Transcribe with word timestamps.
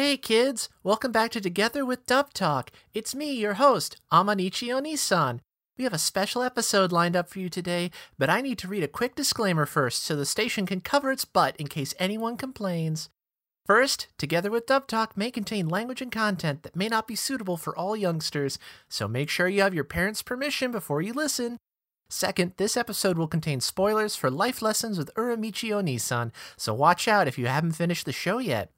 Hey 0.00 0.16
kids, 0.16 0.68
welcome 0.84 1.10
back 1.10 1.32
to 1.32 1.40
Together 1.40 1.84
with 1.84 2.06
Dub 2.06 2.32
Talk. 2.32 2.70
It's 2.94 3.16
me, 3.16 3.32
your 3.32 3.54
host, 3.54 3.96
Amanichi 4.12 4.68
Onisan. 4.68 5.40
We 5.76 5.82
have 5.82 5.92
a 5.92 5.98
special 5.98 6.40
episode 6.40 6.92
lined 6.92 7.16
up 7.16 7.28
for 7.28 7.40
you 7.40 7.48
today, 7.48 7.90
but 8.16 8.30
I 8.30 8.40
need 8.40 8.58
to 8.58 8.68
read 8.68 8.84
a 8.84 8.86
quick 8.86 9.16
disclaimer 9.16 9.66
first 9.66 10.04
so 10.04 10.14
the 10.14 10.24
station 10.24 10.66
can 10.66 10.82
cover 10.82 11.10
its 11.10 11.24
butt 11.24 11.56
in 11.56 11.66
case 11.66 11.94
anyone 11.98 12.36
complains. 12.36 13.10
First, 13.66 14.06
Together 14.18 14.52
with 14.52 14.66
Dub 14.66 14.86
Talk 14.86 15.16
may 15.16 15.32
contain 15.32 15.68
language 15.68 16.00
and 16.00 16.12
content 16.12 16.62
that 16.62 16.76
may 16.76 16.86
not 16.86 17.08
be 17.08 17.16
suitable 17.16 17.56
for 17.56 17.76
all 17.76 17.96
youngsters, 17.96 18.56
so 18.88 19.08
make 19.08 19.28
sure 19.28 19.48
you 19.48 19.62
have 19.62 19.74
your 19.74 19.82
parents' 19.82 20.22
permission 20.22 20.70
before 20.70 21.02
you 21.02 21.12
listen. 21.12 21.56
Second, 22.08 22.52
this 22.56 22.76
episode 22.76 23.18
will 23.18 23.26
contain 23.26 23.60
spoilers 23.60 24.14
for 24.14 24.30
life 24.30 24.62
lessons 24.62 24.96
with 24.96 25.12
Uramichi 25.14 25.70
Oniisan, 25.70 26.30
so 26.56 26.72
watch 26.72 27.08
out 27.08 27.26
if 27.26 27.36
you 27.36 27.46
haven't 27.46 27.72
finished 27.72 28.06
the 28.06 28.12
show 28.12 28.38
yet. 28.38 28.70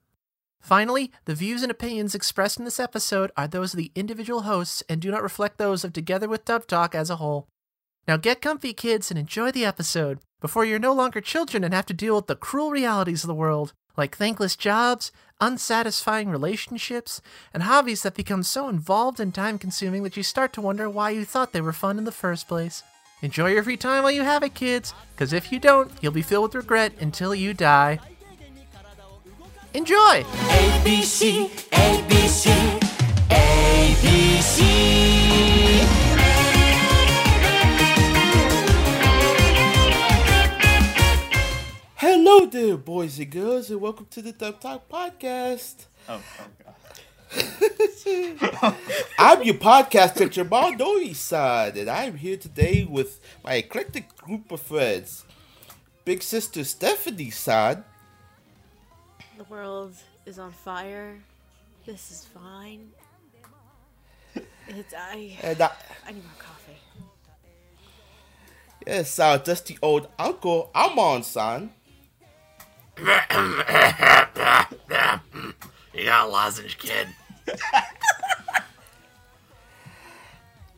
Finally, 0.61 1.11
the 1.25 1.35
views 1.35 1.63
and 1.63 1.71
opinions 1.71 2.13
expressed 2.13 2.59
in 2.59 2.65
this 2.65 2.79
episode 2.79 3.31
are 3.35 3.47
those 3.47 3.73
of 3.73 3.77
the 3.77 3.91
individual 3.95 4.43
hosts 4.43 4.83
and 4.87 5.01
do 5.01 5.09
not 5.11 5.23
reflect 5.23 5.57
those 5.57 5.83
of 5.83 5.91
Together 5.91 6.29
with 6.29 6.45
Dub 6.45 6.67
Talk 6.67 6.93
as 6.95 7.09
a 7.09 7.15
whole. 7.17 7.47
Now 8.07 8.17
get 8.17 8.41
comfy, 8.41 8.73
kids, 8.73 9.11
and 9.11 9.19
enjoy 9.19 9.51
the 9.51 9.65
episode 9.65 10.19
before 10.39 10.63
you're 10.63 10.79
no 10.79 10.93
longer 10.93 11.19
children 11.19 11.63
and 11.63 11.73
have 11.73 11.85
to 11.87 11.93
deal 11.93 12.15
with 12.15 12.27
the 12.27 12.35
cruel 12.35 12.71
realities 12.71 13.23
of 13.23 13.27
the 13.27 13.33
world, 13.33 13.73
like 13.97 14.15
thankless 14.15 14.55
jobs, 14.55 15.11
unsatisfying 15.39 16.29
relationships, 16.29 17.21
and 17.53 17.63
hobbies 17.63 18.03
that 18.03 18.15
become 18.15 18.43
so 18.43 18.69
involved 18.69 19.19
and 19.19 19.33
time 19.33 19.57
consuming 19.57 20.03
that 20.03 20.15
you 20.15 20.23
start 20.23 20.53
to 20.53 20.61
wonder 20.61 20.89
why 20.89 21.09
you 21.09 21.25
thought 21.25 21.53
they 21.53 21.61
were 21.61 21.73
fun 21.73 21.97
in 21.97 22.05
the 22.05 22.11
first 22.11 22.47
place. 22.47 22.83
Enjoy 23.21 23.49
your 23.49 23.63
free 23.63 23.77
time 23.77 24.03
while 24.03 24.11
you 24.11 24.23
have 24.23 24.41
it, 24.41 24.55
kids, 24.55 24.93
because 25.13 25.33
if 25.33 25.51
you 25.51 25.59
don't, 25.59 25.91
you'll 26.01 26.11
be 26.11 26.23
filled 26.23 26.43
with 26.43 26.55
regret 26.55 26.93
until 26.99 27.35
you 27.35 27.53
die. 27.53 27.99
Enjoy! 29.73 29.95
ABC, 29.95 31.47
ABC, 31.71 32.51
ABC. 33.29 34.59
Hello 41.95 42.45
there, 42.47 42.75
boys 42.75 43.17
and 43.17 43.31
girls, 43.31 43.69
and 43.69 43.79
welcome 43.79 44.07
to 44.09 44.21
the 44.21 44.33
Dub 44.33 44.59
Talk 44.59 44.89
Podcast. 44.89 45.85
Oh, 46.09 46.21
oh 46.41 46.47
god. 48.59 48.75
I'm 49.19 49.43
your 49.43 49.55
podcaster, 49.55 50.29
Jamal 50.29 50.73
Noisad, 50.73 51.77
and 51.77 51.89
I'm 51.89 52.17
here 52.17 52.35
today 52.35 52.83
with 52.83 53.21
my 53.41 53.53
eclectic 53.53 54.17
group 54.17 54.51
of 54.51 54.59
friends. 54.59 55.23
Big 56.03 56.21
sister 56.23 56.65
Stephanie 56.65 57.29
San, 57.29 57.85
The 59.41 59.51
world 59.55 59.95
is 60.27 60.37
on 60.37 60.51
fire. 60.51 61.17
This 61.83 62.11
is 62.11 62.25
fine. 62.25 62.91
It's 64.67 64.93
I. 64.95 65.35
and 65.41 65.59
I, 65.59 65.71
I 66.05 66.11
need 66.11 66.23
more 66.23 66.33
coffee. 66.37 66.77
yes, 68.85 69.17
our 69.17 69.39
dusty 69.39 69.79
old 69.81 70.09
uncle 70.19 70.69
Amon 70.75 71.23
son. 71.23 71.71
You 75.93 76.05
got 76.05 76.27
a 76.27 76.29
lozenge, 76.29 76.77
kid. 76.77 77.07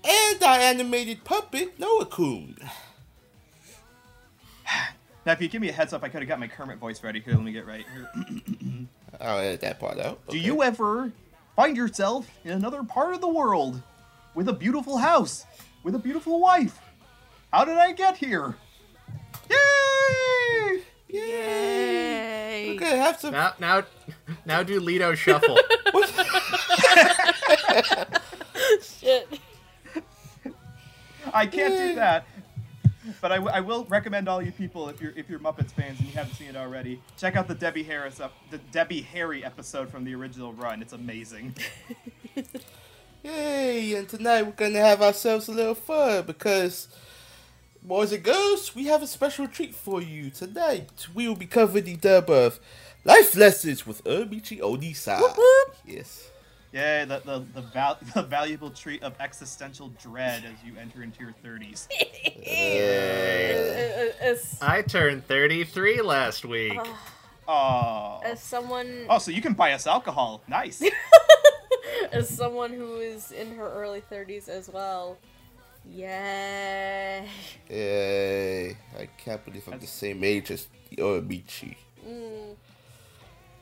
and 0.05 0.41
our 0.41 0.57
animated 0.57 1.25
puppet 1.25 1.77
Noah 1.77 2.05
Kun. 2.05 2.55
Now, 5.25 5.31
if 5.31 5.41
you 5.41 5.47
give 5.47 5.61
me 5.61 5.69
a 5.69 5.73
heads 5.73 5.93
up, 5.93 6.03
I 6.03 6.09
could 6.09 6.21
have 6.21 6.27
got 6.27 6.39
my 6.39 6.47
Kermit 6.47 6.79
voice 6.79 7.01
ready. 7.01 7.21
Here, 7.21 7.33
let 7.33 7.43
me 7.43 7.53
get 7.53 7.65
right 7.65 7.85
here. 7.93 8.09
I'll 9.21 9.39
edit 9.39 9.61
that 9.61 9.79
part 9.79 9.99
out. 9.99 10.19
Do 10.27 10.37
you 10.37 10.63
ever 10.63 11.11
find 11.55 11.77
yourself 11.77 12.29
in 12.43 12.51
another 12.51 12.83
part 12.83 13.13
of 13.13 13.21
the 13.21 13.29
world 13.29 13.81
with 14.35 14.49
a 14.49 14.53
beautiful 14.53 14.97
house, 14.97 15.45
with 15.83 15.95
a 15.95 15.99
beautiful 15.99 16.41
wife? 16.41 16.77
How 17.53 17.63
did 17.63 17.77
I 17.77 17.93
get 17.93 18.17
here? 18.17 18.55
Yay! 19.49 20.81
Yay! 21.07 22.75
Okay, 22.75 22.97
have 22.97 23.19
some. 23.19 23.31
Now, 23.31 23.53
now, 23.59 23.83
now 24.45 24.63
do 24.63 24.79
Lido 24.79 25.15
shuffle. 25.15 25.57
Shit. 28.81 29.39
I 31.33 31.45
can't 31.45 31.73
do 31.73 31.95
that. 31.95 32.25
But 33.21 33.31
I, 33.31 33.35
w- 33.35 33.53
I 33.53 33.59
will 33.59 33.85
recommend 33.85 34.29
all 34.29 34.41
you 34.41 34.51
people 34.51 34.87
if 34.89 35.01
you're 35.01 35.11
if 35.15 35.29
you're 35.29 35.39
Muppets 35.39 35.71
fans 35.71 35.99
and 35.99 36.07
you 36.07 36.13
haven't 36.15 36.35
seen 36.35 36.49
it 36.49 36.55
already, 36.55 37.01
check 37.17 37.35
out 37.35 37.47
the 37.47 37.55
Debbie 37.55 37.83
Harris 37.83 38.19
up 38.19 38.33
the 38.49 38.57
Debbie 38.71 39.01
Harry 39.01 39.43
episode 39.43 39.89
from 39.89 40.03
the 40.03 40.15
original 40.15 40.53
run. 40.53 40.81
It's 40.81 40.93
amazing. 40.93 41.55
Yay! 43.23 43.93
And 43.95 44.07
tonight 44.09 44.43
we're 44.43 44.51
gonna 44.51 44.79
have 44.79 45.01
ourselves 45.01 45.47
a 45.47 45.51
little 45.51 45.75
fun 45.75 46.25
because, 46.25 46.87
boys 47.81 48.11
and 48.11 48.23
girls, 48.23 48.75
we 48.75 48.85
have 48.85 49.01
a 49.01 49.07
special 49.07 49.47
treat 49.47 49.73
for 49.75 50.01
you 50.01 50.29
tonight. 50.29 51.07
We 51.13 51.27
will 51.27 51.35
be 51.35 51.45
covering 51.45 51.85
the 51.85 51.95
dub 51.95 52.29
of 52.29 52.59
Life 53.05 53.35
Lessons 53.35 53.85
with 53.87 54.03
Uramichi 54.03 54.59
Onisa. 54.59 55.19
Yes. 55.85 56.29
Yeah, 56.73 57.05
the 57.05 57.19
the 57.19 57.45
the, 57.53 57.61
val- 57.61 57.99
the 58.15 58.23
valuable 58.23 58.71
treat 58.71 59.03
of 59.03 59.13
existential 59.19 59.89
dread 60.01 60.43
as 60.43 60.55
you 60.65 60.73
enter 60.79 61.03
into 61.03 61.19
your 61.23 61.35
30s. 61.45 61.87
As, 64.19 64.57
I 64.61 64.81
turned 64.81 65.25
33 65.27 66.01
last 66.01 66.45
week. 66.45 66.79
Oh. 67.47 68.21
as 68.23 68.41
someone 68.41 69.05
Oh, 69.09 69.17
so 69.17 69.31
you 69.31 69.41
can 69.41 69.53
buy 69.53 69.73
us 69.73 69.85
alcohol. 69.85 70.41
Nice. 70.47 70.81
as 72.11 72.29
someone 72.29 72.71
who 72.71 72.97
is 72.97 73.31
in 73.31 73.55
her 73.55 73.69
early 73.69 74.01
30s 74.01 74.47
as 74.47 74.69
well. 74.69 75.17
Yay! 75.85 77.27
Yay. 77.69 78.77
I 78.97 79.05
can't 79.17 79.43
believe 79.43 79.67
I'm 79.69 79.79
the 79.79 79.87
same 79.87 80.23
age 80.23 80.51
as 80.51 80.67
Uramichi. 80.97 81.75
Mm. 82.07 82.55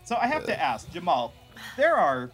so 0.03 0.15
I 0.15 0.27
have 0.27 0.45
to 0.45 0.59
ask, 0.59 0.91
Jamal, 0.91 1.33
there 1.77 1.95
are 1.95 2.29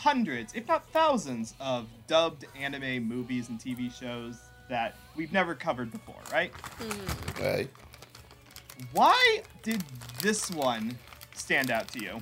hundreds, 0.00 0.54
if 0.54 0.66
not 0.66 0.88
thousands, 0.92 1.52
of 1.60 1.86
dubbed 2.06 2.46
anime 2.58 3.06
movies 3.06 3.50
and 3.50 3.58
TV 3.60 3.92
shows 3.92 4.38
that 4.70 4.96
we've 5.14 5.32
never 5.32 5.54
covered 5.54 5.92
before, 5.92 6.22
right? 6.32 6.52
Right? 7.38 7.68
Why 8.92 9.42
did 9.62 9.84
this 10.22 10.50
one 10.50 10.96
stand 11.34 11.70
out 11.70 11.88
to 11.88 12.00
you? 12.00 12.20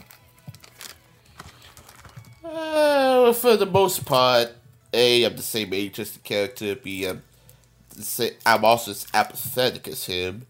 Uh, 2.44 3.32
for 3.32 3.56
the 3.56 3.66
most 3.66 4.04
part, 4.04 4.50
A, 4.92 5.22
I'm 5.22 5.36
the 5.36 5.42
same 5.42 5.72
age 5.72 6.00
as 6.00 6.10
the 6.12 6.18
character. 6.18 6.74
B, 6.74 7.04
I'm, 7.06 7.22
the 7.94 8.02
sa- 8.02 8.36
I'm 8.44 8.64
also 8.64 8.90
as 8.90 9.06
apathetic 9.14 9.86
as 9.86 10.06
him. 10.06 10.46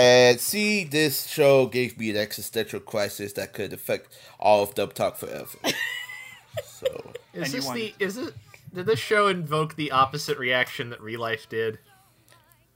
And 0.00 0.40
C, 0.40 0.84
this 0.84 1.26
show 1.26 1.66
gave 1.66 1.98
me 1.98 2.10
an 2.10 2.16
existential 2.16 2.80
crisis 2.80 3.34
that 3.34 3.52
could 3.52 3.72
affect 3.72 4.16
all 4.38 4.62
of 4.62 4.74
Dub 4.74 4.94
Talk 4.94 5.16
forever. 5.16 5.58
so, 6.64 7.12
Is 7.32 7.52
And 7.52 7.62
this 7.62 7.70
the? 7.70 7.94
Is 7.98 8.16
it? 8.16 8.34
Did 8.72 8.86
this 8.86 9.00
show 9.00 9.26
invoke 9.28 9.74
the 9.76 9.90
opposite 9.90 10.38
reaction 10.38 10.90
that 10.90 11.00
Real 11.00 11.20
Life 11.20 11.48
did? 11.48 11.78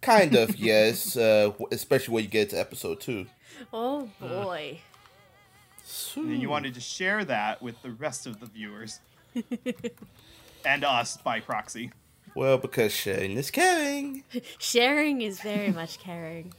kind 0.05 0.37
of, 0.37 0.57
yes, 0.59 1.17
uh, 1.17 1.53
especially 1.73 2.15
when 2.15 2.25
you 2.25 2.31
get 2.31 2.51
to 2.51 2.61
episode 2.61 3.01
2. 3.01 3.27
Oh 3.73 4.09
boy. 4.21 4.81
And 6.17 6.41
you 6.41 6.49
wanted 6.49 6.75
to 6.75 6.81
share 6.81 7.25
that 7.25 7.61
with 7.61 7.81
the 7.83 7.91
rest 7.91 8.27
of 8.27 8.41
the 8.41 8.47
viewers. 8.47 9.01
and 10.65 10.85
us 10.85 11.17
by 11.19 11.41
proxy. 11.41 11.93
Well, 12.35 12.59
because 12.59 12.93
sharing 12.93 13.33
is 13.33 13.51
caring. 13.51 14.25
Sharing 14.59 15.21
is 15.21 15.41
very 15.41 15.71
much 15.71 15.99
caring. 15.99 16.53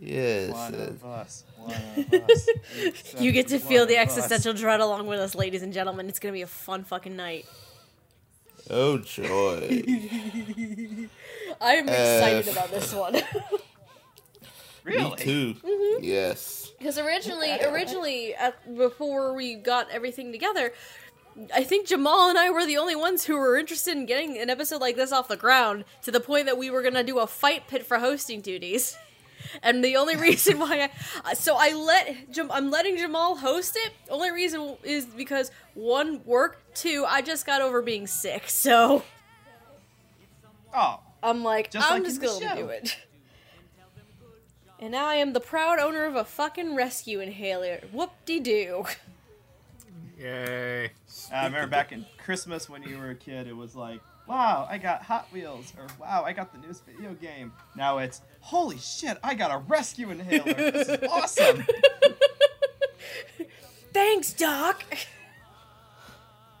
Yes. 0.00 0.50
One 0.52 0.74
of 0.74 1.04
us. 1.04 1.44
One 1.56 1.74
of 1.74 2.30
us. 2.30 2.48
You 3.20 3.32
get 3.32 3.48
to 3.48 3.58
feel 3.58 3.84
the 3.86 3.94
One 3.96 4.02
of 4.04 4.08
us. 4.08 4.16
existential 4.18 4.54
dread 4.54 4.80
along 4.80 5.06
with 5.06 5.20
us, 5.20 5.34
ladies 5.34 5.62
and 5.62 5.72
gentlemen. 5.72 6.08
It's 6.08 6.18
gonna 6.18 6.32
be 6.32 6.42
a 6.42 6.46
fun 6.46 6.84
fucking 6.84 7.14
night. 7.16 7.44
oh, 8.70 8.98
joy. 8.98 9.82
I 11.60 11.74
am 11.74 11.88
excited 11.88 12.48
Uh, 12.48 12.52
about 12.52 12.70
this 12.70 12.92
one. 12.94 13.16
Really? 14.82 15.10
Me 15.10 15.16
too. 15.16 15.54
Mm-hmm. 15.62 16.04
Yes. 16.04 16.72
Because 16.78 16.98
originally, 16.98 17.52
originally, 17.62 18.34
at, 18.34 18.74
before 18.78 19.34
we 19.34 19.54
got 19.56 19.90
everything 19.90 20.32
together, 20.32 20.72
I 21.54 21.64
think 21.64 21.86
Jamal 21.86 22.30
and 22.30 22.38
I 22.38 22.48
were 22.48 22.64
the 22.64 22.78
only 22.78 22.96
ones 22.96 23.24
who 23.26 23.36
were 23.36 23.58
interested 23.58 23.94
in 23.94 24.06
getting 24.06 24.38
an 24.38 24.48
episode 24.48 24.80
like 24.80 24.96
this 24.96 25.12
off 25.12 25.28
the 25.28 25.36
ground 25.36 25.84
to 26.04 26.10
the 26.10 26.18
point 26.18 26.46
that 26.46 26.56
we 26.56 26.70
were 26.70 26.80
gonna 26.82 27.04
do 27.04 27.18
a 27.18 27.26
fight 27.26 27.68
pit 27.68 27.84
for 27.84 27.98
hosting 27.98 28.40
duties. 28.40 28.96
And 29.62 29.84
the 29.84 29.96
only 29.96 30.16
reason 30.16 30.58
why 30.58 30.90
I, 31.24 31.34
so 31.34 31.56
I 31.58 31.72
let 31.72 32.16
I'm 32.50 32.70
letting 32.70 32.96
Jamal 32.96 33.36
host 33.36 33.76
it. 33.76 33.92
Only 34.08 34.30
reason 34.30 34.76
is 34.82 35.06
because 35.06 35.50
one 35.74 36.22
work, 36.24 36.62
two 36.74 37.04
I 37.08 37.22
just 37.22 37.46
got 37.46 37.60
over 37.62 37.82
being 37.82 38.06
sick, 38.06 38.48
so 38.48 39.02
Oh, 40.74 41.00
I'm 41.22 41.42
like 41.42 41.70
Just 41.70 41.90
I'm 41.90 42.02
like 42.02 42.08
just 42.08 42.20
gonna 42.22 42.40
show. 42.48 42.54
do 42.56 42.68
it. 42.68 42.96
And 44.78 44.92
now 44.92 45.06
I 45.06 45.16
am 45.16 45.34
the 45.34 45.40
proud 45.40 45.78
owner 45.78 46.04
of 46.06 46.16
a 46.16 46.24
fucking 46.24 46.74
rescue 46.74 47.20
inhaler. 47.20 47.80
Whoop 47.92 48.12
de 48.24 48.40
doo. 48.40 48.86
Yay. 50.18 50.90
I 51.32 51.44
remember 51.44 51.66
back 51.66 51.92
in 51.92 52.06
Christmas 52.24 52.68
when 52.68 52.82
you 52.82 52.98
were 52.98 53.10
a 53.10 53.14
kid, 53.14 53.46
it 53.46 53.56
was 53.56 53.74
like, 53.76 54.00
wow, 54.30 54.68
I 54.70 54.78
got 54.78 55.02
Hot 55.02 55.26
Wheels, 55.32 55.72
or 55.76 55.86
wow, 56.00 56.22
I 56.24 56.32
got 56.32 56.52
the 56.52 56.58
newest 56.58 56.86
video 56.86 57.14
game. 57.14 57.52
Now 57.74 57.98
it's, 57.98 58.20
holy 58.38 58.78
shit, 58.78 59.18
I 59.24 59.34
got 59.34 59.50
a 59.50 59.58
rescue 59.58 60.10
inhaler. 60.10 60.54
This 60.54 60.88
is 60.88 60.98
awesome. 61.10 61.66
Thanks, 63.92 64.32
Doc. 64.32 64.84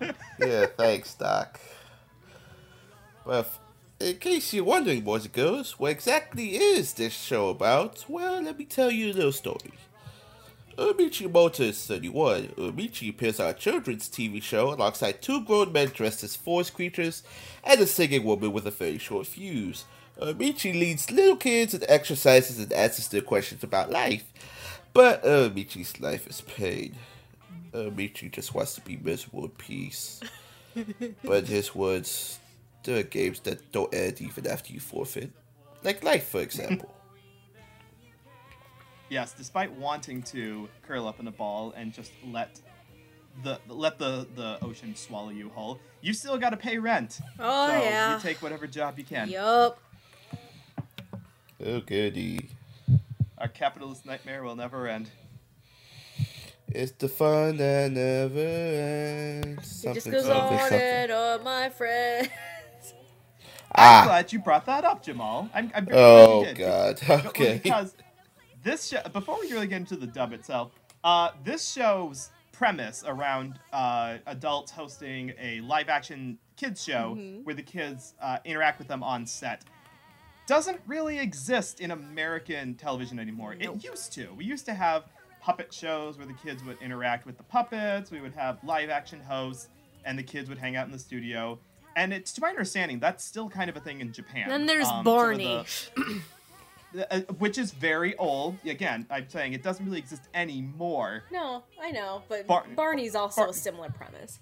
yeah, 0.40 0.66
thanks, 0.76 1.14
Doc. 1.14 1.60
Well, 3.24 3.46
in 4.00 4.16
case 4.16 4.52
you're 4.52 4.64
wondering, 4.64 5.02
boys 5.02 5.26
and 5.26 5.32
girls, 5.32 5.78
what 5.78 5.92
exactly 5.92 6.56
is 6.56 6.94
this 6.94 7.12
show 7.12 7.50
about? 7.50 8.04
Well, 8.08 8.42
let 8.42 8.58
me 8.58 8.64
tell 8.64 8.90
you 8.90 9.12
a 9.12 9.14
little 9.14 9.32
story. 9.32 9.70
Uramichi 10.78 11.28
Omota 11.28 11.60
is 11.60 11.86
31. 11.86 12.48
Uramichi 12.56 13.10
appears 13.10 13.40
on 13.40 13.50
a 13.50 13.54
children's 13.54 14.08
TV 14.08 14.42
show 14.42 14.72
alongside 14.72 15.20
two 15.20 15.44
grown 15.44 15.72
men 15.72 15.88
dressed 15.88 16.22
as 16.24 16.36
forest 16.36 16.74
creatures 16.74 17.22
and 17.64 17.80
a 17.80 17.86
singing 17.86 18.24
woman 18.24 18.52
with 18.52 18.66
a 18.66 18.70
very 18.70 18.98
short 18.98 19.26
fuse. 19.26 19.84
Uramichi 20.20 20.72
leads 20.72 21.10
little 21.10 21.36
kids 21.36 21.74
in 21.74 21.82
exercises 21.88 22.58
and 22.58 22.72
answers 22.72 23.08
their 23.08 23.20
questions 23.20 23.62
about 23.64 23.90
life. 23.90 24.24
But 24.92 25.22
Uramichi's 25.24 26.00
life 26.00 26.26
is 26.26 26.40
pain. 26.40 26.94
Umichi 27.72 28.30
just 28.30 28.54
wants 28.54 28.74
to 28.74 28.80
be 28.80 28.96
miserable 28.96 29.44
in 29.44 29.50
peace. 29.50 30.20
but 31.24 31.44
in 31.44 31.46
his 31.46 31.74
words, 31.74 32.38
there 32.84 32.98
are 32.98 33.04
games 33.04 33.40
that 33.40 33.70
don't 33.72 33.92
end 33.94 34.20
even 34.20 34.46
after 34.46 34.72
you 34.72 34.80
forfeit. 34.80 35.30
Like 35.82 36.02
life, 36.02 36.28
for 36.28 36.40
example. 36.40 36.92
Yes, 39.10 39.32
despite 39.36 39.72
wanting 39.72 40.22
to 40.24 40.68
curl 40.86 41.06
up 41.08 41.18
in 41.20 41.26
a 41.26 41.32
ball 41.32 41.74
and 41.76 41.92
just 41.92 42.12
let 42.24 42.60
the 43.42 43.58
let 43.68 43.98
the 43.98 44.26
the 44.36 44.58
ocean 44.62 44.94
swallow 44.94 45.30
you 45.30 45.48
whole, 45.50 45.80
you 46.00 46.12
still 46.14 46.38
got 46.38 46.50
to 46.50 46.56
pay 46.56 46.78
rent. 46.78 47.20
Oh, 47.38 47.68
so 47.68 47.82
yeah. 47.82 48.14
You 48.14 48.20
take 48.22 48.40
whatever 48.40 48.66
job 48.68 48.98
you 48.98 49.04
can. 49.04 49.28
Yup. 49.28 49.78
oh, 51.66 51.80
goody. 51.80 52.48
Our 53.38 53.48
capitalist 53.48 54.06
nightmare 54.06 54.44
will 54.44 54.56
never 54.56 54.86
end. 54.86 55.10
It's 56.68 56.92
the 56.92 57.08
fun 57.08 57.56
that 57.56 57.90
never 57.90 58.38
ends. 58.38 59.84
It 59.84 59.94
just 59.94 60.08
goes 60.10 60.24
something, 60.24 60.52
on 60.58 60.58
something. 60.60 60.78
and 60.80 61.10
on, 61.10 61.42
my 61.44 61.68
friend. 61.70 62.30
I'm 63.74 64.02
Ah! 64.02 64.04
glad 64.04 64.32
you 64.32 64.38
brought 64.40 64.66
that 64.66 64.84
up, 64.84 65.02
Jamal. 65.02 65.48
I'm, 65.54 65.70
I'm 65.74 65.84
very 65.86 65.98
Oh, 65.98 66.42
glad 66.42 66.48
you 66.50 66.54
did. 66.54 66.58
God. 66.58 67.26
Okay. 67.26 67.60
Because 67.62 67.94
this 68.62 68.88
show, 68.88 69.00
before 69.12 69.38
we 69.40 69.50
really 69.52 69.66
get 69.66 69.76
into 69.78 69.96
the 69.96 70.06
dub 70.06 70.32
itself, 70.32 70.72
uh, 71.04 71.30
this 71.44 71.70
show's 71.70 72.30
premise 72.52 73.02
around 73.06 73.58
uh, 73.72 74.18
adults 74.26 74.70
hosting 74.70 75.32
a 75.40 75.60
live 75.62 75.88
action 75.88 76.38
kids 76.56 76.82
show 76.84 77.14
Mm-hmm. 77.16 77.44
where 77.44 77.54
the 77.54 77.62
kids 77.62 78.14
uh, 78.20 78.38
interact 78.44 78.78
with 78.78 78.88
them 78.88 79.02
on 79.02 79.24
set 79.26 79.64
doesn't 80.46 80.80
really 80.86 81.18
exist 81.18 81.80
in 81.80 81.90
American 81.92 82.74
television 82.74 83.18
anymore. 83.18 83.54
Nope. 83.54 83.76
It 83.76 83.84
used 83.84 84.12
to. 84.14 84.34
We 84.36 84.44
used 84.44 84.66
to 84.66 84.74
have 84.74 85.04
puppet 85.40 85.72
shows 85.72 86.18
where 86.18 86.26
the 86.26 86.34
kids 86.34 86.62
would 86.64 86.76
interact 86.82 87.24
with 87.24 87.36
the 87.38 87.44
puppets. 87.44 88.10
We 88.10 88.20
would 88.20 88.34
have 88.34 88.58
live 88.64 88.90
action 88.90 89.20
hosts, 89.20 89.68
and 90.04 90.18
the 90.18 90.22
kids 90.22 90.48
would 90.48 90.58
hang 90.58 90.76
out 90.76 90.86
in 90.86 90.92
the 90.92 90.98
studio. 90.98 91.58
And 91.96 92.12
it's 92.12 92.32
to 92.32 92.40
my 92.40 92.48
understanding 92.50 92.98
that's 93.00 93.24
still 93.24 93.48
kind 93.48 93.70
of 93.70 93.76
a 93.76 93.80
thing 93.80 94.00
in 94.00 94.12
Japan. 94.12 94.48
Then 94.48 94.66
there's 94.66 94.86
Um, 94.88 95.04
Barney. 95.04 95.64
uh, 97.10 97.20
which 97.38 97.58
is 97.58 97.72
very 97.72 98.16
old. 98.16 98.56
Again, 98.64 99.06
I'm 99.10 99.28
saying 99.28 99.52
it 99.52 99.62
doesn't 99.62 99.84
really 99.84 99.98
exist 99.98 100.22
anymore. 100.34 101.24
No, 101.30 101.62
I 101.80 101.90
know, 101.90 102.22
but 102.28 102.46
Bar- 102.46 102.66
Barney's 102.74 103.14
also 103.14 103.42
Bar- 103.42 103.50
a 103.50 103.52
similar 103.52 103.90
premise. 103.90 104.38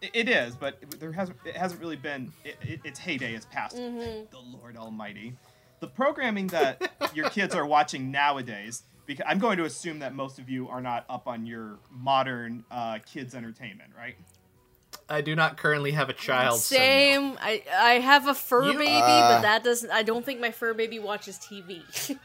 It 0.00 0.28
is, 0.28 0.56
but 0.56 0.78
there 0.98 1.12
hasn't. 1.12 1.38
It 1.44 1.56
hasn't 1.56 1.80
really 1.80 1.96
been. 1.96 2.32
It, 2.44 2.56
it, 2.62 2.80
its 2.84 2.98
heyday 2.98 3.34
is 3.34 3.44
past. 3.46 3.76
Mm-hmm. 3.76 4.24
The 4.30 4.58
Lord 4.58 4.76
Almighty, 4.76 5.34
the 5.80 5.86
programming 5.86 6.48
that 6.48 6.90
your 7.14 7.30
kids 7.30 7.54
are 7.54 7.66
watching 7.66 8.10
nowadays. 8.10 8.82
Because 9.04 9.24
I'm 9.28 9.40
going 9.40 9.58
to 9.58 9.64
assume 9.64 9.98
that 9.98 10.14
most 10.14 10.38
of 10.38 10.48
you 10.48 10.68
are 10.68 10.80
not 10.80 11.04
up 11.10 11.26
on 11.26 11.44
your 11.44 11.78
modern 11.90 12.64
uh, 12.70 12.98
kids 13.04 13.34
entertainment, 13.34 13.90
right? 13.96 14.14
I 15.08 15.20
do 15.20 15.34
not 15.36 15.56
currently 15.56 15.92
have 15.92 16.08
a 16.08 16.12
child. 16.14 16.60
so 16.60 16.74
no. 16.74 16.80
Same. 16.80 17.38
I 17.40 17.62
I 17.74 17.92
have 17.94 18.26
a 18.28 18.34
fur 18.34 18.64
You- 18.72 18.78
baby, 18.78 18.90
uh, 18.92 19.34
but 19.36 19.42
that 19.42 19.62
doesn't. 19.64 19.90
I 19.90 20.02
don't 20.02 20.24
think 20.24 20.40
my 20.40 20.50
fur 20.50 20.74
baby 20.74 20.98
watches 20.98 21.38
TV. 21.38 21.82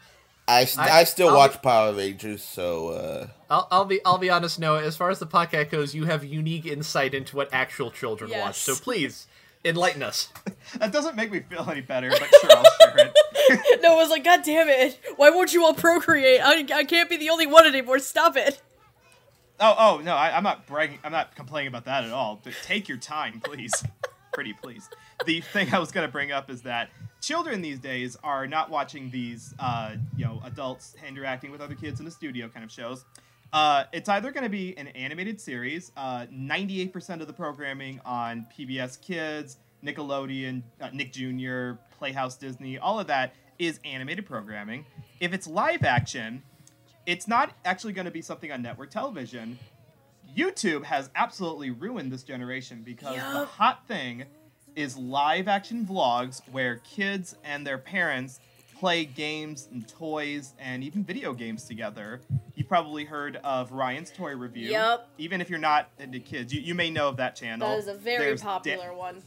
I, 0.50 0.63
st- 0.63 0.88
I- 0.88 1.00
I, 1.00 1.03
still 1.03 1.27
I'll- 1.29 1.35
watch 1.35 1.62
Power 1.62 1.91
Rangers, 1.94 2.41
so 2.41 2.89
uh, 2.89 3.27
I'll, 3.50 3.68
I'll 3.69 3.85
be 3.85 4.00
I'll 4.06 4.18
be 4.18 4.29
honest, 4.29 4.59
Noah. 4.59 4.81
As 4.83 4.95
far 4.95 5.09
as 5.09 5.19
the 5.19 5.27
podcast 5.27 5.71
goes, 5.71 5.94
you 5.94 6.06
have 6.06 6.24
unique 6.24 6.65
insight 6.65 7.13
into 7.13 7.35
what 7.35 7.50
actual 7.51 7.91
children 7.91 8.31
watch. 8.31 8.56
So 8.56 8.75
please 8.75 9.27
enlighten 9.65 10.01
us. 10.03 10.30
That 10.80 10.91
doesn't 10.91 11.15
make 11.15 11.31
me 11.31 11.39
feel 11.50 11.65
any 11.69 11.80
better, 11.80 12.09
but 12.09 12.27
sure, 12.41 12.51
I'll 12.51 12.65
share 12.81 13.12
it. 13.50 13.81
Noah's 13.81 14.09
like, 14.09 14.23
God 14.25 14.41
damn 14.44 14.68
it! 14.68 15.00
Why 15.15 15.30
won't 15.30 15.53
you 15.53 15.63
all 15.63 15.73
procreate? 15.73 16.41
I, 16.44 16.65
I 16.73 16.83
can't 16.83 17.09
be 17.09 17.15
the 17.15 17.30
only 17.30 17.47
one 17.47 17.65
anymore. 17.65 18.00
Stop 18.00 18.35
it. 18.35 18.62
Oh, 19.59 19.75
oh 19.77 20.01
no, 20.04 20.15
I, 20.15 20.36
I'm 20.36 20.44
not 20.44 20.68
bragging. 20.68 21.00
I'm 21.04 21.12
not 21.12 21.36
complaining 21.36 21.69
about 21.69 21.86
that 21.86 22.04
at 22.04 22.12
all. 22.12 22.39
But 22.44 22.54
take 22.63 22.88
your 22.88 22.98
time, 22.98 23.42
please. 23.44 23.74
Pretty 24.33 24.54
please. 24.54 24.88
The 25.25 25.42
thing 25.42 25.74
I 25.74 25.80
was 25.80 25.92
gonna 25.92 26.07
bring 26.07 26.31
up 26.31 26.50
is 26.51 26.62
that 26.62 26.89
children 27.21 27.62
these 27.62 27.80
days 27.80 28.15
are 28.24 28.45
not 28.48 28.69
watching 28.69 29.09
these, 29.09 29.56
uh, 29.59 29.95
you 30.15 30.25
know, 30.25 30.42
adults 30.45 30.95
interacting 31.07 31.51
with 31.51 31.62
other 31.62 31.75
kids 31.75 32.00
in 32.00 32.06
the 32.06 32.12
studio 32.12 32.48
kind 32.48 32.63
of 32.63 32.71
shows. 32.71 33.06
Uh, 33.54 33.86
it's 33.94 34.09
either 34.09 34.31
going 34.31 34.44
to 34.44 34.50
be 34.50 34.77
an 34.77 34.88
animated 34.88 35.39
series. 35.39 35.92
Uh, 35.95 36.25
98% 36.31 37.21
of 37.21 37.27
the 37.27 37.33
programming 37.33 38.00
on 38.06 38.45
PBS 38.57 39.00
Kids, 39.01 39.57
Nickelodeon, 39.83 40.63
uh, 40.81 40.89
Nick 40.94 41.13
Jr., 41.13 41.80
Playhouse 41.98 42.36
Disney, 42.38 42.77
all 42.77 43.00
of 43.00 43.07
that 43.07 43.33
is 43.57 43.80
animated 43.86 44.25
programming. 44.25 44.86
If 45.19 45.33
it's 45.33 45.48
live 45.48 45.83
action, 45.83 46.44
it's 47.07 47.27
not 47.27 47.54
actually 47.65 47.94
going 47.94 48.06
to 48.06 48.12
be 48.12 48.21
something 48.21 48.51
on 48.51 48.62
network 48.62 48.92
television. 48.92 49.57
YouTube 50.38 50.83
has 50.83 51.09
absolutely 51.15 51.71
ruined 51.71 52.12
this 52.12 52.21
generation 52.21 52.83
because 52.86 53.15
the 53.15 53.45
hot 53.45 53.88
thing 53.88 54.25
is 54.75 54.95
live 54.98 55.48
action 55.48 55.88
vlogs 55.89 56.42
where 56.51 56.75
kids 56.83 57.36
and 57.44 57.65
their 57.65 57.77
parents 57.80 58.39
play 58.77 59.06
games 59.06 59.68
and 59.71 59.88
toys 59.88 60.54
and 60.59 60.83
even 60.83 61.04
video 61.04 61.33
games 61.33 61.63
together. 61.63 62.21
You've 62.54 62.68
probably 62.68 63.06
heard 63.06 63.38
of 63.38 63.71
Ryan's 63.71 64.12
Toy 64.12 64.36
Review. 64.36 64.69
Yup. 64.69 65.09
Even 65.18 65.42
if 65.42 65.50
you're 65.50 65.57
not 65.57 65.89
into 65.98 66.19
kids, 66.19 66.54
you, 66.54 66.62
you 66.62 66.75
may 66.75 66.92
know 66.92 67.07
of 67.07 67.18
that 67.18 67.36
channel. 67.36 67.69
That 67.69 67.80
is 67.80 67.87
a 67.87 67.95
very 67.95 68.26
There's 68.26 68.42
Da- 68.42 68.47
popular 68.47 68.94
one. 68.94 69.23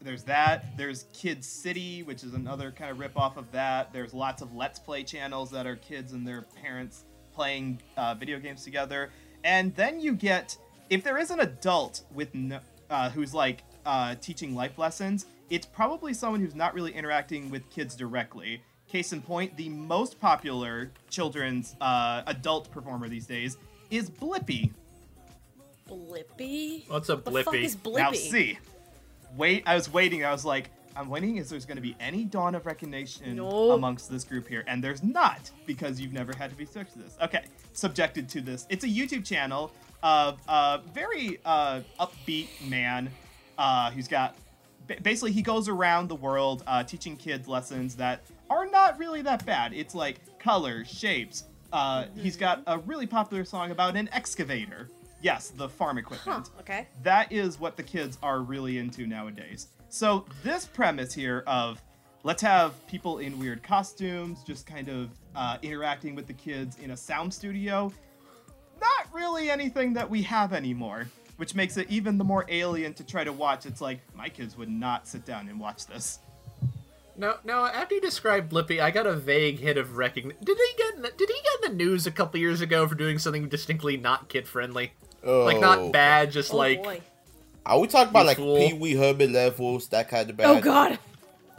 There's 0.00 0.22
that. 0.24 0.76
There's 0.76 1.06
Kids 1.12 1.46
City, 1.46 2.02
which 2.04 2.22
is 2.22 2.34
another 2.34 2.70
kind 2.70 2.90
of 2.90 2.98
rip 3.00 3.16
off 3.18 3.36
of 3.36 3.50
that. 3.52 3.92
There's 3.92 4.14
lots 4.14 4.42
of 4.42 4.54
Let's 4.54 4.78
Play 4.78 5.02
channels 5.02 5.50
that 5.50 5.66
are 5.66 5.76
kids 5.76 6.12
and 6.12 6.26
their 6.26 6.42
parents 6.42 7.04
playing 7.34 7.80
uh, 7.96 8.14
video 8.14 8.38
games 8.38 8.62
together. 8.62 9.10
And 9.44 9.74
then 9.74 10.00
you 10.00 10.12
get, 10.14 10.56
if 10.88 11.02
there 11.02 11.18
is 11.18 11.30
an 11.30 11.40
adult 11.40 12.02
with 12.14 12.32
no, 12.34 12.60
uh, 12.90 13.10
who's 13.10 13.34
like 13.34 13.64
uh, 13.86 14.14
teaching 14.20 14.54
life 14.54 14.78
lessons, 14.78 15.26
it's 15.50 15.66
probably 15.66 16.14
someone 16.14 16.40
who's 16.40 16.54
not 16.54 16.74
really 16.74 16.92
interacting 16.92 17.50
with 17.50 17.68
kids 17.70 17.94
directly. 17.96 18.62
Case 18.86 19.12
in 19.12 19.20
point, 19.20 19.56
the 19.56 19.68
most 19.68 20.20
popular 20.20 20.90
children's 21.10 21.74
uh, 21.80 22.22
adult 22.26 22.70
performer 22.70 23.08
these 23.08 23.26
days 23.26 23.56
is 23.90 24.08
Blippi. 24.10 24.70
Blippi. 25.88 26.88
What's 26.88 27.08
a 27.08 27.16
The 27.16 27.30
fuck 27.42 27.54
Blippi? 27.54 27.64
is 27.64 27.76
Blippi? 27.76 27.96
Now 27.96 28.12
see, 28.12 28.58
wait. 29.36 29.62
I 29.66 29.74
was 29.74 29.92
waiting. 29.92 30.24
I 30.24 30.32
was 30.32 30.44
like, 30.44 30.70
I'm 30.96 31.08
waiting. 31.08 31.36
Is 31.36 31.48
there's 31.50 31.64
going 31.66 31.76
to 31.76 31.82
be 31.82 31.96
any 32.00 32.24
dawn 32.24 32.54
of 32.54 32.66
recognition 32.66 33.36
Nope. 33.36 33.74
amongst 33.76 34.10
this 34.10 34.24
group 34.24 34.48
here? 34.48 34.64
And 34.66 34.82
there's 34.82 35.02
not 35.02 35.50
because 35.66 36.00
you've 36.00 36.12
never 36.12 36.32
had 36.36 36.50
to 36.50 36.56
be 36.56 36.64
subjected 36.64 36.98
to 36.98 37.04
this. 37.04 37.16
Okay, 37.22 37.44
subjected 37.72 38.28
to 38.30 38.40
this. 38.40 38.66
It's 38.68 38.84
a 38.84 38.88
YouTube 38.88 39.24
channel 39.24 39.72
of 40.02 40.38
a 40.48 40.80
very 40.92 41.38
uh, 41.44 41.80
upbeat 42.00 42.48
man 42.68 43.10
uh, 43.58 43.90
who's 43.90 44.08
got. 44.08 44.36
Basically, 45.02 45.32
he 45.32 45.42
goes 45.42 45.68
around 45.68 46.08
the 46.08 46.14
world 46.16 46.64
uh, 46.66 46.82
teaching 46.82 47.16
kids 47.16 47.46
lessons 47.46 47.94
that 47.96 48.22
are 48.48 48.66
not 48.66 48.98
really 48.98 49.20
that 49.22 49.44
bad. 49.44 49.74
It's 49.74 49.94
like 49.94 50.20
colors, 50.38 50.88
shapes. 50.88 51.44
Uh, 51.72 52.06
He's 52.16 52.36
got 52.36 52.62
a 52.66 52.78
really 52.78 53.06
popular 53.06 53.44
song 53.44 53.70
about 53.70 53.96
an 53.96 54.08
excavator. 54.12 54.88
Yes, 55.20 55.50
the 55.50 55.68
farm 55.68 55.96
Huh. 55.96 56.00
equipment 56.00 56.50
Okay. 56.60 56.86
that 57.02 57.32
is 57.32 57.58
what 57.58 57.76
the 57.76 57.82
kids 57.82 58.18
are 58.22 58.40
really 58.40 58.78
into 58.78 59.06
nowadays. 59.06 59.68
So 59.88 60.26
this 60.42 60.66
premise 60.66 61.12
here 61.14 61.42
of 61.46 61.82
let's 62.22 62.42
have 62.42 62.86
people 62.86 63.18
in 63.18 63.38
weird 63.38 63.62
costumes 63.62 64.42
just 64.44 64.66
kind 64.66 64.88
of 64.88 65.10
uh, 65.34 65.58
interacting 65.62 66.14
with 66.14 66.26
the 66.26 66.32
kids 66.34 66.76
in 66.78 66.90
a 66.92 66.96
sound 66.96 67.32
studio, 67.32 67.92
not 68.80 69.06
really 69.12 69.50
anything 69.50 69.92
that 69.94 70.08
we 70.08 70.22
have 70.22 70.52
anymore. 70.52 71.06
Which 71.36 71.54
makes 71.54 71.76
it 71.76 71.88
even 71.88 72.18
the 72.18 72.24
more 72.24 72.44
alien 72.48 72.94
to 72.94 73.04
try 73.04 73.22
to 73.22 73.32
watch. 73.32 73.64
It's 73.64 73.80
like 73.80 74.00
my 74.16 74.28
kids 74.28 74.56
would 74.58 74.68
not 74.68 75.06
sit 75.06 75.24
down 75.24 75.48
and 75.48 75.60
watch 75.60 75.86
this. 75.86 76.18
No, 77.16 77.36
no. 77.44 77.64
After 77.64 77.94
you 77.94 78.00
described 78.00 78.50
Blippi, 78.52 78.80
I 78.80 78.90
got 78.90 79.06
a 79.06 79.14
vague 79.14 79.60
hit 79.60 79.76
of 79.78 79.96
recognition. 79.96 80.42
Did 80.44 80.56
he 80.58 80.76
get? 80.76 80.94
in 80.96 81.02
the- 81.02 81.12
Did 81.16 81.28
he 81.28 81.36
get 81.42 81.70
in 81.70 81.78
the 81.78 81.84
news 81.84 82.08
a 82.08 82.10
couple 82.10 82.40
years 82.40 82.60
ago 82.60 82.88
for 82.88 82.96
doing 82.96 83.18
something 83.20 83.48
distinctly 83.48 83.96
not 83.96 84.28
kid 84.28 84.48
friendly? 84.48 84.92
Like 85.22 85.56
Oh. 85.56 85.60
not 85.60 85.92
bad, 85.92 86.30
just 86.32 86.52
Oh 86.54 86.58
like 86.58 86.82
boy. 86.82 87.00
Are 87.66 87.78
we 87.80 87.86
talking 87.88 88.08
about 88.10 88.38
You 88.38 88.44
like. 88.44 88.70
Pee 88.70 88.72
Wee 88.74 88.94
Herman 88.94 89.32
levels, 89.32 89.88
that 89.88 90.08
kind 90.08 90.30
of 90.30 90.36
bad? 90.36 90.46
Oh 90.46 90.60
god. 90.60 90.98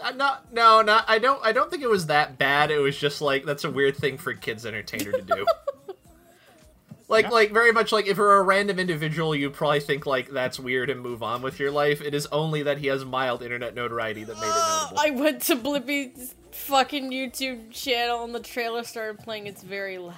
Uh, 0.02 0.12
not 0.12 0.54
no 0.54 0.82
not 0.82 1.04
I 1.10 1.20
don't 1.20 1.44
I 1.46 1.52
don't 1.52 1.70
think 1.70 1.84
it 1.84 1.90
was 1.90 2.06
that 2.08 2.38
bad. 2.38 2.72
It 2.72 2.80
was 2.80 2.98
just 2.98 3.22
like 3.22 3.46
that's 3.46 3.66
a 3.66 3.70
weird 3.72 3.98
thing 3.98 4.18
for 4.18 4.32
a 4.32 4.36
kids 4.36 4.66
entertainer 4.66 5.12
to 5.12 5.22
do. 5.22 5.46
like 7.10 7.26
Yeah. 7.26 7.32
like 7.32 7.52
very 7.52 7.74
much 7.74 7.92
like 7.92 8.08
if 8.08 8.16
you're 8.18 8.38
a 8.38 8.42
random 8.44 8.80
individual, 8.80 9.36
you 9.36 9.50
probably 9.50 9.82
think 9.82 10.06
like 10.06 10.30
that's 10.30 10.58
weird 10.58 10.90
and 10.90 11.02
move 11.02 11.22
on 11.22 11.42
with 11.42 11.60
your 11.60 11.70
life. 11.70 12.02
It 12.02 12.14
is 12.14 12.28
only 12.28 12.64
that 12.64 12.78
he 12.78 12.88
has 12.88 13.04
mild 13.04 13.44
internet 13.44 13.76
notoriety 13.76 14.24
that 14.24 14.36
made 14.36 14.44
it 14.48 14.48
notable. 14.94 15.00
I 15.00 15.10
went 15.22 15.42
to 15.44 15.56
Blippi's 15.58 16.34
fucking 16.52 17.12
YouTube 17.12 17.72
channel 17.72 18.24
and 18.24 18.34
the 18.34 18.40
trailer 18.40 18.84
started 18.86 19.20
playing. 19.22 19.48
It's 19.48 19.64
very 19.64 19.98
loud. 19.98 20.16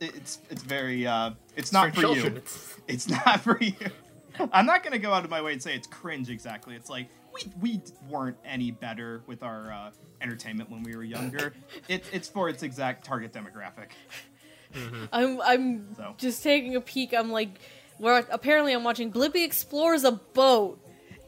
It's 0.00 0.40
it's 0.50 0.62
very 0.62 1.06
uh, 1.06 1.30
it's 1.56 1.72
not 1.72 1.94
for, 1.94 2.00
children. 2.02 2.24
you. 2.34 2.38
It's- 2.38 2.74
It's 2.88 3.08
not 3.08 3.40
for 3.40 3.58
you. 3.60 3.74
I'm 4.52 4.66
not 4.66 4.84
gonna 4.84 4.98
go 4.98 5.12
out 5.12 5.24
of 5.24 5.30
my 5.30 5.40
way 5.42 5.52
and 5.54 5.62
say 5.62 5.74
it's 5.74 5.86
cringe 5.86 6.28
exactly. 6.30 6.76
It's 6.76 6.90
like 6.90 7.08
we 7.32 7.40
we 7.60 7.82
weren't 8.08 8.36
any 8.44 8.70
better 8.70 9.22
with 9.26 9.42
our 9.42 9.72
uh, 9.72 9.90
entertainment 10.20 10.70
when 10.70 10.82
we 10.82 10.94
were 10.94 11.02
younger. 11.04 11.52
It, 11.88 12.04
it's 12.12 12.28
for 12.28 12.48
its 12.48 12.62
exact 12.62 13.04
target 13.04 13.32
demographic. 13.32 13.90
I'm 15.12 15.40
I'm 15.40 15.94
So. 15.96 16.14
just 16.18 16.42
taking 16.42 16.76
a 16.76 16.80
peek. 16.82 17.14
I'm 17.14 17.30
like, 17.32 17.58
where 17.98 18.24
apparently 18.30 18.72
I'm 18.74 18.84
watching 18.84 19.10
Blippi 19.10 19.42
explores 19.44 20.04
a 20.04 20.12
boat. 20.12 20.78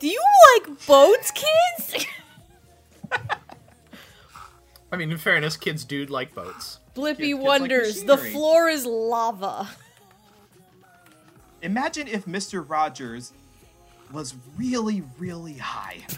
Do 0.00 0.06
you 0.08 0.20
like 0.54 0.86
boats, 0.86 1.30
kids? 1.32 2.04
I 4.92 4.96
mean, 4.96 5.10
in 5.10 5.18
fairness, 5.18 5.56
kids 5.56 5.84
do 5.84 6.06
like 6.06 6.34
boats. 6.34 6.78
Blippi 6.94 7.16
kids 7.18 7.38
like 7.38 7.46
wonders. 7.46 8.02
the 8.04 8.16
floor 8.16 8.68
is 8.68 8.84
lava. 8.86 9.68
Imagine 11.62 12.08
if 12.08 12.26
Mr. 12.26 12.68
Rogers 12.68 13.32
was 14.12 14.34
really 14.56 15.02
really 15.18 15.58
high. 15.58 16.04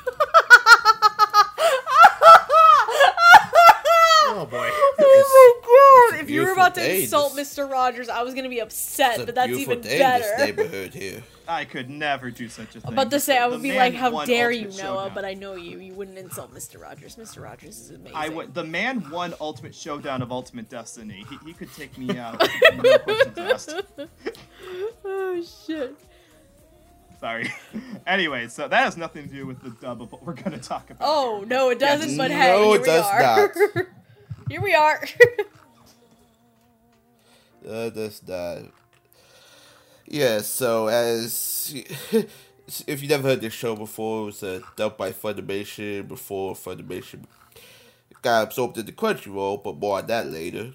Oh 4.33 4.47
boy. 4.47 4.69
Oh 5.03 6.11
my 6.13 6.13
god! 6.13 6.23
If 6.23 6.31
you 6.31 6.43
were 6.43 6.53
about 6.53 6.75
to 6.77 6.81
day, 6.81 7.03
insult 7.03 7.35
this- 7.35 7.57
Mr. 7.57 7.69
Rogers, 7.71 8.09
I 8.09 8.23
was 8.23 8.35
gonna 8.35 8.49
be 8.49 8.61
upset, 8.61 9.17
It's 9.17 9.25
but 9.27 9.35
that's 9.35 9.53
even 9.53 9.81
day 9.81 9.99
better. 9.99 10.25
this 10.25 10.39
neighborhood 10.41 10.95
here. 10.95 11.23
I 11.49 11.65
could 11.65 11.91
never 11.91 12.31
do 12.31 12.49
such 12.49 12.69
a 12.69 12.73
thing. 12.75 12.83
I'm 12.85 12.93
about 12.93 13.11
to 13.11 13.19
say, 13.19 13.37
I 13.39 13.49
would 13.49 13.61
be 13.63 13.73
like, 13.75 13.95
"How 13.95 14.25
dare 14.25 14.51
you, 14.53 14.67
Ultimate 14.67 14.83
Noah?" 14.85 14.97
Showdown. 15.05 15.15
But 15.15 15.25
I 15.25 15.35
know 15.35 15.57
you. 15.57 15.79
You 15.79 15.95
wouldn't 15.95 16.17
insult 16.19 16.55
Mr. 16.55 16.81
Rogers. 16.81 17.17
Mr. 17.17 17.43
Rogers 17.43 17.79
is 17.81 17.91
amazing. 17.91 18.13
I 18.15 18.29
would. 18.29 18.55
The 18.55 18.63
man 18.65 19.09
won 19.11 19.35
Ultimate 19.41 19.75
Showdown 19.75 20.23
of 20.23 20.31
Ultimate 20.31 20.69
Destiny. 20.69 21.25
He, 21.29 21.39
he 21.47 21.53
could 21.53 21.73
take 21.75 21.97
me 21.99 22.17
out. 22.19 22.41
no 22.83 22.99
questions 22.99 23.39
asked. 23.39 23.75
Oh 25.05 25.43
shit! 25.67 25.97
Sorry. 27.19 27.53
anyway, 28.07 28.47
so 28.49 28.69
that 28.69 28.85
has 28.85 28.97
nothing 28.97 29.29
to 29.29 29.35
do 29.35 29.47
with 29.47 29.61
the 29.63 29.71
dub 29.71 30.03
of 30.03 30.13
what 30.13 30.25
we're 30.25 30.35
going 30.35 30.53
to 30.53 30.59
talk 30.59 30.91
about. 30.91 31.07
Oh 31.09 31.39
here. 31.39 31.47
no, 31.49 31.71
it 31.71 31.79
doesn't. 31.81 32.17
but 32.17 32.31
No, 32.31 32.37
hey, 32.37 32.65
here 32.65 32.75
it 32.77 32.81
we 32.81 32.87
does 32.87 33.05
are. 33.07 33.21
not. 33.23 33.87
Here 34.51 34.61
we 34.61 34.75
are. 34.75 35.03
Uh, 37.69 37.91
that's 37.91 38.27
not. 38.27 38.63
Yeah, 40.07 40.39
so 40.41 40.87
as 40.87 41.75
if 42.87 43.03
you 43.03 43.07
never 43.07 43.29
heard 43.29 43.43
this 43.43 43.53
show 43.53 43.77
before, 43.77 44.23
it 44.23 44.25
was 44.25 44.43
uh, 44.43 44.61
dubbed 44.77 44.97
by 44.97 45.13
Funimation 45.13 46.09
before 46.09 46.55
Funimation 46.55 47.27
got 48.23 48.45
absorbed 48.45 48.79
into 48.79 48.93
Crunchyroll, 48.93 49.63
but 49.63 49.79
more 49.79 49.99
on 49.99 50.07
that 50.07 50.31
later. 50.31 50.73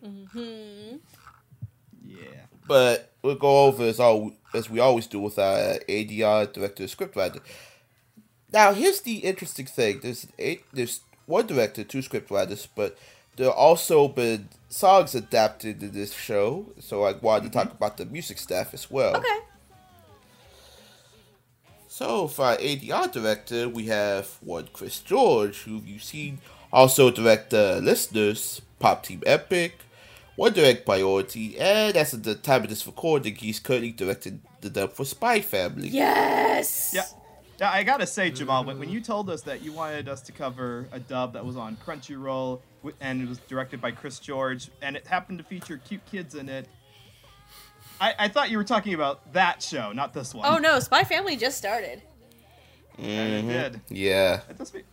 Yeah. 2.04 2.46
But 2.68 3.12
we'll 3.22 3.36
go 3.36 3.66
over 3.66 3.84
as 3.84 4.00
all 4.00 4.34
as 4.54 4.70
we 4.70 4.80
always 4.80 5.08
do 5.08 5.20
with 5.20 5.38
our 5.38 5.80
ADR 5.90 6.52
director 6.52 6.84
scriptwriter. 6.86 7.42
Now, 8.52 8.74
here's 8.74 9.02
the 9.02 9.18
interesting 9.18 9.66
thing: 9.66 10.00
there's 10.02 10.28
eight, 10.40 10.64
there's 10.74 11.02
one 11.26 11.46
director, 11.46 11.84
two 11.84 12.00
scriptwriters, 12.00 12.68
but 12.76 12.98
there 12.98 12.98
have 12.98 12.98
also 13.44 14.08
been 14.08 14.50
songs 14.70 15.16
adapted 15.16 15.80
to 15.80 15.88
this 15.88 16.14
show. 16.14 16.68
So 16.80 17.04
I 17.04 17.14
wanted 17.14 17.46
to 17.46 17.50
talk 17.52 17.68
mm-hmm. 17.68 17.78
about 17.78 17.98
the 17.98 18.06
music 18.06 18.38
staff 18.38 18.74
as 18.74 18.90
well. 18.90 19.16
okay. 19.18 19.40
So 21.88 22.28
for 22.28 22.46
our 22.46 22.58
ADR 22.58 23.10
director, 23.10 23.70
we 23.70 23.86
have 23.86 24.38
one 24.42 24.68
Chris 24.74 25.00
George, 25.00 25.62
who 25.62 25.82
you've 25.86 26.04
seen 26.04 26.40
also 26.74 27.10
direct 27.10 27.52
the 27.52 27.80
listeners, 27.82 28.62
Pop 28.80 29.04
Team 29.04 29.24
Epic, 29.26 29.78
Wonder 30.36 30.66
Egg 30.66 30.86
Priority, 30.86 31.58
and 31.58 31.96
as 31.96 32.14
of 32.14 32.24
the 32.24 32.36
time 32.36 32.64
of 32.64 32.70
this 32.70 32.86
recording, 32.86 33.36
he's 33.36 33.62
currently 33.62 33.92
directing 33.92 34.42
the 34.60 34.70
dub 34.70 34.92
for 34.92 35.06
Spy 35.06 35.40
Family. 35.40 35.88
Yes. 35.88 36.92
Yeah. 36.94 37.04
Yeah, 37.62 37.72
I 37.72 37.84
gotta 37.84 38.06
say, 38.06 38.32
Jamal, 38.32 38.66
when, 38.66 38.78
when 38.78 38.90
you 38.90 39.00
told 39.00 39.30
us 39.30 39.42
that 39.44 39.62
you 39.62 39.72
wanted 39.72 40.10
us 40.10 40.22
to 40.24 40.34
cover 40.34 40.90
a 40.92 41.00
dub 41.00 41.32
that 41.34 41.46
was 41.46 41.56
on 41.56 41.78
Crunchyroll 41.78 42.60
wi- 42.75 42.75
and 43.00 43.22
it 43.22 43.30
was 43.30 43.40
directed 43.40 43.82
by 43.82 43.92
Chris 43.92 44.20
George 44.20 44.70
and 44.82 44.96
it 44.96 45.08
happened 45.08 45.38
to 45.40 45.44
feature 45.44 45.78
cute 45.78 46.06
kids 46.06 46.36
in 46.36 46.50
it, 46.50 46.68
I, 48.00 48.14
I 48.20 48.28
thought 48.28 48.50
you 48.50 48.58
were 48.58 48.64
talking 48.64 48.94
about 48.94 49.34
that 49.34 49.62
show, 49.64 49.92
not 49.92 50.14
this 50.14 50.34
one. 50.34 50.46
Oh 50.48 50.58
no, 50.58 50.80
Spy 50.80 51.04
Family 51.04 51.38
just 51.38 51.58
started. 51.58 52.02
And 52.98 53.34
it 53.34 53.40
mm-hmm. 53.40 53.50
did. 53.50 53.82
Yeah, 53.90 54.42
It 54.50 54.74
be- 54.74 54.84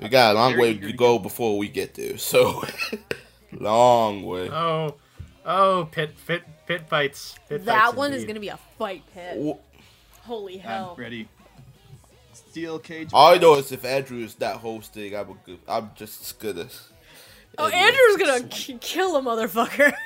we 0.00 0.08
got 0.08 0.34
a 0.34 0.38
long 0.38 0.58
way 0.58 0.74
to 0.74 0.86
to 0.88 0.92
go 0.92 1.18
before 1.18 1.56
we 1.56 1.68
get 1.68 1.94
there, 1.94 2.18
so 2.18 2.62
long 3.52 4.22
way. 4.24 4.50
Oh, 4.50 4.96
oh, 5.44 5.88
pit, 5.90 6.14
pit, 6.26 6.42
pit 6.66 6.88
fights. 6.88 7.36
Pit 7.48 7.64
That 7.64 7.84
fights 7.84 7.96
one 7.96 8.12
is 8.12 8.24
gonna 8.24 8.40
be 8.40 8.48
a 8.48 8.58
fight 8.78 9.04
pit. 9.12 9.36
W- 9.36 9.58
Holy 10.22 10.54
I'm 10.54 10.60
hell! 10.60 10.96
ready. 10.98 11.28
Steel 12.32 12.78
Cage. 12.78 13.10
All 13.12 13.34
I 13.34 13.38
know 13.38 13.54
is 13.56 13.70
if 13.70 13.84
Andrew 13.84 14.18
is 14.18 14.38
not 14.40 14.56
hosting, 14.56 15.14
I'm 15.14 15.30
a 15.30 15.34
good, 15.44 15.58
I'm 15.68 15.90
just 15.94 16.38
gonna. 16.40 16.66
Oh, 17.58 17.66
Anyway, 17.66 17.78
Andrew's 17.80 18.16
gonna 18.16 18.48
k- 18.48 18.78
kill 18.80 19.16
a 19.16 19.22
motherfucker. 19.22 19.92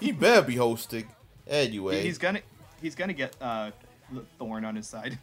He 0.00 0.10
better 0.12 0.42
be 0.46 0.56
hosting. 0.56 1.06
Anyway, 1.46 2.02
He's 2.02 2.18
gonna 2.18 2.40
he's 2.82 2.94
gonna 2.94 3.12
get 3.12 3.36
uh, 3.40 3.70
Thorn 4.38 4.64
on 4.64 4.74
his 4.74 4.88
side. 4.88 5.16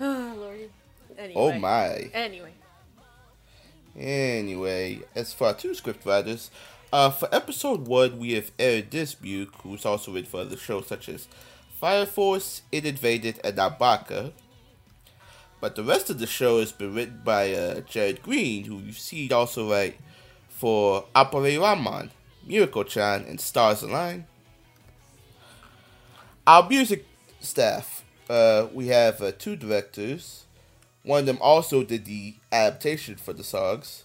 oh 0.00 0.34
lordy. 0.38 0.68
Anyway. 1.18 1.34
oh 1.40 1.52
my. 1.58 2.10
Anyway. 2.14 2.52
Anyway, 3.96 5.00
as 5.14 5.32
for 5.34 5.48
our 5.48 5.54
two 5.54 5.72
scriptwriters, 5.72 6.48
uh, 6.92 7.10
for 7.10 7.28
episode 7.32 7.86
one, 7.86 8.18
we 8.18 8.32
have 8.32 8.50
Aaron 8.58 8.84
Dismuke, 8.84 9.50
who's 9.62 9.84
also 9.84 10.12
written 10.12 10.30
for 10.30 10.40
other 10.40 10.56
shows 10.56 10.86
such 10.86 11.08
as 11.10 11.28
Fire 11.78 12.06
Force, 12.06 12.62
ID: 12.72 12.88
Invaded, 12.88 13.40
and 13.44 13.56
Nanbaka. 13.58 14.32
But 15.62 15.76
the 15.76 15.84
rest 15.84 16.10
of 16.10 16.18
the 16.18 16.26
show 16.26 16.58
has 16.58 16.72
been 16.72 16.92
written 16.92 17.20
by 17.22 17.52
uh, 17.52 17.82
Jarrod 17.82 18.20
Greene, 18.22 18.64
who 18.64 18.80
you've 18.80 18.98
seen 18.98 19.32
also 19.32 19.70
write 19.70 19.96
for 20.48 21.04
Appare-Ranman, 21.14 22.10
Miracle 22.44 22.82
Chan, 22.82 23.26
and 23.28 23.40
Stars 23.40 23.80
Align. 23.82 24.26
Our 26.48 26.68
music 26.68 27.06
staff, 27.38 28.04
uh, 28.28 28.66
we 28.74 28.88
have 28.88 29.22
uh, 29.22 29.30
two 29.38 29.54
directors. 29.54 30.46
One 31.04 31.20
of 31.20 31.26
them 31.26 31.38
also 31.40 31.84
did 31.84 32.06
the 32.06 32.34
adaptation 32.50 33.14
for 33.14 33.32
the 33.32 33.44
songs. 33.44 34.02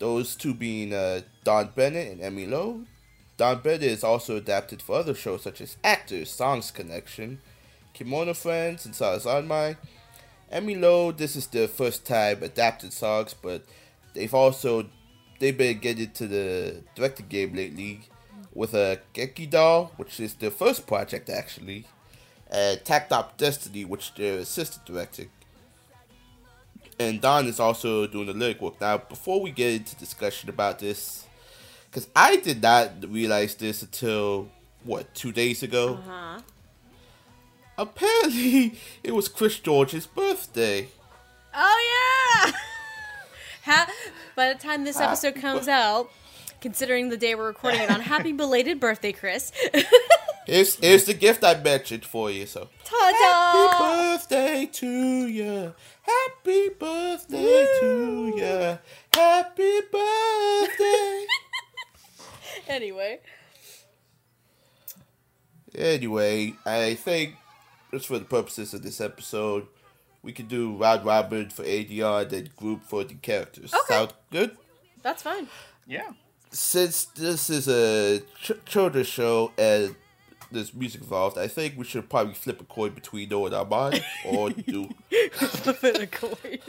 Those 0.00 0.36
two 0.36 0.52
being 0.52 0.92
uh, 0.92 1.22
Dawn 1.44 1.70
Bennett 1.74 2.20
and 2.20 2.20
Emi 2.20 2.46
Lo. 2.46 2.82
Dawn 3.38 3.62
Bennett 3.64 3.84
is 3.84 4.04
also 4.04 4.36
adapted 4.36 4.82
for 4.82 4.96
other 4.96 5.14
shows 5.14 5.44
such 5.44 5.62
as 5.62 5.78
Actors, 5.82 6.30
Songs 6.30 6.70
Connection, 6.70 7.40
Kemono 7.94 8.36
Friends, 8.36 8.84
and 8.84 9.48
My. 9.48 9.78
Emi 10.52 10.78
Lo, 10.78 11.12
this 11.12 11.34
is 11.34 11.46
their 11.46 11.68
first 11.68 12.04
time 12.04 12.42
adapted 12.42 12.92
songs, 12.92 13.34
but 13.34 13.64
they've 14.14 14.34
also 14.34 14.86
they've 15.38 15.56
been 15.56 15.78
getting 15.78 16.10
to 16.10 16.26
the 16.26 16.82
directing 16.94 17.26
game 17.28 17.54
lately 17.54 18.00
with 18.54 18.74
a 18.74 18.92
uh, 18.92 18.96
Gekidol, 19.14 19.90
which 19.96 20.20
is 20.20 20.34
their 20.34 20.50
first 20.50 20.86
project 20.86 21.30
actually, 21.30 21.86
and 22.50 22.84
Takt 22.84 23.12
Op. 23.12 23.36
Destiny, 23.38 23.84
which 23.84 24.14
they're 24.14 24.38
assistant 24.38 24.84
directing. 24.84 25.30
And 27.00 27.20
Dawn 27.20 27.46
is 27.46 27.58
also 27.58 28.06
doing 28.06 28.26
the 28.26 28.34
lyric 28.34 28.60
work. 28.60 28.80
Now, 28.80 28.98
before 28.98 29.40
we 29.40 29.50
get 29.50 29.72
into 29.72 29.96
discussion 29.96 30.50
about 30.50 30.78
this, 30.78 31.26
because 31.90 32.08
I 32.14 32.36
did 32.36 32.62
not 32.62 32.90
realize 33.08 33.54
this 33.54 33.82
until 33.82 34.50
what 34.84 35.14
two 35.14 35.32
days 35.32 35.62
ago. 35.62 35.94
Uh-huh. 35.94 36.40
Apparently, 37.78 38.78
it 39.02 39.14
was 39.14 39.28
Chris 39.28 39.58
George's 39.58 40.06
birthday. 40.06 40.21
Oh 41.54 42.42
yeah. 42.44 42.52
ha- 43.64 43.90
by 44.34 44.52
the 44.52 44.58
time 44.58 44.84
this 44.84 44.98
episode 45.00 45.34
comes 45.34 45.68
out, 45.68 46.10
considering 46.60 47.08
the 47.10 47.16
day 47.16 47.34
we're 47.34 47.46
recording 47.46 47.80
it 47.80 47.90
on, 47.90 48.00
happy 48.00 48.32
belated 48.42 48.80
birthday, 48.80 49.12
Chris. 49.12 49.52
Here's 50.46 50.74
here's 50.74 51.04
the 51.04 51.14
gift 51.14 51.44
I 51.44 51.54
mentioned 51.62 52.04
for 52.04 52.28
you. 52.28 52.46
So 52.46 52.68
happy 52.90 53.14
Ta-da! 53.20 53.78
birthday 53.78 54.66
to 54.72 55.26
you. 55.28 55.72
Happy 56.02 56.68
birthday 56.70 57.66
to 57.80 58.32
you. 58.36 58.78
Happy 59.14 59.80
birthday. 59.92 61.26
Anyway, 62.66 63.20
Anyway, 65.76 66.54
I 66.66 66.94
think 66.94 67.36
just 67.92 68.08
for 68.08 68.18
the 68.18 68.24
purposes 68.24 68.74
of 68.74 68.82
this 68.82 69.00
episode, 69.00 69.66
we 70.22 70.32
could 70.32 70.48
do 70.48 70.76
round 70.76 71.04
robin 71.04 71.50
for 71.50 71.64
ADR 71.64 72.22
and 72.22 72.30
then 72.30 72.50
group 72.56 72.82
for 72.84 73.04
the 73.04 73.14
characters. 73.14 73.72
Okay. 73.74 73.94
Sound 73.94 74.12
good? 74.30 74.56
That's 75.02 75.22
fine. 75.22 75.48
Yeah. 75.86 76.12
Since 76.50 77.04
this 77.06 77.50
is 77.50 77.68
a 77.68 78.20
ch- 78.40 78.64
children's 78.66 79.08
show 79.08 79.52
and 79.58 79.96
there's 80.50 80.74
music 80.74 81.00
involved, 81.00 81.38
I 81.38 81.48
think 81.48 81.74
we 81.76 81.84
should 81.84 82.08
probably 82.08 82.34
flip 82.34 82.60
a 82.60 82.64
coin 82.64 82.90
between 82.90 83.28
Noah 83.30 83.46
and 83.46 83.54
Armand, 83.54 84.04
or 84.26 84.50
do 84.50 84.88
flip 85.32 85.82
a 86.00 86.06
coin. 86.06 86.58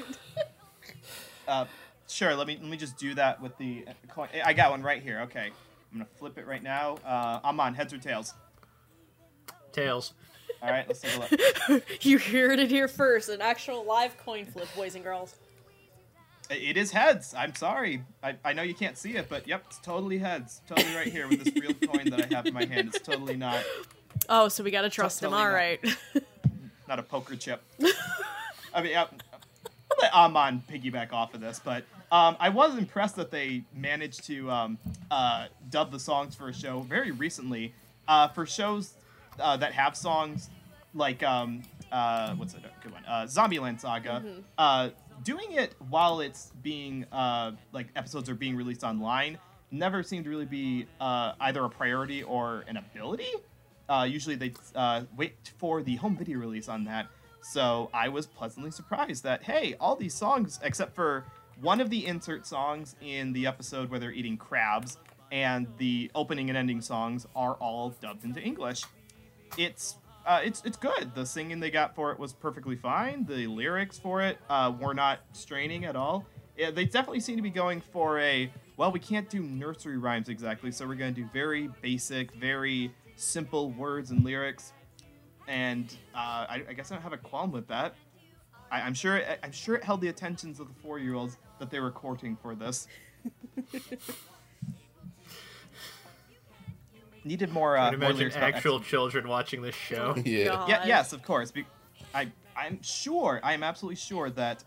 Uh, 1.45 1.65
sure. 2.07 2.33
Let 2.35 2.47
me 2.47 2.57
let 2.61 2.69
me 2.69 2.77
just 2.77 2.97
do 2.97 3.13
that 3.15 3.41
with 3.41 3.57
the 3.57 3.83
uh, 3.85 3.91
coin. 4.07 4.29
I 4.45 4.53
got 4.53 4.71
one 4.71 4.81
right 4.81 5.03
here. 5.03 5.19
Okay. 5.23 5.47
I'm 5.91 5.97
gonna 5.97 6.07
flip 6.15 6.37
it 6.37 6.47
right 6.47 6.63
now. 6.63 6.95
Uh, 7.05 7.41
I'm 7.43 7.59
on 7.59 7.73
heads 7.73 7.91
or 7.91 7.97
tails. 7.97 8.33
Tails. 9.73 10.13
All 10.61 10.69
right. 10.69 10.87
Let's 10.87 11.01
take 11.01 11.15
a 11.15 11.19
look. 11.69 11.83
You 12.01 12.19
heard 12.19 12.59
it 12.59 12.69
here 12.69 12.87
first. 12.87 13.29
An 13.29 13.41
actual 13.41 13.83
live 13.85 14.17
coin 14.17 14.45
flip, 14.45 14.67
boys 14.75 14.95
and 14.95 15.03
girls. 15.03 15.35
It- 16.49 16.77
is 16.77 16.91
heads. 16.91 17.33
I'm 17.37 17.55
sorry. 17.55 18.03
I, 18.21 18.35
I 18.45 18.53
know 18.53 18.61
you 18.63 18.73
can't 18.75 18.97
see 18.97 19.15
it, 19.15 19.27
but 19.29 19.47
yep, 19.47 19.63
it's 19.67 19.79
totally 19.79 20.17
heads. 20.19 20.61
Totally 20.67 20.93
right 20.95 21.07
here 21.07 21.27
with 21.27 21.43
this 21.43 21.53
real 21.55 21.73
coin 21.87 22.09
that 22.09 22.31
I 22.31 22.35
have 22.35 22.45
in 22.45 22.53
my 22.53 22.65
hand. 22.65 22.89
It's 22.93 22.99
totally 23.05 23.35
not 23.37 23.63
Oh, 24.29 24.47
so 24.47 24.63
we 24.63 24.71
gotta 24.71 24.89
trust 24.89 25.21
him. 25.23 25.31
totally 25.31 25.77
All 25.83 25.91
not. 26.13 26.23
not 26.87 26.99
a 26.99 27.03
poker 27.03 27.35
chip. 27.35 27.61
I 28.73 28.81
mean, 28.81 28.95
I'll, 28.95 29.09
I'll 29.33 29.99
let 30.01 30.13
Amon 30.13 30.63
piggyback 30.69 31.11
off 31.13 31.33
of 31.33 31.41
this, 31.41 31.59
but 31.63 31.83
um, 32.11 32.35
I 32.39 32.49
was 32.49 32.77
impressed 32.77 33.15
that 33.15 33.31
they 33.31 33.63
managed 33.73 34.25
to 34.25 34.49
um, 34.51 34.77
uh, 35.09 35.47
dub 35.69 35.91
the 35.91 35.99
songs 35.99 36.35
for 36.35 36.49
a 36.49 36.53
show 36.53 36.81
very 36.81 37.11
recently. 37.11 37.73
Uh, 38.07 38.27
for 38.27 38.45
shows 38.45 38.93
uh, 39.39 39.57
that 39.57 39.73
have 39.73 39.95
songs 39.95 40.49
like 40.93 41.23
um, 41.23 41.61
uh, 41.91 42.33
what's 42.35 42.53
a 42.53 42.59
good 42.81 42.91
one? 42.91 43.03
Uh, 43.05 43.23
Zombieland 43.23 43.79
Saga. 43.79 44.23
Uh, 44.57 44.89
doing 45.23 45.51
it 45.51 45.75
while 45.89 46.19
it's 46.19 46.51
being 46.61 47.05
uh, 47.11 47.51
like 47.71 47.87
episodes 47.95 48.29
are 48.29 48.35
being 48.35 48.55
released 48.55 48.83
online 48.83 49.37
never 49.71 50.03
seemed 50.03 50.23
to 50.25 50.29
really 50.29 50.45
be 50.45 50.85
uh, 51.01 51.33
either 51.41 51.63
a 51.65 51.69
priority 51.69 52.23
or 52.23 52.63
an 52.67 52.77
ability. 52.77 53.31
Uh, 53.89 54.07
usually 54.09 54.35
they 54.35 54.53
uh, 54.75 55.01
wait 55.17 55.51
for 55.57 55.81
the 55.81 55.95
home 55.95 56.15
video 56.15 56.39
release 56.39 56.69
on 56.69 56.83
that. 56.85 57.07
So 57.41 57.89
I 57.93 58.07
was 58.07 58.25
pleasantly 58.25 58.71
surprised 58.71 59.23
that 59.23 59.43
hey, 59.43 59.75
all 59.79 59.95
these 59.95 60.13
songs 60.13 60.59
except 60.63 60.95
for 60.95 61.25
one 61.61 61.81
of 61.81 61.89
the 61.89 62.05
insert 62.05 62.47
songs 62.47 62.95
in 63.01 63.33
the 63.33 63.45
episode 63.45 63.89
where 63.89 63.99
they're 63.99 64.11
eating 64.11 64.37
crabs 64.37 64.97
and 65.31 65.67
the 65.77 66.09
opening 66.15 66.49
and 66.49 66.57
ending 66.57 66.81
songs 66.81 67.27
are 67.35 67.53
all 67.55 67.89
dubbed 68.01 68.23
into 68.23 68.39
English. 68.39 68.83
It's 69.57 69.97
uh, 70.25 70.41
it's 70.43 70.61
it's 70.65 70.77
good. 70.77 71.13
The 71.15 71.25
singing 71.25 71.59
they 71.59 71.71
got 71.71 71.95
for 71.95 72.11
it 72.11 72.19
was 72.19 72.33
perfectly 72.33 72.75
fine. 72.75 73.25
The 73.25 73.47
lyrics 73.47 73.99
for 73.99 74.21
it 74.21 74.37
uh, 74.49 74.73
were 74.79 74.93
not 74.93 75.19
straining 75.33 75.85
at 75.85 75.95
all. 75.95 76.25
Yeah, 76.57 76.71
they 76.71 76.85
definitely 76.85 77.19
seem 77.19 77.35
to 77.35 77.41
be 77.41 77.49
going 77.49 77.81
for 77.91 78.19
a 78.19 78.51
well, 78.77 78.91
we 78.91 78.99
can't 78.99 79.29
do 79.29 79.41
nursery 79.41 79.97
rhymes 79.97 80.29
exactly, 80.29 80.71
so 80.71 80.87
we're 80.87 80.95
going 80.95 81.13
to 81.13 81.21
do 81.21 81.29
very 81.31 81.69
basic, 81.81 82.33
very 82.33 82.91
simple 83.15 83.71
words 83.71 84.11
and 84.11 84.23
lyrics. 84.23 84.73
And 85.47 85.95
uh, 86.15 86.47
I, 86.49 86.63
I 86.69 86.73
guess 86.73 86.91
I 86.91 86.95
don't 86.95 87.03
have 87.03 87.13
a 87.13 87.17
qualm 87.17 87.51
with 87.51 87.67
that. 87.67 87.95
I, 88.71 88.81
I'm 88.81 88.93
sure 88.93 89.17
it, 89.17 89.39
I'm 89.43 89.51
sure 89.51 89.75
it 89.75 89.83
held 89.83 90.01
the 90.01 90.07
attentions 90.07 90.59
of 90.59 90.67
the 90.67 90.73
four 90.81 90.99
year 90.99 91.13
olds 91.13 91.37
that 91.59 91.69
they 91.69 91.79
were 91.79 91.91
courting 91.91 92.35
for 92.41 92.55
this. 92.55 92.87
Needed 97.25 97.51
more. 97.51 97.77
Uh, 97.77 97.89
Can 97.89 97.99
more 97.99 98.09
imagine 98.09 98.17
lyrics 98.17 98.35
about 98.35 98.53
actual 98.53 98.79
children 98.79 99.27
watching 99.27 99.61
this 99.61 99.75
show. 99.75 100.13
yeah. 100.25 100.65
Yeah, 100.67 100.85
yes, 100.85 101.13
of 101.13 101.23
course. 101.23 101.51
Be- 101.51 101.65
I, 102.13 102.31
I'm 102.55 102.81
sure, 102.81 103.39
I 103.43 103.53
am 103.53 103.63
absolutely 103.63 103.95
sure 103.95 104.29
that 104.31 104.63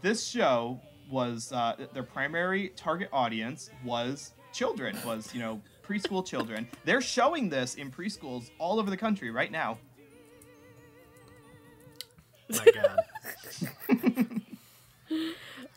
this 0.00 0.26
show 0.26 0.80
was 1.10 1.52
uh, 1.52 1.76
their 1.92 2.02
primary 2.02 2.70
target 2.70 3.08
audience 3.12 3.70
was 3.84 4.32
children, 4.52 4.96
was 5.04 5.34
you 5.34 5.40
know 5.40 5.60
preschool 5.86 6.24
children. 6.24 6.66
They're 6.84 7.00
showing 7.00 7.48
this 7.48 7.74
in 7.74 7.90
preschools 7.90 8.50
all 8.58 8.78
over 8.78 8.90
the 8.90 8.96
country 8.96 9.30
right 9.30 9.50
now. 9.52 9.78
My 12.50 12.66
God. 12.74 12.98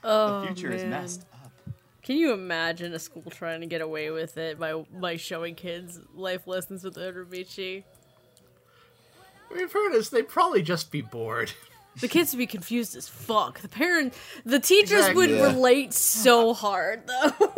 Oh, 0.04 0.42
The 0.42 0.48
future 0.48 0.72
is 0.72 0.84
messed 0.84 1.22
up. 1.22 1.31
Can 2.12 2.20
you 2.20 2.34
imagine 2.34 2.94
a 2.94 3.00
school 3.00 3.24
trying 3.30 3.62
to 3.62 3.68
get 3.68 3.80
away 3.80 4.12
with 4.12 4.36
it 4.36 4.60
by 4.60 4.74
by 4.74 5.16
showing 5.16 5.56
kids 5.56 5.98
life 6.14 6.46
lessons 6.46 6.84
with 6.84 6.96
Uramichi? 6.96 7.86
I 9.50 9.54
mean, 9.56 9.70
fairness, 9.70 10.10
they'd 10.10 10.28
probably 10.28 10.62
just 10.62 10.92
be 10.92 11.00
bored. 11.00 11.54
The 12.02 12.10
kids 12.10 12.34
would 12.34 12.40
be 12.40 12.48
confused 12.48 12.98
as 12.98 13.08
fuck. 13.08 13.62
The 13.62 13.70
parent, 13.70 14.14
the 14.44 14.60
teachers 14.60 14.92
Exactly. 15.00 15.16
would 15.28 15.30
Yeah. 15.30 15.44
relate 15.44 15.94
so 15.94 16.54
hard 16.54 17.08
though. 17.08 17.54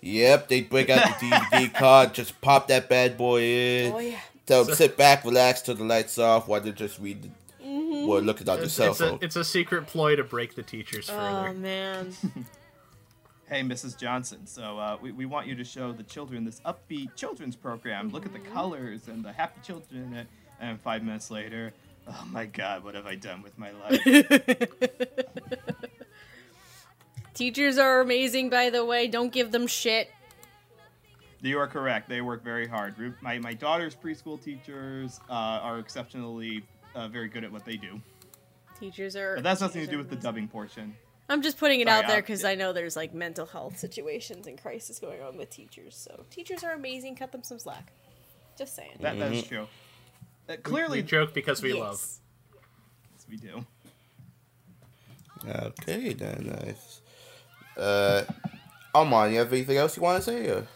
Yep, 0.00 0.46
they'd 0.46 0.70
break 0.70 0.88
out 0.88 1.18
the 1.18 1.26
DVD 1.26 1.74
card, 1.74 2.14
just 2.14 2.40
pop 2.40 2.68
that 2.68 2.88
bad 2.88 3.16
boy 3.16 3.42
in. 3.42 3.92
Oh, 3.92 3.98
yeah. 3.98 4.20
Tell 4.46 4.62
them 4.62 4.76
sit 4.76 4.96
back, 4.96 5.24
relax, 5.24 5.62
turn 5.62 5.78
the 5.78 5.84
lights 5.84 6.20
off 6.20 6.46
while 6.46 6.60
they're 6.60 6.72
just 6.72 7.00
reading 7.00 7.34
mm-hmm. 7.60 8.08
or 8.08 8.20
looking 8.20 8.48
on 8.48 8.58
their 8.58 8.66
It's, 8.66 8.74
cell 8.74 8.92
it's 8.92 9.00
a, 9.00 9.18
it's 9.20 9.34
a 9.34 9.42
secret 9.44 9.88
ploy 9.88 10.14
to 10.14 10.22
break 10.22 10.54
the 10.54 10.62
teachers 10.62 11.10
oh, 11.10 11.16
further. 11.16 11.48
oh 11.48 11.54
man. 11.54 12.12
Hey, 13.48 13.62
Mrs. 13.62 13.96
Johnson. 13.96 14.44
So 14.44 14.76
uh, 14.76 14.98
we, 15.00 15.12
we 15.12 15.24
want 15.24 15.46
you 15.46 15.54
to 15.54 15.62
show 15.62 15.92
the 15.92 16.02
children 16.02 16.44
this 16.44 16.60
upbeat 16.66 17.14
children's 17.14 17.54
program. 17.54 18.08
Look 18.08 18.26
at 18.26 18.32
the 18.32 18.40
colors 18.40 19.06
and 19.06 19.24
the 19.24 19.32
happy 19.32 19.60
children 19.62 20.02
in 20.02 20.14
it. 20.14 20.26
And 20.60 20.80
five 20.80 21.04
minutes 21.04 21.30
later, 21.30 21.72
oh 22.08 22.24
my 22.32 22.46
God, 22.46 22.82
what 22.82 22.96
have 22.96 23.06
I 23.06 23.14
done 23.14 23.42
with 23.42 23.56
my 23.56 23.70
life? 23.70 24.00
Teachers 27.34 27.78
are 27.78 28.00
amazing, 28.00 28.50
by 28.50 28.68
the 28.70 28.84
way. 28.84 29.06
Don't 29.06 29.30
give 29.30 29.52
them 29.52 29.68
shit. 29.68 30.10
You 31.40 31.58
are 31.60 31.68
correct. 31.68 32.08
They 32.08 32.22
work 32.22 32.42
very 32.42 32.66
hard. 32.66 32.96
My, 33.20 33.38
my 33.38 33.54
daughter's 33.54 33.94
preschool 33.94 34.42
teachers 34.42 35.20
uh, 35.30 35.32
are 35.32 35.78
exceptionally 35.78 36.64
uh, 36.96 37.06
very 37.06 37.28
good 37.28 37.44
at 37.44 37.52
what 37.52 37.64
they 37.64 37.76
do. 37.76 38.00
Teachers 38.80 39.14
are. 39.14 39.36
But 39.36 39.44
that's 39.44 39.60
nothing 39.60 39.84
to 39.84 39.90
do 39.90 39.98
with 39.98 40.10
the 40.10 40.16
dubbing 40.16 40.48
portion. 40.48 40.96
I'm 41.28 41.42
just 41.42 41.58
putting 41.58 41.80
it 41.80 41.88
Sorry, 41.88 42.02
out 42.02 42.08
there 42.08 42.20
because 42.20 42.44
I 42.44 42.54
know 42.54 42.72
there's 42.72 42.96
like 42.96 43.12
mental 43.12 43.46
health 43.46 43.78
situations 43.78 44.46
and 44.46 44.60
crisis 44.60 44.98
going 45.00 45.20
on 45.22 45.36
with 45.36 45.50
teachers. 45.50 45.96
So 45.96 46.24
teachers 46.30 46.62
are 46.62 46.72
amazing. 46.72 47.16
Cut 47.16 47.32
them 47.32 47.42
some 47.42 47.58
slack. 47.58 47.92
Just 48.56 48.76
saying. 48.76 48.98
That, 49.00 49.18
that 49.18 49.32
is 49.32 49.44
true. 49.44 49.66
Uh, 50.48 50.56
clearly, 50.62 50.98
We 50.98 51.02
joke 51.08 51.34
because 51.34 51.60
we 51.62 51.74
Yes. 51.74 51.78
love. 51.80 52.00
Yes, 53.12 53.26
we 53.28 53.36
do. 53.36 53.66
Okay, 55.48 56.12
then, 56.14 56.56
nice. 56.64 57.00
Uh, 57.76 58.24
Armand, 58.94 59.32
you 59.32 59.38
have 59.40 59.52
anything 59.52 59.76
else 59.76 59.96
you 59.96 60.02
want 60.02 60.22
to 60.22 60.30
say? 60.30 60.48
Or? 60.48 60.66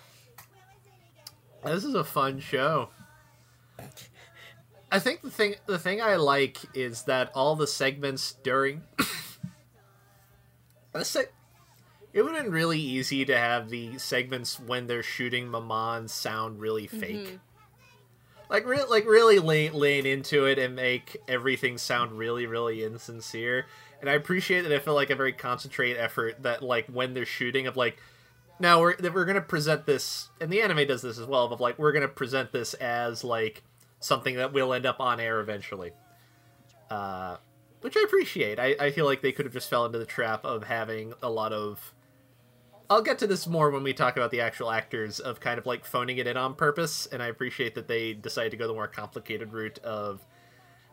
This 1.64 1.84
is 1.84 1.94
a 1.94 2.04
fun 2.04 2.40
show. 2.40 2.90
I 4.92 4.98
think 4.98 5.22
the 5.22 5.30
thing 5.30 5.54
the 5.66 5.78
thing 5.78 6.02
I 6.02 6.16
like 6.16 6.58
is 6.74 7.04
that 7.04 7.30
all 7.34 7.54
the 7.56 7.66
segments 7.66 8.32
during 8.42 8.82
a 10.94 11.04
sec- 11.04 11.32
it 12.12 12.22
would 12.22 12.34
have 12.34 12.44
been 12.44 12.52
really 12.52 12.78
easy 12.80 13.24
to 13.24 13.36
have 13.36 13.68
the 13.70 13.96
segments 13.98 14.58
when 14.58 14.86
they're 14.86 15.02
shooting 15.02 15.48
Maman 15.48 16.08
sound 16.08 16.60
really 16.60 16.86
fake. 16.86 17.38
Like 18.48 18.66
re- 18.66 18.82
like 18.88 19.06
really 19.06 19.38
lay- 19.38 19.70
laying 19.70 20.06
into 20.06 20.46
it 20.46 20.58
and 20.58 20.74
make 20.74 21.16
everything 21.28 21.78
sound 21.78 22.18
really 22.18 22.46
really 22.46 22.82
insincere. 22.82 23.66
And 24.00 24.10
I 24.10 24.14
appreciate 24.14 24.62
that 24.62 24.72
it 24.72 24.82
felt 24.82 24.96
like 24.96 25.10
a 25.10 25.14
very 25.14 25.32
concentrated 25.32 25.98
effort 25.98 26.42
that 26.42 26.62
like 26.62 26.86
when 26.88 27.14
they're 27.14 27.26
shooting 27.26 27.66
of 27.68 27.76
like 27.76 27.98
now 28.58 28.80
we're 28.80 28.96
we're 29.14 29.24
gonna 29.24 29.40
present 29.40 29.86
this, 29.86 30.28
and 30.40 30.52
the 30.52 30.60
anime 30.62 30.86
does 30.86 31.02
this 31.02 31.18
as 31.18 31.26
well. 31.26 31.44
Of 31.52 31.60
like 31.60 31.78
we're 31.78 31.92
gonna 31.92 32.08
present 32.08 32.50
this 32.52 32.74
as 32.74 33.22
like 33.24 33.62
something 34.00 34.36
that 34.36 34.52
will 34.52 34.74
end 34.74 34.84
up 34.84 35.00
on 35.00 35.20
air 35.20 35.40
eventually, 35.40 35.92
uh, 36.90 37.36
which 37.80 37.96
I 37.96 38.02
appreciate. 38.04 38.58
I, 38.58 38.76
I 38.78 38.90
feel 38.90 39.04
like 39.04 39.22
they 39.22 39.32
could 39.32 39.46
have 39.46 39.52
just 39.52 39.70
fell 39.70 39.84
into 39.86 39.98
the 39.98 40.06
trap 40.06 40.44
of 40.44 40.64
having 40.64 41.14
a 41.22 41.30
lot 41.30 41.52
of. 41.52 41.92
I'll 42.88 43.02
get 43.02 43.18
to 43.20 43.26
this 43.26 43.46
more 43.46 43.70
when 43.70 43.84
we 43.84 43.92
talk 43.92 44.16
about 44.16 44.32
the 44.32 44.40
actual 44.40 44.70
actors 44.70 45.20
of 45.20 45.38
kind 45.38 45.58
of 45.58 45.66
like 45.66 45.84
phoning 45.84 46.18
it 46.18 46.26
in 46.26 46.36
on 46.36 46.54
purpose, 46.54 47.06
and 47.06 47.22
I 47.22 47.28
appreciate 47.28 47.74
that 47.76 47.86
they 47.86 48.14
decided 48.14 48.50
to 48.50 48.56
go 48.56 48.66
the 48.66 48.74
more 48.74 48.88
complicated 48.88 49.52
route 49.52 49.78
of 49.78 50.26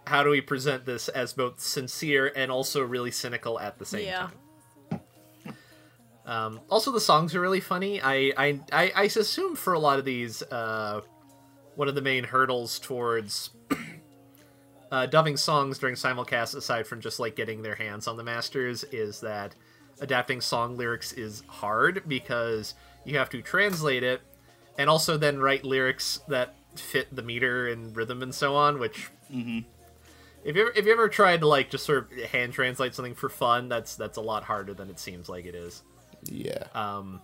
how 0.05 0.23
do 0.23 0.29
we 0.29 0.39
present 0.39 0.85
this 0.85 1.09
as 1.09 1.33
both 1.33 1.59
sincere 1.59 2.31
and 2.35 2.51
also 2.51 2.81
really 2.83 3.11
cynical 3.11 3.59
at 3.59 3.79
the 3.79 3.85
same 3.85 4.05
Yeah. 4.05 4.29
time. 4.91 5.01
Um, 6.25 6.59
also, 6.69 6.91
the 6.91 6.99
songs 6.99 7.33
are 7.35 7.41
really 7.41 7.61
funny. 7.61 8.01
I, 8.01 8.31
I, 8.37 8.59
I, 8.71 8.91
I 8.95 9.03
assume 9.03 9.55
for 9.55 9.73
a 9.73 9.79
lot 9.79 9.97
of 9.97 10.05
these, 10.05 10.43
uh, 10.43 11.01
one 11.75 11.87
of 11.87 11.95
the 11.95 12.01
main 12.01 12.25
hurdles 12.25 12.79
towards 12.79 13.51
uh, 14.91 15.05
dubbing 15.05 15.37
songs 15.37 15.77
during 15.77 15.95
simulcast, 15.95 16.55
aside 16.55 16.87
from 16.87 17.01
just 17.01 17.19
like 17.19 17.35
getting 17.35 17.61
their 17.61 17.75
hands 17.75 18.07
on 18.07 18.17
the 18.17 18.23
masters, 18.23 18.83
is 18.85 19.19
that 19.21 19.55
adapting 19.99 20.41
song 20.41 20.77
lyrics 20.77 21.11
is 21.13 21.43
hard 21.47 22.03
because 22.07 22.75
you 23.03 23.17
have 23.17 23.29
to 23.29 23.41
translate 23.41 24.03
it 24.03 24.21
and 24.77 24.89
also 24.89 25.17
then 25.17 25.39
write 25.39 25.63
lyrics 25.63 26.19
that 26.27 26.53
fit 26.75 27.13
the 27.15 27.23
meter 27.23 27.67
and 27.67 27.95
rhythm 27.95 28.21
and 28.21 28.33
so 28.33 28.55
on. 28.55 28.79
Which, 28.79 29.09
if 30.45 30.55
you 30.55 30.61
ever, 30.61 30.73
if 30.75 30.85
you 30.85 30.91
ever 30.91 31.09
tried 31.09 31.41
to 31.41 31.47
like 31.47 31.69
just 31.69 31.85
sort 31.85 32.11
of 32.11 32.17
hand 32.29 32.53
translate 32.53 32.93
something 32.95 33.15
for 33.15 33.29
fun, 33.29 33.69
that's 33.69 33.95
that's 33.95 34.17
a 34.17 34.21
lot 34.21 34.43
harder 34.43 34.73
than 34.73 34.89
it 34.89 34.99
seems 34.99 35.27
like 35.29 35.45
it 35.45 35.55
is. 35.55 35.83
Yeah. 36.23 36.63
Um, 36.73 37.21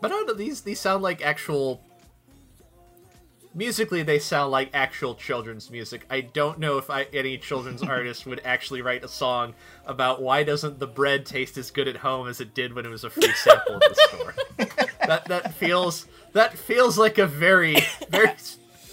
but 0.00 0.10
I 0.10 0.14
don't 0.14 0.26
know, 0.26 0.34
these 0.34 0.62
these 0.62 0.80
sound 0.80 1.02
like 1.02 1.22
actual. 1.22 1.82
Musically, 3.54 4.02
they 4.02 4.18
sound 4.18 4.50
like 4.50 4.70
actual 4.72 5.14
children's 5.14 5.70
music. 5.70 6.06
I 6.08 6.22
don't 6.22 6.58
know 6.58 6.78
if 6.78 6.88
I, 6.88 7.06
any 7.12 7.36
children's 7.36 7.82
artist 7.82 8.26
would 8.26 8.40
actually 8.44 8.82
write 8.82 9.04
a 9.04 9.08
song 9.08 9.54
about 9.86 10.22
why 10.22 10.42
doesn't 10.42 10.78
the 10.78 10.86
bread 10.86 11.26
taste 11.26 11.58
as 11.58 11.70
good 11.70 11.88
at 11.88 11.96
home 11.96 12.28
as 12.28 12.40
it 12.40 12.54
did 12.54 12.72
when 12.74 12.86
it 12.86 12.88
was 12.88 13.04
a 13.04 13.10
free 13.10 13.32
sample 13.34 13.74
in 13.74 13.80
the 13.80 13.94
store. 13.94 14.34
that 15.06 15.24
that 15.26 15.54
feels 15.54 16.06
that 16.32 16.56
feels 16.56 16.96
like 16.96 17.18
a 17.18 17.26
very 17.26 17.76
very 18.08 18.30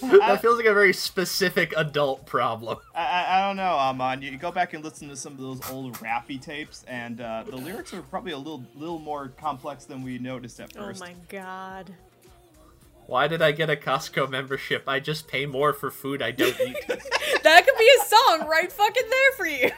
that 0.00 0.40
feels 0.40 0.56
like 0.56 0.66
a 0.66 0.74
very 0.74 0.92
specific 0.92 1.74
adult 1.76 2.26
problem. 2.26 2.78
I, 2.94 3.04
I, 3.04 3.38
I 3.38 3.46
don't 3.46 3.56
know, 3.56 3.74
Amon. 3.74 4.22
You 4.22 4.36
go 4.38 4.50
back 4.50 4.72
and 4.72 4.82
listen 4.82 5.08
to 5.08 5.16
some 5.16 5.34
of 5.34 5.38
those 5.38 5.70
old 5.70 5.94
Raffi 5.98 6.40
tapes, 6.40 6.84
and 6.88 7.20
uh, 7.20 7.44
the 7.48 7.56
lyrics 7.56 7.92
are 7.92 8.02
probably 8.02 8.32
a 8.32 8.38
little 8.38 8.64
little 8.74 8.98
more 8.98 9.28
complex 9.28 9.84
than 9.84 10.02
we 10.02 10.18
noticed 10.18 10.58
at 10.60 10.72
first. 10.72 10.78
Oh 10.78 10.86
first. 10.86 11.00
my 11.00 11.14
god. 11.28 11.94
Why 13.10 13.26
did 13.26 13.42
I 13.42 13.50
get 13.50 13.68
a 13.68 13.74
Costco 13.74 14.30
membership? 14.30 14.84
I 14.86 15.00
just 15.00 15.26
pay 15.26 15.44
more 15.44 15.72
for 15.72 15.90
food 15.90 16.22
I 16.22 16.30
don't 16.30 16.58
eat. 16.60 16.76
That 17.42 17.64
could 17.66 17.76
be 17.76 17.90
a 18.00 18.04
song 18.04 18.48
right 18.48 18.70
fucking 18.70 19.02
there 19.10 19.32
for 19.36 19.46
you. 19.46 19.70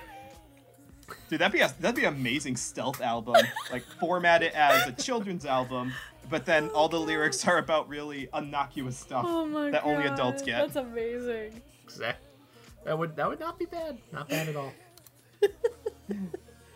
Dude, 1.30 1.38
that'd 1.40 1.52
be 1.52 1.60
a, 1.60 1.72
that'd 1.80 1.94
be 1.96 2.04
an 2.04 2.12
amazing 2.14 2.56
stealth 2.56 3.00
album. 3.00 3.36
like 3.70 3.84
format 4.00 4.42
it 4.42 4.52
as 4.54 4.86
a 4.88 4.92
children's 4.92 5.46
album, 5.46 5.92
but 6.28 6.44
then 6.44 6.68
all 6.70 6.88
the 6.90 6.98
lyrics 7.00 7.46
are 7.48 7.56
about 7.58 7.88
really 7.88 8.28
innocuous 8.34 8.98
stuff 8.98 9.24
Oh 9.26 9.46
my 9.46 9.70
that 9.70 9.84
god. 9.84 9.90
only 9.94 10.08
adults 10.08 10.42
get. 10.42 10.60
That's 10.60 10.76
amazing. 10.76 11.62
Exact- 11.84 12.20
That 12.84 12.98
would 12.98 13.16
that 13.16 13.28
would 13.28 13.40
not 13.40 13.58
be 13.58 13.64
bad. 13.64 13.96
Not 14.12 14.28
bad 14.28 14.48
at 14.50 14.56
all. 14.56 14.72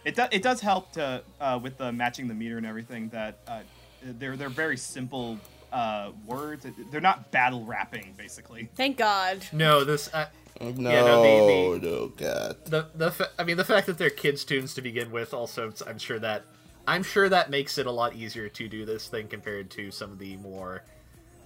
It 0.04 0.14
does 0.14 0.28
it 0.32 0.40
does 0.42 0.60
help 0.60 0.92
to 0.92 1.22
uh, 1.40 1.58
with 1.62 1.76
the 1.78 1.92
matching 1.92 2.28
the 2.28 2.34
meter 2.34 2.56
and 2.58 2.64
everything 2.66 3.08
that 3.10 3.40
uh, 3.48 3.60
they're 4.02 4.36
they're 4.36 4.48
very 4.48 4.76
simple 4.76 5.38
uh, 5.72 6.11
words. 6.26 6.66
They're 6.90 7.00
not 7.00 7.31
battle 7.31 7.64
rapping 7.64 8.14
basically. 8.16 8.68
Thank 8.76 8.96
God. 8.96 9.44
No, 9.52 9.85
this 9.85 10.12
uh, 10.14 10.26
No, 10.61 10.70
no, 10.70 11.22
the- 11.22 11.79
the- 11.81 11.90
no, 11.90 12.09
God. 12.09 12.57
the 12.66 12.87
the 12.94 13.11
fa- 13.11 13.31
I 13.38 13.44
mean 13.44 13.57
the 13.57 13.64
fact 13.64 13.87
that 13.87 13.98
they're 13.98 14.11
kids 14.11 14.44
tunes 14.44 14.74
to 14.74 14.83
begin 14.83 15.11
with 15.11 15.35
also 15.35 15.72
I'm 15.87 15.98
sure 15.98 16.18
that 16.20 16.44
I'm 16.88 17.02
sure 17.02 17.29
that 17.29 17.50
makes 17.50 17.79
it 17.79 17.87
a 17.87 17.90
lot 17.90 18.14
easier 18.14 18.48
to 18.48 18.68
do 18.68 18.85
this 18.87 19.09
thing 19.09 19.26
compared 19.29 19.70
to 19.72 19.90
some 19.90 20.12
of 20.12 20.18
the 20.18 20.37
more 20.37 20.85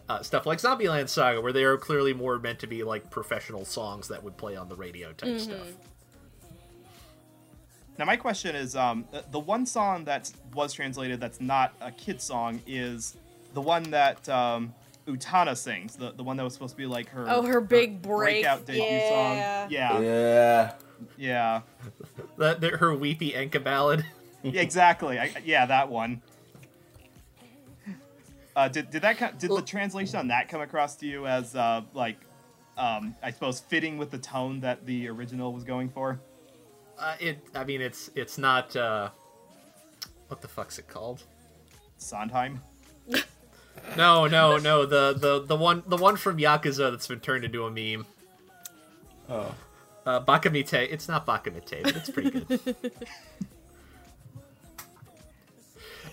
uh, 0.08 0.22
stuff 0.22 0.44
like 0.44 0.58
Zombieland 0.58 1.08
Saga 1.08 1.40
where 1.40 1.52
they 1.52 1.64
are 1.64 1.76
clearly 1.76 2.12
more 2.12 2.38
meant 2.38 2.58
to 2.60 2.66
be 2.66 2.82
like 2.82 3.10
professional 3.10 3.64
songs 3.64 4.08
that 4.08 4.22
would 4.22 4.36
play 4.36 4.54
on 4.56 4.68
the 4.68 4.74
radio 4.76 5.12
type 5.12 5.38
stuff. 5.40 5.66
Now 7.98 8.04
my 8.06 8.16
question 8.16 8.56
is, 8.56 8.74
um, 8.76 9.04
the- 9.12 9.24
the 9.30 9.38
one 9.40 9.66
song 9.66 10.04
that 10.04 10.30
was 10.54 10.72
translated 10.72 11.20
that's 11.20 11.40
not 11.40 11.74
a 11.80 11.90
kid 11.90 12.20
song 12.20 12.60
is 12.66 13.16
the 13.54 13.60
one 13.60 13.82
that 13.90 14.28
um, 14.28 14.74
Utano 15.06 15.56
sings, 15.56 15.96
the 15.96 16.12
the 16.12 16.22
one 16.22 16.36
that 16.36 16.44
was 16.44 16.52
supposed 16.54 16.72
to 16.72 16.76
be 16.76 16.86
like 16.86 17.08
her 17.10 17.26
Oh, 17.28 17.42
her 17.42 17.60
big 17.60 18.00
break. 18.02 18.42
breakout 18.42 18.66
debut 18.66 18.82
yeah. 18.82 19.62
song. 19.62 19.70
Yeah, 19.72 20.00
Yeah. 20.00 20.72
yeah, 21.16 21.60
That, 22.38 22.60
that 22.60 22.74
her 22.74 22.94
weepy 22.94 23.32
Enka 23.32 23.62
ballad. 23.62 24.04
Yeah, 24.42 24.62
exactly. 24.62 25.18
I, 25.18 25.30
yeah, 25.44 25.66
that 25.66 25.90
one. 25.90 26.22
Uh, 28.56 28.68
did 28.68 28.88
did 28.90 29.02
that 29.02 29.38
did 29.38 29.50
the 29.50 29.60
translation 29.60 30.18
on 30.18 30.28
that 30.28 30.48
come 30.48 30.62
across 30.62 30.96
to 30.96 31.06
you 31.06 31.26
as 31.26 31.54
uh, 31.54 31.82
like, 31.92 32.16
um, 32.78 33.14
I 33.22 33.32
suppose 33.32 33.60
fitting 33.60 33.98
with 33.98 34.10
the 34.10 34.16
tone 34.18 34.60
that 34.60 34.86
the 34.86 35.08
original 35.08 35.52
was 35.52 35.62
going 35.62 35.90
for? 35.90 36.20
Uh, 36.98 37.16
it 37.20 37.44
I 37.54 37.64
mean 37.64 37.82
it's 37.82 38.10
it's 38.14 38.38
not 38.38 38.74
uh, 38.74 39.10
what 40.28 40.40
the 40.40 40.48
fuck's 40.48 40.78
it 40.78 40.88
called? 40.88 41.22
Sondheim. 41.98 42.60
No, 43.96 44.26
no, 44.26 44.56
no. 44.58 44.86
The 44.86 45.12
the 45.14 45.40
the 45.40 45.56
one 45.56 45.82
the 45.86 45.96
one 45.96 46.16
from 46.16 46.38
Yakuza 46.38 46.90
that's 46.90 47.06
been 47.06 47.20
turned 47.20 47.44
into 47.44 47.64
a 47.64 47.70
meme. 47.70 48.06
Oh. 49.28 49.54
Uh, 50.06 50.18
Baka 50.20 50.48
Mitai. 50.50 50.90
It's 50.90 51.08
not 51.08 51.26
Baka 51.26 51.50
Mitai, 51.50 51.82
but 51.82 51.96
it's 51.96 52.10
pretty 52.10 52.30
good. 52.30 52.60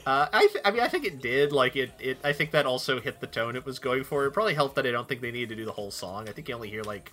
uh, 0.05 0.27
I, 0.31 0.47
th- 0.47 0.61
I 0.65 0.71
mean, 0.71 0.81
I 0.81 0.87
think 0.87 1.05
it 1.05 1.21
did. 1.21 1.51
Like 1.51 1.75
it, 1.75 1.91
it. 1.99 2.17
I 2.23 2.33
think 2.33 2.51
that 2.51 2.65
also 2.65 2.99
hit 2.99 3.19
the 3.19 3.27
tone 3.27 3.55
it 3.55 3.65
was 3.65 3.79
going 3.79 4.03
for. 4.03 4.25
It 4.25 4.31
probably 4.31 4.53
helped 4.53 4.75
that 4.75 4.85
I 4.85 4.91
don't 4.91 5.07
think 5.07 5.21
they 5.21 5.31
needed 5.31 5.49
to 5.49 5.55
do 5.55 5.65
the 5.65 5.71
whole 5.71 5.91
song. 5.91 6.27
I 6.29 6.31
think 6.31 6.47
you 6.49 6.55
only 6.55 6.69
hear 6.69 6.83
like 6.83 7.11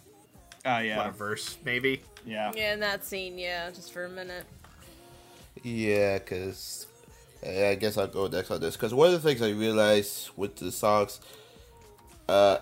Uh, 0.65 0.75
what, 0.77 0.85
yeah, 0.85 1.09
a 1.09 1.11
verse, 1.13 1.59
maybe. 1.65 2.03
yeah. 2.25 2.53
Yeah, 2.55 2.75
in 2.75 2.81
that 2.81 3.05
scene, 3.05 3.39
yeah, 3.39 3.71
just 3.71 3.93
for 3.93 4.05
a 4.05 4.09
minute. 4.09 4.45
Yeah, 5.63 6.19
because 6.19 6.87
I 7.45 7.75
guess 7.75 7.99
I'll 7.99 8.07
go 8.07 8.27
next 8.27 8.51
on 8.51 8.61
this. 8.61 8.77
Because 8.77 8.95
one 8.95 9.13
of 9.13 9.23
the 9.23 9.29
things 9.29 9.43
I 9.43 9.51
realized 9.51 10.31
with 10.37 10.57
the 10.57 10.73
songs, 10.73 11.21
uh, 12.29 12.59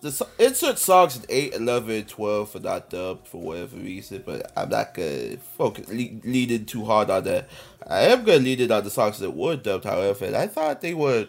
the 0.00 0.12
so- 0.12 0.28
insert 0.38 0.78
songs 0.78 1.16
in 1.16 1.24
8, 1.28 1.54
11, 1.54 1.90
and 1.90 2.08
12 2.08 2.56
are 2.56 2.60
not 2.60 2.90
dubbed 2.90 3.26
for 3.26 3.40
whatever 3.40 3.76
reason, 3.76 4.22
but 4.24 4.52
I'm 4.56 4.68
not 4.68 4.94
to 4.94 5.38
focus, 5.56 5.88
le- 5.88 6.20
lead 6.24 6.50
in 6.50 6.66
too 6.66 6.84
hard 6.84 7.10
on 7.10 7.24
that. 7.24 7.48
I 7.86 8.02
am 8.02 8.24
to 8.26 8.38
lead 8.38 8.60
in 8.60 8.70
on 8.70 8.84
the 8.84 8.90
songs 8.90 9.18
that 9.18 9.30
were 9.30 9.56
dubbed, 9.56 9.84
however, 9.84 10.26
and 10.26 10.36
I 10.36 10.46
thought 10.46 10.80
they 10.80 10.94
were 10.94 11.28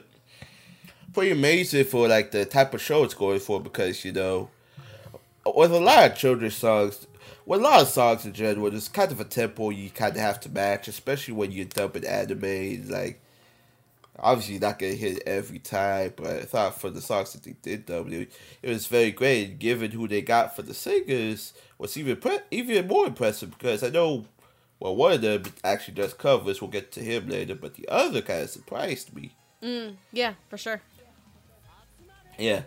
pretty 1.14 1.32
amazing 1.32 1.86
for 1.86 2.08
like 2.08 2.32
the 2.32 2.46
type 2.46 2.74
of 2.74 2.82
show 2.82 3.04
it's 3.04 3.14
going 3.14 3.40
for 3.40 3.60
because, 3.60 4.06
you 4.06 4.12
know, 4.12 4.50
with 5.56 5.72
a 5.72 5.80
lot 5.80 6.12
of 6.12 6.18
children's 6.18 6.56
songs, 6.56 7.08
with 7.50 7.62
a 7.62 7.64
lot 7.64 7.82
of 7.82 7.88
songs 7.88 8.28
in 8.28 8.34
general, 8.34 8.70
there's 8.70 8.88
kind 8.88 9.12
of 9.12 9.20
a 9.20 9.24
tempo 9.24 9.72
you 9.72 9.90
kind 9.90 10.16
of 10.16 10.22
have 10.22 10.40
to 10.40 10.50
match, 10.50 10.88
especially 10.88 11.34
when 11.34 11.52
you're 11.52 11.66
dubbing 11.66 12.06
anime. 12.06 12.88
Like, 12.88 13.20
obviously, 14.20 14.54
you're 14.54 14.62
not 14.62 14.78
gonna 14.78 14.94
hit 14.94 15.24
every 15.26 15.58
time, 15.58 16.14
but 16.16 16.28
I 16.28 16.42
thought 16.44 16.80
for 16.80 16.92
the 16.92 17.02
songs 17.02 17.34
that 17.34 17.42
they 17.42 17.56
did 17.60 17.88
dub, 17.88 18.08
it, 18.10 18.32
it 18.62 18.70
was 18.70 18.86
very 18.86 19.10
great. 19.10 19.58
Given 19.58 19.90
who 19.90 20.08
they 20.08 20.22
got 20.22 20.56
for 20.56 20.62
the 20.62 20.76
singers, 20.76 21.54
was 21.80 21.98
even 21.98 22.18
pre- 22.18 22.38
even 22.52 22.88
more 22.88 23.08
impressive 23.08 23.50
because 23.50 23.82
I 23.82 23.90
know, 23.90 24.26
well, 24.80 24.96
one 24.96 25.14
of 25.14 25.22
them 25.24 25.42
actually 25.64 25.96
does 25.96 26.14
covers. 26.14 26.62
We'll 26.62 26.70
get 26.70 26.92
to 26.92 27.00
him 27.00 27.30
later, 27.30 27.56
but 27.56 27.74
the 27.74 27.90
other 27.90 28.22
kind 28.22 28.44
of 28.44 28.52
surprised 28.52 29.12
me. 29.16 29.34
Yeah, 30.14 30.36
for 30.50 30.58
sure. 30.58 30.84
Yeah. 32.38 32.62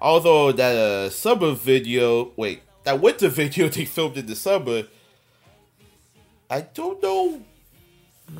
Although 0.00 0.52
that 0.52 0.76
uh, 0.76 1.10
summer 1.10 1.54
video, 1.54 2.30
wait, 2.36 2.62
that 2.88 3.00
winter 3.02 3.28
video 3.28 3.68
they 3.76 3.84
filmed 3.84 4.16
in 4.16 4.24
the 4.26 4.34
summer, 4.34 4.84
I 6.48 6.62
don't 6.62 7.02
know 7.02 7.42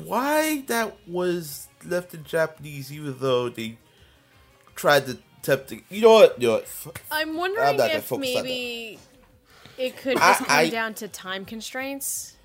why 0.03 0.63
that 0.67 0.97
was 1.07 1.67
left 1.85 2.15
in 2.15 2.23
Japanese, 2.23 2.91
even 2.91 3.15
though 3.19 3.49
they 3.49 3.77
tried 4.75 5.05
to 5.05 5.19
attempt 5.41 5.69
to. 5.69 5.81
You 5.91 6.01
know 6.01 6.13
what? 6.13 6.41
You 6.41 6.47
know 6.47 6.53
what? 6.55 6.63
F- 6.63 6.87
I'm 7.11 7.29
I'm 7.29 7.35
wondering 7.37 7.77
not 7.77 7.77
gonna 7.77 7.93
if 7.93 8.11
maybe 8.43 8.99
it 9.77 9.97
could 9.97 10.17
I- 10.17 10.29
just 10.31 10.39
come 10.45 10.57
I- 10.57 10.69
down 10.69 10.95
to 10.95 11.07
time 11.07 11.45
constraints 11.45 12.35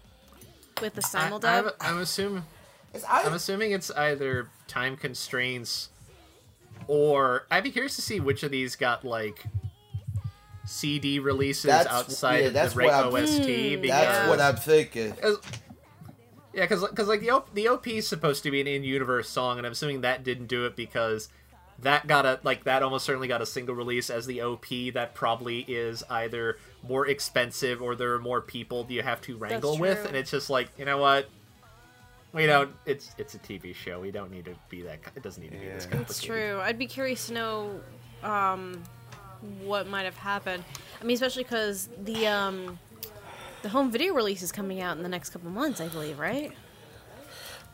with 0.82 0.92
the 0.94 1.00
I, 1.00 1.28
I'm. 1.46 1.70
I'm 1.80 1.98
assuming. 1.98 2.44
I'm 3.08 3.32
assuming 3.32 3.72
it's 3.72 3.90
either 3.92 4.48
time 4.68 4.96
constraints 4.98 5.88
or 6.86 7.46
I'd 7.50 7.64
be 7.64 7.70
curious 7.70 7.96
to 7.96 8.02
see 8.02 8.20
which 8.20 8.42
of 8.42 8.50
these 8.50 8.76
got 8.76 9.04
like 9.06 9.42
CD 10.64 11.18
releases 11.18 11.64
That's- 11.64 11.86
outside 11.94 12.38
yeah, 12.40 12.46
of 12.46 12.52
the 12.54 12.78
right 12.78 12.86
what 12.86 12.94
I'm- 12.94 13.24
OST. 13.24 13.74
Hmm, 13.74 13.80
because, 13.82 13.90
that's 14.06 14.28
what 14.28 14.40
I'm 14.40 14.56
thinking. 14.56 15.12
Cause, 15.12 15.38
yeah, 16.52 16.66
because 16.66 17.08
like 17.08 17.20
the 17.20 17.30
OP, 17.30 17.52
the 17.54 17.68
OP 17.68 17.86
is 17.88 18.06
supposed 18.08 18.42
to 18.44 18.50
be 18.50 18.60
an 18.60 18.66
in-universe 18.66 19.28
song, 19.28 19.58
and 19.58 19.66
I'm 19.66 19.72
assuming 19.72 20.02
that 20.02 20.22
didn't 20.24 20.46
do 20.46 20.66
it 20.66 20.76
because 20.76 21.28
that 21.80 22.06
got 22.06 22.24
a 22.24 22.38
like 22.44 22.64
that 22.64 22.82
almost 22.84 23.04
certainly 23.04 23.26
got 23.28 23.42
a 23.42 23.46
single 23.46 23.74
release 23.74 24.08
as 24.08 24.26
the 24.26 24.40
OP. 24.40 24.66
That 24.94 25.14
probably 25.14 25.60
is 25.62 26.04
either 26.08 26.56
more 26.88 27.06
expensive 27.08 27.82
or 27.82 27.96
there 27.96 28.12
are 28.14 28.20
more 28.20 28.40
people 28.40 28.86
you 28.88 29.02
have 29.02 29.20
to 29.22 29.36
wrangle 29.36 29.76
with, 29.78 30.06
and 30.06 30.16
it's 30.16 30.30
just 30.30 30.48
like 30.50 30.68
you 30.78 30.84
know 30.84 30.98
what. 30.98 31.28
We 32.32 32.46
don't. 32.46 32.70
It's 32.86 33.10
it's 33.18 33.34
a 33.34 33.38
TV 33.38 33.74
show. 33.74 34.00
We 34.00 34.10
don't 34.12 34.30
need 34.30 34.44
to 34.46 34.54
be 34.68 34.82
that. 34.82 34.98
It 35.16 35.22
doesn't 35.22 35.40
need 35.42 35.52
to 35.52 35.58
be 35.58 35.66
this 35.66 35.84
Yeah. 35.84 35.90
complicated. 35.98 36.10
It's 36.10 36.20
true. 36.20 36.60
I'd 36.60 36.78
be 36.78 36.86
curious 36.86 37.26
to 37.28 37.32
know 37.34 37.80
um, 38.24 38.82
what 39.62 39.88
might 39.88 40.04
have 40.04 40.16
happened. 40.16 40.64
I 41.00 41.04
mean, 41.04 41.14
especially 41.14 41.44
because 41.44 41.88
the 42.02 42.26
um, 42.26 42.78
the 43.62 43.68
home 43.68 43.90
video 43.90 44.14
release 44.14 44.42
is 44.42 44.52
coming 44.52 44.80
out 44.80 44.96
in 44.96 45.02
the 45.02 45.08
next 45.08 45.30
couple 45.30 45.50
months, 45.50 45.80
I 45.80 45.88
believe, 45.88 46.18
right? 46.18 46.52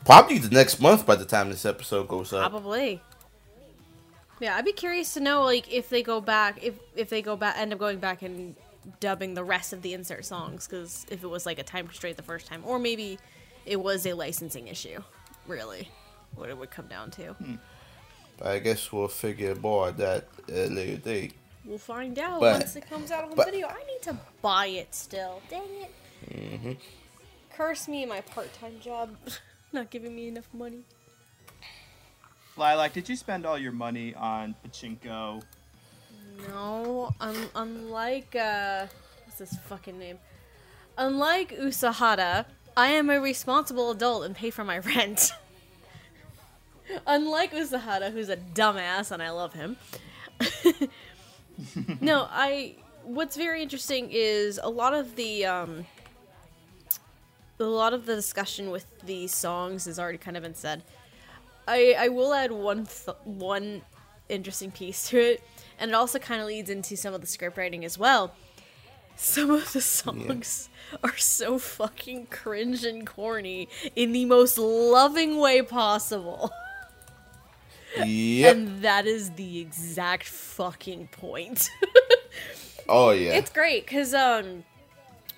Probably 0.04 0.38
the 0.38 0.48
next 0.48 0.80
month 0.80 1.04
by 1.04 1.16
the 1.16 1.24
time 1.24 1.50
this 1.50 1.64
episode 1.64 2.08
goes 2.08 2.32
up. 2.32 2.50
Probably. 2.50 3.02
Yeah, 4.40 4.56
I'd 4.56 4.64
be 4.64 4.72
curious 4.72 5.12
to 5.14 5.20
know 5.20 5.42
like 5.42 5.70
if 5.72 5.90
they 5.90 6.02
go 6.02 6.20
back 6.20 6.62
if 6.62 6.74
if 6.96 7.10
they 7.10 7.20
go 7.20 7.36
back 7.36 7.58
end 7.58 7.72
up 7.72 7.78
going 7.78 7.98
back 7.98 8.22
and 8.22 8.56
dubbing 8.98 9.34
the 9.34 9.44
rest 9.44 9.74
of 9.74 9.82
the 9.82 9.92
insert 9.92 10.24
songs 10.24 10.66
because 10.66 11.04
if 11.10 11.22
it 11.22 11.26
was 11.26 11.44
like 11.44 11.58
a 11.58 11.62
time 11.62 11.86
constraint 11.86 12.16
the 12.16 12.22
first 12.22 12.46
time 12.46 12.62
or 12.64 12.78
maybe 12.78 13.18
it 13.66 13.76
was 13.76 14.06
a 14.06 14.14
licensing 14.14 14.68
issue, 14.68 15.02
really, 15.46 15.88
what 16.34 16.48
it 16.48 16.56
would 16.56 16.70
come 16.70 16.86
down 16.86 17.10
to. 17.12 17.36
I 18.42 18.58
guess 18.58 18.90
we'll 18.90 19.08
figure 19.08 19.54
more 19.54 19.88
on 19.88 19.96
that 19.98 20.26
at 20.48 20.70
a 20.70 20.72
later 20.72 20.96
date. 20.96 21.34
We'll 21.64 21.78
find 21.78 22.18
out 22.18 22.40
But- 22.40 22.60
once 22.60 22.76
it 22.76 22.88
comes 22.88 23.10
out 23.10 23.24
on 23.24 23.34
but- 23.34 23.46
video. 23.46 23.68
I 23.68 23.82
need 23.84 24.02
to 24.02 24.16
buy 24.42 24.66
it 24.66 24.94
still. 24.94 25.42
Dang 25.50 25.62
it. 25.82 26.78
Curse 27.54 27.88
me 27.88 28.02
and 28.02 28.10
my 28.10 28.20
part-time 28.22 28.80
job 28.80 29.16
not 29.72 29.90
giving 29.90 30.14
me 30.14 30.28
enough 30.28 30.48
money. 30.52 30.82
Lilac, 32.56 32.92
did 32.92 33.08
you 33.08 33.16
spend 33.16 33.46
all 33.46 33.58
your 33.58 33.72
money 33.72 34.14
on 34.14 34.54
pachinko? 34.66 35.42
No, 36.48 37.14
un- 37.20 37.48
unlike 37.54 38.34
uh, 38.34 38.86
what's 39.24 39.38
his 39.38 39.58
fucking 39.66 39.98
name? 39.98 40.18
Unlike 40.98 41.56
Usahara, 41.58 42.46
I 42.76 42.88
am 42.88 43.08
a 43.10 43.20
responsible 43.20 43.90
adult 43.90 44.24
and 44.24 44.34
pay 44.34 44.50
for 44.50 44.64
my 44.64 44.78
rent. 44.94 45.32
unlike 47.06 47.52
Usahara, 47.52 48.10
who's 48.12 48.28
a 48.28 48.36
dumbass 48.36 49.10
and 49.10 49.22
I 49.22 49.30
love 49.30 49.52
him. 49.54 49.76
no, 52.00 52.26
I. 52.30 52.76
What's 53.02 53.34
very 53.34 53.62
interesting 53.62 54.08
is 54.10 54.60
a 54.62 54.68
lot 54.68 54.92
of 54.92 55.16
the 55.16 55.46
um, 55.46 55.86
a 57.58 57.64
lot 57.64 57.92
of 57.92 58.06
the 58.06 58.14
discussion 58.14 58.70
with 58.70 58.86
the 59.00 59.26
songs 59.26 59.86
has 59.86 59.98
already 59.98 60.18
kind 60.18 60.36
of 60.36 60.42
been 60.42 60.54
said. 60.54 60.82
I 61.66 61.94
I 61.98 62.08
will 62.08 62.32
add 62.34 62.52
one 62.52 62.86
th- 62.86 63.16
one 63.24 63.82
interesting 64.28 64.70
piece 64.70 65.08
to 65.08 65.18
it, 65.18 65.42
and 65.78 65.90
it 65.90 65.94
also 65.94 66.18
kind 66.18 66.40
of 66.40 66.46
leads 66.46 66.70
into 66.70 66.96
some 66.96 67.14
of 67.14 67.20
the 67.20 67.26
script 67.26 67.56
writing 67.56 67.84
as 67.84 67.98
well. 67.98 68.34
Some 69.16 69.50
of 69.50 69.72
the 69.72 69.82
songs 69.82 70.70
are 71.04 71.16
so 71.16 71.58
fucking 71.58 72.26
cringe 72.26 72.84
and 72.84 73.06
corny 73.06 73.68
in 73.94 74.12
the 74.12 74.24
most 74.24 74.56
loving 74.56 75.38
way 75.38 75.62
possible. 75.62 76.50
Yep. 77.96 78.56
And 78.56 78.82
that 78.82 79.06
is 79.06 79.30
the 79.32 79.60
exact 79.60 80.24
fucking 80.24 81.08
point. 81.08 81.70
oh 82.88 83.10
yeah. 83.10 83.32
It's 83.32 83.50
great 83.50 83.86
because 83.86 84.14
um, 84.14 84.64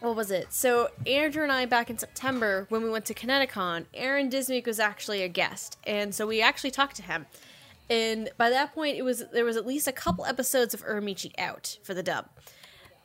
what 0.01 0.17
was 0.17 0.31
it? 0.31 0.53
So 0.53 0.91
Andrew 1.07 1.43
and 1.43 1.53
I 1.53 1.67
back 1.67 1.91
in 1.91 1.99
September 1.99 2.67
when 2.69 2.83
we 2.83 2.91
went 2.91 3.05
to 3.07 3.15
Kineticon, 3.15 3.87
Aaron 3.95 4.31
Dismuke 4.31 4.67
was 4.67 4.81
actually 4.81 5.23
a 5.23 5.29
guest, 5.29 5.79
and 5.85 6.15
so 6.15 6.27
we 6.27 6.43
actually 6.43 6.73
talked 6.73 6.97
to 6.97 7.03
him. 7.03 7.27
And 7.89 8.31
by 8.37 8.51
that 8.51 8.75
point, 8.75 8.97
it 8.97 9.03
was 9.03 9.25
there 9.33 9.45
was 9.45 9.57
at 9.57 9.67
least 9.67 9.87
a 9.87 9.93
couple 9.93 10.25
episodes 10.25 10.75
of 10.75 10.85
Uramichi 10.85 11.33
out 11.39 11.79
for 11.83 11.95
the 11.95 12.03
dub. 12.03 12.29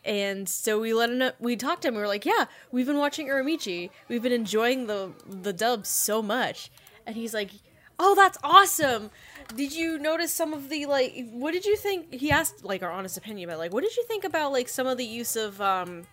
And 0.05 0.47
so 0.47 0.79
we 0.79 0.93
let 0.93 1.09
him 1.09 1.17
know, 1.17 1.31
we 1.39 1.57
talked 1.57 1.81
to 1.81 1.89
him. 1.89 1.95
We 1.95 2.01
were 2.01 2.07
like, 2.07 2.25
"Yeah, 2.25 2.45
we've 2.71 2.85
been 2.85 2.97
watching 2.97 3.27
Uramichi. 3.27 3.89
We've 4.07 4.21
been 4.21 4.31
enjoying 4.31 4.87
the 4.87 5.11
the 5.27 5.53
dub 5.53 5.85
so 5.85 6.21
much." 6.21 6.71
And 7.05 7.15
he's 7.15 7.33
like, 7.33 7.51
"Oh, 7.99 8.15
that's 8.15 8.37
awesome! 8.43 9.11
Did 9.55 9.73
you 9.73 9.97
notice 9.97 10.33
some 10.33 10.53
of 10.53 10.69
the 10.69 10.85
like? 10.85 11.29
What 11.31 11.51
did 11.51 11.65
you 11.65 11.75
think?" 11.75 12.13
He 12.13 12.31
asked 12.31 12.63
like 12.63 12.83
our 12.83 12.91
honest 12.91 13.17
opinion 13.17 13.49
about 13.49 13.59
like, 13.59 13.73
what 13.73 13.83
did 13.83 13.95
you 13.95 14.03
think 14.03 14.23
about 14.23 14.51
like 14.51 14.69
some 14.69 14.87
of 14.87 14.97
the 14.97 15.05
use 15.05 15.35
of 15.35 15.59
um, 15.61 16.05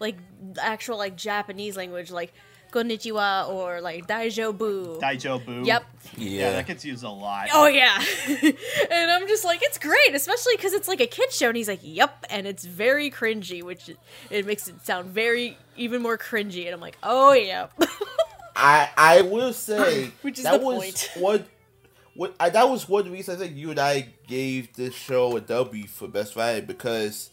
like 0.00 0.16
actual 0.60 0.98
like 0.98 1.16
Japanese 1.16 1.76
language, 1.76 2.10
like 2.10 2.32
konnichiwa 2.72 3.48
or 3.48 3.80
like 3.80 4.06
daijobu. 4.06 5.00
Daijobu. 5.00 5.66
Yep. 5.66 5.84
Yeah, 6.16 6.50
that 6.52 6.66
gets 6.66 6.84
used 6.84 7.04
a 7.04 7.10
lot. 7.10 7.48
Oh 7.52 7.66
yeah, 7.66 8.02
and 8.28 9.10
I'm 9.10 9.26
just 9.28 9.44
like, 9.44 9.62
it's 9.62 9.78
great, 9.78 10.14
especially 10.14 10.54
because 10.56 10.72
it's 10.72 10.88
like 10.88 11.00
a 11.00 11.06
kid 11.06 11.32
show, 11.32 11.48
and 11.48 11.56
he's 11.56 11.68
like, 11.68 11.80
"Yep," 11.82 12.26
and 12.30 12.46
it's 12.46 12.64
very 12.64 13.10
cringy, 13.10 13.62
which 13.62 13.90
it 14.30 14.46
makes 14.46 14.68
it 14.68 14.84
sound 14.84 15.10
very 15.10 15.56
even 15.76 16.02
more 16.02 16.18
cringy, 16.18 16.64
and 16.66 16.74
I'm 16.74 16.80
like, 16.80 16.98
"Oh 17.02 17.32
yeah." 17.32 17.68
I 18.58 18.90
I 18.96 19.22
will 19.22 19.52
say 19.52 20.10
Which 20.22 20.38
is 20.38 20.44
that 20.44 20.60
the 20.60 20.66
was 20.66 20.76
point. 20.78 21.10
one. 21.22 21.44
What 22.14 22.34
I, 22.40 22.50
that 22.50 22.68
was 22.68 22.88
one 22.88 23.10
reason 23.12 23.36
I 23.36 23.38
think 23.38 23.56
you 23.56 23.70
and 23.70 23.78
I 23.78 24.08
gave 24.26 24.74
this 24.74 24.94
show 24.94 25.36
a 25.36 25.40
W 25.40 25.86
for 25.86 26.08
best 26.08 26.34
writing 26.34 26.64
because 26.66 27.30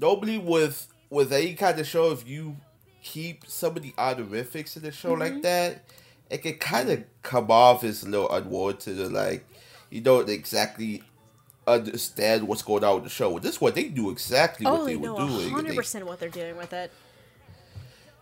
nobody 0.00 0.38
with 0.38 0.86
with 1.10 1.32
any 1.32 1.54
kind 1.54 1.78
of 1.80 1.86
show, 1.88 2.12
if 2.12 2.26
you 2.28 2.56
keep 3.02 3.44
some 3.46 3.76
of 3.76 3.82
the 3.82 3.92
honorifics 3.98 4.76
in 4.76 4.82
the 4.84 4.92
show 4.92 5.10
Mm-hmm. 5.10 5.20
like 5.20 5.42
that, 5.42 5.84
it 6.30 6.38
can 6.38 6.54
kind 6.54 6.88
of 6.90 7.02
come 7.22 7.50
off 7.50 7.82
as 7.82 8.04
a 8.04 8.08
little 8.08 8.30
unwarranted 8.32 9.00
or 9.00 9.08
like 9.08 9.44
you 9.90 10.00
don't 10.00 10.28
exactly 10.30 11.02
understand 11.66 12.46
what's 12.46 12.62
going 12.62 12.84
on 12.84 12.94
with 12.96 13.04
the 13.04 13.10
show. 13.10 13.30
With 13.30 13.42
this 13.42 13.60
one, 13.60 13.72
they 13.74 13.88
knew 13.88 14.10
exactly 14.10 14.66
what 14.66 14.80
oh, 14.80 14.84
they 14.84 14.92
they 14.92 14.96
were 14.96 15.08
know 15.08 15.16
doing. 15.26 15.42
and 15.44 15.50
hundred 15.50 15.70
they- 15.72 15.76
percent 15.76 16.06
what 16.06 16.20
they're 16.20 16.28
doing 16.28 16.56
with 16.56 16.72
it. 16.72 16.92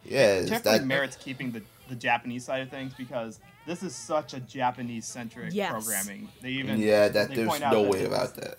Yeah, 0.05 0.35
it's 0.37 0.51
definitely 0.51 0.79
that 0.81 0.87
merits 0.87 1.17
keeping 1.17 1.51
the, 1.53 1.63
the 1.89 1.95
Japanese 1.97 2.45
side 2.45 2.63
of 2.63 2.71
things 2.71 2.93
because 2.95 3.41
this 3.67 3.83
is 3.83 3.95
such 3.95 4.35
a 4.35 4.41
Japanese 4.41 5.07
centric 5.07 5.53
Yes. 5.53 5.71
programming. 5.73 6.29
They 6.41 6.51
even 6.51 6.79
yeah, 6.81 7.09
that 7.09 7.29
they 7.29 7.37
there's 7.37 7.49
point 7.49 7.61
no 7.63 7.71
that 7.85 7.91
way 7.91 7.99
it's- 8.01 8.07
about 8.07 8.35
that. 8.37 8.59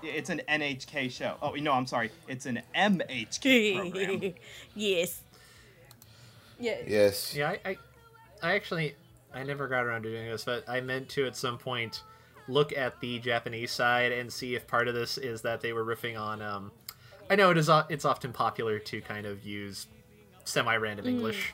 It's 0.00 0.30
an 0.30 0.40
NHK 0.48 1.10
show. 1.10 1.36
Oh 1.42 1.54
no, 1.54 1.72
I'm 1.72 1.86
sorry. 1.86 2.12
It's 2.28 2.46
an 2.46 2.62
MHK 2.74 3.90
program. 3.92 4.34
yes. 4.76 5.22
Yeah. 6.60 6.76
Yes. 6.86 7.34
Yeah, 7.34 7.50
I, 7.64 7.70
I, 7.70 7.76
I 8.42 8.54
actually, 8.54 8.94
I 9.34 9.42
never 9.42 9.66
got 9.68 9.84
around 9.84 10.02
to 10.04 10.10
doing 10.10 10.28
this, 10.30 10.44
but 10.44 10.68
I 10.68 10.80
meant 10.80 11.08
to 11.10 11.26
at 11.26 11.36
some 11.36 11.58
point 11.58 12.02
look 12.46 12.72
at 12.76 13.00
the 13.00 13.18
Japanese 13.18 13.72
side 13.72 14.12
and 14.12 14.32
see 14.32 14.54
if 14.54 14.66
part 14.66 14.86
of 14.88 14.94
this 14.94 15.18
is 15.18 15.42
that 15.42 15.60
they 15.60 15.72
were 15.72 15.84
riffing 15.84 16.18
on. 16.18 16.42
Um, 16.42 16.70
I 17.28 17.34
know 17.36 17.50
it 17.50 17.58
is. 17.58 17.68
It's 17.88 18.04
often 18.04 18.32
popular 18.32 18.78
to 18.78 19.00
kind 19.00 19.26
of 19.26 19.44
use 19.44 19.86
semi-random 20.44 21.06
English 21.06 21.52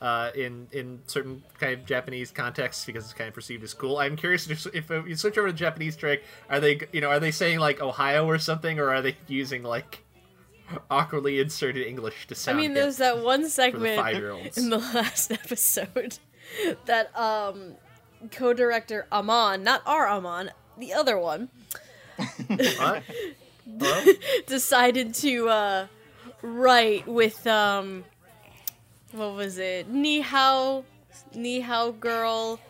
uh, 0.00 0.30
in 0.34 0.68
in 0.72 1.00
certain 1.06 1.42
kind 1.58 1.72
of 1.72 1.86
Japanese 1.86 2.30
contexts 2.30 2.84
because 2.84 3.04
it's 3.04 3.14
kind 3.14 3.28
of 3.28 3.34
perceived 3.34 3.64
as 3.64 3.74
cool. 3.74 3.98
I'm 3.98 4.16
curious 4.16 4.48
if, 4.48 4.66
if 4.74 4.90
you 4.90 5.16
switch 5.16 5.38
over 5.38 5.48
to 5.48 5.54
Japanese 5.54 5.96
track, 5.96 6.20
are 6.50 6.60
they 6.60 6.80
you 6.92 7.00
know 7.00 7.08
are 7.08 7.20
they 7.20 7.30
saying 7.30 7.58
like 7.58 7.80
Ohio 7.80 8.26
or 8.26 8.38
something, 8.38 8.78
or 8.78 8.90
are 8.90 9.02
they 9.02 9.16
using 9.26 9.62
like 9.62 10.04
awkwardly 10.90 11.40
inserted 11.40 11.86
English 11.86 12.26
to 12.28 12.34
sound? 12.34 12.58
I 12.58 12.60
mean, 12.60 12.74
there's 12.74 12.98
that 12.98 13.18
one 13.18 13.40
for 13.40 13.46
the 13.46 13.50
segment 13.50 14.56
in 14.56 14.70
the 14.70 14.78
last 14.94 15.32
episode 15.32 16.18
that 16.86 17.16
um 17.16 17.74
co-director 18.30 19.06
Aman, 19.12 19.62
not 19.62 19.82
our 19.86 20.06
Aman, 20.06 20.50
the 20.78 20.92
other 20.92 21.18
one, 21.18 21.48
decided 24.46 25.14
to 25.14 25.48
uh 25.48 25.86
write 26.42 27.06
with 27.06 27.46
um 27.46 28.04
what 29.16 29.34
was 29.34 29.58
it? 29.58 29.88
Ni 29.88 30.20
hao 30.20 30.84
Ni 31.34 31.60
hao 31.60 31.90
girl 31.92 32.60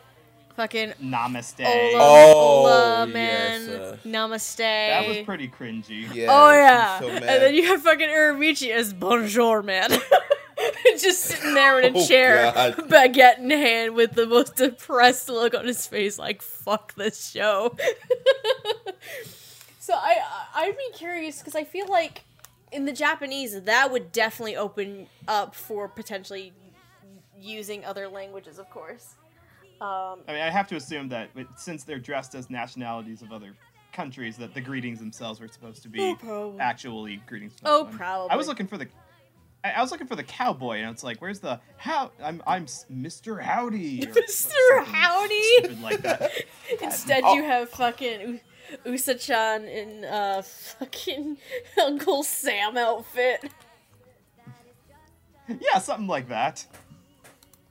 fucking 0.56 0.92
Namaste. 1.02 1.64
Ola, 1.64 2.02
Oh, 2.02 2.34
Ola 2.62 3.06
yes, 3.06 3.12
man 3.14 3.68
uh, 3.80 3.96
Namaste. 4.04 4.58
That 4.58 5.06
was 5.08 5.18
pretty 5.18 5.48
cringy. 5.48 6.12
Yeah, 6.14 6.28
Oh 6.30 6.50
yeah, 6.52 6.98
so 7.00 7.08
and 7.08 7.22
then 7.24 7.54
you 7.54 7.66
have 7.66 7.82
fucking 7.82 8.08
Uramichi 8.08 8.70
as 8.70 8.92
Bonjour 8.94 9.62
man, 9.62 9.90
just 10.98 11.20
sitting 11.24 11.54
there 11.54 11.78
in 11.80 11.94
a 11.94 11.98
Oh, 11.98 12.06
chair, 12.06 12.52
God. 12.54 12.74
baguette 12.88 13.38
in 13.38 13.50
hand, 13.50 13.94
with 13.94 14.12
the 14.12 14.26
most 14.26 14.56
depressed 14.56 15.28
look 15.28 15.54
on 15.54 15.66
his 15.66 15.86
face, 15.86 16.18
like 16.18 16.40
"fuck 16.42 16.94
this 16.94 17.30
show." 17.30 17.76
so 19.78 19.94
I 19.94 20.16
I'd 20.54 20.76
be 20.76 20.96
curious 20.96 21.38
because 21.38 21.54
I 21.54 21.64
feel 21.64 21.86
like 21.88 22.22
in 22.76 22.84
the 22.84 22.92
Japanese 22.92 23.60
that 23.62 23.90
would 23.90 24.12
definitely 24.12 24.54
open 24.56 25.06
up 25.26 25.54
for 25.54 25.88
potentially 25.88 26.52
using 27.40 27.84
other 27.84 28.06
languages, 28.08 28.58
of 28.58 28.68
course. 28.70 29.14
Um, 29.80 30.20
I 30.28 30.32
mean, 30.32 30.42
I 30.42 30.50
have 30.50 30.68
to 30.68 30.76
assume 30.76 31.08
that 31.08 31.30
it- 31.34 31.46
since 31.56 31.84
they're 31.84 31.98
dressed 31.98 32.34
as 32.34 32.48
nationalities 32.50 33.22
of 33.22 33.32
other 33.32 33.54
countries, 33.92 34.36
that 34.38 34.54
the 34.54 34.60
greetings 34.60 34.98
themselves 34.98 35.40
were 35.40 35.48
supposed 35.48 35.82
to 35.82 35.88
be 35.88 36.16
Oh, 36.24 36.54
actually 36.60 37.16
greetings. 37.26 37.54
Oh, 37.64 37.84
them. 37.84 37.96
probably. 37.96 38.30
I 38.30 38.36
was 38.36 38.46
looking 38.48 38.66
for 38.66 38.76
the. 38.78 38.88
I 39.64 39.72
I 39.72 39.80
was 39.82 39.90
looking 39.90 40.06
for 40.06 40.16
the 40.16 40.22
cowboy, 40.22 40.76
and 40.78 40.90
it's 40.90 41.02
like, 41.02 41.18
where's 41.20 41.40
the 41.40 41.60
how? 41.78 42.10
I'm 42.22 42.42
I'm 42.46 42.66
Mr. 42.66 43.40
Howdy. 43.42 44.00
Mr. 44.02 44.84
Howdy? 44.84 45.76
like 45.82 46.02
that. 46.02 46.30
Instead, 46.82 47.22
Oh. 47.24 47.34
you 47.34 47.42
have 47.42 47.68
fucking 47.70 48.40
Usa-chan 48.84 49.64
in 49.64 50.04
uh 50.04 50.42
fucking 50.42 51.36
Uncle 51.82 52.22
Sam 52.22 52.76
outfit. 52.76 53.44
Yeah, 55.48 55.78
something 55.78 56.06
like 56.08 56.28
that. 56.28 56.66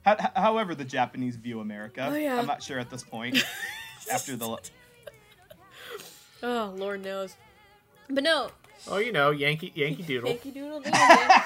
How, 0.04 0.12
h- 0.14 0.30
however, 0.34 0.74
the 0.74 0.84
Japanese 0.84 1.36
view 1.36 1.60
America. 1.60 2.08
Oh, 2.10 2.14
yeah. 2.14 2.38
I'm 2.38 2.46
not 2.46 2.62
sure 2.62 2.78
at 2.78 2.88
this 2.90 3.02
point. 3.02 3.44
after 4.12 4.36
the 4.36 4.56
Oh, 6.42 6.72
Lord 6.76 7.02
knows. 7.04 7.36
But 8.08 8.22
no, 8.22 8.50
Oh, 8.88 8.98
you 8.98 9.10
know, 9.10 9.30
Yankee 9.32 9.72
Yankee 9.74 10.02
Doodle. 10.06 10.30
Yankee 10.30 10.50
Doodle 10.52 10.80
Doodle. 10.80 10.92
man. 10.92 11.42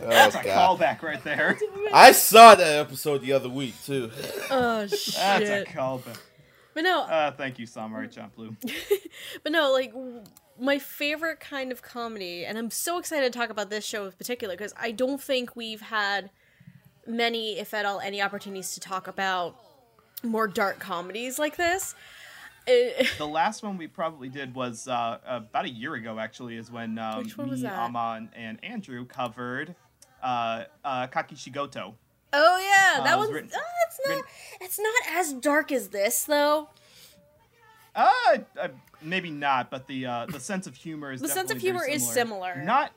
Oh, 0.00 0.08
that's 0.10 0.36
a 0.36 0.42
God. 0.44 0.78
callback 0.78 1.02
right 1.02 1.22
there. 1.24 1.58
I 1.92 2.12
saw 2.12 2.54
that 2.54 2.78
episode 2.78 3.22
the 3.22 3.32
other 3.32 3.48
week 3.48 3.74
too. 3.84 4.10
oh 4.50 4.80
That's 4.86 5.08
a 5.18 5.38
shit. 5.40 5.68
callback. 5.68 6.18
But 6.78 6.84
no, 6.84 7.00
Uh, 7.02 7.32
thank 7.32 7.58
you, 7.58 7.66
Samurai 7.66 8.06
Champloo. 8.06 8.54
But 9.42 9.50
no, 9.50 9.72
like 9.72 9.90
w- 9.90 10.22
my 10.60 10.78
favorite 10.78 11.40
kind 11.40 11.72
of 11.72 11.82
comedy, 11.82 12.44
and 12.44 12.56
I'm 12.56 12.70
so 12.70 12.98
excited 13.00 13.32
to 13.32 13.36
talk 13.36 13.50
about 13.50 13.68
this 13.68 13.84
show 13.84 14.04
in 14.04 14.12
particular 14.12 14.54
because 14.54 14.72
I 14.78 14.92
don't 14.92 15.20
think 15.20 15.56
we've 15.56 15.80
had 15.80 16.30
many, 17.04 17.58
if 17.58 17.74
at 17.74 17.84
all, 17.84 17.98
any 17.98 18.22
opportunities 18.22 18.74
to 18.74 18.80
talk 18.80 19.08
about 19.08 19.56
more 20.22 20.46
dark 20.46 20.78
comedies 20.78 21.36
like 21.36 21.56
this. 21.56 21.96
Eh, 22.68 23.04
the 23.18 23.26
last 23.26 23.64
one 23.64 23.76
we 23.76 23.88
probably 23.88 24.28
did 24.28 24.54
was 24.54 24.86
uh, 24.86 25.18
about 25.26 25.64
a 25.64 25.70
year 25.70 25.94
ago. 25.94 26.20
Actually, 26.20 26.58
is 26.58 26.70
when 26.70 26.96
um, 27.00 27.24
me? 27.24 27.66
Amon, 27.66 28.30
and 28.36 28.64
Andrew 28.64 29.04
covered 29.04 29.74
uh, 30.22 30.62
uh, 30.84 31.08
Kakushigoto. 31.08 31.94
Oh 32.32 32.58
yeah, 32.58 33.00
Uh, 33.00 33.04
that 33.04 33.18
was 33.18 33.30
written- 33.30 33.50
oh, 33.54 33.60
it's 33.86 34.00
not. 34.08 34.24
It's 34.60 34.78
not 34.78 35.18
as 35.18 35.32
dark 35.32 35.72
as 35.72 35.88
this 35.88 36.24
though. 36.24 36.68
Uh, 37.94 38.38
uh, 38.60 38.68
maybe 39.02 39.30
not, 39.30 39.70
but 39.70 39.86
the 39.86 40.06
uh, 40.06 40.26
the 40.26 40.38
sense 40.40 40.66
of 40.66 40.74
humor 40.74 41.10
is 41.12 41.20
The 41.20 41.28
sense 41.28 41.50
of 41.50 41.58
humor 41.58 41.84
is 41.88 42.06
similar. 42.08 42.62
Not, 42.62 42.92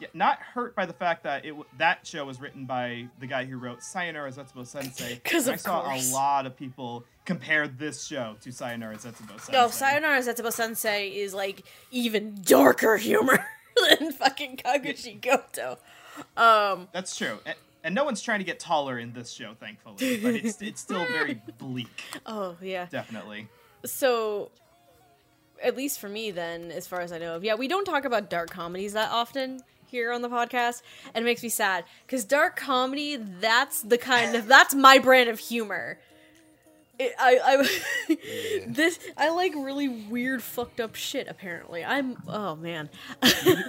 yeah, 0.00 0.08
not 0.14 0.38
hurt 0.38 0.74
by 0.74 0.86
the 0.86 0.92
fact 0.92 1.24
that 1.24 1.44
it 1.44 1.54
that 1.78 2.06
show 2.06 2.24
was 2.24 2.40
written 2.40 2.64
by 2.64 3.08
the 3.20 3.26
guy 3.26 3.44
who 3.44 3.58
wrote 3.58 3.82
Sayonara 3.82 4.30
Zetsubo 4.30 4.66
Sensei. 4.66 5.20
'Cause 5.24 5.46
and 5.46 5.54
of 5.54 5.60
I 5.60 5.62
saw 5.62 5.82
course. 5.82 6.10
a 6.10 6.14
lot 6.14 6.46
of 6.46 6.56
people 6.56 7.04
compare 7.26 7.68
this 7.68 8.06
show 8.06 8.36
to 8.42 8.50
Sayonara 8.52 8.96
Zetsubo 8.96 9.30
Sensei. 9.40 9.52
No, 9.52 9.68
Sayonara 9.68 10.20
Zetsubo 10.20 10.52
Sensei 10.52 11.08
is 11.10 11.34
like 11.34 11.62
even 11.90 12.38
darker 12.42 12.96
humor 13.08 13.44
than 13.98 14.12
fucking 14.12 14.56
Kakushigoto. 14.58 15.76
Um, 16.36 16.88
That's 16.92 17.16
true. 17.16 17.40
And, 17.84 17.88
and 17.88 17.94
no 17.94 18.04
one's 18.04 18.22
trying 18.22 18.40
to 18.40 18.44
get 18.44 18.58
taller 18.58 18.98
in 18.98 19.12
this 19.12 19.30
show, 19.30 19.54
thankfully. 19.60 20.18
But 20.22 20.34
it's 20.34 20.60
it's 20.62 20.80
still 20.80 21.04
very 21.06 21.40
bleak, 21.58 22.02
oh 22.26 22.56
yeah. 22.60 22.86
definitely. 22.90 23.48
So, 23.84 24.50
at 25.62 25.76
least 25.76 26.00
for 26.00 26.08
me, 26.08 26.30
then, 26.30 26.70
as 26.70 26.86
far 26.86 27.00
as 27.00 27.12
I 27.12 27.18
know 27.18 27.36
of, 27.36 27.44
yeah, 27.44 27.54
we 27.54 27.68
don't 27.68 27.84
talk 27.84 28.04
about 28.06 28.30
dark 28.30 28.50
comedies 28.50 28.94
that 28.94 29.10
often 29.12 29.60
here 29.86 30.12
on 30.12 30.22
the 30.22 30.28
podcast, 30.30 30.82
and 31.14 31.22
it 31.22 31.26
makes 31.26 31.42
me 31.42 31.48
sad 31.48 31.84
because 32.06 32.24
dark 32.24 32.56
comedy 32.56 33.16
that's 33.16 33.82
the 33.82 33.98
kind 33.98 34.34
of 34.34 34.46
that's 34.46 34.74
my 34.74 34.98
brand 34.98 35.28
of 35.28 35.38
humor. 35.38 35.98
It, 36.98 37.12
I, 37.18 37.66
I 38.08 38.64
this 38.66 38.98
I 39.16 39.30
like 39.30 39.52
really 39.54 39.88
weird, 39.88 40.42
fucked 40.42 40.80
up 40.80 40.94
shit. 40.94 41.28
Apparently, 41.28 41.84
I'm 41.84 42.16
oh 42.28 42.56
man, 42.56 42.88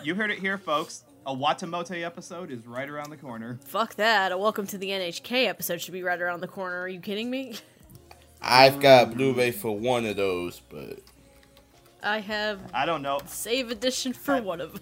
You 0.04 0.15
heard 0.15 0.32
it 0.32 0.39
here, 0.39 0.58
folks. 0.58 1.04
A 1.27 1.35
Watamote 1.35 2.03
episode 2.03 2.51
is 2.51 2.67
right 2.67 2.88
around 2.89 3.09
the 3.09 3.17
corner. 3.17 3.57
fuck 3.65 3.95
that. 3.95 4.31
A 4.31 4.38
welcome 4.38 4.67
to 4.67 4.77
the 4.77 4.89
NHK 4.89 5.47
episode 5.47 5.81
should 5.81 5.93
be 5.93 6.03
right 6.03 6.21
around 6.21 6.41
the 6.41 6.47
corner. 6.47 6.81
Are 6.81 6.88
you 6.88 6.99
kidding 6.99 7.29
me? 7.29 7.55
I've 8.41 8.79
got 8.79 9.15
Blu-ray 9.15 9.51
for 9.51 9.75
one 9.75 10.05
of 10.05 10.17
those, 10.17 10.61
but 10.69 10.99
I 12.03 12.19
have 12.19 12.59
I 12.73 12.85
don't 12.85 13.01
know. 13.01 13.19
save 13.25 13.71
edition 13.71 14.13
for 14.13 14.39
one 14.41 14.61
of 14.61 14.73
them. 14.73 14.81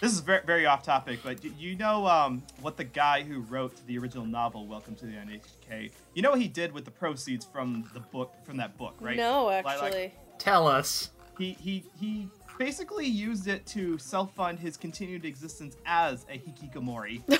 This 0.00 0.12
is 0.12 0.20
very, 0.20 0.42
very 0.44 0.66
off 0.66 0.82
topic, 0.82 1.20
but 1.24 1.38
y- 1.42 1.50
you 1.58 1.74
know 1.76 2.06
um, 2.06 2.42
what 2.60 2.76
the 2.76 2.84
guy 2.84 3.22
who 3.22 3.40
wrote 3.40 3.74
the 3.86 3.96
original 3.96 4.26
novel, 4.26 4.66
Welcome 4.66 4.94
to 4.96 5.06
the 5.06 5.12
NHK, 5.12 5.90
you 6.14 6.20
know 6.20 6.32
what 6.32 6.40
he 6.40 6.48
did 6.48 6.72
with 6.72 6.84
the 6.84 6.90
proceeds 6.90 7.46
from 7.46 7.88
the 7.94 8.00
book, 8.00 8.34
from 8.44 8.56
that 8.58 8.76
book, 8.76 8.94
right? 9.00 9.16
No, 9.16 9.46
Lilac? 9.46 9.66
actually. 9.66 10.12
Tell 10.38 10.66
us. 10.66 11.10
he 11.38 11.52
he 11.52 11.84
he 11.98 12.28
basically 12.58 13.06
used 13.06 13.48
it 13.48 13.66
to 13.66 13.98
self-fund 13.98 14.58
his 14.58 14.76
continued 14.76 15.24
existence 15.24 15.76
as 15.86 16.24
a 16.30 16.38
hikikomori. 16.38 17.22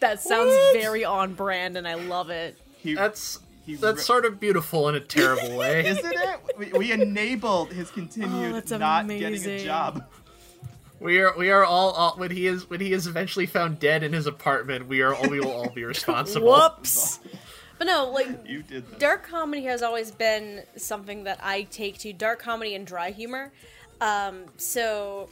That 0.00 0.20
sounds 0.20 0.50
What? 0.50 0.80
very 0.80 1.04
on 1.04 1.34
brand, 1.34 1.76
and 1.76 1.86
I 1.88 1.94
love 1.94 2.30
it. 2.30 2.56
He, 2.78 2.94
That's 2.94 3.40
he 3.66 3.74
that's 3.74 3.98
wr- 3.98 4.02
sort 4.04 4.24
of 4.26 4.38
beautiful 4.38 4.88
in 4.88 4.94
a 4.94 5.00
terrible 5.00 5.56
way. 5.56 5.84
isn't 5.88 6.04
it? 6.14 6.40
We, 6.56 6.66
we 6.72 6.92
enabled 6.92 7.72
his 7.72 7.90
continued 7.90 8.50
Oh, 8.50 8.52
that's 8.52 8.70
not 8.70 9.08
getting 9.08 9.44
a 9.44 9.64
job. 9.64 10.04
We 11.00 11.18
are 11.20 11.36
we 11.36 11.50
are 11.50 11.64
all, 11.64 11.90
all 11.90 12.12
when 12.16 12.30
he 12.30 12.46
is 12.46 12.70
when 12.70 12.78
he 12.80 12.92
is 12.92 13.08
eventually 13.08 13.46
found 13.46 13.80
dead 13.80 14.04
in 14.04 14.12
his 14.12 14.28
apartment. 14.28 14.86
We 14.86 15.00
are 15.02 15.14
all 15.16 15.28
we 15.28 15.40
will 15.40 15.50
all 15.50 15.70
be 15.70 15.82
responsible. 15.94 16.46
Whoops. 16.48 17.18
But 17.78 17.86
no, 17.86 18.10
like 18.14 18.28
You 18.46 18.62
did 18.62 18.88
this. 18.90 18.98
dark 18.98 19.26
comedy 19.26 19.64
has 19.64 19.82
always 19.82 20.10
been 20.10 20.62
something 20.76 21.24
that 21.24 21.38
I 21.42 21.62
take 21.62 21.98
to 21.98 22.12
dark 22.12 22.40
comedy 22.40 22.74
and 22.74 22.86
dry 22.86 23.10
humor. 23.10 23.52
Um, 24.00 24.44
so 24.56 25.28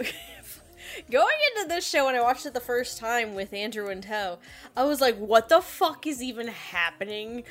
going 1.11 1.37
into 1.57 1.69
this 1.69 1.87
show 1.89 2.07
when 2.07 2.15
I 2.15 2.21
watched 2.21 2.47
it 2.47 2.55
the 2.55 2.61
first 2.61 2.99
time 2.99 3.35
with 3.35 3.53
Andrew 3.53 3.89
and 3.89 4.03
tow, 4.03 4.39
I 4.77 4.85
was 4.85 5.01
like, 5.01 5.17
"What 5.17 5.49
the 5.49 5.61
fuck 5.61 6.07
is 6.07 6.23
even 6.23 6.49
happening? 6.49 7.45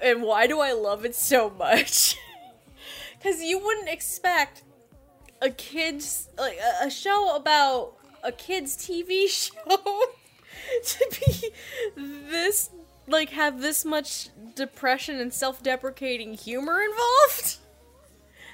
And 0.00 0.22
why 0.22 0.46
do 0.46 0.60
I 0.60 0.72
love 0.72 1.04
it 1.04 1.14
so 1.14 1.50
much?" 1.50 2.16
Because 3.18 3.42
you 3.42 3.58
wouldn't 3.58 3.90
expect 3.90 4.62
a 5.42 5.50
kids 5.50 6.30
like 6.38 6.58
a 6.80 6.88
show 6.88 7.36
about 7.36 7.92
a 8.24 8.32
kids 8.32 8.76
TV 8.78 9.28
show 9.28 10.04
to 10.86 11.20
be 11.20 11.50
this 12.30 12.70
like 13.06 13.30
have 13.30 13.60
this 13.60 13.84
much 13.84 14.28
depression 14.54 15.18
and 15.18 15.32
self-deprecating 15.32 16.34
humor 16.34 16.80
involved. 16.82 17.56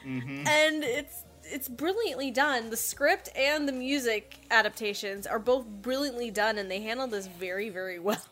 And 0.05 0.85
it's 0.85 1.25
it's 1.45 1.69
brilliantly 1.69 2.31
done. 2.31 2.71
The 2.71 2.77
script 2.77 3.29
and 3.37 3.69
the 3.69 3.73
music 3.73 4.37
adaptations 4.51 5.27
are 5.27 5.39
both 5.39 5.67
brilliantly 5.67 6.31
done 6.31 6.59
and 6.59 6.71
they 6.71 6.81
handle 6.81 7.07
this 7.07 7.27
very 7.27 7.71
very 7.71 7.99
well. 7.99 8.23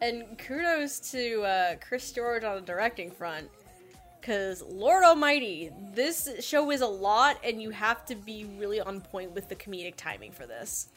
And 0.00 0.38
kudos 0.38 0.98
to 1.12 1.42
uh, 1.42 1.74
Chris 1.76 2.12
George 2.12 2.44
on 2.44 2.56
the 2.56 2.60
directing 2.60 3.10
front. 3.10 3.48
Because, 4.20 4.62
Lord 4.62 5.04
Almighty, 5.04 5.70
this 5.92 6.30
show 6.40 6.70
is 6.70 6.80
a 6.80 6.86
lot, 6.86 7.36
and 7.44 7.60
you 7.60 7.68
have 7.68 8.06
to 8.06 8.14
be 8.14 8.46
really 8.58 8.80
on 8.80 9.02
point 9.02 9.32
with 9.32 9.50
the 9.50 9.54
comedic 9.54 9.96
timing 9.96 10.32
for 10.32 10.46
this. 10.46 10.88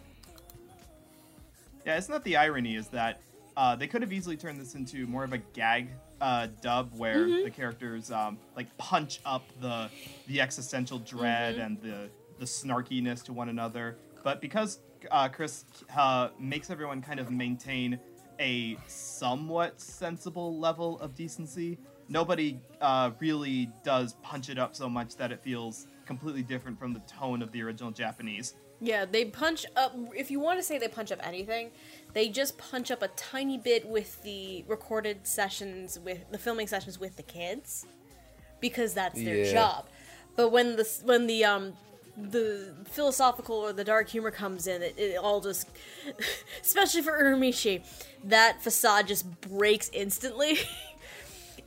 Yeah, 1.86 1.98
it's 1.98 2.08
not 2.08 2.24
the 2.24 2.38
irony? 2.38 2.78
Is 2.78 2.88
that 2.88 3.20
uh, 3.58 3.76
they 3.76 3.88
could 3.88 4.02
have 4.02 4.14
easily 4.14 4.38
turned 4.38 4.62
this 4.62 4.76
into 4.76 5.06
more 5.08 5.24
of 5.26 5.34
a 5.34 5.40
gag 5.40 5.90
uh, 6.22 6.48
dub 6.62 6.92
where 6.96 7.26
Mm-hmm. 7.28 7.44
the 7.44 7.52
characters 7.52 8.12
um, 8.12 8.38
like 8.56 8.68
punch 8.78 9.20
up 9.26 9.44
the 9.60 9.90
the 10.28 10.40
existential 10.40 11.00
dread 11.00 11.56
Mm-hmm. 11.56 11.62
and 11.66 11.82
the 11.82 12.10
the 12.40 12.46
snarkiness 12.46 13.24
to 13.26 13.34
one 13.34 13.50
another. 13.50 13.98
But 14.24 14.42
because 14.42 14.80
uh, 15.12 15.28
Chris 15.30 15.66
uh, 15.96 16.30
makes 16.40 16.70
everyone 16.70 17.02
kind 17.02 17.20
of 17.20 17.32
maintain 17.32 18.00
a 18.40 18.78
somewhat 18.88 19.82
sensible 19.82 20.60
level 20.60 21.00
of 21.00 21.16
decency, 21.16 21.80
nobody 22.10 22.60
uh, 22.82 23.10
really 23.20 23.72
does 23.84 24.14
punch 24.22 24.50
it 24.50 24.60
up 24.60 24.76
so 24.76 24.88
much 24.88 25.16
that 25.16 25.32
it 25.32 25.42
feels 25.42 25.88
completely 26.06 26.44
different 26.44 26.78
from 26.78 26.94
the 26.94 27.00
tone 27.02 27.42
of 27.42 27.52
the 27.52 27.62
original 27.64 27.90
Japanese. 27.92 28.54
Yeah, 28.80 29.06
they 29.06 29.26
punch 29.26 29.66
up. 29.76 29.96
If 30.16 30.30
you 30.30 30.40
want 30.40 30.60
to 30.60 30.64
say 30.64 30.78
they 30.78 30.88
punch 30.88 31.12
up 31.12 31.20
anything, 31.26 31.72
they 32.14 32.30
just 32.30 32.58
punch 32.58 32.92
up 32.92 33.02
a 33.02 33.08
tiny 33.10 33.58
bit 33.58 33.88
with 33.88 34.22
the 34.24 34.64
recorded 34.68 35.26
sessions, 35.26 36.00
with 36.00 36.20
the 36.32 36.38
filming 36.38 36.68
sessions 36.68 37.00
with 37.00 37.16
the 37.18 37.24
kids, 37.24 37.86
because 38.60 38.94
that's 38.94 39.22
their 39.22 39.44
Yeah. 39.44 39.52
job. 39.52 39.86
But 40.36 40.50
when 40.50 40.76
the 40.76 40.88
when 41.04 41.26
the 41.28 41.44
um 41.44 41.74
the 42.20 42.74
philosophical 42.86 43.56
or 43.56 43.74
the 43.74 43.84
dark 43.84 44.10
humor 44.10 44.32
comes 44.32 44.66
in, 44.68 44.82
it, 44.82 44.98
it 44.98 45.18
all 45.18 45.40
just, 45.42 45.70
especially 46.62 47.02
for 47.04 47.12
Uramichi, 47.12 47.84
that 48.24 48.62
facade 48.64 49.08
just 49.08 49.40
breaks 49.42 49.90
instantly. 49.94 50.60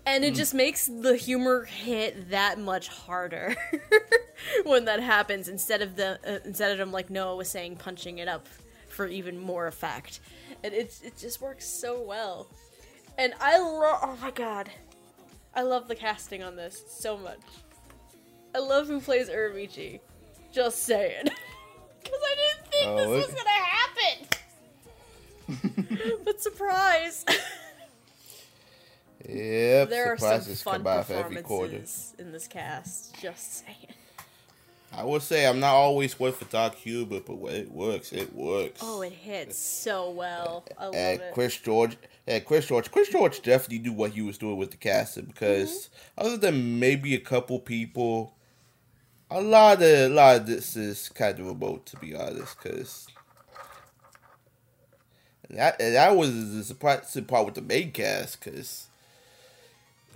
and 0.07 0.25
it 0.25 0.35
just 0.35 0.55
makes 0.55 0.87
the 0.87 1.17
humor 1.17 1.65
hit 1.65 2.31
that 2.31 2.59
much 2.59 2.89
harder 2.89 3.55
when 4.65 4.87
that 4.87 5.01
happens 5.01 5.49
instead 5.49 5.83
of 5.83 5.97
the 5.97 6.19
uh, 6.27 6.39
instead 6.45 6.73
of 6.73 6.79
them 6.79 6.93
like 6.93 7.11
Noah 7.11 7.37
was 7.37 7.49
saying 7.49 7.77
punching 7.77 8.19
it 8.19 8.29
up 8.29 8.47
for 8.89 9.07
even 9.07 9.39
more 9.39 9.67
effect. 9.67 10.21
And 10.63 10.75
it's 10.75 11.01
it 11.03 11.17
just 11.17 11.41
works 11.41 11.67
so 11.67 12.01
well. 12.03 12.49
And 13.19 13.35
I 13.41 13.59
love 13.59 14.01
oh 14.03 14.19
my 14.21 14.31
god. 14.31 14.71
I 15.55 15.63
love 15.63 15.89
the 15.89 15.95
casting 15.97 16.43
on 16.43 16.57
this 16.57 16.83
so 16.89 17.17
much. 17.19 17.41
I 18.55 18.59
love 18.59 18.87
who 18.87 19.01
plays 19.01 19.29
Uramichi 19.29 20.01
just 20.53 20.83
saying. 20.85 21.27
Because 22.03 22.21
I 22.25 22.35
didn't 22.35 22.67
think 22.73 22.87
Oh, 22.89 22.97
this 22.97 23.27
was 23.27 23.35
gonna 23.35 23.51
happen. 25.91 26.19
But 26.25 26.41
surprise 26.41 27.25
Yep, 29.29 29.91
there 29.91 30.13
are 30.13 30.19
some 30.19 30.41
fun 30.41 30.77
come 30.79 30.87
out 30.87 31.11
every 31.11 31.43
quarter. 31.43 31.71
performances 31.79 32.15
in 32.19 32.33
this 32.33 32.49
cast. 32.49 33.15
Just 33.21 33.65
saying. 33.65 33.89
I 34.93 35.05
will 35.05 35.21
say 35.21 35.47
I'm 35.47 35.61
not 35.61 35.75
always 35.75 36.19
one 36.19 36.33
for 36.33 36.47
dark 36.47 36.75
humor, 36.75 37.21
but 37.25 37.35
it 37.53 37.71
works, 37.71 38.13
it 38.13 38.35
works. 38.35 38.81
Oh, 38.83 39.03
it 39.03 39.13
hits 39.13 39.57
so 39.57 40.11
well. 40.11 40.65
I 40.79 40.87
love 40.87 40.95
and 40.95 41.21
it. 41.21 41.33
Chris 41.33 41.57
George, 41.57 41.97
and 42.27 42.45
Chris 42.45 42.67
George, 42.67 42.91
Chris 42.91 43.09
George 43.09 43.41
definitely 43.43 43.79
knew 43.79 43.93
what 43.93 44.11
he 44.13 44.23
was 44.23 44.37
doing 44.39 44.57
with 44.57 44.73
the 44.73 44.77
casting 44.77 45.27
because 45.27 45.71
Mm-hmm. 46.19 46.27
other 46.27 46.37
than 46.39 46.81
maybe 46.81 47.15
a 47.15 47.21
couple 47.21 47.61
people, 47.61 48.35
a 49.31 49.41
lot 49.41 49.77
of 49.77 49.83
a 49.83 50.09
lot 50.09 50.37
of 50.39 50.47
this 50.47 50.75
is 50.77 51.09
kind 51.11 51.39
of 51.39 51.47
remote 51.47 51.87
to 51.87 51.97
be 51.99 52.17
honest. 52.17 52.57
Because 52.61 53.07
that 55.51 55.81
and 55.81 55.95
that 55.95 56.17
was 56.17 56.55
the 56.55 56.65
surprising 56.65 57.27
part 57.27 57.47
with 57.47 57.55
the 57.55 57.63
main 57.63 57.93
cast. 57.93 58.43
Because 58.43 58.89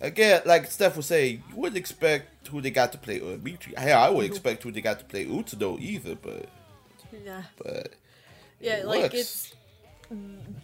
again, 0.00 0.42
like 0.46 0.70
Steph 0.70 0.96
was 0.96 1.06
saying, 1.06 1.42
you 1.50 1.56
wouldn't 1.56 1.76
expect 1.76 2.48
who 2.48 2.60
they 2.60 2.70
got 2.70 2.92
to 2.92 2.98
play 2.98 3.20
Uramichi. 3.20 3.76
Hell, 3.76 4.00
I 4.02 4.08
would 4.10 4.24
expect 4.26 4.62
who 4.62 4.70
they 4.70 4.80
got 4.80 4.98
to 4.98 5.04
play 5.04 5.24
Utsudo 5.26 5.80
either, 5.80 6.14
but 6.14 6.48
yeah, 7.24 7.42
but 7.62 7.94
yeah 8.60 8.76
it 8.78 8.86
like 8.86 9.02
works. 9.12 9.14
it's 9.14 9.54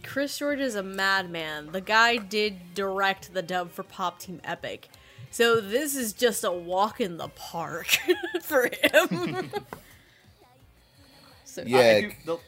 Chris 0.02 0.36
George 0.38 0.60
is 0.60 0.74
a 0.74 0.82
madman. 0.82 1.72
The 1.72 1.80
guy 1.80 2.16
did 2.18 2.74
direct 2.74 3.32
the 3.32 3.42
dub 3.42 3.70
for 3.72 3.82
Pop 3.82 4.18
Team 4.18 4.40
Epic. 4.44 4.88
So 5.30 5.60
this 5.60 5.96
is 5.96 6.12
just 6.12 6.44
a 6.44 6.50
walk 6.52 7.00
in 7.00 7.16
the 7.16 7.28
park 7.28 7.86
for 8.42 8.64
him. 8.82 9.50
so 11.44 11.62
Yeah. 11.66 11.78
I 11.78 12.00
do- 12.02 12.12
the, 12.26 12.38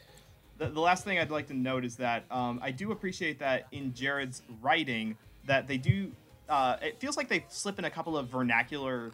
the, 0.59 0.69
the 0.71 0.79
last 0.79 1.03
thing 1.03 1.17
I'd 1.19 1.31
like 1.31 1.47
to 1.47 1.53
note 1.53 1.85
is 1.85 1.95
that 1.97 2.25
um, 2.29 2.59
I 2.61 2.71
do 2.71 2.91
appreciate 2.91 3.39
that 3.39 3.67
in 3.71 3.91
Jarrod's 3.93 4.41
writing 4.61 5.17
that 5.45 5.67
they 5.67 5.77
do. 5.77 6.11
Uh, 6.53 6.77
it 6.83 6.99
feels 6.99 7.17
like 7.17 7.27
they 7.27 7.43
slip 7.49 7.79
in 7.79 7.85
a 7.85 7.89
couple 7.89 8.15
of 8.15 8.27
vernacular 8.29 9.09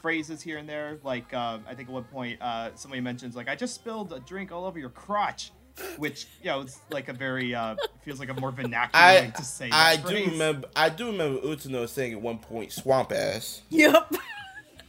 phrases 0.00 0.40
here 0.40 0.58
and 0.58 0.68
there. 0.68 0.98
Like 1.02 1.34
uh, 1.34 1.58
I 1.68 1.74
think 1.74 1.88
at 1.88 1.92
one 1.92 2.04
point 2.04 2.40
uh, 2.40 2.70
somebody 2.76 3.00
mentions 3.00 3.34
like 3.34 3.48
I 3.48 3.56
just 3.56 3.74
spilled 3.74 4.12
a 4.12 4.20
drink 4.20 4.52
all 4.52 4.64
over 4.64 4.78
your 4.78 4.90
crotch, 4.90 5.50
which 5.96 6.28
you 6.44 6.48
know 6.50 6.60
it's 6.60 6.78
like 6.90 7.08
a 7.08 7.12
very 7.12 7.56
uh, 7.56 7.74
feels 8.04 8.20
like 8.20 8.28
a 8.28 8.34
more 8.40 8.52
vernacular 8.52 9.04
way 9.04 9.26
I 9.26 9.30
to 9.30 9.42
say. 9.42 9.68
I 9.72 9.96
do 9.96 10.02
phrase. 10.02 10.28
remember 10.30 10.68
I 10.76 10.88
do 10.88 11.06
remember 11.06 11.40
Utano 11.40 11.88
saying 11.88 12.12
at 12.12 12.22
one 12.22 12.38
point 12.38 12.70
swamp 12.70 13.10
ass. 13.10 13.62
Yep. 13.70 14.14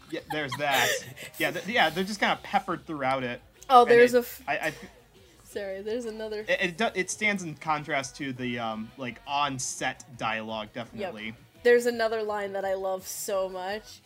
Yeah, 0.10 0.22
there's 0.32 0.54
that. 0.54 0.88
Yeah, 1.38 1.52
th- 1.52 1.68
yeah, 1.68 1.90
they're 1.90 2.06
just 2.06 2.22
kind 2.22 2.32
of 2.32 2.42
peppered 2.42 2.86
throughout 2.86 3.26
it. 3.26 3.42
Oh, 3.70 3.84
there's 3.84 4.14
it- 4.14 4.18
a. 4.18 4.20
F- 4.22 4.42
I, 4.48 4.54
I, 4.54 4.74
sorry, 5.44 5.82
there's 5.82 6.06
another. 6.06 6.46
it, 6.48 6.80
it, 6.80 6.92
it 6.96 7.12
stands 7.12 7.44
in 7.44 7.56
contrast 7.56 8.16
to 8.18 8.32
the 8.32 8.58
um 8.58 8.90
like 8.98 9.20
on 9.28 9.60
set 9.60 10.06
dialogue 10.18 10.70
definitely. 10.74 11.34
There's 11.68 11.86
another 11.86 12.24
line 12.24 12.54
that 12.54 12.64
I 12.64 12.76
love 12.76 13.06
so 13.06 13.50
much. 13.50 14.00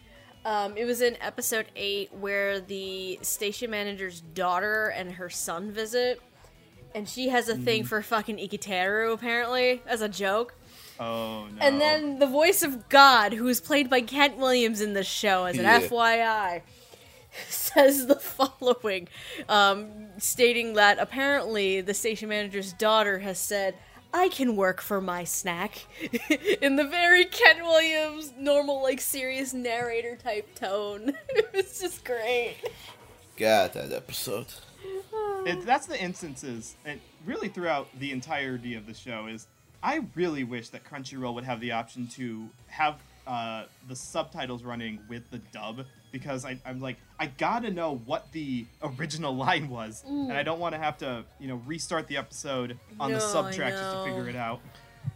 Um, 0.44 0.76
it 0.76 0.86
was 0.86 1.00
in 1.00 1.16
episode 1.22 1.68
8 1.76 2.12
where 2.12 2.60
the 2.60 3.20
station 3.22 3.70
manager's 3.70 4.22
daughter 4.22 4.88
and 4.88 5.12
her 5.12 5.30
son 5.30 5.72
visit. 5.72 6.20
And 6.96 7.08
she 7.08 7.30
has 7.30 7.50
a 7.50 7.56
thing 7.56 7.84
for 7.84 8.02
fucking 8.02 8.38
Iketeru, 8.38 9.14
apparently, 9.14 9.84
as 9.86 10.02
a 10.02 10.10
joke. 10.10 10.56
Oh 11.00 11.46
no. 11.56 11.62
And 11.62 11.80
then 11.80 12.18
the 12.18 12.26
voice 12.26 12.64
of 12.64 12.90
God, 12.90 13.34
who 13.34 13.48
is 13.48 13.62
played 13.62 13.92
by 13.92 14.02
Kent 14.02 14.38
Williams 14.38 14.82
in 14.82 14.94
this 14.94 15.06
show, 15.06 15.46
as 15.46 15.56
an 15.60 15.66
Yeah. 15.66 15.82
FYI, 15.82 16.62
says 17.48 18.08
the 18.08 18.16
following, 18.16 19.08
um, 19.48 20.08
stating 20.18 20.74
that 20.74 20.98
apparently 20.98 21.82
the 21.82 21.94
station 21.94 22.30
manager's 22.30 22.74
daughter 22.74 23.20
has 23.20 23.38
said, 23.38 23.76
I 24.14 24.30
can 24.30 24.56
work 24.56 24.82
for 24.82 25.00
my 25.00 25.24
snack, 25.24 25.86
in 26.62 26.76
the 26.76 26.84
very 26.84 27.26
Kent 27.26 27.64
Williams 27.64 28.34
normal, 28.38 28.84
like 28.84 29.00
serious 29.00 29.54
narrator 29.54 30.16
type 30.16 30.54
tone. 30.56 31.14
it's 31.54 31.80
just 31.80 32.04
great. 32.04 32.58
God, 33.38 33.74
that 33.74 33.92
episode. 33.92 34.48
it, 35.46 35.66
that's 35.66 35.88
the 35.88 36.02
instances, 36.02 36.76
and 36.86 37.00
really 37.26 37.48
throughout 37.48 37.88
the 38.00 38.12
entirety 38.12 38.76
of 38.76 38.86
the 38.86 38.94
show 38.94 39.28
is 39.28 39.48
I 39.84 40.04
really 40.16 40.44
wish 40.44 40.70
that 40.70 40.84
Crunchyroll 40.84 41.34
would 41.34 41.46
have 41.46 41.60
the 41.60 41.72
option 41.72 42.08
to 42.10 42.50
have 42.68 43.00
uh, 43.26 43.64
the 43.88 43.96
subtitles 43.96 44.64
running 44.64 45.00
with 45.08 45.30
the 45.32 45.40
dub 45.52 45.86
because 46.12 46.46
I, 46.46 46.60
I'm 46.66 46.80
like 46.82 46.98
I 47.20 47.28
gotta 47.28 47.72
know 47.72 47.98
what 48.06 48.32
the 48.32 48.66
original 48.84 49.36
line 49.46 49.70
was, 49.70 50.04
and 50.08 50.32
I 50.34 50.44
don't 50.44 50.60
want 50.60 50.74
to 50.76 50.80
have 50.80 50.98
to 51.00 51.24
you 51.40 51.48
know 51.48 51.62
restart 51.66 52.08
the 52.08 52.18
episode 52.18 52.78
on 53.00 53.12
the 53.12 53.18
No, 53.20 53.24
sub 53.24 53.46
I 53.46 53.52
just 53.52 53.84
to 53.96 54.04
figure 54.06 54.28
it 54.30 54.36
out. 54.36 54.60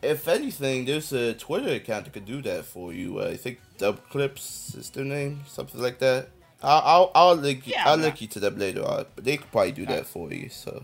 If 0.01 0.27
anything, 0.27 0.85
there's 0.85 1.13
a 1.13 1.33
Twitter 1.35 1.73
account 1.73 2.05
that 2.05 2.13
could 2.13 2.25
do 2.25 2.41
that 2.41 2.65
for 2.65 2.91
you. 2.91 3.19
Uh, 3.19 3.25
I 3.27 3.37
think 3.37 3.59
Dub 3.77 3.99
Clips 4.09 4.73
is 4.75 4.89
their 4.89 5.05
name, 5.05 5.41
something 5.47 5.79
like 5.81 5.99
that. 5.99 6.29
I'll 6.63 6.81
I'll, 6.83 7.11
I'll 7.29 7.35
link 7.35 7.67
you, 7.67 7.73
Yeah, 7.73 7.83
I'll 7.89 7.97
but- 7.97 8.03
link 8.03 8.21
you 8.21 8.27
to 8.29 8.39
them 8.39 8.57
later 8.57 8.83
on, 8.83 9.05
but 9.15 9.23
they 9.23 9.37
could 9.37 9.51
probably 9.51 9.73
do 9.73 9.85
that 9.87 10.07
for 10.07 10.31
you. 10.33 10.49
So 10.49 10.81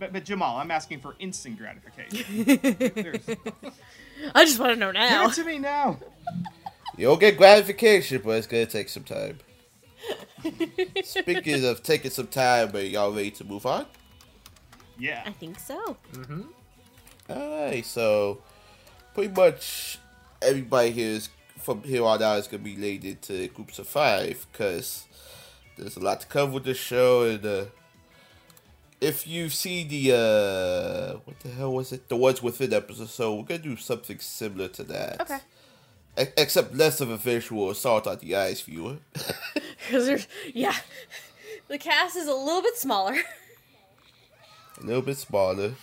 But, 0.00 0.12
but 0.12 0.24
Jamal, 0.24 0.56
I'm 0.58 0.70
asking 0.72 1.00
for 1.00 1.14
instant 1.20 1.58
gratification. 1.58 2.24
I 4.34 4.44
just 4.44 4.58
want 4.58 4.72
to 4.72 4.76
know 4.76 4.90
now. 4.90 5.08
Give 5.08 5.10
now. 5.20 5.26
it 5.28 5.34
to 5.34 5.44
me 5.44 5.58
now. 5.58 5.98
you'll 6.98 7.16
get 7.16 7.36
gratification, 7.38 8.20
but 8.24 8.32
it's 8.32 8.46
gonna 8.46 8.66
take 8.66 8.88
some 8.88 9.04
time. 9.04 9.38
Speaking 11.04 11.64
of 11.64 11.82
taking 11.82 12.10
some 12.10 12.26
time, 12.28 12.74
are 12.74 12.80
y'all 12.80 13.12
ready 13.12 13.30
to 13.32 13.44
move 13.44 13.66
on? 13.66 13.86
Yeah. 14.98 15.22
I 15.24 15.32
think 15.32 15.58
so. 15.58 15.96
Alright, 17.30 17.84
so 17.84 18.38
pretty 19.14 19.32
much 19.34 19.98
everybody 20.42 20.90
here 20.90 21.10
is 21.10 21.28
from 21.58 21.82
here 21.82 22.04
on 22.04 22.22
out 22.22 22.38
is 22.38 22.46
gonna 22.46 22.62
be 22.62 22.76
laid 22.76 23.04
into 23.04 23.48
groups 23.48 23.78
of 23.78 23.88
five 23.88 24.46
because 24.52 25.06
there's 25.76 25.96
a 25.96 26.00
lot 26.00 26.20
to 26.20 26.26
cover 26.26 26.52
with 26.52 26.64
this 26.64 26.78
show 26.78 27.24
and 27.24 27.44
uh, 27.44 27.64
if 29.00 29.26
you 29.26 29.48
see 29.48 29.84
the 29.84 30.14
uh 30.16 31.18
what 31.24 31.38
the 31.40 31.48
hell 31.48 31.72
was 31.72 31.92
it 31.92 32.08
the 32.08 32.16
ones 32.16 32.42
within 32.42 32.72
episode 32.72 33.08
so 33.08 33.34
we're 33.34 33.42
gonna 33.42 33.58
do 33.60 33.76
something 33.76 34.18
similar 34.20 34.68
to 34.68 34.84
that 34.84 35.20
Okay. 35.20 35.38
Except 36.36 36.74
less 36.74 37.00
of 37.00 37.10
a 37.10 37.16
visual 37.16 37.70
assault 37.70 38.06
on 38.06 38.18
the 38.18 38.34
eyes 38.34 38.60
viewer 38.60 38.96
Because 39.86 40.06
there's, 40.06 40.26
yeah. 40.52 40.74
The 41.68 41.78
cast 41.78 42.16
is 42.16 42.26
a 42.26 42.34
little 42.34 42.62
bit 42.62 42.76
smaller. 42.76 43.14
a 44.80 44.84
little 44.86 45.02
bit 45.02 45.16
smaller 45.16 45.74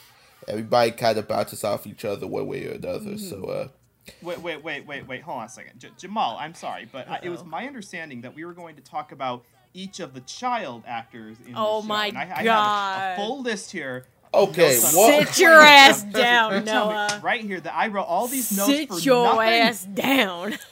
everybody 0.47 0.91
kind 0.91 1.17
of 1.17 1.27
bounces 1.27 1.63
off 1.63 1.87
each 1.87 2.05
other 2.05 2.27
one 2.27 2.45
way 2.47 2.67
or 2.67 2.71
another 2.73 3.11
Mm-hmm. 3.11 3.17
so 3.17 3.43
uh 3.45 3.67
Wait, 4.21 4.39
wait, 4.41 4.63
wait, 4.63 4.85
wait, 4.85 5.07
wait. 5.07 5.23
Hold 5.23 5.39
on 5.39 5.45
a 5.45 5.49
second. 5.49 5.79
J- 5.79 5.89
Jamal, 5.97 6.37
I'm 6.39 6.53
sorry, 6.53 6.87
but 6.91 7.09
I, 7.09 7.21
it 7.23 7.29
was 7.29 7.43
my 7.43 7.65
understanding 7.65 8.21
that 8.21 8.35
we 8.35 8.45
were 8.45 8.53
going 8.53 8.75
to 8.75 8.81
talk 8.83 9.11
about 9.11 9.43
each 9.73 9.99
of 9.99 10.13
the 10.13 10.19
child 10.21 10.83
actors 10.85 11.37
in 11.47 11.53
Oh 11.57 11.77
the 11.77 11.81
show. 11.81 11.87
my 11.87 12.05
and 12.09 12.17
I, 12.19 12.21
I 12.21 12.25
have 12.25 12.39
a, 12.41 12.43
God. 12.43 13.11
a 13.13 13.15
full 13.15 13.41
list 13.41 13.71
here. 13.71 14.05
Okay 14.35 14.61
Notes 14.75 14.95
what 14.95 15.27
Sit 15.27 15.39
your 15.41 15.59
ass 15.61 16.03
down, 16.03 16.49
telling 16.51 16.65
me 16.65 16.71
Noah. 16.71 17.19
Right 17.23 17.41
here 17.41 17.59
that 17.59 17.73
I 17.75 17.87
wrote 17.87 18.03
all 18.03 18.27
these 18.27 18.55
notes 18.55 18.69
Sit 18.69 18.89
for 18.89 18.99
your 18.99 19.25
nothing. 19.35 19.49
ass 19.49 19.85
down. 19.85 20.55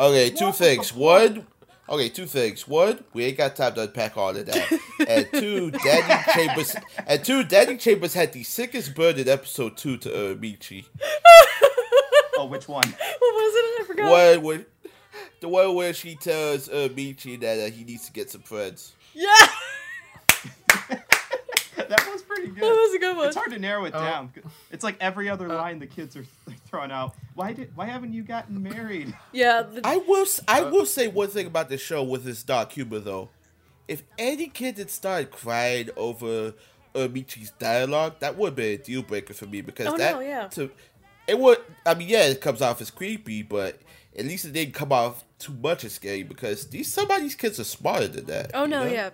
Okay, 0.00 0.30
two 0.30 0.44
What 0.44 0.54
things. 0.54 0.94
One, 0.94 1.44
okay, 1.88 2.08
two 2.08 2.26
things. 2.26 2.68
One, 2.68 3.02
we 3.14 3.24
ain't 3.24 3.36
got 3.36 3.56
time 3.56 3.74
to 3.74 3.82
unpack 3.82 4.16
all 4.16 4.28
of 4.36 4.46
that. 4.46 4.80
and 5.08 5.26
two, 5.32 5.72
Danny 5.72 6.22
Chambers. 6.32 6.76
And 7.04 7.24
two, 7.24 7.42
Dani 7.42 7.80
Chambers 7.80 8.14
had 8.14 8.32
the 8.32 8.44
sickest 8.44 8.94
burn 8.94 9.16
in 9.18 9.28
episode 9.28 9.76
two 9.76 9.96
to 9.96 10.12
uh, 10.30 10.34
Michi. 10.36 10.84
Oh, 12.36 12.44
which 12.46 12.68
one? 12.68 12.86
What 12.88 12.94
was 13.20 13.54
it? 13.56 13.80
I 13.82 13.84
forgot. 13.88 14.10
One 14.36 14.42
where, 14.44 14.66
the 15.40 15.48
one 15.48 15.74
where 15.74 15.92
she 15.92 16.14
tells 16.14 16.68
uh, 16.68 16.88
Michi 16.94 17.40
that 17.40 17.58
uh, 17.58 17.70
he 17.74 17.82
needs 17.82 18.06
to 18.06 18.12
get 18.12 18.30
some 18.30 18.42
friends. 18.42 18.92
Yeah, 19.14 19.34
that 21.88 22.08
was 22.12 22.22
pretty 22.22 22.48
good. 22.48 22.62
that 22.62 22.70
was 22.70 22.94
a 22.94 22.98
good 22.98 23.16
one. 23.16 23.26
It's 23.28 23.36
hard 23.36 23.50
to 23.52 23.58
narrow 23.58 23.84
it 23.84 23.94
Oh. 23.94 24.00
down. 24.00 24.32
It's 24.70 24.84
like 24.84 24.96
every 25.00 25.28
other 25.28 25.48
line 25.48 25.78
the 25.78 25.86
kids 25.86 26.16
are 26.16 26.24
throwing 26.66 26.90
out. 26.90 27.14
Why 27.34 27.52
did? 27.52 27.74
Why 27.76 27.86
haven't 27.86 28.12
you 28.12 28.22
gotten 28.22 28.62
married? 28.62 29.14
Yeah, 29.32 29.62
the, 29.62 29.80
I 29.84 29.96
will. 29.98 30.22
s- 30.22 30.40
I 30.48 30.62
will 30.62 30.86
say 30.86 31.08
one 31.08 31.28
thing 31.28 31.46
about 31.46 31.68
the 31.68 31.78
show 31.78 32.02
with 32.02 32.24
this 32.24 32.42
dark 32.42 32.72
humor 32.72 32.98
though. 32.98 33.30
If 33.86 34.02
any 34.18 34.48
kid 34.48 34.76
had 34.78 34.90
started 34.90 35.30
crying 35.30 35.88
over 35.96 36.52
uh, 36.94 37.08
dialogue, 37.58 38.16
that 38.20 38.36
would 38.36 38.54
be 38.54 38.74
a 38.74 38.78
deal 38.78 39.02
breaker 39.02 39.34
for 39.34 39.46
me 39.46 39.60
because 39.60 39.86
Oh, 39.86 39.96
that 39.96 40.14
no, 40.14 40.20
yeah. 40.20 40.48
to 40.48 40.70
it 41.26 41.38
would. 41.38 41.58
I 41.86 41.94
mean, 41.94 42.08
yeah, 42.08 42.24
it 42.24 42.40
comes 42.40 42.62
off 42.62 42.80
as 42.80 42.90
creepy, 42.90 43.42
but 43.42 43.78
at 44.16 44.24
least 44.24 44.44
it 44.44 44.52
didn't 44.52 44.74
come 44.74 44.92
off 44.92 45.24
too 45.38 45.52
much 45.54 45.84
as 45.84 45.92
scary 45.92 46.22
because 46.22 46.66
these 46.68 46.92
some 46.92 47.10
of 47.10 47.20
these 47.20 47.34
kids 47.34 47.60
are 47.60 47.64
smarter 47.64 48.08
than 48.08 48.26
that. 48.26 48.50
oh 48.54 48.62
you 48.64 48.68
no, 48.68 48.84
know? 48.84 48.90
yeah. 48.90 49.10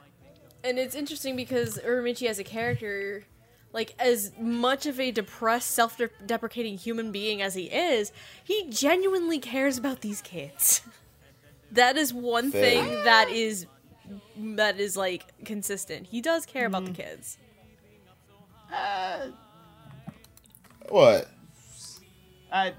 And 0.64 0.78
it's 0.78 0.94
interesting 0.94 1.36
because 1.36 1.78
Uramichi 1.78 2.26
as 2.26 2.38
a 2.38 2.44
character, 2.44 3.24
like 3.72 3.94
as 3.98 4.32
much 4.40 4.86
of 4.86 4.98
a 4.98 5.10
depressed, 5.10 5.70
self-deprecating 5.72 6.78
human 6.78 7.12
being 7.12 7.42
as 7.42 7.54
he 7.54 7.64
is, 7.64 8.10
he 8.42 8.66
genuinely 8.70 9.38
cares 9.38 9.76
about 9.78 10.00
these 10.00 10.20
kids. 10.22 10.82
That 11.72 11.96
is 11.96 12.14
one 12.14 12.52
Fair. 12.52 12.62
thing 12.62 13.04
that 13.04 13.30
is 13.30 13.66
that 14.36 14.78
is 14.78 14.96
like 14.96 15.24
consistent. 15.44 16.06
He 16.06 16.20
does 16.20 16.46
care 16.46 16.66
about 16.66 16.84
the 16.84 16.92
kids. 16.92 17.36
Uh, 18.72 19.28
What? 20.88 21.28
I, 22.52 22.74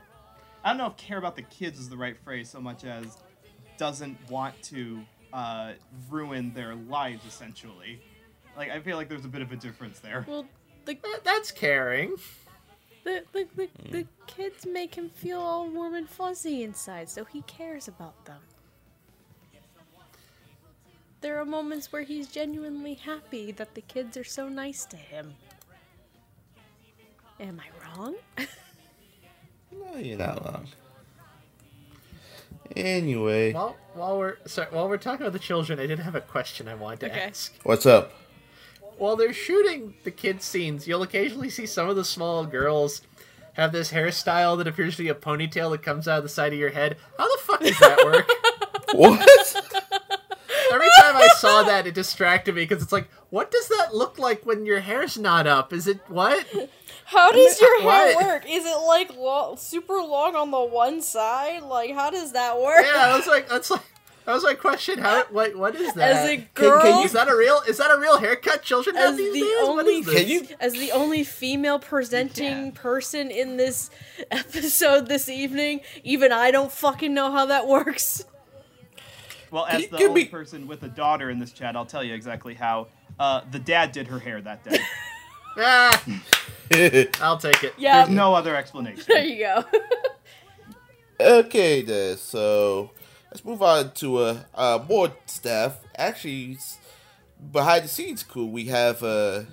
I 0.64 0.70
don't 0.70 0.78
know 0.78 0.88
if 0.88 0.96
care 0.96 1.18
about 1.18 1.36
the 1.36 1.42
kids 1.42 1.78
is 1.78 1.90
the 1.90 1.98
right 1.98 2.16
phrase 2.24 2.50
so 2.50 2.62
much 2.62 2.86
as 2.86 3.18
doesn't 3.78 4.18
want 4.30 4.62
to 4.64 5.02
uh, 5.34 5.74
ruin 6.10 6.54
their 6.54 6.76
lives 6.76 7.26
essentially. 7.28 8.02
Like 8.58 8.70
I 8.72 8.80
feel 8.80 8.98
like 8.98 9.10
there's 9.10 9.26
a 9.26 9.30
bit 9.30 9.42
of 9.42 9.52
a 9.52 9.56
difference 9.58 10.00
there. 10.00 10.26
Well, 10.28 10.46
the 10.86 10.94
That- 10.96 11.24
That's 11.24 11.52
caring. 11.52 12.16
the, 13.04 13.24
the, 13.34 13.48
the, 13.56 13.70
the 13.92 14.08
kids 14.28 14.66
make 14.66 14.96
him 14.96 15.10
feel 15.10 15.40
all 15.40 15.70
warm 15.70 15.94
and 15.96 16.10
fuzzy 16.10 16.64
inside, 16.64 17.10
so 17.10 17.24
he 17.26 17.42
cares 17.44 17.88
about 17.88 18.24
them. 18.26 18.40
There 21.22 21.40
are 21.40 21.46
moments 21.46 21.92
where 21.92 22.04
he's 22.04 22.28
genuinely 22.28 22.94
happy 22.96 23.52
that 23.54 23.74
the 23.74 23.82
kids 23.82 24.16
are 24.16 24.24
so 24.24 24.48
nice 24.48 24.86
to 24.86 24.98
him. 24.98 25.34
Am 27.40 27.60
I 27.60 27.98
wrong? 27.98 28.16
No, 29.72 29.98
you're 30.00 30.18
not 30.18 30.46
wrong. 30.46 30.68
Anyway, 32.76 33.54
While 33.54 33.76
while 33.94 34.18
we're 34.18 34.38
sorry, 34.46 34.68
while 34.72 34.90
we're 34.90 34.98
talking 34.98 35.22
about 35.26 35.34
the 35.34 35.40
children, 35.40 35.80
I 35.80 35.86
did 35.88 36.00
have 36.00 36.16
a 36.16 36.22
question 36.22 36.68
I 36.68 36.76
wanted 36.76 37.00
to 37.02 37.06
Okay. 37.12 37.20
ask. 37.22 37.54
what's 37.64 37.86
up? 37.86 38.12
while 38.98 39.18
they're 39.18 39.34
shooting 39.34 39.94
the 40.06 40.12
kid 40.12 40.42
scenes, 40.42 40.88
you'll 40.88 41.04
occasionally 41.04 41.50
see 41.50 41.66
some 41.66 41.90
of 41.90 41.98
the 41.98 42.06
small 42.06 42.46
girls 42.46 43.02
have 43.54 43.74
this 43.74 43.92
hairstyle 43.92 44.58
that 44.58 44.68
appears 44.68 44.96
to 44.96 45.04
be 45.04 45.10
a 45.10 45.14
ponytail 45.16 45.70
that 45.72 45.84
comes 45.84 46.08
out 46.08 46.20
of 46.20 46.24
the 46.24 46.30
side 46.30 46.54
of 46.54 46.60
your 46.60 46.70
head. 46.70 46.96
How 47.18 47.30
the 47.36 47.42
fuck 47.44 47.60
does 47.60 47.78
that 47.80 48.04
work? 48.06 48.30
What? 48.94 49.28
Every 51.46 51.52
time 51.52 51.60
I 51.60 51.64
saw 51.64 51.68
that, 51.70 51.88
it 51.88 51.94
distracted 51.94 52.56
me 52.56 52.64
because 52.66 52.82
it's 52.84 52.92
like, 52.92 53.10
what 53.30 53.52
does 53.52 53.68
that 53.70 53.94
look 53.94 54.18
like 54.20 54.46
when 54.46 54.66
your 54.66 54.80
hair's 54.80 55.18
not 55.18 55.48
up? 55.48 55.72
Is 55.74 55.88
it 55.88 56.00
what? 56.08 56.46
How 57.06 57.32
does 57.32 57.60
your 57.62 57.82
hair 57.82 58.16
What? 58.16 58.26
work? 58.26 58.44
Is 58.50 58.66
it 58.66 58.78
like 58.88 59.16
lo- 59.16 59.56
super 59.58 59.96
long 60.02 60.36
on 60.36 60.52
the 60.52 60.60
one 60.64 61.02
side? 61.02 61.64
Like, 61.64 61.94
how 61.94 62.10
does 62.10 62.32
that 62.34 62.60
work? 62.60 62.84
Yeah, 62.86 63.14
I 63.14 63.16
was 63.18 63.28
like, 63.28 63.48
that's 63.48 63.70
like, 63.70 63.82
that 64.26 64.34
was 64.34 64.44
my 64.44 64.56
question. 64.56 64.98
How? 64.98 65.24
What? 65.32 65.56
What 65.56 65.76
is 65.76 65.94
that? 65.94 66.12
As 66.12 66.30
a 66.30 66.38
girl, 66.56 66.82
can 66.82 66.98
you- 67.00 67.06
is 67.06 67.12
that 67.12 67.28
a 67.30 67.36
real? 67.36 67.62
Is 67.68 67.78
that 67.78 67.92
a 67.92 68.00
real 68.00 68.18
haircut 68.18 68.64
children 68.64 68.96
have 68.96 69.12
As 69.12 69.18
these 69.18 69.34
the 69.34 69.40
days? 69.42 69.56
Only- 69.62 69.94
is 70.00 70.06
this? 70.08 70.16
Can 70.16 70.28
you? 70.28 70.48
as 70.60 70.74
the 70.74 70.92
only 70.94 71.24
female 71.24 71.78
presenting 71.78 72.72
person 72.72 73.30
in 73.30 73.58
this 73.58 73.92
episode 74.32 75.08
this 75.08 75.30
evening, 75.30 75.82
even 76.04 76.32
I 76.32 76.50
don't 76.50 76.72
fucking 76.72 77.14
know 77.14 77.32
how 77.32 77.46
that 77.48 77.68
works. 77.68 78.26
Well, 79.56 79.66
as 79.68 79.88
the 79.88 79.96
give 79.98 80.10
only 80.10 80.24
me- 80.24 80.28
person 80.28 80.68
with 80.68 80.84
a 80.84 80.90
daughter 80.90 81.30
in 81.30 81.40
this 81.40 81.54
chat, 81.54 81.78
I'll 81.78 81.86
tell 81.86 82.04
you 82.04 82.14
exactly 82.14 82.56
how. 82.56 82.88
Uh, 83.18 83.40
the 83.52 83.60
dad 83.60 83.94
did 83.94 84.08
her 84.08 84.20
hair 84.20 84.42
that 84.42 84.64
day. 84.64 84.78
Ah, 85.58 86.04
I'll 87.22 87.38
take 87.38 87.64
it. 87.64 87.74
Yeah, 87.78 88.04
There's 88.04 88.14
no 88.14 88.36
other 88.36 88.58
explanation. 88.58 89.06
there 89.08 89.24
you 89.24 89.40
go. 89.40 89.64
Okay, 91.18 91.82
then. 91.82 92.18
So 92.18 92.92
let's 93.32 93.46
move 93.46 93.62
on 93.64 93.94
to 93.94 94.18
uh, 94.18 94.40
uh 94.54 94.84
more 94.90 95.14
staff. 95.28 95.80
Actually, 95.98 96.56
s- 96.56 96.78
behind 97.54 97.86
the 97.86 97.88
scenes, 97.88 98.22
cool. 98.22 98.50
We 98.50 98.66
have 98.66 99.02
uh, 99.02 99.44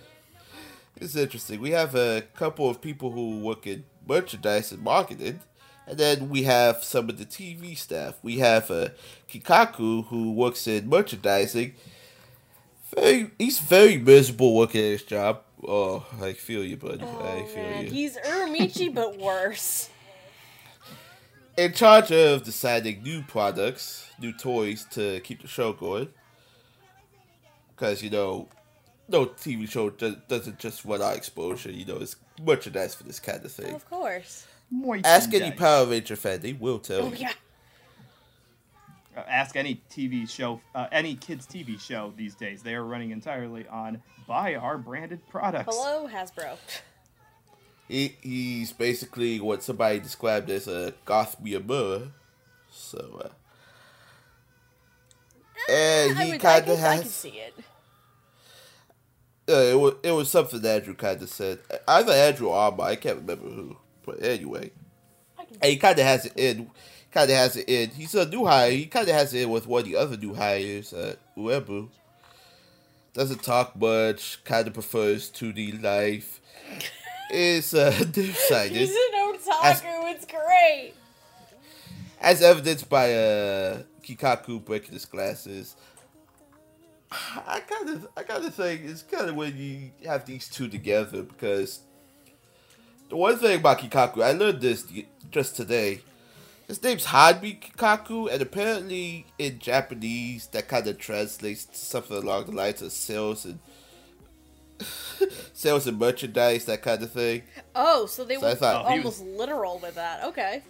it's 0.96 1.14
interesting. 1.14 1.61
We 1.61 1.70
have 1.70 1.94
a 1.94 2.24
couple 2.34 2.68
of 2.68 2.80
people 2.80 3.12
who 3.12 3.38
work 3.38 3.64
in 3.68 3.84
merchandise 4.05 4.72
and 4.72 4.82
marketing, 4.82 5.38
and 5.87 5.99
then 5.99 6.28
we 6.28 6.45
have 6.45 6.85
some 6.85 7.09
of 7.09 7.18
the 7.18 7.24
TV 7.26 7.76
staff. 7.76 8.18
We 8.22 8.39
have 8.39 8.70
uh, 8.70 8.89
Kikaku 9.28 10.07
who 10.09 10.33
works 10.33 10.66
in 10.66 10.89
merchandising. 10.89 11.74
Very, 12.95 13.30
he's 13.39 13.59
very 13.59 13.97
miserable 13.97 14.55
working 14.55 14.80
at 14.83 14.91
his 14.91 15.03
job. 15.03 15.43
Oh, 15.66 16.05
I 16.20 16.33
feel 16.35 16.64
you, 16.64 16.76
buddy. 16.76 17.03
I 17.03 17.07
Oh 17.07 17.47
feel 17.47 17.62
man, 17.62 17.85
you. 17.85 17.91
he's 17.91 18.16
Uramichi 18.18 18.93
but 18.95 19.18
worse. 19.18 19.89
in 21.57 21.72
charge 21.72 22.11
of 22.12 22.43
deciding 22.45 23.03
new 23.03 23.22
products, 23.22 24.11
new 24.18 24.33
toys 24.33 24.85
to 24.93 25.20
keep 25.20 25.43
the 25.43 25.49
show 25.49 25.72
going. 25.72 26.09
Because, 27.74 28.03
you 28.03 28.11
know, 28.11 28.49
no 29.09 29.26
TV 29.26 29.68
show 29.68 29.91
doesn't 29.91 30.59
just 30.59 30.85
run 30.85 31.03
out 31.03 31.16
exposure, 31.16 31.70
you 31.70 31.85
know, 31.85 31.97
it's 31.97 32.16
merchandise 32.43 32.95
for 32.95 33.05
this 33.05 33.18
kind 33.20 33.45
of 33.45 33.53
thing. 33.53 33.74
Of 33.74 33.89
course. 33.89 34.47
Ask 35.04 35.34
any 35.34 35.50
Merchandise. 35.50 35.58
Power 35.58 35.86
Ranger 35.86 36.16
fan, 36.16 36.40
they 36.40 36.52
will 36.54 36.78
tell 36.78 37.02
Oh 37.02 37.12
you. 37.12 37.16
yeah. 37.16 37.32
Uh, 39.16 39.20
ask 39.28 39.56
any 39.56 39.82
TV 39.90 40.28
show, 40.28 40.60
uh, 40.74 40.86
any 40.90 41.14
kids 41.14 41.46
TV 41.46 41.78
show 41.80 42.12
these 42.16 42.34
days. 42.34 42.62
They 42.62 42.74
are 42.74 42.84
running 42.84 43.10
entirely 43.10 43.66
on 43.68 44.02
buy 44.26 44.54
our 44.54 44.78
branded 44.78 45.20
products. 45.28 45.74
Hello, 45.74 46.08
Hasbro. 46.08 46.56
He, 47.88 48.16
he's 48.22 48.72
basically 48.72 49.38
what 49.40 49.62
somebody 49.62 50.00
described 50.00 50.48
as 50.48 50.66
a 50.66 50.94
goth 51.04 51.36
Miyamura. 51.42 52.12
So, 52.70 53.20
uh. 53.22 53.28
And 55.68 56.18
he 56.18 56.38
kind 56.38 56.64
can, 56.64 56.74
of 56.74 56.84
I 56.84 56.96
can 56.98 57.02
has. 57.02 57.14
see 57.14 57.38
it. 57.40 57.54
Uh, 59.48 59.52
it 59.52 59.78
was 59.78 59.94
it 60.02 60.12
was 60.12 60.30
something 60.30 60.64
Andrew 60.64 60.94
kind 60.94 61.20
of 61.20 61.28
said. 61.28 61.58
Either 61.86 62.12
Andrew 62.12 62.48
or 62.48 62.56
Alma, 62.56 62.82
I 62.84 62.96
can't 62.96 63.18
remember 63.18 63.48
who. 63.50 63.76
But 64.05 64.22
anyway, 64.22 64.70
he 65.62 65.76
kind 65.76 65.98
of 65.98 66.05
has 66.05 66.26
it 66.26 66.32
in. 66.36 66.70
Kind 67.11 67.30
of 67.30 67.36
has 67.36 67.57
it 67.57 67.68
in. 67.68 67.90
He's 67.90 68.14
a 68.14 68.26
new 68.28 68.46
hire. 68.46 68.70
He 68.70 68.86
kind 68.86 69.07
of 69.09 69.14
has 69.14 69.34
it 69.34 69.42
in 69.42 69.50
with 69.50 69.66
one 69.66 69.80
of 69.82 69.86
the 69.86 69.96
other 69.96 70.16
new 70.16 70.34
hires, 70.34 70.92
uh, 70.94 71.14
Uebu. 71.36 71.88
Doesn't 73.12 73.42
talk 73.42 73.76
much. 73.76 74.42
Kind 74.44 74.66
of 74.66 74.74
prefers 74.74 75.30
2D 75.30 75.82
life. 75.82 76.40
Is 77.30 77.74
uh, 77.74 77.90
nearsighted, 78.16 78.76
He's 78.76 78.90
an 78.90 79.34
otaku. 79.34 79.64
As- 79.64 79.82
it's 79.84 80.26
great. 80.26 80.92
as 82.20 82.42
evidenced 82.42 82.88
by 82.88 83.12
uh, 83.14 83.82
Kikaku 84.03 84.64
breaking 84.64 84.92
his 84.92 85.05
glasses. 85.05 85.76
I 87.46 87.61
kind 87.61 87.90
of, 87.90 88.09
I 88.16 88.22
kind 88.22 88.44
of 88.44 88.55
think 88.55 88.82
it's 88.84 89.03
kind 89.03 89.28
of 89.28 89.34
when 89.36 89.57
you 89.57 89.90
have 90.07 90.24
these 90.24 90.48
two 90.48 90.68
together 90.68 91.22
because 91.22 91.80
the 93.12 93.16
one 93.18 93.36
thing 93.36 93.58
about 93.60 93.78
Kikaku, 93.78 94.24
I 94.24 94.32
learned 94.32 94.62
this 94.62 94.86
just 95.30 95.54
today. 95.54 96.00
His 96.66 96.82
name's 96.82 97.04
Hanbi 97.04 97.60
Kikaku, 97.60 98.32
and 98.32 98.40
apparently 98.40 99.26
in 99.38 99.58
Japanese 99.58 100.46
that 100.48 100.66
kind 100.66 100.86
of 100.86 100.96
translates 100.96 101.66
to 101.66 101.76
something 101.76 102.16
along 102.16 102.46
the 102.46 102.52
lines 102.52 102.80
of 102.80 102.90
sales 102.90 103.44
and 103.44 103.58
sales 105.52 105.86
and 105.86 105.98
merchandise, 105.98 106.64
that 106.64 106.80
kind 106.80 107.02
of 107.02 107.12
thing. 107.12 107.42
Oh, 107.74 108.06
so 108.06 108.24
they 108.24 108.36
So 108.36 108.46
I 108.46 108.50
were 108.50 108.54
thought- 108.56 108.86
Oh, 108.86 108.88
he 108.90 108.96
almost 108.98 109.22
literal 109.22 109.78
with 109.78 109.94
that. 109.96 110.24
Okay. 110.24 110.62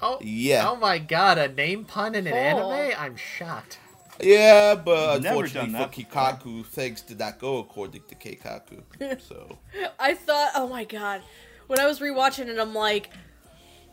Oh 0.00 0.18
Yeah. 0.22 0.68
Oh 0.70 0.76
my 0.76 0.98
god, 0.98 1.38
a 1.38 1.48
name 1.48 1.84
pun 1.84 2.14
in 2.14 2.26
an 2.28 2.32
Cool. 2.32 2.72
anime? 2.72 2.94
I'm 2.96 3.16
shocked. 3.16 3.78
Yeah, 4.22 4.74
but 4.76 5.22
Never 5.22 5.28
unfortunately 5.40 5.72
for 5.72 5.78
that 5.78 5.92
Kikaku, 5.92 6.64
things 6.66 7.00
did 7.02 7.18
not 7.18 7.38
go 7.40 7.58
according 7.58 8.02
to 8.08 8.14
Keikaku. 8.14 8.82
So 9.28 9.58
I 9.98 10.14
thought, 10.14 10.52
oh 10.54 10.68
my 10.68 10.84
god, 10.84 11.22
when 11.70 11.78
I 11.78 11.86
was 11.86 12.00
rewatching 12.00 12.48
it, 12.48 12.58
I'm 12.58 12.74
like, 12.74 13.10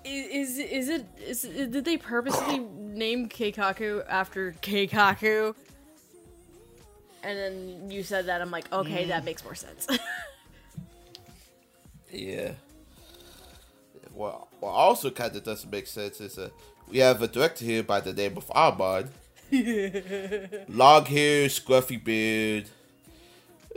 i- 0.04 0.08
is 0.10 0.58
is 0.58 0.90
it 0.90 1.06
is 1.24 1.46
it, 1.46 1.72
did 1.72 1.86
they 1.86 1.96
purposely 1.96 2.58
name 2.58 3.30
Keikaku 3.30 4.04
after 4.10 4.54
Keikaku? 4.64 5.54
And 7.22 7.38
then 7.38 7.92
you 7.92 8.02
said 8.02 8.26
that, 8.26 8.42
I'm 8.42 8.50
like, 8.50 8.72
okay, 8.74 9.06
that 9.06 9.24
makes 9.26 9.44
more 9.44 9.54
sense. 9.54 9.86
yeah. 12.12 12.54
Well, 14.14 14.48
what 14.60 14.72
also 14.72 15.12
kind 15.12 15.36
of 15.36 15.44
doesn't 15.44 15.70
make 15.70 15.86
sense 15.86 16.20
is 16.20 16.40
uh, 16.40 16.50
we 16.90 16.98
have 16.98 17.22
a 17.22 17.28
director 17.28 17.64
here 17.64 17.84
by 17.84 18.00
the 18.00 18.14
name 18.14 18.38
of 18.38 18.52
Ahmad. 18.56 19.12
Long 20.70 21.06
hair, 21.06 21.46
scruffy 21.48 22.04
beard. 22.04 22.70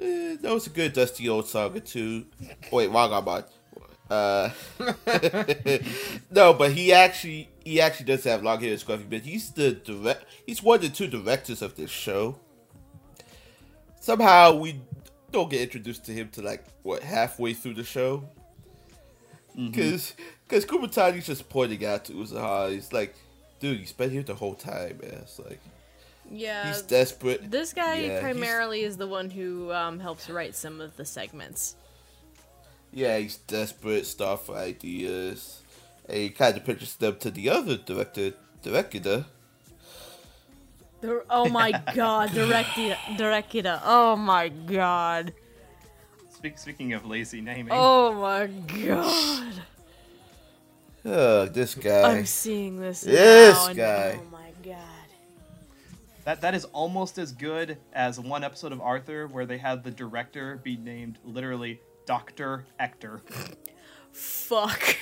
Eh, 0.00 0.36
that 0.40 0.54
was 0.54 0.68
a 0.68 0.70
good 0.70 0.94
dusty 0.94 1.28
old 1.28 1.48
song 1.48 1.74
too. 1.74 1.80
two. 1.80 2.26
Wait, 2.72 2.88
wrong 2.90 3.12
Ahmad. 3.12 3.44
Uh, 4.10 4.50
no, 6.30 6.52
but 6.52 6.72
he 6.72 6.92
actually 6.92 7.48
he 7.64 7.80
actually 7.80 8.06
does 8.06 8.24
have 8.24 8.42
long 8.42 8.60
hair 8.60 8.72
and 8.72 8.80
scruffy 8.80 9.08
beard. 9.08 9.22
He's 9.22 9.50
the 9.52 9.72
direct. 9.72 10.24
He's 10.46 10.62
one 10.62 10.76
of 10.76 10.82
the 10.82 10.88
two 10.88 11.06
directors 11.06 11.62
of 11.62 11.76
this 11.76 11.90
show. 11.90 12.38
Somehow 14.00 14.56
we 14.56 14.80
don't 15.30 15.48
get 15.48 15.60
introduced 15.60 16.04
to 16.06 16.12
him 16.12 16.28
to 16.30 16.42
like 16.42 16.64
what 16.82 17.02
halfway 17.02 17.54
through 17.54 17.74
the 17.74 17.84
show. 17.84 18.24
Because 19.54 20.14
because 20.48 20.64
Kumatani's 20.64 21.26
just 21.26 21.48
pointing 21.48 21.84
out 21.84 22.06
to 22.06 22.12
Usahara, 22.12 22.72
he's 22.72 22.92
like, 22.92 23.14
dude, 23.60 23.78
he's 23.78 23.92
been 23.92 24.10
here 24.10 24.22
the 24.22 24.34
whole 24.34 24.54
time, 24.54 24.98
man. 25.02 25.20
It's 25.22 25.38
like 25.38 25.60
yeah. 26.30 26.66
he's 26.68 26.82
desperate. 26.82 27.50
This 27.50 27.72
guy 27.72 27.96
Yeah, 27.96 28.08
he's- 28.08 28.20
primarily 28.22 28.82
is 28.82 28.96
the 28.96 29.06
one 29.06 29.30
who 29.30 29.72
um, 29.72 30.00
helps 30.00 30.28
write 30.28 30.54
some 30.54 30.80
of 30.80 30.96
the 30.96 31.04
segments. 31.04 31.76
Yeah, 32.92 33.18
he's 33.18 33.36
desperate, 33.36 34.06
stuff 34.06 34.46
for 34.46 34.56
ideas. 34.56 35.62
And 36.08 36.18
he 36.18 36.30
kind 36.30 36.56
of 36.56 36.64
pitches 36.64 36.96
them 36.96 37.16
to 37.20 37.30
the 37.30 37.48
other 37.50 37.76
director, 37.76 38.32
director. 38.62 39.24
Oh 39.24 39.24
the- 41.00 41.24
oh 41.30 41.48
my 41.48 41.70
god, 41.94 42.32
Director, 42.32 42.96
Direcida. 43.16 43.80
Oh 43.84 44.16
my 44.16 44.48
god. 44.48 45.32
Speaking 46.56 46.94
of 46.94 47.04
lazy 47.06 47.40
naming, 47.40 47.68
Oh 47.72 48.12
my 48.14 48.46
god. 48.46 49.52
Oh, 51.04 51.46
this 51.46 51.74
guy. 51.74 52.16
I'm 52.18 52.26
seeing 52.26 52.80
this. 52.80 53.02
This 53.02 53.54
now 53.56 53.66
and- 53.68 53.76
guy. 53.76 54.20
Oh 54.20 54.30
my 54.30 54.50
god. 54.64 54.76
that 56.24 56.40
that 56.42 56.54
is 56.54 56.64
almost 56.66 57.18
as 57.18 57.32
good 57.32 57.78
as 57.92 58.18
one 58.20 58.42
episode 58.44 58.72
of 58.72 58.80
Arthur 58.80 59.26
where 59.28 59.46
they 59.46 59.58
had 59.58 59.82
the 59.84 59.90
director 59.90 60.60
be 60.62 60.76
named 60.76 61.18
literally 61.24 61.80
Doctor 62.10 62.64
Ector. 62.80 63.20
Fuck. 64.10 64.96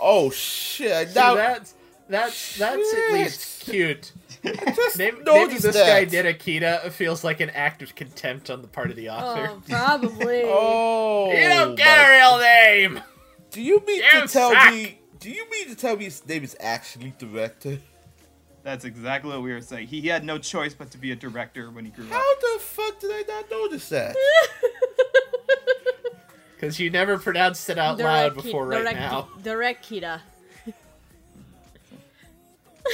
Oh 0.00 0.30
shit! 0.30 1.10
See, 1.10 1.14
Now 1.14 1.36
that's 1.36 1.74
that's 2.08 2.58
that's 2.58 2.92
at 2.92 3.12
least 3.12 3.60
cute. 3.60 4.10
just 4.44 4.98
Name, 4.98 5.14
naming 5.18 5.24
noticed 5.24 5.62
this 5.62 5.76
that. 5.76 6.10
guy 6.10 6.22
Didakita 6.22 6.90
feels 6.90 7.22
like 7.22 7.38
an 7.38 7.50
act 7.50 7.82
of 7.82 7.94
contempt 7.94 8.50
on 8.50 8.62
the 8.62 8.66
part 8.66 8.90
of 8.90 8.96
the 8.96 9.10
oh, 9.10 9.14
author. 9.14 9.48
Oh, 9.48 9.62
probably. 9.68 10.42
Oh, 10.46 11.32
you 11.32 11.48
don't 11.48 11.76
get 11.76 11.86
my- 11.86 12.02
a 12.02 12.18
real 12.18 12.38
name. 12.40 13.02
Do 13.52 13.62
you 13.62 13.80
mean 13.86 14.02
You 14.02 14.22
to 14.22 14.26
tell 14.26 14.72
me? 14.72 14.98
Do 15.20 15.30
you 15.30 15.48
mean 15.48 15.68
to 15.68 15.76
tell 15.76 15.96
me 15.96 16.06
his 16.06 16.26
name 16.26 16.42
is 16.42 16.56
actually 16.58 17.14
director? 17.16 17.78
That's 18.64 18.84
exactly 18.86 19.30
what 19.30 19.42
we 19.42 19.52
were 19.52 19.60
saying. 19.60 19.86
He, 19.86 20.00
he 20.00 20.08
had 20.08 20.24
no 20.24 20.38
choice 20.38 20.74
but 20.74 20.90
to 20.90 20.98
be 20.98 21.12
a 21.12 21.16
director 21.16 21.70
when 21.70 21.84
he 21.84 21.92
grew 21.92 22.06
up. 22.06 22.12
How 22.12 22.34
the 22.40 22.58
fuck 22.60 22.98
did 22.98 23.10
I 23.12 23.22
not 23.28 23.50
notice 23.50 23.88
that? 23.90 24.16
Because 26.64 26.80
you 26.80 26.90
never 26.90 27.18
pronounced 27.18 27.68
it 27.70 27.78
out 27.78 27.98
loud 27.98 28.34
before 28.34 28.66
right 28.66 28.94
now. 28.94 29.28
Dorekita. 29.42 30.20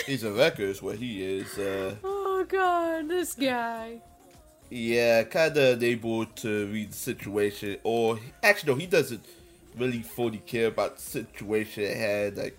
He's 0.06 0.22
a 0.22 0.32
wrecker 0.32 0.62
is 0.62 0.80
what 0.80 0.96
he 0.96 1.22
is. 1.22 1.58
Uh, 1.58 1.96
Oh 2.04 2.44
god, 2.48 3.08
this 3.08 3.34
guy. 3.34 4.00
yeah, 4.70 5.24
kind 5.24 5.56
of 5.56 5.76
unable 5.78 6.24
to 6.26 6.66
read 6.68 6.90
the 6.90 6.96
situation, 6.96 7.76
or 7.82 8.18
actually, 8.42 8.72
no, 8.72 8.78
he 8.78 8.86
doesn't 8.86 9.24
really 9.76 10.02
fully 10.02 10.38
care 10.38 10.68
about 10.68 10.96
the 10.96 11.02
situation 11.02 11.84
at 11.84 11.96
hand. 11.96 12.36
Like, 12.36 12.58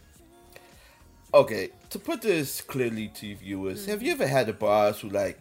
okay, 1.33 1.69
to 1.89 1.99
put 1.99 2.21
this 2.21 2.61
clearly 2.61 3.07
to 3.15 3.27
your 3.27 3.37
viewers, 3.37 3.85
have 3.85 4.01
you 4.03 4.11
ever 4.11 4.27
had 4.27 4.49
a 4.49 4.53
boss 4.53 4.99
who 4.99 5.09
like 5.09 5.39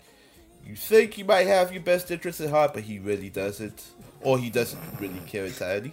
you 0.65 0.77
think 0.77 1.15
he 1.15 1.23
might 1.23 1.47
have 1.47 1.73
your 1.73 1.83
best 1.83 2.11
interest 2.11 2.41
at 2.41 2.51
heart, 2.51 2.73
but 2.75 2.85
he 2.85 2.99
really 2.99 3.31
doesn't, 3.31 3.83
or 4.23 4.39
he 4.39 4.51
doesn't 4.51 4.81
really 5.01 5.21
care 5.27 5.45
entirely? 5.45 5.93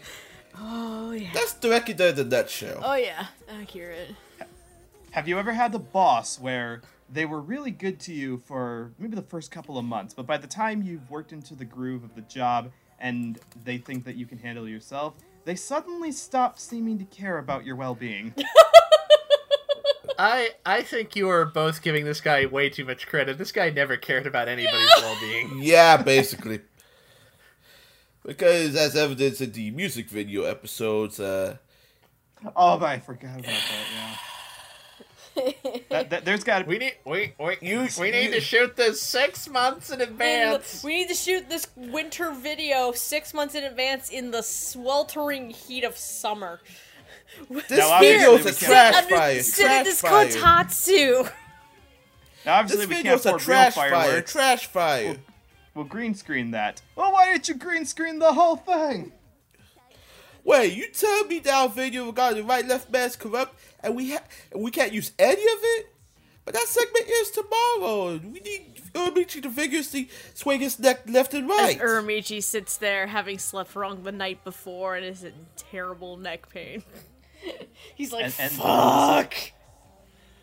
Oh 0.59 1.11
yeah. 1.11 1.29
That's 1.33 1.53
the 1.53 1.69
record 1.69 1.99
in 2.01 2.19
a 2.19 2.23
nutshell. 2.23 2.81
Oh 2.83 2.95
yeah, 2.95 3.27
accurate. 3.49 4.15
Have 5.11 5.27
you 5.27 5.39
ever 5.39 5.53
had 5.53 5.71
the 5.71 5.79
boss 5.79 6.39
where 6.39 6.81
they 7.09 7.25
were 7.25 7.39
really 7.39 7.71
good 7.71 7.99
to 8.01 8.13
you 8.13 8.41
for 8.45 8.91
maybe 8.99 9.15
the 9.15 9.21
first 9.21 9.51
couple 9.51 9.77
of 9.77 9.85
months, 9.85 10.13
but 10.13 10.27
by 10.27 10.37
the 10.37 10.47
time 10.47 10.81
you've 10.83 11.09
worked 11.09 11.31
into 11.31 11.55
the 11.55 11.65
groove 11.65 12.03
of 12.03 12.13
the 12.15 12.21
job 12.21 12.71
and 12.99 13.39
they 13.63 13.77
think 13.77 14.03
that 14.05 14.15
you 14.15 14.25
can 14.25 14.37
handle 14.37 14.67
yourself, 14.67 15.13
they 15.45 15.55
suddenly 15.55 16.11
stop 16.11 16.59
seeming 16.59 16.97
to 16.97 17.05
care 17.05 17.37
about 17.37 17.65
your 17.65 17.75
well-being? 17.75 18.33
I 20.19 20.49
I 20.65 20.81
think 20.81 21.15
you 21.15 21.29
are 21.29 21.45
both 21.45 21.83
giving 21.83 22.03
this 22.03 22.21
guy 22.21 22.47
way 22.47 22.69
too 22.69 22.85
much 22.85 23.07
credit. 23.07 23.37
This 23.37 23.51
guy 23.51 23.69
never 23.69 23.97
cared 23.97 24.25
about 24.25 24.47
anybody's 24.47 24.89
well-being. 24.97 25.59
Yeah, 25.61 25.97
basically. 26.01 26.61
Because 28.27 28.75
as 28.75 28.95
evidence 28.95 29.41
in 29.41 29.51
the 29.53 29.71
music 29.71 30.07
video 30.09 30.43
episodes, 30.43 31.19
uh, 31.19 31.57
oh, 32.55 32.77
but 32.77 32.85
I 32.85 32.99
forgot 32.99 33.39
about 33.39 33.45
that. 33.45 33.87
Yeah. 33.95 34.17
That- 35.89 36.09
that- 36.09 36.25
there's 36.25 36.43
got 36.43 36.59
to 36.59 36.65
We 36.65 36.79
need 36.79 36.95
we 37.05 37.33
we 37.39 37.57
You- 37.61 37.87
we 37.99 38.09
need 38.11 38.25
you- 38.25 38.31
to 38.33 38.41
shoot 38.41 38.75
this 38.75 38.99
six 39.01 39.47
months 39.47 39.89
in 39.89 39.93
In 39.93 39.99
the- 39.99 40.05
advance. 40.05 40.83
we 40.83 40.95
need 40.97 41.09
to 41.09 41.13
shoot 41.13 41.47
this 41.47 41.67
winter 41.75 42.31
video 42.31 42.91
six 42.91 43.33
months 43.35 43.53
in 43.53 43.63
advance 43.63 44.09
in 44.09 44.31
the 44.31 44.41
sweltering 44.41 45.51
heat 45.51 45.83
of 45.83 45.95
summer. 45.95 46.59
this 47.51 47.69
Now, 47.69 47.89
obviously, 47.91 48.25
video's 48.33 48.45
a 48.47 48.65
trash 48.65 48.95
Under- 48.95 49.15
fire. 49.15 49.43
sit 49.43 49.69
in 49.71 49.83
this 49.83 50.01
fire. 50.01 50.27
kotatsu. 50.27 51.31
Now, 52.45 52.59
obviously, 52.59 52.85
This 52.87 52.97
we 52.97 53.03
can't 53.03 53.07
a 53.25 53.29
afford 53.29 53.41
real 53.41 53.45
trash 53.45 53.73
fire. 53.75 54.21
Trash 54.21 54.65
fire. 54.65 55.05
We'll 55.05 55.17
green 55.83 56.13
screen 56.15 56.51
that. 56.51 56.81
Well, 56.95 57.11
why 57.13 57.25
didn't 57.31 57.47
you 57.49 57.55
green 57.55 57.85
screen 57.85 58.19
the 58.19 58.33
whole 58.33 58.55
thing? 58.55 59.11
Wait, 60.43 60.73
you 60.73 60.87
tell 60.89 61.25
me 61.25 61.39
that 61.39 61.53
our 61.53 61.67
video 61.69 62.05
regarding 62.05 62.47
right 62.47 62.65
left 62.65 62.89
mass 62.91 63.15
corrupt, 63.17 63.59
and 63.81 63.95
we 63.95 64.11
ha- 64.13 64.23
and 64.51 64.63
we 64.63 64.71
can't 64.71 64.93
use 64.93 65.11
any 65.19 65.41
of 65.41 65.59
it? 65.61 65.87
But 66.45 66.53
that 66.53 66.67
segment 66.67 67.05
is 67.09 67.31
tomorrow. 67.31 68.17
We 68.23 68.39
need 68.39 68.81
Uramichi 68.93 69.41
to 69.43 69.49
vigorously 69.49 70.09
swing 70.33 70.61
his 70.61 70.79
neck 70.79 71.01
left 71.09 71.33
and 71.33 71.51
As 71.51 71.57
right. 71.59 71.77
Uramichi 71.79 72.41
sits 72.41 72.77
there 72.77 73.07
having 73.07 73.37
slept 73.37 73.75
wrong 73.75 74.03
the 74.03 74.13
night 74.13 74.45
before 74.45 74.95
and 74.95 75.05
is 75.05 75.25
in 75.25 75.33
terrible 75.57 76.15
neck 76.15 76.47
pain. 76.49 76.83
He's 77.95 78.13
like, 78.13 78.25
And- 78.25 78.33
and- 78.39 78.51
fuck. 78.53 79.33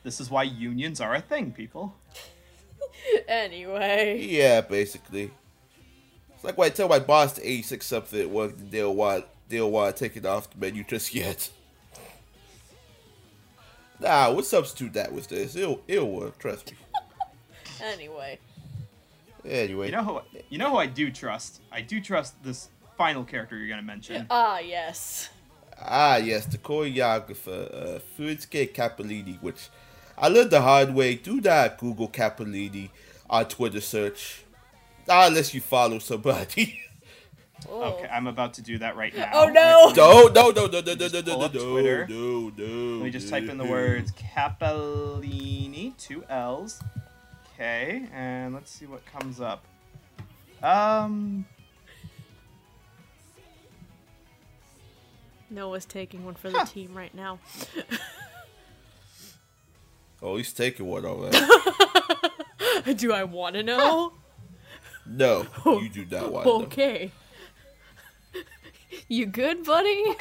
This 0.03 0.21
is 0.21 0.31
why 0.31 0.43
unions 0.43 1.01
are 1.01 1.15
a 1.15 1.23
thing, 1.23 1.53
people. 1.53 1.97
Anyway. 3.29 4.27
Yeah, 4.29 4.61
basically. 4.63 5.31
It's 6.35 6.45
like 6.45 6.57
when 6.59 6.67
I 6.67 6.71
tell 6.71 6.89
my 6.89 6.99
boss 6.99 7.35
to 7.35 7.43
86 7.49 7.87
something 7.87 8.21
at 8.21 8.31
work, 8.31 8.53
they 8.71 8.79
don't 8.79 8.97
want 8.97 9.25
they 9.49 9.59
don't 9.59 9.73
want 9.73 9.95
to 9.95 10.05
take 10.05 10.17
it 10.17 10.25
off 10.27 10.51
the 10.51 10.59
menu 10.59 10.85
just 10.85 11.15
yet. 11.15 11.51
Nah, 14.01 14.31
we'll 14.33 14.43
substitute 14.43 14.93
that 14.95 15.13
with 15.13 15.29
this. 15.29 15.55
It'll 15.57 15.83
it'll 15.87 16.11
work. 16.11 16.39
Trust 16.39 16.73
me. 16.73 16.79
Anyway. 17.83 18.39
Anyway, 19.45 19.87
You 19.87 19.93
know 19.93 20.05
who? 20.05 20.21
You 20.49 20.59
know 20.59 20.71
who 20.71 20.77
I 20.77 20.87
do 20.87 21.11
trust. 21.11 21.61
I 21.71 21.83
do 21.83 22.01
trust 22.01 22.43
this 22.43 22.71
final 22.97 23.25
character 23.25 23.57
you're 23.59 23.69
gonna 23.69 23.83
mention. 23.83 24.27
Ah, 24.31 24.59
yes. 24.61 25.29
ah 25.79 26.17
yes, 26.17 26.47
the 26.47 26.57
choreographer 26.57 27.97
uh, 27.97 27.99
Fritsuke 28.17 28.73
Capolini, 28.73 29.41
which 29.43 29.69
I 30.17 30.29
learned 30.29 30.51
the 30.51 30.61
hard 30.61 30.95
way. 30.95 31.15
Do 31.17 31.41
not 31.41 31.79
Google 31.79 32.09
Capolini 32.09 32.91
on 33.29 33.43
uh, 33.43 33.49
Twitter 33.49 33.81
search, 33.81 34.45
not 35.09 35.29
unless 35.29 35.55
you 35.55 35.61
follow 35.61 35.99
somebody. 35.99 36.81
Oh. 37.67 37.83
Okay, 37.95 38.07
I'm 38.09 38.27
about 38.27 38.53
to 38.55 38.63
do 38.63 38.77
that 38.79 38.95
right 38.95 39.11
oh, 39.17 39.19
now. 39.19 39.31
Oh, 39.33 39.49
no. 39.49 39.93
no, 39.97 40.51
no, 40.51 40.51
no, 40.51 40.67
no, 40.67 40.81
no, 40.81 40.81
no, 40.81 40.95
no, 40.95 41.09
Just 41.09 41.15
no, 41.15 41.39
no, 41.39 41.45
up 41.45 41.55
no, 41.55 41.73
Twitter. 41.73 42.07
no, 42.11 42.53
no. 42.57 42.97
Let 42.97 43.05
me 43.05 43.11
just 43.11 43.31
type 43.31 43.45
in 43.45 43.57
the 43.57 43.65
mm-hmm. 43.65 43.73
words 43.73 44.13
Capellini, 44.13 45.97
two 45.97 46.25
L's. 46.29 46.83
Okay, 47.55 48.07
and 48.13 48.53
let's 48.53 48.71
see 48.71 48.85
what 48.85 49.07
comes 49.07 49.41
up. 49.41 49.65
Um, 50.63 51.47
Noah's 55.49 55.87
taking 55.87 56.25
one 56.25 56.35
for 56.35 56.51
the 56.51 56.65
team 56.65 56.95
right 56.95 57.15
now. 57.15 57.39
Oh, 60.25 60.37
he's 60.39 60.55
taking 60.55 60.87
one 60.87 61.05
already. 61.05 61.39
do 62.95 63.13
I 63.13 63.25
want 63.25 63.57
to 63.57 63.63
know? 63.63 64.15
No, 65.07 65.47
you 65.67 65.91
do 65.91 66.07
not 66.11 66.33
want 66.33 66.45
to. 66.47 66.51
know. 66.51 66.63
okay. 66.63 67.13
you 69.09 69.27
good, 69.27 69.63
buddy? 69.63 69.91
you 69.91 70.17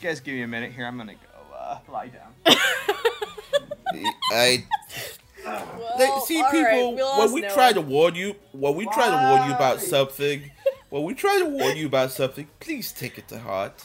guys 0.00 0.20
give 0.20 0.34
me 0.34 0.42
a 0.42 0.46
minute 0.46 0.70
here. 0.70 0.86
I'm 0.86 0.96
gonna 0.96 1.14
go 1.14 1.54
uh, 1.58 1.78
lie 1.90 2.06
down. 2.06 2.32
I 4.30 4.64
Well, 5.44 5.96
Like, 5.98 6.24
see, 6.26 6.36
all 6.36 6.42
right, 6.44 6.52
people, 6.52 6.94
we 6.94 7.02
when 7.02 7.32
we 7.32 7.40
Noah. 7.40 7.50
try 7.50 7.72
to 7.72 7.80
warn 7.80 8.14
you, 8.14 8.36
when 8.52 8.76
we 8.76 8.84
try 8.86 9.08
to 9.10 9.16
warn 9.36 9.48
you 9.50 9.56
about 9.56 9.80
something, 9.80 10.48
when 10.90 11.02
we 11.02 11.14
try 11.14 11.40
to 11.40 11.46
warn 11.46 11.76
you 11.76 11.86
about 11.86 12.12
something, 12.12 12.46
please 12.60 12.92
take 12.92 13.18
it 13.18 13.26
to 13.28 13.40
heart. 13.40 13.84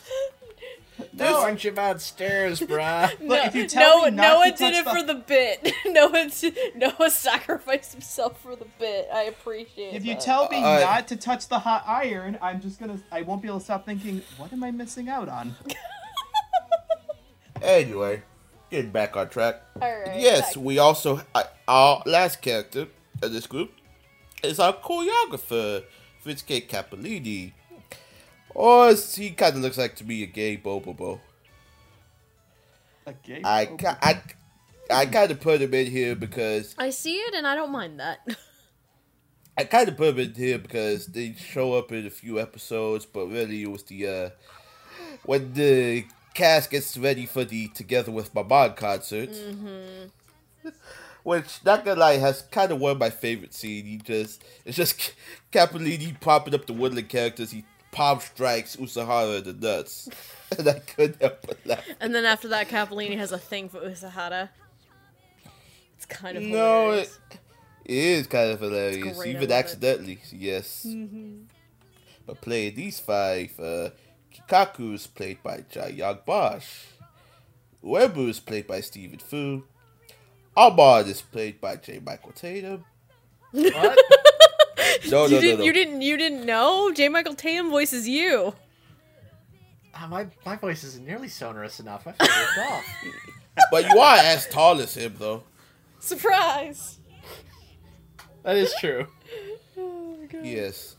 There's 1.18 1.36
a 1.38 1.42
bunch 1.42 1.66
of 1.66 1.76
bad 1.76 2.00
stairs, 2.02 2.60
bruh. 2.62 3.12
Look, 3.20 3.46
if 3.48 3.56
you 3.56 3.68
tell 3.68 4.02
Noah, 4.02 4.12
me 4.12 4.18
not 4.18 4.24
Noah 4.34 4.52
to 4.52 4.58
did 4.58 4.74
it 4.76 4.86
the- 4.86 4.92
for 4.92 5.04
the 5.04 5.16
bit. 5.16 5.74
Noah, 5.86 6.30
t- 6.30 6.54
Noah 6.76 7.10
sacrificed 7.12 7.94
himself 7.94 8.40
for 8.42 8.56
the 8.56 8.66
bit. 8.80 9.10
I 9.14 9.24
appreciate 9.24 9.94
it. 9.94 9.96
If 9.96 10.06
you 10.06 10.14
that. 10.14 10.22
tell 10.24 10.48
me 10.50 10.58
Uh, 10.64 10.80
not 10.80 11.08
to 11.10 11.16
touch 11.16 11.48
the 11.48 11.60
hot 11.60 11.84
iron, 11.88 12.38
I'm 12.42 12.62
just 12.62 12.80
gonna. 12.80 13.00
I 13.12 13.24
won't 13.24 13.42
be 13.42 13.48
able 13.48 13.60
to 13.60 13.64
stop 13.66 13.86
thinking. 13.86 14.22
What 14.38 14.54
am 14.54 14.64
I 14.64 14.72
missing 14.72 15.10
out 15.10 15.28
on? 15.30 15.56
Anyway, 17.62 18.22
getting 18.70 18.92
back 18.92 19.18
on 19.18 19.30
track. 19.30 19.62
Alright, 19.82 20.20
yes, 20.20 20.56
back- 20.56 20.64
we 20.64 20.78
also 20.78 21.22
uh, 21.34 21.44
our 21.68 22.04
last 22.06 22.42
character 22.42 22.88
of 23.24 23.34
this 23.34 23.48
group 23.48 23.72
is 24.44 24.60
our 24.60 24.74
choreographer, 24.74 25.84
Fritsuke 26.24 26.68
Capolini. 26.70 27.54
Or 28.58 28.92
he 28.96 29.30
kind 29.30 29.56
of 29.56 29.62
looks 29.62 29.78
like 29.78 29.96
to 29.98 30.04
me 30.04 30.24
a 30.24 30.26
gay 30.26 30.58
Bobobo. 30.58 31.20
A 33.06 33.14
gay 33.14 33.40
I, 33.44 33.68
phobic- 33.68 33.98
I, 34.02 34.22
I 34.90 35.06
kind 35.06 35.30
of 35.30 35.40
put 35.40 35.62
him 35.62 35.76
in 35.76 35.86
here 35.86 36.16
because 36.16 36.74
I 36.76 36.90
see 36.90 37.18
it 37.18 37.36
and 37.36 37.46
I 37.46 37.54
don't 37.54 37.72
mind 37.72 38.00
that. 38.00 38.18
I 39.60 39.64
kind 39.64 39.88
of 39.88 39.96
put 39.96 40.16
him 40.16 40.20
in 40.20 40.34
here 40.34 40.58
because 40.58 41.06
they 41.06 41.34
show 41.34 41.74
up 41.74 41.92
in 41.92 42.08
a 42.08 42.10
few 42.10 42.40
episodes, 42.40 43.06
but 43.06 43.28
really 43.28 43.62
it 43.62 43.70
was 43.72 43.84
the 43.84 44.08
uh, 44.08 44.30
when 45.24 45.54
the 45.54 46.08
cast 46.34 46.72
gets 46.72 46.98
ready 46.98 47.28
for 47.28 47.46
the 47.46 47.68
Together 47.68 48.12
with 48.12 48.34
My 48.34 48.42
Mom 48.42 48.74
concert. 48.74 49.30
Which, 51.22 51.64
not 51.64 51.86
gonna 51.86 52.00
lie, 52.00 52.18
has 52.18 52.42
kind 52.42 52.72
of 52.72 52.80
one 52.80 52.94
of 52.94 52.98
my 52.98 53.12
favorite 53.12 53.54
scenes. 53.54 53.88
He 53.88 53.98
just 53.98 54.44
it's 54.66 54.78
just 54.78 55.14
Capolini 55.52 56.20
popping 56.20 56.56
up 56.56 56.66
the 56.66 56.74
Woodland 56.74 57.10
characters. 57.10 57.52
He 57.52 57.64
palm 57.92 58.20
strikes 58.20 58.76
Usahara 58.76 59.40
in 59.40 59.44
the 59.60 59.68
nuts, 59.68 60.10
and 60.58 60.68
I 60.68 60.80
couldn't 60.80 61.22
help 61.22 61.46
but 61.46 61.58
laugh. 61.66 61.86
and 62.00 62.14
then 62.14 62.26
after 62.26 62.48
that, 62.50 62.68
Capolini 62.70 63.18
has 63.18 63.32
a 63.32 63.38
thing 63.38 63.70
for 63.70 63.80
Usahara. 63.82 64.50
It's 65.96 66.06
kind 66.06 66.38
of 66.38 66.44
No, 66.44 66.84
hilarious. 66.92 67.20
it, 67.32 67.40
it 67.86 67.96
is 67.96 68.28
kind 68.28 68.52
of 68.52 68.60
hilarious, 68.60 69.18
even 69.26 69.42
love 69.42 69.44
it. 69.44 69.52
accidentally. 69.52 70.20
Yes. 70.32 70.86
But 72.26 72.42
playing 72.42 72.76
these 72.76 73.00
five, 73.00 73.58
uh, 73.60 73.90
Kikaku 74.34 74.94
is 74.94 75.08
played 75.08 75.42
by 75.42 75.64
Johnny 75.70 75.94
Yong 75.96 76.20
Bosch. 76.26 76.66
Uebu 77.84 78.28
is 78.30 78.40
played 78.40 78.68
by 78.68 78.82
Stephen 78.82 79.20
Fu. 79.20 79.64
Ahmad 80.56 81.08
is 81.08 81.22
played 81.22 81.62
by 81.62 81.76
J. 81.78 82.00
Michael 82.04 82.32
Tatum. 82.34 82.84
what? 83.52 83.98
No, 85.12 85.26
you 85.26 85.32
no, 85.32 85.36
no, 85.36 85.42
didn't. 85.42 85.60
no. 85.60 85.66
You 85.66 85.74
didn't. 85.74 86.02
You 86.02 86.18
didn't 86.18 86.46
know. 86.46 86.92
J. 86.94 87.10
Michael 87.10 87.36
Tatum 87.36 87.70
voices 87.70 88.08
you. 88.08 88.54
Ah, 89.94 90.08
my 90.10 90.28
my 90.46 90.56
voice 90.56 90.84
isn't 90.84 91.06
nearly 91.06 91.28
sonorous 91.28 91.80
enough. 91.80 92.06
I 92.08 92.12
figured 92.12 92.30
it 92.58 92.72
off. 92.72 92.86
but 93.72 93.90
you 93.90 94.00
are 94.00 94.18
as 94.18 94.48
tall 94.48 94.80
as 94.80 94.96
him, 94.96 95.16
though. 95.18 95.44
Surprise! 96.00 97.00
That 98.44 98.56
is 98.58 98.74
true. 98.80 99.08
Yes. 100.44 100.96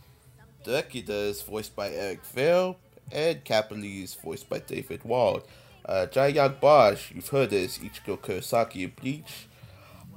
Dracula 0.64 1.14
is 1.14 1.42
voiced 1.42 1.76
by 1.76 1.90
Eric 1.90 2.24
Vale, 2.24 2.76
and 3.12 3.44
Capoli 3.44 4.02
is 4.02 4.14
voiced 4.14 4.48
by 4.48 4.58
David 4.58 5.04
Wald. 5.04 5.46
Uh, 5.84 6.06
Johnny 6.06 6.32
Yong 6.34 6.56
Bosch, 6.60 7.12
you've 7.12 7.28
heard 7.28 7.52
as 7.52 7.78
Ichigo 7.78 8.18
Kurosaki 8.18 8.84
in 8.84 8.92
Bleach. 9.00 9.46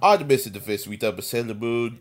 Artemis 0.02 0.48
in 0.48 0.54
the 0.54 0.60
Viz 0.60 0.86
redub 0.88 1.18
of 1.18 1.24
Sailor 1.26 1.54
Moon. 1.54 2.00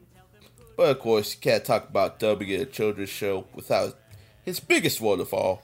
But 0.80 0.96
of 0.96 1.00
course, 1.00 1.34
you 1.34 1.40
can't 1.42 1.62
talk 1.62 1.90
about 1.90 2.18
dubbing 2.18 2.48
in 2.48 2.62
a 2.62 2.64
children's 2.64 3.10
show 3.10 3.44
without 3.54 3.98
his 4.46 4.60
biggest 4.60 4.98
role 4.98 5.20
of 5.20 5.34
all. 5.34 5.60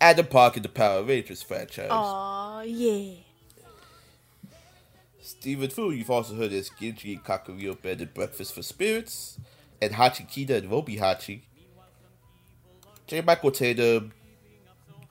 Adam 0.00 0.24
Park 0.24 0.56
in 0.56 0.62
the 0.62 0.70
Power 0.70 1.02
Rangers 1.02 1.42
franchise. 1.42 1.88
Aw, 1.90 2.62
yeah. 2.62 3.16
Stephen 5.20 5.68
Fu, 5.68 5.90
you've 5.90 6.10
also 6.10 6.34
heard 6.34 6.54
as 6.54 6.70
Genji 6.80 7.12
and 7.12 7.22
Kakuryuo 7.22 7.82
Bed 7.82 8.00
and 8.00 8.14
Breakfast 8.14 8.54
for 8.54 8.62
Spirits, 8.62 9.38
and 9.82 9.92
Hachikita 9.92 10.62
and 10.62 10.70
Robi 10.70 10.98
Hachi. 10.98 11.42
J. 13.06 13.20
Michael 13.20 13.50
Tatum, 13.50 14.12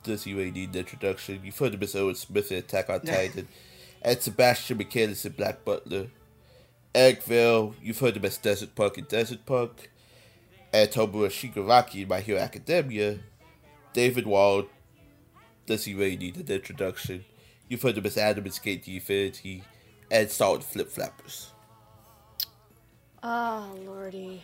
does 0.01 0.23
he 0.23 0.33
really 0.33 0.49
need 0.49 0.69
an 0.73 0.79
introduction? 0.79 1.41
You've 1.43 1.59
heard 1.59 1.75
of 1.75 1.79
Miss 1.79 1.95
Erwin 1.95 2.15
Smith 2.15 2.51
in 2.51 2.57
Attack 2.57 2.89
on 2.89 3.01
Titan, 3.05 3.49
and 4.01 4.19
Sebastian 4.19 4.79
Michaelis 4.79 5.25
in 5.25 5.33
Black 5.33 5.63
Butler. 5.63 6.07
Vale, 6.95 7.75
you've 7.81 7.99
heard 7.99 8.15
him 8.15 8.23
as 8.23 8.37
Desert 8.37 8.73
Punk 8.73 8.97
in 8.97 9.03
Desert 9.03 9.45
Punk, 9.45 9.89
and 10.71 10.89
Tomura 10.89 11.27
Shigaraki 11.29 12.03
in 12.03 12.07
My 12.07 12.21
Hero 12.21 12.39
Academia. 12.39 13.17
David 13.91 14.25
Wald, 14.25 14.67
does 15.65 15.83
he 15.83 15.93
really 15.93 16.15
need 16.15 16.37
an 16.37 16.47
introduction? 16.47 17.25
You've 17.67 17.81
heard 17.81 17.97
him 17.97 18.05
as 18.05 18.17
Adam 18.17 18.45
in 18.45 18.51
SK8 18.51 18.85
the 18.85 18.95
Infinity, 18.95 19.63
and 20.09 20.29
Solid 20.31 20.63
Flip 20.63 20.89
Flappers. 20.89 21.51
Oh, 23.21 23.23
ah, 23.23 23.67
lordy. 23.85 24.41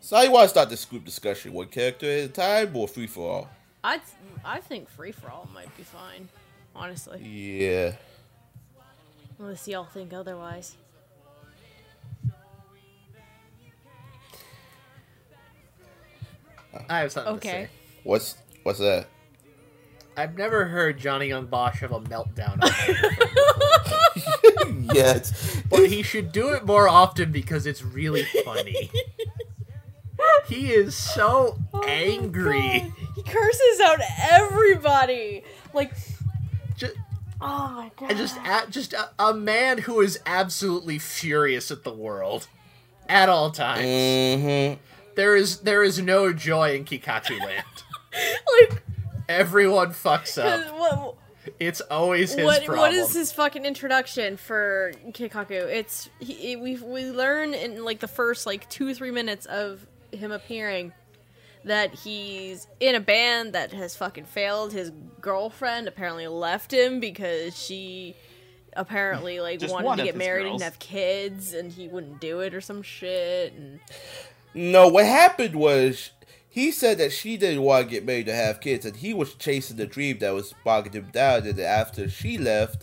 So 0.00 0.16
how 0.16 0.22
you 0.22 0.32
want 0.32 0.44
to 0.44 0.48
start 0.48 0.68
this 0.68 0.84
group 0.84 1.04
discussion? 1.04 1.52
One 1.54 1.68
character 1.68 2.06
at 2.10 2.24
a 2.24 2.28
time 2.28 2.76
or 2.76 2.88
free 2.88 3.06
for 3.06 3.30
all? 3.30 3.48
I 3.84 4.00
I 4.44 4.60
think 4.60 4.90
free 4.90 5.12
for 5.12 5.30
all 5.30 5.48
might 5.54 5.74
be 5.76 5.82
fine. 5.82 6.28
Honestly, 6.74 7.20
Yeah. 7.22 7.94
unless 9.38 9.66
y'all 9.68 9.84
think 9.84 10.12
otherwise. 10.12 10.74
I 16.88 17.00
have 17.00 17.12
something 17.12 17.34
Okay. 17.34 17.50
to 17.50 17.66
say. 17.66 17.70
What's 18.04 18.36
what's 18.62 18.78
that? 18.78 19.06
I've 20.16 20.36
never 20.36 20.66
heard 20.66 20.98
Johnny 20.98 21.28
Yong 21.28 21.46
Bosch 21.46 21.80
have 21.80 21.92
a 21.92 22.00
meltdown, 22.00 22.58
yes. 24.94 25.62
but 25.70 25.88
he 25.88 26.02
should 26.02 26.32
do 26.32 26.50
it 26.50 26.66
more 26.66 26.88
often 26.88 27.32
because 27.32 27.66
it's 27.66 27.82
really 27.82 28.24
funny. 28.44 28.90
he 30.46 30.70
is 30.72 30.94
so 30.94 31.58
angry. 31.86 32.92
He 33.14 33.22
curses 33.22 33.80
out 33.84 34.00
everybody. 34.30 35.44
Like, 35.72 35.94
Just, 36.76 36.94
oh 37.40 37.68
my 37.70 37.90
god. 37.96 38.10
and 38.10 38.18
just, 38.18 38.36
a, 38.36 38.66
just 38.70 38.92
a, 38.92 39.10
a 39.18 39.32
man 39.32 39.78
who 39.78 40.00
is 40.02 40.20
absolutely 40.26 40.98
furious 40.98 41.70
at 41.70 41.84
the 41.84 41.92
world 41.92 42.48
at 43.08 43.30
all 43.30 43.50
times. 43.50 43.80
Mm-hmm. 43.82 44.80
There 45.14 45.36
is 45.36 45.58
there 45.60 45.82
is 45.82 46.00
no 46.00 46.32
joy 46.32 46.74
in 46.74 46.84
Kikachu 46.84 47.38
Land. 47.40 47.64
like 48.60 48.82
Everyone 49.28 49.88
fucks 49.90 50.36
up. 50.42 50.74
what, 50.78 51.16
It's 51.60 51.80
always 51.82 52.34
his 52.34 52.44
what, 52.44 52.64
problem. 52.64 52.78
what 52.80 52.92
is 52.92 53.14
his 53.14 53.32
fucking 53.32 53.64
introduction 53.64 54.36
for 54.36 54.92
Kikaku? 55.08 55.52
It's 55.52 56.10
he, 56.18 56.56
we 56.56 56.76
we 56.76 57.06
learn 57.10 57.54
in 57.54 57.84
like 57.84 58.00
the 58.00 58.08
first 58.08 58.46
like 58.46 58.68
two 58.68 58.94
three 58.94 59.10
minutes 59.10 59.46
of 59.46 59.86
him 60.12 60.32
appearing 60.32 60.92
that 61.64 61.94
he's 61.94 62.66
in 62.80 62.94
a 62.96 63.00
band 63.00 63.52
that 63.54 63.72
has 63.72 63.94
fucking 63.96 64.24
failed. 64.24 64.72
His 64.72 64.90
girlfriend 65.20 65.86
apparently 65.88 66.26
left 66.26 66.72
him 66.72 66.98
because 67.00 67.56
she 67.56 68.16
apparently 68.74 69.38
like 69.40 69.60
Just 69.60 69.72
wanted 69.72 70.02
to 70.02 70.04
get 70.08 70.16
married 70.16 70.42
girls. 70.44 70.54
and 70.54 70.62
have 70.62 70.78
kids, 70.80 71.54
and 71.54 71.70
he 71.70 71.86
wouldn't 71.88 72.20
do 72.20 72.40
it 72.40 72.52
or 72.54 72.60
some 72.60 72.82
shit. 72.82 73.52
And 73.52 73.78
No, 74.54 74.88
what 74.88 75.06
happened 75.06 75.54
was 75.56 76.10
he 76.48 76.70
said 76.70 76.98
that 76.98 77.12
she 77.12 77.36
didn't 77.36 77.62
want 77.62 77.86
to 77.86 77.90
get 77.90 78.04
married 78.04 78.26
to 78.26 78.34
have 78.34 78.60
kids, 78.60 78.84
and 78.84 78.96
he 78.96 79.14
was 79.14 79.34
chasing 79.34 79.76
the 79.76 79.86
dream 79.86 80.18
that 80.18 80.34
was 80.34 80.54
bogging 80.64 80.92
him 80.92 81.08
down. 81.12 81.46
And 81.46 81.58
after 81.58 82.08
she 82.08 82.36
left, 82.36 82.82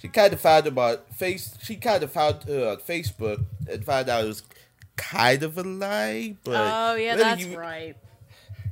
she 0.00 0.08
kind 0.08 0.32
of 0.32 0.40
found 0.40 0.66
him 0.66 0.78
on 0.78 0.98
face. 1.12 1.56
She 1.60 1.76
kind 1.76 2.02
of 2.04 2.12
found 2.12 2.44
her 2.44 2.68
on 2.70 2.76
Facebook 2.76 3.44
and 3.68 3.84
found 3.84 4.08
out 4.08 4.24
it 4.24 4.28
was 4.28 4.44
kind 4.96 5.42
of 5.42 5.58
a 5.58 5.62
lie. 5.64 6.36
But 6.44 6.54
oh 6.56 6.94
yeah, 6.94 7.16
that's 7.16 7.42
he- 7.44 7.56
right. 7.56 7.96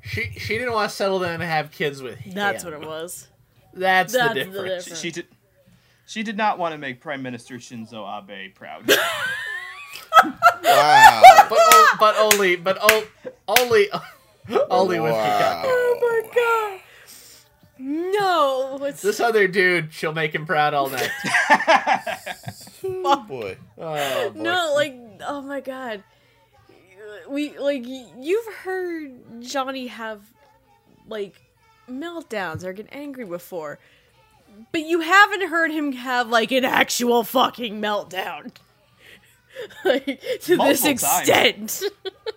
She 0.05 0.31
she 0.39 0.57
didn't 0.57 0.73
want 0.73 0.89
to 0.91 0.97
settle 0.97 1.19
down 1.19 1.35
and 1.35 1.43
have 1.43 1.73
kids 1.73 2.01
with 2.01 2.19
him. 2.19 2.33
That's 2.35 2.63
what 2.63 2.73
it 2.75 2.81
was. 2.87 3.27
That's, 3.75 4.13
That's 4.13 4.29
the 4.29 4.29
the 4.29 4.45
difference. 4.45 4.85
difference. 4.85 5.01
She, 5.01 5.09
she 5.09 5.11
did. 5.13 5.27
She 6.07 6.23
did 6.23 6.37
not 6.37 6.59
want 6.61 6.73
to 6.73 6.79
make 6.79 7.01
Prime 7.01 7.23
Minister 7.23 7.57
Shinzo 7.57 8.07
Abe 8.31 8.55
proud. 8.55 8.89
Wow. 10.65 11.23
But 11.49 11.59
o- 11.61 11.97
but 11.99 12.17
only 12.19 12.57
but 12.57 12.79
o- 12.81 13.07
only 13.49 13.89
only 14.71 15.01
with 15.01 15.13
Wow. 15.13 15.41
Kikaku. 15.41 15.65
Oh 15.67 15.99
my 16.03 16.35
god. 16.35 16.81
No, 17.79 18.79
it's 18.87 19.03
This 19.03 19.21
other 19.21 19.47
dude, 19.47 19.93
she'll 19.93 20.15
make 20.15 20.35
him 20.35 20.47
proud 20.47 20.75
all 20.75 20.89
night. 20.89 21.11
Oh, 22.89 23.17
boy. 23.27 23.57
Oh, 23.79 24.31
boy. 24.31 24.41
no, 24.43 24.73
like 24.75 24.97
oh 25.27 25.41
my 25.41 25.61
god. 25.61 26.03
We 27.29 27.57
like 27.59 27.85
y- 27.85 28.07
you've 28.19 28.55
heard 28.55 29.43
Johnny 29.43 29.89
have 29.89 30.21
like 31.09 31.35
meltdowns 31.91 32.63
or 32.65 32.73
get 32.73 32.89
angry 32.93 33.25
before. 33.25 33.79
But 34.73 34.83
you 34.83 35.01
haven't 35.01 35.49
heard 35.49 35.71
him 35.73 35.93
have 35.93 36.29
like 36.29 36.53
an 36.53 36.65
actual 36.65 37.25
fucking 37.25 37.81
meltdown. 37.81 38.53
like 39.85 40.05
to 40.05 40.57
this 40.57 40.57
Multiple 40.57 40.97
times. 40.97 41.83
extent. 41.83 41.83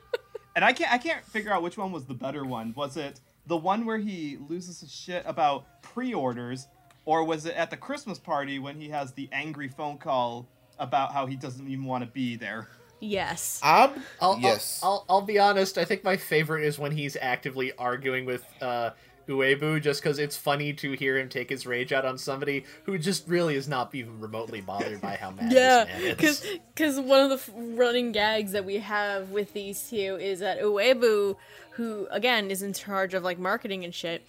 and 0.55 0.65
I 0.65 0.73
can't 0.73 0.91
I 0.91 0.97
can't 0.97 1.23
figure 1.25 1.51
out 1.51 1.61
which 1.61 1.77
one 1.77 1.91
was 1.91 2.05
the 2.05 2.13
better 2.13 2.45
one. 2.45 2.73
Was 2.75 2.97
it 2.97 3.19
the 3.47 3.57
one 3.57 3.85
where 3.85 3.97
he 3.97 4.37
loses 4.47 4.81
his 4.81 4.93
shit 4.93 5.23
about 5.25 5.81
pre-orders, 5.81 6.67
or 7.05 7.23
was 7.23 7.45
it 7.45 7.55
at 7.55 7.69
the 7.71 7.77
Christmas 7.77 8.19
party 8.19 8.59
when 8.59 8.79
he 8.79 8.89
has 8.89 9.11
the 9.13 9.29
angry 9.31 9.67
phone 9.67 9.97
call 9.97 10.47
about 10.77 11.11
how 11.13 11.25
he 11.25 11.35
doesn't 11.35 11.67
even 11.67 11.85
want 11.85 12.03
to 12.03 12.09
be 12.09 12.35
there? 12.35 12.67
yes. 13.01 13.59
I'm 13.63 14.03
I'll, 14.21 14.37
yes. 14.39 14.81
I'll, 14.83 15.05
I'll, 15.09 15.17
I'll 15.17 15.21
be 15.21 15.39
honest. 15.39 15.77
I 15.77 15.85
think 15.85 16.03
my 16.03 16.17
favorite 16.17 16.65
is 16.65 16.77
when 16.77 16.91
he's 16.91 17.15
actively 17.19 17.71
arguing 17.77 18.25
with 18.25 18.45
uh, 18.61 18.91
Uebu, 19.29 19.81
just 19.81 20.01
because 20.01 20.19
it's 20.19 20.35
funny 20.35 20.73
to 20.73 20.91
hear 20.93 21.17
him 21.17 21.29
take 21.29 21.49
his 21.49 21.65
rage 21.65 21.93
out 21.93 22.03
on 22.03 22.17
somebody 22.17 22.65
who 22.83 22.97
just 22.97 23.27
really 23.27 23.55
is 23.55 23.67
not 23.67 23.93
even 23.93 24.19
remotely 24.19 24.59
bothered 24.59 24.99
by 24.99 25.15
how 25.15 25.29
mad 25.31 25.51
Yeah, 25.51 25.85
this 25.85 25.93
man 25.93 26.01
is. 26.01 26.15
because 26.15 26.45
because 26.75 26.99
one 26.99 27.31
of 27.31 27.45
the 27.45 27.51
running 27.75 28.11
gags 28.11 28.51
that 28.53 28.65
we 28.65 28.77
have 28.77 29.29
with 29.29 29.53
these 29.53 29.89
two 29.89 30.17
is 30.19 30.39
that 30.39 30.59
Uebu, 30.59 31.35
who 31.71 32.07
again 32.11 32.49
is 32.51 32.61
in 32.61 32.73
charge 32.73 33.13
of 33.13 33.23
like 33.23 33.37
marketing 33.39 33.85
and 33.85 33.93
shit, 33.93 34.25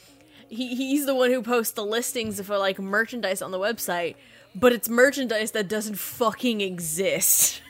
he 0.48 0.74
he's 0.74 1.06
the 1.06 1.14
one 1.14 1.30
who 1.30 1.42
posts 1.42 1.72
the 1.72 1.84
listings 1.84 2.40
for 2.40 2.58
like 2.58 2.78
merchandise 2.78 3.40
on 3.40 3.50
the 3.50 3.58
website, 3.58 4.16
but 4.54 4.72
it's 4.72 4.88
merchandise 4.88 5.52
that 5.52 5.66
doesn't 5.68 5.98
fucking 5.98 6.60
exist. 6.60 7.62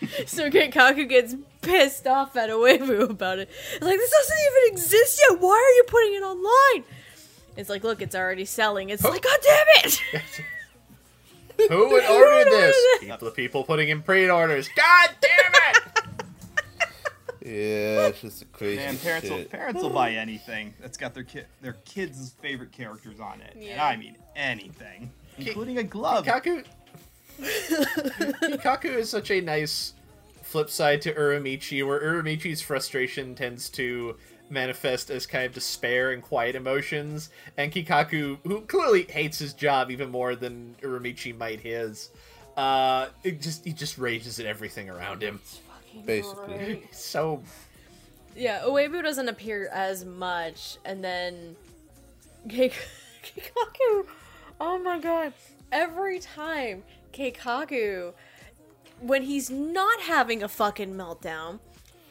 so 0.26 0.50
Kikaku 0.50 1.08
gets 1.08 1.34
pissed 1.60 2.06
off 2.06 2.36
at 2.36 2.50
Uebu 2.50 3.10
about 3.10 3.38
it. 3.38 3.50
It's 3.74 3.84
like 3.84 3.98
this 3.98 4.10
doesn't 4.10 4.38
even 4.38 4.72
exist 4.72 5.22
yet. 5.28 5.40
Why 5.40 5.52
are 5.52 5.74
you 5.76 5.84
putting 5.86 6.14
it 6.14 6.22
online? 6.22 6.84
It's 7.56 7.68
like, 7.68 7.84
look, 7.84 8.00
it's 8.00 8.14
already 8.14 8.44
selling. 8.44 8.90
It's 8.90 9.04
like, 9.04 9.22
god 9.22 9.38
damn 9.42 9.66
it! 9.84 10.00
Who 11.68 11.90
would 11.90 12.04
order 12.04 12.48
this? 12.48 12.76
People, 13.00 13.18
the 13.18 13.30
people 13.32 13.64
putting 13.64 13.88
in 13.90 14.02
pre-orders. 14.02 14.68
God 14.74 15.10
damn 15.20 15.52
it! 15.74 15.82
yeah, 17.44 18.06
it's 18.06 18.20
just 18.20 18.42
a 18.42 18.44
crazy 18.46 18.76
Man, 18.76 18.96
parents 18.98 19.28
will, 19.28 19.44
parents 19.44 19.82
will 19.82 19.90
buy 19.90 20.12
anything 20.12 20.74
that's 20.80 20.96
got 20.96 21.12
their 21.12 21.24
kid 21.24 21.46
their 21.60 21.74
kids' 21.84 22.34
favorite 22.40 22.72
characters 22.72 23.20
on 23.20 23.40
it, 23.40 23.52
and 23.54 23.64
Yeah. 23.64 23.84
I 23.84 23.96
mean 23.96 24.16
anything, 24.36 25.10
including 25.38 25.78
a 25.78 25.82
glove. 25.82 26.24
Kikaku. 26.24 26.64
Kikaku 27.40 28.96
is 28.96 29.10
such 29.10 29.30
a 29.30 29.40
nice 29.40 29.94
flip 30.50 30.68
side 30.68 31.00
to 31.02 31.14
Uramichi, 31.14 31.86
where 31.86 32.00
Uramichi's 32.00 32.60
frustration 32.60 33.36
tends 33.36 33.70
to 33.70 34.16
manifest 34.48 35.08
as 35.08 35.24
kind 35.24 35.46
of 35.46 35.52
despair 35.52 36.10
and 36.10 36.22
quiet 36.22 36.56
emotions, 36.56 37.30
and 37.56 37.72
Kikaku, 37.72 38.38
who 38.42 38.62
clearly 38.62 39.04
hates 39.04 39.38
his 39.38 39.54
job 39.54 39.92
even 39.92 40.10
more 40.10 40.34
than 40.34 40.74
Uramichi 40.82 41.36
might 41.38 41.60
his, 41.60 42.10
uh, 42.56 43.06
it 43.22 43.40
just 43.40 43.64
he 43.64 43.72
just 43.72 43.96
rages 43.96 44.40
at 44.40 44.46
everything 44.46 44.90
around 44.90 45.22
him. 45.22 45.40
Basically. 46.04 46.82
So 46.92 47.42
Yeah, 48.36 48.62
Uebu 48.62 49.02
doesn't 49.02 49.28
appear 49.28 49.68
as 49.72 50.04
much, 50.04 50.78
and 50.84 51.02
then 51.04 51.54
Kik- 52.48 52.74
Kikaku 53.24 54.06
Oh 54.60 54.78
my 54.78 54.98
god. 54.98 55.32
Every 55.72 56.18
time 56.18 56.82
Keikaku, 57.12 58.12
when 59.00 59.22
he's 59.22 59.50
not 59.50 60.00
having 60.00 60.42
a 60.42 60.48
fucking 60.48 60.94
meltdown, 60.94 61.58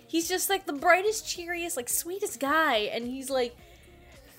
he's 0.07 0.27
just 0.27 0.49
like 0.49 0.65
the 0.65 0.73
brightest, 0.73 1.27
cheeriest, 1.27 1.77
like 1.77 1.89
sweetest 1.89 2.39
guy. 2.39 2.77
And 2.77 3.05
he's 3.05 3.29
like, 3.29 3.55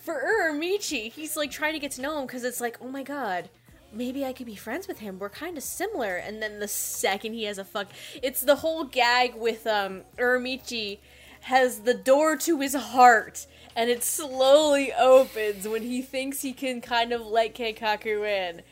for 0.02 0.14
Uramichi, 0.14 1.12
he's 1.12 1.36
like 1.36 1.50
trying 1.50 1.74
to 1.74 1.78
get 1.78 1.92
to 1.92 2.02
know 2.02 2.18
him 2.18 2.26
because 2.26 2.44
it's 2.44 2.60
like, 2.60 2.78
oh 2.80 2.88
my 2.88 3.02
god. 3.02 3.48
Maybe 3.92 4.24
I 4.24 4.32
could 4.32 4.46
be 4.46 4.54
friends 4.54 4.86
with 4.86 5.00
him. 5.00 5.18
We're 5.18 5.30
kind 5.30 5.56
of 5.56 5.64
similar. 5.64 6.16
And 6.16 6.40
then 6.40 6.60
the 6.60 6.68
second 6.68 7.32
he 7.32 7.44
has 7.44 7.58
a 7.58 7.64
fuck, 7.64 7.88
it's 8.22 8.40
the 8.40 8.56
whole 8.56 8.84
gag 8.84 9.34
with 9.34 9.66
um 9.66 10.02
Uramichi 10.16 10.98
has 11.42 11.80
the 11.80 11.94
door 11.94 12.36
to 12.36 12.60
his 12.60 12.74
heart, 12.74 13.46
and 13.74 13.88
it 13.88 14.04
slowly 14.04 14.92
opens 14.92 15.66
when 15.66 15.82
he 15.82 16.02
thinks 16.02 16.42
he 16.42 16.52
can 16.52 16.80
kind 16.80 17.12
of 17.12 17.22
let 17.22 17.54
Keikaku 17.54 18.26
in. 18.28 18.62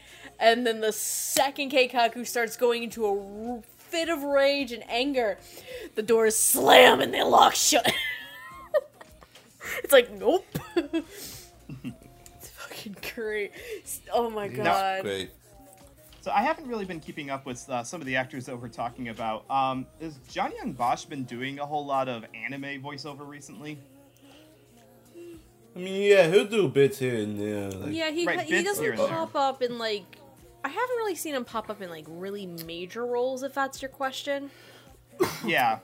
And 0.40 0.66
then 0.66 0.80
the 0.80 0.92
second 0.92 1.72
Keikaku 1.72 2.26
starts 2.26 2.56
going 2.56 2.82
into 2.84 3.04
a 3.06 3.54
r- 3.56 3.62
fit 3.76 4.08
of 4.08 4.22
rage 4.22 4.70
and 4.72 4.84
anger, 4.88 5.38
the 5.94 6.02
doors 6.02 6.36
slam 6.38 7.00
and 7.00 7.12
they 7.12 7.22
lock 7.22 7.54
shut. 7.54 7.90
it's 9.82 9.92
like, 9.92 10.12
nope. 10.12 10.46
it's 10.76 11.50
fucking 12.50 12.96
great. 13.14 13.52
Oh 14.12 14.30
my 14.30 14.48
god. 14.48 15.02
Great. 15.02 15.30
So 16.20 16.30
I 16.32 16.42
haven't 16.42 16.66
really 16.68 16.84
been 16.84 17.00
keeping 17.00 17.30
up 17.30 17.46
with 17.46 17.68
uh, 17.70 17.82
some 17.82 18.00
of 18.00 18.06
the 18.06 18.16
actors 18.16 18.44
that 18.46 18.60
we're 18.60 18.68
talking 18.68 19.08
about. 19.08 19.48
Um, 19.50 19.86
has 20.00 20.18
Johnny 20.30 20.56
Yong 20.58 20.72
Bosch 20.72 21.04
been 21.04 21.24
doing 21.24 21.58
a 21.58 21.64
whole 21.66 21.86
lot 21.86 22.08
of 22.08 22.24
anime 22.34 22.82
voiceover 22.82 23.26
recently? 23.26 23.78
I 25.74 25.78
mean, 25.78 26.02
yeah, 26.10 26.28
he'll 26.28 26.44
do 26.44 26.68
bits 26.68 26.98
here 26.98 27.14
and 27.16 27.38
there. 27.40 27.70
Like, 27.70 27.94
Yeah, 27.94 28.10
he 28.10 28.26
Right, 28.26 28.40
he 28.40 28.50
bits 28.50 28.64
doesn't 28.68 28.84
and 28.84 28.98
there. 28.98 29.06
pop 29.08 29.34
up 29.34 29.62
in 29.62 29.78
like. 29.78 30.17
I 30.64 30.68
haven't 30.68 30.96
really 30.96 31.14
seen 31.14 31.34
him 31.34 31.44
pop 31.44 31.70
up 31.70 31.80
in 31.80 31.88
like 31.90 32.04
really 32.08 32.46
major 32.46 33.06
roles. 33.06 33.42
If 33.42 33.54
that's 33.54 33.80
your 33.80 33.88
question. 33.90 34.50
Yeah, 35.44 35.78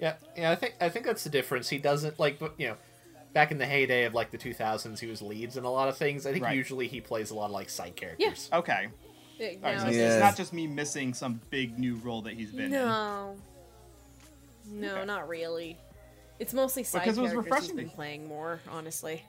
Yeah, 0.00 0.16
yeah. 0.36 0.50
I 0.50 0.54
think 0.56 0.74
I 0.80 0.88
think 0.88 1.06
that's 1.06 1.24
the 1.24 1.30
difference. 1.30 1.68
He 1.68 1.78
doesn't 1.78 2.18
like, 2.18 2.38
but, 2.38 2.54
you 2.58 2.68
know, 2.68 2.76
back 3.32 3.50
in 3.50 3.58
the 3.58 3.66
heyday 3.66 4.04
of 4.04 4.14
like 4.14 4.30
the 4.30 4.38
2000s, 4.38 4.98
he 4.98 5.06
was 5.06 5.22
leads 5.22 5.56
in 5.56 5.64
a 5.64 5.70
lot 5.70 5.88
of 5.88 5.96
things. 5.96 6.26
I 6.26 6.32
think 6.32 6.44
Right. 6.44 6.56
usually 6.56 6.86
he 6.88 7.00
plays 7.00 7.30
a 7.30 7.34
lot 7.34 7.46
of 7.46 7.50
like 7.52 7.68
side 7.70 7.96
characters. 7.96 8.48
okay. 8.52 8.88
Yeah, 9.38 9.48
All 9.48 9.62
right, 9.62 9.78
so 9.78 9.84
no, 9.86 9.90
it's- 9.90 9.94
Yeah. 9.96 10.14
it's 10.14 10.22
not 10.22 10.36
just 10.36 10.52
me 10.52 10.66
missing 10.68 11.12
some 11.14 11.40
big 11.50 11.78
new 11.78 11.96
role 11.96 12.22
that 12.22 12.34
he's 12.34 12.52
been 12.52 12.66
in. 12.66 12.70
no, 12.72 13.36
no, 14.66 14.94
Okay. 14.96 15.04
not 15.06 15.28
really. 15.28 15.78
It's 16.38 16.52
mostly 16.54 16.82
side 16.84 17.00
Because 17.00 17.18
it 17.18 17.22
was 17.22 17.30
characters 17.32 17.44
he's 17.54 17.60
refreshing 17.66 17.76
been 17.76 17.90
playing 17.90 18.28
more, 18.28 18.60
honestly. 18.70 19.24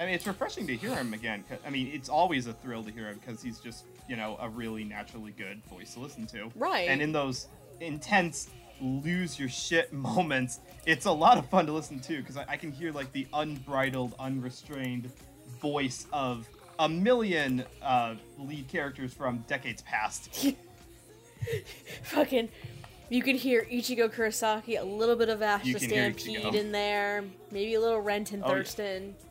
I 0.00 0.06
mean, 0.06 0.14
it's 0.14 0.26
refreshing 0.26 0.66
to 0.66 0.74
hear 0.74 0.94
him 0.94 1.12
again. 1.12 1.44
I 1.64 1.68
mean, 1.68 1.90
it's 1.92 2.08
always 2.08 2.46
a 2.46 2.54
thrill 2.54 2.82
to 2.84 2.90
hear 2.90 3.08
him 3.08 3.20
because 3.20 3.42
he's 3.42 3.60
just, 3.60 3.84
you 4.08 4.16
know, 4.16 4.38
a 4.40 4.48
really 4.48 4.82
naturally 4.82 5.32
good 5.32 5.62
voice 5.66 5.92
to 5.92 6.00
listen 6.00 6.26
to. 6.28 6.50
Right. 6.56 6.88
And 6.88 7.02
in 7.02 7.12
those 7.12 7.48
intense, 7.80 8.48
lose 8.80 9.38
your 9.38 9.50
shit 9.50 9.92
moments, 9.92 10.60
it's 10.86 11.04
a 11.04 11.12
lot 11.12 11.36
of 11.36 11.46
fun 11.50 11.66
to 11.66 11.72
listen 11.72 12.00
to 12.00 12.16
because 12.16 12.38
I, 12.38 12.46
I 12.48 12.56
can 12.56 12.72
hear 12.72 12.92
like 12.92 13.12
the 13.12 13.26
unbridled, 13.34 14.14
unrestrained 14.18 15.10
voice 15.60 16.06
of 16.14 16.48
a 16.78 16.88
million 16.88 17.62
uh, 17.82 18.14
lead 18.38 18.68
characters 18.68 19.12
from 19.12 19.44
decades 19.48 19.82
past. 19.82 20.54
Fucking, 22.04 22.48
you 23.10 23.22
can 23.22 23.36
hear 23.36 23.66
Ichigo 23.70 24.10
Kurosaki, 24.10 24.80
a 24.80 24.84
little 24.84 25.16
bit 25.16 25.28
of 25.28 25.42
Astro 25.42 25.78
Stampede 25.78 26.54
in 26.54 26.72
there, 26.72 27.22
maybe 27.50 27.74
a 27.74 27.80
little 27.80 28.00
Renton 28.00 28.42
Oh, 28.42 28.54
yeah. 28.54 29.29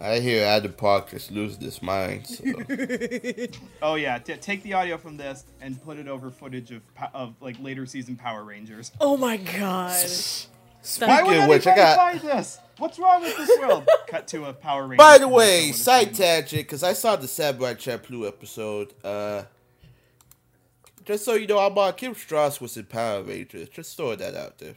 Thurston. 0.00 0.16
I 0.16 0.20
hear 0.20 0.44
Adam 0.44 0.72
Park 0.72 1.10
just 1.10 1.30
losing 1.30 1.60
his 1.62 1.82
mind. 1.82 2.26
So. 2.26 2.44
Oh 3.82 3.94
yeah, 3.94 4.18
t- 4.18 4.34
take 4.36 4.62
the 4.62 4.74
audio 4.74 4.98
from 4.98 5.16
this 5.16 5.44
and 5.60 5.82
put 5.82 5.98
it 5.98 6.08
over 6.08 6.30
footage 6.30 6.70
of 6.70 6.82
of 7.14 7.34
like 7.40 7.56
later 7.60 7.86
season 7.86 8.16
Power 8.16 8.44
Rangers. 8.44 8.92
Oh 9.00 9.16
my 9.16 9.36
god. 9.36 9.92
Why 9.92 10.06
Speaking 10.82 11.26
would 11.26 11.36
of 11.36 11.48
which, 11.48 11.66
I 11.66 11.76
got. 11.76 11.96
find 11.96 12.20
this? 12.20 12.58
What's 12.78 12.98
wrong 12.98 13.20
with 13.20 13.36
this 13.36 13.50
world? 13.58 13.86
Cut 14.08 14.26
to 14.28 14.46
a 14.46 14.52
Power 14.54 14.82
Ranger. 14.86 14.96
By 14.96 15.18
the 15.18 15.28
way, 15.28 15.72
side 15.72 16.14
tangent, 16.14 16.62
because 16.62 16.82
I 16.82 16.94
saw 16.94 17.16
the 17.16 17.28
Samurai 17.28 17.74
Champloo 17.74 18.26
episode. 18.26 18.94
Uh, 19.04 19.42
just 21.04 21.24
so 21.24 21.34
you 21.34 21.46
know, 21.46 21.58
I'm 21.58 21.76
on 21.76 21.92
Kim 21.94 22.14
Strauss 22.14 22.60
was 22.60 22.76
in 22.78 22.84
Power 22.86 23.22
Rangers. 23.22 23.68
Just 23.68 23.94
throw 23.96 24.14
that 24.16 24.34
out 24.34 24.58
there. 24.58 24.76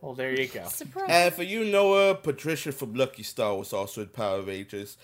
Well, 0.00 0.14
there 0.14 0.38
you 0.38 0.46
go. 0.46 0.64
Surprise. 0.68 1.08
And 1.10 1.34
for 1.34 1.42
you, 1.42 1.64
Noah, 1.64 2.14
Patricia 2.14 2.72
from 2.72 2.94
Lucky 2.94 3.22
Star 3.24 3.56
was 3.56 3.72
also 3.72 4.02
in 4.02 4.08
Power 4.08 4.42
Rangers. 4.42 4.96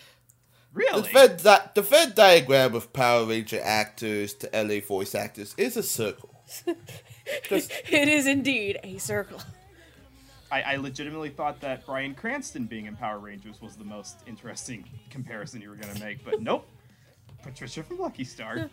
The 0.72 0.78
Really? 0.80 1.12
Venn, 1.12 1.36
di- 1.42 1.70
the 1.74 1.82
Venn 1.82 2.12
diagram 2.14 2.74
of 2.74 2.92
Power 2.92 3.24
Ranger 3.24 3.61
actors 3.62 4.34
to 4.34 4.51
LA 4.53 4.80
voice 4.80 5.14
actors 5.14 5.55
is 5.57 5.76
a 5.76 5.82
circle. 5.82 6.30
Just 7.49 7.72
it 7.90 8.09
is 8.09 8.26
indeed 8.26 8.78
a 8.82 8.99
circle. 8.99 9.40
I, 10.51 10.62
I 10.62 10.76
legitimately 10.76 11.30
thought 11.30 11.61
that 11.62 11.86
Bryan 11.86 12.14
Cranston 12.14 12.66
being 12.66 12.86
in 12.86 12.97
Power 12.97 13.18
Rangers 13.18 13.61
was 13.61 13.76
the 13.76 13.84
most 13.84 14.18
interesting 14.26 14.84
comparison 15.11 15.61
you 15.61 15.70
were 15.70 15.76
gonna 15.76 15.99
make, 16.01 16.24
but 16.24 16.40
nope. 16.40 16.68
Patricia 17.42 17.82
from 17.82 17.99
Lucky 17.99 18.24
Star. 18.24 18.70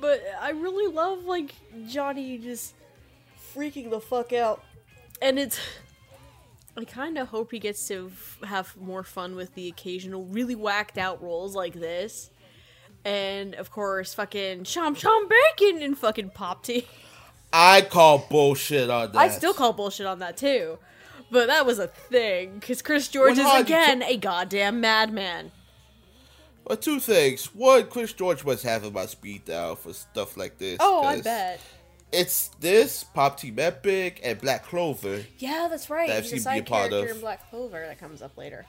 But 0.00 0.22
I 0.40 0.50
really 0.50 0.92
love 0.92 1.24
like 1.24 1.54
Johnny 1.88 2.38
just 2.38 2.74
freaking 3.54 3.90
the 3.90 4.00
fuck 4.00 4.32
out. 4.32 4.64
And 5.22 5.38
it's 5.38 5.58
I 6.76 6.84
kind 6.84 7.18
of 7.18 7.28
hope 7.28 7.52
he 7.52 7.58
gets 7.58 7.86
to 7.88 8.10
have 8.44 8.76
more 8.76 9.04
fun 9.04 9.36
with 9.36 9.54
the 9.54 9.68
occasional 9.68 10.24
really 10.24 10.54
whacked 10.56 10.98
out 10.98 11.22
roles 11.22 11.54
like 11.54 11.74
this. 11.74 12.30
And 13.04 13.54
of 13.54 13.70
course, 13.70 14.14
fucking 14.14 14.64
Chom 14.64 14.96
Chom 14.96 15.28
Bacon 15.28 15.82
and 15.82 15.96
fucking 15.96 16.30
Pop 16.30 16.64
Tea. 16.64 16.86
I 17.52 17.82
call 17.82 18.26
bullshit 18.28 18.90
on 18.90 19.12
that. 19.12 19.18
I 19.18 19.28
still 19.28 19.54
call 19.54 19.72
bullshit 19.72 20.06
on 20.06 20.18
that 20.18 20.36
too. 20.36 20.78
But 21.30 21.46
that 21.46 21.64
was 21.64 21.78
a 21.78 21.86
thing, 21.86 22.54
because 22.58 22.82
Chris 22.82 23.08
George 23.08 23.38
Well, 23.38 23.46
is 23.46 23.52
how 23.52 23.58
did 23.58 23.68
you- 23.68 23.74
again 23.76 24.02
a 24.02 24.16
goddamn 24.16 24.80
madman. 24.80 25.52
Well, 26.64 26.76
two 26.76 26.98
things. 27.00 27.46
One, 27.54 27.86
Chris 27.88 28.12
George 28.12 28.44
must 28.44 28.62
have 28.64 28.84
him 28.84 28.96
on 28.96 29.06
speed 29.08 29.44
dial 29.44 29.76
for 29.76 29.92
stuff 29.92 30.36
like 30.36 30.58
this. 30.58 30.78
Oh, 30.80 31.02
I 31.04 31.20
bet. 31.20 31.60
It's 32.14 32.48
this, 32.60 33.02
Pop 33.02 33.40
Team 33.40 33.58
Epic, 33.58 34.20
and 34.22 34.40
Black 34.40 34.64
Clover. 34.64 35.24
Yeah, 35.38 35.66
that's 35.68 35.90
right. 35.90 36.08
That 36.08 36.22
He's 36.22 36.32
I've 36.32 36.38
a 36.38 36.42
seen 36.42 36.52
be 36.54 36.58
a 36.60 36.62
part 36.62 36.90
character 36.90 37.10
of. 37.10 37.16
in 37.16 37.20
Black 37.20 37.50
Clover 37.50 37.84
that 37.86 37.98
comes 37.98 38.22
up 38.22 38.36
later. 38.38 38.64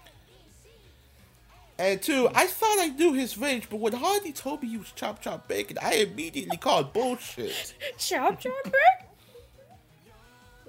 And 1.77 2.01
two, 2.01 2.27
I 2.33 2.47
thought 2.47 2.77
I 2.79 2.87
knew 2.87 3.13
his 3.13 3.37
range, 3.37 3.67
but 3.69 3.79
when 3.79 3.93
Hardy 3.93 4.31
told 4.31 4.63
me 4.63 4.69
he 4.69 4.77
was 4.77 4.91
Chop 4.93 5.21
Chop 5.21 5.47
Bacon, 5.47 5.77
I 5.81 5.95
immediately 5.95 6.57
called 6.57 6.91
bullshit. 6.91 7.73
Chop 7.97 8.39
chop 8.39 8.63
Bacon. 8.63 8.73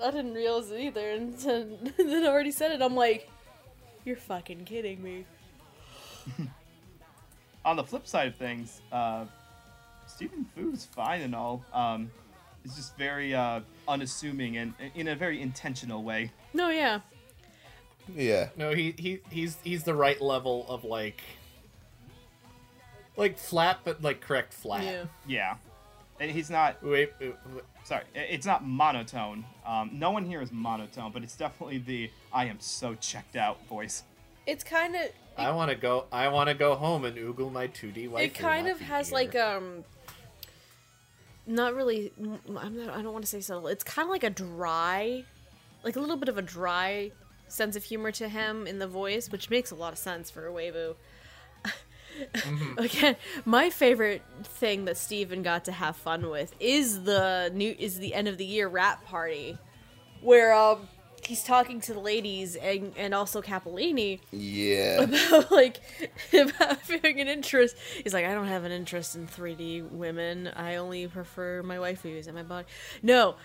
I 0.03 0.11
didn't 0.11 0.35
realize 0.35 0.71
it 0.71 0.79
either, 0.81 1.11
and 1.13 1.35
then, 1.39 1.93
then 1.97 2.25
I 2.25 2.27
already 2.27 2.51
said 2.51 2.73
it. 2.73 2.83
I'm 2.83 2.95
like, 2.95 3.31
you're 4.05 4.17
fucking 4.17 4.65
kidding 4.67 5.03
me. 5.03 5.25
On 7.65 7.77
the 7.77 7.85
flip 7.85 8.07
side 8.07 8.29
of 8.29 8.37
things, 8.37 8.83
uh, 8.93 9.25
Stephen 10.07 10.45
Fu's 10.55 10.85
fine 10.85 11.23
and 11.23 11.35
all. 11.35 11.65
Um, 11.73 12.11
it's 12.67 12.75
just 12.75 12.97
very 12.97 13.33
uh, 13.35 13.61
unassuming 13.87 14.57
and 14.57 14.75
in 14.97 15.07
a 15.09 15.15
very 15.15 15.41
intentional 15.41 16.03
way. 16.03 16.33
No, 16.53 16.69
yeah, 16.69 17.01
Yeah. 18.15 18.49
No, 18.57 18.75
he 18.75 18.95
he 18.99 19.21
he's 19.31 19.57
he's 19.63 19.85
the 19.85 19.95
right 19.95 20.21
level 20.21 20.67
of 20.69 20.83
like 20.85 21.23
like 23.17 23.39
flat, 23.39 23.79
but 23.85 24.03
like 24.03 24.21
correct 24.21 24.53
flat. 24.53 24.85
yeah. 24.85 25.05
Yeah. 25.27 25.55
And 26.19 26.31
he's 26.31 26.49
not 26.49 26.83
Wait, 26.83 27.13
wait, 27.21 27.35
wait. 27.55 27.65
sorry, 27.85 28.05
it's 28.15 28.47
not 28.47 28.67
monotone. 28.67 29.45
Um, 29.67 29.91
no 29.93 30.11
one 30.11 30.25
here 30.25 30.41
is 30.41 30.51
monotone, 30.51 31.13
but 31.13 31.23
it's 31.23 31.37
definitely 31.37 31.79
the 31.79 32.11
I 32.33 32.47
am 32.47 32.59
so 32.59 32.95
checked 32.95 33.37
out 33.37 33.65
voice. 33.69 34.03
It's 34.47 34.65
kind 34.65 34.97
of 34.97 35.03
I 35.37 35.51
want 35.51 35.71
to 35.71 35.77
go. 35.77 36.07
I 36.11 36.29
want 36.29 36.49
to 36.49 36.55
go 36.55 36.75
home 36.75 37.05
and 37.05 37.17
oogle 37.17 37.53
my 37.53 37.69
2D 37.69 38.09
wife. 38.09 38.25
it 38.25 38.35
kind 38.35 38.67
of 38.67 38.81
has 38.81 39.13
like 39.13 39.37
um 39.37 39.85
not 41.47 41.75
really 41.75 42.13
I'm 42.19 42.77
not, 42.77 42.97
i 42.97 43.03
don't 43.03 43.13
want 43.13 43.25
to 43.25 43.31
say 43.31 43.41
subtle 43.41 43.69
it's 43.69 43.85
kind 43.85 44.07
of 44.07 44.11
like 44.11 44.25
a 44.25 44.31
dry 44.31 45.25
like 45.85 45.97
a 45.97 46.01
little 46.01 46.17
bit 46.17 46.29
of 46.29 46.39
a 46.39 46.43
dry 46.43 47.13
sense 47.49 47.77
of 47.77 47.85
humor 47.85 48.11
to 48.13 48.29
him 48.29 48.67
in 48.67 48.79
the 48.79 48.89
voice 48.89 49.31
which 49.31 49.51
makes 49.51 49.71
a 49.71 49.75
lot 49.75 49.93
of 49.93 49.99
sense 49.99 50.31
for 50.31 50.47
a 50.49 50.51
weibo. 50.51 50.97
Again 52.79 53.17
my 53.45 53.71
favorite 53.71 54.23
thing 54.43 54.87
that 54.87 54.97
steven 54.97 55.43
got 55.43 55.65
to 55.67 55.73
have 55.73 55.97
fun 55.97 56.31
with 56.31 56.55
is 56.59 57.05
the 57.05 57.51
new 57.55 57.75
is 57.79 57.99
the 57.99 58.15
end 58.15 58.27
of 58.27 58.39
the 58.39 58.45
year 58.45 58.69
rap 58.69 59.05
party 59.05 59.59
where 60.23 60.53
um 60.53 60.89
he's 61.27 61.43
talking 61.43 61.81
to 61.83 61.93
the 61.93 62.01
ladies 62.01 62.57
and 62.57 62.93
and 62.97 63.15
also 63.15 63.43
Capolini 63.43 64.21
Yeah. 64.31 65.03
about 65.03 65.51
like 65.51 65.81
about 66.33 66.81
having 66.83 67.21
an 67.21 67.29
interest. 67.29 67.77
He's 68.03 68.15
like, 68.15 68.25
I 68.25 68.35
don't 68.35 68.47
have 68.47 68.65
an 68.65 68.73
interest 68.73 69.17
in 69.17 69.27
3D 69.27 69.91
women. 69.91 70.49
I 70.55 70.77
only 70.77 71.07
prefer 71.07 71.63
my 71.63 71.77
waifus 71.77 72.27
and 72.27 72.35
my 72.37 72.43
body. 72.43 72.67
No, 73.03 73.37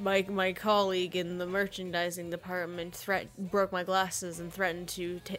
my 0.00 0.24
my 0.28 0.52
colleague 0.52 1.16
in 1.16 1.38
the 1.38 1.46
merchandising 1.46 2.30
department 2.30 2.94
threat 2.94 3.28
broke 3.38 3.72
my 3.72 3.84
glasses 3.84 4.40
and 4.40 4.52
threatened 4.52 4.88
to 4.90 5.20
t- 5.20 5.38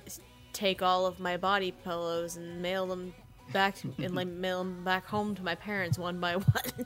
take 0.54 0.82
all 0.82 1.06
of 1.06 1.20
my 1.20 1.38
body 1.38 1.72
pillows 1.72 2.36
and 2.36 2.62
mail 2.62 2.86
them 2.86 3.14
back 3.54 3.76
and 3.98 4.16
like 4.16 4.28
mail 4.46 4.60
them 4.60 4.84
back 4.84 5.06
home 5.06 5.36
to 5.36 5.44
my 5.44 5.56
parents 5.56 5.98
one 5.98 6.20
by 6.20 6.36
one. 6.36 6.86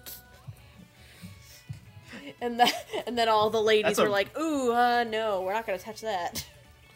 And 2.42 2.60
then 2.60 2.70
and 3.08 3.18
then 3.18 3.30
all 3.30 3.50
the 3.50 3.62
ladies 3.62 3.84
That's 3.98 4.00
a- 4.00 4.04
were 4.04 4.10
like, 4.10 4.38
"Ooh, 4.38 4.72
uh, 4.74 5.04
no, 5.04 5.42
we're 5.42 5.54
not 5.54 5.66
gonna 5.66 5.78
touch 5.80 6.02
that." 6.02 6.46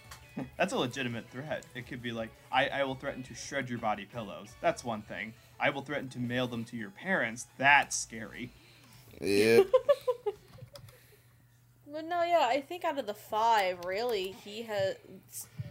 That's 0.58 0.72
a 0.74 0.78
legitimate 0.78 1.30
threat. 1.30 1.66
It 1.76 1.88
could 1.88 2.02
be 2.02 2.12
like, 2.14 2.30
I, 2.52 2.68
I 2.68 2.84
will 2.86 2.96
threaten 2.96 3.24
to 3.24 3.36
shred 3.36 3.70
your 3.70 3.80
body 3.80 4.06
pillows. 4.06 4.48
That's 4.62 4.86
one 4.86 5.02
thing. 5.02 5.34
I 5.60 5.70
will 5.70 5.82
threaten 5.82 6.08
to 6.10 6.20
mail 6.20 6.48
them 6.48 6.64
to 6.66 6.78
your 6.78 6.92
parents. 6.92 7.48
That's 7.58 7.98
scary. 7.98 8.52
Yeah. 9.20 9.64
But 11.92 12.06
no, 12.06 12.22
yeah, 12.24 12.46
I 12.48 12.62
think 12.62 12.86
out 12.86 13.00
of 13.00 13.08
the 13.08 13.16
five, 13.16 13.84
really, 13.84 14.36
he 14.44 14.62
has. 14.64 14.96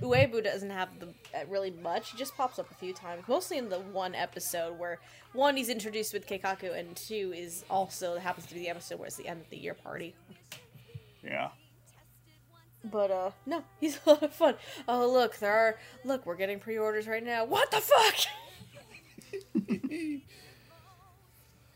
Uebu 0.01 0.43
doesn't 0.45 0.71
have 0.71 0.89
the 1.01 1.07
uh, 1.35 1.45
really 1.49 1.71
much. 1.71 2.13
He 2.13 2.19
just 2.19 2.37
pops 2.37 2.59
up 2.59 2.71
a 2.71 2.75
few 2.75 2.93
times, 2.93 3.25
mostly 3.29 3.59
in 3.59 3.69
the 3.69 3.81
one 3.81 4.15
episode 4.15 4.79
where 4.79 4.99
one 5.33 5.57
he's 5.57 5.69
introduced 5.69 6.13
with 6.13 6.27
Keikaku, 6.27 6.79
and 6.79 6.95
two 6.97 7.33
is 7.37 7.65
also 7.69 8.19
happens 8.19 8.47
to 8.47 8.55
be 8.55 8.61
the 8.61 8.69
episode 8.69 8.99
where 8.99 9.07
it's 9.07 9.17
the 9.17 9.27
end 9.27 9.41
of 9.41 9.51
the 9.51 9.57
year 9.59 9.75
party. 9.75 10.15
Yeah. 11.23 11.49
But 12.85 13.11
uh, 13.11 13.31
no, 13.47 13.65
he's 13.81 13.99
a 14.07 14.11
lot 14.11 14.23
of 14.23 14.33
fun. 14.33 14.55
Oh 14.87 15.11
look, 15.11 15.39
there 15.39 15.53
are 15.53 15.79
look, 16.05 16.27
we're 16.27 16.37
getting 16.37 16.61
pre-orders 16.61 17.07
right 17.07 17.25
now. 17.25 17.45
What 17.45 17.71
the 17.71 17.81
fuck? 17.81 18.17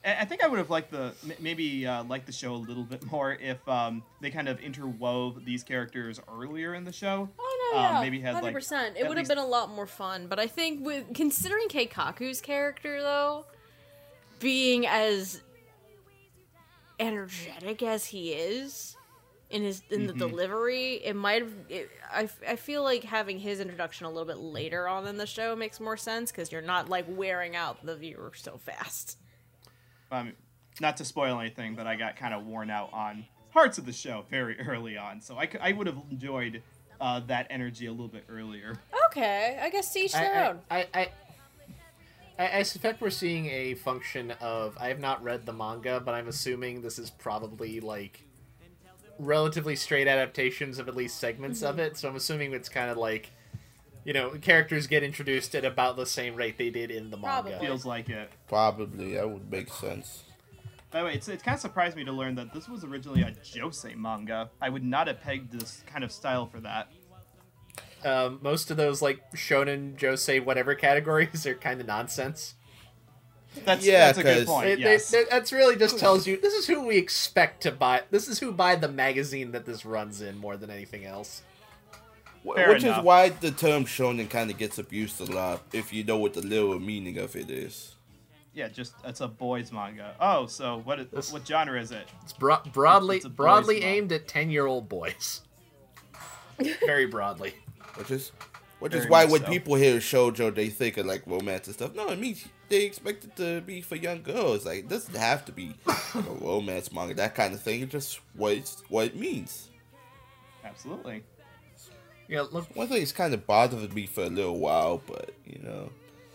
I 0.04 0.24
think 0.24 0.42
I 0.42 0.48
would 0.48 0.58
have 0.58 0.68
liked 0.70 0.90
the 0.90 1.12
maybe 1.38 1.86
uh, 1.86 2.02
liked 2.04 2.26
the 2.26 2.32
show 2.32 2.54
a 2.54 2.56
little 2.56 2.82
bit 2.82 3.04
more 3.12 3.32
if 3.34 3.66
um, 3.68 4.02
they 4.20 4.30
kind 4.30 4.48
of 4.48 4.58
interwove 4.60 5.44
these 5.44 5.62
characters 5.62 6.20
earlier 6.28 6.74
in 6.74 6.82
the 6.84 6.92
show. 6.92 7.28
Oh 7.38 7.70
no, 7.72 7.78
Um, 7.78 7.84
yeah, 7.94 8.00
maybe 8.00 8.20
had, 8.20 8.34
hundred 8.34 8.52
percent. 8.52 8.96
It 8.96 9.06
would 9.08 9.16
have 9.16 9.28
been 9.28 9.38
a 9.38 9.46
lot 9.46 9.70
more 9.70 9.86
fun. 9.86 10.26
But 10.26 10.40
I 10.40 10.46
think 10.48 10.84
with 10.84 11.14
considering 11.14 11.68
Keikaku's 11.68 12.40
character 12.40 13.00
though, 13.00 13.44
being 14.40 14.86
as 14.88 15.40
energetic 17.00 17.82
as 17.82 18.04
he 18.06 18.32
is 18.32 18.96
in 19.50 19.62
his 19.62 19.82
in 19.90 20.06
the 20.06 20.12
Mhm. 20.14 20.18
delivery, 20.18 20.94
it 21.04 21.14
might 21.14 21.42
have. 21.42 21.52
It, 21.68 21.90
I 22.10 22.28
I 22.46 22.56
feel 22.56 22.82
like 22.82 23.04
having 23.04 23.38
his 23.38 23.60
introduction 23.60 24.06
a 24.06 24.10
little 24.10 24.26
bit 24.26 24.38
later 24.38 24.88
on 24.88 25.06
in 25.06 25.16
the 25.16 25.26
show 25.26 25.54
makes 25.54 25.78
more 25.80 25.96
sense 25.96 26.30
because 26.30 26.50
you're 26.50 26.62
not 26.62 26.88
like 26.88 27.04
wearing 27.08 27.54
out 27.54 27.84
the 27.84 27.94
viewer 27.96 28.32
so 28.34 28.56
fast. 28.58 29.18
Um, 30.12 30.32
not 30.80 30.96
to 30.98 31.04
spoil 31.04 31.40
anything, 31.40 31.74
but 31.74 31.86
I 31.86 31.96
got 31.96 32.16
kind 32.16 32.32
of 32.32 32.46
worn 32.46 32.70
out 32.70 32.92
on 32.92 33.24
parts 33.52 33.78
of 33.78 33.86
the 33.86 33.92
show 33.92 34.24
very 34.30 34.58
early 34.68 34.96
on, 34.96 35.20
so 35.20 35.36
I 35.38 35.72
would 35.72 35.86
have 35.88 35.98
enjoyed 36.10 36.62
uh, 37.00 37.20
that 37.26 37.48
energy 37.50 37.86
a 37.86 37.90
little 37.90 38.08
bit 38.08 38.24
earlier. 38.28 38.78
Okay, 39.06 39.58
I 39.60 39.68
guess 39.70 39.92
to 39.92 39.98
each 39.98 40.12
their 40.12 40.34
I, 40.34 40.48
own. 40.48 40.60
I, 40.70 40.86
I, 40.94 41.08
I, 42.38 42.58
I 42.58 42.62
suspect 42.62 43.00
we're 43.00 43.10
seeing 43.10 43.46
a 43.46 43.74
function 43.74 44.30
of. 44.40 44.76
I 44.80 44.88
have 44.88 45.00
not 45.00 45.22
read 45.22 45.44
the 45.44 45.52
manga, 45.52 46.00
but 46.00 46.14
I'm 46.14 46.28
assuming 46.28 46.80
this 46.80 46.98
is 46.98 47.10
probably 47.10 47.80
like 47.80 48.24
relatively 49.18 49.76
straight 49.76 50.08
adaptations 50.08 50.78
of 50.78 50.88
at 50.88 50.96
least 50.96 51.18
segments 51.18 51.62
of 51.62 51.78
it. 51.78 51.96
So 51.96 52.08
I'm 52.08 52.16
assuming 52.16 52.52
it's 52.52 52.68
kind 52.68 52.90
of 52.90 52.96
like, 52.96 53.30
you 54.04 54.12
know, 54.12 54.30
characters 54.40 54.86
get 54.86 55.02
introduced 55.02 55.54
at 55.54 55.64
about 55.64 55.96
the 55.96 56.06
same 56.06 56.34
rate 56.34 56.58
they 56.58 56.70
did 56.70 56.90
in 56.90 57.10
the 57.10 57.16
manga. 57.16 57.50
Probably. 57.50 57.66
Feels 57.66 57.84
like 57.86 58.08
it. 58.08 58.30
Probably. 58.48 59.14
That 59.14 59.30
would 59.30 59.50
make 59.50 59.72
sense. 59.72 60.24
By 60.90 61.00
the 61.00 61.04
way, 61.06 61.14
it's, 61.14 61.28
it 61.28 61.42
kind 61.42 61.54
of 61.54 61.60
surprised 61.60 61.96
me 61.96 62.04
to 62.04 62.12
learn 62.12 62.34
that 62.34 62.52
this 62.52 62.68
was 62.68 62.84
originally 62.84 63.22
a 63.22 63.30
Josei 63.42 63.96
manga. 63.96 64.50
I 64.60 64.68
would 64.68 64.84
not 64.84 65.06
have 65.06 65.20
pegged 65.22 65.52
this 65.52 65.82
kind 65.86 66.04
of 66.04 66.12
style 66.12 66.46
for 66.46 66.60
that. 66.60 66.88
Um, 68.04 68.40
most 68.42 68.70
of 68.70 68.76
those 68.76 69.00
like 69.00 69.20
shonen, 69.32 69.96
josei, 69.96 70.44
whatever 70.44 70.74
categories 70.74 71.46
are 71.46 71.54
kind 71.54 71.80
of 71.80 71.86
nonsense. 71.86 72.54
That's, 73.64 73.86
Yeah, 73.86 74.06
that's 74.06 74.18
a 74.18 74.22
good 74.22 74.36
'cause- 74.38 74.46
point. 74.46 74.68
It, 74.68 74.78
yes. 74.80 75.10
they- 75.10 75.24
that's 75.30 75.52
really 75.52 75.76
just 75.76 75.98
tells 75.98 76.26
you 76.26 76.38
this 76.40 76.54
is 76.54 76.66
who 76.66 76.84
we 76.86 76.96
expect 76.96 77.62
to 77.62 77.70
buy. 77.70 78.02
This 78.10 78.26
is 78.28 78.40
who 78.40 78.50
buy 78.50 78.74
the 78.76 78.88
magazine 78.88 79.52
that 79.52 79.66
this 79.66 79.84
runs 79.84 80.20
in 80.20 80.38
more 80.38 80.56
than 80.56 80.70
anything 80.70 81.04
else. 81.04 81.42
Wh- 82.46 82.54
Fair 82.54 82.68
Which 82.70 82.82
enough. 82.84 82.98
is 82.98 83.04
why 83.04 83.28
the 83.30 83.50
term 83.50 83.84
shonen 83.84 84.28
kind 84.28 84.50
of 84.50 84.58
gets 84.58 84.78
abused 84.78 85.20
a 85.20 85.24
lot 85.32 85.62
if 85.72 85.92
you 85.92 86.02
know 86.04 86.16
what 86.18 86.34
the 86.34 86.42
literal 86.42 86.78
meaning 86.80 87.18
of 87.18 87.36
it 87.36 87.50
is. 87.50 87.94
yeah, 88.54 88.68
just 88.68 88.94
it's 89.04 89.20
a 89.20 89.28
boys 89.28 89.70
manga. 89.72 90.14
Oh, 90.20 90.46
so 90.46 90.78
what 90.84 90.98
is, 91.00 91.06
This- 91.12 91.32
what 91.32 91.46
genre 91.46 91.80
is 91.80 91.90
it? 91.92 92.08
It's 92.22 92.32
bro- 92.32 92.60
broadly 92.72 93.16
It's 93.18 93.26
broadly 93.28 93.76
manga. 93.80 93.86
aimed 93.88 94.12
at 94.12 94.28
ten 94.28 94.50
year 94.50 94.66
old 94.66 94.88
boys. 94.88 95.42
Very 96.86 97.06
broadly. 97.06 97.54
Which 97.96 98.10
is 98.10 98.32
which 98.78 98.92
Very 98.92 99.04
is 99.04 99.10
why 99.10 99.24
when 99.26 99.42
so. 99.42 99.46
people 99.46 99.74
hear 99.76 99.98
shoujo, 99.98 100.52
they 100.54 100.68
think 100.68 100.96
of 100.96 101.06
like 101.06 101.22
romance 101.26 101.66
and 101.68 101.74
stuff. 101.76 101.94
No, 101.94 102.08
it 102.08 102.18
means 102.18 102.44
they 102.68 102.84
expect 102.84 103.24
it 103.24 103.36
to 103.36 103.60
be 103.60 103.80
for 103.80 103.94
young 103.96 104.22
girls. 104.22 104.66
Like 104.66 104.80
it 104.80 104.88
doesn't 104.88 105.16
have 105.16 105.44
to 105.46 105.52
be 105.52 105.74
like 105.86 106.14
a 106.16 106.20
romance 106.40 106.92
manga, 106.92 107.14
that 107.14 107.34
kind 107.34 107.54
of 107.54 107.62
thing. 107.62 107.82
It's 107.82 107.92
just 107.92 108.20
what 108.34 108.52
it's, 108.54 108.82
what 108.88 109.06
it 109.06 109.16
means. 109.16 109.68
Absolutely. 110.64 111.22
Yeah, 112.32 112.46
look. 112.50 112.74
One 112.74 112.88
thing 112.88 113.02
it's 113.02 113.12
kind 113.12 113.34
of 113.34 113.46
bothered 113.46 113.92
me 113.94 114.06
for 114.06 114.22
a 114.22 114.28
little 114.30 114.58
while, 114.58 115.02
but 115.06 115.34
you 115.46 115.60
know. 115.62 115.90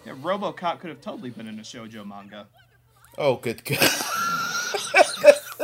Yeah, 0.06 0.14
RoboCop 0.14 0.80
could 0.80 0.92
have 0.92 1.02
totally 1.02 1.32
been 1.32 1.48
in 1.48 1.58
a 1.58 1.64
shoujo 1.64 2.06
manga. 2.06 2.46
Oh, 3.18 3.38
good 3.38 3.66
God. 3.66 3.80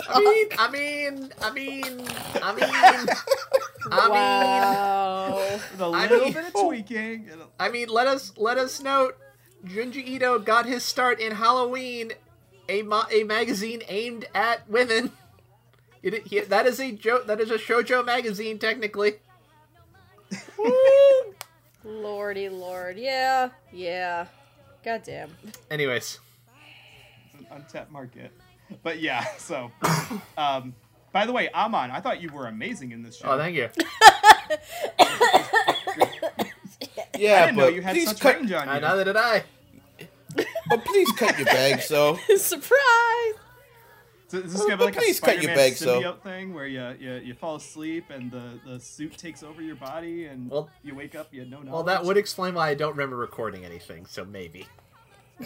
I 0.10 0.20
mean, 0.20 0.48
I 0.58 0.70
mean, 0.72 1.32
I 1.40 1.52
mean, 1.52 1.84
I 2.42 2.56
mean, 2.56 3.10
I 3.92 4.10
Wow. 4.10 5.36
With 5.38 5.82
a 5.82 5.84
I 5.86 6.02
little 6.08 6.20
mean- 6.26 6.34
bit 6.34 6.46
of 6.46 6.52
oh. 6.56 6.68
tweaking. 6.68 7.30
and 7.32 7.34
a- 7.34 7.36
mean, 7.36 7.48
I 7.60 7.70
mean. 7.70 7.90
Let 7.90 8.08
us 8.08 8.34
let 8.36 8.58
us 8.58 8.82
note. 8.82 9.16
Junji 9.64 10.04
Ito 10.06 10.40
got 10.40 10.66
his 10.66 10.84
start 10.84 11.20
in 11.22 11.34
Halloween, 11.34 12.14
a 12.68 12.82
ma- 12.82 13.06
a 13.12 13.24
magazine 13.24 13.84
aimed 13.88 14.26
at 14.34 14.68
women. 14.68 15.12
It, 16.02 16.28
he, 16.28 16.42
that 16.42 16.66
is 16.66 16.82
a 16.82 16.92
jo- 16.92 17.24
that 17.28 17.40
is 17.40 17.50
a 17.50 17.58
shoujo 17.58 18.06
magazine 18.06 18.60
technically. 18.60 19.14
Lordy 21.84 22.50
lord. 22.50 22.98
Yeah. 22.98 23.50
Yeah. 23.72 24.26
Goddamn. 24.84 25.30
Anyways, 25.72 26.20
It's 27.34 27.40
an 27.40 27.48
untapped 27.52 27.92
market. 27.92 28.32
But 28.84 29.00
yeah, 29.00 29.26
so. 29.38 29.72
Um, 30.38 30.74
by 31.12 31.26
the 31.26 31.32
way, 31.32 31.50
Amon, 31.54 31.92
I 31.92 32.00
thought 32.02 32.22
you 32.22 32.30
were 32.30 32.48
amazing 32.48 32.92
in 32.92 33.04
this 33.04 33.18
show. 33.18 33.28
oh 33.30 33.38
thank 33.38 33.56
you. 33.56 33.70
Yeah, 37.18 37.44
I 37.44 37.46
didn't 37.46 37.58
know 37.58 37.66
but 37.66 37.74
you 37.76 37.82
had 37.82 37.94
please 37.94 38.08
such 38.10 38.20
cut, 38.20 38.36
range 38.38 38.52
on 38.52 38.68
I 38.68 38.76
you. 38.76 38.82
neither 38.82 39.04
did 39.06 39.18
I. 39.18 39.44
but 40.70 40.84
please 40.86 41.12
cut 41.14 41.38
your 41.38 41.46
bag, 41.46 41.82
so. 41.82 42.18
Surprise! 42.38 43.34
So 44.34 44.40
is 44.40 44.52
this 44.52 44.64
gonna 44.64 44.78
be 44.78 44.86
like 44.86 44.96
a 44.96 45.00
Please 45.00 45.18
Spider-Man 45.18 45.56
bag, 45.56 45.76
so. 45.76 46.02
symbiote 46.02 46.24
thing 46.24 46.56
where 46.56 46.66
you, 46.66 46.96
you 47.00 47.14
you 47.24 47.34
fall 47.36 47.58
asleep 47.58 48.06
and 48.10 48.32
the, 48.32 48.60
the 48.66 48.80
suit 48.80 49.16
takes 49.16 49.44
over 49.44 49.62
your 49.62 49.76
body 49.76 50.26
and 50.26 50.50
Well- 50.50 50.72
you 50.82 50.96
wake 50.96 51.14
up 51.14 51.32
you 51.32 51.42
had 51.42 51.52
no 51.52 51.58
knowledge. 51.58 51.72
Well, 51.72 51.84
that 51.84 52.04
would 52.04 52.18
explain 52.18 52.56
why 52.56 52.70
I 52.70 52.74
don't 52.74 52.94
remember 52.94 53.16
recording 53.16 53.64
anything. 53.64 54.08
So 54.08 54.26
maybe. 54.26 54.66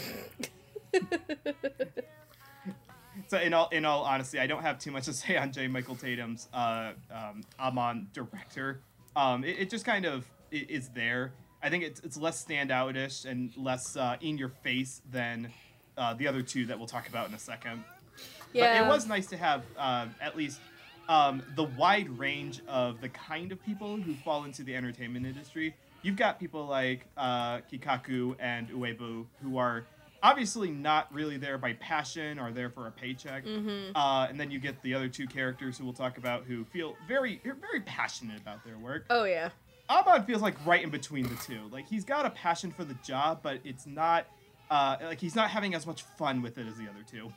So 3.29 3.39
in 3.39 3.51
all 3.51 3.67
in 3.69 3.83
all 3.83 4.03
honesty, 4.03 4.39
I 4.39 4.47
don't 4.47 4.61
have 4.61 4.79
too 4.79 4.91
much 4.91 5.05
to 5.05 5.13
say 5.21 5.35
on 5.35 5.51
J. 5.51 5.67
Michael 5.67 5.95
Tatum's 5.95 6.47
uh, 6.53 6.91
um, 7.11 7.41
Amon 7.59 8.07
director. 8.13 8.79
Um, 9.17 9.43
it, 9.43 9.57
it 9.59 9.69
just 9.69 9.83
kind 9.83 10.05
of 10.05 10.23
i- 10.53 10.65
is 10.69 10.89
there. 10.89 11.33
I 11.61 11.69
think 11.69 11.83
it's 11.83 11.99
it's 12.01 12.15
less 12.15 12.45
standoutish 12.45 13.25
and 13.25 13.51
less 13.57 13.97
uh, 13.97 14.15
in 14.21 14.37
your 14.37 14.49
face 14.49 15.01
than 15.11 15.51
uh, 15.97 16.13
the 16.13 16.27
other 16.27 16.41
two 16.41 16.67
that 16.67 16.77
we'll 16.77 16.87
talk 16.87 17.09
about 17.09 17.27
in 17.27 17.33
a 17.33 17.39
second. 17.39 17.83
Yeah. 18.53 18.79
But 18.81 18.85
it 18.85 18.89
was 18.89 19.07
nice 19.07 19.27
to 19.27 19.37
have 19.37 19.63
uh, 19.77 20.07
at 20.21 20.35
least 20.37 20.59
um, 21.09 21.41
the 21.55 21.63
wide 21.63 22.09
range 22.17 22.61
of 22.67 23.01
the 23.01 23.09
kind 23.09 23.51
of 23.51 23.63
people 23.63 23.97
who 23.97 24.13
fall 24.15 24.43
into 24.43 24.63
the 24.63 24.75
entertainment 24.75 25.25
industry. 25.25 25.75
You've 26.01 26.15
got 26.15 26.39
people 26.39 26.65
like 26.65 27.05
uh, 27.17 27.59
Kikaku 27.71 28.35
and 28.39 28.69
Uebu 28.69 29.25
who 29.41 29.57
are 29.57 29.85
obviously 30.23 30.69
not 30.69 31.13
really 31.13 31.37
there 31.37 31.57
by 31.57 31.73
passion 31.73 32.39
or 32.39 32.51
there 32.51 32.69
for 32.69 32.87
a 32.87 32.91
paycheck. 32.91 33.43
Uh, 33.95 34.27
and 34.29 34.39
then 34.39 34.49
you 34.51 34.59
get 34.59 34.81
the 34.81 34.93
other 34.93 35.07
two 35.09 35.27
characters 35.27 35.77
who 35.77 35.85
we'll 35.85 35.93
talk 35.93 36.17
about 36.17 36.43
who 36.45 36.65
feel 36.65 36.95
very 37.07 37.41
very 37.43 37.81
passionate 37.81 38.39
about 38.41 38.63
their 38.65 38.77
work. 38.77 39.05
Oh 39.09 39.23
yeah. 39.25 39.49
Amon 39.89 40.25
feels 40.25 40.41
like 40.41 40.55
right 40.65 40.83
in 40.83 40.89
between 40.89 41.23
the 41.23 41.35
two. 41.35 41.61
Like 41.71 41.87
he's 41.87 42.03
got 42.03 42.25
a 42.25 42.29
passion 42.31 42.71
for 42.71 42.83
the 42.83 42.95
job, 43.05 43.39
but 43.41 43.59
it's 43.63 43.87
not 43.87 44.27
uh, 44.69 44.97
like 45.01 45.19
he's 45.21 45.35
not 45.35 45.49
having 45.49 45.73
as 45.75 45.87
much 45.87 46.03
fun 46.17 46.41
with 46.41 46.57
it 46.57 46.67
as 46.67 46.75
the 46.75 46.83
other 46.89 47.03
two. 47.09 47.31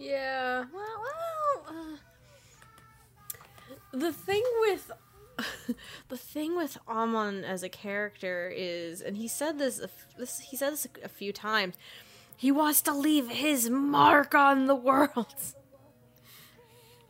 Yeah. 0.00 0.64
Well, 0.72 1.04
well 1.04 1.76
uh, 1.92 1.96
the 3.92 4.12
thing 4.12 4.42
with 4.60 4.90
the 6.08 6.16
thing 6.16 6.56
with 6.56 6.78
Amon 6.88 7.44
as 7.44 7.62
a 7.62 7.68
character 7.68 8.52
is, 8.54 9.02
and 9.02 9.16
he 9.16 9.28
said 9.28 9.58
this, 9.58 9.80
this 10.18 10.40
he 10.40 10.56
said 10.56 10.72
this 10.72 10.86
a, 10.86 11.04
a 11.04 11.08
few 11.08 11.32
times. 11.32 11.76
He 12.36 12.50
wants 12.50 12.80
to 12.82 12.94
leave 12.94 13.28
his 13.28 13.68
mark 13.68 14.34
on 14.34 14.66
the 14.66 14.74
world. 14.74 15.34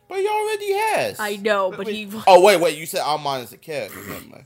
But 0.09 0.19
he 0.19 0.27
already 0.27 0.73
has. 0.73 1.19
I 1.21 1.37
know, 1.37 1.71
but 1.71 1.85
wait. 1.85 1.95
he. 1.95 2.09
Oh 2.27 2.41
wait, 2.43 2.59
wait. 2.59 2.77
You 2.77 2.85
said 2.85 2.99
Amon 2.99 3.39
is 3.39 3.53
a 3.53 3.57
character. 3.57 3.97
Never 3.97 4.27
mind. 4.27 4.43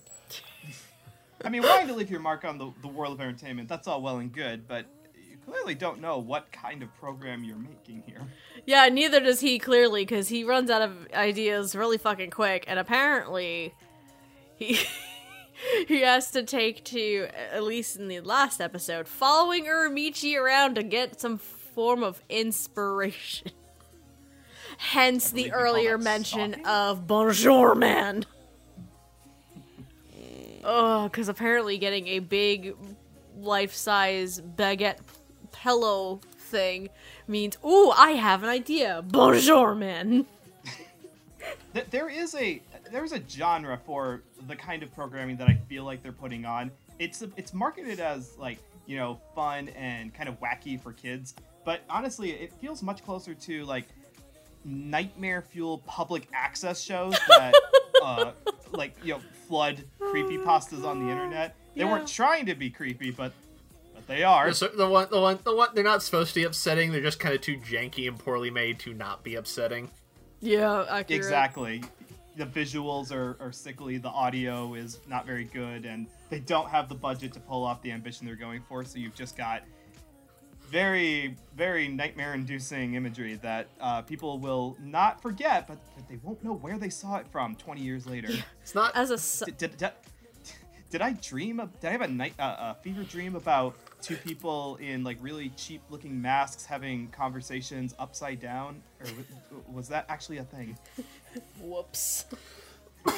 I 1.43 1.49
mean, 1.49 1.63
wanting 1.63 1.87
to 1.87 1.95
leave 1.95 2.11
your 2.11 2.19
mark 2.19 2.45
on 2.45 2.59
the, 2.59 2.71
the 2.83 2.87
world 2.87 3.13
of 3.13 3.21
entertainment, 3.21 3.67
that's 3.67 3.87
all 3.87 3.99
well 3.99 4.19
and 4.19 4.31
good, 4.31 4.67
but 4.67 4.85
you 5.03 5.04
clearly 5.45 5.75
don't 5.75 6.01
know 6.01 6.17
what 6.17 6.51
kind 6.51 6.83
of 6.83 6.93
program 6.95 7.43
you're 7.43 7.57
making 7.57 8.03
here. 8.05 8.21
Yeah, 8.65 8.87
neither 8.89 9.19
does 9.19 9.39
he 9.39 9.59
clearly 9.59 10.03
because 10.03 10.27
he 10.29 10.43
runs 10.43 10.69
out 10.69 10.81
of 10.81 11.07
ideas 11.13 11.75
really 11.75 11.97
fucking 11.97 12.31
quick, 12.31 12.65
and 12.67 12.79
apparently 12.79 13.73
he 14.55 14.79
he 15.87 16.01
has 16.01 16.31
to 16.31 16.43
take 16.43 16.83
to 16.85 17.27
at 17.51 17.63
least 17.63 17.95
in 17.97 18.07
the 18.07 18.19
last 18.21 18.59
episode 18.59 19.07
following 19.07 19.65
Uramichi 19.65 20.39
around 20.39 20.75
to 20.75 20.83
get 20.83 21.19
some 21.19 21.37
form 21.37 22.03
of 22.03 22.21
inspiration. 22.29 23.51
Hence 24.77 25.31
the 25.31 25.35
believe 25.35 25.45
we 25.45 25.51
call 25.51 25.61
earlier 25.61 25.97
mention 25.97 26.53
stalking? 26.53 26.67
of 26.67 27.07
Bonjour 27.07 27.75
Man. 27.75 28.25
Oh, 30.67 31.03
because 31.03 31.29
apparently 31.29 31.77
getting 31.77 32.07
a 32.07 32.17
big 32.17 32.75
life-size 33.37 34.41
baguette 34.41 34.97
pillow 35.76 36.20
thing 36.38 36.89
means, 37.28 37.57
ooh, 37.66 37.89
I 37.89 38.11
have 38.11 38.43
an 38.43 38.49
idea. 38.49 39.03
Bonjour, 39.07 39.74
man. 39.74 40.28
There 41.89 42.07
is 42.09 42.36
a 42.36 42.61
there's 42.91 43.11
a 43.13 43.22
genre 43.28 43.80
for 43.86 44.22
the 44.47 44.55
kind 44.55 44.84
of 44.84 44.93
programming 44.93 45.38
that 45.38 45.47
I 45.47 45.55
feel 45.68 45.84
like 45.84 46.01
they're 46.03 46.11
putting 46.11 46.45
on. 46.45 46.70
It's 46.99 47.24
it's 47.36 47.51
marketed 47.53 47.99
as 47.99 48.38
like 48.38 48.59
you 48.86 48.97
know 48.97 49.20
fun 49.34 49.70
and 49.70 50.13
kind 50.13 50.30
of 50.30 50.39
wacky 50.39 50.80
for 50.82 50.93
kids, 50.93 51.34
but 51.66 51.82
honestly, 51.89 52.30
it 52.32 52.53
feels 52.53 52.82
much 52.84 53.03
closer 53.03 53.34
to 53.34 53.66
like 53.66 53.86
nightmare 54.63 55.41
fuel 55.41 55.80
public 55.80 56.28
access 56.34 56.82
shows 56.82 57.16
that 57.28 57.53
uh, 58.03 58.32
like 58.72 58.95
you 59.03 59.13
know 59.16 59.22
flood 59.47 59.84
creepy 59.99 60.38
pastas 60.38 60.86
on 60.86 61.03
the 61.03 61.11
internet. 61.11 61.55
They 61.76 61.82
Yeah. 61.82 61.91
weren't 61.91 62.07
trying 62.07 62.45
to 62.45 62.55
be 62.55 62.70
creepy, 62.70 63.11
but 63.11 63.34
they 64.07 64.23
are. 64.23 64.51
So 64.53 64.67
the 64.67 64.87
one, 64.89 65.07
the 65.09 65.19
one, 65.19 65.39
the 65.43 65.55
one. 65.55 65.69
They're 65.73 65.83
not 65.83 66.03
supposed 66.03 66.29
to 66.29 66.35
be 66.35 66.43
upsetting. 66.43 66.91
They're 66.91 67.01
just 67.01 67.19
kind 67.19 67.33
of 67.35 67.41
too 67.41 67.57
janky 67.57 68.07
and 68.07 68.17
poorly 68.19 68.49
made 68.51 68.79
to 68.79 68.93
not 68.93 69.23
be 69.23 69.35
upsetting. 69.35 69.89
Yeah, 70.41 70.81
accurate. 70.89 71.11
Exactly. 71.11 71.83
The 72.37 72.45
visuals 72.45 73.11
are, 73.13 73.37
are 73.39 73.51
sickly, 73.53 73.97
the 73.97 74.09
audio 74.09 74.73
is 74.73 74.99
not 75.07 75.25
very 75.25 75.45
good, 75.45 75.85
and 75.85 76.05
they 76.29 76.39
don't 76.39 76.69
have 76.69 76.89
the 76.89 76.95
budget 76.95 77.31
to 77.33 77.39
pull 77.39 77.63
off 77.63 77.81
the 77.81 77.91
ambition 77.93 78.27
they're 78.27 78.35
going 78.35 78.61
for, 78.67 78.83
so 78.83 78.99
you've 78.99 79.15
just 79.15 79.37
got 79.37 79.63
very, 80.69 81.37
very 81.55 81.87
nightmare 81.87 82.33
inducing 82.33 82.95
imagery 82.95 83.35
that 83.35 83.67
uh, 83.79 84.01
people 84.01 84.37
will 84.39 84.75
not 84.81 85.21
forget, 85.21 85.67
but, 85.67 85.77
but 85.95 86.07
they 86.09 86.17
won't 86.23 86.43
know 86.43 86.53
where 86.55 86.77
they 86.77 86.89
saw 86.89 87.15
it 87.17 87.27
from 87.31 87.55
20 87.55 87.81
years 87.81 88.05
later. 88.05 88.29
It's 88.61 88.75
not. 88.75 88.93
As 88.95 89.11
a 89.11 89.15
s- 89.15 89.43
Did, 89.45 89.57
did, 89.57 89.77
did, 89.77 89.91
did 90.89 91.01
I 91.01 91.13
dream 91.13 91.59
of, 91.59 91.79
did 91.79 91.87
I 91.87 91.91
have 91.91 92.01
a 92.01 92.07
night 92.07 92.33
uh, 92.39 92.73
a 92.75 92.75
fever 92.81 93.03
dream 93.03 93.35
about 93.35 93.75
two 94.05 94.15
people 94.17 94.77
in 94.77 95.03
like 95.03 95.17
really 95.19 95.49
cheap 95.57 95.81
looking 95.89 96.21
masks 96.21 96.65
having 96.65 97.07
conversations 97.09 97.95
upside 97.97 98.39
down 98.39 98.81
or 98.99 99.05
was, 99.05 99.25
was 99.67 99.87
that 99.87 100.05
actually 100.09 100.37
a 100.37 100.43
thing 100.43 100.77
Whoops. 101.61 102.25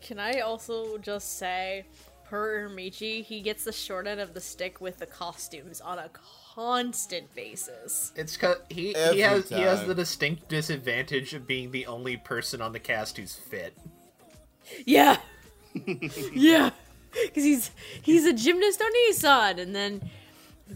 Can 0.00 0.18
I 0.18 0.40
also 0.40 0.98
just 0.98 1.38
say, 1.38 1.84
per 2.24 2.68
Michi, 2.68 3.24
he 3.24 3.40
gets 3.40 3.64
the 3.64 3.72
short 3.72 4.06
end 4.06 4.20
of 4.20 4.34
the 4.34 4.40
stick 4.40 4.80
with 4.80 4.98
the 4.98 5.06
costumes 5.06 5.80
on 5.80 5.98
a 5.98 6.10
constant 6.54 7.34
basis. 7.34 8.12
It's 8.14 8.36
cause 8.36 8.58
he 8.68 8.88
he 8.88 8.94
Every 8.94 9.20
has 9.20 9.48
he 9.48 9.60
has 9.60 9.84
the 9.84 9.94
distinct 9.94 10.48
disadvantage 10.48 11.34
of 11.34 11.46
being 11.46 11.70
the 11.70 11.86
only 11.86 12.16
person 12.16 12.60
on 12.60 12.72
the 12.72 12.80
cast 12.80 13.16
who's 13.16 13.34
fit. 13.34 13.76
Yeah. 14.84 15.18
yeah. 16.32 16.70
Because 17.26 17.44
he's 17.44 17.70
he's 18.02 18.24
a 18.24 18.32
gymnast 18.32 18.80
Oniisan, 18.80 19.60
and 19.60 19.74
then 19.74 20.10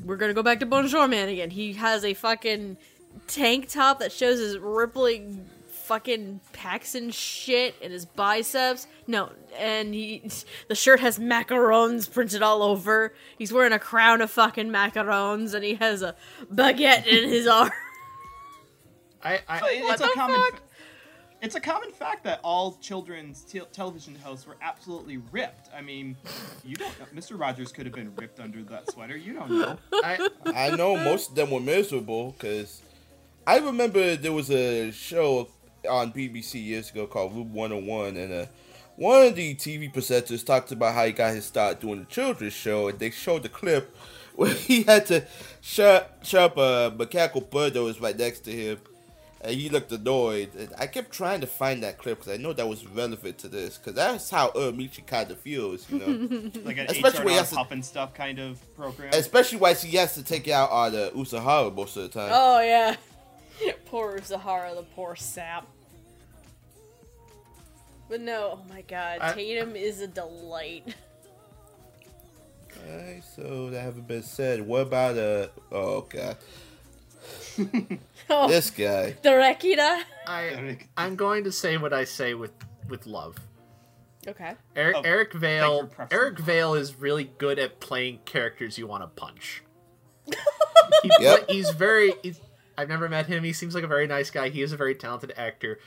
we're 0.04 0.16
gonna 0.16 0.34
go 0.34 0.42
back 0.42 0.60
to 0.60 0.66
Bonjour 0.66 1.06
Man 1.08 1.28
again. 1.28 1.50
He 1.50 1.74
has 1.74 2.04
a 2.04 2.14
fucking 2.14 2.76
tank 3.26 3.68
top 3.68 3.98
that 3.98 4.12
shows 4.12 4.38
his 4.38 4.58
rippling 4.58 5.48
fucking 5.68 6.40
pecs 6.52 6.94
and 6.94 7.12
shit 7.12 7.74
and 7.82 7.92
his 7.92 8.06
biceps. 8.06 8.86
No, 9.08 9.30
and 9.58 9.92
he 9.92 10.22
the 10.68 10.74
shirt 10.74 11.00
has 11.00 11.18
macarons 11.18 12.10
printed 12.10 12.42
all 12.42 12.62
over. 12.62 13.12
He's 13.36 13.52
wearing 13.52 13.72
a 13.72 13.78
crown 13.78 14.20
of 14.20 14.30
fucking 14.30 14.68
macarons, 14.68 15.52
and 15.54 15.64
he 15.64 15.74
has 15.74 16.02
a 16.02 16.14
baguette 16.52 17.06
in 17.06 17.28
his 17.28 17.46
arm. 17.48 17.72
I, 19.22 19.40
I 19.48 19.60
it's 19.64 20.00
a 20.00 20.08
common 20.10 20.36
fuck? 20.36 20.62
Fa- 21.40 21.44
it's 21.44 21.54
a 21.54 21.60
common 21.60 21.90
fact 21.92 22.24
that 22.24 22.40
all 22.44 22.78
children's 22.80 23.42
te- 23.42 23.60
television 23.72 24.14
hosts 24.16 24.46
were 24.46 24.56
absolutely 24.62 25.18
ripped. 25.32 25.68
I 25.74 25.80
mean, 25.80 26.16
you 26.64 26.76
don't 26.76 26.98
know. 26.98 27.06
Mr. 27.14 27.38
Rogers 27.38 27.72
could 27.72 27.86
have 27.86 27.94
been 27.94 28.14
ripped 28.16 28.40
under 28.40 28.62
that 28.64 28.90
sweater. 28.90 29.16
You 29.16 29.34
don't 29.34 29.50
know. 29.50 29.78
I 29.92 30.28
I 30.46 30.76
know 30.76 30.96
most 30.96 31.30
of 31.30 31.34
them 31.36 31.50
were 31.50 31.60
miserable 31.60 32.32
because 32.32 32.82
I 33.46 33.58
remember 33.58 34.16
there 34.16 34.32
was 34.32 34.50
a 34.50 34.90
show 34.92 35.48
on 35.88 36.12
BBC 36.12 36.62
years 36.64 36.90
ago 36.90 37.06
called 37.06 37.34
Room 37.34 37.54
101, 37.54 38.16
and 38.16 38.32
uh, 38.32 38.46
one 38.96 39.26
of 39.26 39.34
the 39.34 39.54
TV 39.54 39.92
presenters 39.92 40.44
talked 40.44 40.72
about 40.72 40.94
how 40.94 41.06
he 41.06 41.12
got 41.12 41.34
his 41.34 41.46
start 41.46 41.80
doing 41.80 42.00
the 42.00 42.04
children's 42.06 42.52
show, 42.52 42.88
and 42.88 42.98
they 42.98 43.10
showed 43.10 43.42
the 43.42 43.48
clip 43.48 43.96
where 44.36 44.52
he 44.52 44.82
had 44.82 45.06
to 45.06 45.26
shut, 45.60 46.18
shut 46.22 46.42
up 46.42 46.58
a 46.58 46.94
mechanical 46.96 47.40
bird 47.40 47.74
that 47.74 47.82
was 47.82 48.00
right 48.00 48.16
next 48.16 48.40
to 48.40 48.52
him. 48.52 48.78
And 49.42 49.54
he 49.54 49.68
looked 49.70 49.90
annoyed. 49.90 50.54
And 50.54 50.70
I 50.78 50.86
kept 50.86 51.12
trying 51.12 51.40
to 51.40 51.46
find 51.46 51.82
that 51.82 51.96
clip 51.98 52.18
because 52.18 52.32
I 52.32 52.36
know 52.36 52.52
that 52.52 52.68
was 52.68 52.86
relevant 52.86 53.38
to 53.38 53.48
this. 53.48 53.78
Because 53.78 53.94
that's 53.94 54.28
how 54.28 54.50
Uramichi 54.50 55.06
kind 55.06 55.30
of 55.30 55.38
feels, 55.38 55.88
you 55.90 55.98
know. 55.98 56.50
Like 56.64 56.76
an 56.78 56.86
Especially 56.90 57.24
when 57.24 57.34
he 57.34 57.38
HR 57.38 57.42
has 57.44 57.50
to- 57.50 57.66
and 57.70 57.84
stuff 57.84 58.12
kind 58.14 58.38
of 58.38 58.76
program. 58.76 59.10
Especially 59.14 59.58
when 59.58 59.74
he 59.76 59.96
has 59.96 60.14
to 60.14 60.22
take 60.22 60.48
out 60.48 60.70
on 60.70 60.94
uh, 60.94 61.10
Usahara 61.14 61.74
most 61.74 61.96
of 61.96 62.02
the 62.02 62.08
time. 62.10 62.30
Oh 62.32 62.60
yeah. 62.60 62.96
poor 63.86 64.20
Zahara, 64.22 64.74
the 64.74 64.82
poor 64.82 65.16
sap. 65.16 65.66
But 68.08 68.20
no, 68.20 68.58
oh 68.60 68.64
my 68.68 68.82
god, 68.82 69.20
I- 69.20 69.32
Tatum 69.32 69.76
is 69.76 70.00
a 70.00 70.06
delight. 70.06 70.94
Alright, 72.88 73.22
so 73.36 73.70
that 73.70 73.80
haven't 73.82 74.08
been 74.08 74.22
said. 74.22 74.66
What 74.66 74.82
about 74.82 75.16
uh? 75.18 75.48
Oh 75.70 76.02
god, 76.02 76.36
Oh, 78.32 78.48
this 78.48 78.70
guy. 78.70 79.16
the 79.22 79.30
Rekita. 79.30 80.02
I 80.26 80.78
I'm 80.96 81.16
going 81.16 81.44
to 81.44 81.52
say 81.52 81.76
what 81.76 81.92
I 81.92 82.04
say 82.04 82.34
with 82.34 82.52
with 82.88 83.06
love. 83.06 83.36
Okay. 84.28 84.54
Eric, 84.76 84.96
Oh, 84.98 85.00
Eric 85.02 85.32
Vale. 85.32 85.90
Eric 86.10 86.38
Vale 86.38 86.74
is 86.74 86.94
really 86.96 87.24
good 87.38 87.58
at 87.58 87.80
playing 87.80 88.20
characters 88.26 88.76
you 88.78 88.86
want 88.86 89.02
to 89.02 89.08
punch. 89.08 89.62
he, 91.02 91.10
Yep. 91.20 91.50
He's 91.50 91.70
very. 91.70 92.12
He's, 92.22 92.40
I've 92.78 92.88
never 92.88 93.08
met 93.08 93.26
him. 93.26 93.42
He 93.44 93.52
seems 93.52 93.74
like 93.74 93.84
a 93.84 93.88
very 93.88 94.06
nice 94.06 94.30
guy. 94.30 94.48
He 94.48 94.62
is 94.62 94.72
a 94.72 94.76
very 94.76 94.94
talented 94.94 95.32
actor, 95.36 95.78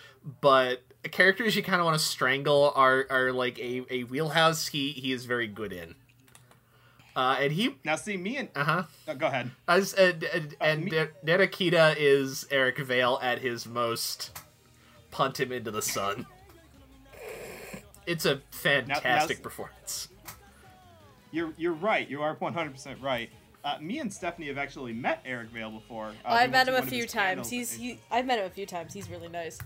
but 0.41 0.81
characters 1.11 1.55
you 1.55 1.63
kind 1.63 1.79
of 1.79 1.85
want 1.85 1.97
to 1.97 2.03
strangle 2.05 2.71
are 2.75 3.07
are 3.09 3.31
like 3.31 3.57
a, 3.59 3.83
a 3.89 4.03
wheelhouse 4.03 4.67
he 4.67 4.91
he 4.91 5.11
is 5.11 5.25
very 5.25 5.47
good 5.47 5.71
in. 5.73 5.95
Uh, 7.15 7.37
and 7.39 7.53
he 7.53 7.75
now, 7.83 7.95
see 7.95 8.17
me 8.17 8.37
and 8.37 8.49
uh 8.55 8.63
huh. 8.63 8.83
oh, 9.07 9.13
go 9.15 9.27
ahead. 9.27 9.51
As 9.67 9.93
and 9.93 10.23
and, 10.23 10.55
and 10.59 10.83
me- 10.85 10.91
Ne- 10.91 11.07
is 11.97 12.47
Eric 12.49 12.79
Vale 12.79 13.19
at 13.21 13.39
his 13.39 13.67
most 13.67 14.39
punt 15.11 15.39
him 15.39 15.51
into 15.51 15.69
the 15.69 15.81
sun. 15.81 16.25
It's 18.05 18.25
a 18.25 18.41
fantastic 18.51 19.37
now- 19.39 19.43
performance. 19.43 20.07
You're 21.31 21.53
you're 21.57 21.73
right. 21.73 22.07
You 22.07 22.21
are 22.21 22.35
100% 22.35 23.01
right. 23.01 23.29
Uh, 23.63 23.77
me 23.79 23.99
and 23.99 24.11
Stephanie 24.13 24.47
have 24.47 24.57
actually 24.57 24.93
met 24.93 25.21
Eric 25.25 25.49
Vale 25.49 25.71
before. 25.71 26.07
Uh, 26.07 26.11
we 26.25 26.31
I've 26.33 26.51
met 26.51 26.67
him 26.67 26.75
a 26.75 26.81
few 26.81 27.03
times. 27.07 27.11
panels. 27.47 27.49
He's 27.49 27.71
he, 27.73 27.99
I've 28.11 28.25
met 28.25 28.39
him 28.39 28.45
a 28.45 28.49
few 28.49 28.65
times. 28.65 28.93
He's 28.93 29.09
really 29.09 29.29
nice. 29.29 29.57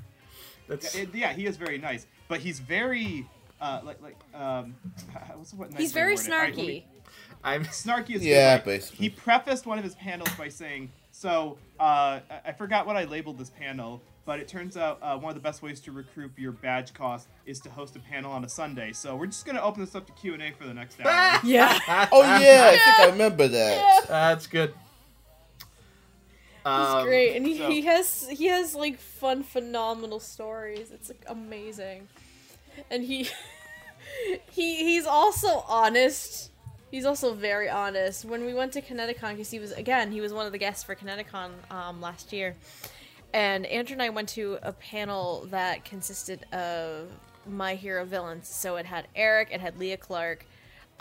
That's 0.67 0.93
it- 0.95 1.13
yeah, 1.15 1.33
he 1.33 1.45
is 1.45 1.57
very 1.57 1.77
nice, 1.77 2.05
but 2.27 2.39
he's 2.39 2.59
very 2.59 3.25
uh, 3.59 3.81
like 3.83 4.01
like 4.01 4.15
um, 4.33 4.75
what's 5.35 5.53
what 5.53 5.71
nice 5.71 5.79
He's 5.79 5.93
very 5.93 6.15
word 6.15 6.25
it? 6.25 6.31
All 6.31 6.37
right, 6.39 6.55
let 6.55 6.63
snarky. 6.63 6.67
me- 6.67 6.85
I'm 7.43 7.65
snarky 7.65 8.15
is 8.15 8.25
Yeah, 8.25 8.57
good, 8.57 8.59
right? 8.59 8.65
basically. 8.65 8.97
He 9.05 9.09
prefaced 9.09 9.65
one 9.65 9.77
of 9.77 9.83
his 9.83 9.95
panels 9.95 10.29
by 10.37 10.49
saying, 10.49 10.91
"So 11.11 11.57
uh, 11.79 12.19
I- 12.29 12.41
I 12.47 12.51
forgot 12.53 12.85
what 12.87 12.95
I 12.97 13.03
labeled 13.05 13.37
this 13.37 13.49
panel, 13.49 14.01
but 14.25 14.39
it 14.39 14.47
turns 14.47 14.75
out 14.75 14.99
uh, 15.01 15.17
one 15.17 15.29
of 15.29 15.35
the 15.35 15.41
best 15.41 15.61
ways 15.61 15.79
to 15.81 15.91
recoup 15.91 16.37
your 16.37 16.51
badge 16.51 16.93
cost 16.93 17.27
is 17.45 17.59
to 17.61 17.69
host 17.69 17.95
a 17.95 17.99
panel 17.99 18.31
on 18.31 18.43
a 18.43 18.49
Sunday. 18.49 18.91
So 18.91 19.15
we're 19.15 19.27
just 19.27 19.45
gonna 19.45 19.61
open 19.61 19.81
this 19.85 19.95
up 19.95 20.05
to 20.07 20.13
Q 20.13 20.33
and 20.33 20.43
A 20.43 20.51
for 20.51 20.65
the 20.65 20.73
next 20.73 20.99
hour." 20.99 21.39
Yeah. 21.43 21.79
Oh 22.11 22.21
yeah, 22.39 22.65
I 22.73 22.77
think 22.77 22.99
I 22.99 23.05
remember 23.11 23.47
that. 23.47 24.05
that's 24.07 24.47
good. 24.47 24.73
He's 26.65 26.65
Um, 26.75 27.05
great, 27.05 27.37
and 27.37 27.45
he, 27.47 27.57
so- 27.59 27.69
he 27.69 27.81
has 27.83 28.27
he 28.29 28.47
has 28.47 28.75
like 28.75 28.99
fun, 28.99 29.43
phenomenal 29.43 30.19
stories. 30.19 30.91
It's 30.91 31.07
like 31.07 31.23
amazing, 31.27 32.09
and 32.91 33.03
he 33.05 33.29
he 34.51 34.75
he's 34.83 35.05
also 35.05 35.63
honest. 35.69 36.51
He's 36.91 37.05
also 37.05 37.33
very 37.33 37.69
honest. 37.69 38.23
When 38.23 38.45
we 38.45 38.53
went 38.53 38.73
to 38.73 38.81
Kineticon, 38.81 39.31
because 39.31 39.51
he 39.51 39.59
was 39.59 39.71
again 39.71 40.11
he 40.11 40.21
was 40.21 40.31
one 40.33 40.45
of 40.45 40.51
the 40.51 40.57
guests 40.57 40.83
for 40.83 40.95
Kineticon 40.95 41.51
um, 41.69 42.01
last 42.01 42.31
year, 42.31 42.55
and 43.33 43.65
Andrew 43.65 43.93
and 43.93 44.01
I 44.01 44.09
went 44.09 44.29
to 44.29 44.57
a 44.61 44.71
panel 44.71 45.47
that 45.51 45.83
consisted 45.83 46.45
of 46.53 47.09
My 47.45 47.75
Hero 47.75 48.05
villains. 48.05 48.47
So 48.47 48.77
it 48.77 48.85
had 48.85 49.07
Eric, 49.15 49.49
it 49.51 49.59
had 49.59 49.77
Leah 49.77 49.97
Clark, 49.97 50.45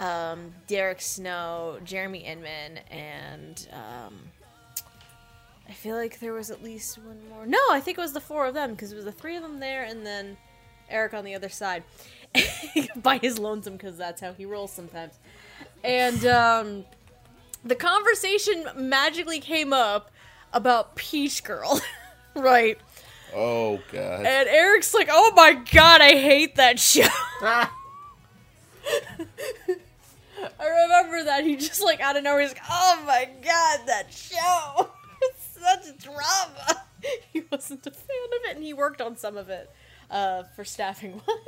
um, 0.01 0.53
Derek 0.67 1.01
Snow, 1.01 1.79
Jeremy 1.85 2.21
Inman, 2.21 2.79
and 2.91 3.69
um, 3.73 4.15
I 5.69 5.73
feel 5.73 5.97
like 5.97 6.19
there 6.19 6.33
was 6.33 6.51
at 6.51 6.63
least 6.63 6.99
one 6.99 7.21
more. 7.29 7.47
No, 7.47 7.61
I 7.71 7.81
think 7.81 7.97
it 7.97 8.01
was 8.01 8.13
the 8.13 8.21
four 8.21 8.47
of 8.47 8.55
them 8.55 8.73
because 8.73 8.93
it 8.93 8.97
was 8.97 9.05
the 9.05 9.13
three 9.13 9.37
of 9.37 9.43
them 9.43 9.61
there, 9.61 9.85
and 9.85 10.05
then 10.05 10.37
Eric 10.89 11.15
on 11.15 11.25
the 11.25 11.35
other 11.35 11.49
side 11.49 11.83
by 12.97 13.19
his 13.19 13.39
lonesome 13.39 13.75
because 13.75 13.97
that's 13.97 14.21
how 14.21 14.33
he 14.33 14.45
rolls 14.45 14.73
sometimes. 14.73 15.19
And 15.85 16.25
um, 16.27 16.85
the 17.65 17.75
conversation 17.75 18.67
magically 18.77 19.41
came 19.41 19.73
up 19.73 20.11
about 20.53 20.97
Peach 20.97 21.45
Girl, 21.45 21.81
right? 22.35 22.79
Oh 23.35 23.81
god. 23.93 24.25
And 24.27 24.49
Eric's 24.49 24.95
like, 24.95 25.09
"Oh 25.11 25.33
my 25.37 25.55
god, 25.73 26.01
I 26.01 26.13
hate 26.13 26.57
that 26.57 26.79
show." 26.79 27.07
Ah, 27.43 27.73
I 30.61 30.69
remember 30.69 31.25
that 31.25 31.45
he 31.45 31.57
just 31.57 31.83
like 31.83 32.01
out 32.01 32.17
of 32.17 32.23
nowhere 32.23 32.43
he's 32.43 32.51
like, 32.51 32.63
"Oh 32.71 33.03
my 33.07 33.29
god, 33.43 33.81
that 33.87 34.13
show! 34.13 34.91
It's 35.23 35.59
such 35.61 35.95
a 35.95 35.99
drama." 35.99 36.83
He 37.33 37.43
wasn't 37.51 37.87
a 37.87 37.91
fan 37.91 38.17
of 38.27 38.51
it, 38.51 38.57
and 38.57 38.65
he 38.65 38.73
worked 38.75 39.01
on 39.01 39.17
some 39.17 39.37
of 39.37 39.49
it 39.49 39.71
uh, 40.11 40.43
for 40.55 40.65
staffing 40.65 41.15
wise. 41.27 41.47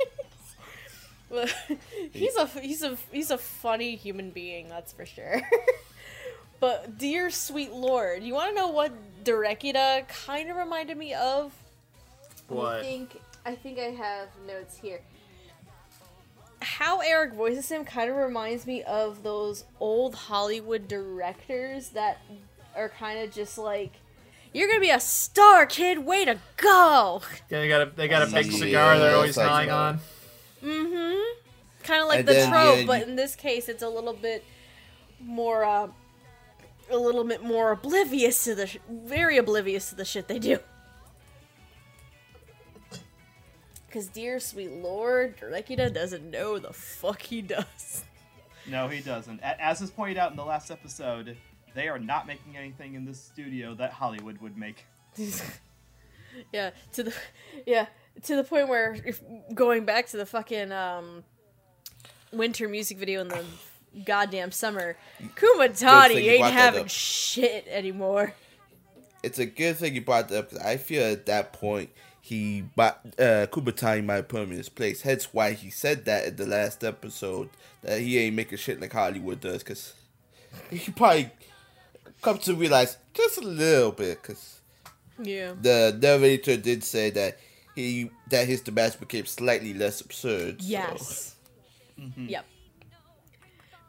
But 1.29 1.53
he's 2.11 2.35
a 2.35 2.47
he's 2.47 2.83
a 2.83 2.97
he's 3.11 3.31
a 3.31 3.37
funny 3.37 3.95
human 3.95 4.31
being, 4.31 4.67
that's 4.67 4.91
for 4.91 5.05
sure. 5.05 5.41
but 6.59 6.97
dear 6.97 7.29
sweet 7.29 7.71
lord, 7.71 8.23
you 8.23 8.33
want 8.33 8.49
to 8.49 8.55
know 8.55 8.69
what 8.69 8.91
Derekita 9.23 10.07
kind 10.07 10.49
of 10.49 10.57
reminded 10.57 10.97
me 10.97 11.13
of? 11.13 11.53
I 12.49 12.53
what? 12.53 12.81
think 12.81 13.19
I 13.45 13.55
think 13.55 13.79
I 13.79 13.91
have 13.91 14.29
notes 14.47 14.77
here. 14.77 15.01
How 16.61 16.99
Eric 16.99 17.33
voices 17.33 17.69
him 17.71 17.85
kind 17.85 18.09
of 18.09 18.17
reminds 18.17 18.67
me 18.67 18.83
of 18.83 19.23
those 19.23 19.63
old 19.79 20.13
Hollywood 20.13 20.89
directors 20.89 21.89
that 21.89 22.19
are 22.75 22.89
kind 22.89 23.19
of 23.19 23.31
just 23.31 23.57
like, 23.57 23.93
"You're 24.51 24.67
gonna 24.67 24.81
be 24.81 24.89
a 24.89 24.99
star, 24.99 25.65
kid. 25.65 25.99
Way 25.99 26.25
to 26.25 26.37
go!" 26.57 27.21
Yeah, 27.49 27.61
they 27.61 27.67
got 27.69 27.81
a 27.81 27.85
they 27.85 28.07
got 28.07 28.27
a 28.27 28.31
big 28.31 28.51
cigar 28.51 28.97
they're 28.99 29.15
always 29.15 29.35
that's 29.35 29.47
gnawing 29.47 29.69
on. 29.69 29.99
Mm-hmm. 30.63 31.39
Kind 31.83 32.01
of 32.01 32.07
like 32.09 32.19
And 32.19 32.27
the 32.27 32.33
then, 32.33 32.49
trope, 32.51 32.77
yeah, 32.79 32.85
but 32.85 32.99
you- 32.99 33.05
in 33.05 33.15
this 33.15 33.35
case, 33.35 33.69
it's 33.69 33.83
a 33.83 33.89
little 33.89 34.13
bit 34.13 34.43
more, 35.19 35.63
uh, 35.63 35.87
a 36.91 36.97
little 36.97 37.23
bit 37.23 37.43
more 37.43 37.71
oblivious 37.71 38.43
to 38.45 38.55
the, 38.55 38.67
sh- 38.67 38.77
very 38.89 39.37
oblivious 39.37 39.89
to 39.89 39.95
the 39.95 40.05
shit 40.05 40.27
they 40.27 40.39
do. 40.39 40.59
Because 43.87 44.07
dear 44.07 44.39
sweet 44.39 44.71
lord, 44.71 45.37
Drekida 45.37 45.91
doesn't 45.93 46.29
know 46.29 46.59
the 46.59 46.73
fuck 46.73 47.21
he 47.23 47.41
does. 47.41 48.03
No, 48.67 48.87
he 48.87 48.99
doesn't. 49.01 49.39
As 49.41 49.81
is 49.81 49.89
pointed 49.89 50.17
out 50.17 50.29
in 50.31 50.37
the 50.37 50.45
last 50.45 50.69
episode, 50.69 51.35
they 51.73 51.87
are 51.87 51.97
not 51.97 52.27
making 52.27 52.55
anything 52.55 52.93
in 52.93 53.03
this 53.05 53.19
studio 53.19 53.73
that 53.75 53.91
Hollywood 53.93 54.39
would 54.41 54.57
make. 54.57 54.85
yeah, 56.53 56.69
to 56.93 57.03
the, 57.03 57.13
yeah, 57.65 57.87
to 58.23 58.35
the 58.35 58.43
point 58.43 58.67
where 58.67 58.95
if 59.05 59.21
going 59.53 59.85
back 59.85 60.07
to 60.07 60.17
the 60.17 60.25
fucking 60.25 60.71
um, 60.71 61.23
winter 62.31 62.67
music 62.67 62.97
video 62.97 63.21
in 63.21 63.27
the 63.29 63.43
goddamn 64.05 64.51
summer, 64.51 64.95
Kumatani 65.35 66.15
ain't 66.29 66.45
having 66.53 66.87
shit 66.87 67.65
anymore. 67.67 68.33
It's 69.23 69.39
a 69.39 69.45
good 69.45 69.75
thing 69.77 69.95
you 69.95 70.01
brought 70.01 70.29
that 70.29 70.53
up 70.55 70.65
I 70.65 70.77
feel 70.77 71.03
at 71.03 71.25
that 71.25 71.51
point 71.53 71.89
he 72.21 72.61
bought 72.75 72.99
uh 73.17 73.47
Kumatani 73.51 74.05
might 74.05 74.27
put 74.27 74.43
him 74.43 74.51
in 74.51 74.57
his 74.57 74.69
place. 74.69 75.01
Hence 75.01 75.33
why 75.33 75.51
he 75.53 75.69
said 75.69 76.05
that 76.05 76.25
in 76.25 76.35
the 76.37 76.45
last 76.45 76.83
episode 76.83 77.49
that 77.81 77.99
he 77.99 78.17
ain't 78.19 78.35
making 78.35 78.57
shit 78.59 78.79
like 78.79 78.93
Hollywood 78.93 79.41
does 79.41 79.59
because 79.63 79.93
he 80.69 80.91
probably 80.91 81.29
come 82.21 82.37
to 82.39 82.53
realize 82.55 82.97
just 83.13 83.37
a 83.39 83.41
little 83.41 83.91
bit 83.91 84.21
because 84.21 84.61
Yeah. 85.21 85.53
the 85.61 85.97
narrator 86.01 86.55
did 86.57 86.83
say 86.83 87.09
that 87.09 87.37
he 87.79 88.11
that 88.29 88.47
his 88.47 88.61
demands 88.61 88.95
became 88.95 89.25
slightly 89.25 89.73
less 89.73 90.01
absurd. 90.01 90.61
so- 90.61 90.67
Yes. 90.67 91.35
Mm-hmm. 91.99 92.27
Yep. 92.27 92.45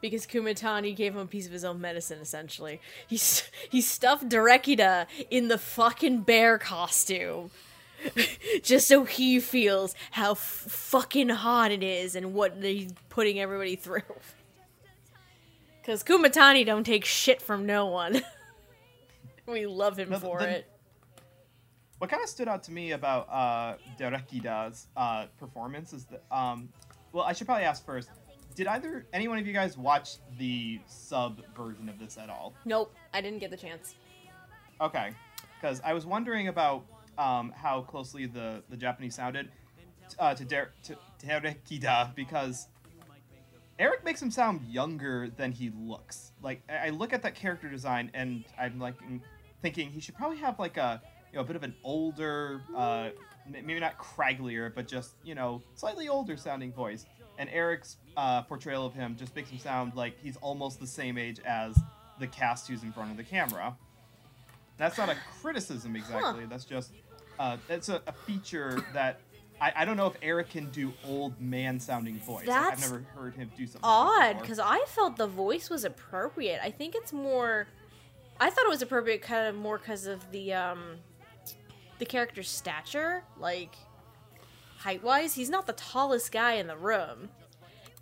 Because 0.01 0.25
Kumatani 0.25 0.95
gave 0.95 1.13
him 1.13 1.19
a 1.21 1.25
piece 1.27 1.45
of 1.45 1.51
his 1.53 1.63
own 1.63 1.79
medicine, 1.79 2.19
essentially. 2.21 2.81
He, 3.07 3.17
st- 3.17 3.51
he 3.69 3.81
stuffed 3.81 4.27
Derekida 4.29 5.05
in 5.29 5.47
the 5.47 5.59
fucking 5.59 6.21
bear 6.21 6.57
costume. 6.57 7.51
Just 8.63 8.87
so 8.87 9.03
he 9.05 9.39
feels 9.39 9.93
how 10.09 10.31
f- 10.31 10.37
fucking 10.39 11.29
hot 11.29 11.69
it 11.71 11.83
is 11.83 12.15
and 12.15 12.33
what 12.33 12.55
he's 12.63 12.91
putting 13.09 13.39
everybody 13.39 13.75
through. 13.75 14.01
Because 15.81 16.03
Kumatani 16.03 16.63
don't 16.63 16.83
take 16.83 17.05
shit 17.05 17.41
from 17.41 17.65
no 17.65 17.87
one. 17.87 18.21
we 19.47 19.65
love 19.65 19.97
him 19.97 20.11
No, 20.11 20.19
for 20.19 20.37
the- 20.39 20.49
it. 20.57 20.70
What 22.01 22.09
kind 22.09 22.23
of 22.23 22.29
stood 22.29 22.47
out 22.47 22.63
to 22.63 22.71
me 22.71 22.93
about 22.93 23.29
uh, 23.29 23.75
Derekida's 23.95 24.87
uh, 24.97 25.27
performance 25.37 25.93
is 25.93 26.05
that, 26.05 26.23
um, 26.31 26.67
well, 27.11 27.23
I 27.23 27.33
should 27.33 27.45
probably 27.45 27.63
ask 27.63 27.85
first. 27.85 28.09
Did 28.55 28.65
either 28.65 29.05
any 29.13 29.27
one 29.27 29.37
of 29.37 29.45
you 29.45 29.53
guys 29.53 29.77
watch 29.77 30.15
the 30.39 30.79
sub 30.87 31.43
version 31.55 31.89
of 31.89 31.99
this 31.99 32.17
at 32.17 32.27
all? 32.27 32.55
Nope, 32.65 32.95
I 33.13 33.21
didn't 33.21 33.37
get 33.37 33.51
the 33.51 33.57
chance. 33.57 33.93
Okay, 34.81 35.11
because 35.61 35.79
I 35.85 35.93
was 35.93 36.07
wondering 36.07 36.47
about 36.47 36.85
um, 37.19 37.53
how 37.55 37.81
closely 37.81 38.25
the, 38.25 38.63
the 38.71 38.77
Japanese 38.77 39.13
sounded 39.13 39.51
uh, 40.17 40.33
to, 40.33 40.43
Der- 40.43 40.71
to 40.85 40.97
Terekida 41.23 42.15
because 42.15 42.67
Eric 43.77 44.03
makes 44.03 44.19
him 44.19 44.31
sound 44.31 44.61
younger 44.67 45.29
than 45.37 45.51
he 45.51 45.71
looks. 45.77 46.31
Like 46.41 46.63
I 46.67 46.87
I 46.87 46.89
look 46.89 47.13
at 47.13 47.21
that 47.21 47.35
character 47.35 47.69
design 47.69 48.09
and 48.15 48.43
I'm 48.59 48.79
like 48.79 48.97
mm, 49.03 49.21
thinking 49.61 49.91
he 49.91 49.99
should 49.99 50.15
probably 50.15 50.37
have 50.37 50.57
like 50.57 50.77
a 50.77 50.99
you 51.31 51.37
know 51.37 51.41
a 51.41 51.45
bit 51.45 51.55
of 51.55 51.63
an 51.63 51.75
older, 51.83 52.61
uh, 52.75 53.09
maybe 53.49 53.79
not 53.79 53.97
cragglier, 53.97 54.73
but 54.73 54.87
just 54.87 55.13
you 55.23 55.35
know 55.35 55.61
slightly 55.75 56.09
older 56.09 56.37
sounding 56.37 56.71
voice. 56.71 57.05
And 57.37 57.49
Eric's 57.49 57.97
uh, 58.17 58.43
portrayal 58.43 58.85
of 58.85 58.93
him 58.93 59.15
just 59.17 59.35
makes 59.35 59.49
him 59.49 59.57
sound 59.57 59.95
like 59.95 60.15
he's 60.21 60.37
almost 60.37 60.79
the 60.79 60.87
same 60.87 61.17
age 61.17 61.39
as 61.45 61.75
the 62.19 62.27
cast 62.27 62.67
who's 62.67 62.83
in 62.83 62.91
front 62.91 63.11
of 63.11 63.17
the 63.17 63.23
camera. 63.23 63.75
That's 64.77 64.97
not 64.97 65.09
a 65.09 65.17
criticism 65.41 65.95
exactly. 65.95 66.45
That's 66.45 66.65
just 66.65 66.91
uh, 67.39 67.57
that's 67.67 67.89
a, 67.89 68.01
a 68.07 68.11
feature 68.11 68.83
that 68.93 69.21
I, 69.61 69.71
I 69.77 69.85
don't 69.85 69.95
know 69.95 70.07
if 70.07 70.15
Eric 70.21 70.49
can 70.49 70.69
do 70.71 70.91
old 71.05 71.39
man 71.39 71.79
sounding 71.79 72.19
voice. 72.19 72.47
Like, 72.47 72.73
I've 72.73 72.81
never 72.81 73.05
heard 73.15 73.35
him 73.35 73.51
do 73.55 73.67
something 73.67 73.81
odd 73.83 74.41
because. 74.41 74.59
I 74.59 74.83
felt 74.87 75.17
the 75.17 75.27
voice 75.27 75.69
was 75.69 75.85
appropriate. 75.85 76.59
I 76.63 76.71
think 76.71 76.95
it's 76.95 77.13
more. 77.13 77.67
I 78.39 78.49
thought 78.49 78.65
it 78.65 78.69
was 78.69 78.81
appropriate, 78.81 79.21
kind 79.21 79.47
of 79.47 79.55
more 79.55 79.77
because 79.77 80.07
of 80.07 80.31
the 80.31 80.53
um, 80.53 80.97
the 82.01 82.05
character's 82.07 82.49
stature, 82.49 83.23
like 83.39 83.75
height 84.79 85.03
wise. 85.03 85.35
He's 85.35 85.51
not 85.51 85.67
the 85.67 85.73
tallest 85.73 86.31
guy 86.31 86.53
in 86.53 86.65
the 86.65 86.75
room, 86.75 87.29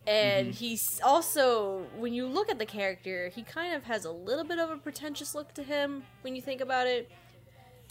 and 0.08 0.48
Mm-hmm. 0.48 0.52
he's 0.58 1.02
also 1.04 1.86
when 1.98 2.14
you 2.14 2.26
look 2.26 2.50
at 2.50 2.58
the 2.58 2.66
character, 2.66 3.28
he 3.28 3.44
kind 3.44 3.74
of 3.76 3.84
has 3.84 4.06
a 4.06 4.12
little 4.12 4.46
bit 4.46 4.58
of 4.58 4.72
a 4.72 4.78
pretentious 4.78 5.36
look 5.36 5.54
to 5.56 5.64
him 5.64 6.04
when 6.22 6.34
you 6.34 6.42
think 6.42 6.62
about 6.62 6.88
it. 6.88 7.12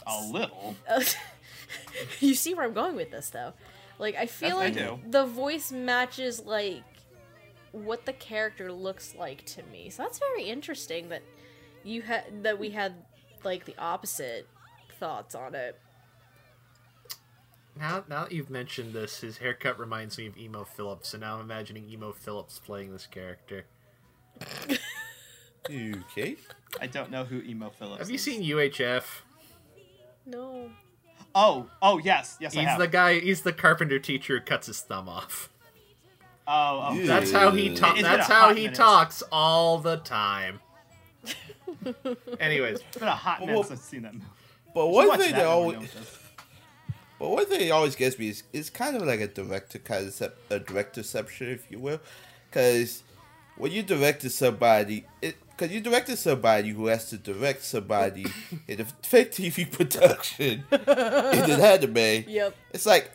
a 0.07 0.19
little. 0.25 0.75
you 2.19 2.33
see 2.33 2.55
where 2.55 2.65
I'm 2.65 2.73
going 2.73 2.95
with 2.95 3.11
this, 3.11 3.29
though. 3.29 3.53
Like, 3.99 4.15
I 4.15 4.25
feel 4.25 4.57
I 4.57 4.69
like 4.69 5.11
the 5.11 5.25
voice 5.25 5.71
matches 5.71 6.41
like 6.43 6.83
what 7.71 8.07
the 8.07 8.13
character 8.13 8.71
looks 8.71 9.13
like 9.13 9.45
to 9.45 9.61
me. 9.71 9.91
So 9.91 10.01
that's 10.01 10.17
very 10.17 10.45
interesting 10.45 11.09
that 11.09 11.21
you 11.83 12.01
had 12.01 12.41
that 12.43 12.57
we 12.57 12.71
had 12.71 12.93
like 13.43 13.65
the 13.65 13.75
opposite 13.77 14.47
thoughts 14.99 15.35
on 15.35 15.53
it. 15.53 15.79
Now, 17.79 18.03
now 18.09 18.23
that 18.23 18.31
you've 18.33 18.49
mentioned 18.49 18.93
this, 18.93 19.21
his 19.21 19.37
haircut 19.37 19.79
reminds 19.79 20.17
me 20.17 20.27
of 20.27 20.37
Emo 20.37 20.65
Philips, 20.65 21.13
and 21.13 21.21
now 21.21 21.35
I'm 21.35 21.41
imagining 21.41 21.89
Emo 21.89 22.11
Philips 22.11 22.59
playing 22.59 22.91
this 22.91 23.05
character. 23.07 23.65
Okay. 25.69 26.35
I 26.81 26.87
don't 26.87 27.11
know 27.11 27.25
who 27.25 27.41
Emo 27.41 27.69
Philips. 27.69 27.99
Have 27.99 28.09
you 28.09 28.15
is. 28.15 28.23
seen 28.23 28.41
UHF? 28.41 29.03
No. 30.25 30.69
Oh, 31.35 31.67
oh 31.81 31.99
yes, 31.99 32.37
yes 32.39 32.55
I 32.55 32.61
He's 32.61 32.69
have. 32.69 32.79
the 32.79 32.87
guy. 32.87 33.19
He's 33.19 33.41
the 33.41 33.53
carpenter 33.53 33.99
teacher 33.99 34.39
who 34.39 34.43
cuts 34.43 34.65
his 34.67 34.79
thumb 34.81 35.07
off. 35.07 35.49
oh, 36.47 36.87
oh. 36.89 36.93
Yeah. 36.93 37.05
That's 37.05 37.31
how 37.31 37.51
he 37.51 37.67
It's 37.67 37.79
talks. 37.79 38.01
That's 38.01 38.27
how 38.27 38.49
he 38.55 38.63
minute. 38.63 38.75
talks 38.75 39.21
all 39.31 39.77
the 39.77 39.97
time. 39.97 40.59
Anyways, 42.39 42.79
It's 42.79 42.97
been 42.97 43.07
a 43.07 43.11
hot 43.11 43.41
minute 43.41 43.53
Well, 43.53 43.63
since 43.63 43.79
I've 43.81 43.85
seen 43.85 44.01
that 44.03 44.13
movie. 44.13 44.25
But 44.73 44.87
You 44.87 45.01
should 45.01 45.07
one 45.09 45.19
thing 45.19 45.31
that 45.33 45.37
that 45.37 45.37
when 45.37 45.47
we're 45.47 45.53
always, 45.53 45.73
done 45.75 45.81
with 45.83 45.93
this. 45.93 46.17
But 47.19 47.29
one 47.29 47.45
thing 47.45 47.59
that 47.59 47.71
always 47.71 47.95
gets 47.95 48.17
me 48.17 48.29
is 48.29 48.43
it's 48.53 48.69
kind 48.69 48.95
of 48.95 49.03
like 49.03 49.19
a 49.19 49.27
director 49.27 49.79
concept, 49.79 50.51
a 50.51 50.59
directorception, 50.59 51.53
if 51.53 51.69
you 51.69 51.79
will, 51.79 51.99
because 52.49 53.03
when 53.57 53.71
you 53.73 53.83
direct 53.83 54.21
to 54.21 54.29
somebody, 54.29 55.05
it 55.21 55.35
because 55.59 55.73
you 55.73 55.81
directed 55.81 56.17
somebody 56.17 56.69
who 56.69 56.87
has 56.87 57.09
to 57.09 57.17
direct 57.17 57.61
somebody 57.63 58.25
in 58.67 58.79
a 58.79 58.85
fake 59.03 59.31
TV 59.31 59.69
production 59.71 60.63
in 60.71 61.51
an 61.51 61.61
anime. 61.61 62.23
Yep. 62.29 62.55
It's 62.71 62.85
like, 62.85 63.11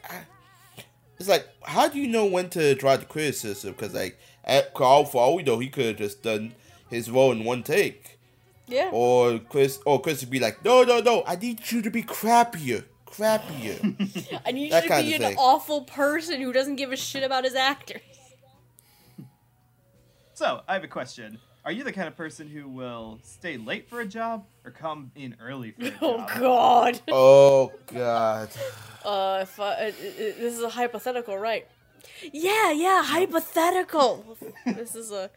it's 1.19 1.29
like, 1.29 1.49
how 1.63 1.89
do 1.89 1.99
you 1.99 2.07
know 2.07 2.27
when 2.27 2.51
to 2.51 2.75
draw 2.75 2.99
the 2.99 3.07
criticism? 3.07 3.73
Because 3.73 3.95
like, 3.95 4.19
at, 4.45 4.77
for 4.77 4.83
all 4.83 5.05
for 5.07 5.23
all 5.23 5.37
we 5.37 5.43
know, 5.43 5.59
he 5.59 5.69
could 5.69 5.87
have 5.87 5.97
just 5.97 6.23
done 6.23 6.55
his 6.91 7.11
role 7.11 7.33
in 7.33 7.45
one 7.45 7.63
take. 7.63 8.19
Yeah. 8.67 8.91
Or 8.93 9.39
Chris, 9.39 9.81
or 9.87 10.01
Chris 10.03 10.21
would 10.21 10.31
be 10.31 10.41
like, 10.41 10.63
no, 10.65 10.83
no, 10.83 11.01
no, 11.01 11.25
I 11.27 11.37
need 11.37 11.71
you 11.71 11.81
to 11.81 11.91
be 11.91 12.03
crappier, 12.03 12.85
crappier. 13.17 14.41
I 14.45 14.53
need 14.53 14.73
that 14.73 14.85
you 14.85 14.91
to 14.91 15.03
be 15.03 15.15
an 15.15 15.21
thing. 15.21 15.37
awful 15.39 15.83
person 15.83 16.41
who 16.41 16.53
doesn't 16.53 16.77
give 16.77 16.93
a 16.93 16.97
shit 16.97 17.23
about 17.23 17.45
his 17.45 17.55
actors. 17.55 18.01
So, 20.35 20.63
I 20.67 20.75
have 20.75 20.85
a 20.85 20.89
question. 20.89 21.39
Are 21.65 21.73
you 21.73 21.85
the 21.85 21.93
kind 21.93 22.09
of 22.09 22.17
person 22.17 22.49
who 22.49 22.69
will 22.69 23.21
stay 23.23 23.57
late 23.57 23.89
for 23.89 24.01
a 24.01 24.07
job 24.07 24.45
or 24.65 24.71
come 24.71 25.13
in 25.15 25.35
early 25.41 25.71
for 25.71 25.85
a 25.87 25.91
job? 26.01 26.01
Oh 26.01 26.25
God. 26.39 27.01
oh 27.09 27.73
God. 27.87 28.49
Uh, 29.05 29.39
if 29.43 29.59
I, 29.61 29.65
uh, 29.65 29.69
uh, 29.69 29.91
this 29.99 30.55
is 30.55 30.63
a 30.63 30.69
hypothetical, 30.69 31.39
right? 31.39 31.67
Yeah, 32.33 32.71
yeah, 32.73 33.03
hypothetical. 33.03 34.37
this 34.67 34.95
is 34.95 35.11
a 35.11 35.31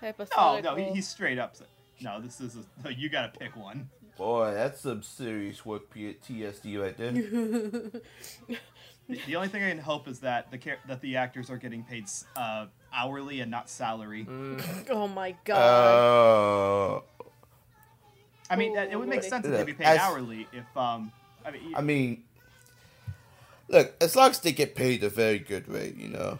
No, 0.00 0.08
hypothetical. 0.08 0.62
no, 0.62 0.74
he, 0.76 0.94
he's 0.94 1.08
straight 1.08 1.38
up. 1.38 1.56
sa- 1.56 1.64
No, 2.00 2.20
this 2.20 2.40
is 2.40 2.56
a. 2.56 2.64
No, 2.84 2.90
you 2.90 3.08
gotta 3.10 3.32
pick 3.38 3.54
one. 3.56 3.90
Boy, 4.16 4.52
that's 4.54 4.80
some 4.82 5.02
serious 5.02 5.64
work 5.66 5.90
P- 5.90 6.16
TSD 6.26 6.80
right 6.80 6.96
there. 6.96 7.12
The, 9.06 9.18
the 9.26 9.36
only 9.36 9.48
thing 9.48 9.62
I 9.62 9.68
can 9.68 9.78
hope 9.78 10.08
is 10.08 10.20
that 10.20 10.50
the 10.50 10.56
char- 10.56 10.78
that 10.88 11.00
the 11.02 11.16
actors 11.16 11.50
are 11.50 11.58
getting 11.58 11.82
paid 11.82 12.06
uh, 12.36 12.66
hourly 12.92 13.40
and 13.40 13.50
not 13.50 13.68
salary. 13.68 14.26
Oh 14.88 15.08
my 15.08 15.34
God. 15.44 15.58
Uh, 16.96 17.00
I 18.48 18.56
mean, 18.56 18.74
that, 18.74 18.90
it 18.90 18.96
would 18.96 19.08
make 19.08 19.16
Lordy. 19.16 19.28
sense 19.28 19.44
if 19.46 19.52
they'd 19.52 19.66
be 19.66 19.74
paid 19.74 19.84
As- 19.86 19.98
hourly 20.00 20.46
if 20.52 20.64
um. 20.76 21.12
I 21.44 21.50
mean, 21.50 21.74
I 21.76 21.80
mean, 21.82 22.24
look, 23.68 23.92
as 24.00 24.16
long 24.16 24.30
as 24.30 24.40
they 24.40 24.52
get 24.52 24.74
paid 24.74 25.04
a 25.04 25.10
very 25.10 25.38
good 25.38 25.68
rate, 25.68 25.96
you 25.98 26.08
know. 26.08 26.38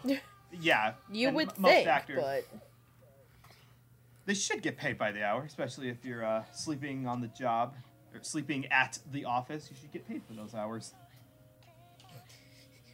yeah. 0.59 0.93
you 1.11 1.27
and 1.27 1.35
would 1.35 1.49
m- 1.49 1.53
most 1.59 1.71
think, 1.71 1.87
actors, 1.87 2.19
but 2.23 2.47
they 4.25 4.33
should 4.33 4.61
get 4.61 4.77
paid 4.77 4.97
by 4.97 5.11
the 5.11 5.23
hour, 5.23 5.43
especially 5.43 5.89
if 5.89 6.03
you're 6.03 6.25
uh, 6.25 6.43
sleeping 6.53 7.07
on 7.07 7.21
the 7.21 7.27
job 7.27 7.75
or 8.13 8.19
sleeping 8.23 8.65
at 8.67 8.97
the 9.11 9.25
office. 9.25 9.67
You 9.69 9.75
should 9.79 9.91
get 9.91 10.07
paid 10.07 10.21
for 10.27 10.33
those 10.33 10.53
hours. 10.55 10.93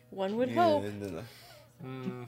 one 0.10 0.36
would 0.38 0.50
Yeah, 0.50 0.64
hope. 0.64 0.84
and 0.84 1.02
then, 1.02 1.16
uh, 1.86 2.26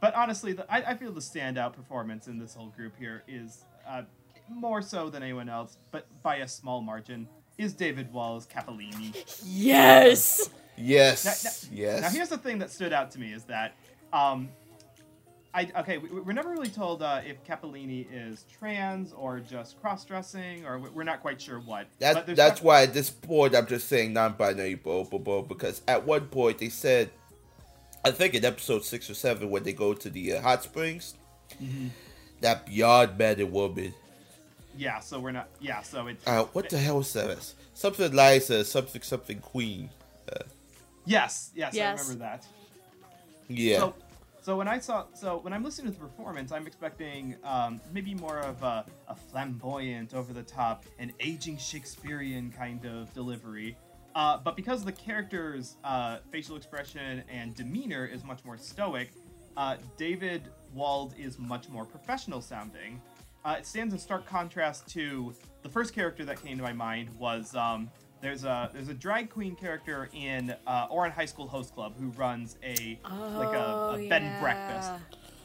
But 0.00 0.14
honestly, 0.14 0.52
the, 0.52 0.70
I, 0.72 0.90
I 0.92 0.94
feel 0.96 1.12
the 1.12 1.20
standout 1.20 1.72
performance 1.72 2.26
in 2.28 2.38
this 2.38 2.54
whole 2.54 2.68
group 2.68 2.92
here 2.98 3.22
is 3.26 3.64
uh, 3.88 4.02
more 4.48 4.82
so 4.82 5.08
than 5.08 5.22
anyone 5.22 5.48
else, 5.48 5.78
but 5.90 6.06
by 6.22 6.36
a 6.36 6.48
small 6.48 6.82
margin, 6.82 7.26
is 7.56 7.72
David 7.72 8.12
Wallace 8.12 8.46
Capellini. 8.46 9.14
Yes. 9.44 10.50
yes, 10.76 11.24
Now, 11.24 11.30
now- 11.50 11.76
yes. 11.82 12.00
Now, 12.02 12.10
here's 12.10 12.28
the 12.28 12.36
thing 12.38 12.58
that 12.58 12.70
stood 12.70 12.92
out 12.92 13.10
to 13.12 13.18
me 13.18 13.32
is 13.32 13.44
that, 13.44 13.74
um, 14.12 14.50
I 15.56 15.70
okay, 15.80 15.96
we, 15.98 16.08
we're 16.20 16.32
never 16.34 16.50
really 16.50 16.68
told 16.68 17.02
uh, 17.02 17.20
if 17.26 17.42
Capellini 17.44 18.06
is 18.12 18.44
trans 18.58 19.12
or 19.12 19.40
just 19.40 19.80
cross-dressing, 19.80 20.66
or 20.66 20.78
we- 20.78 20.90
we're 20.90 21.02
not 21.04 21.22
quite 21.22 21.40
sure 21.40 21.58
what. 21.60 21.86
That, 21.98 22.14
But 22.14 22.26
there's 22.26 22.36
that's 22.36 22.60
def- 22.60 22.64
why 22.64 22.82
at 22.82 22.92
this 22.92 23.08
point 23.10 23.54
I'm 23.56 23.66
just 23.66 23.88
saying 23.88 24.12
non-binary, 24.12 24.74
bro, 24.74 25.04
bro, 25.04 25.18
bro, 25.18 25.42
because 25.42 25.80
at 25.88 26.04
one 26.06 26.26
point 26.26 26.58
they 26.58 26.68
said, 26.68 27.10
I 28.04 28.10
think 28.10 28.34
in 28.34 28.44
episode 28.44 28.84
six 28.84 29.08
or 29.08 29.14
seven 29.14 29.48
when 29.50 29.62
they 29.62 29.72
go 29.72 29.94
to 29.94 30.10
the 30.10 30.34
uh, 30.34 30.42
hot 30.42 30.62
springs, 30.62 31.14
Mm-hmm. 31.62 31.88
that 32.42 32.66
beyond 32.66 33.16
man 33.16 33.40
and 33.40 33.50
woman. 33.52 33.94
Yeah, 34.76 34.98
so 35.00 35.18
we're 35.20 35.32
not. 35.32 35.48
Yeah, 35.60 35.80
so 35.80 36.06
it. 36.08 36.18
Uh, 36.26 36.44
what 36.52 36.68
the 36.68 36.76
hell 36.76 36.98
was 36.98 37.12
that? 37.14 37.54
Something 37.72 38.12
Liza, 38.12 38.64
something 38.64 39.00
something 39.00 39.38
Queen. 39.38 39.88
Yes, 41.06 41.50
yes, 41.54 41.72
Yes. 41.72 41.98
I 41.98 42.02
remember 42.02 42.24
that. 42.24 42.46
Yeah. 43.48 43.78
So, 43.78 43.94
so 44.46 44.56
when 44.56 44.68
I 44.68 44.78
saw, 44.78 45.06
so 45.12 45.38
when 45.38 45.52
I'm 45.52 45.64
listening 45.64 45.92
to 45.92 45.98
the 45.98 46.06
performance, 46.06 46.52
I'm 46.52 46.68
expecting 46.68 47.34
um, 47.42 47.80
maybe 47.92 48.14
more 48.14 48.38
of 48.38 48.62
a, 48.62 48.86
a 49.08 49.16
flamboyant, 49.16 50.14
over-the-top, 50.14 50.84
and 51.00 51.12
aging 51.18 51.56
Shakespearean 51.56 52.52
kind 52.52 52.84
of 52.84 53.12
delivery. 53.12 53.76
Uh, 54.14 54.36
but 54.36 54.54
because 54.54 54.84
the 54.84 54.92
character's 54.92 55.78
uh, 55.82 56.18
facial 56.30 56.54
expression 56.54 57.24
and 57.28 57.56
demeanor 57.56 58.06
is 58.06 58.22
much 58.22 58.44
more 58.44 58.56
stoic, 58.56 59.10
uh, 59.56 59.78
David 59.96 60.42
Wald 60.72 61.14
is 61.18 61.40
much 61.40 61.68
more 61.68 61.84
professional 61.84 62.40
sounding. 62.40 63.02
Uh, 63.44 63.56
it 63.58 63.66
stands 63.66 63.92
in 63.94 63.98
stark 63.98 64.26
contrast 64.26 64.86
to 64.90 65.34
the 65.62 65.68
first 65.68 65.92
character 65.92 66.24
that 66.24 66.40
came 66.40 66.56
to 66.56 66.62
my 66.62 66.72
mind 66.72 67.10
was 67.18 67.52
um, 67.56 67.90
there's 68.20 68.44
a 68.44 68.70
there's 68.72 68.88
a 68.88 68.94
drag 68.94 69.30
queen 69.30 69.54
character 69.54 70.08
in 70.12 70.54
uh, 70.66 70.88
Ouran 70.88 71.12
High 71.12 71.26
School 71.26 71.46
Host 71.46 71.74
Club 71.74 71.94
who 71.98 72.08
runs 72.10 72.56
a 72.62 72.98
like 73.04 73.54
a, 73.54 73.66
Oh, 73.66 73.96
a 73.98 74.08
bed 74.08 74.22
and 74.22 74.40
breakfast 74.40 74.90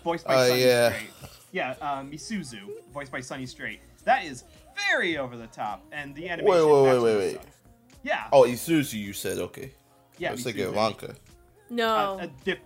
voiced 0.04 0.26
by 0.26 0.36
Oh, 0.36 0.48
Sunny 0.50 0.62
yeah. 0.64 0.90
Straight. 0.90 1.10
Yeah, 1.52 1.76
uh, 1.82 2.02
Misuzu 2.04 2.60
voiced 2.94 3.12
by 3.12 3.20
Sonny 3.20 3.46
Strait. 3.46 3.82
That 4.06 4.24
is 4.24 4.46
very 4.90 5.18
over 5.18 5.36
the 5.38 5.48
top, 5.48 5.84
and 5.92 6.16
the 6.16 6.30
animation. 6.30 6.50
Wait, 6.50 6.64
wait, 6.66 6.84
wait, 6.94 7.04
wait, 7.04 7.18
wait. 7.18 7.34
sucks. 7.34 7.46
Yeah. 8.04 8.28
Oh, 8.32 8.44
Isuzu, 8.44 8.94
you 8.94 9.14
said 9.14 9.38
okay. 9.38 9.74
yeah. 10.18 10.30
I 10.30 10.32
was 10.32 10.44
thinking 10.44 10.64
Misuzu. 10.66 10.70
Ivanka. 10.72 11.16
No. 11.70 12.18
Uh, 12.20 12.24
a 12.24 12.28
dif- 12.46 12.60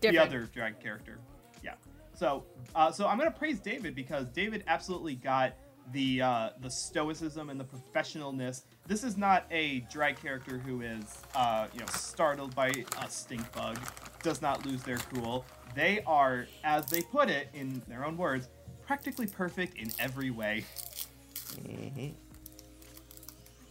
the 0.00 0.18
other 0.18 0.48
drag 0.52 0.80
character. 0.80 1.18
Yeah. 1.62 1.74
So, 2.14 2.44
uh, 2.74 2.90
so 2.90 3.06
I'm 3.06 3.16
gonna 3.16 3.30
praise 3.30 3.60
David 3.60 3.94
because 3.94 4.26
David 4.26 4.64
absolutely 4.66 5.14
got 5.14 5.52
the 5.92 6.22
uh, 6.22 6.50
the 6.60 6.70
stoicism 6.70 7.50
and 7.50 7.58
the 7.58 7.64
professionalness. 7.64 8.62
This 8.86 9.04
is 9.04 9.16
not 9.16 9.46
a 9.50 9.80
drag 9.90 10.20
character 10.20 10.58
who 10.58 10.82
is 10.82 11.22
uh, 11.34 11.66
you 11.72 11.80
know 11.80 11.86
startled 11.86 12.54
by 12.54 12.68
a 13.00 13.10
stink 13.10 13.50
bug, 13.52 13.78
does 14.22 14.40
not 14.42 14.64
lose 14.64 14.82
their 14.82 14.98
cool. 14.98 15.44
They 15.74 16.02
are, 16.06 16.46
as 16.64 16.86
they 16.86 17.00
put 17.00 17.30
it 17.30 17.48
in 17.54 17.82
their 17.88 18.04
own 18.04 18.16
words, 18.16 18.48
practically 18.86 19.26
perfect 19.26 19.78
in 19.78 19.90
every 19.98 20.30
way. 20.30 20.64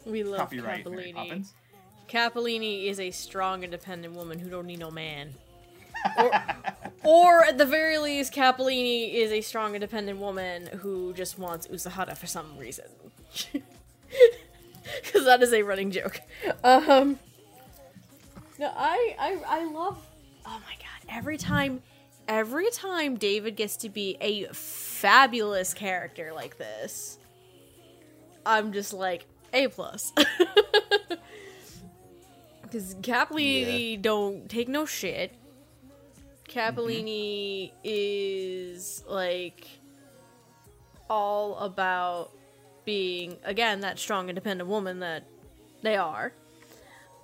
we 0.05 0.23
love 0.23 0.39
Copyright 0.39 0.83
Capellini. 0.83 1.47
Capellini 2.07 2.87
is 2.87 2.99
a 2.99 3.11
strong, 3.11 3.63
independent 3.63 4.15
woman 4.15 4.37
who 4.37 4.49
don't 4.49 4.65
need 4.65 4.79
no 4.79 4.91
man. 4.91 5.33
or, 6.17 6.31
or 7.03 7.43
at 7.43 7.57
the 7.57 7.65
very 7.65 7.97
least, 7.97 8.33
Capellini 8.33 9.13
is 9.13 9.31
a 9.31 9.41
strong, 9.41 9.75
independent 9.75 10.19
woman 10.19 10.67
who 10.79 11.13
just 11.13 11.39
wants 11.39 11.67
Usahara 11.67 12.17
for 12.17 12.27
some 12.27 12.57
reason. 12.57 12.85
Because 15.03 15.25
that 15.25 15.41
is 15.43 15.53
a 15.53 15.61
running 15.61 15.91
joke. 15.91 16.19
Um, 16.63 17.19
no, 18.59 18.71
I, 18.75 19.15
I, 19.17 19.41
I 19.47 19.65
love. 19.65 20.03
Oh 20.45 20.59
my 20.67 20.73
god! 20.79 21.07
Every 21.07 21.37
time, 21.37 21.81
every 22.27 22.69
time 22.71 23.15
David 23.15 23.55
gets 23.55 23.77
to 23.77 23.89
be 23.89 24.17
a 24.19 24.45
fabulous 24.47 25.73
character 25.73 26.31
like 26.33 26.57
this, 26.57 27.19
I'm 28.45 28.73
just 28.73 28.91
like 28.91 29.25
a 29.53 29.67
plus. 29.67 30.11
Because 32.71 32.95
Capellini 32.95 34.01
don't 34.01 34.49
take 34.49 34.69
no 34.69 34.85
shit. 34.85 35.35
Capellini 36.51 37.71
is 37.83 39.03
like 39.07 39.67
all 41.09 41.57
about 41.57 42.31
being 42.83 43.37
again 43.43 43.81
that 43.81 43.99
strong 43.99 44.29
independent 44.29 44.69
woman 44.69 44.99
that 44.99 45.23
they 45.81 45.95
are. 45.95 46.33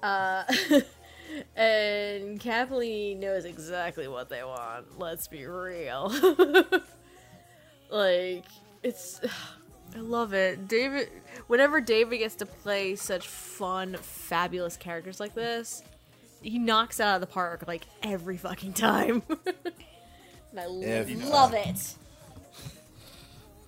Uh 0.01 0.43
and 1.55 2.39
Capellini 2.39 3.17
knows 3.17 3.43
exactly 3.45 4.07
what 4.07 4.29
they 4.29 4.43
want, 4.43 4.97
let's 4.97 5.27
be 5.27 5.45
real. 5.45 6.13
like 7.89 8.45
it's 8.83 9.19
I 9.95 9.99
love 9.99 10.33
it. 10.33 10.67
David 10.67 11.09
whenever 11.47 11.81
David 11.81 12.19
gets 12.19 12.35
to 12.35 12.45
play 12.45 12.95
such 12.95 13.27
fun, 13.27 13.97
fabulous 13.99 14.77
characters 14.77 15.19
like 15.19 15.33
this, 15.33 15.83
he 16.41 16.59
knocks 16.59 16.99
it 16.99 17.03
out 17.03 17.15
of 17.15 17.21
the 17.21 17.27
park 17.27 17.63
like 17.67 17.85
every 18.03 18.37
fucking 18.37 18.73
time. 18.73 19.23
and 19.45 20.59
I 20.59 20.65
lo- 20.65 20.81
Every 20.81 21.15
love 21.15 21.53
it. 21.53 21.95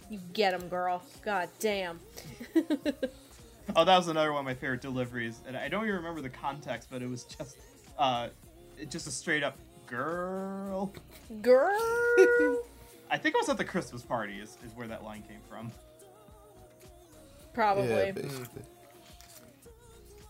You 0.09 0.19
get 0.33 0.53
him, 0.53 0.67
girl. 0.69 1.03
God 1.23 1.49
damn. 1.59 1.99
Oh, 3.75 3.85
that 3.85 3.97
was 3.97 4.07
another 4.07 4.31
one 4.31 4.39
of 4.39 4.45
my 4.45 4.55
favorite 4.55 4.81
deliveries, 4.81 5.41
and 5.47 5.55
I 5.55 5.67
don't 5.67 5.83
even 5.83 5.97
remember 5.97 6.21
the 6.21 6.29
context, 6.29 6.87
but 6.91 7.01
it 7.01 7.09
was 7.09 7.23
just, 7.25 7.55
uh, 7.99 8.29
just 8.89 9.07
a 9.07 9.11
straight 9.11 9.43
up 9.43 9.57
girl. 9.85 10.91
Girl. 11.41 11.77
I 13.11 13.17
think 13.17 13.35
it 13.35 13.41
was 13.41 13.49
at 13.49 13.57
the 13.57 13.65
Christmas 13.65 14.01
party 14.01 14.39
is, 14.39 14.57
is 14.65 14.73
where 14.75 14.87
that 14.87 15.03
line 15.03 15.23
came 15.27 15.39
from. 15.47 15.71
Probably. 17.53 17.89
Yeah. 17.89 18.13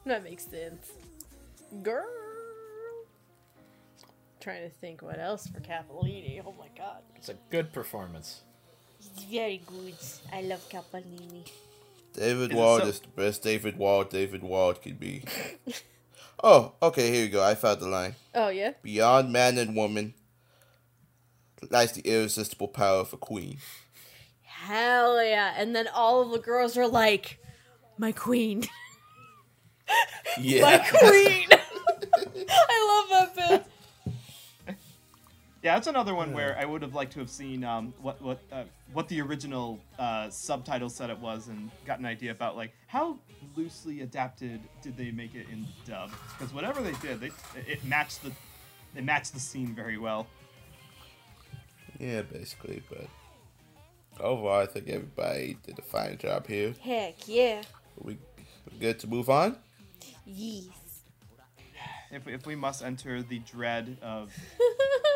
That 0.06 0.24
makes 0.24 0.46
sense. 0.46 0.92
Girl. 1.82 2.06
Trying 4.40 4.64
to 4.64 4.70
think 4.70 5.02
what 5.02 5.20
else 5.20 5.48
for 5.48 5.60
Capellini. 5.60 6.42
Oh 6.46 6.54
my 6.58 6.68
god. 6.78 7.02
It's 7.16 7.30
a 7.30 7.36
good 7.50 7.74
performance. 7.74 8.42
It's 9.00 9.24
very 9.26 9.62
good. 9.66 9.96
I 10.32 10.42
love 10.42 10.68
Capellini. 10.70 11.50
David 12.14 12.52
Is 12.52 12.56
Ward 12.58 12.82
so- 12.84 12.88
is 12.90 13.00
the 13.02 13.08
best 13.10 13.44
David 13.44 13.78
Wald 13.78 14.10
David 14.10 14.42
Wald 14.44 14.82
could 14.82 15.00
be. 15.00 15.24
Oh, 16.42 16.72
okay, 16.82 17.12
here 17.12 17.26
you 17.26 17.30
go. 17.30 17.44
I 17.44 17.54
found 17.54 17.82
the 17.82 17.88
line. 17.90 18.16
Oh 18.34 18.48
yeah. 18.48 18.72
Beyond 18.82 19.34
man 19.34 19.58
and 19.58 19.76
woman 19.76 20.14
lies 21.70 21.92
the 21.92 22.02
irresistible 22.02 22.70
power 22.70 23.00
of 23.00 23.12
a 23.12 23.18
queen. 23.18 23.58
Hell 24.44 25.22
yeah! 25.22 25.54
And 25.58 25.76
then 25.76 25.90
all 25.94 26.22
of 26.22 26.32
the 26.32 26.40
girls 26.40 26.78
are 26.78 26.88
like, 26.88 27.40
"My 27.98 28.14
queen, 28.14 28.64
yeah. 30.40 30.62
my 30.62 30.78
queen." 30.78 31.48
I 32.50 33.06
love 33.12 33.36
that 33.36 33.50
bit. 33.50 33.66
Yeah, 35.62 35.74
that's 35.76 35.88
another 35.88 36.16
one 36.16 36.32
where 36.32 36.58
I 36.58 36.64
would 36.64 36.82
have 36.84 36.96
liked 36.96 37.12
to 37.14 37.20
have 37.20 37.30
seen 37.30 37.66
um, 37.66 37.94
what 38.02 38.22
what 38.22 38.40
uh, 38.52 38.64
what 38.94 39.10
the 39.10 39.20
original 39.22 39.80
uh, 39.98 40.30
subtitle 40.30 40.90
said 40.90 41.10
it 41.10 41.20
was, 41.20 41.50
and 41.50 41.70
got 41.86 42.00
an 42.00 42.06
idea 42.06 42.32
about 42.32 42.56
like 42.56 42.74
how 42.88 43.18
loosely 43.58 44.02
adapted 44.02 44.62
did 44.82 44.96
they 44.96 45.12
make 45.12 45.36
it 45.36 45.48
in 45.52 45.68
dub? 45.86 46.12
Because 46.38 46.54
whatever 46.54 46.82
they 46.82 46.94
did, 47.06 47.20
they 47.20 47.32
it 47.68 47.84
matched 47.84 48.24
the 48.24 48.32
they 48.96 49.02
matched 49.02 49.34
the 49.34 49.40
scene 49.40 49.76
very 49.76 49.98
well. 49.98 50.28
yeah, 52.00 52.22
basically, 52.22 52.82
but 52.90 53.08
overall, 54.22 54.62
I 54.62 54.66
think 54.66 54.88
everybody 54.88 55.58
did 55.66 55.78
a 55.78 55.82
fine 55.82 56.18
job 56.18 56.48
here. 56.48 56.74
Heck 56.80 57.28
yeah. 57.28 57.64
We 58.02 58.18
we 58.72 58.80
good 58.80 58.98
to 59.00 59.08
move 59.08 59.30
on? 59.30 59.58
Yes. 60.26 60.68
If 62.12 62.28
if 62.30 62.46
we 62.48 62.56
must 62.56 62.82
enter 62.82 63.22
the 63.22 63.40
dread 63.40 63.98
of 64.02 64.34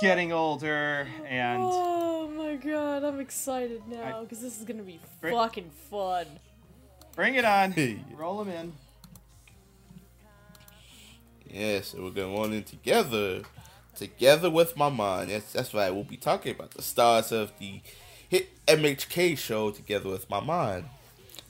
getting 0.00 0.32
older 0.32 1.06
and 1.26 1.62
oh 1.62 2.28
my 2.28 2.56
god, 2.56 3.04
I'm 3.04 3.20
excited 3.20 3.82
now 3.88 4.22
because 4.22 4.40
this 4.40 4.58
is 4.58 4.64
gonna 4.64 4.82
be 4.82 5.00
Bring- 5.20 5.34
fucking 5.34 5.70
fun. 5.90 6.26
bring 7.14 7.34
it 7.34 7.44
on, 7.44 7.74
Yeah. 7.76 7.94
roll 8.16 8.42
them 8.44 8.48
in. 8.54 8.72
Yeah, 11.52 11.80
so 11.80 12.02
we're 12.02 12.10
going 12.10 12.36
on 12.38 12.52
in 12.52 12.62
together. 12.62 13.42
Together 13.96 14.48
with 14.48 14.76
my 14.76 14.88
mom. 14.88 15.28
That's, 15.28 15.52
that's 15.52 15.74
right. 15.74 15.90
We'll 15.92 16.04
be 16.04 16.16
talking 16.16 16.54
about 16.54 16.70
the 16.70 16.80
stars 16.82 17.32
of 17.32 17.52
the 17.58 17.80
hit 18.28 18.48
MHK 18.66 19.36
show 19.36 19.70
Together 19.72 20.08
with 20.08 20.30
My 20.30 20.38
Mom. 20.40 20.84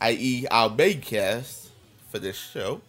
I.e., 0.01 0.47
our 0.51 0.71
main 0.71 1.01
cast 1.03 1.69
for 2.09 2.19
this 2.19 2.37
show. 2.37 2.81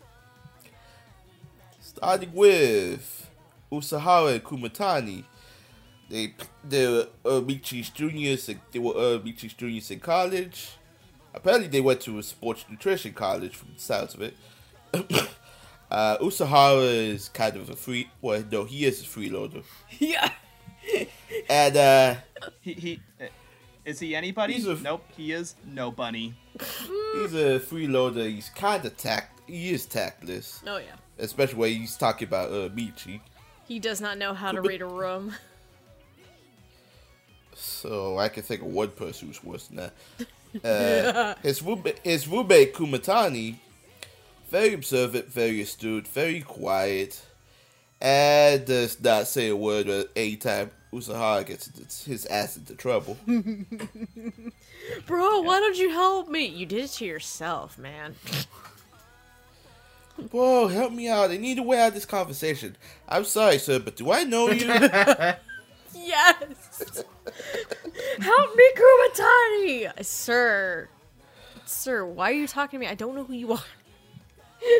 Starting 1.82 2.32
with 2.34 3.30
Usahara 3.72 4.36
and 4.36 4.44
Kumatani. 4.44 5.26
They 6.12 6.34
they 6.68 6.88
were 6.88 7.08
uh, 7.26 7.40
Michi's 7.42 7.90
juniors. 7.90 8.46
They 8.72 8.80
were 8.80 8.92
uh, 8.92 9.20
Michi's 9.20 9.54
juniors 9.54 9.90
in 9.92 10.00
college. 10.02 10.72
Apparently, 11.34 11.70
they 11.70 11.80
went 11.82 12.02
to 12.02 12.20
a 12.20 12.24
sports 12.24 12.66
nutrition 12.70 13.14
college 13.14 13.56
from 13.56 13.70
the 13.76 13.80
sounds 13.80 14.14
of 14.16 14.22
it. 14.22 14.34
uh, 15.90 16.18
Usahara 16.18 16.84
is 17.14 17.30
kind 17.30 17.56
of 17.56 17.70
a 17.70 17.76
free. 17.76 18.10
Well, 18.22 18.44
no, 18.52 18.66
he 18.66 18.86
is 18.86 19.02
a 19.02 19.06
freeloader. 19.06 19.64
Yeah. 20.00 20.30
And 21.50 21.78
uh, 21.78 22.16
He 22.60 22.74
he. 22.74 23.02
uh, 23.22 23.26
Is 23.86 24.00
he 24.00 24.16
anybody? 24.16 24.54
He's 24.56 24.68
a- 24.68 24.76
nope, 24.76 25.06
he 25.16 25.32
is 25.32 25.56
no 25.66 25.92
bunny. 25.92 26.34
he's 26.60 27.34
a 27.34 27.60
freeloader. 27.60 28.28
He's 28.30 28.50
kind 28.50 28.84
of 28.84 28.98
tact. 28.98 29.40
He 29.48 29.72
is 29.74 29.86
tactless, 29.86 30.62
Oh 30.68 30.78
yeah. 30.78 30.96
especially 31.20 31.56
when 31.60 31.74
he's 31.74 31.96
talking 31.98 32.28
about 32.28 32.50
uh, 32.52 32.70
Michi. 32.70 33.22
He 33.68 33.80
does 33.80 34.02
not 34.02 34.18
know 34.18 34.34
how 34.34 34.52
to 34.52 34.62
read 34.62 34.82
a 34.82 34.86
room. 34.88 35.34
So 37.62 38.18
I 38.18 38.30
can 38.30 38.44
think 38.44 38.62
of 38.62 38.68
one 38.68 38.90
person 38.90 39.28
who's 39.28 39.44
worse 39.44 39.68
than 39.68 39.78
that. 39.78 39.94
Uh, 40.66 41.34
his 41.42 41.62
roommate, 41.64 42.00
his 42.04 42.28
roommate 42.28 42.74
Kumatani, 42.74 43.56
very 44.50 44.74
observant, 44.74 45.30
very 45.30 45.62
astute, 45.62 46.06
very 46.06 46.42
quiet, 46.42 47.26
and 48.02 48.66
does 48.66 49.02
not 49.02 49.28
say 49.28 49.48
a 49.48 49.56
word 49.56 49.88
at 49.88 50.08
any 50.14 50.36
time 50.36 50.70
Usahara 50.92 51.46
gets 51.46 52.04
his 52.04 52.26
ass 52.26 52.58
into 52.58 52.76
trouble. 52.76 53.18
Bro, 55.08 55.40
why 55.44 55.62
don't 55.62 55.78
you 55.78 55.90
help 55.90 56.28
me? 56.28 56.48
You 56.48 56.66
did 56.66 56.84
it 56.84 56.92
to 56.96 57.06
yourself, 57.06 57.78
man. 57.78 58.16
Whoa, 60.32 60.68
help 60.68 60.92
me 60.92 61.08
out! 61.08 61.32
I 61.32 61.38
need 61.38 61.60
a 61.60 61.64
way 61.64 61.80
out 61.80 61.88
of 61.88 61.94
this 61.94 62.04
conversation. 62.04 62.76
I'm 63.08 63.24
sorry, 63.24 63.58
sir, 63.58 63.80
but 63.80 63.96
do 63.96 64.12
I 64.12 64.26
know 64.26 64.50
you? 64.50 64.68
Yes! 65.96 67.04
Help 68.20 68.56
me, 68.56 68.72
Kumatani! 68.76 70.06
Sir. 70.06 70.90
Sir, 71.66 72.06
why 72.06 72.32
are 72.32 72.34
you 72.34 72.48
talking 72.48 72.80
to 72.80 72.86
me? 72.86 72.90
I 72.92 72.96
don't 72.96 73.16
know 73.16 73.24
who 73.24 73.34
you 73.34 73.54
are. 73.54 73.64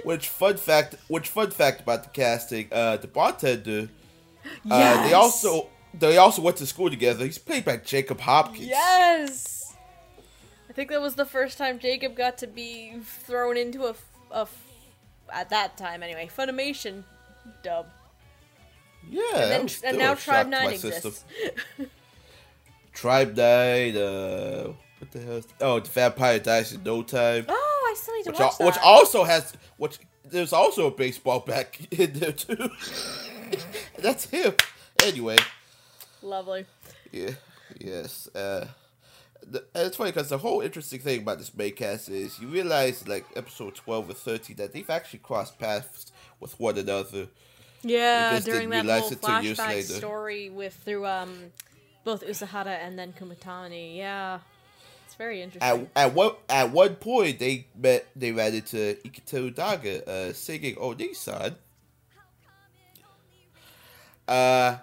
which 0.04 0.28
fun 0.28 0.58
fact? 0.58 0.96
Which 1.08 1.30
fun 1.30 1.52
fact 1.52 1.82
about 1.82 2.04
the 2.04 2.10
casting? 2.10 2.68
Uh, 2.72 2.98
the 2.98 3.08
bartender. 3.08 3.90
Yes! 4.66 4.98
Uh, 4.98 5.04
they 5.08 5.14
also 5.14 5.68
they 5.94 6.18
also 6.18 6.42
went 6.42 6.58
to 6.58 6.66
school 6.66 6.90
together. 6.90 7.26
He's 7.26 7.38
played 7.38 7.66
by 7.66 7.78
Jacob 7.78 8.20
Hopkins. 8.20 8.68
Yes! 8.68 9.76
I 10.70 10.74
think 10.74 10.90
that 10.90 11.02
was 11.02 11.16
the 11.16 11.26
first 11.26 11.58
time 11.58 11.80
Jacob 11.80 12.16
got 12.16 12.38
to 12.40 12.48
be 12.48 12.94
thrown 13.04 13.58
into 13.58 13.86
a 13.86 13.96
at 15.32 15.50
that 15.50 15.78
time 15.78 16.04
anyway, 16.04 16.30
Funimation 16.36 17.04
dub. 17.64 17.88
Yeah, 19.10 19.22
And, 19.36 19.70
then, 19.70 19.70
and 19.84 19.98
now 19.98 20.14
Tribe 20.14 20.48
9 20.48 20.74
exists. 20.74 21.26
Tribe 22.94 23.36
died. 23.36 23.96
Uh, 23.96 24.70
what 25.00 25.12
the 25.12 25.20
hell? 25.20 25.38
is- 25.38 25.48
Oh, 25.60 25.80
the 25.80 25.90
Vampire 25.90 26.40
dies 26.40 26.74
in 26.74 26.84
no 26.84 27.02
time. 27.04 27.46
Oh, 27.50 27.88
I 27.92 27.96
still 27.98 28.16
need 28.16 28.24
to 28.26 28.32
Which, 28.32 28.40
watch 28.40 28.60
al- 28.60 28.66
which 28.68 28.78
also 28.84 29.24
has 29.24 29.54
which 29.78 30.00
there's 30.26 30.54
also 30.54 30.88
a 30.88 30.92
baseball 30.92 31.40
back 31.40 31.80
in 31.92 32.14
there 32.14 32.32
too. 32.32 32.70
That's 34.00 34.26
him. 34.30 34.54
Anyway, 35.04 35.38
Lovely. 36.22 36.66
yeah, 37.12 37.32
yes. 37.80 38.28
Uh, 38.36 38.68
the, 39.46 39.60
and 39.74 39.88
it's 39.88 39.98
funny 39.98 40.12
because 40.12 40.30
the 40.30 40.38
whole 40.38 40.62
interesting 40.62 41.00
thing 41.00 41.22
about 41.24 41.40
this 41.40 41.54
main 41.56 41.74
cast 41.74 42.08
is 42.10 42.40
you 42.40 42.48
realize 42.48 43.08
like 43.08 43.26
episode 43.36 43.76
twelve 43.76 44.10
or 44.10 44.14
thirteen 44.14 44.56
that 44.58 44.74
they've 44.74 44.90
actually 44.90 45.20
crossed 45.20 45.58
paths 45.58 46.12
with 46.40 46.60
one 46.60 46.78
another. 46.78 47.28
Yeah, 47.84 48.40
during 48.42 48.70
that 48.70 48.86
whole 48.86 49.12
it 49.12 49.22
till 49.22 49.42
years 49.42 49.58
flashback 49.58 49.84
story 49.98 50.50
with 50.52 50.76
through 50.86 51.08
um 51.08 51.52
both 52.04 52.24
Usahara 52.24 52.78
and 52.82 52.98
then 52.98 53.14
Kumatani. 53.14 53.98
Yeah, 53.98 54.40
it's 55.06 55.16
very 55.16 55.42
interesting. 55.42 55.90
At, 55.96 56.08
at 56.08 56.14
one 56.14 56.32
at 56.50 56.72
one 56.72 56.96
point 56.96 57.40
they 57.40 57.68
met 57.76 58.08
they 58.16 58.32
ran 58.32 58.54
into 58.54 58.96
Iketeru 59.04 59.54
Daga 59.54 60.08
uh, 60.08 60.34
singing 60.34 60.76
Oniisan. 60.76 61.56
Uh 64.28 64.78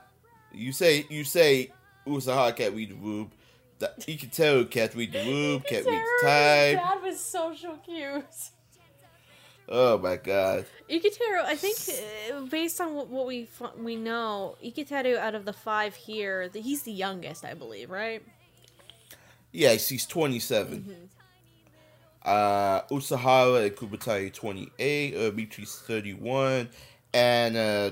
you 0.52 0.72
say 0.72 1.06
you 1.08 1.24
say 1.24 1.70
Usahara 2.06 2.54
can't 2.54 2.74
read 2.74 2.90
the 2.90 2.94
room. 2.94 3.30
The 3.78 3.92
Ikitoru 4.00 4.68
can't 4.68 4.92
read 4.94 5.12
the 5.12 5.20
room, 5.20 5.60
can't 5.60 5.86
read 5.86 6.02
the 6.02 6.26
time. 6.26 6.74
Dad 6.76 7.02
was 7.02 7.20
so 7.20 7.54
so 7.54 7.78
cute. 7.84 8.24
Oh 9.70 9.98
my 9.98 10.16
god. 10.16 10.64
Iketeru, 10.88 11.44
I 11.44 11.54
think, 11.54 11.76
uh, 12.32 12.40
based 12.46 12.80
on 12.80 12.94
what, 12.94 13.08
what 13.08 13.26
we 13.26 13.48
we 13.76 13.96
know, 13.96 14.56
Iketeru 14.64 15.16
out 15.18 15.34
of 15.34 15.44
the 15.44 15.52
five 15.52 15.94
here, 15.94 16.48
the, 16.48 16.60
he's 16.60 16.82
the 16.82 16.92
youngest, 16.92 17.44
I 17.44 17.54
believe, 17.54 17.90
right? 17.90 18.22
Yes, 19.52 19.88
he's 19.88 20.06
27. 20.06 21.08
Uh, 22.22 22.82
Usahara 22.90 23.66
and 23.66 23.76
Kumatani 23.76 24.32
28. 24.32 25.14
Uh, 25.14 25.18
Mitri's 25.32 25.82
31. 25.86 26.68
And 27.14 27.56
uh, 27.56 27.90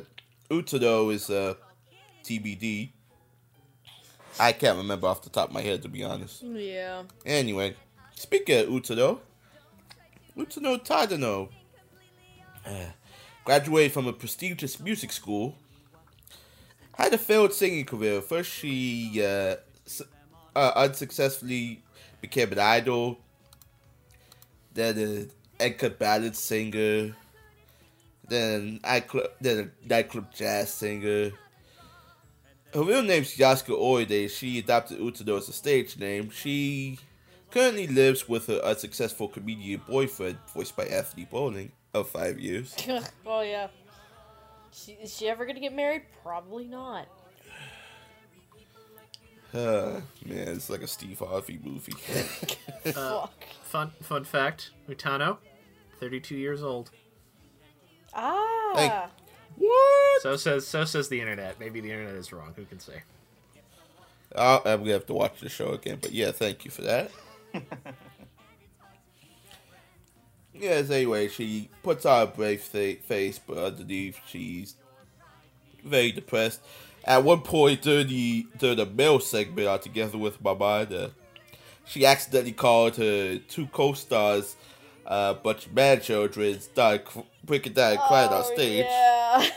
Utano 0.51 1.12
is 1.12 1.31
uh, 1.31 1.55
TBD. 2.24 2.90
I 4.39 4.53
can't 4.53 4.77
remember 4.77 5.07
off 5.07 5.23
the 5.23 5.31
top 5.31 5.48
of 5.48 5.55
my 5.55 5.62
head, 5.62 5.82
to 5.82 5.89
be 5.89 6.05
honest. 6.05 6.43
Yeah. 6.43 7.05
Anyway, 7.24 7.74
speaking 8.15 8.61
of 8.61 8.66
Utado, 8.66 9.20
Utano 10.36 10.85
Tadano 10.85 11.48
uh, 12.67 12.91
graduated 13.45 13.93
from 13.93 14.07
a 14.07 14.13
prestigious 14.13 14.79
music 14.81 15.13
school. 15.13 15.55
Had 16.95 17.13
a 17.13 17.19
failed 17.19 17.53
singing 17.53 17.85
career. 17.85 18.21
First, 18.21 18.51
she 18.51 19.23
uh, 19.23 19.57
uh, 20.55 20.73
unsuccessfully 20.77 21.83
became 22.21 22.53
an 22.53 22.59
idol. 22.59 23.19
Then 24.73 24.99
an 24.99 25.31
Enka 25.61 25.99
ballad 25.99 26.35
singer. 26.37 27.15
Then 28.29 28.81
nightclub, 28.83 29.31
then 29.41 29.59
a 29.59 29.89
nightclub 29.89 30.33
jazz 30.35 30.73
singer. 30.73 31.33
Her 32.75 32.83
real 32.83 33.03
name's 33.03 33.37
Yasuka 33.37 33.79
Oide. 33.79 34.29
She 34.31 34.59
adopted 34.59 34.99
Utano 34.99 35.39
as 35.39 35.49
a 35.49 35.53
stage 35.53 35.99
name. 35.99 36.31
She 36.31 36.99
currently 37.51 37.87
lives 37.87 38.29
with 38.29 38.49
her 38.49 38.61
unsuccessful 38.65 39.29
comedian 39.29 39.81
boyfriend, 39.89 40.39
voiced 40.53 40.77
by 40.77 40.85
Anthony 40.85 41.27
Bowling, 41.31 41.73
of 42.01 42.09
five 42.09 42.39
years. 42.39 42.74
oh 43.27 43.40
yeah. 43.40 43.68
She, 44.73 44.93
is 44.93 45.14
she 45.14 45.28
ever 45.28 45.47
gonna 45.47 45.60
get 45.60 45.74
married? 45.74 46.02
Probably 46.23 46.66
not. 46.66 47.06
Uh, 49.55 50.01
man, 50.24 50.48
it's 50.48 50.68
like 50.68 50.82
a 50.82 50.86
Steve 50.86 51.18
Harvey 51.18 51.59
movie. 51.62 51.93
Fuck. 52.85 53.31
Fun 53.64 53.93
fun 54.02 54.24
fact: 54.24 54.70
Utano, 54.89 55.39
32 56.01 56.36
years 56.36 56.62
old. 56.62 56.90
Ah. 58.14 59.10
What? 59.56 60.23
So 60.23 60.36
says 60.36 60.66
so 60.66 60.85
says 60.85 61.09
the 61.09 61.20
internet. 61.20 61.59
Maybe 61.59 61.81
the 61.81 61.90
internet 61.90 62.14
is 62.14 62.32
wrong. 62.32 62.52
Who 62.56 62.64
can 62.64 62.78
say? 62.78 63.02
I'll, 64.35 64.62
I'm 64.64 64.81
gonna 64.81 64.93
have 64.93 65.06
to 65.06 65.14
watch 65.14 65.40
the 65.40 65.48
show 65.48 65.73
again, 65.73 65.98
but 66.01 66.12
yeah, 66.12 66.32
thank 66.32 66.64
you 66.64 66.70
for 66.70 66.82
that. 66.82 67.10
yes, 70.61 70.91
anyway, 70.91 71.28
she 71.28 71.69
puts 71.83 72.05
on 72.07 72.23
a 72.23 72.27
brave 72.27 72.61
fa- 72.62 72.97
face, 72.97 73.39
but 73.39 73.59
underneath 73.59 74.19
she's 74.27 74.74
very 75.85 76.12
depressed. 76.12 76.61
At 77.05 77.23
one 77.23 77.41
point 77.43 77.83
during 77.83 78.09
the 78.09 78.47
during 78.59 78.77
the 78.78 78.87
male 78.87 79.20
segment 79.20 79.69
on 79.69 79.78
Together 79.81 80.19
with 80.19 80.43
My 80.43 80.55
Mom, 80.55 80.89
uh, 80.93 81.09
she 81.85 82.05
accidentally 82.05 82.53
called 82.53 82.97
her 82.97 83.39
two 83.39 83.66
co-stars 83.69 84.57
uh, 85.07 85.35
a 85.37 85.41
bunch 85.41 85.66
of 85.66 85.73
man 85.74 86.01
children, 86.01 86.61
started 86.61 87.05
cr- 87.05 87.20
breaking 87.45 87.74
down 87.74 87.93
and 87.93 88.01
crying 88.01 88.31
on 88.31 88.43
Oh, 88.45 88.55
stage. 88.55 88.87
Yeah. 88.89 89.47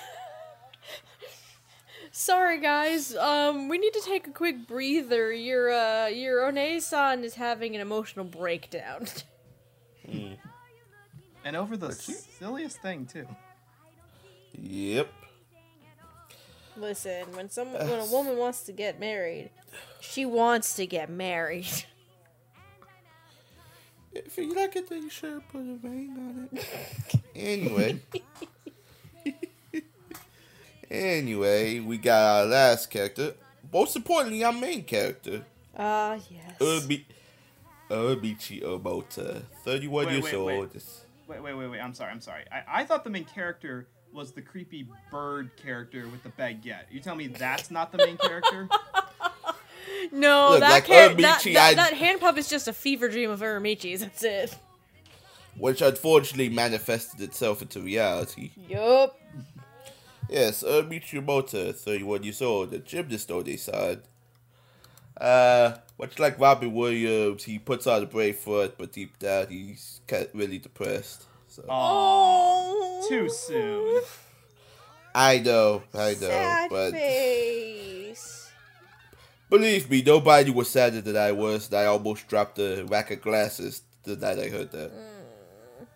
Sorry 2.12 2.60
guys, 2.60 3.16
um, 3.16 3.68
we 3.70 3.78
need 3.78 3.94
to 3.94 4.02
take 4.02 4.28
a 4.28 4.32
quick 4.32 4.68
breather. 4.68 5.32
Your 5.32 5.72
uh 5.72 6.08
your 6.08 6.42
Onee-san 6.52 7.24
is 7.24 7.36
having 7.36 7.76
an 7.76 7.82
emotional 7.82 8.26
breakdown. 8.26 9.08
And 11.44 11.56
over 11.56 11.78
the 11.78 11.92
silliest 11.94 12.82
thing 12.82 13.06
too. 13.06 13.28
Yep. 14.54 15.12
Listen, 16.78 17.26
when 17.34 17.50
some 17.50 17.72
when 17.74 18.00
a 18.00 18.06
woman 18.06 18.38
wants 18.38 18.64
to 18.64 18.72
get 18.72 19.00
married, 19.00 19.50
she 20.00 20.26
wants 20.26 20.76
to 20.76 20.86
get 20.86 21.10
married. 21.10 21.68
If 24.12 24.38
you 24.38 24.54
like 24.56 24.76
it, 24.76 24.90
then 24.90 25.04
you 25.04 25.10
should 25.10 25.48
put 25.50 25.60
a 25.60 25.78
ring 25.84 26.16
on 26.18 26.50
it. 26.52 26.66
anyway. 27.36 28.02
anyway, 30.90 31.80
we 31.80 31.98
got 31.98 32.40
our 32.42 32.46
last 32.46 32.90
character. 32.90 33.36
Most 33.72 33.96
importantly, 33.96 34.44
our 34.44 34.52
main 34.52 34.84
character. 34.84 35.46
Ah, 35.78 36.18
yes. 36.30 36.58
Urbi- 36.60 37.06
Uramichi 37.90 38.64
Omota. 38.64 39.44
31 39.64 40.06
Wait, 40.08 40.12
years 40.14 40.24
wait, 40.26 40.38
wait. 40.38 40.58
old. 40.58 40.74
This- 40.74 41.02
Wait, 41.30 41.42
wait, 41.44 41.54
wait, 41.54 41.68
wait. 41.68 41.80
I'm 41.80 41.94
sorry. 41.94 42.12
I'm 42.12 42.20
sorry. 42.22 42.44
I, 42.52 42.82
I 42.82 42.84
thought 42.86 43.04
the 43.04 43.10
main 43.12 43.24
character 43.26 43.88
was 44.12 44.32
the 44.32 44.42
creepy 44.42 44.88
bird 45.12 45.52
character 45.56 46.08
with 46.08 46.24
the 46.24 46.30
baguette. 46.30 46.86
You 46.92 47.00
tell 47.00 47.16
me 47.16 47.28
that's 47.28 47.70
not 47.70 47.92
the 47.92 48.00
main 48.00 48.18
character? 48.18 48.68
No, 50.14 50.52
Look, 50.52 50.60
that, 50.62 50.70
like 50.72 50.86
char- 50.86 51.10
that, 51.10 51.18
Uramichi, 51.42 51.54
that, 51.56 51.70
I- 51.72 51.74
that 51.74 51.94
hand 51.94 52.22
pup 52.22 52.38
is 52.38 52.48
just 52.50 52.68
a 52.68 52.74
fever 52.74 53.10
dream 53.10 53.30
of 53.30 53.42
Uramichi's. 53.42 54.00
That's 54.02 54.24
it. 54.24 54.56
Which 55.58 55.82
unfortunately 55.82 56.48
manifested 56.50 57.20
itself 57.22 57.62
into 57.62 57.82
reality. 57.82 58.52
Yup. 58.70 59.20
Yes, 60.30 60.64
Uramichi 60.64 61.22
Omota, 61.24 61.76
31 61.76 62.24
years 62.24 62.42
old, 62.42 62.74
a 62.74 62.80
gymnast 62.80 63.30
on 63.30 63.46
his 63.46 63.64
side. 63.64 64.02
Uh, 65.20 65.76
much 66.00 66.18
like 66.20 66.40
Robin 66.40 66.74
Williams, 66.74 67.44
he 67.44 67.60
puts 67.60 67.86
on 67.88 68.04
a 68.04 68.06
brave 68.06 68.38
front, 68.38 68.78
but 68.78 68.92
deep 68.92 69.20
down 69.20 69.48
he's 69.50 70.00
kind 70.08 70.26
of 70.26 70.30
really 70.34 70.58
depressed. 70.58 71.26
So 71.48 71.64
Oh. 71.70 73.06
Too 73.10 73.30
soon. 73.30 74.02
I 75.16 75.40
know, 75.40 75.84
I 75.94 76.12
know, 76.12 76.16
Sad 76.30 76.70
but 76.70 76.92
face. 76.92 78.50
believe 79.50 79.90
me, 79.90 80.04
nobody 80.06 80.52
was 80.52 80.70
sadder 80.70 81.02
than 81.02 81.18
I 81.18 81.32
was. 81.32 81.66
And 81.68 81.76
I 81.76 81.86
almost 81.86 82.28
dropped 82.28 82.60
a 82.60 82.84
rack 82.84 83.10
of 83.12 83.22
glasses 83.22 83.82
the 84.04 84.16
night 84.16 84.38
I 84.40 84.50
heard 84.50 84.72
that. 84.72 84.92
Mm. 84.94 85.88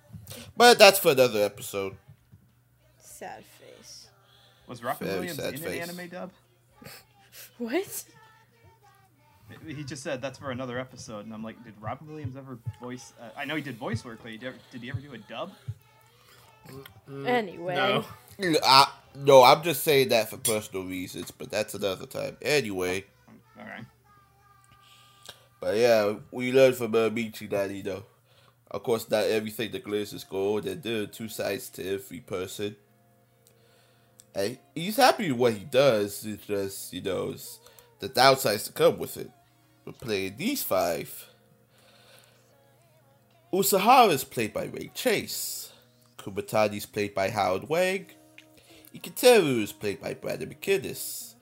But 0.58 0.80
that's 0.80 0.98
for 1.00 1.12
another 1.12 1.44
episode. 1.44 1.96
Sad 3.00 3.44
face. 3.46 4.08
Was 4.68 4.84
Robin 4.84 5.08
Very 5.08 5.20
Williams 5.20 5.40
sad 5.40 5.54
in 5.54 5.60
face. 5.62 5.84
an 5.84 5.90
anime 5.98 6.10
dub? 6.10 6.32
What? 7.60 8.04
He 9.66 9.84
just 9.84 10.04
said 10.04 10.22
that's 10.22 10.40
for 10.40 10.52
another 10.52 10.80
episode, 10.80 11.26
and 11.26 11.34
I'm 11.34 11.44
like, 11.44 11.64
did 11.64 11.74
Robin 11.80 12.08
Williams 12.08 12.36
ever 12.38 12.58
voice? 12.82 13.14
Uh, 13.20 13.30
I 13.38 13.46
know 13.46 13.56
he 13.56 13.62
did 13.62 13.78
voice 13.78 14.04
work, 14.04 14.20
but 14.22 14.32
he 14.32 14.38
did, 14.38 14.54
did 14.72 14.82
he 14.82 14.90
ever 14.90 15.00
do 15.00 15.14
a 15.14 15.18
dub? 15.18 15.52
Anyway. 17.26 17.76
No. 17.76 18.06
I, 18.64 18.92
no, 19.16 19.44
I'm 19.44 19.62
just 19.64 19.84
saying 19.84 20.10
that 20.10 20.30
for 20.30 20.38
personal 20.38 20.86
reasons, 20.86 21.32
but 21.32 21.52
that's 21.52 21.74
another 21.74 22.06
time. 22.06 22.38
Anyway, 22.42 23.06
All 23.60 23.66
right. 23.66 23.86
but 25.60 25.78
yeah, 25.78 26.16
we 26.32 26.52
learned 26.52 26.76
from 26.76 26.96
uh, 26.96 27.10
Michi 27.10 27.50
that, 27.50 27.70
you 27.72 27.84
know, 27.84 28.04
of 28.72 28.82
course, 28.82 29.10
not 29.10 29.26
everything 29.26 29.72
that 29.72 29.84
glitters 29.84 30.14
is 30.14 30.24
gold, 30.24 30.66
and 30.66 30.82
there 30.82 31.04
are 31.04 31.08
two 31.08 31.28
sides 31.28 31.70
to 31.72 31.94
every 31.94 32.22
person. 32.22 32.76
And 34.34 34.58
he's 34.74 34.98
happy 34.98 35.32
with 35.32 35.40
what 35.40 35.54
he 35.54 35.64
does, 35.66 36.26
it's 36.26 36.48
just, 36.48 36.92
you 36.92 37.02
know, 37.02 37.32
it's 37.32 37.60
the 38.00 38.10
downsides 38.10 38.66
to 38.66 38.72
come 38.72 38.98
with 38.98 39.18
it. 39.18 39.30
We're 39.86 39.94
playing 39.94 40.38
these 40.38 40.64
five. 40.64 41.30
Usahara 43.54 44.12
is 44.12 44.24
played 44.24 44.54
by 44.54 44.66
Ray 44.66 44.92
Chase. 44.94 45.72
Kumatani 46.18 46.78
is 46.78 46.86
played 46.86 47.14
by 47.14 47.30
Howard 47.30 47.68
Wang. 47.68 48.08
Iketeru 48.96 49.62
is 49.62 49.74
played 49.74 50.00
by 50.00 50.14
Brandon 50.14 50.50
McInnis. 50.50 51.34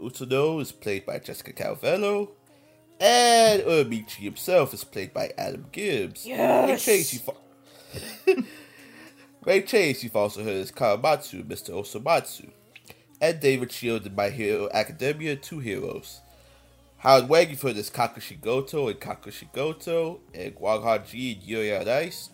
Utano 0.00 0.60
is 0.60 0.72
played 0.72 1.04
by 1.04 1.18
Jessica 1.18 1.52
Calvello. 1.52 2.30
And 3.00 3.62
Uramichi 3.62 4.22
himself 4.22 4.72
is 4.72 4.84
played 4.84 5.12
by 5.12 5.32
Adam 5.36 5.66
Gibbs. 5.72 6.26
Yes! 6.26 6.68
Ray 6.68 6.76
Chase, 6.76 7.14
you've, 7.14 8.46
Ray 9.44 9.62
Chase, 9.62 10.04
you've 10.04 10.16
also 10.16 10.44
heard 10.44 10.56
as 10.56 10.70
Karamatsu, 10.70 11.42
Mr. 11.44 11.70
Osomatsu. 11.70 12.50
And 13.20 13.40
David 13.40 13.72
Shield 13.72 14.06
in 14.06 14.14
My 14.14 14.30
Hero 14.30 14.68
Academia, 14.72 15.36
two 15.36 15.58
heroes. 15.58 16.20
Howard 17.00 17.30
heard 17.30 17.78
as 17.78 17.88
Kakushi 17.88 18.38
Goto 18.38 18.88
and 18.88 19.00
Kakushigoto, 19.00 20.18
and 20.34 20.54
Guang 20.54 21.08
Ji 21.08 21.32
and 21.32 21.42
Yuri 21.42 21.74
on 21.74 21.88
Ice. 21.88 22.28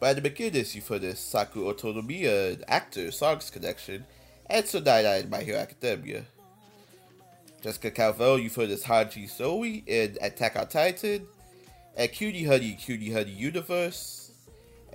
Brandon 0.00 0.24
McInnis, 0.24 0.74
you've 0.74 0.88
heard 0.88 1.04
as 1.04 1.18
Saku 1.18 1.70
Otonomiya, 1.70 2.54
an 2.54 2.64
actor, 2.68 3.10
Songs 3.10 3.50
Connection, 3.50 4.06
and 4.46 4.64
Sonai 4.64 5.22
in 5.22 5.28
My 5.28 5.42
Hero 5.42 5.58
Academia. 5.58 6.24
Jessica 7.60 7.90
Calvello, 7.90 8.42
you've 8.42 8.54
heard 8.54 8.70
as 8.70 8.84
Hange 8.84 9.28
Zoe 9.28 9.84
in 9.86 10.16
Attack 10.22 10.56
on 10.56 10.66
Titan, 10.66 11.26
and 11.98 12.10
Cutie 12.10 12.44
Honey, 12.44 12.78
Cutie 12.80 13.12
Honey 13.12 13.30
Universe, 13.30 14.30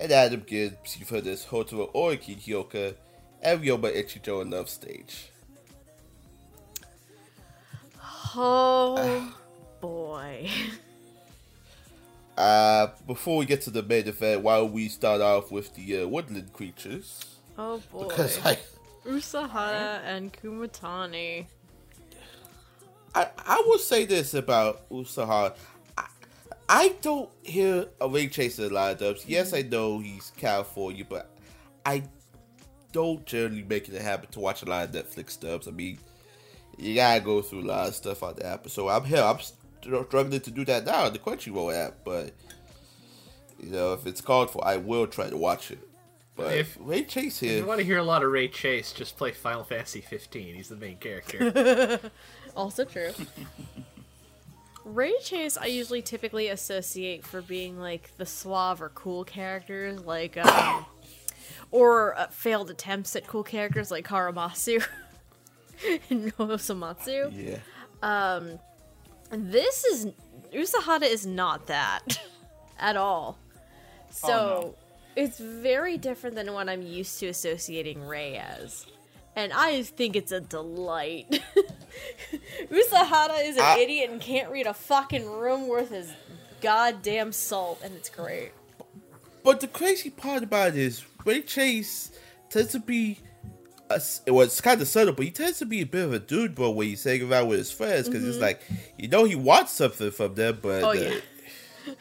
and 0.00 0.10
Adam 0.10 0.42
Gibbs, 0.44 0.98
you've 0.98 1.08
heard 1.08 1.28
as 1.28 1.44
Hotaro 1.44 1.94
Oreki 1.94 2.36
Hyouka, 2.36 2.96
and 3.42 3.62
Ryoma 3.62 3.94
Ichijo 3.94 4.42
in 4.42 4.50
Love 4.50 4.68
Stage. 4.68 5.31
Oh 8.34 9.34
boy. 9.80 10.48
Uh, 12.34 12.88
before 13.06 13.36
we 13.36 13.44
get 13.44 13.60
to 13.60 13.70
the 13.70 13.82
main 13.82 14.08
event, 14.08 14.40
why 14.40 14.56
don't 14.56 14.72
we 14.72 14.88
start 14.88 15.20
off 15.20 15.52
with 15.52 15.74
the 15.74 15.98
uh, 15.98 16.08
woodland 16.08 16.50
creatures? 16.54 17.36
Oh 17.58 17.80
boy. 17.92 18.08
Because 18.08 18.38
I, 18.44 18.58
Usahara 19.06 20.00
and 20.04 20.32
Kumatani. 20.32 21.44
I, 23.14 23.28
I 23.36 23.62
will 23.66 23.78
say 23.78 24.06
this 24.06 24.32
about 24.32 24.88
Usahara. 24.88 25.54
I, 25.98 26.06
I 26.68 26.94
don't 27.02 27.28
hear 27.42 27.86
a 28.00 28.08
ring 28.08 28.30
chaser 28.30 28.64
in 28.64 28.70
a 28.72 28.74
lot 28.74 28.92
of 28.92 28.98
dubs. 28.98 29.26
Yes, 29.26 29.52
I 29.52 29.60
know 29.60 29.98
he's 29.98 30.32
California, 30.38 31.04
but 31.06 31.30
I 31.84 32.02
don't 32.92 33.26
generally 33.26 33.62
make 33.62 33.88
it 33.88 33.94
a 33.94 34.02
habit 34.02 34.32
to 34.32 34.40
watch 34.40 34.62
a 34.62 34.64
lot 34.64 34.88
of 34.88 34.92
Netflix 34.92 35.38
dubs. 35.38 35.68
I 35.68 35.70
mean, 35.72 35.98
you 36.78 36.94
gotta 36.94 37.20
go 37.20 37.42
through 37.42 37.60
a 37.62 37.68
lot 37.68 37.88
of 37.88 37.94
stuff 37.94 38.22
on 38.22 38.34
the 38.36 38.46
app. 38.46 38.68
So 38.68 38.88
I'm 38.88 39.04
here. 39.04 39.22
I'm 39.22 39.38
struggling 39.80 40.40
to 40.40 40.50
do 40.50 40.64
that 40.66 40.84
now 40.84 41.06
on 41.06 41.12
the 41.12 41.18
Crunchyroll 41.18 41.74
app, 41.74 41.98
but 42.04 42.32
you 43.60 43.70
know, 43.70 43.92
if 43.92 44.06
it's 44.06 44.20
called 44.20 44.50
for, 44.50 44.64
I 44.66 44.76
will 44.76 45.06
try 45.06 45.28
to 45.30 45.36
watch 45.36 45.70
it. 45.70 45.78
But 46.34 46.56
If- 46.56 46.78
Ray 46.80 47.04
Chase 47.04 47.42
If 47.42 47.48
here, 47.48 47.58
you 47.58 47.66
want 47.66 47.80
to 47.80 47.84
hear 47.84 47.98
a 47.98 48.02
lot 48.02 48.22
of 48.22 48.30
Ray 48.32 48.48
Chase, 48.48 48.92
just 48.92 49.16
play 49.16 49.32
Final 49.32 49.64
Fantasy 49.64 50.00
15. 50.00 50.54
He's 50.54 50.68
the 50.68 50.76
main 50.76 50.96
character. 50.98 52.00
Also 52.54 52.84
true. 52.84 53.12
Ray 54.84 55.14
Chase, 55.22 55.56
I 55.56 55.66
usually 55.66 56.02
typically 56.02 56.48
associate 56.48 57.24
for 57.24 57.40
being 57.40 57.78
like 57.78 58.14
the 58.16 58.26
suave 58.26 58.82
or 58.82 58.88
cool 58.90 59.24
characters, 59.24 60.00
like, 60.00 60.36
um, 60.36 60.84
or 61.70 62.18
uh, 62.18 62.26
failed 62.26 62.68
attempts 62.68 63.14
at 63.14 63.26
cool 63.26 63.44
characters 63.44 63.90
like 63.90 64.06
Karamatsu 64.06 64.84
and 66.10 66.32
Nozomatsu. 66.36 67.32
yeah. 67.34 67.58
Um, 68.02 68.58
this 69.30 69.84
is 69.84 70.08
Usahara 70.52 71.02
is 71.04 71.26
not 71.26 71.66
that 71.68 72.00
at 72.78 72.96
all. 72.96 73.38
Oh, 73.40 74.06
so 74.10 74.28
no. 74.28 74.74
it's 75.16 75.38
very 75.38 75.96
different 75.96 76.36
than 76.36 76.52
what 76.52 76.68
I'm 76.68 76.82
used 76.82 77.18
to 77.20 77.26
associating 77.28 78.06
Ray 78.06 78.36
as. 78.36 78.86
And 79.34 79.52
I 79.54 79.82
think 79.82 80.14
it's 80.16 80.32
a 80.32 80.40
delight. 80.40 81.40
Usahara 82.70 83.44
is 83.48 83.56
an 83.56 83.62
I- 83.62 83.78
idiot 83.78 84.10
and 84.10 84.20
can't 84.20 84.50
read 84.50 84.66
a 84.66 84.74
fucking 84.74 85.26
room 85.26 85.68
worth 85.68 85.90
his 85.90 86.12
goddamn 86.60 87.32
salt, 87.32 87.80
and 87.82 87.94
it's 87.94 88.08
great. 88.10 88.52
But 89.42 89.60
the 89.60 89.68
crazy 89.68 90.10
part 90.10 90.42
about 90.42 90.68
it 90.68 90.76
is 90.76 91.04
Ray 91.24 91.42
Chase 91.42 92.12
tends 92.50 92.72
to 92.72 92.78
be. 92.80 93.18
A, 93.92 93.96
s- 93.96 94.20
well, 94.26 94.40
it's 94.42 94.60
kind 94.60 94.80
of 94.80 94.88
subtle, 94.88 95.12
but 95.14 95.24
he 95.24 95.30
tends 95.30 95.58
to 95.58 95.66
be 95.66 95.80
a 95.80 95.86
bit 95.86 96.04
of 96.04 96.12
a 96.12 96.18
dude 96.18 96.54
bro 96.54 96.70
when 96.70 96.88
he's 96.88 97.04
hanging 97.04 97.30
around 97.30 97.48
with 97.48 97.58
his 97.58 97.70
friends 97.72 98.08
because 98.08 98.26
it's 98.26 98.38
like 98.38 98.60
you 98.98 99.08
know 99.08 99.24
he 99.24 99.34
wants 99.34 99.72
something 99.72 100.10
from 100.10 100.34
them, 100.34 100.58
but 100.62 100.82
Oh, 100.82 100.90
uh, 100.90 100.92
yeah. 100.92 101.14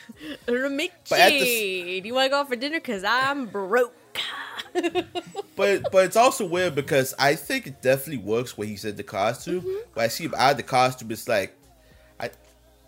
The 0.46 2.02
do 2.02 2.08
you 2.08 2.14
want 2.14 2.26
to 2.26 2.30
go 2.30 2.40
out 2.42 2.48
for 2.50 2.56
dinner? 2.56 2.80
Cause 2.80 3.04
I'm 3.04 3.48
broke. 3.48 3.94
but 5.56 5.92
but 5.92 6.06
it's 6.06 6.16
also 6.16 6.46
weird 6.46 6.76
because 6.76 7.14
I 7.20 7.36
think 7.36 7.68
it 7.68 7.82
definitely 7.82 8.24
works 8.24 8.58
when 8.58 8.68
he's 8.68 8.86
in 8.86 8.96
the 8.96 9.04
costume. 9.04 9.62
When 9.94 10.04
I 10.06 10.08
see 10.08 10.26
him 10.26 10.34
out 10.38 10.52
of 10.52 10.58
the 10.58 10.64
costume, 10.64 11.12
it's 11.12 11.28
like 11.28 11.56
I 12.20 12.30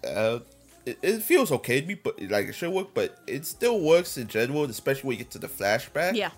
uh 0.07 0.39
it, 0.85 0.99
it 1.01 1.23
feels 1.23 1.51
okay 1.51 1.81
to 1.81 1.87
me, 1.87 1.95
but 1.95 2.21
like 2.23 2.47
it 2.47 2.53
should 2.55 2.71
work, 2.71 2.89
but 2.93 3.17
it 3.25 3.45
still 3.45 3.79
works 3.81 4.17
in 4.17 4.27
general, 4.27 4.63
especially 4.65 5.07
when 5.07 5.17
you 5.17 5.23
get 5.23 5.31
to 5.31 5.39
the 5.39 5.47
flashback. 5.47 6.15
yeah. 6.15 6.31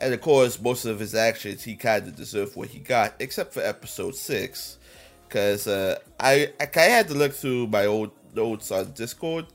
And 0.00 0.14
of 0.14 0.20
course, 0.20 0.60
most 0.60 0.84
of 0.84 1.00
his 1.00 1.14
actions 1.14 1.64
he 1.64 1.74
kind 1.74 2.06
of 2.06 2.16
deserved 2.16 2.56
what 2.56 2.68
he 2.68 2.78
got, 2.78 3.14
except 3.18 3.52
for 3.52 3.60
episode 3.60 4.14
six, 4.14 4.78
because 5.26 5.66
uh, 5.66 5.98
I 6.20 6.52
I 6.60 6.66
kinda 6.66 6.90
had 6.90 7.08
to 7.08 7.14
look 7.14 7.32
through 7.32 7.66
my 7.66 7.86
old 7.86 8.12
notes 8.34 8.70
on 8.70 8.92
Discord, 8.92 9.46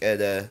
and 0.00 0.20
uh, 0.20 0.42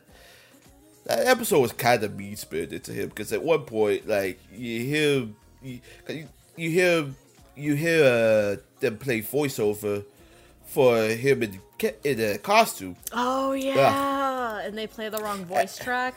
that 1.04 1.26
episode 1.26 1.60
was 1.60 1.72
kind 1.72 2.02
of 2.02 2.16
mean 2.16 2.36
spirited 2.36 2.84
to 2.84 2.92
him 2.92 3.08
because 3.08 3.32
at 3.32 3.42
one 3.42 3.60
point, 3.64 4.08
like 4.08 4.40
you 4.52 4.80
hear 4.80 5.28
you, 5.62 5.80
you 6.56 6.70
hear 6.70 7.06
you 7.54 7.74
hear 7.74 8.04
uh, 8.04 8.56
them 8.80 8.96
play 8.96 9.20
voiceover 9.20 10.04
for 10.64 11.06
him 11.08 11.42
in 11.42 11.60
in 12.04 12.20
a 12.20 12.38
costume, 12.38 12.96
Oh 13.12 13.52
yeah. 13.52 14.60
And 14.60 14.78
they 14.78 14.86
play 14.86 15.08
the 15.08 15.18
wrong 15.18 15.44
voice 15.44 15.76
track. 15.76 16.14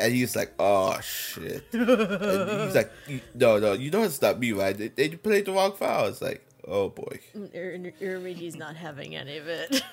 And 0.00 0.12
he's 0.12 0.34
like, 0.34 0.52
"Oh 0.58 0.98
shit!" 1.00 1.64
and 1.72 2.60
he's 2.62 2.74
like, 2.74 2.90
"No, 3.34 3.58
no, 3.58 3.72
you 3.74 3.90
know 3.90 4.02
it's 4.02 4.20
not 4.22 4.38
me, 4.38 4.52
right? 4.52 4.76
They, 4.76 4.88
they 4.88 5.08
played 5.10 5.44
the 5.44 5.52
wrong 5.52 5.74
file." 5.74 6.06
It's 6.06 6.22
like, 6.22 6.46
"Oh 6.66 6.88
boy." 6.88 7.20
Uramichi's 7.36 8.56
not 8.56 8.76
having 8.76 9.14
any 9.14 9.36
of 9.36 9.48
it. 9.48 9.82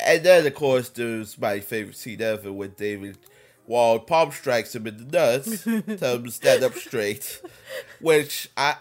And 0.00 0.22
then, 0.24 0.46
of 0.46 0.54
course, 0.54 0.88
there's 0.90 1.38
my 1.38 1.60
favorite 1.60 1.96
scene 1.96 2.20
ever 2.20 2.52
when 2.52 2.74
David 2.76 3.16
Wald 3.66 4.06
palm 4.06 4.32
strikes 4.32 4.74
him 4.74 4.86
in 4.86 4.96
the 4.98 5.04
nuts, 5.04 5.64
tell 5.98 6.16
him 6.16 6.24
to 6.24 6.30
stand 6.30 6.62
up 6.62 6.74
straight. 6.74 7.40
Which 8.00 8.50
I, 8.56 8.76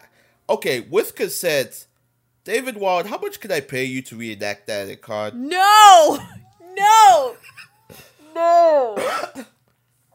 okay, 0.50 0.82
with 0.82 1.16
consent, 1.16 1.86
David 2.44 2.76
Wald, 2.76 3.08
how 3.08 3.20
much 3.20 3.40
can 3.40 3.52
I 3.52 3.62
pay 3.62 3.86
you 3.86 4.02
to 4.02 4.18
reenact 4.18 4.68
that 4.68 4.90
in 4.90 4.98
con? 4.98 5.48
no! 5.48 6.20
No! 6.76 7.36
No! 8.36 9.44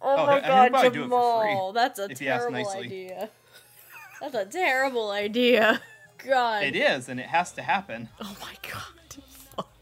Oh, 0.00 0.16
Oh, 0.16 0.26
my 0.26 0.40
god, 0.40 0.70
probably 0.70 0.90
do 0.90 1.04
it 1.04 1.08
for 1.08 1.42
free, 1.42 1.50
Jamal. 1.50 1.72
That's 1.72 1.98
a 1.98 2.04
if 2.10 2.18
he 2.18 2.28
asks 2.28 2.46
terrible 2.48 2.70
idea. 2.70 3.30
That's 4.20 4.34
a 4.34 4.44
terrible 4.46 5.10
idea. 5.10 5.80
God. 6.26 6.64
It 6.64 6.76
is, 6.76 7.08
and 7.08 7.20
it 7.20 7.26
has 7.26 7.52
to 7.52 7.62
happen. 7.62 8.08
Oh 8.20 8.36
my 8.40 8.54
god. 8.70 8.84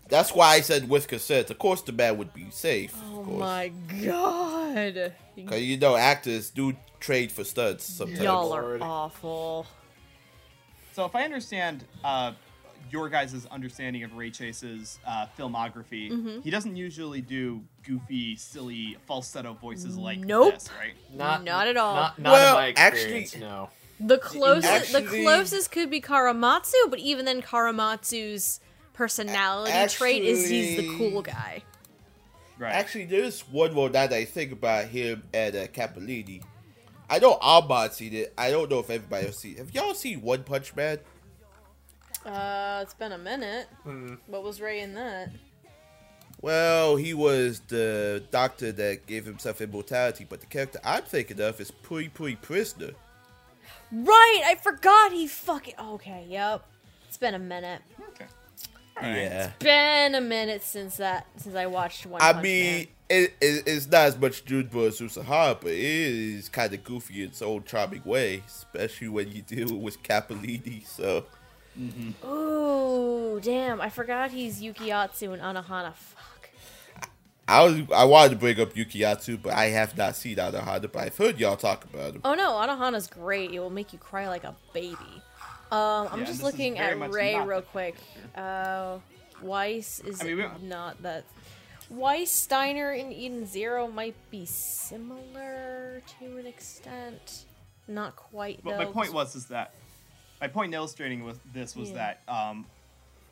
That's 0.09 0.33
why 0.33 0.55
I 0.55 0.61
said 0.61 0.89
with 0.89 1.09
consent. 1.09 1.51
Of 1.51 1.59
course, 1.59 1.83
the 1.83 1.91
man 1.93 2.17
would 2.19 2.33
be 2.33 2.49
safe. 2.51 2.95
Oh 3.13 3.21
of 3.21 3.39
my 3.39 3.73
god. 4.03 5.15
Because 5.35 5.63
you 5.63 5.77
know, 5.79 5.97
actors 5.97 6.51
do 6.51 6.77
trade 7.01 7.33
for 7.33 7.43
studs 7.43 7.83
sometimes. 7.85 8.21
Y'all 8.21 8.53
are 8.53 8.79
awful. 8.81 9.67
So 10.93 11.05
if 11.05 11.15
I 11.15 11.25
understand 11.25 11.85
uh, 12.05 12.33
your 12.91 13.09
guys' 13.09 13.47
understanding 13.51 14.03
of 14.05 14.15
Ray 14.15 14.31
Chase's 14.31 14.99
uh, 15.07 15.27
filmography, 15.39 16.11
Mm-hmm. 16.11 16.41
he 16.41 16.51
doesn't 16.51 16.77
usually 16.77 17.21
do 17.21 17.63
goofy, 17.85 18.37
silly 18.37 18.97
falsetto 19.07 19.55
voices 19.55 19.97
like 19.97 20.19
Nope. 20.19 20.55
this, 20.55 20.69
right? 20.79 20.95
Not 21.15 21.45
Not 21.45 21.69
at 21.69 21.77
all. 21.77 21.95
Not, 21.95 22.19
not 22.19 22.33
Well, 22.33 22.57
in 22.59 22.63
my 22.63 22.67
experience. 22.69 23.35
actually- 23.35 23.41
no. 23.47 23.71
The 23.99 24.19
closest, 24.19 24.93
the 24.93 25.01
closest 25.03 25.73
could 25.73 25.89
be 25.89 26.03
Karamatsu, 26.03 26.75
but 26.91 26.99
even 26.99 27.25
then, 27.25 27.41
Karamatsu's 27.41 28.61
personality 28.93 29.73
trait 29.95 30.23
is 30.23 30.49
he's 30.49 30.77
the 30.77 30.97
cool 30.99 31.23
guy. 31.23 31.63
Right. 32.59 32.73
Actually, 32.75 33.07
there's 33.07 33.41
one 33.43 33.73
more 33.73 33.89
that 33.91 34.13
I 34.13 34.25
think 34.27 34.53
about 34.53 34.87
him 34.87 35.23
and 35.33 35.57
uh, 35.57 35.67
Capolini. 35.69 36.43
I 37.09 37.19
know 37.21 37.39
Ahmad 37.41 37.93
seen 37.95 38.13
it. 38.15 38.35
I 38.37 38.51
don't 38.51 38.71
know 38.71 38.81
if 38.81 38.91
everybody 38.91 39.27
else 39.29 39.39
seen 39.39 39.53
it. 39.53 39.59
Have 39.59 39.75
y'all 39.75 39.95
seen 39.95 40.21
One 40.23 40.43
Punch 40.43 40.75
Man? 40.77 40.99
Uh, 42.27 42.81
it's 42.83 42.95
been 42.95 43.13
a 43.13 43.19
minute. 43.19 43.69
What 44.27 44.43
was 44.43 44.61
Ray 44.61 44.81
in 44.81 44.95
that? 44.95 45.31
Well, 46.43 46.97
he 46.97 47.15
was 47.15 47.61
the 47.69 48.23
doctor 48.31 48.73
that 48.73 49.07
gave 49.07 49.25
himself 49.25 49.61
immortality, 49.61 50.27
but 50.29 50.41
the 50.41 50.47
character 50.47 50.79
I'm 50.85 51.03
thinking 51.03 51.41
of 51.41 51.61
is 51.61 51.71
Puri 51.71 52.09
Puri 52.09 52.37
Prisoner. 52.37 52.91
Right, 53.93 54.43
I 54.45 54.57
forgot 54.57 55.13
he 55.13 55.27
fucking. 55.29 55.75
Okay, 55.81 56.27
yep. 56.29 56.65
It's 57.09 57.17
been 57.17 57.35
a 57.35 57.39
minute. 57.39 57.81
okay. 58.11 58.27
Yeah. 59.01 59.47
It's 59.47 59.63
been 59.63 60.15
a 60.15 60.21
minute 60.21 60.63
since 60.63 60.97
that 60.97 61.27
since 61.37 61.55
I 61.55 61.67
watched 61.67 62.07
One 62.07 62.21
I 62.21 62.33
Punch 62.33 62.43
mean, 62.43 62.75
Man. 62.75 62.87
it, 63.11 63.35
it, 63.41 63.63
it's 63.67 63.87
not 63.87 64.03
as 64.07 64.19
much 64.19 64.45
Junbo 64.45 64.89
as 64.89 65.01
Usahara, 65.01 65.59
but 65.61 65.71
it 65.71 65.79
is 65.79 66.49
kind 66.49 66.73
of 66.73 66.83
goofy 66.83 67.23
in 67.23 67.29
its 67.29 67.43
own 67.43 67.63
charming 67.65 68.03
way, 68.05 68.43
especially 68.47 69.09
when 69.09 69.31
you 69.31 69.43
deal 69.43 69.77
with 69.77 70.03
Capolini. 70.03 70.87
So, 70.87 71.25
Ooh, 72.25 73.41
damn! 73.43 73.81
I 73.81 73.89
forgot 73.91 74.31
he's 74.31 74.61
Yukiatsu 74.63 75.33
and 75.33 75.43
Anohana. 75.43 75.95
Fuck. 75.95 76.51
I 77.49 77.63
was 77.65 77.81
I 77.95 78.05
wanted 78.05 78.31
to 78.31 78.37
bring 78.37 78.61
up 78.61 78.73
Yukiatsu, 78.75 79.41
but 79.43 79.53
I 79.55 79.67
have 79.67 79.97
not 79.97 80.17
seen 80.17 80.37
Anohana. 80.37 80.91
but 80.91 80.97
I've 80.97 81.17
heard 81.17 81.39
y'all 81.39 81.57
talk 81.57 81.85
about 81.85 82.15
him. 82.15 82.21
Oh 82.25 82.35
no, 82.35 82.53
Anohana's 82.53 83.07
great. 83.07 83.53
It 83.53 83.61
will 83.61 83.71
make 83.71 83.93
you 83.93 83.99
cry 83.99 84.29
like 84.29 84.45
a 84.45 84.55
baby. 84.73 84.97
Um, 85.71 86.09
I'm 86.13 86.21
Yeah, 86.21 86.27
just 86.27 86.43
looking 86.43 86.79
at 86.79 87.11
Ray 87.13 87.39
real 87.41 87.63
quick. 87.63 87.97
Uh, 88.35 88.99
Weiss 89.43 90.01
is 90.01 90.21
I 90.21 90.25
mean, 90.25 90.37
we 90.37 90.43
don't- 90.43 90.63
not 90.65 91.03
that. 91.03 91.25
Weiss, 91.89 92.33
Steiner, 92.33 92.91
and 92.91 93.13
Eden 93.13 93.47
Zero 93.47 93.87
might 93.87 94.17
be 94.31 94.45
similar 94.47 96.03
to 96.19 96.39
an 96.39 96.47
extent. 96.47 97.45
Not 97.87 98.17
quite. 98.17 98.61
But 98.65 98.73
though. 98.73 98.79
my 98.79 98.85
point 98.87 99.13
was 99.13 99.37
is 99.37 99.47
that 99.47 99.73
my 100.41 100.49
point 100.49 100.71
in 100.71 100.75
illustrating 100.75 101.25
with 101.25 101.39
this 101.53 101.75
was 101.77 101.91
Yeah. 101.91 102.15
that 102.27 102.33
um, 102.33 102.67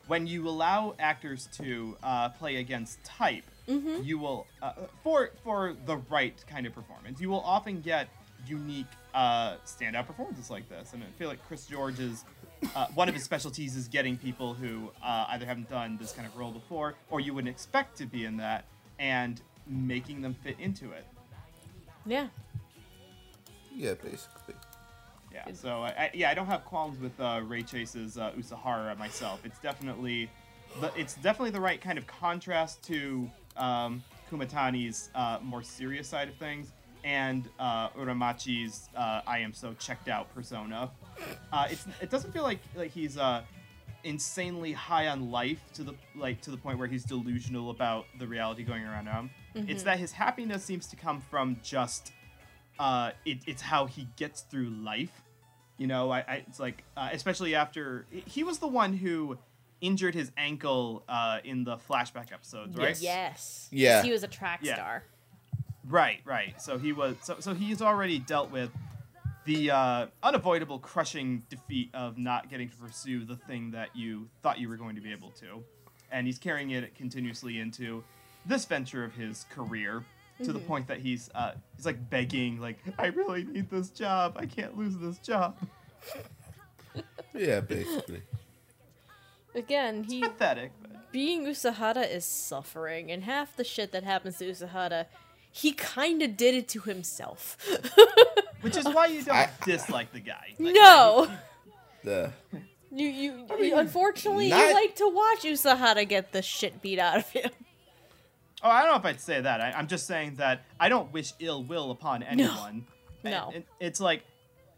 when 0.07 0.27
you 0.27 0.47
allow 0.47 0.95
actors 0.99 1.47
to 1.53 1.97
uh, 2.03 2.29
play 2.29 2.57
against 2.57 3.03
type, 3.03 3.43
Mm-hmm. 3.67 4.03
you 4.03 4.19
will 4.19 4.45
uh, 4.61 4.73
for 5.03 5.31
for 5.43 5.75
the 5.87 5.97
right 6.09 6.35
kind 6.47 6.67
of 6.67 6.73
performance, 6.75 7.19
you 7.19 7.29
will 7.31 7.41
often 7.41 7.81
get 7.81 8.07
unique 8.45 8.85
uh, 9.15 9.55
standout 9.65 10.05
performances 10.05 10.51
like 10.51 10.69
this. 10.69 10.93
And 10.93 11.01
I 11.01 11.07
feel 11.17 11.27
like 11.29 11.43
Chris 11.47 11.65
George's 11.65 12.25
uh, 12.75 12.85
one 12.93 13.09
of 13.09 13.15
his 13.15 13.23
specialties 13.23 13.75
is 13.75 13.87
getting 13.87 14.17
people 14.17 14.53
who 14.53 14.91
uh, 15.03 15.25
either 15.29 15.47
haven't 15.47 15.67
done 15.67 15.97
this 15.99 16.11
kind 16.11 16.27
of 16.27 16.35
role 16.37 16.51
before 16.51 16.93
or 17.09 17.19
you 17.19 17.33
wouldn't 17.33 17.49
expect 17.51 17.97
to 17.97 18.05
be 18.05 18.25
in 18.25 18.37
that 18.37 18.65
and 18.99 19.41
making 19.67 20.21
them 20.21 20.35
fit 20.43 20.59
into 20.59 20.91
it. 20.91 21.05
Yeah. 22.05 22.27
Yeah, 23.73 23.95
basically. 23.95 24.53
Yeah. 25.35 25.53
So 25.53 25.81
I, 25.81 25.89
I, 25.89 26.11
yeah, 26.13 26.29
I 26.29 26.33
don't 26.33 26.47
have 26.47 26.63
qualms 26.65 26.99
with 26.99 27.19
uh, 27.19 27.41
Ray 27.45 27.61
Chase's 27.61 28.17
uh, 28.17 28.31
Usahara 28.37 28.97
myself. 28.97 29.41
It's 29.43 29.59
definitely, 29.59 30.29
the, 30.79 30.91
it's 30.95 31.15
definitely 31.15 31.51
the 31.51 31.61
right 31.61 31.81
kind 31.81 31.97
of 31.97 32.07
contrast 32.07 32.81
to 32.83 33.29
um, 33.57 34.01
Kumatani's 34.31 35.09
uh, 35.13 35.39
more 35.41 35.61
serious 35.61 36.07
side 36.07 36.29
of 36.29 36.35
things 36.35 36.71
and 37.05 37.47
uh, 37.59 37.89
Uramichi's 37.89 38.89
uh, 38.97 39.21
I 39.27 39.39
am 39.39 39.53
so 39.53 39.73
checked 39.73 40.09
out 40.09 40.33
persona. 40.33 40.89
Uh, 41.53 41.67
it's 41.69 41.85
it 42.01 42.09
doesn't 42.09 42.31
feel 42.31 42.43
like 42.43 42.59
like 42.75 42.91
he's 42.91 43.17
uh, 43.17 43.43
insanely 44.03 44.73
high 44.73 45.07
on 45.07 45.31
life 45.31 45.61
to 45.75 45.83
the 45.83 45.93
like 46.15 46.41
to 46.41 46.51
the 46.51 46.57
point 46.57 46.79
where 46.79 46.87
he's 46.87 47.03
delusional 47.03 47.69
about 47.69 48.05
the 48.17 48.27
reality 48.27 48.63
going 48.63 48.83
around 48.83 49.05
him. 49.05 49.29
It's 49.69 49.83
that 49.83 49.99
his 49.99 50.11
happiness 50.11 50.63
seems 50.63 50.87
to 50.87 50.95
come 50.95 51.21
from 51.21 51.57
just 51.63 52.11
uh, 52.79 53.11
it, 53.25 53.39
it's 53.45 53.61
how 53.61 53.85
he 53.85 54.07
gets 54.17 54.41
through 54.41 54.69
life. 54.69 55.21
You 55.77 55.87
know, 55.87 56.09
I, 56.11 56.19
I 56.19 56.35
it's 56.47 56.59
like 56.59 56.83
uh, 56.95 57.09
especially 57.11 57.55
after 57.55 58.05
he 58.25 58.43
was 58.43 58.59
the 58.59 58.67
one 58.67 58.93
who 58.93 59.37
injured 59.81 60.15
his 60.15 60.31
ankle 60.37 61.03
uh, 61.09 61.39
in 61.43 61.63
the 61.63 61.77
flashback 61.77 62.31
episodes, 62.31 62.75
right? 62.77 62.99
Yes. 62.99 63.67
Yeah. 63.71 64.01
He 64.03 64.11
was 64.11 64.23
a 64.23 64.27
track 64.27 64.59
Yeah. 64.63 64.75
star. 64.75 65.03
Right, 65.87 66.19
right. 66.25 66.59
So 66.61 66.77
he 66.79 66.93
was 66.93 67.15
so 67.21 67.37
so 67.39 67.53
he's 67.53 67.81
already 67.81 68.19
dealt 68.19 68.51
with 68.51 68.71
the 69.45 69.69
uh, 69.69 70.07
unavoidable 70.23 70.79
crushing 70.79 71.43
defeat 71.49 71.89
of 71.93 72.17
not 72.17 72.49
getting 72.49 72.69
to 72.69 72.75
pursue 72.77 73.25
the 73.25 73.35
thing 73.35 73.71
that 73.71 73.95
you 73.95 74.27
thought 74.41 74.57
you 74.59 74.67
were 74.67 74.77
going 74.77 74.95
to 74.95 75.01
be 75.01 75.11
able 75.11 75.29
to, 75.31 75.63
and 76.11 76.25
he's 76.25 76.39
carrying 76.39 76.71
it 76.71 76.95
continuously 76.95 77.59
into 77.59 78.03
this 78.47 78.65
venture 78.65 79.03
of 79.03 79.13
his 79.13 79.45
career 79.51 80.03
to 80.43 80.51
the 80.53 80.59
point 80.59 80.87
that 80.87 80.99
he's 80.99 81.29
uh, 81.33 81.53
he's 81.75 81.85
like 81.85 82.09
begging, 82.09 82.59
like 82.59 82.77
I 82.99 83.07
really 83.07 83.43
need 83.45 83.69
this 83.69 83.89
job. 83.89 84.35
I 84.37 84.45
can't 84.45 84.77
lose 84.77 84.97
this 84.97 85.17
job. 85.19 85.57
Yeah, 87.33 87.59
basically. 87.59 88.21
Again, 89.53 90.03
he 90.05 90.21
Pathetic. 90.21 90.71
But 90.81 91.11
being 91.11 91.45
Usahara 91.45 92.09
is 92.09 92.23
suffering, 92.25 93.11
and 93.11 93.23
half 93.25 93.55
the 93.57 93.63
shit 93.65 93.91
that 93.91 94.03
happens 94.03 94.37
to 94.37 94.49
Usahara, 94.49 95.05
he 95.51 95.73
kind 95.73 96.21
of 96.21 96.37
did 96.37 96.55
it 96.55 96.67
to 96.69 96.79
himself. 96.81 97.57
Which 98.61 98.77
is 98.77 98.85
why 98.85 99.07
you 99.07 99.21
don't 99.23 99.35
I- 99.35 99.49
dislike 99.65 100.13
the 100.13 100.19
guy. 100.21 100.55
Like, 100.59 100.73
no, 100.75 101.29
The 102.05 102.31
you 102.91 103.07
you, 103.07 103.45
you 103.59 103.75
unfortunately 103.77 104.49
not- 104.49 104.67
you 104.69 104.73
like 104.73 104.95
to 104.95 105.09
watch 105.13 105.43
Usahara 105.43 106.07
get 106.07 106.31
the 106.31 106.41
shit 106.41 106.81
beat 106.81 106.99
out 106.99 107.17
of 107.17 107.29
him. 107.29 107.51
Oh, 108.65 108.69
I 108.69 108.81
don't 108.81 108.91
know 108.93 108.97
if 108.97 109.05
I'd 109.05 109.21
say 109.21 109.39
that. 109.39 109.61
I, 109.61 109.71
I'm 109.71 109.85
just 109.87 110.07
saying 110.07 110.35
that 110.35 110.65
I 110.79 110.89
don't 110.89 111.13
wish 111.13 111.33
ill 111.39 111.63
will 111.63 111.91
upon 111.91 112.23
anyone. 112.23 112.87
No. 113.23 113.45
And- 113.47 113.55
and 113.55 113.63
it's 113.79 113.99
like, 114.01 114.23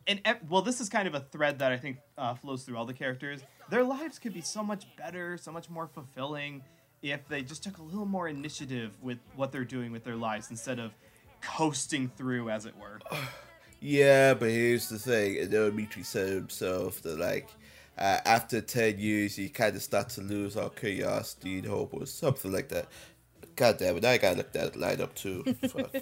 and 0.08 0.22
well, 0.50 0.62
this 0.62 0.80
is 0.82 0.88
kind 0.90 1.08
of 1.08 1.16
a 1.16 1.22
thread 1.22 1.60
that 1.60 1.72
I 1.72 1.78
think 1.78 1.98
uh, 2.18 2.34
flows 2.36 2.64
through 2.64 2.78
all 2.78 2.86
the 2.86 2.94
characters. 2.94 3.42
Their 3.70 3.84
lives 3.84 4.20
could 4.20 4.34
be 4.34 4.42
so 4.42 4.64
much 4.64 4.86
better, 4.98 5.38
so 5.38 5.52
much 5.52 5.70
more 5.70 5.88
fulfilling 5.88 6.64
if 7.02 7.28
they 7.28 7.42
just 7.42 7.64
took 7.64 7.78
a 7.78 7.82
little 7.82 8.06
more 8.06 8.28
initiative 8.28 8.92
with 9.02 9.20
what 9.36 9.52
they're 9.52 9.66
doing 9.66 9.92
with 9.92 10.04
their 10.04 10.16
lives 10.16 10.50
instead 10.50 10.80
of 10.80 10.92
coasting 11.42 12.10
through, 12.18 12.50
as 12.50 12.66
it 12.66 12.74
were. 12.78 13.00
Yeah, 13.80 14.34
but 14.34 14.50
here's 14.50 14.90
the 14.90 14.98
thing. 14.98 15.38
And 15.38 15.52
then 15.52 15.70
Dimitri 15.70 16.02
said 16.02 16.30
himself 16.30 17.00
that, 17.04 17.20
like, 17.20 17.48
uh, 17.96 18.18
after 18.26 18.60
10 18.60 18.98
years, 18.98 19.38
you 19.38 19.52
kind 19.52 19.76
of 19.76 19.84
start 19.84 20.10
to 20.10 20.22
lose 20.22 20.58
all 20.58 20.70
curiosity 20.70 21.60
and 21.60 21.68
hope 21.68 21.94
or 21.94 22.08
something 22.08 22.52
like 22.52 22.70
that. 22.70 22.88
God 23.56 23.78
damn 23.78 23.98
it, 23.98 24.06
I 24.06 24.18
gotta 24.18 24.38
look 24.38 24.52
that 24.54 24.76
line 24.76 25.02
up 25.02 25.16
too. 25.16 25.44
Fuck. 25.68 25.96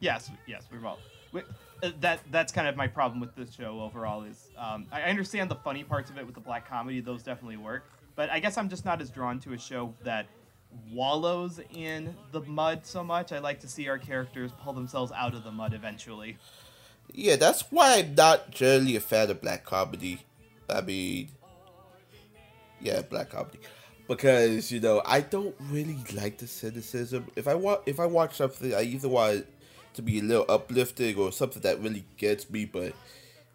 Yes, 0.00 0.30
yes, 0.46 0.64
we're 0.70 0.86
all. 0.86 0.98
We, 1.32 1.42
uh, 1.82 1.90
that 2.00 2.20
that's 2.30 2.52
kind 2.52 2.68
of 2.68 2.76
my 2.76 2.86
problem 2.86 3.20
with 3.20 3.34
this 3.34 3.52
show 3.54 3.80
overall. 3.80 4.22
Is 4.24 4.50
um, 4.58 4.86
I 4.92 5.02
I 5.02 5.04
understand 5.04 5.50
the 5.50 5.56
funny 5.56 5.84
parts 5.84 6.10
of 6.10 6.18
it 6.18 6.26
with 6.26 6.34
the 6.34 6.40
black 6.40 6.68
comedy; 6.68 7.00
those 7.00 7.22
definitely 7.22 7.56
work. 7.56 7.84
But 8.14 8.30
I 8.30 8.40
guess 8.40 8.56
I'm 8.58 8.68
just 8.68 8.84
not 8.84 9.00
as 9.00 9.10
drawn 9.10 9.38
to 9.40 9.52
a 9.52 9.58
show 9.58 9.94
that 10.04 10.26
wallows 10.90 11.60
in 11.72 12.14
the 12.32 12.40
mud 12.42 12.84
so 12.84 13.04
much. 13.04 13.32
I 13.32 13.38
like 13.38 13.60
to 13.60 13.68
see 13.68 13.88
our 13.88 13.98
characters 13.98 14.50
pull 14.62 14.72
themselves 14.72 15.12
out 15.12 15.34
of 15.34 15.44
the 15.44 15.52
mud 15.52 15.72
eventually. 15.74 16.38
yeah, 17.12 17.36
that's 17.36 17.62
why 17.70 17.98
I'm 17.98 18.14
not 18.14 18.50
generally 18.50 18.96
a 18.96 19.00
fan 19.00 19.30
of 19.30 19.40
black 19.40 19.64
comedy. 19.64 20.20
I 20.68 20.80
mean, 20.80 21.28
yeah, 22.80 23.02
black 23.02 23.30
comedy. 23.30 23.58
Because 24.08 24.70
you 24.70 24.80
know, 24.80 25.02
I 25.04 25.20
don't 25.20 25.54
really 25.70 25.98
like 26.14 26.38
the 26.38 26.46
cynicism. 26.46 27.26
If 27.34 27.48
I 27.48 27.54
want, 27.54 27.82
if 27.86 27.98
I 27.98 28.06
watch 28.06 28.36
something, 28.36 28.74
I 28.74 28.82
either 28.82 29.08
want 29.08 29.38
it 29.38 29.48
to 29.94 30.02
be 30.02 30.20
a 30.20 30.22
little 30.22 30.46
uplifting 30.48 31.16
or 31.16 31.32
something 31.32 31.62
that 31.62 31.80
really 31.80 32.04
gets 32.16 32.48
me, 32.48 32.66
but 32.66 32.92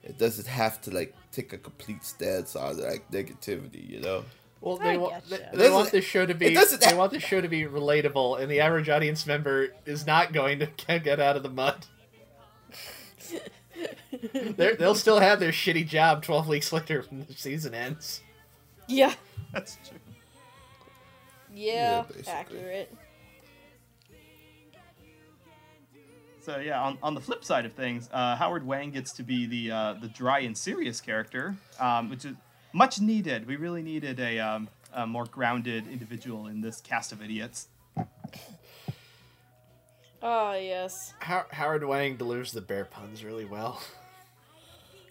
it 0.03 0.17
doesn't 0.17 0.47
have 0.47 0.81
to 0.81 0.91
like 0.91 1.15
take 1.31 1.53
a 1.53 1.57
complete 1.57 2.03
stance 2.03 2.55
on 2.55 2.81
like 2.81 3.09
negativity. 3.11 3.89
You 3.89 4.01
know. 4.01 4.25
Well, 4.59 4.77
they 4.77 4.97
want 4.97 5.23
getcha. 5.25 5.51
they, 5.51 5.57
they 5.57 5.69
want 5.71 5.91
this 5.91 6.05
show 6.05 6.25
to 6.25 6.35
be 6.35 6.53
they 6.53 6.53
ha- 6.53 6.95
want 6.95 7.11
this 7.11 7.23
show 7.23 7.41
to 7.41 7.47
be 7.47 7.63
relatable, 7.63 8.39
and 8.39 8.51
the 8.51 8.59
average 8.59 8.89
audience 8.89 9.25
member 9.25 9.69
is 9.85 10.05
not 10.05 10.33
going 10.33 10.59
to 10.59 10.99
get 10.99 11.19
out 11.19 11.35
of 11.35 11.43
the 11.43 11.49
mud. 11.49 11.85
They'll 14.77 14.93
still 14.93 15.19
have 15.19 15.39
their 15.39 15.51
shitty 15.51 15.87
job 15.87 16.23
twelve 16.23 16.47
weeks 16.47 16.71
later 16.71 17.03
when 17.09 17.25
the 17.25 17.33
season 17.33 17.73
ends. 17.73 18.21
Yeah, 18.87 19.13
That's 19.51 19.77
true. 19.87 19.97
Yeah, 21.53 22.03
basically. 22.07 22.31
accurate. 22.31 22.95
So 26.41 26.57
yeah, 26.57 26.81
on, 26.81 26.97
on 27.03 27.13
the 27.13 27.21
flip 27.21 27.43
side 27.45 27.65
of 27.65 27.73
things, 27.73 28.09
uh, 28.11 28.35
Howard 28.35 28.65
Wang 28.65 28.89
gets 28.89 29.13
to 29.13 29.23
be 29.23 29.45
the 29.45 29.71
uh, 29.71 29.93
the 30.01 30.07
dry 30.07 30.39
and 30.39 30.57
serious 30.57 30.99
character, 30.99 31.55
um, 31.79 32.09
which 32.09 32.25
is 32.25 32.35
much 32.73 32.99
needed. 32.99 33.45
We 33.45 33.57
really 33.57 33.83
needed 33.83 34.19
a, 34.19 34.39
um, 34.39 34.67
a 34.93 35.05
more 35.05 35.25
grounded 35.25 35.87
individual 35.87 36.47
in 36.47 36.61
this 36.61 36.81
cast 36.81 37.11
of 37.11 37.21
idiots. 37.21 37.67
Oh 40.23 40.53
yes, 40.59 41.13
How, 41.19 41.45
Howard 41.51 41.83
Wang 41.83 42.17
delivers 42.17 42.51
the 42.51 42.61
bear 42.61 42.85
puns 42.85 43.23
really 43.23 43.45
well. 43.45 43.79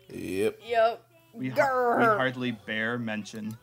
Yep. 0.09 0.59
yep. 0.67 1.05
We, 1.33 1.51
har- 1.51 1.99
we 1.99 2.05
hardly 2.05 2.51
bear 2.51 2.99
mention. 2.99 3.57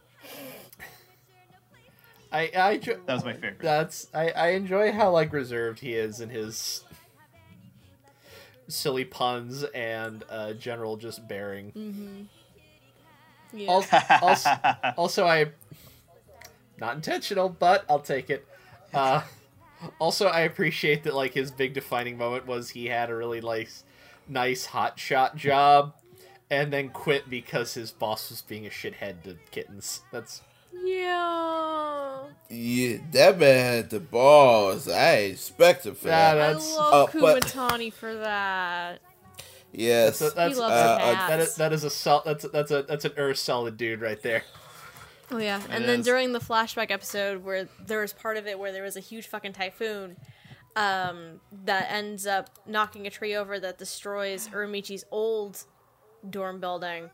I 2.31 2.51
I 2.55 2.71
enjoy, 2.71 2.97
That 3.05 3.13
was 3.13 3.25
my 3.25 3.33
favorite. 3.33 3.59
that's 3.59 4.07
I 4.13 4.29
I 4.31 4.47
enjoy 4.49 4.91
how 4.91 5.11
like 5.11 5.31
reserved 5.33 5.79
he 5.79 5.93
is 5.93 6.19
in 6.19 6.29
his 6.29 6.83
silly 8.67 9.05
puns 9.05 9.63
and 9.63 10.23
uh, 10.29 10.53
general 10.53 10.97
just 10.97 11.27
bearing. 11.27 12.27
Yeah. 13.53 13.69
Also, 13.69 13.97
also, 14.21 14.49
also, 14.97 15.25
I 15.25 15.51
not 16.77 16.95
intentional, 16.95 17.49
but 17.49 17.85
I'll 17.89 17.99
take 17.99 18.29
it. 18.29 18.45
Uh, 18.93 19.21
also, 19.99 20.27
I 20.27 20.41
appreciate 20.41 21.03
that 21.03 21.15
like 21.15 21.33
his 21.33 21.49
big 21.51 21.73
defining 21.73 22.17
moment 22.17 22.45
was 22.45 22.69
he 22.71 22.87
had 22.87 23.09
a 23.09 23.15
really 23.15 23.41
nice, 23.41 23.83
nice 24.27 24.65
hot 24.65 24.99
shot 24.99 25.37
job, 25.37 25.93
and 26.49 26.71
then 26.73 26.89
quit 26.89 27.29
because 27.29 27.73
his 27.73 27.91
boss 27.91 28.29
was 28.29 28.41
being 28.41 28.65
a 28.65 28.69
shithead 28.69 29.23
to 29.23 29.37
kittens. 29.51 30.01
That's 30.11 30.41
yeah. 30.83 31.86
Yeah, 32.49 32.97
that 33.11 33.37
man 33.39 33.75
had 33.75 33.89
the 33.89 33.99
balls. 33.99 34.87
I 34.87 35.13
expect 35.15 35.85
him 35.85 35.95
for 35.95 36.07
Yeah, 36.07 36.33
that. 36.35 36.41
I 36.41 36.47
That's- 36.53 36.75
love 36.75 36.93
uh, 36.93 37.19
but- 37.19 37.43
for 37.91 38.15
that. 38.15 38.99
Yes. 39.73 40.19
that's 40.19 40.31
a, 40.33 40.35
that's 40.35 40.53
He 40.55 40.59
loves 40.61 40.73
uh, 40.73 40.97
uh, 41.01 41.27
that 41.27 41.39
is 41.41 41.55
that 41.55 41.73
is 41.73 41.83
a 41.83 41.89
sol- 41.89 42.23
that's 42.25 42.45
a, 42.45 42.47
that's 42.47 42.71
a 42.71 42.83
that's 42.83 43.05
an 43.05 43.11
earth 43.17 43.37
solid 43.37 43.75
dude 43.77 43.99
right 44.01 44.21
there. 44.23 44.43
Oh 45.29 45.37
yeah, 45.39 45.61
and 45.69 45.83
It 45.83 45.87
then 45.87 45.99
is. 45.99 46.05
during 46.05 46.31
the 46.31 46.39
flashback 46.39 46.89
episode 46.89 47.43
where 47.43 47.67
there 47.85 47.99
was 47.99 48.13
part 48.13 48.37
of 48.37 48.47
it 48.47 48.57
where 48.57 48.71
there 48.71 48.83
was 48.83 48.95
a 48.95 49.01
huge 49.01 49.27
fucking 49.27 49.51
typhoon, 49.53 50.15
um, 50.77 51.41
that 51.65 51.91
ends 51.91 52.25
up 52.25 52.49
knocking 52.65 53.05
a 53.05 53.09
tree 53.09 53.35
over 53.35 53.59
that 53.59 53.77
destroys 53.77 54.47
Uramichi's 54.47 55.03
old 55.11 55.65
dorm 56.27 56.61
building. 56.61 57.09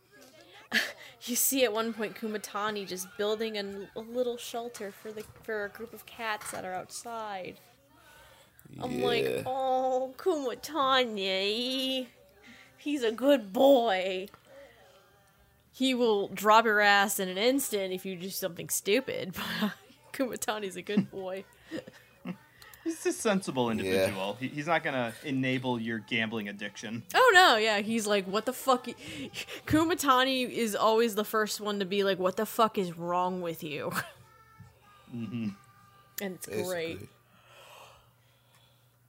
you 1.24 1.36
see 1.36 1.64
at 1.64 1.74
one 1.74 1.94
point 1.94 2.16
Kumatani 2.16 2.88
just 2.88 3.08
building 3.18 3.58
a, 3.58 3.88
a 3.96 4.02
little 4.02 4.38
shelter 4.38 4.92
for 4.92 5.12
the 5.12 5.24
for 5.44 5.66
a 5.66 5.70
group 5.70 5.94
of 5.94 6.06
cats 6.06 6.52
that 6.52 6.66
are 6.66 6.74
outside. 6.74 7.60
I'm 8.82 9.02
like, 9.02 9.44
oh, 9.46 10.14
Kumatani, 10.18 12.08
he's 12.78 13.04
a 13.04 13.12
good 13.12 13.54
boy. 13.54 14.28
He 15.72 15.94
will 15.94 16.28
drop 16.30 16.66
your 16.66 16.80
ass 16.80 17.20
in 17.20 17.30
an 17.30 17.38
instant 17.38 17.94
if 17.94 18.06
you 18.06 18.16
do 18.16 18.30
something 18.30 18.70
stupid. 18.70 19.36
But 19.60 20.30
Kumatani's 20.30 20.76
a 20.76 20.84
good 20.84 21.10
boy. 21.10 21.44
He's 22.84 23.06
a 23.06 23.14
sensible 23.14 23.70
individual. 23.70 24.36
He, 24.40 24.50
he's 24.50 24.68
not 24.68 24.84
gonna 24.84 25.14
enable 25.24 25.80
your 25.80 26.00
gambling 26.00 26.50
addiction. 26.50 27.04
Oh 27.16 27.32
no, 27.34 27.56
yeah, 27.58 27.80
he's 27.80 28.06
like, 28.06 28.26
what 28.26 28.46
the 28.46 28.54
fuck? 28.54 28.88
Kumatani 29.66 30.50
is 30.50 30.76
always 30.76 31.16
the 31.16 31.24
first 31.24 31.62
one 31.62 31.80
to 31.80 31.86
be 31.86 32.04
like, 32.04 32.20
what 32.20 32.36
the 32.36 32.46
fuck 32.46 32.78
is 32.78 32.98
wrong 32.98 33.42
with 33.42 33.64
you? 33.64 33.92
Mm-hmm. 35.16 35.50
And 36.24 36.36
it's 36.36 36.48
great. 36.48 36.88
Basically. 36.88 37.10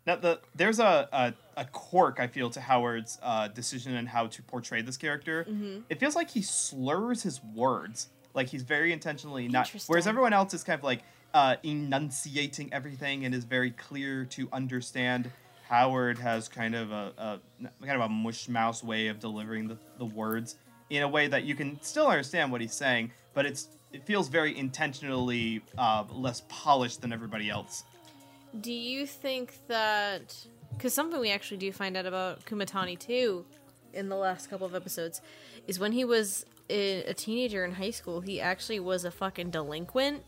Now, 0.07 0.17
the 0.17 0.41
there's 0.55 0.81
a, 0.81 1.09
a, 1.13 1.35
a 1.57 1.65
quirk 1.65 2.21
I 2.21 2.27
feel 2.27 2.51
to 2.51 2.61
Howard's 2.61 3.19
uh, 3.23 3.49
decision 3.49 3.97
and 3.97 4.07
how 4.07 4.27
to 4.27 4.43
portray 4.43 4.83
this 4.83 4.97
character. 4.99 5.47
It 5.89 5.99
feels 5.99 6.15
like 6.15 6.31
he 6.31 6.43
slurs 6.43 7.23
his 7.23 7.43
words, 7.43 8.09
like 8.35 8.49
he's 8.49 8.63
very 8.63 8.93
intentionally 8.93 9.49
not. 9.49 9.73
Whereas 9.87 10.07
everyone 10.07 10.35
else 10.35 10.53
is 10.53 10.63
kind 10.63 10.79
of 10.79 10.85
like 10.85 11.03
uh, 11.35 11.57
enunciating 11.65 12.73
everything 12.73 13.25
and 13.25 13.35
is 13.35 13.45
very 13.45 13.73
clear 13.73 14.25
to 14.25 14.49
understand. 14.53 15.31
Howard 15.69 16.19
has 16.19 16.49
kind 16.49 16.75
of 16.75 16.93
a, 16.93 17.13
a 17.19 17.41
kind 17.85 18.01
of 18.01 18.03
a 18.03 18.09
mush 18.09 18.49
mouse 18.49 18.83
way 18.85 19.09
of 19.09 19.19
delivering 19.19 19.67
the, 19.67 19.77
the 19.99 20.05
words 20.05 20.57
in 20.91 21.03
a 21.03 21.09
way 21.09 21.27
that 21.27 21.45
you 21.45 21.55
can 21.55 21.81
still 21.83 22.07
understand 22.07 22.53
what 22.53 22.61
he's 22.61 22.75
saying, 22.75 23.11
but 23.35 23.45
it's 23.45 23.69
it 23.93 24.05
feels 24.05 24.29
very 24.29 24.57
intentionally 24.57 25.63
uh, 25.79 26.05
less 26.13 26.43
polished 26.49 27.01
than 27.01 27.13
everybody 27.13 27.49
else. 27.49 27.85
Do 28.61 28.73
you 28.73 29.07
think 29.07 29.55
that 29.69 30.37
because 30.73 30.95
something 30.95 31.21
we 31.21 31.31
actually 31.31 31.57
do 31.57 31.73
find 31.73 31.97
out 31.97 32.07
about 32.07 32.45
Kumatani 32.45 32.99
too 32.99 33.45
in 33.93 34.09
the 34.09 34.17
last 34.17 34.51
couple 34.51 34.67
of 34.67 34.75
episodes 34.75 35.21
is 35.67 35.81
when 35.81 35.93
he 35.93 36.05
was 36.05 36.45
a 36.71 37.05
a 37.05 37.15
teenager 37.15 37.65
in 37.65 37.73
high 37.73 37.91
school, 37.91 38.21
he 38.21 38.41
actually 38.41 38.79
was 38.79 39.05
a 39.05 39.11
fucking 39.11 39.51
delinquent. 39.51 40.23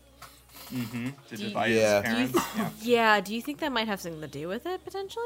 Mm-hmm. 0.73 1.07
To 1.29 1.37
Do 1.37 1.43
divide 1.47 1.71
Yeah. 1.71 2.01
his 2.01 2.03
Do 2.03 2.09
you 2.21 2.27
parents. 2.29 2.33
th- 2.33 2.45
yeah. 2.57 2.69
yeah, 3.15 3.21
do 3.21 3.35
you 3.35 3.41
think 3.41 3.59
that 3.59 3.71
might 3.71 3.87
have 3.87 4.01
something 4.01 4.21
to 4.21 4.27
do 4.27 4.47
with 4.47 4.65
it 4.65 4.83
potentially? 4.83 5.25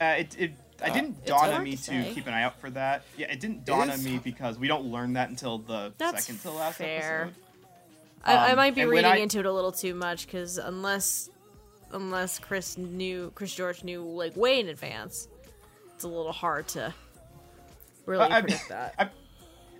Uh, 0.00 0.04
it, 0.18 0.36
it, 0.38 0.52
I 0.82 0.90
didn't 0.90 1.16
It's 1.20 1.28
dawn 1.30 1.50
on 1.50 1.62
me 1.62 1.72
to 1.72 1.76
to 1.76 1.82
say. 1.82 2.10
keep 2.14 2.26
an 2.26 2.34
eye 2.34 2.42
out 2.42 2.60
for 2.60 2.70
that. 2.70 3.04
Yeah, 3.16 3.30
it 3.30 3.38
didn't 3.40 3.64
dawn 3.64 3.88
is- 3.88 3.98
on 3.98 4.04
me 4.04 4.18
because 4.18 4.58
we 4.58 4.66
don't 4.68 4.86
learn 4.86 5.12
that 5.14 5.28
until 5.28 5.58
the 5.58 5.92
That's 5.98 6.24
second 6.24 6.40
to 6.42 6.50
last 6.50 6.78
fair. 6.78 7.22
episode. 7.22 7.34
I, 8.24 8.34
I 8.36 8.50
Um, 8.50 8.56
might 8.56 8.74
be 8.74 8.84
reading 8.84 9.04
I- 9.10 9.16
into 9.16 9.38
it 9.38 9.46
a 9.46 9.52
little 9.52 9.72
too 9.72 9.94
much 9.94 10.26
because 10.26 10.58
unless 10.58 11.28
unless 11.92 12.38
Chris 12.38 12.78
knew 12.78 13.30
Chris 13.34 13.54
George 13.54 13.84
knew 13.84 14.02
like 14.02 14.36
way 14.36 14.58
in 14.60 14.68
advance, 14.68 15.28
it's 15.94 16.04
a 16.04 16.08
little 16.08 16.32
hard 16.32 16.66
to 16.68 16.92
really 18.06 18.24
I- 18.24 18.38
I- 18.38 18.40
predict 18.40 18.68
that. 18.70 18.94
I, 18.98 19.08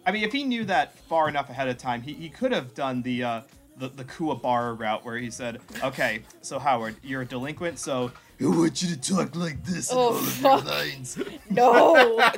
I 0.05 0.11
mean, 0.13 0.25
if 0.25 0.33
he 0.33 0.43
knew 0.45 0.65
that 0.65 0.97
far 1.09 1.29
enough 1.29 1.49
ahead 1.51 1.69
of 1.69 1.79
time, 1.79 2.03
he, 2.03 2.13
he 2.15 2.29
could 2.29 2.51
have 2.53 2.75
done 2.75 3.03
the 3.03 3.23
uh, 3.25 3.41
the 3.77 3.89
the 3.89 4.05
Kuwabara 4.05 4.79
route 4.79 5.05
where 5.05 5.17
he 5.19 5.31
said, 5.31 5.61
"Okay, 5.83 6.23
so 6.43 6.59
Howard, 6.59 6.97
you're 7.03 7.23
a 7.23 7.27
delinquent, 7.27 7.79
so 7.79 8.13
I 8.41 8.45
want 8.47 8.83
you 8.83 8.95
to 8.95 9.01
talk 9.15 9.35
like 9.37 9.63
this 9.65 9.91
in 9.91 9.99
Oh, 9.99 10.09
all 10.09 10.17
of 10.17 10.41
your 10.41 10.61
lines. 10.61 11.19
No, 11.51 12.17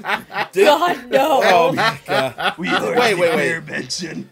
God, 0.55 1.11
no. 1.11 1.40
Oh 1.44 1.73
my 1.73 1.98
god. 2.06 2.55
We 2.59 2.69
are 2.69 2.82
Wait, 2.97 3.15
the 3.15 3.20
wait, 3.20 3.20
wait. 3.20 3.36
bear 3.36 3.61
mention. 3.61 4.31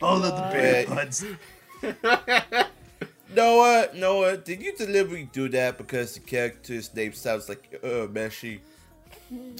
All 0.00 0.24
of 0.24 0.36
the 0.36 0.42
bear 0.42 0.86
Wait. 0.86 0.88
buds. 0.88 1.24
Noah, 3.34 3.88
Noah, 3.94 4.36
did 4.36 4.62
you 4.62 4.74
deliberately 4.76 5.28
do 5.32 5.48
that 5.50 5.76
because 5.76 6.14
the 6.14 6.20
character's 6.20 6.94
name 6.94 7.12
sounds 7.12 7.48
like 7.48 7.78
uh 7.82 8.06
Meshi? 8.06 8.60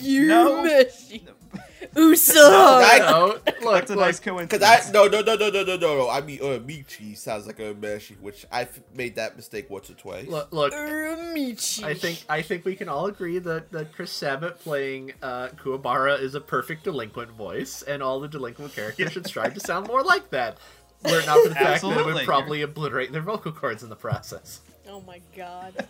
You 0.00 0.26
No. 0.28 0.62
meshy. 0.62 1.22
Uso. 1.96 2.40
I, 2.40 2.98
look, 3.22 3.44
that's 3.44 3.90
a 3.90 3.94
look, 3.94 4.04
nice 4.04 4.20
coincidence. 4.20 4.50
Because 4.50 4.88
I 4.88 4.92
no 4.92 5.06
no 5.06 5.20
no 5.20 5.36
no 5.36 5.50
no 5.50 5.62
no 5.64 5.76
no. 5.76 6.10
I 6.10 6.20
mean, 6.20 6.40
uh, 6.42 7.14
sounds 7.14 7.46
like 7.46 7.58
a 7.58 7.74
Meshi, 7.74 8.18
which 8.20 8.46
I've 8.50 8.80
made 8.94 9.16
that 9.16 9.36
mistake 9.36 9.70
once 9.70 9.90
or 9.90 9.94
twice. 9.94 10.26
Look, 10.28 10.52
look 10.52 10.72
er, 10.72 11.16
Uramichi. 11.16 11.84
I 11.84 11.94
think 11.94 12.24
I 12.28 12.42
think 12.42 12.64
we 12.64 12.76
can 12.76 12.88
all 12.88 13.06
agree 13.06 13.38
that 13.38 13.72
that 13.72 13.92
Chris 13.92 14.12
Sabat 14.12 14.60
playing 14.60 15.12
uh, 15.22 15.48
Kuwabara 15.48 16.20
is 16.20 16.34
a 16.34 16.40
perfect 16.40 16.84
delinquent 16.84 17.30
voice, 17.32 17.82
and 17.82 18.02
all 18.02 18.20
the 18.20 18.28
delinquent 18.28 18.74
characters 18.74 19.12
should 19.12 19.26
strive 19.26 19.54
to 19.54 19.60
sound 19.60 19.86
more 19.88 20.02
like 20.02 20.30
that. 20.30 20.58
Were 21.04 21.20
it 21.20 21.26
not 21.26 21.42
for 21.42 21.48
the 21.50 21.54
fact 21.54 21.66
Absolutely. 21.66 22.02
that 22.02 22.08
it 22.08 22.14
would 22.14 22.24
probably 22.24 22.62
obliterate 22.62 23.12
their 23.12 23.22
vocal 23.22 23.52
cords 23.52 23.82
in 23.82 23.88
the 23.88 23.96
process. 23.96 24.60
Oh 24.88 25.00
my 25.02 25.20
god. 25.36 25.86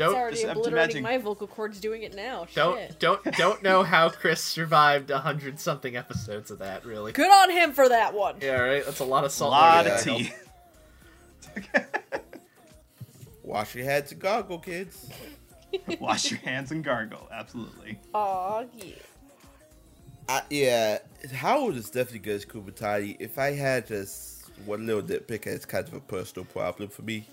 It's 0.00 0.06
Don't 0.08 0.14
already 0.20 0.36
Just- 0.36 0.46
obliterating 0.48 0.72
imagining- 0.78 1.02
my 1.02 1.18
vocal 1.18 1.46
cords 1.46 1.78
doing 1.78 2.02
it 2.04 2.14
now. 2.14 2.46
don't 2.54 2.78
Shit. 2.78 2.98
don't 3.00 3.22
don't 3.36 3.62
know 3.62 3.82
how 3.82 4.08
Chris 4.08 4.42
survived 4.42 5.10
a 5.10 5.18
hundred 5.18 5.60
something 5.60 5.94
episodes 5.96 6.50
of 6.50 6.58
that. 6.60 6.84
Really? 6.86 7.12
Good 7.12 7.30
on 7.30 7.50
him 7.50 7.72
for 7.72 7.88
that 7.88 8.14
one. 8.14 8.36
Yeah, 8.40 8.60
right. 8.60 8.84
That's 8.84 9.00
a 9.00 9.04
lot 9.04 9.24
of 9.24 9.28
a 9.28 9.34
salt. 9.34 9.50
lot 9.52 9.84
water 9.84 9.94
of 9.96 10.02
tea. 10.02 10.32
Wash 13.42 13.74
your 13.74 13.84
hands 13.84 14.12
and 14.12 14.20
gargle, 14.20 14.58
kids. 14.58 15.08
Wash 16.00 16.30
your 16.30 16.40
hands 16.40 16.70
and 16.70 16.82
gargle. 16.84 17.28
Absolutely. 17.32 17.98
Aw, 18.14 18.64
yeah. 18.76 18.94
I, 20.28 20.42
yeah, 20.48 20.98
Howard 21.34 21.74
is 21.76 21.86
definitely 21.90 22.20
good 22.20 22.36
as 22.36 22.44
Kumatani. 22.44 23.16
If 23.18 23.38
I 23.38 23.52
had 23.52 23.88
just 23.88 24.48
one 24.64 24.86
little 24.86 25.02
nitpick, 25.02 25.46
it's 25.46 25.64
kind 25.66 25.86
of 25.88 25.94
a 25.94 26.00
personal 26.00 26.44
problem 26.44 26.88
for 26.88 27.02
me. 27.02 27.26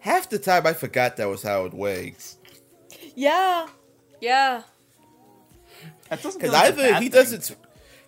Half 0.00 0.30
the 0.30 0.38
time, 0.38 0.66
I 0.66 0.72
forgot 0.72 1.16
that 1.18 1.28
was 1.28 1.42
Howard 1.42 1.74
Wang's. 1.74 2.36
Yeah. 3.14 3.68
Yeah. 4.20 4.62
That 6.08 6.22
doesn't 6.22 6.40
Because 6.40 6.50
feel 6.50 6.52
like 6.52 6.64
a 6.64 6.68
either 6.68 6.92
bad 6.92 7.02
he 7.02 7.08
thing. 7.08 7.20
doesn't, 7.20 7.56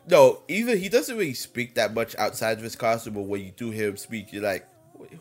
no, 0.08 0.42
either 0.48 0.74
he 0.76 0.88
doesn't 0.88 1.16
really 1.16 1.34
speak 1.34 1.74
that 1.74 1.94
much 1.94 2.16
outside 2.16 2.58
of 2.58 2.64
his 2.64 2.76
costume, 2.76 3.14
but 3.14 3.22
when 3.22 3.42
you 3.44 3.52
do 3.52 3.70
hear 3.70 3.88
him 3.88 3.96
speak, 3.96 4.32
you're 4.32 4.42
like, 4.42 4.66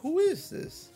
who 0.02 0.20
is 0.20 0.50
this? 0.50 0.90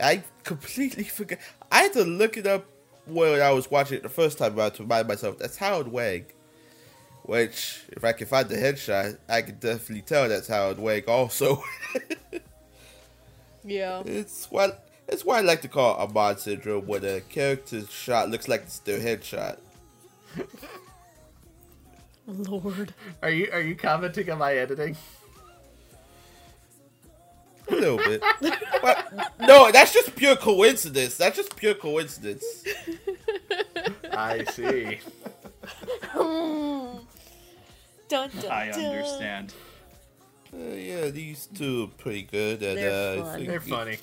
I 0.00 0.22
completely 0.44 1.04
forgot. 1.04 1.38
I 1.72 1.82
had 1.84 1.92
to 1.94 2.04
look 2.04 2.36
it 2.36 2.46
up 2.46 2.66
when 3.06 3.40
I 3.40 3.50
was 3.50 3.70
watching 3.70 3.96
it 3.98 4.02
the 4.02 4.08
first 4.08 4.38
time 4.38 4.58
around 4.58 4.72
to 4.72 4.82
remind 4.82 5.08
myself 5.08 5.38
that's 5.38 5.56
Howard 5.56 5.88
Wang. 5.88 6.26
Which, 7.24 7.82
if 7.90 8.04
I 8.04 8.12
can 8.12 8.26
find 8.26 8.48
the 8.48 8.56
headshot, 8.56 9.18
I 9.28 9.42
can 9.42 9.58
definitely 9.58 10.02
tell 10.02 10.28
that's 10.28 10.48
Howard 10.48 10.78
Wang. 10.78 11.02
Also, 11.08 11.62
Yeah. 13.64 14.02
it's 14.06 14.46
what 14.50 14.87
it's 15.08 15.24
why 15.24 15.38
I 15.38 15.40
like 15.40 15.62
to 15.62 15.68
call 15.68 15.94
it 15.94 16.10
Ahmad 16.10 16.40
syndrome, 16.40 16.86
when 16.86 17.04
a 17.04 17.20
character's 17.20 17.90
shot 17.90 18.30
looks 18.30 18.48
like 18.48 18.62
it's 18.62 18.78
their 18.80 19.00
headshot. 19.00 19.58
Lord. 22.26 22.94
Are 23.22 23.30
you 23.30 23.48
are 23.52 23.60
you 23.60 23.74
commenting 23.74 24.30
on 24.30 24.38
my 24.38 24.52
editing? 24.54 24.96
A 27.70 27.74
little 27.74 27.98
bit. 27.98 28.22
but, 28.82 29.32
no, 29.40 29.70
that's 29.70 29.92
just 29.92 30.16
pure 30.16 30.36
coincidence. 30.36 31.16
That's 31.16 31.36
just 31.36 31.54
pure 31.56 31.74
coincidence. 31.74 32.64
I 34.10 34.44
see. 34.44 35.00
Dun, 36.14 37.00
dun, 38.08 38.30
I 38.50 38.70
dun. 38.70 38.84
understand. 38.86 39.54
Uh, 40.52 40.56
yeah, 40.74 41.10
these 41.10 41.46
two 41.54 41.84
are 41.84 42.02
pretty 42.02 42.22
good. 42.22 42.62
And, 42.62 42.78
They're 42.78 42.90
uh, 42.90 43.12
I 43.12 43.22
fun. 43.22 43.34
think 43.36 43.48
They're 43.48 43.60
funny. 43.60 43.98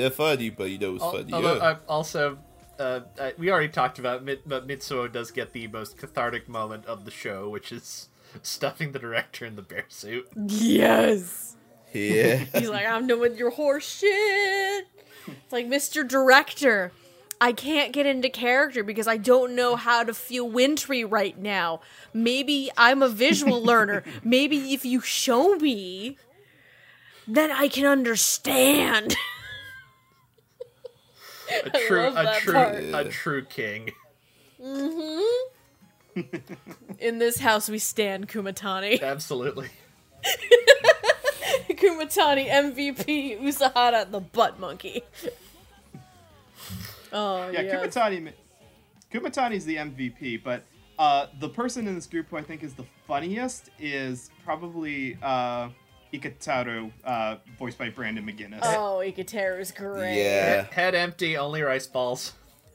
They're 0.00 0.10
funny, 0.10 0.50
but 0.50 0.70
you 0.70 0.78
know 0.78 0.92
what's 0.92 1.04
Al- 1.04 1.12
funny? 1.12 1.32
although, 1.32 1.56
Yeah. 1.56 1.62
uh, 1.62 1.76
also, 1.88 2.38
uh, 2.78 3.00
I- 3.20 3.34
we 3.38 3.50
already 3.50 3.68
talked 3.68 3.98
about, 3.98 4.24
Mit- 4.24 4.48
but 4.48 4.66
Mitsuo 4.66 5.10
does 5.12 5.30
get 5.30 5.52
the 5.52 5.66
most 5.68 5.98
cathartic 5.98 6.48
moment 6.48 6.86
of 6.86 7.04
the 7.04 7.10
show, 7.10 7.48
which 7.50 7.70
is 7.72 8.08
stuffing 8.42 8.92
the 8.92 8.98
director 8.98 9.44
in 9.44 9.56
the 9.56 9.62
bear 9.62 9.84
suit. 9.88 10.26
Yes. 10.36 11.56
yeah. 11.92 12.36
He's 12.54 12.68
like, 12.70 12.86
I'm 12.86 13.06
doing 13.06 13.36
your 13.36 13.50
horse 13.50 13.98
shit. 13.98 14.86
It's 15.26 15.52
like, 15.52 15.66
Mr. 15.66 16.06
Director, 16.06 16.92
I 17.42 17.52
can't 17.52 17.92
get 17.92 18.06
into 18.06 18.28
character 18.30 18.82
because 18.82 19.06
I 19.06 19.16
don't 19.18 19.54
know 19.54 19.76
how 19.76 20.02
to 20.04 20.14
feel 20.14 20.48
wintry 20.48 21.04
right 21.04 21.38
now. 21.38 21.80
Maybe 22.14 22.70
I'm 22.76 23.02
a 23.02 23.08
visual 23.08 23.62
learner. 23.70 24.02
Maybe 24.24 24.72
if 24.72 24.84
you 24.84 25.00
show 25.00 25.56
me, 25.56 26.16
then 27.28 27.50
I 27.50 27.68
can 27.68 27.84
understand. 27.86 29.14
A 31.74 31.78
true, 31.86 32.12
a 32.14 32.34
true, 32.40 32.52
part. 32.52 32.74
a 32.76 33.04
true 33.10 33.44
king. 33.44 33.90
In 36.98 37.18
this 37.18 37.38
house, 37.38 37.68
we 37.68 37.78
stand 37.78 38.28
Kumatani. 38.28 39.00
Absolutely. 39.02 39.68
Kumatani 41.70 42.48
MVP 42.48 43.40
Usahara 43.40 44.10
the 44.10 44.20
butt 44.20 44.60
monkey. 44.60 45.02
Oh 47.12 47.50
Yeah, 47.50 47.62
yes. 47.62 47.94
Kumatani. 47.94 48.32
Kumatani's 49.12 49.64
the 49.64 49.76
MVP, 49.76 50.42
but 50.42 50.64
uh, 50.98 51.26
the 51.38 51.48
person 51.48 51.88
in 51.88 51.94
this 51.94 52.06
group 52.06 52.26
who 52.30 52.36
I 52.36 52.42
think 52.42 52.62
is 52.62 52.74
the 52.74 52.84
funniest 53.06 53.70
is 53.78 54.30
probably 54.44 55.16
uh, 55.22 55.70
Iketeru, 56.12 56.90
uh, 57.04 57.36
voiced 57.58 57.78
by 57.78 57.90
Brandon 57.90 58.24
McInnis. 58.26 58.58
Oh, 58.62 59.02
Iketeru's 59.04 59.72
great. 59.72 60.16
yeah. 60.22 60.64
Head 60.72 60.94
empty, 60.94 61.36
only 61.36 61.62
rice 61.62 61.86
balls. 61.86 62.32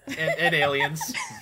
And, 0.08 0.20
and 0.20 0.56
aliens. 0.56 1.02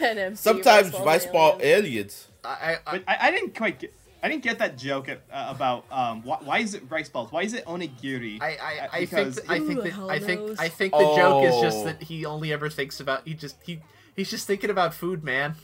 And 0.00 0.18
MC 0.18 0.36
Sometimes 0.42 0.92
Rice 0.92 1.02
rice 1.04 1.26
Ball 1.26 1.52
ball 1.52 1.60
aliens. 1.62 2.28
I, 2.44 2.48
I, 2.50 2.78
I, 2.86 3.02
I, 3.08 3.16
I 3.22 3.30
didn't 3.30 3.56
quite 3.56 3.78
get. 3.80 3.92
I 4.22 4.28
didn't 4.28 4.42
get 4.42 4.58
that 4.58 4.76
joke 4.76 5.08
at, 5.08 5.22
uh, 5.32 5.46
about 5.54 5.84
um, 5.92 6.22
why, 6.24 6.38
why 6.42 6.58
is 6.58 6.74
it 6.74 6.82
rice 6.88 7.08
balls? 7.08 7.30
Why 7.32 7.42
is 7.42 7.54
it 7.54 7.64
onigiri? 7.66 8.40
I, 8.42 8.46
I, 8.46 8.50
Uh, 8.50 8.88
I 8.92 8.98
think 9.06 9.10
because 9.10 9.36
th- 9.36 9.48
I 9.48 9.58
Ooh, 9.58 9.66
think 9.66 9.82
that, 9.84 9.92
hell 9.92 10.10
I 10.10 10.18
think. 10.18 10.60
I 10.60 10.68
think 10.68 10.92
the 10.92 11.14
joke 11.16 11.44
is 11.44 11.60
just 11.60 11.78
Oh. 11.78 11.84
that 11.84 12.02
he 12.02 12.24
only 12.26 12.52
ever 12.52 12.68
thinks 12.68 13.00
about 13.00 13.26
he 13.26 13.34
just 13.34 13.56
he 13.64 13.80
he's 14.14 14.28
just 14.30 14.46
thinking 14.46 14.70
about 14.70 14.92
food, 14.94 15.22
man. 15.24 15.54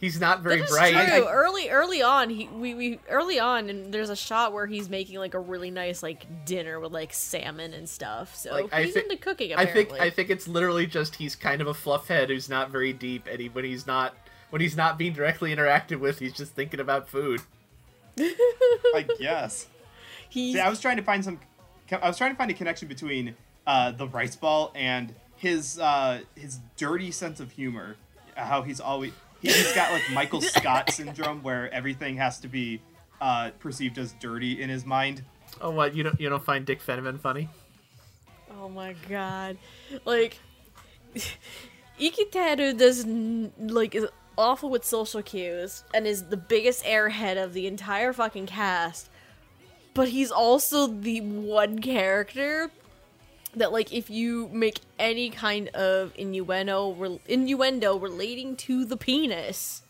He's 0.00 0.20
not 0.20 0.42
very 0.42 0.58
That 0.58 0.64
is 0.64 0.70
bright. 0.70 0.92
true. 0.92 1.24
I- 1.26 1.32
early, 1.32 1.70
early 1.70 2.02
on, 2.02 2.30
he 2.30 2.46
we, 2.48 2.74
we 2.74 3.00
early 3.08 3.40
on, 3.40 3.68
and 3.68 3.92
there's 3.92 4.10
a 4.10 4.16
shot 4.16 4.52
where 4.52 4.66
he's 4.66 4.88
making 4.88 5.18
like 5.18 5.34
a 5.34 5.40
really 5.40 5.70
nice 5.72 6.02
like 6.02 6.44
dinner 6.44 6.78
with 6.78 6.92
like 6.92 7.12
salmon 7.12 7.72
and 7.74 7.88
stuff. 7.88 8.36
So 8.36 8.52
Like, 8.52 8.72
I 8.72 8.84
he's 8.84 8.94
thi- 8.94 9.00
into 9.00 9.16
cooking. 9.16 9.54
I 9.54 9.66
think 9.66 9.92
I 9.92 10.10
think 10.10 10.30
it's 10.30 10.46
literally 10.46 10.86
just 10.86 11.16
he's 11.16 11.34
kind 11.34 11.60
of 11.60 11.66
a 11.66 11.74
fluff 11.74 12.06
head 12.08 12.28
who's 12.30 12.48
not 12.48 12.70
very 12.70 12.92
deep, 12.92 13.26
and 13.28 13.40
he, 13.40 13.48
when 13.48 13.64
he's 13.64 13.86
not 13.88 14.14
when 14.50 14.62
he's 14.62 14.76
not 14.76 14.98
being 14.98 15.12
directly 15.12 15.54
interacted 15.54 15.98
with, 15.98 16.20
he's 16.20 16.32
just 16.32 16.52
thinking 16.54 16.78
about 16.80 17.08
food. 17.08 17.40
I 18.18 19.06
guess. 19.18 19.66
he's 20.28 20.54
See, 20.54 20.60
I 20.60 20.68
was 20.68 20.80
trying 20.80 20.96
to 20.96 21.02
find 21.02 21.24
some. 21.24 21.40
I 21.90 22.06
was 22.08 22.18
trying 22.18 22.32
to 22.32 22.36
find 22.36 22.50
a 22.50 22.54
connection 22.54 22.86
between 22.88 23.34
uh, 23.66 23.90
the 23.92 24.06
rice 24.06 24.36
ball 24.36 24.70
and 24.74 25.14
his 25.36 25.78
uh, 25.78 26.20
his 26.34 26.60
dirty 26.76 27.10
sense 27.10 27.40
of 27.40 27.50
humor. 27.52 27.96
How 28.36 28.62
he's 28.62 28.78
always 28.80 29.10
he- 29.12 29.16
he's 29.40 29.72
got 29.72 29.92
like 29.92 30.02
Michael 30.12 30.40
Scott 30.42 30.90
syndrome, 30.90 31.42
where 31.42 31.72
everything 31.72 32.16
has 32.16 32.38
to 32.40 32.48
be 32.48 32.80
uh, 33.20 33.50
perceived 33.58 33.98
as 33.98 34.14
dirty 34.20 34.60
in 34.60 34.68
his 34.68 34.84
mind. 34.84 35.24
Oh, 35.60 35.70
what 35.70 35.94
you 35.94 36.02
don't 36.02 36.20
you 36.20 36.28
don't 36.28 36.44
find 36.44 36.64
Dick 36.64 36.82
Feynman 36.82 37.20
funny? 37.20 37.48
Oh 38.60 38.68
my 38.68 38.94
god. 39.08 39.58
Like 40.04 40.38
Iketeru 42.00 42.76
does 42.76 43.06
like 43.06 43.94
is 43.94 44.06
awful 44.36 44.70
with 44.70 44.84
social 44.84 45.22
cues 45.22 45.82
and 45.92 46.06
is 46.06 46.24
the 46.24 46.36
biggest 46.36 46.84
airhead 46.84 47.42
of 47.42 47.52
the 47.52 47.66
entire 47.66 48.12
fucking 48.12 48.46
cast. 48.46 49.10
But 49.94 50.08
he's 50.08 50.30
also 50.30 50.86
the 50.86 51.20
one 51.20 51.80
character 51.80 52.70
that 53.54 53.72
like 53.72 53.92
if 53.92 54.10
you 54.10 54.48
make 54.52 54.80
any 54.98 55.30
kind 55.30 55.68
of 55.68 56.12
innuendo 56.16 56.92
re- 56.92 57.20
innuendo 57.26 57.96
relating 57.96 58.56
to 58.56 58.84
the 58.84 58.96
penis, 58.96 59.82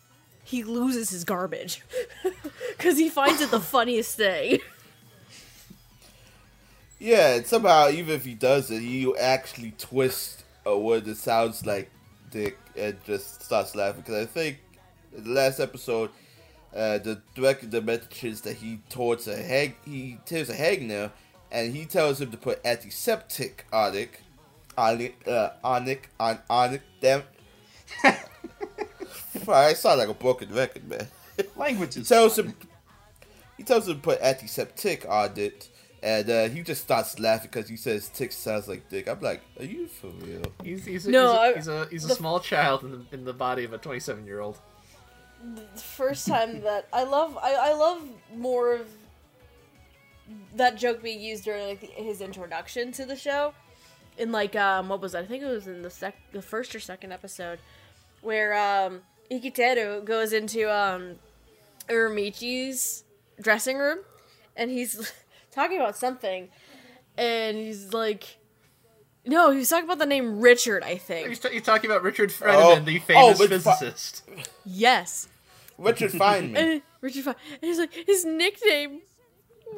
he 0.43 0.63
loses 0.63 1.09
his 1.09 1.23
garbage 1.23 1.83
cuz 2.77 2.97
he 2.97 3.09
finds 3.09 3.41
it 3.41 3.51
the 3.51 3.59
funniest 3.75 4.15
thing. 4.15 4.59
Yeah, 6.99 7.35
and 7.35 7.47
somehow, 7.47 7.89
even 7.89 8.13
if 8.13 8.25
he 8.25 8.33
does 8.33 8.69
it, 8.69 8.81
you 8.81 9.15
actually 9.15 9.71
twist 9.77 10.43
a 10.65 10.77
word 10.77 11.05
that 11.05 11.15
sounds 11.15 11.65
like 11.65 11.89
dick 12.29 12.57
and 12.77 12.97
just 13.05 13.41
starts 13.41 13.73
laughing. 13.73 14.01
Because 14.01 14.23
I 14.23 14.25
think 14.25 14.59
in 15.15 15.23
the 15.23 15.29
last 15.29 15.61
episode, 15.61 16.09
uh, 16.75 16.97
the 16.97 17.21
director 17.35 17.81
mentions 17.81 18.41
that 18.41 18.57
he 18.57 18.81
towards 18.89 19.27
a 19.27 19.35
hang 19.35 19.75
he 19.85 20.19
tells 20.25 20.49
a 20.49 20.55
hangnail, 20.55 21.11
and 21.51 21.73
he 21.75 21.85
tells 21.85 22.19
him 22.21 22.31
to 22.31 22.37
put 22.37 22.59
antiseptic 22.65 23.65
on 23.73 23.95
it, 23.95 24.11
on 24.77 25.01
it, 25.01 25.15
uh, 25.27 25.51
on 25.63 25.87
it, 25.87 26.01
on 26.19 26.39
on 26.49 26.73
it. 26.75 26.81
Damn. 27.01 27.23
I 29.47 29.73
sound 29.73 29.99
like 29.99 30.09
a 30.09 30.13
broken 30.13 30.53
record, 30.53 30.87
man. 30.87 31.07
Language 31.55 31.95
He 31.95 32.01
is 32.01 32.09
tells 32.09 32.37
him. 32.37 32.53
He 33.57 33.63
tells 33.63 33.87
him 33.87 33.95
to 33.95 34.01
put 34.01 34.21
antiseptic 34.21 35.05
on 35.09 35.33
it, 35.37 35.69
and 36.01 36.29
uh, 36.29 36.47
he 36.49 36.61
just 36.61 36.81
starts 36.83 37.19
laughing 37.19 37.49
because 37.51 37.69
he 37.69 37.77
says 37.77 38.09
"tick" 38.09 38.31
sounds 38.31 38.67
like 38.67 38.87
dick. 38.89 39.07
I'm 39.07 39.19
like, 39.21 39.41
are 39.59 39.65
you 39.65 39.87
for 39.87 40.07
real? 40.07 40.43
He's 40.63 40.85
he's 40.85 41.07
a, 41.07 41.11
No, 41.11 41.27
he's, 41.31 41.35
a, 41.35 41.39
I- 41.39 41.53
he's 41.55 41.67
a 41.67 41.87
he's 41.91 42.05
a 42.05 42.15
small 42.15 42.39
child 42.39 42.83
in 42.83 42.91
the, 42.91 43.01
in 43.11 43.25
the 43.25 43.33
body 43.33 43.63
of 43.63 43.73
a 43.73 43.77
27 43.77 44.25
year 44.25 44.39
old. 44.39 44.57
the 45.55 45.61
first 45.81 46.27
time 46.27 46.61
that 46.61 46.87
I 46.93 47.03
love 47.03 47.37
I, 47.41 47.53
I 47.53 47.73
love 47.73 48.01
more 48.35 48.73
of 48.73 48.87
that 50.55 50.77
joke 50.77 51.01
being 51.01 51.19
used 51.21 51.43
during 51.45 51.67
like 51.67 51.81
the, 51.81 51.87
his 51.87 52.21
introduction 52.21 52.91
to 52.93 53.05
the 53.05 53.15
show 53.15 53.53
in 54.17 54.31
like 54.31 54.55
um 54.55 54.89
what 54.89 55.01
was 55.01 55.13
that? 55.13 55.23
I 55.23 55.27
think 55.27 55.43
it 55.43 55.47
was 55.47 55.67
in 55.67 55.81
the 55.81 55.89
sec 55.89 56.15
the 56.31 56.41
first 56.41 56.75
or 56.75 56.79
second 56.79 57.11
episode 57.11 57.59
where 58.21 58.53
um 58.53 59.01
Iketeru 59.31 60.03
goes 60.05 60.33
into 60.33 60.71
um 60.73 61.15
Uramichi's 61.87 63.03
dressing 63.41 63.77
room 63.77 63.99
and 64.55 64.69
he's 64.71 65.11
talking 65.51 65.77
about 65.77 65.95
something 65.97 66.49
and 67.17 67.57
he's 67.57 67.93
like 67.93 68.37
no, 69.25 69.51
he 69.51 69.57
was 69.59 69.69
talking 69.69 69.83
about 69.85 69.99
the 69.99 70.05
name 70.07 70.39
Richard, 70.39 70.81
I 70.81 70.95
think. 70.97 71.27
He's, 71.27 71.39
t- 71.39 71.49
he's 71.49 71.61
talking 71.61 71.91
about 71.91 72.01
Richard 72.03 72.29
Feynman, 72.31 72.77
Oh. 72.77 72.79
the 72.79 72.97
Oh, 72.97 73.33
famous 73.33 73.37
but 73.37 73.49
fu- 73.49 73.57
physicist. 73.59 74.23
Yes. 74.65 75.27
Richard 75.77 76.11
Feynman. 76.13 76.55
And 76.57 76.81
Richard 77.01 77.25
Fe- 77.25 77.29
and 77.31 77.59
he's 77.61 77.77
like, 77.77 77.93
his 78.07 78.25
nickname 78.25 79.01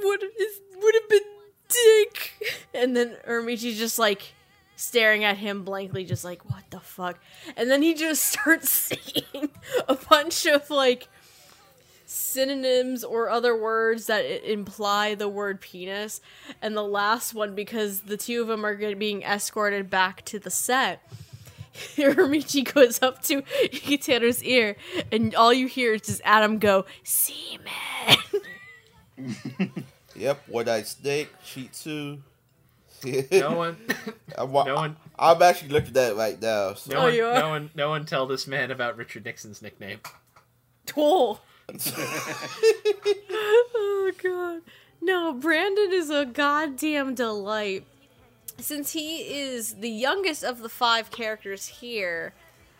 would 0.03 0.21
his, 0.37 0.61
would 0.81 0.95
have 0.95 1.09
been 1.09 1.21
Dick. 1.67 2.55
And 2.73 2.95
then 2.95 3.17
Uramichi's 3.27 3.77
just 3.77 3.99
like 3.99 4.33
staring 4.75 5.23
at 5.23 5.37
him 5.37 5.63
blankly, 5.63 6.03
just 6.03 6.23
like, 6.23 6.49
what 6.49 6.63
the 6.69 6.79
fuck? 6.79 7.19
And 7.55 7.69
then 7.69 7.81
he 7.81 7.93
just 7.93 8.23
starts 8.29 8.69
saying 8.69 9.49
a 9.87 9.95
bunch 9.95 10.45
of 10.45 10.69
like 10.69 11.07
synonyms 12.05 13.05
or 13.05 13.29
other 13.29 13.55
words 13.55 14.07
that 14.07 14.49
imply 14.49 15.15
the 15.15 15.29
word 15.29 15.61
penis. 15.61 16.19
And 16.61 16.75
the 16.75 16.83
last 16.83 17.33
one, 17.33 17.55
because 17.55 18.01
the 18.01 18.17
two 18.17 18.41
of 18.41 18.47
them 18.47 18.65
are 18.65 18.95
being 18.95 19.23
escorted 19.23 19.89
back 19.89 20.25
to 20.25 20.39
the 20.39 20.49
set. 20.49 21.01
Ermichi 21.95 22.73
goes 22.73 23.01
up 23.01 23.23
to 23.23 23.41
Iketeru's 23.63 24.43
ear, 24.43 24.75
and 25.09 25.33
all 25.35 25.53
you 25.53 25.67
hear 25.67 25.93
is 25.93 26.01
just 26.01 26.21
Adam 26.25 26.59
go, 26.59 26.85
Seaman. 27.03 28.17
Yep, 30.15 30.43
one 30.47 30.67
eyed 30.69 30.87
snake, 30.87 31.29
Shih 31.43 31.67
Tzu. 31.69 32.17
No 33.31 33.55
one, 33.57 33.77
I'm, 34.37 34.51
wa- 34.51 34.63
no 34.65 34.75
one, 34.75 34.95
I'm 35.17 35.41
actually 35.41 35.69
looking 35.69 35.95
at 35.97 36.11
it 36.11 36.15
right 36.15 36.39
now. 36.39 36.73
So. 36.75 36.91
no 36.93 36.99
Oh, 36.99 37.03
one, 37.05 37.13
you 37.15 37.25
are? 37.25 37.33
no 37.39 37.49
one, 37.49 37.69
no 37.73 37.89
one 37.89 38.05
tell 38.05 38.27
this 38.27 38.45
man 38.45 38.69
about 38.71 38.95
Richard 38.97 39.25
Nixon's 39.25 39.61
nickname. 39.61 39.99
Oh. 40.97 41.39
oh 43.73 44.11
god. 44.21 44.61
No, 45.01 45.33
Brandon 45.33 45.89
is 45.91 46.09
a 46.09 46.25
goddamn 46.25 47.15
delight. 47.15 47.85
Since 48.59 48.91
he 48.91 49.19
is 49.21 49.75
the 49.75 49.89
youngest 49.89 50.43
of 50.43 50.59
the 50.59 50.69
five 50.69 51.09
characters 51.09 51.65
here, 51.67 52.33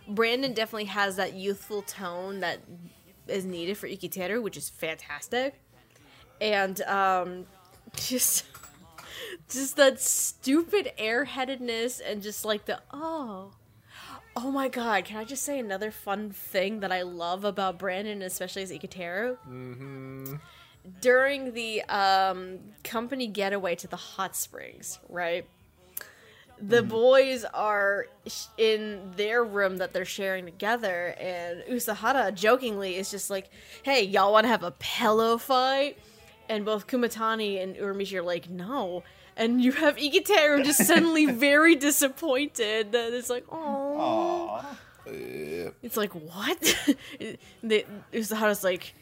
Brandon 0.08 0.54
definitely 0.54 0.86
has 0.86 1.16
that 1.16 1.34
youthful 1.34 1.82
tone 1.82 2.42
that 2.42 2.60
is 3.28 3.46
needed 3.46 3.78
for 3.78 3.88
Iketeru, 3.88 4.44
which 4.44 4.58
is 4.58 4.70
fantastic. 4.70 5.60
And 6.42 6.82
um 6.82 7.46
just 7.96 8.46
just 9.50 9.78
that 9.78 10.02
stupid 10.02 10.92
airheadedness 10.98 12.02
and 12.06 12.22
just 12.22 12.44
like 12.44 12.66
the 12.66 12.82
oh 12.92 13.52
Oh 14.36 14.50
my 14.50 14.70
god, 14.70 15.04
can 15.04 15.18
I 15.18 15.26
just 15.26 15.44
say 15.44 15.60
another 15.60 15.92
fun 15.92 16.32
thing 16.32 16.80
that 16.80 16.92
I 16.92 17.02
love 17.02 17.44
about 17.44 17.78
Brandon, 17.78 18.22
especially 18.22 18.64
as 18.64 18.72
Iketeru? 18.72 19.38
Mm-hmm. 19.48 20.36
During 21.02 21.54
the 21.54 21.84
um, 21.84 22.60
company 22.84 23.28
getaway 23.28 23.76
to 23.76 23.88
the 23.88 23.98
hot 23.98 24.36
springs, 24.38 25.00
right? 25.10 25.46
The 26.62 26.82
boys 26.82 27.44
are 27.44 28.06
in 28.58 29.12
their 29.18 29.44
room 29.44 29.78
that 29.78 29.94
they're 29.94 30.06
sharing 30.06 30.46
together, 30.46 31.16
and 31.20 31.64
Usahara 31.64 32.34
jokingly 32.34 32.96
is 32.96 33.12
just 33.12 33.30
like, 33.30 33.50
hey, 33.84 34.04
y'all 34.04 34.32
want 34.32 34.46
to 34.46 34.50
have 34.50 34.64
a 34.64 34.72
pillow 34.72 35.38
fight? 35.38 35.98
And 36.52 36.65
both 36.65 36.86
Kumatani 36.86 37.64
and 37.64 37.78
Uramichi 37.78 38.18
are 38.18 38.22
like, 38.22 38.49
no. 38.49 39.03
And 39.38 39.64
you 39.64 39.72
have 39.72 39.95
Iketeru 39.95 40.65
just 40.65 40.86
suddenly 40.86 41.26
very 41.48 41.76
disappointed 41.76 42.91
that 42.91 43.14
it's 43.14 43.30
like, 43.30 43.45
oh. 43.49 44.61
It's 45.06 45.95
like 45.95 46.11
what? 46.11 46.60
the 47.64 47.86
Usahara's 48.11 48.65
like, 48.65 48.94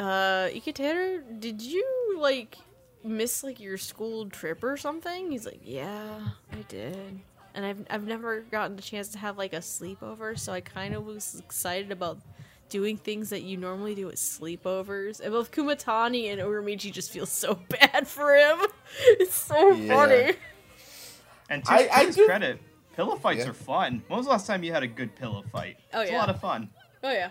uh, 0.00 0.48
Iketeru, 0.48 1.38
did 1.38 1.62
you 1.62 2.18
like 2.18 2.58
miss 3.04 3.44
like 3.44 3.60
your 3.60 3.78
school 3.78 4.28
trip 4.28 4.64
or 4.64 4.76
something? 4.76 5.30
He's 5.30 5.46
like, 5.46 5.60
yeah, 5.62 6.18
I 6.50 6.62
did. 6.66 7.20
And 7.54 7.64
I've 7.64 7.86
I've 7.88 8.04
never 8.04 8.40
gotten 8.40 8.74
the 8.74 8.82
chance 8.82 9.06
to 9.10 9.18
have 9.18 9.38
like 9.38 9.52
a 9.52 9.58
sleepover, 9.58 10.36
so 10.36 10.52
I 10.52 10.60
kind 10.60 10.96
of 10.96 11.06
was 11.06 11.36
excited 11.38 11.92
about 11.92 12.18
doing 12.68 12.96
things 12.96 13.30
that 13.30 13.42
you 13.42 13.56
normally 13.56 13.94
do 13.94 14.08
at 14.08 14.16
sleepovers. 14.16 15.20
And 15.20 15.32
both 15.32 15.50
Kumatani 15.52 16.30
and 16.32 16.40
Uramichi 16.40 16.92
just 16.92 17.10
feel 17.10 17.26
so 17.26 17.54
bad 17.68 18.06
for 18.06 18.34
him. 18.36 18.58
It's 19.06 19.34
so 19.34 19.72
Yeah. 19.72 19.94
funny. 19.94 20.32
And 21.50 21.64
to, 21.64 21.72
I- 21.72 21.82
to 21.84 21.96
I 21.96 22.04
his 22.06 22.16
do- 22.16 22.26
credit, 22.26 22.60
pillow 22.94 23.16
fights 23.16 23.44
Yeah. 23.44 23.50
are 23.50 23.54
fun. 23.54 24.02
When 24.08 24.16
was 24.18 24.26
the 24.26 24.32
last 24.32 24.46
time 24.46 24.62
you 24.62 24.72
had 24.72 24.82
a 24.82 24.86
good 24.88 25.14
pillow 25.16 25.44
fight? 25.52 25.76
Oh, 25.92 26.00
it's 26.02 26.10
yeah. 26.10 26.18
a 26.18 26.20
lot 26.20 26.30
of 26.30 26.40
fun. 26.40 26.70
Oh 27.02 27.10
yeah. 27.12 27.30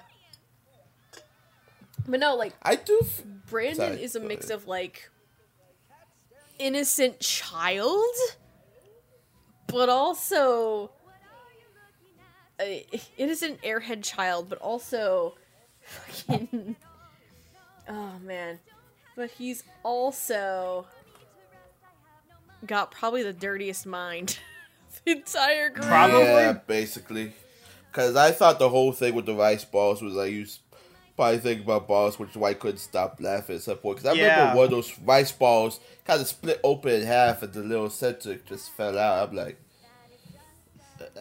But 2.07 2.19
no, 2.19 2.35
like 2.35 2.53
I 2.63 2.75
do. 2.75 2.99
F- 3.03 3.23
Brandon 3.49 3.75
Sorry, 3.93 4.03
is 4.03 4.15
a 4.15 4.19
mix 4.19 4.49
of 4.49 4.65
like 4.67 5.09
innocent 6.59 7.19
child, 7.19 8.03
but 9.67 9.89
also 9.89 10.91
a 12.59 12.85
innocent 13.17 13.61
airhead 13.61 14.03
child, 14.03 14.49
but 14.49 14.57
also 14.59 15.35
fucking 15.81 16.75
oh 17.89 18.11
man, 18.23 18.59
but 19.15 19.29
he's 19.31 19.63
also 19.83 20.85
got 22.65 22.91
probably 22.91 23.23
the 23.23 23.33
dirtiest 23.33 23.85
mind 23.85 24.39
the 25.05 25.11
entire 25.11 25.69
group. 25.69 25.85
Probably. 25.87 26.19
Yeah, 26.23 26.53
basically. 26.65 27.33
Because 27.91 28.15
I 28.15 28.31
thought 28.31 28.59
the 28.59 28.69
whole 28.69 28.91
thing 28.91 29.15
with 29.15 29.25
the 29.25 29.33
rice 29.33 29.63
balls 29.65 30.01
was 30.01 30.13
like 30.13 30.31
you 30.31 30.43
s- 30.43 30.59
probably 31.15 31.39
think 31.39 31.63
about 31.63 31.87
balls, 31.87 32.19
which 32.19 32.31
is 32.31 32.35
why 32.37 32.49
I 32.49 32.53
couldn't 32.53 32.77
stop 32.77 33.17
laughing 33.19 33.55
at 33.55 33.61
some 33.63 33.77
point. 33.77 33.97
Because 33.97 34.11
I 34.11 34.13
Yeah. 34.19 34.35
remember 34.39 34.55
one 34.57 34.65
of 34.65 34.71
those 34.71 34.99
rice 34.99 35.31
balls 35.31 35.79
kind 36.05 36.21
of 36.21 36.27
split 36.27 36.59
open 36.63 36.91
in 36.91 37.07
half, 37.07 37.41
and 37.43 37.53
the 37.53 37.61
little 37.61 37.89
center 37.89 38.35
just 38.35 38.71
fell 38.71 38.97
out. 38.99 39.29
I'm 39.29 39.35
like, 39.35 39.57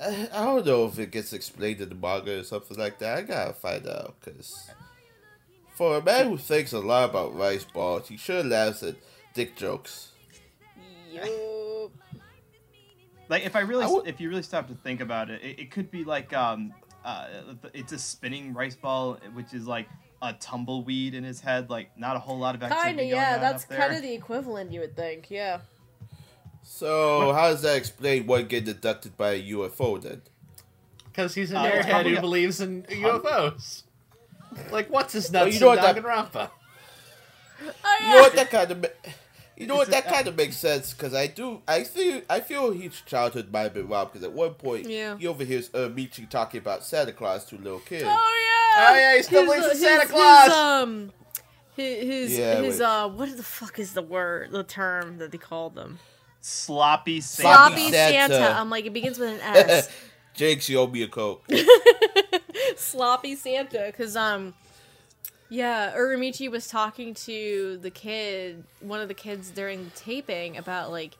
I 0.01 0.29
I 0.33 0.45
don't 0.45 0.67
know 0.67 0.87
if 0.87 0.99
it 0.99 1.11
gets 1.11 1.33
explained 1.33 1.81
in 1.81 1.89
the 1.89 1.95
manga 1.95 2.41
or 2.41 2.45
something 2.45 2.77
like 2.79 2.99
that. 2.99 3.19
I 3.19 3.23
gotta 3.23 3.53
find 3.53 3.87
out 3.87 4.17
because 4.21 4.71
for 5.75 5.97
a 5.99 6.03
man 6.03 6.29
who 6.29 6.37
thinks 6.39 6.73
a 6.73 6.79
lot 6.81 7.11
about 7.11 7.37
rice 7.37 7.65
balls, 7.65 8.09
he 8.09 8.17
sure 8.17 8.43
laughs 8.43 8.83
at 8.83 8.97
dick 9.35 9.57
jokes. 9.57 10.13
Yup. 11.11 11.93
Like 13.29 13.45
if 13.45 13.57
I 13.57 13.61
really, 13.61 13.85
I 13.85 13.89
would- 13.89 14.07
if 14.07 14.21
you 14.21 14.29
really 14.29 14.43
stop 14.43 14.69
to 14.69 14.75
think 14.75 15.01
about 15.01 15.31
it, 15.31 15.43
it, 15.43 15.59
it 15.59 15.71
could 15.71 15.91
be 15.91 16.05
like 16.05 16.33
um, 16.33 16.73
uh, 17.05 17.27
it's 17.75 17.93
a 17.93 17.99
spinning 17.99 18.55
rice 18.55 18.77
ball, 18.77 19.19
which 19.35 19.53
is 19.53 19.67
like 19.67 19.89
a 20.23 20.33
tumbleweed 20.35 21.15
in 21.15 21.25
his 21.25 21.41
head. 21.41 21.69
Like 21.69 21.97
not 21.99 22.17
a 22.17 22.19
whole 22.19 22.39
lot 22.39 22.55
of 22.55 22.63
activity 22.63 22.83
Kind 22.85 23.01
of, 23.01 23.05
going 23.05 23.11
yeah. 23.11 23.35
on 23.35 23.41
That's 23.41 23.65
kind 23.65 23.95
of 23.95 24.03
the 24.03 24.13
equivalent, 24.15 24.73
you 24.73 24.81
would 24.81 24.97
think. 24.97 25.31
Yeah. 25.31 25.61
So 26.69 27.33
how 27.33 27.51
does 27.51 27.63
that 27.63 27.77
explain 27.77 28.27
one 28.27 28.47
getting 28.47 28.67
deducted 28.75 29.17
by 29.17 29.31
a 29.33 29.43
UFO 29.53 30.03
then? 30.03 30.23
Because 31.05 31.35
he's 31.35 31.51
an 31.53 31.59
Uh, 31.59 31.63
airhead 31.71 32.07
who 32.11 32.17
a- 32.17 32.21
believes 32.21 32.61
in 32.61 32.83
UFOs. 32.91 33.85
Like, 34.71 34.91
what's 34.91 35.13
his 35.13 35.31
Well, 35.31 35.45
nuts 35.45 35.55
you 35.55 35.61
know 35.61 35.69
what 35.69 35.81
that- 35.81 35.97
Danganronpa? 35.97 36.51
Oh 37.63 37.97
You 38.01 38.07
know 38.15 38.21
what 38.23 38.35
that 38.35 38.51
kind 38.51 38.71
of 38.71 38.87
you 39.57 39.67
know 39.67 39.77
what 39.77 39.89
that 39.91 40.07
kind 40.07 40.29
of 40.29 40.37
makes 40.37 40.57
sense 40.59 40.93
because 40.93 41.15
I 41.15 41.27
do 41.29 41.63
I 41.67 41.85
feel 41.85 42.21
I 42.29 42.41
feel 42.41 42.73
his 42.73 43.01
childhood 43.01 43.51
might 43.51 43.63
have 43.63 43.73
been 43.75 43.89
robbed 43.89 44.13
because 44.13 44.25
at 44.25 44.33
one 44.33 44.53
point 44.55 44.87
Yeah. 44.91 45.17
he 45.17 45.27
overhears 45.27 45.71
uh, 45.73 45.89
Michi 45.89 46.29
talking 46.29 46.59
about 46.59 46.85
Santa 46.85 47.13
Claus 47.13 47.47
to 47.47 47.57
little 47.57 47.79
kids. 47.81 48.05
Oh 48.07 48.09
yeah. 48.11 48.91
Oh, 48.91 48.95
yeah, 48.95 49.17
he 49.17 49.23
still 49.23 49.45
believes 49.47 49.67
in 49.69 49.77
Santa 49.77 50.07
Claus. 50.07 50.45
His, 50.49 50.53
um, 50.55 51.13
his 51.77 52.03
his, 52.05 52.39
Yeah, 52.39 52.61
his 52.61 52.81
uh, 52.83 53.09
what 53.09 53.35
the 53.35 53.43
fuck 53.43 53.79
is 53.79 53.95
the 53.95 54.03
word, 54.03 54.51
the 54.53 54.63
term 54.65 55.17
that 55.19 55.33
they 55.33 55.39
called 55.39 55.75
them? 55.77 55.99
Sloppy 56.47 57.21
Santa. 57.21 57.49
Sloppy 57.49 57.91
Santa. 57.91 58.35
Santa. 58.35 58.61
I'm 58.61 58.71
like, 58.71 58.87
it 58.87 58.93
begins 58.93 59.19
with 59.19 59.31
an 59.31 59.41
S. 59.41 59.91
Jakes, 60.35 60.69
you 60.69 60.79
owe 60.79 60.87
me 60.87 61.03
a 61.03 61.09
coke. 61.09 61.45
Sloppy 62.77 63.35
Santa, 63.35 63.85
because 63.87 64.17
um, 64.17 64.55
Yeah, 65.49 65.95
Uramichi 65.97 66.51
was 66.51 66.69
talking 66.69 67.15
to 67.15 67.79
the 67.81 67.91
kid, 67.91 68.65
one 68.81 69.01
of 69.01 69.09
the 69.09 69.15
kids 69.15 69.51
during 69.51 69.85
the 69.85 69.91
taping 69.91 70.57
about 70.57 70.91
like 70.91 71.17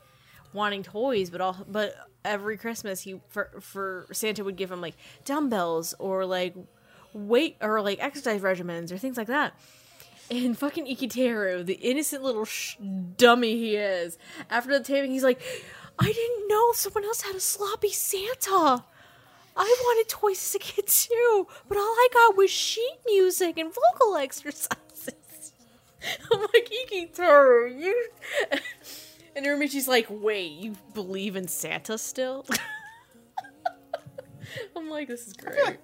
wanting 0.53 0.83
toys, 0.83 1.31
but 1.31 1.41
all 1.41 1.57
but 1.67 1.97
every 2.25 2.57
Christmas 2.57 3.01
he 3.01 3.21
for 3.29 3.51
for 3.61 4.07
Santa 4.13 4.45
would 4.45 4.57
give 4.57 4.71
him 4.71 4.81
like 4.81 4.97
dumbbells 5.25 5.95
or 5.99 6.27
like 6.27 6.55
weight 7.13 7.57
or 7.61 7.81
like 7.81 7.99
exercise 8.03 8.43
regimens 8.43 8.93
or 8.93 8.99
things 8.99 9.17
like 9.17 9.29
that. 9.29 9.55
And 10.31 10.59
fucking 10.59 10.87
Iketeru, 10.87 11.65
the 11.65 11.75
innocent 11.75 12.23
little 12.23 12.45
sh- 12.45 12.77
dummy 13.17 13.57
he 13.57 13.77
is, 13.77 14.19
after 14.51 14.77
the 14.77 14.83
taping, 14.83 15.13
he's 15.13 15.23
like, 15.23 15.41
I 15.99 16.13
didn't 16.13 16.49
know 16.49 16.73
someone 16.73 17.05
else 17.05 17.23
had 17.23 17.37
a 17.37 17.41
sloppy 17.41 17.91
Santa. 17.91 18.85
I 19.59 19.77
wanted 19.85 20.09
toys 20.09 20.45
as 20.45 20.55
a 20.57 20.59
kid 20.59 20.87
too, 20.87 21.47
but 21.69 21.79
all 21.79 21.85
I 21.85 22.09
got 22.13 22.37
was 22.37 22.51
sheet 22.51 22.99
music 23.07 23.57
and 23.57 23.73
vocal 23.73 24.17
exercises. 24.17 25.53
I'm 26.33 26.41
like, 26.41 26.71
Iketeru, 26.91 27.81
you. 27.81 28.09
And 29.37 29.45
Uramichi's 29.45 29.87
like, 29.87 30.07
wait, 30.09 30.53
you 30.53 30.77
believe 30.95 31.37
in 31.37 31.47
Santa 31.47 31.99
still? 31.99 32.47
I'm 34.75 34.89
like, 34.89 35.09
this 35.09 35.27
is 35.27 35.35
great. 35.35 35.77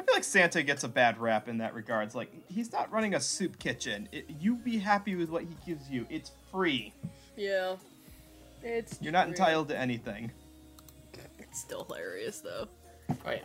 I 0.00 0.02
feel 0.02 0.14
like 0.14 0.24
Santa 0.24 0.62
gets 0.62 0.82
a 0.82 0.88
bad 0.88 1.18
rap 1.18 1.46
in 1.46 1.58
that 1.58 1.74
regards. 1.74 2.14
Like 2.14 2.32
he's 2.48 2.72
not 2.72 2.90
running 2.90 3.14
a 3.14 3.20
soup 3.20 3.58
kitchen. 3.58 4.08
It, 4.12 4.24
you 4.40 4.54
be 4.56 4.78
happy 4.78 5.14
with 5.14 5.28
what 5.28 5.42
he 5.42 5.54
gives 5.66 5.90
you. 5.90 6.06
It's 6.08 6.32
free. 6.50 6.94
Yeah. 7.36 7.76
It's 8.62 8.98
You're 9.02 9.12
not 9.12 9.24
true. 9.24 9.32
entitled 9.32 9.68
to 9.68 9.78
anything. 9.78 10.32
It's 11.38 11.60
still 11.60 11.84
hilarious 11.84 12.40
though. 12.40 12.66
Oh 13.10 13.14
yeah. 13.30 13.40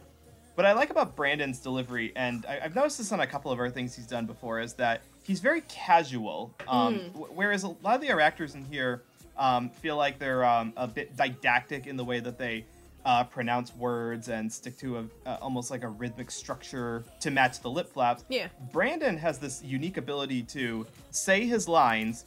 What 0.53 0.65
I 0.65 0.72
like 0.72 0.91
about 0.91 1.18
Brandon's 1.18 1.60
delivery, 1.60 2.14
and 2.15 2.45
I, 2.45 2.61
I've 2.64 2.76
noticed 2.76 2.99
this 2.99 3.11
on 3.11 3.19
a 3.19 3.27
couple 3.27 3.52
of 3.52 3.60
other 3.60 3.69
things 3.69 3.94
he's 3.94 4.07
done 4.07 4.26
before, 4.26 4.61
is 4.61 4.72
that 4.76 5.02
he's 5.23 5.41
very 5.41 5.60
casual. 5.68 6.53
Um, 6.69 7.10
w- 7.11 7.34
whereas 7.34 7.64
a 7.64 7.69
lot 7.84 7.95
of 7.95 8.02
the 8.02 8.10
other 8.10 8.22
actors 8.22 8.56
in 8.56 8.64
here 8.64 9.03
um, 9.38 9.69
feel 9.69 9.98
like 9.98 10.18
they're 10.19 10.45
um, 10.45 10.72
a 10.77 10.88
bit 10.88 11.18
didactic 11.18 11.88
in 11.88 11.98
the 11.98 12.06
way 12.06 12.22
that 12.22 12.38
they 12.38 12.64
uh, 13.06 13.23
pronounce 13.23 13.76
words 13.76 14.30
and 14.30 14.52
stick 14.52 14.77
to 14.80 14.98
a 14.98 15.30
uh, 15.30 15.38
almost 15.41 15.69
like 15.69 15.84
a 15.84 15.88
rhythmic 15.88 16.32
structure 16.32 17.03
to 17.19 17.32
match 17.32 17.61
the 17.61 17.69
lip 17.69 17.91
flaps. 17.91 18.26
Yeah. 18.30 18.48
Brandon 18.72 19.18
has 19.18 19.38
this 19.38 19.64
unique 19.64 19.98
ability 19.98 20.44
to 20.44 20.86
say 21.11 21.45
his 21.45 21.68
lines 21.68 22.26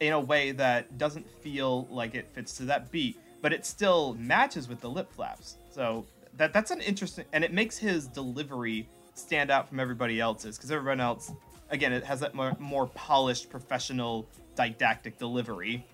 in 0.00 0.12
a 0.12 0.20
way 0.20 0.52
that 0.52 0.98
doesn't 0.98 1.28
feel 1.40 1.86
like 1.90 2.14
it 2.14 2.28
fits 2.28 2.56
to 2.56 2.64
that 2.64 2.90
beat, 2.90 3.18
but 3.42 3.52
it 3.52 3.64
still 3.66 4.14
matches 4.14 4.68
with 4.68 4.80
the 4.80 4.88
lip 4.88 5.12
flaps. 5.12 5.56
So 5.70 6.06
that 6.36 6.52
that's 6.52 6.70
an 6.70 6.80
interesting, 6.80 7.26
and 7.32 7.44
it 7.44 7.52
makes 7.52 7.76
his 7.76 8.06
delivery 8.06 8.88
stand 9.14 9.50
out 9.50 9.68
from 9.68 9.80
everybody 9.80 10.20
else's 10.20 10.56
because 10.56 10.70
everyone 10.70 11.00
else, 11.00 11.32
again, 11.70 11.92
it 11.92 12.04
has 12.04 12.20
that 12.20 12.34
more, 12.34 12.56
more 12.58 12.86
polished, 12.88 13.50
professional, 13.50 14.26
didactic 14.54 15.18
delivery. 15.18 15.86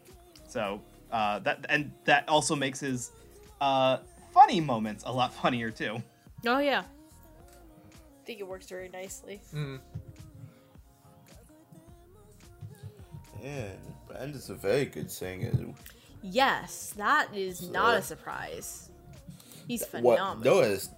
So 0.49 0.81
uh, 1.11 1.41
that 1.41 1.67
and 1.69 1.91
that 2.05 2.29
also 2.29 2.55
makes 2.55 2.81
his 2.81 3.13
uh, 3.61 3.99
funny 4.33 4.61
moments 4.61 5.05
a 5.07 5.13
lot 5.13 5.33
funnier 5.43 5.71
too. 5.71 6.03
Oh 6.47 6.59
yeah. 6.59 6.83
I 6.83 8.25
think 8.25 8.41
it 8.41 8.47
works 8.47 8.69
very 8.69 8.89
nicely. 8.89 9.41
Mm-hmm. 9.55 9.77
Yeah, 13.43 13.69
Brandon's 14.07 14.51
a 14.51 14.55
very 14.55 14.85
good 14.85 15.11
singer. 15.11 15.51
Yes, 16.23 16.95
that 16.97 17.29
is 17.35 17.69
not 17.71 17.97
a 17.97 18.03
surprise. 18.03 18.91
He's 19.67 19.83
What? 19.83 20.19
phenomenal. 20.19 20.55
No, 20.57 20.61
it's, 20.63 20.89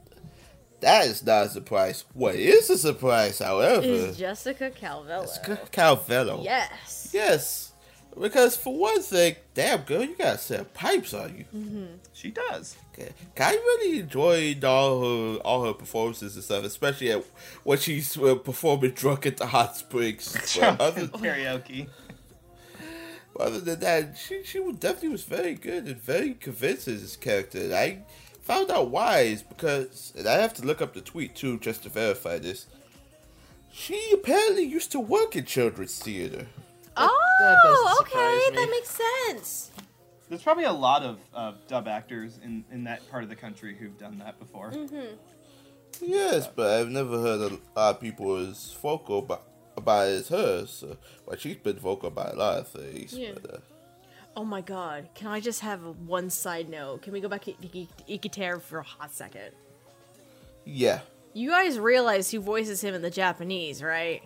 that 0.81 1.07
is 1.07 1.25
not 1.25 1.47
a 1.47 1.49
surprise. 1.49 2.05
What 2.13 2.35
is 2.35 2.69
a 2.69 2.77
surprise, 2.77 3.39
however, 3.39 3.83
Is 3.83 4.19
Jessica 4.19 4.71
Calvello. 4.71 5.25
is 5.25 5.33
C- 5.33 5.53
Calvello. 5.73 6.45
Yes. 6.45 7.11
Yes, 7.15 7.64
because 8.21 8.57
for 8.57 8.77
one 8.77 9.03
thing, 9.03 9.37
damn 9.55 9.83
girl, 9.83 10.05
you 10.05 10.17
got 10.17 10.37
a 10.37 10.39
set 10.39 10.61
of 10.61 10.75
pipes 10.75 11.13
on 11.13 11.37
you. 11.37 11.89
She 12.13 12.31
does. 12.31 12.77
Okay. 12.93 13.13
I 13.39 13.53
really 13.53 14.01
enjoyed 14.01 14.63
all 14.65 15.01
her 15.01 15.39
all 15.41 15.65
her 15.65 15.73
performances 15.73 16.37
and 16.37 16.45
stuff, 16.45 16.65
especially 16.65 17.11
at, 17.11 17.25
when 17.65 17.79
she's 17.79 18.17
uh, 18.17 18.37
performing 18.37 18.93
drunk 18.93 19.27
at 19.27 19.37
the 19.37 19.47
hot 19.47 19.77
springs. 19.77 20.37
But 20.61 20.81
other, 20.81 21.07
karaoke. 21.09 21.89
other 23.41 23.61
than 23.61 23.81
that, 23.81 24.17
she 24.17 24.45
she 24.45 24.61
was 24.61 24.77
definitely 24.77 25.09
was 25.09 25.25
very 25.25 25.55
good 25.55 25.87
and 25.87 25.97
very 25.97 26.35
convincing 26.35 26.95
as 26.95 27.03
this 27.03 27.17
character. 27.17 27.59
And 27.59 27.75
I 27.75 27.99
found 28.43 28.71
out 28.71 28.91
why 28.91 29.21
is 29.21 29.43
because, 29.43 30.13
and 30.17 30.29
I 30.29 30.35
have 30.35 30.55
to 30.55 30.65
look 30.65 30.81
up 30.81 30.95
the 30.95 31.01
tweet 31.01 31.35
too 31.35 31.59
just 31.59 31.83
to 31.83 31.89
verify 31.89 32.39
this. 32.39 32.67
She 33.73 34.13
apparently 34.13 34.63
used 34.63 34.93
to 34.93 35.01
work 35.01 35.35
in 35.35 35.47
children's 35.47 35.99
theater. 35.99 36.47
Oh, 36.97 37.24
doesn't 37.41 38.01
okay, 38.03 38.41
me. 38.51 38.57
that 38.57 38.69
makes 38.71 38.91
sense. 39.29 39.71
There's 40.29 40.43
probably 40.43 40.65
a 40.65 40.73
lot 40.73 41.03
of 41.03 41.19
uh, 41.35 41.53
dub 41.69 41.87
actors 41.89 42.39
in, 42.43 42.65
in 42.73 42.85
that 42.85 43.09
part 43.11 43.23
of 43.23 43.29
the 43.29 43.37
country 43.37 43.77
who've 43.77 43.97
done 43.99 44.19
that 44.19 44.39
before. 44.39 44.73
Yes, 46.01 46.49
but 46.55 46.81
I've 46.81 46.89
never 46.89 47.21
heard 47.21 47.41
a 47.53 47.59
lot 47.79 47.95
of 47.97 48.01
people 48.01 48.37
as 48.37 48.73
vocal 48.83 49.21
about, 49.21 49.43
about 49.77 50.09
it 50.09 50.21
as 50.21 50.29
her. 50.29 50.67
So, 50.67 50.97
well, 51.27 51.37
she's 51.37 51.57
been 51.57 51.79
vocal 51.79 52.09
about 52.09 52.35
a 52.35 52.37
lot 52.37 52.59
of 52.59 52.69
things. 52.69 53.13
Yeah. 53.13 53.33
But, 53.41 53.55
uh, 53.55 53.59
Oh 54.37 54.45
my 54.45 54.63
god, 54.63 55.11
can 55.15 55.29
I 55.29 55.39
just 55.39 55.61
have 55.61 55.81
one 56.07 56.29
side 56.29 56.69
note? 56.69 57.03
Can 57.03 57.13
we 57.13 57.21
go 57.21 57.29
back 57.29 57.43
to 57.43 57.53
Ik- 57.53 58.07
Iketeru 58.09 58.61
for 58.61 58.81
a 58.81 58.83
hot 58.83 59.15
second? 59.15 59.53
yeah, 60.65 61.01
You 61.35 61.51
guys 61.51 61.79
realize 61.79 62.31
who 62.33 62.41
voices 62.41 62.81
him 62.81 62.95
in 62.95 63.03
the 63.03 63.11
Japanese, 63.11 63.81
right? 63.83 64.23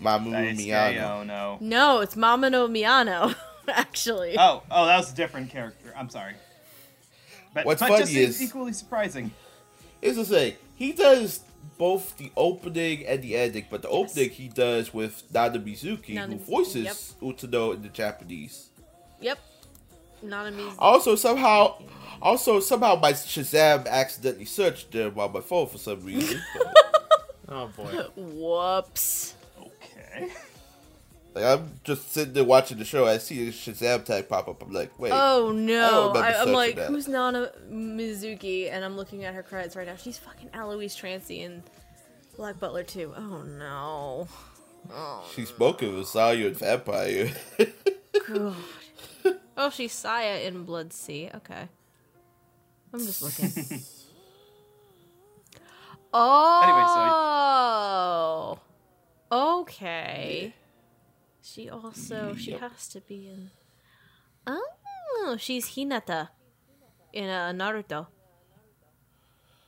Mamoru 0.00 0.32
Daisuke 0.32 0.66
Miyano. 0.66 1.20
Ono. 1.20 1.58
No, 1.60 2.00
it's 2.00 2.14
Mamano 2.14 2.68
Miyano, 2.68 3.34
actually. 3.68 4.36
Oh, 4.38 4.62
oh, 4.70 4.86
that 4.86 4.96
was 4.98 5.12
a 5.12 5.14
different 5.16 5.50
character. 5.50 5.92
I'm 5.96 6.08
sorry. 6.10 6.34
But, 7.54 7.66
What's 7.66 7.80
but 7.80 7.88
funny 7.88 8.00
just 8.02 8.12
is- 8.14 8.42
equally 8.42 8.72
surprising. 8.72 9.30
Is 10.02 10.16
to 10.16 10.24
say 10.24 10.56
he 10.74 10.92
does 10.92 11.40
both 11.78 12.16
the 12.18 12.30
opening 12.36 13.06
and 13.06 13.22
the 13.22 13.36
ending, 13.36 13.64
but 13.70 13.80
the 13.82 13.88
opening 13.88 14.28
he 14.30 14.48
does 14.48 14.92
with 14.92 15.22
Nana 15.32 15.58
Mizuki, 15.58 16.14
Nana 16.14 16.34
who 16.34 16.38
Mizuki, 16.40 16.46
voices 16.46 17.14
Utano 17.22 17.74
in 17.74 17.82
the 17.82 17.88
Japanese. 17.88 18.68
Yep. 19.20 19.38
Not 20.22 20.46
a 20.46 20.50
music. 20.50 20.74
Also, 20.78 21.16
somehow, 21.16 21.80
also 22.20 22.60
somehow 22.60 22.96
my 22.96 23.12
Shazam 23.12 23.86
accidentally 23.86 24.44
searched 24.44 24.92
them 24.92 25.18
on 25.18 25.32
my 25.32 25.40
phone 25.40 25.66
for 25.68 25.78
some 25.78 26.04
reason. 26.04 26.40
Oh 27.46 27.68
boy. 27.76 27.92
Whoops. 28.16 29.34
Okay. 30.16 30.32
like, 31.34 31.44
I'm 31.44 31.80
just 31.84 32.12
sitting 32.12 32.34
there 32.34 32.44
watching 32.44 32.78
the 32.78 32.84
show. 32.84 33.06
I 33.06 33.18
see 33.18 33.48
a 33.48 33.52
Shazam 33.52 34.04
tag 34.04 34.28
pop 34.28 34.48
up. 34.48 34.62
I'm 34.62 34.72
like, 34.72 34.98
wait. 34.98 35.12
Oh 35.12 35.52
no! 35.52 36.08
remember 36.08 36.18
I, 36.20 36.42
I'm 36.42 36.52
like, 36.52 36.76
that. 36.76 36.88
who's 36.88 37.08
Nana 37.08 37.50
Mizuki? 37.70 38.70
And 38.70 38.84
I'm 38.84 38.96
looking 38.96 39.24
at 39.24 39.34
her 39.34 39.42
credits 39.42 39.76
right 39.76 39.86
now. 39.86 39.96
She's 39.96 40.18
fucking 40.18 40.50
Alois 40.54 40.94
Trancy 40.94 41.42
in 41.42 41.62
Black 42.36 42.58
Butler 42.58 42.82
too. 42.82 43.12
Oh 43.16 43.42
no! 43.42 44.28
Oh, 44.92 45.24
She's 45.34 45.48
spoken 45.48 45.96
with 45.96 46.06
Sayu 46.06 46.46
and 46.46 46.56
Vampire. 46.56 47.30
God. 48.28 48.56
Oh, 49.56 49.70
she's 49.70 49.92
Saya 49.92 50.40
in 50.40 50.64
Blood-C. 50.64 51.30
Okay. 51.32 51.68
I'm 52.92 52.98
just 52.98 53.22
looking. 53.22 53.52
oh. 56.12 58.58
Okay. 59.30 60.54
She 61.42 61.68
also 61.68 62.34
she 62.34 62.52
has 62.52 62.88
to 62.88 63.00
be 63.00 63.28
in. 63.28 63.50
Oh, 64.46 65.36
she's 65.38 65.70
Hinata 65.70 66.28
in 67.12 67.28
uh, 67.28 67.52
Naruto. 67.52 68.06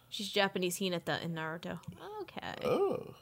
She's 0.09 0.29
Japanese 0.29 0.79
Hinata 0.79 1.23
in 1.23 1.35
Naruto. 1.35 1.81
Okay. 2.23 2.65
oh. 2.65 3.15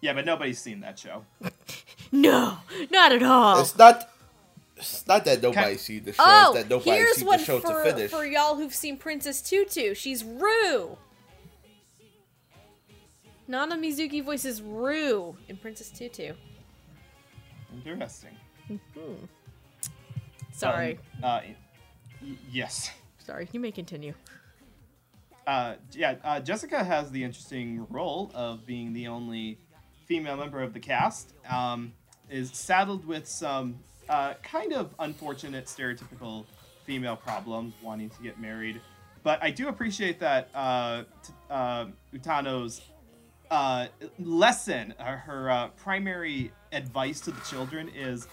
Yeah, 0.00 0.12
but 0.12 0.26
nobody's 0.26 0.60
seen 0.60 0.80
that 0.80 0.98
show. 0.98 1.24
No, 2.12 2.58
not 2.90 3.10
at 3.12 3.22
all. 3.22 3.60
It's 3.60 3.76
not. 3.76 4.08
It's 4.76 5.06
not 5.06 5.24
that 5.24 5.42
nobody 5.42 5.70
Can- 5.70 5.78
seen 5.78 6.04
the 6.04 6.12
show. 6.12 6.22
Oh, 6.24 6.52
it's 6.52 6.62
that 6.62 6.70
nobody 6.70 6.90
here's 6.90 7.16
seen 7.16 7.26
one 7.26 7.38
the 7.38 7.44
show 7.44 7.58
for, 7.60 7.82
to 7.82 7.92
finish. 7.92 8.10
for 8.10 8.24
y'all 8.24 8.56
who've 8.56 8.74
seen 8.74 8.96
Princess 8.96 9.42
Tutu. 9.42 9.94
She's 9.94 10.22
Rue. 10.22 10.98
Nana 13.48 13.76
Mizuki 13.76 14.24
voices 14.24 14.60
Rue 14.62 15.36
in 15.48 15.56
Princess 15.56 15.90
Tutu. 15.90 16.32
Interesting. 17.84 18.30
Sorry, 20.52 20.98
Um, 21.22 21.24
uh, 21.24 21.40
yes. 22.50 22.90
sorry. 23.18 23.48
You 23.52 23.60
may 23.60 23.70
continue. 23.70 24.14
Uh, 25.46 25.74
yeah, 25.92 26.16
uh, 26.24 26.40
Jessica 26.40 26.82
has 26.82 27.10
the 27.10 27.22
interesting 27.22 27.86
role 27.90 28.32
of 28.34 28.66
being 28.66 28.92
the 28.92 29.06
only 29.06 29.58
female 30.06 30.36
member 30.36 30.62
of 30.62 30.72
the 30.72 30.80
cast. 30.80 31.34
Um, 31.48 31.92
is 32.28 32.50
saddled 32.50 33.06
with 33.06 33.28
some 33.28 33.78
uh, 34.08 34.34
kind 34.42 34.72
of 34.72 34.92
unfortunate, 34.98 35.66
stereotypical 35.66 36.46
female 36.84 37.14
problems, 37.16 37.74
wanting 37.82 38.10
to 38.10 38.22
get 38.22 38.40
married. 38.40 38.80
But 39.22 39.40
I 39.42 39.50
do 39.50 39.68
appreciate 39.68 40.18
that 40.20 40.48
uh, 40.54 41.04
t- 41.22 41.32
uh, 41.50 41.86
Utano's 42.12 42.80
uh, 43.50 43.86
lesson, 44.18 44.94
uh, 44.98 45.16
her 45.16 45.50
uh, 45.50 45.68
primary 45.68 46.52
advice 46.72 47.20
to 47.22 47.30
the 47.30 47.40
children 47.42 47.88
is 47.94 48.26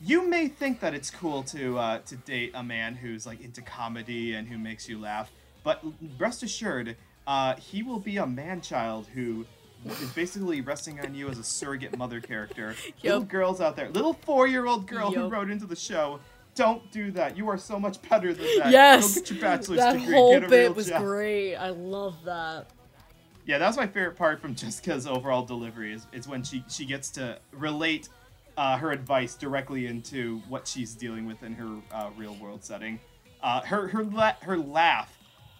you 0.00 0.28
may 0.28 0.48
think 0.48 0.80
that 0.80 0.94
it's 0.94 1.10
cool 1.10 1.42
to 1.44 1.78
uh, 1.78 1.98
to 2.00 2.16
date 2.16 2.52
a 2.54 2.62
man 2.62 2.94
who's 2.94 3.26
like 3.26 3.40
into 3.40 3.62
comedy 3.62 4.34
and 4.34 4.46
who 4.48 4.58
makes 4.58 4.88
you 4.88 4.98
laugh, 5.00 5.30
but 5.64 5.82
rest 6.18 6.42
assured, 6.42 6.96
uh, 7.26 7.54
he 7.56 7.82
will 7.82 7.98
be 7.98 8.18
a 8.18 8.26
man 8.26 8.60
child 8.60 9.06
who 9.14 9.46
is 9.86 10.10
basically 10.10 10.60
resting 10.60 11.00
on 11.00 11.14
you 11.14 11.28
as 11.28 11.38
a 11.38 11.44
surrogate 11.44 11.96
mother 11.96 12.20
character. 12.20 12.74
Little 13.02 13.20
girls 13.22 13.60
out 13.60 13.76
there, 13.76 13.88
little 13.90 14.12
four 14.12 14.46
year 14.46 14.66
old 14.66 14.86
girl 14.86 15.10
who 15.10 15.28
wrote 15.28 15.50
into 15.50 15.66
the 15.66 15.76
show. 15.76 16.20
Don't 16.54 16.90
do 16.90 17.10
that. 17.10 17.36
You 17.36 17.48
are 17.50 17.58
so 17.58 17.78
much 17.78 18.00
better 18.08 18.32
than 18.32 18.46
that. 18.58 18.70
Yes, 18.72 19.14
Go 19.14 19.20
get 19.20 19.30
your 19.30 19.40
bachelor's 19.40 19.78
that 19.78 19.92
degree. 19.92 20.14
whole 20.14 20.32
get 20.32 20.44
a 20.44 20.48
real 20.48 20.50
bit 20.68 20.74
was 20.76 20.88
job. 20.88 21.02
great. 21.02 21.54
I 21.56 21.68
love 21.68 22.16
that. 22.24 22.70
Yeah, 23.46 23.58
that 23.58 23.66
was 23.66 23.76
my 23.76 23.86
favorite 23.86 24.16
part 24.16 24.40
from 24.40 24.54
Jessica's 24.56 25.06
overall 25.06 25.44
delivery 25.44 25.92
is, 25.94 26.06
is 26.12 26.26
when 26.28 26.42
she, 26.42 26.62
she 26.68 26.84
gets 26.84 27.10
to 27.12 27.38
relate 27.52 28.08
uh, 28.56 28.76
her 28.76 28.90
advice 28.90 29.34
directly 29.34 29.86
into 29.86 30.38
what 30.48 30.66
she's 30.66 30.94
dealing 30.94 31.26
with 31.26 31.42
in 31.42 31.54
her 31.54 31.76
uh, 31.92 32.10
real 32.16 32.34
world 32.36 32.64
setting. 32.64 32.98
Uh, 33.42 33.60
her 33.62 33.86
her 33.88 34.02
la- 34.04 34.34
her 34.42 34.56
laugh. 34.58 35.12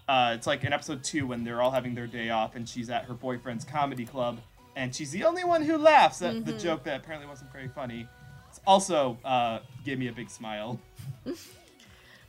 Uh, 0.08 0.32
it's 0.34 0.46
like 0.46 0.64
in 0.64 0.72
episode 0.72 1.02
two 1.04 1.26
when 1.26 1.44
they're 1.44 1.60
all 1.62 1.70
having 1.70 1.94
their 1.94 2.06
day 2.06 2.30
off 2.30 2.54
and 2.56 2.68
she's 2.68 2.90
at 2.90 3.04
her 3.04 3.14
boyfriend's 3.14 3.64
comedy 3.64 4.04
club 4.06 4.38
and 4.76 4.94
she's 4.94 5.10
the 5.10 5.24
only 5.24 5.42
one 5.44 5.62
who 5.62 5.76
laughs 5.76 6.22
at 6.22 6.44
the 6.44 6.52
joke 6.52 6.84
that 6.84 7.00
apparently 7.00 7.26
wasn't 7.28 7.50
very 7.52 7.68
funny. 7.68 8.06
It's 8.48 8.60
also 8.66 9.18
uh, 9.24 9.60
gave 9.84 9.98
me 9.98 10.08
a 10.08 10.12
big 10.12 10.28
smile. 10.30 10.80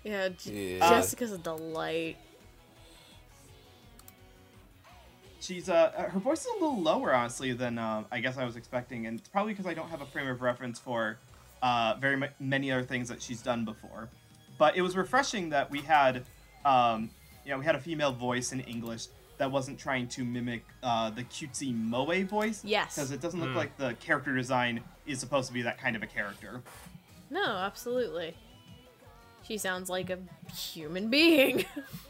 Yeah, 0.03 0.29
J- 0.29 0.77
Yeah. 0.77 0.89
Jessica's 0.89 1.33
a 1.33 1.37
delight. 1.37 2.15
She's 5.39 5.69
uh, 5.69 5.91
uh, 5.95 6.09
her 6.09 6.19
voice 6.19 6.41
is 6.41 6.47
a 6.47 6.53
little 6.53 6.81
lower, 6.81 7.13
honestly, 7.13 7.53
than 7.53 7.77
uh, 7.77 8.03
I 8.11 8.19
guess 8.19 8.37
I 8.37 8.45
was 8.45 8.55
expecting, 8.55 9.05
and 9.05 9.19
it's 9.19 9.29
probably 9.29 9.53
because 9.53 9.67
I 9.67 9.73
don't 9.73 9.89
have 9.89 10.01
a 10.01 10.05
frame 10.05 10.27
of 10.27 10.41
reference 10.41 10.79
for 10.79 11.17
uh, 11.61 11.95
very 11.99 12.17
ma- 12.17 12.27
many 12.39 12.71
other 12.71 12.83
things 12.83 13.09
that 13.09 13.21
she's 13.21 13.41
done 13.41 13.65
before. 13.65 14.09
But 14.57 14.75
it 14.75 14.81
was 14.81 14.97
refreshing 14.97 15.49
that 15.49 15.69
we 15.69 15.81
had, 15.81 16.23
um, 16.65 17.09
you 17.45 17.51
know, 17.51 17.59
we 17.59 17.65
had 17.65 17.75
a 17.75 17.79
female 17.79 18.11
voice 18.11 18.51
in 18.51 18.61
English 18.61 19.07
that 19.37 19.51
wasn't 19.51 19.77
trying 19.77 20.07
to 20.07 20.25
mimic 20.25 20.63
uh, 20.81 21.11
the 21.11 21.23
cutesy 21.23 21.73
moe 21.75 22.23
voice. 22.23 22.63
Yes. 22.65 22.95
because 22.95 23.11
it 23.11 23.21
doesn't 23.21 23.39
look 23.39 23.53
like 23.55 23.77
the 23.77 23.93
character 23.95 24.35
design 24.35 24.81
is 25.05 25.19
supposed 25.19 25.47
to 25.47 25.53
be 25.53 25.61
that 25.61 25.77
kind 25.79 25.95
of 25.95 26.01
a 26.01 26.07
character. 26.07 26.61
No, 27.29 27.43
absolutely. 27.43 28.35
She 29.43 29.57
sounds 29.59 29.89
like 29.89 30.09
a 30.09 30.17
human 30.51 31.09
being. 31.09 31.65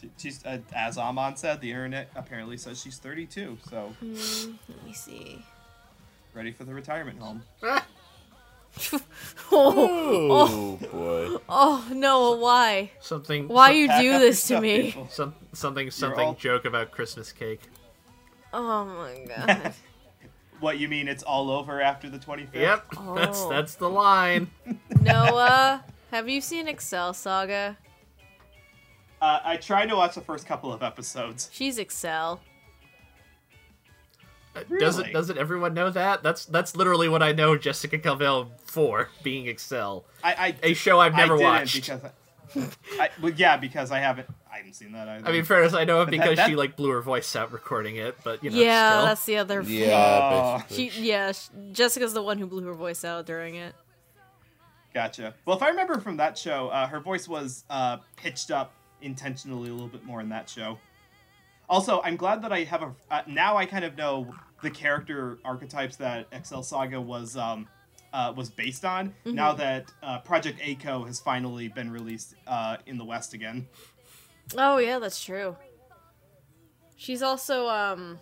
She, 0.00 0.10
she's 0.18 0.44
uh, 0.44 0.58
as 0.74 0.98
Ahmad 0.98 1.38
said, 1.38 1.60
the 1.60 1.70
internet 1.70 2.10
apparently 2.14 2.56
says 2.58 2.80
she's 2.80 2.98
32, 2.98 3.58
so 3.70 3.94
Let 4.02 4.84
me 4.84 4.92
see. 4.92 5.42
ready 6.34 6.52
for 6.52 6.64
the 6.64 6.74
retirement 6.74 7.18
home. 7.18 7.42
oh, 7.62 7.80
Oh, 9.52 10.76
boy. 10.92 11.42
oh 11.48 11.88
no! 11.92 12.36
Why? 12.36 12.90
Something. 13.00 13.48
Why 13.48 13.70
you 13.70 13.88
do 13.88 14.18
this 14.18 14.46
to 14.48 14.60
me? 14.60 14.94
Some, 15.10 15.34
something. 15.52 15.90
Something. 15.90 16.20
all- 16.26 16.34
Joke 16.34 16.64
about 16.66 16.90
Christmas 16.90 17.32
cake. 17.32 17.62
Oh 18.52 18.84
my 18.84 19.24
god. 19.34 19.72
What 20.58 20.78
you 20.78 20.88
mean? 20.88 21.06
It's 21.06 21.22
all 21.22 21.50
over 21.50 21.82
after 21.82 22.08
the 22.08 22.18
25th? 22.18 22.54
Yep. 22.54 22.86
That's 23.16 23.40
Oh. 23.42 23.48
that's 23.50 23.74
the 23.74 23.90
line. 23.90 24.50
Noah, 25.02 25.84
have 26.10 26.30
you 26.30 26.40
seen 26.40 26.66
Excel 26.66 27.12
Saga? 27.12 27.76
Uh, 29.20 29.40
I 29.44 29.56
tried 29.56 29.86
to 29.86 29.96
watch 29.96 30.14
the 30.14 30.20
first 30.20 30.46
couple 30.46 30.72
of 30.72 30.82
episodes. 30.82 31.48
She's 31.52 31.78
Excel. 31.78 32.40
Uh, 34.54 34.60
Doesn't 34.78 35.12
doesn't 35.12 35.36
everyone 35.38 35.74
know 35.74 35.90
that? 35.90 36.22
That's 36.22 36.46
that's 36.46 36.74
literally 36.76 37.08
what 37.08 37.22
I 37.22 37.32
know 37.32 37.56
Jessica 37.58 37.98
Calvello 37.98 38.48
for 38.64 39.10
being 39.22 39.46
Excel, 39.46 40.04
I, 40.24 40.34
I 40.34 40.54
a 40.62 40.74
show 40.74 40.98
I've 40.98 41.14
never 41.14 41.34
I 41.34 41.36
didn't 41.36 41.50
watched. 41.52 41.74
because 41.74 42.00
I, 42.04 42.70
I, 43.04 43.10
well, 43.20 43.32
yeah, 43.36 43.58
because 43.58 43.90
I 43.90 43.98
haven't 43.98 44.28
I 44.50 44.58
haven't 44.58 44.72
seen 44.74 44.92
that 44.92 45.08
either. 45.08 45.28
I 45.28 45.32
mean, 45.32 45.44
fairness, 45.44 45.74
I 45.74 45.84
know 45.84 46.00
it 46.00 46.06
that- 46.06 46.10
because 46.12 46.36
that- 46.36 46.48
she 46.48 46.56
like 46.56 46.74
blew 46.74 46.88
her 46.90 47.02
voice 47.02 47.36
out 47.36 47.52
recording 47.52 47.96
it, 47.96 48.16
but 48.24 48.42
you 48.42 48.48
know, 48.50 48.56
yeah, 48.58 48.90
still. 48.92 49.04
that's 49.06 49.24
the 49.26 49.36
other. 49.36 49.60
Yeah, 49.60 50.60
Oh. 50.62 50.74
She, 50.74 50.88
yeah, 51.00 51.32
sh- 51.32 51.48
Jessica's 51.72 52.14
the 52.14 52.22
one 52.22 52.38
who 52.38 52.46
blew 52.46 52.64
her 52.64 52.74
voice 52.74 53.04
out 53.04 53.26
during 53.26 53.56
it. 53.56 53.74
gotcha. 54.94 55.34
Well, 55.44 55.56
if 55.58 55.62
I 55.62 55.68
remember 55.68 56.00
from 56.00 56.16
that 56.16 56.38
show, 56.38 56.68
uh, 56.68 56.86
her 56.86 57.00
voice 57.00 57.28
was 57.28 57.64
uh, 57.68 57.98
pitched 58.16 58.50
up 58.50 58.72
intentionally 59.02 59.68
a 59.68 59.72
little 59.72 59.88
bit 59.88 60.04
more 60.04 60.20
in 60.20 60.28
that 60.30 60.48
show. 60.48 60.78
Also, 61.68 62.00
I'm 62.02 62.16
glad 62.16 62.42
that 62.42 62.52
I 62.52 62.64
have 62.64 62.82
a 62.82 62.92
uh, 63.10 63.22
now 63.26 63.56
I 63.56 63.66
kind 63.66 63.84
of 63.84 63.96
know 63.96 64.32
the 64.62 64.70
character 64.70 65.38
archetypes 65.44 65.96
that 65.96 66.26
Excel 66.32 66.62
Saga 66.62 67.00
was 67.00 67.36
um, 67.36 67.66
uh, 68.12 68.32
was 68.36 68.50
based 68.50 68.84
on. 68.84 69.12
Now 69.24 69.52
that 69.54 69.92
uh, 70.02 70.20
Project 70.20 70.60
A-ko 70.62 71.04
has 71.04 71.18
finally 71.20 71.68
been 71.68 71.90
released 71.90 72.34
uh, 72.46 72.76
in 72.86 72.96
the 72.98 73.04
West 73.04 73.34
again. 73.34 73.66
Oh 74.56 74.78
yeah, 74.78 74.98
that's 75.00 75.22
true. 75.22 75.56
She's 76.96 77.20
also 77.22 77.66
um 77.68 78.18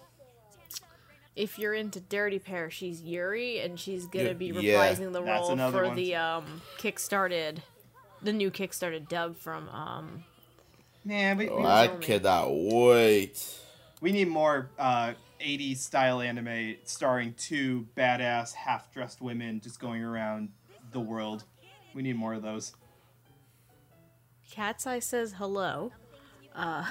if 1.36 1.58
you're 1.58 1.74
into 1.74 2.00
Dirty 2.00 2.38
Pair, 2.38 2.70
she's 2.70 3.02
Yuri 3.02 3.60
and 3.60 3.78
she's 3.78 4.06
gonna 4.06 4.26
Yeah, 4.28 4.32
be 4.32 4.46
yeah. 4.46 4.52
reprising 4.92 5.12
the 5.12 5.22
role 5.22 5.56
for 5.70 5.84
one. 5.88 5.96
the 5.96 6.14
um 6.16 6.62
kickstarted 6.78 7.58
the 8.22 8.32
new 8.32 8.50
kickstarted 8.50 9.08
dub 9.08 9.36
from 9.36 9.68
um 9.68 10.24
Man, 11.04 11.36
we, 11.38 11.44
we, 11.46 11.50
Oh, 11.50 11.62
I 11.64 11.86
Zombie. 11.86 12.06
cannot 12.06 12.48
wait. 12.50 13.60
we 14.00 14.12
need 14.12 14.28
more 14.28 14.70
uh, 14.78 15.12
80s 15.40 15.78
style 15.78 16.20
anime 16.20 16.76
starring 16.84 17.34
two 17.34 17.86
badass 17.96 18.54
half 18.54 18.92
dressed 18.92 19.20
women 19.20 19.60
just 19.60 19.78
going 19.80 20.02
around 20.02 20.48
the 20.92 21.00
world. 21.00 21.44
We 21.94 22.02
need 22.02 22.16
more 22.16 22.32
of 22.34 22.42
those. 22.42 22.74
Cat's 24.50 24.86
Eye 24.86 25.00
says 25.00 25.34
hello. 25.36 25.92
I, 26.54 26.88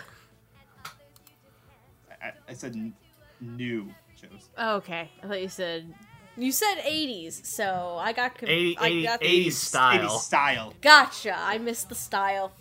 I, 2.21 2.31
I 2.49 2.53
said 2.53 2.73
n- 2.73 2.93
new 3.39 3.89
shows. 4.19 4.49
Oh, 4.57 4.75
okay. 4.77 5.09
I 5.23 5.27
thought 5.27 5.41
you 5.41 5.49
said 5.49 5.93
you 6.35 6.51
said 6.51 6.75
80s, 6.79 7.45
so 7.45 7.97
I 7.99 8.11
got 8.11 8.37
com- 8.37 8.49
80, 8.49 8.77
I 8.79 9.03
got 9.03 9.19
the 9.19 9.25
80s 9.27 9.45
80s 9.47 9.51
style. 9.53 10.09
style. 10.19 10.73
Gotcha. 10.81 11.35
I 11.37 11.57
missed 11.59 11.89
the 11.89 11.95
style. 11.95 12.51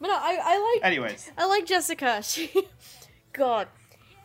But 0.00 0.08
no, 0.08 0.14
I 0.14 0.38
I 0.42 0.72
like 0.74 0.84
Anyways, 0.86 1.30
I 1.36 1.46
like 1.46 1.66
Jessica. 1.66 2.22
She, 2.30 2.50
God, 3.32 3.68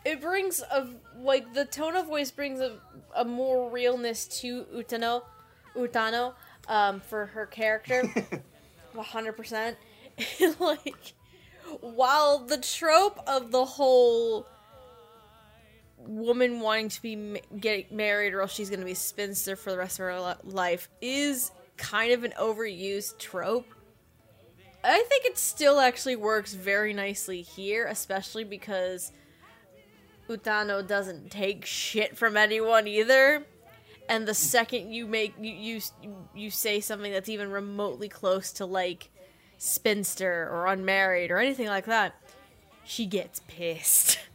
it 0.04 0.20
brings 0.20 0.60
a 0.60 0.88
like 1.18 1.52
the 1.54 1.64
tone 1.64 1.96
of 1.96 2.06
voice 2.06 2.30
brings 2.30 2.60
a, 2.60 2.78
a 3.14 3.24
more 3.24 3.70
realness 3.70 4.26
to 4.40 4.64
Utano, 4.74 5.22
Utano, 5.76 6.34
um, 6.68 7.00
for 7.00 7.26
her 7.26 7.46
character, 7.46 8.12
hundred 8.96 9.32
percent. 9.32 9.76
Like, 10.58 11.12
while 11.80 12.38
the 12.38 12.56
trope 12.56 13.20
of 13.26 13.50
the 13.50 13.64
whole 13.66 14.46
woman 15.98 16.60
wanting 16.60 16.88
to 16.88 17.02
be 17.02 17.16
ma- 17.16 17.38
get 17.58 17.92
married 17.92 18.32
or 18.32 18.40
else 18.40 18.54
she's 18.54 18.70
gonna 18.70 18.84
be 18.84 18.92
a 18.92 18.96
spinster 18.96 19.56
for 19.56 19.70
the 19.70 19.76
rest 19.76 19.98
of 19.98 20.04
her 20.04 20.20
li- 20.20 20.34
life 20.44 20.88
is 21.02 21.50
kind 21.76 22.12
of 22.12 22.24
an 22.24 22.32
overused 22.40 23.18
trope. 23.18 23.66
I 24.86 25.02
think 25.08 25.24
it 25.24 25.36
still 25.36 25.80
actually 25.80 26.16
works 26.16 26.54
very 26.54 26.92
nicely 26.92 27.42
here, 27.42 27.86
especially 27.86 28.44
because 28.44 29.10
Utano 30.28 30.86
doesn't 30.86 31.30
take 31.30 31.64
shit 31.64 32.16
from 32.16 32.36
anyone 32.36 32.86
either. 32.86 33.44
And 34.08 34.28
the 34.28 34.34
second 34.34 34.92
you 34.92 35.06
make 35.06 35.34
you 35.40 35.52
you 35.52 35.80
you 36.34 36.50
say 36.50 36.78
something 36.80 37.10
that's 37.10 37.28
even 37.28 37.50
remotely 37.50 38.08
close 38.08 38.52
to 38.52 38.64
like 38.64 39.10
spinster 39.58 40.48
or 40.48 40.66
unmarried 40.66 41.32
or 41.32 41.38
anything 41.38 41.66
like 41.66 41.86
that, 41.86 42.14
she 42.84 43.06
gets 43.06 43.40
pissed. 43.48 44.20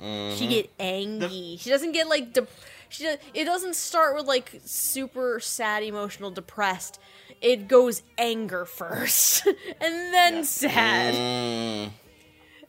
She 0.00 0.06
mm-hmm. 0.06 0.48
get 0.48 0.70
angry. 0.78 1.58
she 1.60 1.68
doesn't 1.68 1.92
get 1.92 2.08
like 2.08 2.32
de- 2.32 2.46
she 2.88 3.04
does, 3.04 3.18
it 3.34 3.44
doesn't 3.44 3.76
start 3.76 4.16
with 4.16 4.24
like 4.24 4.58
super 4.64 5.40
sad, 5.40 5.82
emotional, 5.82 6.30
depressed. 6.30 6.98
It 7.40 7.68
goes 7.68 8.02
anger 8.18 8.64
first, 8.66 9.46
and 9.80 10.14
then 10.14 10.44
sad, 10.44 11.14
Mm, 11.14 11.90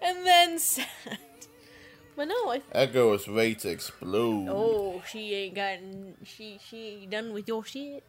and 0.01 0.25
then 0.25 0.59
sad. 0.59 0.87
But 2.15 2.27
no, 2.27 2.51
I 2.51 2.61
that 2.71 2.93
girl 2.93 3.13
is 3.13 3.27
ready 3.27 3.55
to 3.55 3.69
explode. 3.69 4.47
oh 4.49 5.01
she 5.09 5.33
ain't 5.33 5.55
gotten 5.55 6.15
she 6.23 6.59
she 6.69 6.77
ain't 7.01 7.09
done 7.11 7.33
with 7.33 7.47
your 7.47 7.63
shit. 7.65 8.03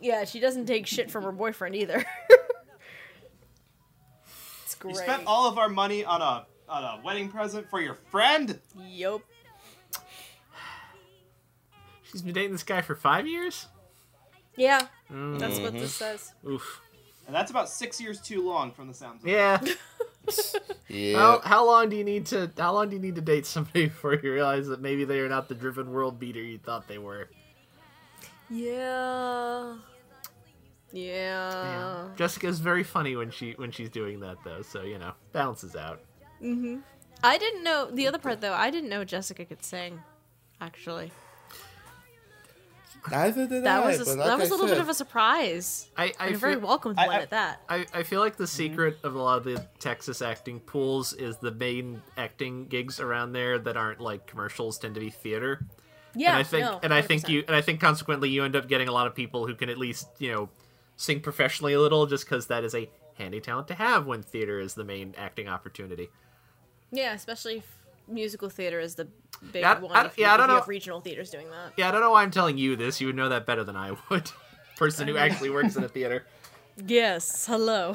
Yeah, 0.00 0.24
she 0.24 0.40
doesn't 0.40 0.66
take 0.66 0.86
shit 0.86 1.10
from 1.10 1.24
her 1.24 1.32
boyfriend 1.32 1.74
either. 1.74 2.04
it's 4.64 4.74
great. 4.74 4.94
you 4.94 5.00
spent 5.00 5.22
all 5.26 5.48
of 5.48 5.58
our 5.58 5.68
money 5.68 6.04
on 6.04 6.20
a 6.22 6.46
on 6.68 6.82
a 6.84 7.00
wedding 7.04 7.28
present 7.28 7.68
for 7.70 7.80
your 7.80 7.94
friend. 8.10 8.58
Yup. 8.88 9.22
She's 12.02 12.22
been 12.22 12.34
dating 12.34 12.52
this 12.52 12.62
guy 12.62 12.80
for 12.82 12.94
five 12.94 13.26
years. 13.26 13.66
Yeah, 14.56 14.86
that's 15.10 15.58
what 15.58 15.72
this 15.72 15.98
mm-hmm. 15.98 16.16
says. 16.16 16.32
Oof. 16.48 16.80
And 17.26 17.34
that's 17.34 17.50
about 17.50 17.68
six 17.68 18.00
years 18.00 18.20
too 18.20 18.46
long 18.46 18.72
from 18.72 18.88
the 18.88 18.94
sounds 18.94 19.22
of 19.22 19.28
it. 19.28 19.32
Yeah. 19.32 19.60
Yeah. 20.88 21.18
How, 21.18 21.40
how 21.40 21.66
long 21.66 21.88
do 21.88 21.96
you 21.96 22.04
need 22.04 22.26
to 22.26 22.50
how 22.56 22.72
long 22.72 22.88
do 22.88 22.96
you 22.96 23.02
need 23.02 23.16
to 23.16 23.20
date 23.20 23.44
somebody 23.44 23.86
before 23.86 24.14
you 24.14 24.32
realize 24.32 24.68
that 24.68 24.80
maybe 24.80 25.04
they 25.04 25.18
are 25.20 25.28
not 25.28 25.48
the 25.48 25.54
driven 25.54 25.92
world 25.92 26.18
beater 26.18 26.40
you 26.40 26.58
thought 26.58 26.86
they 26.88 26.98
were? 26.98 27.28
Yeah. 28.48 29.76
Yeah. 30.92 32.08
Jessica's 32.16 32.60
very 32.60 32.84
funny 32.84 33.16
when 33.16 33.30
she 33.30 33.52
when 33.52 33.70
she's 33.70 33.90
doing 33.90 34.20
that 34.20 34.36
though, 34.44 34.62
so 34.62 34.82
you 34.82 34.98
know, 34.98 35.12
balances 35.32 35.74
out. 35.74 36.00
Mm-hmm. 36.42 36.78
I 37.22 37.38
didn't 37.38 37.64
know 37.64 37.90
the 37.90 38.06
other 38.06 38.18
part 38.18 38.40
though. 38.40 38.54
I 38.54 38.70
didn't 38.70 38.88
know 38.88 39.04
Jessica 39.04 39.44
could 39.44 39.64
sing. 39.64 40.00
Actually, 40.60 41.12
Neither 43.10 43.46
did 43.46 43.64
that 43.64 43.82
I. 43.82 43.86
was 43.86 44.00
a, 44.00 44.04
but 44.04 44.18
like 44.18 44.26
that 44.26 44.38
was 44.38 44.50
I 44.50 44.54
a 44.54 44.56
little 44.56 44.68
said, 44.68 44.74
bit 44.74 44.80
of 44.82 44.88
a 44.88 44.94
surprise. 44.94 45.90
I, 45.96 46.12
I 46.18 46.26
and 46.26 46.34
a 46.34 46.38
very 46.38 46.54
feel, 46.54 46.66
welcomed 46.66 46.98
I- 46.98 47.06
one 47.06 47.16
I- 47.16 47.22
at 47.22 47.30
that. 47.30 47.60
I, 47.68 47.86
I 47.92 48.02
feel 48.02 48.20
like 48.20 48.36
the 48.36 48.44
mm-hmm. 48.44 48.56
secret 48.56 48.98
of 49.02 49.14
a 49.14 49.20
lot 49.20 49.38
of 49.38 49.44
the 49.44 49.66
Texas 49.78 50.22
acting 50.22 50.60
pools 50.60 51.12
is 51.12 51.36
the 51.38 51.52
main 51.52 52.02
acting 52.16 52.66
gigs 52.66 53.00
around 53.00 53.32
there 53.32 53.58
that 53.58 53.76
aren't 53.76 54.00
like 54.00 54.26
commercials 54.26 54.78
tend 54.78 54.94
to 54.94 55.00
be 55.00 55.10
theater. 55.10 55.64
Yeah, 56.14 56.30
and 56.30 56.38
I 56.38 56.42
think 56.44 56.64
no, 56.64 56.80
and 56.82 56.94
I 56.94 57.02
think 57.02 57.28
you 57.28 57.44
and 57.46 57.54
I 57.54 57.60
think 57.60 57.80
consequently 57.80 58.30
you 58.30 58.44
end 58.44 58.56
up 58.56 58.68
getting 58.68 58.88
a 58.88 58.92
lot 58.92 59.06
of 59.06 59.14
people 59.14 59.46
who 59.46 59.54
can 59.54 59.68
at 59.68 59.76
least 59.76 60.08
you 60.18 60.32
know 60.32 60.48
sing 60.96 61.20
professionally 61.20 61.74
a 61.74 61.80
little 61.80 62.06
just 62.06 62.24
because 62.24 62.46
that 62.46 62.64
is 62.64 62.74
a 62.74 62.88
handy 63.14 63.40
talent 63.40 63.68
to 63.68 63.74
have 63.74 64.06
when 64.06 64.22
theater 64.22 64.58
is 64.58 64.74
the 64.74 64.84
main 64.84 65.14
acting 65.18 65.48
opportunity. 65.48 66.08
Yeah, 66.90 67.12
especially 67.12 67.58
if 67.58 67.66
musical 68.08 68.48
theater 68.48 68.80
is 68.80 68.94
the 68.94 69.08
big 69.52 69.62
Yeah, 69.62 69.78
one. 69.80 69.96
I- 69.96 70.06
if 70.06 70.18
you, 70.18 70.24
yeah, 70.24 70.34
I 70.34 70.36
don't 70.36 70.48
you 70.48 70.54
know. 70.54 70.60
have 70.60 70.68
regional 70.68 71.00
theaters 71.00 71.30
doing 71.30 71.50
that. 71.50 71.72
Yeah, 71.76 71.88
I 71.88 71.90
don't 71.90 72.00
know 72.00 72.10
why 72.12 72.22
I'm 72.22 72.30
telling 72.30 72.58
you 72.58 72.76
this. 72.76 73.00
You 73.00 73.08
would 73.08 73.16
know 73.16 73.28
that 73.28 73.46
better 73.46 73.64
than 73.64 73.76
I 73.76 73.96
would. 74.10 74.30
Person 74.76 75.08
who 75.08 75.16
actually 75.16 75.50
works 75.50 75.76
in 75.76 75.84
a 75.84 75.88
theater. 75.88 76.26
Yes, 76.86 77.46
hello. 77.46 77.94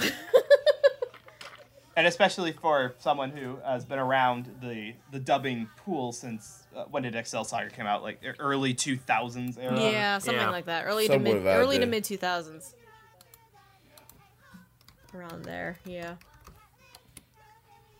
and 1.96 2.08
especially 2.08 2.52
for 2.54 2.96
someone 2.98 3.30
who 3.30 3.58
has 3.64 3.86
been 3.86 4.00
around 4.00 4.50
the 4.62 4.96
the 5.12 5.20
dubbing 5.20 5.70
pool 5.78 6.12
since 6.12 6.64
uh, 6.76 6.86
when 6.86 7.04
did 7.04 7.16
Excel 7.16 7.44
Saga 7.44 7.70
come 7.70 7.86
out? 7.86 8.02
Like 8.02 8.20
early 8.40 8.74
2000s 8.74 9.60
era. 9.62 9.80
yeah, 9.80 10.18
something 10.18 10.42
yeah. 10.42 10.50
like 10.50 10.66
that. 10.66 10.86
Early 10.88 11.08
to 11.10 11.20
mid, 11.20 11.36
around 11.36 11.58
early 11.58 11.78
to 11.78 11.86
mid 11.86 12.04
two 12.04 12.18
thousands. 12.18 12.74
Around 15.14 15.44
there, 15.44 15.78
yeah. 15.86 16.16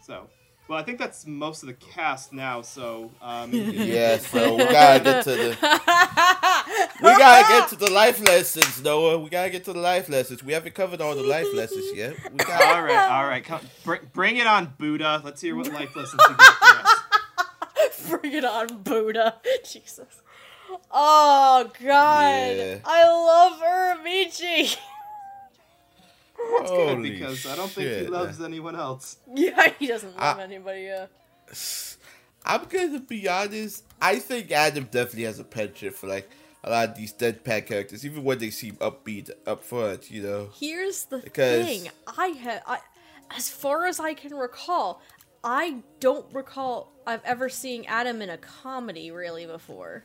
So, 0.02 0.28
well, 0.72 0.80
I 0.80 0.84
think 0.84 1.00
that's 1.00 1.28
most 1.28 1.64
of 1.64 1.68
the 1.68 1.74
cast 1.74 2.32
now. 2.32 2.62
So, 2.62 3.12
um, 3.22 3.52
Yeah, 3.54 4.18
so 4.20 4.56
we 4.56 4.64
gotta 4.72 5.04
get 5.04 5.24
to 5.26 5.32
the 5.32 5.50
we 7.04 7.10
gotta 7.18 7.48
get 7.50 7.68
to 7.72 7.76
the 7.76 7.92
life 7.92 8.22
lessons, 8.22 8.82
Noah. 8.82 9.20
We 9.20 9.30
gotta 9.30 9.50
get 9.50 9.66
to 9.66 9.74
the 9.74 9.80
life 9.80 10.08
lessons. 10.08 10.42
We 10.46 10.54
haven't 10.54 10.74
covered 10.74 11.02
all 11.02 11.14
the 11.14 11.24
life 11.24 11.48
lessons 11.54 11.86
yet. 11.94 12.16
We 12.32 12.38
got 12.38 12.62
all 12.62 12.84
right, 12.84 13.10
all 13.12 13.28
right, 13.28 13.44
come, 13.44 13.60
br- 13.84 13.96
bring 14.14 14.38
it 14.38 14.48
on, 14.48 14.74
Buddha. 14.78 15.22
Let's 15.26 15.42
hear 15.42 15.58
what 15.58 15.68
life 15.74 15.94
lessons 15.94 16.22
you 16.30 16.36
got 16.38 16.56
for 16.56 16.80
us. 16.80 18.10
Bring 18.10 18.32
it 18.32 18.46
on, 18.46 18.82
Buddha. 18.82 19.42
Jesus. 19.66 20.22
Oh 20.90 21.70
God, 21.84 22.56
Yeah. 22.56 22.78
I 22.86 23.04
love 23.04 23.60
Uramichi. 23.60 24.78
Good, 26.50 26.68
Holy 26.68 27.12
because 27.12 27.46
I 27.46 27.56
don't 27.56 27.70
think 27.70 27.88
he 27.88 27.94
shit. 28.02 28.10
loves 28.10 28.42
anyone 28.42 28.76
else. 28.76 29.18
Yeah, 29.36 29.72
he 29.80 29.88
doesn't 29.88 30.18
love 30.18 30.40
I- 30.40 30.44
anybody. 30.44 30.82
Yeah. 30.84 31.08
I'm 32.46 32.66
gonna 32.66 33.00
be 33.00 33.28
honest. 33.30 33.84
I 34.02 34.18
think 34.20 34.52
Adam 34.52 34.86
definitely 34.86 35.24
has 35.24 35.40
a 35.40 35.44
penchant 35.44 35.96
for 35.96 36.08
like 36.08 36.30
a 36.64 36.70
lot 36.72 36.90
of 36.90 36.96
these 36.96 37.14
deadpan 37.14 37.66
characters, 37.66 38.06
even 38.06 38.24
when 38.24 38.40
they 38.40 38.50
seem 38.50 38.76
upbeat 38.78 39.30
up 39.46 39.64
front. 39.64 40.10
You 40.10 40.24
know. 40.24 40.50
Here's 40.60 41.06
the 41.06 41.20
Because- 41.20 41.66
thing. 41.66 41.90
I 42.18 42.28
had, 42.28 42.64
I, 42.66 42.80
as 43.36 43.50
far 43.50 43.86
as 43.86 44.00
I 44.00 44.14
can 44.16 44.34
recall, 44.34 45.02
I 45.44 45.78
don't 46.00 46.26
recall 46.34 46.92
I've 47.06 47.24
ever 47.26 47.48
seen 47.50 47.86
Adam 47.88 48.22
in 48.22 48.30
a 48.30 48.38
comedy 48.38 49.12
really 49.12 49.46
before. 49.46 50.04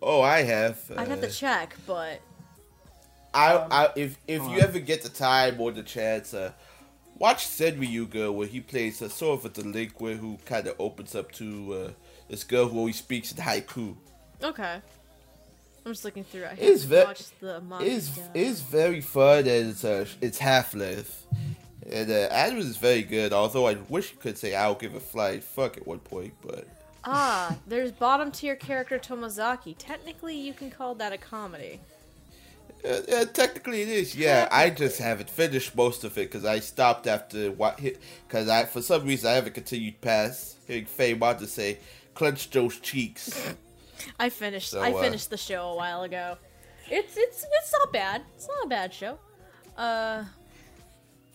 Oh, 0.00 0.20
I 0.20 0.42
have. 0.42 0.78
I'd 0.96 1.06
have 1.08 1.18
uh, 1.22 1.26
to 1.26 1.30
check, 1.30 1.76
but 1.86 2.20
I, 3.34 3.54
Um, 3.54 3.68
I 3.70 3.90
if 3.96 4.18
if 4.28 4.42
you 4.42 4.58
ever 4.60 4.78
get 4.78 5.02
the 5.02 5.08
time 5.08 5.60
or 5.60 5.72
the 5.72 5.82
chance, 5.82 6.34
uh, 6.34 6.52
watch 7.18 7.46
Senryu 7.46 8.08
Girl 8.10 8.32
where 8.32 8.46
he 8.48 8.60
plays 8.60 9.00
a 9.02 9.08
sort 9.10 9.38
of 9.40 9.44
a 9.46 9.48
delinquent 9.48 10.20
who 10.20 10.38
kind 10.44 10.66
of 10.66 10.74
opens 10.78 11.14
up 11.14 11.32
to 11.32 11.74
uh, 11.74 11.90
this 12.28 12.44
girl 12.44 12.68
who 12.68 12.78
always 12.78 12.96
speaks 12.98 13.32
in 13.32 13.38
haiku. 13.38 13.96
okay. 14.42 14.80
I'm 15.84 15.90
just 15.92 16.04
looking 16.04 16.22
through. 16.22 16.44
I 16.44 16.54
It's 16.60 16.82
haven't 16.84 16.98
ve- 17.00 17.04
watched 17.04 17.40
the. 17.40 17.62
It's 17.80 18.10
it's 18.34 18.60
very 18.60 19.00
fun 19.00 19.38
and 19.38 19.70
it's 19.70 19.84
uh, 19.84 20.06
it's 20.20 20.38
half 20.38 20.74
length. 20.74 21.26
And 21.90 22.08
uh, 22.08 22.28
Adam 22.30 22.58
is 22.58 22.76
very 22.76 23.02
good, 23.02 23.32
although 23.32 23.66
I 23.66 23.74
wish 23.88 24.12
you 24.12 24.18
could 24.18 24.38
say 24.38 24.54
I'll 24.54 24.76
give 24.76 24.94
a 24.94 25.00
flying 25.00 25.40
fuck 25.40 25.76
at 25.76 25.84
one 25.84 25.98
point, 25.98 26.34
but 26.40 26.68
Ah, 27.02 27.56
there's 27.66 27.90
bottom 27.90 28.30
tier 28.30 28.54
character 28.54 28.96
Tomozaki. 28.96 29.74
Technically, 29.76 30.36
you 30.36 30.52
can 30.52 30.70
call 30.70 30.94
that 30.94 31.12
a 31.12 31.18
comedy. 31.18 31.80
Uh, 32.84 32.88
uh, 32.88 33.24
technically 33.26 33.82
it 33.82 33.88
is. 33.88 34.16
Yeah, 34.16 34.48
I 34.50 34.70
just 34.70 34.98
haven't 34.98 35.30
finished 35.30 35.74
most 35.76 36.04
of 36.04 36.18
it 36.18 36.30
because 36.30 36.44
I 36.44 36.60
stopped 36.60 37.06
after 37.06 37.50
what 37.52 37.80
hit 37.80 38.00
because 38.26 38.48
I 38.48 38.64
for 38.64 38.82
some 38.82 39.04
reason 39.04 39.30
I 39.30 39.34
haven't 39.34 39.54
continued 39.54 40.00
past 40.00 40.56
hearing 40.66 40.86
Faye 40.86 41.14
to 41.14 41.46
say 41.46 41.78
clench 42.14 42.50
those 42.50 42.78
cheeks. 42.80 43.54
I 44.18 44.30
finished. 44.30 44.70
So, 44.70 44.80
I 44.80 44.92
uh, 44.92 45.00
finished 45.00 45.30
the 45.30 45.36
show 45.36 45.68
a 45.68 45.76
while 45.76 46.02
ago. 46.02 46.36
It's 46.90 47.16
it's 47.16 47.44
it's 47.44 47.72
not 47.72 47.92
bad. 47.92 48.22
It's 48.34 48.48
not 48.48 48.64
a 48.64 48.68
bad 48.68 48.92
show. 48.92 49.18
Uh, 49.76 50.24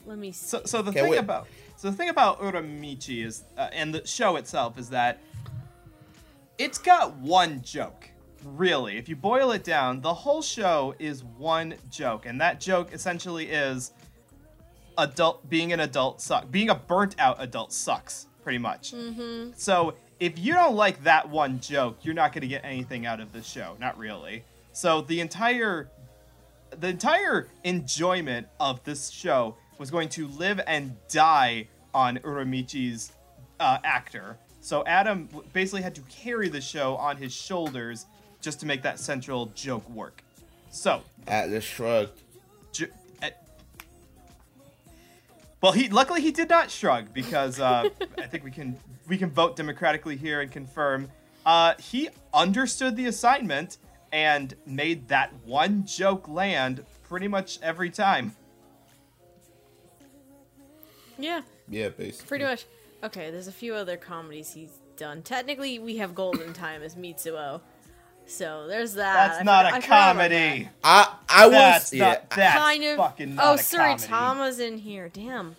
let 0.06 0.18
me 0.18 0.32
see. 0.32 0.48
So, 0.48 0.62
so 0.66 0.82
the 0.82 0.92
Okay, 0.92 1.02
thing 1.02 1.12
wait. 1.12 1.20
about 1.20 1.48
so 1.78 1.92
the 1.92 1.96
thing 1.96 2.10
about 2.10 2.42
Uramichi 2.42 3.24
is, 3.24 3.44
uh, 3.58 3.70
and 3.72 3.94
the 3.94 4.06
show 4.06 4.36
itself 4.36 4.80
is 4.80 4.90
that 4.90 5.22
it's 6.58 6.80
got 6.80 7.16
one 7.18 7.62
joke. 7.62 8.10
Really, 8.56 8.98
if 8.98 9.10
you 9.10 9.16
boil 9.16 9.52
it 9.52 9.64
down, 9.64 10.00
the 10.00 10.14
whole 10.14 10.42
show 10.42 10.96
is 11.00 11.24
one 11.24 11.76
joke, 11.92 12.26
and 12.26 12.40
that 12.40 12.62
joke 12.62 12.94
essentially 12.94 13.50
is 13.50 13.92
adult 14.98 15.48
being 15.50 15.74
an 15.74 15.82
adult 15.82 16.22
suck. 16.22 16.50
Being 16.50 16.70
a 16.70 16.76
burnt 16.76 17.16
out 17.20 17.36
adult 17.40 17.74
sucks, 17.74 18.28
pretty 18.44 18.58
much. 18.58 18.94
Mm-hmm. 18.94 19.52
So 19.58 19.96
if 20.20 20.40
you 20.40 20.54
don't 20.54 20.76
like 20.76 21.04
that 21.04 21.30
one 21.30 21.60
joke, 21.60 21.98
you're 22.04 22.16
not 22.16 22.32
going 22.32 22.42
to 22.42 22.48
get 22.48 22.64
anything 22.64 23.06
out 23.06 23.20
of 23.20 23.34
the 23.34 23.44
show. 23.44 23.76
Not 23.80 23.98
really. 23.98 24.44
So 24.72 25.02
the 25.02 25.20
entire 25.20 25.90
the 26.80 26.88
entire 26.88 27.48
enjoyment 27.64 28.48
of 28.60 28.84
this 28.84 29.10
show 29.10 29.56
was 29.78 29.92
going 29.92 30.10
to 30.10 30.28
live 30.28 30.60
and 30.68 30.96
die 31.10 31.68
on 31.94 32.18
Uramichi's 32.20 33.12
uh, 33.60 33.78
actor. 33.84 34.38
So 34.62 34.84
Adam 34.86 35.30
basically 35.54 35.82
had 35.82 35.96
to 35.96 36.02
carry 36.02 36.50
the 36.50 36.62
show 36.62 36.96
on 36.96 37.18
his 37.18 37.34
shoulders 37.34 38.06
just 38.42 38.60
to 38.62 38.66
make 38.66 38.82
that 38.84 39.00
central 39.00 39.48
joke 39.56 39.88
work. 39.90 40.24
So, 40.70 41.02
Atlas 41.28 41.64
shrugged. 41.64 42.22
ju- 42.72 42.88
eh, 43.22 43.32
well, 45.62 45.72
he 45.72 45.90
luckily 45.90 46.22
he 46.22 46.32
did 46.32 46.50
not 46.50 46.70
shrug 46.70 47.14
because 47.14 47.60
uh, 47.60 47.90
I 48.18 48.24
think 48.28 48.44
we 48.44 48.52
can 48.52 48.78
we 49.08 49.18
can 49.18 49.30
vote 49.32 49.56
democratically 49.56 50.16
here 50.18 50.42
and 50.42 50.52
confirm 50.52 51.10
uh, 51.46 51.74
he 51.80 52.10
understood 52.34 52.96
the 52.96 53.06
assignment 53.08 53.78
and 54.12 54.54
made 54.66 55.08
that 55.08 55.34
one 55.46 55.86
joke 55.86 56.28
land 56.28 56.84
pretty 57.08 57.28
much 57.28 57.60
every 57.62 57.90
time. 57.90 58.36
Yeah, 61.18 61.42
Yeah, 61.68 61.90
basically. 61.90 62.28
pretty 62.28 62.46
much. 62.46 62.66
Okay, 63.04 63.32
there's 63.32 63.48
a 63.48 63.52
few 63.52 63.74
other 63.74 63.98
comedies 63.98 64.52
he's 64.52 64.80
done. 64.98 65.22
Technically, 65.24 65.80
we 65.80 65.98
have 65.98 66.14
Golden 66.14 66.54
Time 66.54 66.84
as 66.84 66.96
Mitsuo. 66.96 67.62
So 68.28 68.68
there's 68.68 68.94
that. 68.96 69.14
That's 69.30 69.40
I 69.40 69.44
not 69.44 69.66
forgot- 69.66 69.74
a 69.74 69.78
I 69.78 69.82
forgot 69.82 70.16
comedy. 70.16 70.70
I 70.84 71.16
I 71.30 71.46
was 71.46 71.52
That's 71.54 71.94
yeah. 71.94 72.08
not. 72.10 72.30
That's 72.32 72.60
kind 72.60 72.84
of. 72.84 72.98
fucking 72.98 73.36
not 73.36 73.46
oh, 73.46 73.54
a 73.54 73.58
comedy. 73.64 74.04
Tsuritama's 74.04 74.60
in 74.60 74.78
here. 74.78 75.10
Damn, 75.10 75.56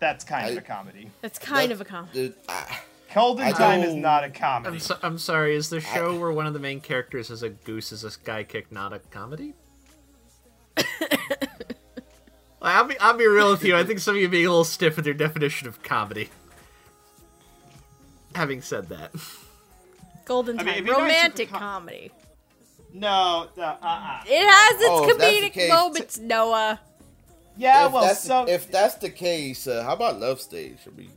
That's 0.00 0.22
kind 0.24 0.50
of 0.50 0.58
a 0.58 0.60
comedy. 0.66 1.10
that's 1.22 1.38
kind 1.38 1.72
of 1.72 1.80
a 1.80 1.84
comedy. 1.84 2.28
the- 2.28 2.34
I- 2.48 2.80
Golden 3.14 3.44
I 3.46 3.52
Time 3.52 3.80
is 3.82 3.90
don't- 3.92 4.00
not 4.00 4.22
a 4.24 4.26
I'm, 4.26 4.32
comedy. 4.32 4.78
so, 4.80 4.98
I'm 5.02 5.18
sorry. 5.18 5.54
Is 5.54 5.70
the 5.70 5.80
show 5.80 6.18
where 6.18 6.32
one 6.32 6.46
of 6.46 6.52
the 6.52 6.58
main 6.58 6.80
characters 6.80 7.30
is 7.30 7.44
a 7.44 7.48
goose 7.48 7.92
is 7.92 8.02
a 8.02 8.10
sky 8.10 8.42
kick 8.42 8.72
not 8.72 8.92
a 8.92 8.98
comedy? 8.98 9.54
I'll 12.60 12.84
be 12.84 12.98
I'll 12.98 13.16
be 13.16 13.26
real 13.26 13.50
with 13.50 13.62
you. 13.64 13.76
I 13.76 13.84
think 13.84 14.00
some 14.00 14.16
of 14.16 14.20
you 14.20 14.26
are 14.26 14.30
being 14.30 14.46
a 14.46 14.48
little 14.48 14.64
stiff 14.64 14.96
with 14.96 15.06
your 15.06 15.14
definition 15.14 15.68
of 15.68 15.82
comedy. 15.82 16.30
Having 18.34 18.62
said 18.62 18.88
that, 18.88 19.12
Golden 20.24 20.58
I 20.58 20.64
Time, 20.64 20.84
mean, 20.84 20.88
if 20.88 20.96
romantic 20.96 21.48
super 21.48 21.50
com- 21.50 21.60
comedy. 21.60 22.12
no, 22.92 23.48
no, 23.56 23.62
uh-uh. 23.62 24.22
It 24.26 24.46
has 24.50 24.80
its 24.82 24.84
Oh, 24.84 25.04
if 25.04 25.18
that's 25.18 25.38
the 25.40 25.50
comedic 25.50 25.50
case, 25.50 25.70
moments, 25.70 26.18
Noah. 26.18 26.80
Yeah, 27.56 27.86
if 27.86 27.92
well, 27.92 28.02
that's 28.02 28.22
so 28.22 28.44
if 28.48 28.70
that's 28.70 28.96
the 28.96 29.10
case, 29.10 29.66
uh, 29.66 29.84
how 29.84 29.94
about 29.94 30.20
Love 30.20 30.40
Stage? 30.40 30.78
I 30.86 30.90
mean, 30.96 31.12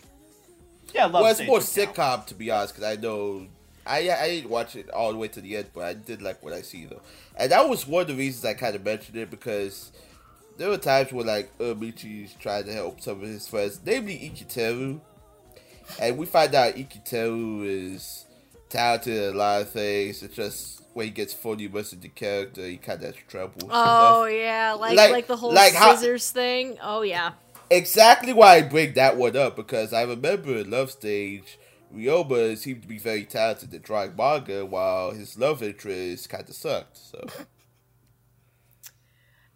yeah, 0.94 1.06
Love 1.06 1.24
well, 1.24 1.32
it's 1.32 1.40
Stage 1.40 1.48
more 1.48 1.60
would 1.60 1.74
count. 1.74 1.96
sitcom 1.96 2.26
to 2.28 2.36
be 2.36 2.52
honest, 2.52 2.76
because 2.76 2.98
I 2.98 3.02
know 3.02 3.48
I 3.86 4.10
I 4.12 4.28
didn't 4.30 4.50
watch 4.52 4.76
it 4.76 4.90
all 4.92 5.12
the 5.12 5.18
way 5.18 5.28
to 5.30 5.42
the 5.42 5.58
end, 5.58 5.70
but 5.74 5.86
I 5.86 5.94
did 5.94 6.22
like 6.22 6.44
what 6.44 6.54
I 6.54 6.62
see 6.62 6.86
though, 6.86 7.02
and 7.36 7.52
that 7.52 7.68
was 7.70 7.88
one 7.88 8.04
of 8.04 8.08
the 8.10 8.16
reasons 8.16 8.46
I 8.46 8.54
kind 8.54 8.76
of 8.76 8.86
mentioned 8.86 9.18
it 9.18 9.32
because 9.32 9.92
there 10.58 10.70
were 10.70 10.78
times 10.78 11.12
where 11.12 11.26
like 11.26 11.58
Uramichi's 11.58 12.34
trying 12.36 12.66
to 12.66 12.74
help 12.74 13.02
some 13.02 13.22
of 13.24 13.28
his 13.28 13.48
friends, 13.48 13.80
namely 13.86 14.18
Iketeru, 14.34 15.00
and 16.00 16.18
we 16.18 16.26
find 16.28 16.54
out 16.56 16.76
Iketeru 16.76 17.66
is 17.66 18.26
talented 18.69 19.18
at 19.18 19.34
a 19.34 19.38
lot 19.38 19.61
of 19.61 19.69
things. 19.72 20.23
It's 20.23 20.35
just 20.35 20.81
when 20.94 21.06
he 21.07 21.11
gets 21.11 21.34
fully 21.34 21.65
immersed 21.65 21.94
in 21.94 21.99
the 22.02 22.10
character, 22.10 22.65
he 22.65 22.77
kind 22.77 22.99
of 23.03 23.14
has 23.15 23.23
trouble. 23.27 23.69
Oh 23.72 24.26
yeah, 24.26 24.73
like 24.73 24.95
Like- 24.98 25.11
like, 25.11 25.27
the 25.27 25.38
whole 25.38 25.53
like 25.53 25.73
how- 25.73 25.95
scissors 25.95 26.31
thing. 26.31 26.77
Oh 26.81 27.02
yeah. 27.02 27.34
exactly 27.69 28.34
why 28.34 28.56
I 28.56 28.61
bring 28.61 28.94
that 28.94 29.18
one 29.18 29.35
up 29.35 29.56
because 29.56 29.91
I 29.94 30.03
remember 30.03 30.56
in 30.57 30.72
Love 30.72 30.89
Stage, 30.91 31.60
Ryoma 31.94 32.57
seemed 32.57 32.81
to 32.81 32.88
be 32.88 32.98
very 32.98 33.26
talented 33.26 33.73
at 33.73 33.81
drawing 33.84 34.15
manga, 34.15 34.65
while 34.65 35.11
his 35.11 35.38
love 35.38 35.61
interest 35.64 36.30
kind 36.30 36.48
of 36.48 36.56
sucked. 36.56 36.98
So 36.98 37.26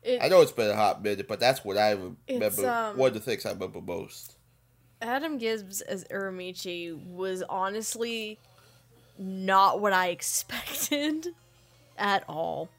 It, 0.03 0.19
I 0.23 0.29
know 0.29 0.41
it's 0.41 0.51
been 0.51 0.69
a 0.71 0.75
hot 0.75 1.03
minute, 1.03 1.27
but 1.27 1.39
that's 1.39 1.63
what 1.63 1.77
I 1.77 1.91
remember. 1.91 2.67
Um, 2.69 2.97
one 2.97 3.09
of 3.09 3.13
the 3.13 3.19
things 3.19 3.45
I 3.45 3.51
remember 3.51 3.81
most. 3.81 4.35
Adam 4.99 5.37
Gibbs 5.37 5.81
as 5.81 6.05
Uramichi 6.05 6.95
was 7.05 7.43
honestly 7.49 8.39
not 9.21 9.79
what 9.79 9.93
I 9.93 10.07
expected 10.17 11.27
at 11.97 12.23
all. 12.27 12.69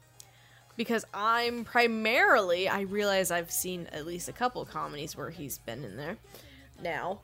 Because 0.75 1.05
I'm 1.13 1.63
primarily, 1.65 2.67
I 2.67 2.81
realize 2.81 3.29
I've 3.31 3.51
seen 3.51 3.87
at 3.91 4.05
least 4.07 4.27
a 4.27 4.33
couple 4.33 4.65
comedies 4.65 5.15
where 5.15 5.29
he's 5.29 5.59
been 5.59 5.83
in 5.83 5.97
there 5.97 6.17
now. 6.81 7.19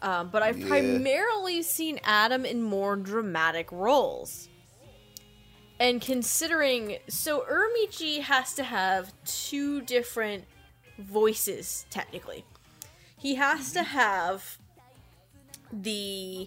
Um, 0.00 0.28
but 0.30 0.42
I've 0.42 0.58
Yeah. 0.58 0.68
primarily 0.68 1.62
seen 1.62 1.98
Adam 2.04 2.44
in 2.44 2.62
more 2.62 2.94
dramatic 2.94 3.70
roles. 3.72 4.48
And 5.80 6.00
considering, 6.00 6.98
so 7.08 7.44
Uramichi 7.50 8.20
has 8.20 8.54
to 8.54 8.62
have 8.64 9.12
two 9.24 9.80
different 9.80 10.44
voices, 10.98 11.86
technically 11.90 12.44
he 13.16 13.36
has 13.36 13.72
to 13.72 13.82
have 13.82 14.58
the 15.72 16.46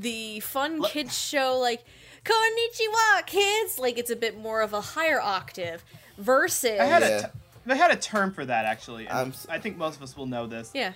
the 0.00 0.40
fun 0.40 0.82
kids 0.82 1.16
show 1.18 1.58
like 1.58 1.84
konnichiwa 2.24 3.26
kids! 3.26 3.78
Like 3.78 3.98
it's 3.98 4.10
a 4.10 4.16
bit 4.16 4.38
more 4.38 4.60
of 4.62 4.72
a 4.72 4.80
higher 4.80 5.20
octave 5.20 5.84
versus 6.18 6.78
I 6.80 6.84
had 6.84 7.02
Yeah. 7.02 7.08
a 7.08 7.22
t- 7.22 7.28
they 7.66 7.76
had 7.76 7.90
a 7.90 7.96
term 7.96 8.32
for 8.32 8.44
that 8.44 8.64
actually. 8.64 9.06
And 9.06 9.18
I'm 9.18 9.28
s- 9.30 9.46
I 9.50 9.58
think 9.58 9.76
most 9.76 9.96
of 9.96 10.02
us 10.02 10.16
will 10.16 10.26
know 10.26 10.46
this. 10.46 10.70
yeah. 10.74 10.92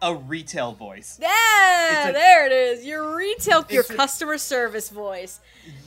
A 0.00 0.14
retail 0.16 0.72
voice. 0.72 1.18
yeah 1.22 2.08
a- 2.08 2.12
there 2.12 2.46
it 2.46 2.52
is. 2.52 2.84
Your 2.84 3.14
retail 3.16 3.64
your 3.70 3.82
It's 3.82 3.90
a- 3.90 3.94
customer 3.94 4.36
service 4.38 4.88
voice. 4.90 5.38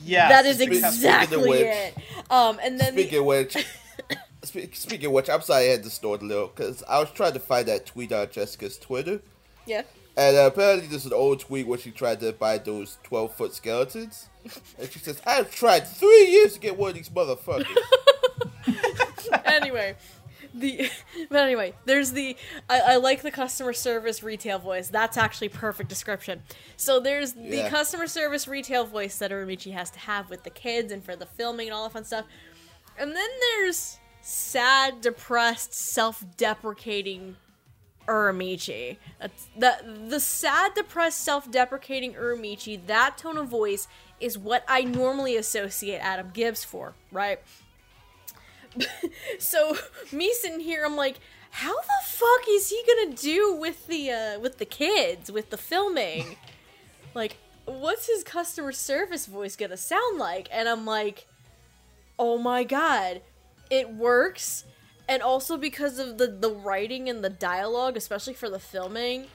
Yeah, 0.04 0.28
that 0.30 0.46
is 0.46 0.60
exactly 0.60 1.36
which- 1.50 1.60
it. 1.60 1.94
Um 2.30 2.58
and 2.62 2.80
then 2.80 2.94
Speaking 2.94 3.18
the, 3.18 3.24
which, 3.24 3.66
spe- 4.42 4.74
speaking 4.74 5.06
of 5.06 5.12
which, 5.12 5.28
I'm 5.28 5.42
sorry 5.42 5.66
I 5.68 5.70
had 5.72 5.82
to 5.84 5.90
snort 5.90 6.22
a 6.22 6.24
little 6.24 6.46
because 6.48 6.82
I 6.88 6.98
was 6.98 7.10
trying 7.10 7.34
to 7.34 7.40
find 7.40 7.66
that 7.68 7.84
tweet 7.86 8.10
on 8.12 8.30
Jessica's 8.30 8.78
Twitter, 8.78 9.20
yeah 9.66 9.82
and 10.16 10.36
uh, 10.36 10.46
apparently 10.46 10.88
there's 10.88 11.06
an 11.06 11.12
old 11.12 11.40
tweet 11.40 11.66
where 11.66 11.78
she 11.78 11.90
tried 11.90 12.20
to 12.20 12.32
buy 12.32 12.58
those 12.58 12.98
12 13.04 13.34
foot 13.34 13.54
skeletons, 13.54 14.28
and 14.78 14.90
she 14.90 14.98
says, 14.98 15.20
"I've 15.26 15.54
tried 15.54 15.86
three 15.86 16.28
years 16.28 16.54
to 16.54 16.60
get 16.60 16.76
one 16.76 16.90
of 16.90 16.96
these 16.96 17.08
motherfuckers." 17.08 17.66
anyway 19.44 19.96
the 20.56 20.90
but 21.30 21.40
anyway 21.40 21.74
there's 21.84 22.12
the 22.12 22.36
I, 22.68 22.80
I 22.80 22.96
like 22.96 23.22
the 23.22 23.30
customer 23.30 23.72
service 23.72 24.22
retail 24.22 24.58
voice. 24.58 24.88
That's 24.88 25.16
actually 25.16 25.50
perfect 25.50 25.88
description. 25.88 26.42
So 26.76 26.98
there's 27.00 27.34
the 27.34 27.66
customer 27.68 28.06
service 28.06 28.48
retail 28.48 28.84
voice 28.84 29.18
that 29.18 29.30
Uramichi 29.30 29.72
has 29.72 29.90
to 29.90 29.98
have 30.00 30.30
with 30.30 30.42
the 30.42 30.50
kids 30.50 30.92
and 30.92 31.04
for 31.04 31.16
the 31.16 31.26
filming 31.26 31.68
and 31.68 31.74
all 31.74 31.84
that 31.84 31.92
fun 31.92 32.04
stuff. 32.04 32.26
And 32.98 33.14
then 33.14 33.28
there's 33.40 33.98
sad 34.22 35.00
depressed 35.02 35.74
self-deprecating 35.74 37.36
Uramichi. 38.06 38.96
That's 39.20 39.48
the 39.56 39.76
the 40.08 40.20
sad, 40.20 40.74
depressed, 40.74 41.20
self-deprecating 41.20 42.14
Uramichi. 42.14 42.86
That 42.86 43.18
tone 43.18 43.36
of 43.36 43.48
voice 43.48 43.88
is 44.20 44.38
what 44.38 44.64
I 44.68 44.82
normally 44.82 45.36
associate 45.36 45.98
Adam 45.98 46.30
Gibbs 46.32 46.64
for, 46.64 46.94
right? 47.12 47.40
so 49.38 49.76
me 50.12 50.32
sitting 50.32 50.60
here, 50.60 50.84
I'm 50.84 50.96
like, 50.96 51.20
how 51.50 51.74
the 51.74 52.04
fuck 52.04 52.48
is 52.48 52.68
he 52.68 52.82
gonna 52.86 53.16
do 53.16 53.54
with 53.54 53.86
the 53.86 54.10
uh, 54.10 54.40
with 54.40 54.58
the 54.58 54.64
kids, 54.64 55.30
with 55.30 55.50
the 55.50 55.56
filming? 55.56 56.36
like, 57.14 57.38
what's 57.64 58.06
his 58.06 58.22
customer 58.22 58.72
service 58.72 59.26
voice 59.26 59.56
gonna 59.56 59.76
sound 59.76 60.18
like? 60.18 60.48
And 60.52 60.68
I'm 60.68 60.84
like, 60.84 61.26
oh 62.18 62.38
my 62.38 62.64
god, 62.64 63.22
it 63.70 63.90
works. 63.90 64.64
And 65.08 65.22
also 65.22 65.56
because 65.56 65.98
of 65.98 66.18
the 66.18 66.26
the 66.26 66.50
writing 66.50 67.08
and 67.08 67.22
the 67.22 67.30
dialogue, 67.30 67.96
especially 67.96 68.34
for 68.34 68.50
the 68.50 68.58
filming, 68.58 69.26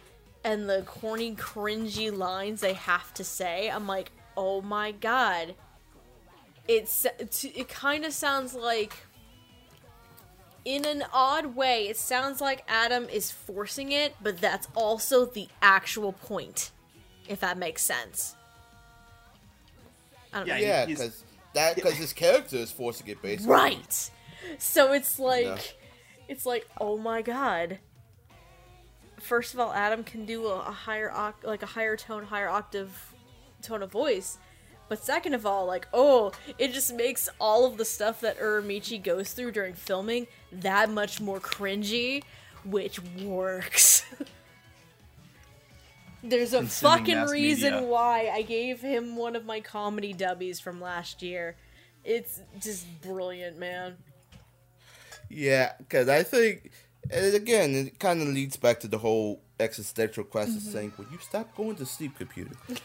and 0.43 0.69
the 0.69 0.84
corny, 0.85 1.35
cringy 1.35 2.15
lines 2.15 2.61
they 2.61 2.73
have 2.73 3.14
to 3.15 3.23
say, 3.23 3.69
I'm 3.69 3.88
like, 3.88 4.11
oh 4.35 4.61
my 4.61 4.91
god. 4.91 5.56
It's 6.68 7.06
it, 7.06 7.43
it 7.56 7.69
kind 7.69 8.06
of 8.06 8.14
sounds 8.14 8.53
like 8.53 8.93
in 10.64 10.85
an 10.85 11.03
odd 11.11 11.56
way, 11.56 11.88
it 11.88 11.98
sounds 11.98 12.39
like 12.39 12.64
Adam 12.68 13.06
is 13.10 13.31
forcing 13.31 13.91
it, 13.91 14.15
but 14.22 14.39
that's 14.39 14.68
also 14.76 15.26
the 15.26 15.48
actual 15.61 16.14
point, 16.14 16.72
if 17.27 17.39
that 17.39 17.57
makes 17.57 17.81
sense. 17.81 18.35
I 20.34 20.39
don't 20.39 20.48
Yeah, 20.48 20.53
know. 20.56 20.61
yeah, 20.61 20.85
because 20.85 21.23
that 21.53 21.76
because 21.76 21.95
his 21.95 22.14
character 22.14 22.57
is 22.57 22.72
forcing 22.72 23.07
it 23.07 23.22
basically. 23.22 23.52
Right. 23.52 24.11
So 24.57 24.93
it's 24.93 25.19
like 25.19 25.77
it's 26.27 26.45
like, 26.45 26.68
oh 26.80 26.97
my 26.97 27.22
god. 27.22 27.80
First 29.19 29.53
of 29.53 29.59
all, 29.59 29.72
Adam 29.73 30.03
can 30.03 30.26
do 30.26 30.47
a, 30.47 30.59
higher 30.59 31.13
like 31.43 31.61
a 31.61 31.68
higher 31.68 31.95
tone, 31.95 32.23
higher 32.23 32.49
octave 32.49 33.13
tone 33.61 33.84
of 33.84 33.91
voice. 33.91 34.39
But 34.89 35.03
second 35.03 35.35
of 35.35 35.45
all, 35.45 35.65
like, 35.65 35.88
oh, 35.93 36.31
it 36.57 36.73
just 36.73 36.93
makes 36.93 37.30
all 37.39 37.65
of 37.65 37.77
the 37.77 37.85
stuff 37.85 38.19
that 38.22 38.39
Uramichi 38.39 39.01
goes 39.01 39.31
through 39.31 39.51
during 39.51 39.73
filming 39.73 40.27
that 40.51 40.89
much 40.89 41.22
more 41.22 41.39
cringy, 41.39 42.23
which 42.65 42.99
works. 43.22 44.03
There's 46.23 46.53
a 46.53 46.65
fucking 46.65 47.27
reason 47.27 47.73
media. 47.73 47.88
why 47.88 48.30
I 48.34 48.41
gave 48.41 48.81
him 48.81 49.15
one 49.15 49.35
of 49.35 49.45
my 49.45 49.59
comedy 49.59 50.13
dubbies 50.13 50.61
from 50.61 50.81
last 50.81 51.22
year. 51.22 51.55
It's 52.03 52.41
just 52.59 52.85
brilliant, 53.01 53.57
man. 53.57 53.97
Yeah, 55.33 55.73
because 55.77 56.09
I 56.09 56.23
think, 56.23 56.71
and 57.09 57.33
again, 57.35 57.75
it 57.75 57.99
kind 57.99 58.21
of 58.21 58.27
leads 58.27 58.57
back 58.57 58.79
to 58.81 58.87
the 58.87 58.97
whole 58.97 59.41
existential 59.59 60.23
crisis 60.23 60.63
Mm-hmm. 60.63 60.71
thing. 60.71 60.93
Will 60.97 61.05
you 61.11 61.19
stop 61.19 61.55
going 61.55 61.75
to 61.77 61.85
sleep, 61.85 62.17
computer? 62.17 62.51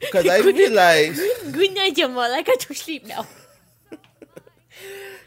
Because 0.00 0.26
I 0.26 0.38
realized, 0.40 1.20
Good 1.52 1.74
night, 1.74 1.94
Jamal. 1.96 2.22
I 2.32 2.42
got 2.42 2.58
to 2.60 2.74
sleep 2.74 3.06
now. 3.06 3.26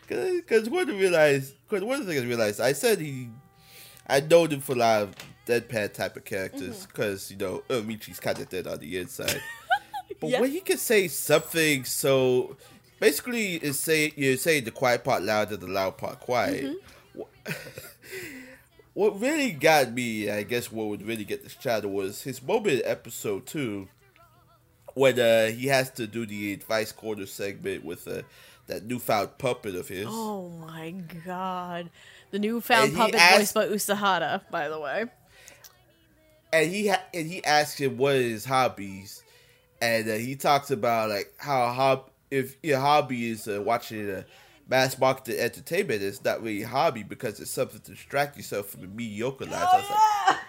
because 0.07 0.69
one 0.69 0.89
of 0.89 0.97
realized, 0.99 1.53
because 1.69 1.83
one 1.83 1.99
of 1.99 2.05
the 2.05 2.13
things 2.13 2.23
I 2.23 2.27
realized, 2.27 2.59
I 2.61 2.73
said 2.73 2.99
he, 2.99 3.29
I 4.07 4.19
know 4.21 4.45
him 4.45 4.59
for 4.61 4.73
a 4.73 4.75
lot 4.75 5.01
of 5.03 5.15
deadpan 5.47 5.93
type 5.93 6.15
of 6.17 6.25
characters, 6.25 6.77
Mm-hmm. 6.77 6.85
because 6.87 7.31
you 7.31 7.37
know 7.37 7.63
Michi's 7.69 8.19
kind 8.19 8.39
of 8.39 8.49
dead 8.49 8.67
on 8.67 8.79
the 8.79 8.97
inside. 8.97 9.41
But 10.19 10.29
Yeah. 10.29 10.41
when 10.41 10.51
he 10.51 10.59
can 10.59 10.77
say 10.77 11.07
something 11.07 11.83
so, 11.83 12.55
basically, 13.01 13.55
is 13.55 13.77
say 13.77 14.13
you're 14.15 14.37
saying 14.37 14.63
the 14.63 14.71
quiet 14.71 15.03
part 15.03 15.23
louder, 15.23 15.55
and 15.55 15.63
the 15.63 15.67
loud 15.67 15.97
part 15.97 16.21
quiet. 16.21 16.63
Mm-hmm. 16.63 17.21
Wh- 17.21 17.53
what 18.93 19.19
really 19.19 19.51
got 19.51 19.91
me, 19.91 20.29
I 20.29 20.43
guess, 20.43 20.71
what 20.71 20.87
would 20.87 21.05
really 21.05 21.25
get 21.25 21.43
this 21.43 21.55
channel 21.55 21.91
was 21.91 22.21
his 22.23 22.41
moment 22.41 22.79
in 22.79 22.85
episode 22.85 23.45
two, 23.45 23.87
when 24.93 25.19
uh, 25.19 25.47
he 25.47 25.67
has 25.67 25.89
to 25.91 26.07
do 26.07 26.25
the 26.25 26.53
advice 26.53 26.91
corner 26.91 27.25
segment 27.25 27.83
with 27.83 28.07
uh, 28.07 28.21
that 28.67 28.85
newfound 28.85 29.37
puppet 29.37 29.75
of 29.75 29.87
his. 29.87 30.05
Oh 30.09 30.49
my 30.49 30.91
god. 31.25 31.89
The 32.31 32.39
newfound 32.39 32.89
And 32.89 32.97
puppet 32.97 33.15
asked- 33.15 33.37
voiced 33.37 33.53
by 33.53 33.67
Usahara, 33.67 34.41
by 34.49 34.69
the 34.69 34.79
way. 34.79 35.05
and 36.53 36.69
he 36.71 36.87
ha- 36.87 37.03
and 37.13 37.27
he 37.27 37.43
asks 37.43 37.79
him 37.79 37.97
what 37.97 38.15
his 38.15 38.45
hobbies, 38.45 39.23
and 39.81 40.09
uh, 40.09 40.13
he 40.13 40.35
talks 40.35 40.71
about 40.71 41.09
like 41.09 41.33
how 41.37 41.67
hob- 41.71 42.09
if 42.31 42.55
your 42.63 42.79
hobby 42.79 43.29
is 43.29 43.47
uh, 43.47 43.61
watching 43.61 44.09
a 44.09 44.25
mass 44.67 44.97
market 44.97 45.37
entertainment, 45.39 46.01
it's 46.01 46.23
not 46.23 46.41
really 46.41 46.63
a 46.63 46.67
hobby 46.67 47.03
because 47.03 47.39
it's 47.39 47.51
something 47.51 47.81
to 47.81 47.91
distract 47.91 48.37
yourself 48.37 48.69
from 48.69 48.81
the 48.81 48.87
mediocre 48.87 49.45
life. 49.45 49.67
I 49.71 49.77
was 49.77 49.89
like, 50.29 50.39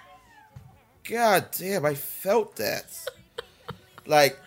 God 1.04 1.48
damn, 1.58 1.84
I 1.84 1.94
felt 1.94 2.56
that. 2.56 2.86
like, 4.06 4.38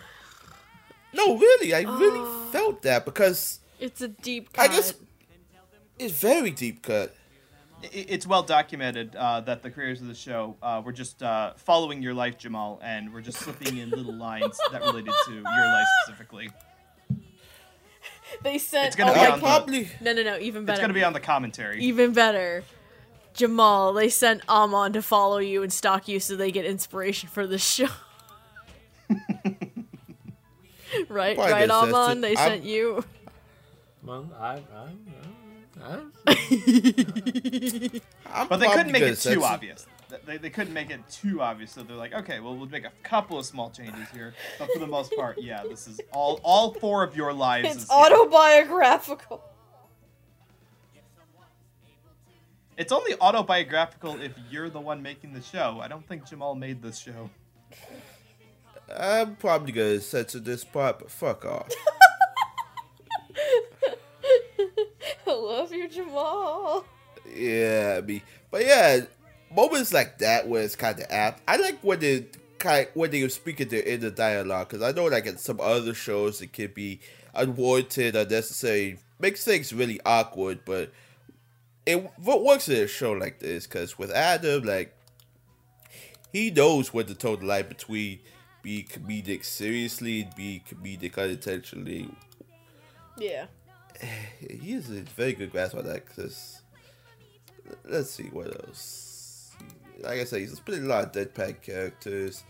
no, 1.13 1.37
really, 1.37 1.73
I 1.73 1.81
really 1.81 2.51
felt 2.51 2.81
that 2.83 3.05
because 3.05 3.59
It's 3.79 4.01
a 4.01 4.07
deep 4.07 4.49
I 4.57 4.67
cut. 4.67 4.75
guess 4.75 4.93
it's 5.99 6.13
very 6.13 6.51
deep 6.51 6.81
cut. 6.81 7.13
It's 7.91 8.25
well 8.25 8.41
documented 8.43 9.15
uh, 9.15 9.41
that 9.41 9.61
the 9.61 9.69
creators 9.69 10.01
of 10.01 10.07
the 10.07 10.15
show 10.15 10.55
uh, 10.63 10.81
were 10.83 10.91
just 10.93 11.21
uh, 11.21 11.53
following 11.57 12.01
your 12.01 12.13
life, 12.13 12.37
Jamal, 12.37 12.79
and 12.83 13.13
we're 13.13 13.21
just 13.21 13.37
slipping 13.39 13.77
in 13.77 13.89
little 13.91 14.13
lines 14.15 14.57
that 14.71 14.81
related 14.81 15.13
to 15.25 15.33
your 15.33 15.43
life 15.43 15.85
specifically. 16.03 16.49
They 18.43 18.57
sent. 18.57 18.88
It's 18.88 18.95
gonna 18.95 19.11
oh 19.11 19.14
be 19.15 19.19
my 19.19 19.30
on 19.31 19.39
the- 19.39 19.43
probably. 19.45 19.89
No, 20.02 20.14
no, 20.14 20.23
no. 20.23 20.38
Even 20.39 20.65
better. 20.65 20.73
It's 20.76 20.81
gonna 20.81 20.93
be 20.93 21.03
on 21.03 21.14
the 21.14 21.19
commentary. 21.19 21.81
Even 21.81 22.14
better. 22.14 22.64
Jamal, 23.34 23.91
they 23.93 24.07
sent 24.10 24.47
Amon 24.47 24.93
to 24.93 25.02
follow 25.02 25.38
you 25.39 25.61
and 25.64 25.72
stalk 25.73 26.07
you 26.07 26.19
so 26.22 26.35
they 26.35 26.52
get 26.52 26.64
inspiration 26.65 27.27
for 27.30 27.45
the 27.45 27.57
show. 27.57 27.88
right, 31.10 31.35
Probably 31.35 31.52
right, 31.53 31.60
gets 31.68 31.72
Amon. 31.72 32.22
They 32.22 32.35
I'm- 32.35 32.49
sent 32.49 32.64
you. 32.64 33.03
Well, 34.03 34.30
I, 34.39 34.61
I, 34.76 34.88
I, 35.84 35.99
I, 36.27 36.31
I'm 38.34 38.47
But 38.49 38.57
they 38.57 38.68
couldn't 38.68 38.91
make 38.91 39.02
it 39.02 39.10
too 39.10 39.15
censor- 39.15 39.43
obvious. 39.43 39.85
They, 40.26 40.38
they 40.38 40.49
couldn't 40.49 40.73
make 40.73 40.90
it 40.91 41.02
too 41.10 41.41
obvious, 41.41 41.72
so 41.72 41.84
they're 41.84 41.95
like, 41.95 42.14
okay, 42.14 42.40
well, 42.40 42.56
we'll 42.56 42.69
make 42.69 42.86
a 42.86 42.91
couple 43.03 43.40
of 43.40 43.45
small 43.45 43.69
changes 43.69 44.07
here, 44.14 44.34
but 44.60 44.69
for 44.72 44.80
the 44.80 44.88
most 44.88 45.15
part, 45.15 45.38
yeah, 45.41 45.64
this 45.64 45.88
is 45.88 45.99
all 46.11 46.40
all 46.44 46.73
four 46.73 47.03
of 47.03 47.15
your 47.15 47.34
lives. 47.34 47.68
It's 47.73 47.84
is- 47.86 47.90
autobiographical. 47.90 49.44
It's 52.77 52.91
only 52.91 53.15
autobiographical 53.22 54.19
if 54.22 54.34
you're 54.52 54.69
the 54.69 54.82
one 54.82 55.02
making 55.02 55.34
the 55.34 55.41
show. 55.41 55.80
I 55.82 55.88
don't 55.88 56.06
think 56.06 56.27
Jamal 56.27 56.56
made 56.56 56.82
this 56.82 56.98
show. 56.99 57.30
I'm 58.94 59.38
probably 59.38 59.72
gonna 59.72 60.02
censor 60.02 60.40
this 60.40 60.64
part, 60.65 60.99
but 60.99 61.10
fuck 61.10 61.45
off. 61.45 61.69
I 65.27 65.32
love 65.32 65.72
you, 65.73 65.88
Jamal. 65.88 66.86
yeah, 67.34 67.95
I 67.98 68.02
mean, 68.02 68.22
but 68.52 68.65
yeah, 68.65 69.02
moments 69.56 69.94
like 69.94 70.19
that 70.19 70.48
where 70.48 70.64
it's 70.64 70.76
kind 70.76 70.99
of 70.99 71.06
apt. 71.10 71.41
I 71.48 71.57
like 71.57 71.80
when 71.82 71.99
they 71.99 72.26
kind 72.60 72.88
when 72.94 73.11
they 73.11 73.27
speak 73.27 73.61
in 73.61 73.69
their 73.69 73.84
inner 73.84 74.10
dialogue 74.10 74.69
because 74.69 74.82
I 74.84 74.91
know 74.91 75.06
like 75.06 75.26
in 75.26 75.38
some 75.38 75.60
other 75.60 75.94
shows 75.94 76.41
it 76.41 76.53
can 76.53 76.72
be 76.73 76.99
unwarranted, 77.34 78.15
unnecessary, 78.15 78.99
makes 79.19 79.44
things 79.44 79.73
really 79.73 79.99
awkward. 80.06 80.60
But 80.65 80.91
it 81.86 81.98
what 82.18 82.44
works 82.44 82.69
in 82.69 82.77
a 82.77 82.88
show 82.88 83.11
like 83.11 83.40
this 83.40 83.68
because 83.68 83.98
with 83.98 84.11
Adam, 84.11 84.64
like 84.64 84.95
he 86.32 86.52
knows 86.52 86.94
when 86.94 87.06
to 87.06 87.15
toe 87.15 87.36
the 87.36 87.45
line 87.45 87.68
between 87.68 88.19
be 88.61 88.84
comedic 88.84 89.45
seriously 89.45 90.23
and 90.23 90.36
be 90.36 90.64
comedic 90.69 91.18
unintentionally. 91.18 92.10
Yeah. 93.18 93.45
He 94.61 94.73
has 94.73 94.90
a 94.90 95.02
very 95.02 95.34
good 95.34 95.52
grasp 95.52 95.76
on 95.76 95.86
that. 95.86 96.06
Cause 96.14 96.61
let's 97.86 98.11
see 98.11 98.23
what 98.23 98.48
else. 98.48 99.05
Like 100.06 100.19
I 100.19 100.23
said, 100.23 100.41
he's 100.41 100.60
played 100.60 100.84
a 100.84 100.86
lot 100.86 101.03
of 101.06 101.11
deadpan 101.11 101.61
characters. 101.61 102.44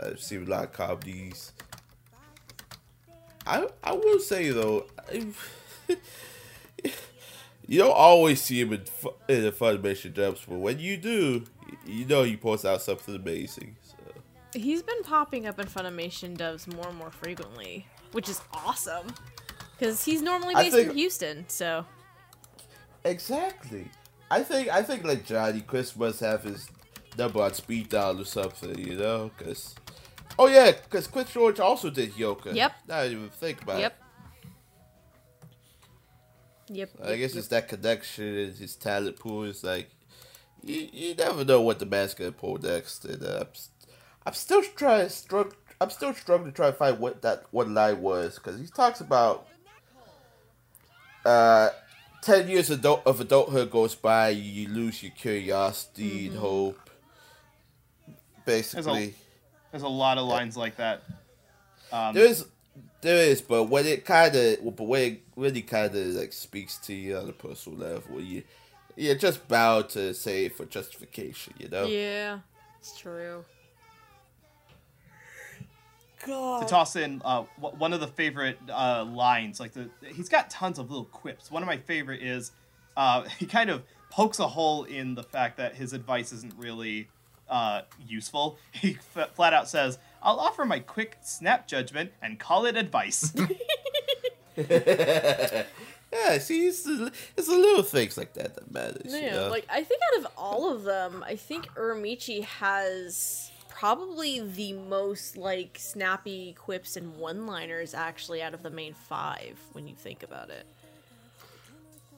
Uh, 0.00 0.10
I've 0.10 0.20
seen 0.20 0.46
a 0.46 0.50
lot 0.50 0.64
of 0.64 0.72
comedies. 0.72 1.52
I 3.46 3.66
I 3.82 3.92
will 3.92 4.20
say 4.20 4.50
though, 4.50 4.86
you 7.66 7.78
don't 7.78 7.90
always 7.90 8.40
see 8.40 8.60
him 8.60 8.72
in 8.72 8.84
in 9.28 9.42
the 9.42 9.52
Funimation 9.52 10.14
jumps, 10.14 10.42
but 10.48 10.58
when 10.58 10.78
you 10.78 10.96
do, 10.96 11.44
you 11.84 12.04
know 12.04 12.22
he 12.22 12.36
posts 12.36 12.64
out 12.64 12.82
something 12.82 13.16
amazing. 13.16 13.76
So. 13.82 13.96
He's 14.54 14.82
been 14.82 15.02
popping 15.02 15.46
up 15.46 15.58
in 15.58 15.66
Funimation 15.66 16.36
dubs 16.36 16.68
more 16.68 16.88
and 16.88 16.96
more 16.96 17.10
frequently, 17.10 17.86
which 18.12 18.28
is 18.28 18.40
awesome. 18.52 19.08
Because 19.78 20.04
he's 20.04 20.22
normally 20.22 20.54
based 20.54 20.76
in 20.76 20.94
Houston, 20.94 21.44
so. 21.48 21.84
Exactly. 23.04 23.90
I 24.30 24.42
think 24.44 24.68
I 24.68 24.82
think 24.82 25.04
like 25.04 25.26
Johnny 25.26 25.60
Chris 25.60 25.96
must 25.96 26.20
have 26.20 26.44
his 26.44 26.70
number 27.16 27.42
on 27.42 27.54
speed 27.54 27.88
dial 27.88 28.20
or 28.20 28.24
something, 28.24 28.78
you 28.78 28.96
know? 28.96 29.30
Cause 29.38 29.74
oh 30.38 30.46
yeah, 30.46 30.72
cause 30.90 31.06
Chris 31.06 31.32
George 31.32 31.60
also 31.60 31.90
did 31.90 32.12
Hyouka. 32.12 32.54
Yep. 32.54 32.72
Now 32.88 32.98
I 32.98 33.02
didn't 33.04 33.18
even 33.18 33.30
think 33.30 33.62
about 33.62 33.80
Yep. 33.80 33.98
Yep. 36.68 36.90
it. 36.94 37.00
I 37.04 37.10
yep, 37.10 37.18
guess 37.18 37.30
yep. 37.34 37.38
it's 37.38 37.48
that 37.48 37.68
connection 37.68 38.38
and 38.38 38.54
his 38.56 38.76
talent 38.76 39.18
pool 39.18 39.44
is 39.44 39.62
like 39.62 39.90
you, 40.62 40.88
you 40.92 41.14
never 41.14 41.44
know 41.44 41.60
what 41.60 41.78
the 41.78 41.86
man's 41.86 42.14
gonna 42.14 42.32
pull 42.32 42.58
next. 42.58 43.04
And 43.04 43.22
uh, 43.22 43.40
I'm, 43.40 43.46
I'm 44.26 44.34
still 44.34 44.62
trying 44.62 45.06
strugg 45.06 45.52
I'm 45.80 45.90
still 45.90 46.14
struggling 46.14 46.52
to 46.52 46.56
try 46.56 46.66
to 46.66 46.72
find 46.72 47.00
what 47.00 47.22
that 47.22 47.44
one 47.50 47.74
line 47.74 48.00
was 48.00 48.36
because 48.36 48.60
he 48.60 48.66
talks 48.68 49.00
about 49.00 49.48
uh 51.24 51.70
10 52.22 52.48
years 52.48 52.70
adult, 52.70 53.02
of 53.04 53.20
adulthood 53.20 53.70
goes 53.70 53.96
by, 53.96 54.28
you 54.28 54.68
lose 54.68 55.02
your 55.02 55.10
curiosity 55.10 56.28
and 56.28 56.36
hope. 56.36 56.78
Basically, 58.44 59.14
There's 59.70 59.82
a 59.82 59.88
lot 59.88 60.18
of 60.18 60.26
lines 60.26 60.56
like 60.56 60.76
that. 60.76 61.02
Um, 61.92 62.14
there 62.14 62.24
is, 62.24 62.46
there 63.00 63.16
is, 63.16 63.42
but 63.42 63.64
when 63.64 63.86
it 63.86 64.04
kind 64.04 64.34
of, 64.34 64.76
but 64.76 64.86
when 64.86 65.02
it 65.02 65.22
really 65.36 65.62
kind 65.62 65.94
of 65.94 66.06
like 66.08 66.32
speaks 66.32 66.78
to 66.78 66.94
you 66.94 67.16
on 67.18 67.28
a 67.28 67.32
personal 67.32 67.78
level, 67.78 68.20
you, 68.20 68.42
you're 68.96 69.14
just 69.14 69.46
bound 69.48 69.90
to 69.90 70.14
say 70.14 70.46
it 70.46 70.56
for 70.56 70.64
justification, 70.64 71.54
you 71.58 71.68
know? 71.68 71.86
Yeah, 71.86 72.38
it's 72.78 72.98
true. 72.98 73.44
God. 76.26 76.62
to 76.62 76.68
toss 76.68 76.96
in 76.96 77.20
uh, 77.24 77.44
w- 77.60 77.76
one 77.78 77.92
of 77.92 78.00
the 78.00 78.06
favorite 78.06 78.58
uh, 78.70 79.04
lines. 79.04 79.60
Like 79.60 79.72
the 79.72 79.90
he's 80.06 80.28
got 80.28 80.50
tons 80.50 80.78
of 80.78 80.90
little 80.90 81.04
quips. 81.06 81.50
One 81.50 81.62
of 81.62 81.66
my 81.66 81.78
favorite 81.78 82.22
is 82.22 82.52
uh, 82.96 83.22
he 83.38 83.46
kind 83.46 83.70
of 83.70 83.82
pokes 84.10 84.38
a 84.38 84.46
hole 84.46 84.84
in 84.84 85.14
the 85.14 85.22
fact 85.22 85.56
that 85.56 85.74
his 85.74 85.92
advice 85.92 86.32
isn't 86.32 86.54
really 86.56 87.08
uh, 87.52 87.82
useful. 88.06 88.58
He 88.72 88.96
f- 89.16 89.30
flat 89.34 89.52
out 89.52 89.68
says, 89.68 89.98
"I'll 90.22 90.40
offer 90.40 90.64
my 90.64 90.78
quick 90.80 91.18
snap 91.22 91.68
judgment 91.68 92.10
and 92.22 92.40
call 92.40 92.66
it 92.66 92.76
advice." 92.76 93.32
Yeah, 96.14 96.36
see, 96.38 96.66
it's 96.66 96.82
the, 96.82 97.10
it's 97.38 97.46
the 97.48 97.54
little 97.56 97.82
things 97.82 98.18
like 98.18 98.34
that 98.34 98.54
that 98.54 98.70
matters. 98.70 99.14
you 99.14 99.20
Yeah, 99.20 99.34
know? 99.34 99.48
like 99.48 99.66
I 99.70 99.82
think 99.82 100.02
out 100.12 100.20
of 100.26 100.32
all 100.36 100.70
of 100.70 100.82
them, 100.82 101.24
I 101.26 101.36
think 101.36 101.68
Uramichi 101.74 102.44
has 102.44 103.50
probably 103.70 104.40
the 104.40 104.74
most 104.74 105.38
like 105.38 105.78
snappy 105.80 106.52
quips 106.52 106.98
and 106.98 107.16
one-liners 107.16 107.94
actually 107.94 108.42
out 108.42 108.52
of 108.52 108.62
the 108.62 108.68
main 108.68 108.92
five 108.92 109.58
when 109.72 109.88
you 109.88 109.94
think 109.94 110.22
about 110.22 110.50
it. 110.50 110.66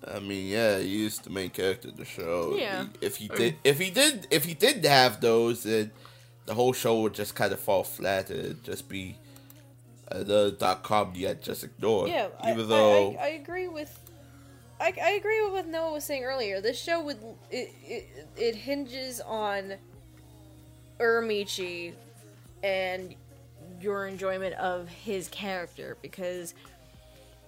I 0.06 0.18
mean, 0.20 0.48
yeah, 0.48 0.78
he 0.78 1.06
is 1.06 1.18
the 1.18 1.30
main 1.30 1.50
character 1.50 1.88
of 1.88 1.96
the 1.96 2.04
show. 2.04 2.56
Yeah. 2.58 2.86
If 3.00 3.16
he 3.16 3.28
did, 3.28 3.56
if 3.64 3.78
he 3.78 3.90
did, 3.90 4.26
if 4.30 4.44
he 4.44 4.54
didn't 4.54 4.84
have 4.84 5.20
those, 5.20 5.62
then 5.62 5.90
the 6.46 6.54
whole 6.54 6.72
show 6.72 7.00
would 7.02 7.14
just 7.14 7.34
kind 7.34 7.52
of 7.52 7.60
fall 7.60 7.84
flat 7.84 8.30
and 8.30 8.38
it'd 8.38 8.64
just 8.64 8.88
be 8.88 9.16
another 10.08 10.50
dot 10.50 10.82
comedy 10.82 11.28
I 11.28 11.34
just 11.34 11.64
ignore. 11.64 12.08
Yeah, 12.08 12.28
I, 12.40 12.52
even 12.52 12.66
I- 12.66 12.68
though 12.68 13.12
I, 13.12 13.24
I, 13.24 13.28
agree 13.28 13.68
with. 13.68 13.98
I, 14.80 14.92
I 15.02 15.10
agree 15.10 15.42
with 15.42 15.52
what 15.52 15.66
Noah 15.68 15.92
was 15.92 16.04
saying 16.04 16.24
earlier. 16.24 16.60
This 16.60 16.80
show 16.80 17.02
would 17.02 17.18
it 17.50 17.72
it, 17.82 18.28
it 18.36 18.54
hinges 18.56 19.20
on 19.20 19.74
Uramichi 21.00 21.94
and 22.62 23.14
your 23.80 24.06
enjoyment 24.06 24.54
of 24.56 24.88
his 24.88 25.28
character 25.28 25.96
because 26.02 26.54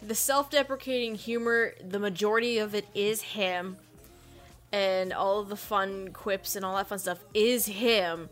the 0.03 0.15
self-deprecating 0.15 1.15
humor, 1.15 1.75
the 1.87 1.99
majority 1.99 2.59
of 2.59 2.75
it 2.75 2.87
is 2.95 3.23
him, 3.23 3.77
and 4.73 5.13
all 5.13 5.41
of 5.41 5.49
the 5.49 5.57
fun 5.57 6.11
quips 6.13 6.57
and 6.57 6.65
all 6.65 6.77
that 6.77 6.89
fun 6.89 6.99
stuff 6.99 7.25
is 7.35 7.67
him. 7.67 8.29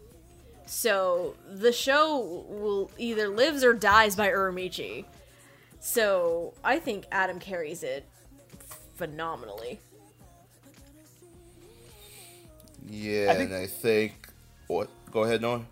So 0.67 1.35
the 1.51 1.73
show 1.73 2.45
will 2.49 2.91
either 2.99 3.29
lives 3.29 3.63
or 3.65 3.75
dies 3.75 4.17
by 4.17 4.29
Uramichi. 4.29 5.05
So 5.81 6.55
I 6.65 6.79
think 6.79 7.05
Adam 7.13 7.39
carries 7.39 7.83
it 7.83 8.07
phenomenally. 8.97 9.81
yeah, 12.89 13.31
I 13.31 13.35
think- 13.35 13.51
and 13.51 13.59
I 13.63 13.67
think 13.67 14.29
what? 14.67 14.89
Go 15.11 15.25
ahead, 15.25 15.43
Noah. 15.43 15.65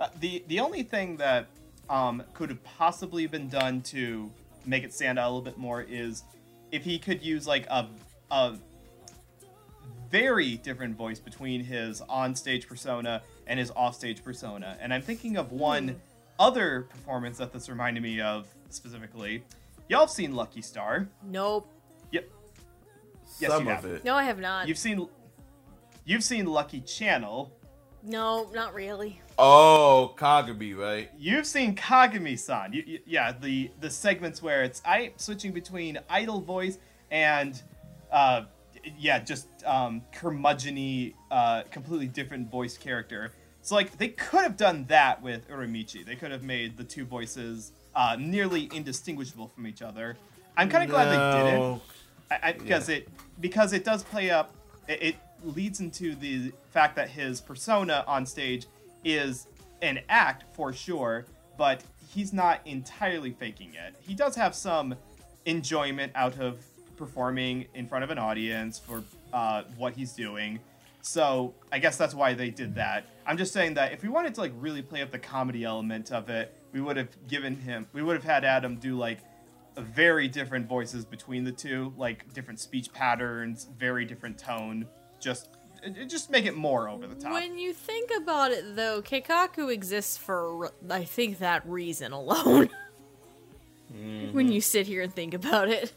Uh, 0.00 0.08
the 0.20 0.42
the 0.48 0.60
only 0.60 0.82
thing 0.82 1.16
that 1.18 1.46
um, 1.88 2.22
could 2.34 2.50
have 2.50 2.62
possibly 2.64 3.26
been 3.26 3.48
done 3.48 3.80
to 3.82 4.30
make 4.66 4.84
it 4.84 4.92
stand 4.92 5.18
out 5.18 5.26
a 5.26 5.30
little 5.30 5.42
bit 5.42 5.58
more 5.58 5.82
is 5.82 6.24
if 6.70 6.84
he 6.84 6.98
could 6.98 7.22
use 7.22 7.46
like 7.46 7.66
a 7.68 7.88
a 8.30 8.56
very 10.10 10.56
different 10.58 10.94
voice 10.96 11.18
between 11.18 11.64
his 11.64 12.02
on-stage 12.02 12.68
persona 12.68 13.22
and 13.46 13.58
his 13.58 13.70
off-stage 13.74 14.22
persona. 14.22 14.76
And 14.80 14.92
I'm 14.92 15.00
thinking 15.00 15.38
of 15.38 15.52
one 15.52 15.88
hmm. 15.88 15.94
other 16.38 16.82
performance 16.82 17.38
that 17.38 17.52
this 17.52 17.68
reminded 17.68 18.02
me 18.02 18.20
of 18.20 18.46
specifically. 18.68 19.42
Y'all 19.88 20.00
have 20.00 20.10
seen 20.10 20.34
Lucky 20.34 20.62
Star. 20.62 21.08
Nope. 21.24 21.66
Yep. 22.12 22.28
Yes, 23.38 23.50
Some 23.50 23.64
you 23.64 23.70
of 23.70 23.82
have. 23.82 23.84
it. 23.86 24.04
No, 24.04 24.14
I 24.14 24.24
have 24.24 24.38
not. 24.38 24.68
You've 24.68 24.78
seen 24.78 25.08
you've 26.04 26.24
seen 26.24 26.46
Lucky 26.46 26.80
Channel. 26.80 27.52
No, 28.02 28.50
not 28.52 28.74
really. 28.74 29.20
Oh, 29.38 30.14
Kagami, 30.18 30.76
right? 30.76 31.10
You've 31.18 31.46
seen 31.46 31.76
Kagami-san. 31.76 32.72
You, 32.72 32.82
you, 32.86 32.98
yeah, 33.06 33.32
the 33.32 33.70
the 33.80 33.90
segments 33.90 34.42
where 34.42 34.64
it's 34.64 34.82
I 34.84 35.12
switching 35.16 35.52
between 35.52 35.98
idle 36.10 36.40
voice 36.40 36.78
and 37.10 37.60
uh, 38.10 38.44
yeah, 38.98 39.20
just 39.20 39.46
um, 39.64 40.02
curmudgeony, 40.12 41.14
uh, 41.30 41.62
completely 41.70 42.08
different 42.08 42.50
voice 42.50 42.76
character. 42.76 43.32
So 43.62 43.76
like 43.76 43.96
they 43.98 44.08
could 44.08 44.42
have 44.42 44.56
done 44.56 44.84
that 44.88 45.22
with 45.22 45.48
Uramichi. 45.48 46.04
They 46.04 46.16
could 46.16 46.32
have 46.32 46.42
made 46.42 46.76
the 46.76 46.84
two 46.84 47.04
voices 47.04 47.72
uh, 47.94 48.16
nearly 48.18 48.68
indistinguishable 48.74 49.48
from 49.48 49.66
each 49.66 49.82
other. 49.82 50.16
I'm 50.56 50.68
kind 50.68 50.84
of 50.84 50.90
glad 50.90 51.06
they 51.06 51.50
didn't. 51.50 51.80
I, 52.30 52.48
I, 52.48 52.52
because 52.52 52.88
it 52.88 53.08
because 53.40 53.72
it 53.72 53.84
does 53.84 54.02
play 54.02 54.30
up. 54.30 54.54
It, 54.88 55.02
it 55.02 55.16
leads 55.44 55.80
into 55.80 56.14
the 56.14 56.52
fact 56.70 56.96
that 56.96 57.08
his 57.08 57.40
persona 57.40 58.04
on 58.06 58.26
stage 58.26 58.66
is 59.04 59.46
an 59.82 60.00
act 60.08 60.44
for 60.54 60.72
sure, 60.72 61.26
but 61.58 61.82
he's 62.08 62.32
not 62.32 62.60
entirely 62.66 63.32
faking 63.32 63.74
it. 63.74 63.94
He 64.00 64.14
does 64.14 64.36
have 64.36 64.54
some 64.54 64.94
enjoyment 65.44 66.12
out 66.14 66.38
of 66.38 66.64
performing 66.96 67.66
in 67.74 67.88
front 67.88 68.04
of 68.04 68.10
an 68.10 68.18
audience 68.18 68.78
for 68.78 69.02
uh, 69.32 69.64
what 69.76 69.94
he's 69.94 70.12
doing. 70.12 70.60
So 71.00 71.54
I 71.72 71.80
guess 71.80 71.96
that's 71.96 72.14
why 72.14 72.34
they 72.34 72.50
did 72.50 72.76
that. 72.76 73.06
I'm 73.26 73.36
just 73.36 73.52
saying 73.52 73.74
that 73.74 73.92
if 73.92 74.02
we 74.02 74.08
wanted 74.08 74.34
to 74.36 74.40
like 74.40 74.52
really 74.56 74.82
play 74.82 75.02
up 75.02 75.10
the 75.10 75.18
comedy 75.18 75.64
element 75.64 76.12
of 76.12 76.28
it, 76.28 76.56
we 76.72 76.80
would 76.80 76.96
have 76.96 77.08
given 77.26 77.56
him, 77.56 77.86
we 77.92 78.02
would 78.02 78.14
have 78.14 78.24
had 78.24 78.44
Adam 78.44 78.76
do 78.76 78.96
like 78.96 79.18
very 79.76 80.28
different 80.28 80.68
voices 80.68 81.04
between 81.04 81.44
the 81.44 81.52
two, 81.52 81.92
like 81.96 82.32
different 82.32 82.60
speech 82.60 82.92
patterns, 82.92 83.68
very 83.78 84.04
different 84.04 84.38
tone. 84.38 84.86
Just, 85.22 85.48
just 86.08 86.30
make 86.30 86.44
it 86.44 86.56
more 86.56 86.88
over 86.88 87.06
the 87.06 87.14
top. 87.14 87.32
When 87.32 87.56
you 87.58 87.72
think 87.72 88.10
about 88.14 88.50
it, 88.50 88.76
though, 88.76 89.00
Keikaku 89.00 89.72
exists 89.72 90.18
for, 90.18 90.70
I 90.90 91.04
think, 91.04 91.38
that 91.38 91.66
reason 91.66 92.12
alone. 92.12 92.68
Mm-hmm. 93.94 94.34
when 94.34 94.50
you 94.50 94.62
sit 94.62 94.86
here 94.86 95.02
and 95.02 95.14
think 95.14 95.34
about 95.34 95.68
it. 95.68 95.92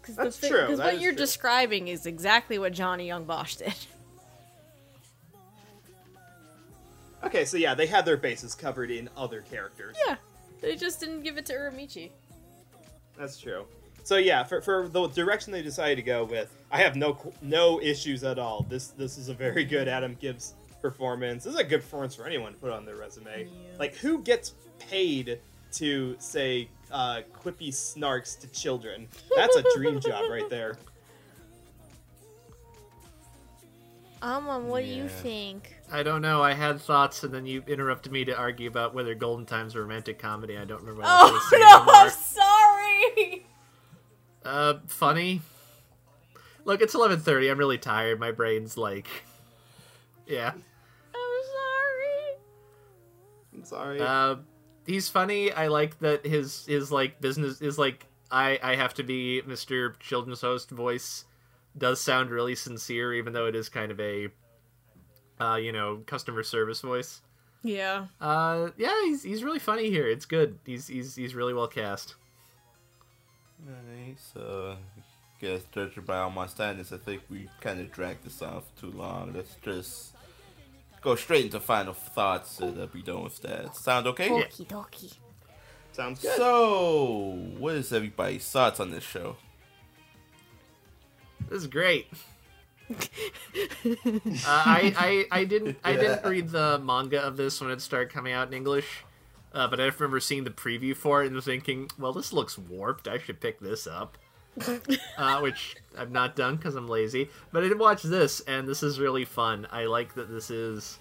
'Cause 0.00 0.16
the 0.16 0.22
That's 0.24 0.38
thi- 0.38 0.48
true, 0.48 0.66
'cause 0.68 0.78
that 0.78 0.84
what 0.86 0.94
is 0.94 1.02
you're 1.02 1.12
true. 1.12 1.18
describing 1.18 1.88
is 1.88 2.06
exactly 2.06 2.58
what 2.58 2.72
Johnny 2.72 3.08
Yong 3.08 3.24
Bosch 3.24 3.56
did. 3.56 3.74
Okay, 7.22 7.44
so 7.44 7.58
yeah, 7.58 7.74
they 7.74 7.86
had 7.86 8.06
their 8.06 8.16
bases 8.16 8.54
covered 8.54 8.90
in 8.90 9.10
other 9.16 9.42
characters. 9.42 9.96
Yeah, 10.06 10.16
they 10.62 10.74
just 10.76 10.98
didn't 11.00 11.22
give 11.22 11.36
it 11.36 11.44
to 11.46 11.52
Uramichi. 11.52 12.10
That's 13.18 13.36
true. 13.38 13.66
So 14.02 14.16
yeah, 14.16 14.42
for, 14.44 14.60
for 14.60 14.88
the 14.88 15.08
direction 15.08 15.52
they 15.52 15.62
decided 15.62 15.96
to 15.96 16.02
go 16.02 16.24
with, 16.24 16.52
I 16.70 16.78
have 16.78 16.96
no 16.96 17.18
no 17.42 17.80
issues 17.80 18.24
at 18.24 18.38
all. 18.38 18.66
This 18.68 18.88
this 18.88 19.18
is 19.18 19.28
a 19.28 19.34
very 19.34 19.64
good 19.64 19.88
Adam 19.88 20.16
Gibbs 20.20 20.54
performance. 20.80 21.44
This 21.44 21.54
is 21.54 21.60
a 21.60 21.64
good 21.64 21.80
performance 21.80 22.14
for 22.14 22.26
anyone 22.26 22.52
to 22.52 22.58
put 22.58 22.72
on 22.72 22.84
their 22.84 22.96
resume. 22.96 23.48
Like 23.78 23.94
who 23.94 24.22
gets 24.22 24.54
paid 24.78 25.38
to 25.72 26.16
say 26.18 26.68
uh, 26.90 27.20
quippy 27.32 27.68
snarks 27.68 28.38
to 28.40 28.46
children? 28.48 29.08
That's 29.36 29.56
a 29.56 29.64
dream 29.76 30.00
job 30.06 30.30
right 30.30 30.48
there. 30.48 30.76
Um, 34.22 34.68
what 34.68 34.84
do 34.84 34.90
you 34.90 35.08
think? 35.08 35.76
I 35.90 36.02
don't 36.02 36.20
know. 36.20 36.42
I 36.42 36.52
had 36.52 36.78
thoughts, 36.80 37.24
and 37.24 37.32
then 37.32 37.46
you 37.46 37.62
interrupted 37.66 38.12
me 38.12 38.24
to 38.26 38.36
argue 38.36 38.68
about 38.68 38.94
whether 38.94 39.14
Golden 39.14 39.46
Time's 39.46 39.74
a 39.74 39.80
romantic 39.80 40.18
comedy. 40.18 40.58
I 40.58 40.64
don't 40.64 40.80
remember. 40.80 41.02
What 41.02 41.08
I 41.08 41.30
was 41.30 41.42
Oh 41.52 41.58
no, 41.58 41.76
anymore. 41.76 41.94
I'm 41.94 42.10
sorry. 42.10 43.46
Uh, 44.44 44.74
funny. 44.86 45.42
Look, 46.64 46.80
it's 46.80 46.94
eleven 46.94 47.20
thirty. 47.20 47.48
I'm 47.48 47.58
really 47.58 47.78
tired. 47.78 48.20
My 48.20 48.32
brain's 48.32 48.76
like, 48.76 49.06
yeah. 50.26 50.52
I'm 50.52 51.42
sorry. 51.52 52.38
I'm 53.54 53.64
sorry. 53.64 54.00
Uh, 54.00 54.36
he's 54.86 55.08
funny. 55.08 55.52
I 55.52 55.68
like 55.68 55.98
that 56.00 56.24
his 56.24 56.66
his 56.66 56.92
like 56.92 57.20
business 57.20 57.60
is 57.60 57.78
like 57.78 58.06
I 58.30 58.58
I 58.62 58.76
have 58.76 58.94
to 58.94 59.02
be 59.02 59.42
Mr. 59.46 59.98
Children's 60.00 60.40
host 60.40 60.70
voice 60.70 61.24
does 61.76 62.00
sound 62.00 62.30
really 62.30 62.54
sincere, 62.54 63.14
even 63.14 63.32
though 63.32 63.46
it 63.46 63.54
is 63.54 63.68
kind 63.68 63.90
of 63.90 64.00
a 64.00 64.28
uh 65.40 65.56
you 65.56 65.72
know 65.72 66.02
customer 66.06 66.42
service 66.42 66.80
voice. 66.80 67.22
Yeah. 67.62 68.06
Uh, 68.20 68.70
yeah, 68.78 68.94
he's 69.04 69.22
he's 69.22 69.44
really 69.44 69.58
funny 69.58 69.90
here. 69.90 70.08
It's 70.08 70.26
good. 70.26 70.58
He's 70.64 70.86
he's 70.86 71.14
he's 71.14 71.34
really 71.34 71.54
well 71.54 71.68
cast. 71.68 72.14
Alright, 73.68 74.18
so 74.18 74.76
guess 75.40 75.62
judging 75.72 76.04
by 76.04 76.18
all 76.18 76.30
my 76.30 76.46
standards, 76.46 76.92
I 76.92 76.98
think 76.98 77.22
we 77.30 77.48
kind 77.60 77.80
of 77.80 77.90
dragged 77.90 78.24
this 78.24 78.42
on 78.42 78.60
for 78.62 78.80
too 78.80 78.90
long. 78.96 79.32
Let's 79.34 79.56
just 79.62 80.14
go 81.00 81.14
straight 81.14 81.46
into 81.46 81.60
final 81.60 81.94
thoughts 81.94 82.60
and 82.60 82.78
uh, 82.78 82.86
be 82.86 83.02
done 83.02 83.24
with 83.24 83.40
that. 83.42 83.76
Sound 83.76 84.06
okay? 84.08 84.28
Okie 84.28 84.66
dokie. 84.66 85.16
Sounds 85.92 86.20
good. 86.20 86.36
So, 86.36 87.38
what 87.58 87.74
is 87.74 87.92
everybody's 87.92 88.48
thoughts 88.48 88.80
on 88.80 88.90
this 88.90 89.04
show? 89.04 89.36
This 91.48 91.62
is 91.62 91.66
great. 91.66 92.06
uh, 92.90 92.94
I, 94.44 95.26
I 95.30 95.40
I 95.40 95.44
didn't 95.44 95.78
I 95.84 95.92
didn't 95.96 96.24
read 96.24 96.48
the 96.48 96.80
manga 96.84 97.20
of 97.22 97.36
this 97.36 97.60
when 97.60 97.70
it 97.70 97.80
started 97.80 98.12
coming 98.12 98.32
out 98.32 98.48
in 98.48 98.54
English, 98.54 99.04
uh, 99.52 99.66
but 99.68 99.80
I 99.80 99.84
remember 99.84 100.20
seeing 100.20 100.44
the 100.44 100.50
preview 100.50 100.94
for 100.96 101.24
it 101.24 101.32
and 101.32 101.42
thinking, 101.42 101.90
well, 101.98 102.12
this 102.12 102.32
looks 102.32 102.56
warped. 102.56 103.08
I 103.08 103.18
should 103.18 103.40
pick 103.40 103.60
this 103.60 103.86
up. 103.86 104.16
uh, 105.16 105.40
which 105.40 105.76
I've 105.96 106.10
not 106.10 106.34
done 106.34 106.56
because 106.56 106.74
I'm 106.74 106.88
lazy. 106.88 107.30
But 107.52 107.64
I 107.64 107.68
did 107.68 107.78
watch 107.78 108.02
this, 108.02 108.40
and 108.40 108.68
this 108.68 108.82
is 108.82 108.98
really 108.98 109.24
fun. 109.24 109.66
I 109.70 109.84
like 109.84 110.14
that 110.14 110.30
this 110.30 110.50
is. 110.50 110.98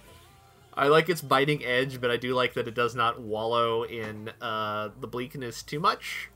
I 0.74 0.88
like 0.88 1.10
its 1.10 1.22
biting 1.22 1.66
edge, 1.66 2.00
but 2.00 2.12
I 2.12 2.18
do 2.18 2.34
like 2.34 2.54
that 2.54 2.68
it 2.68 2.76
does 2.76 2.96
not 2.96 3.20
wallow 3.20 3.84
in 3.84 4.32
uh, 4.40 4.90
the 5.00 5.08
bleakness 5.08 5.64
too 5.64 5.80
much. 5.80 6.30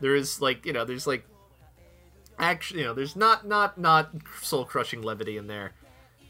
There 0.00 0.14
is 0.14 0.40
like 0.40 0.66
you 0.66 0.72
know, 0.72 0.84
there's 0.84 1.06
like 1.06 1.24
actually, 2.38 2.80
you 2.80 2.86
know, 2.86 2.94
there's 2.94 3.16
not 3.16 3.46
not 3.46 3.78
not 3.78 4.10
soul 4.42 4.64
crushing 4.64 5.02
levity 5.02 5.36
in 5.36 5.46
there 5.46 5.72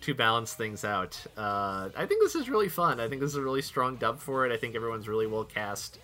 to 0.03 0.15
balance 0.15 0.55
things 0.55 0.85
out. 0.85 1.21
Uh, 1.37 1.89
I 1.97 2.07
think 2.07 2.23
this 2.23 2.35
is 2.35 2.49
really 2.49 2.69
fun. 2.69 3.01
I 3.01 3.09
think 3.09 3.21
this 3.21 3.31
is 3.31 3.37
a 3.37 3.43
really 3.43 3.63
strong 3.63 3.97
dub 3.97 4.21
for 4.21 4.47
it. 4.47 4.53
I 4.53 4.57
think 4.57 4.75
everyone's 4.75 5.09
really 5.09 5.27
well 5.27 5.45
cast. 5.45 5.99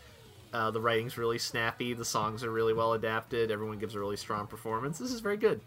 Uh, 0.52 0.70
the 0.70 0.80
writing's 0.80 1.16
really 1.16 1.38
snappy. 1.38 1.94
The 1.94 2.04
songs 2.04 2.44
are 2.44 2.50
really 2.50 2.74
well 2.74 2.92
adapted. 2.94 3.50
Everyone 3.50 3.78
gives 3.78 3.94
a 3.94 4.00
really 4.00 4.16
strong 4.16 4.46
performance. 4.46 4.98
This 4.98 5.12
is 5.12 5.20
very 5.20 5.36
good. 5.36 5.60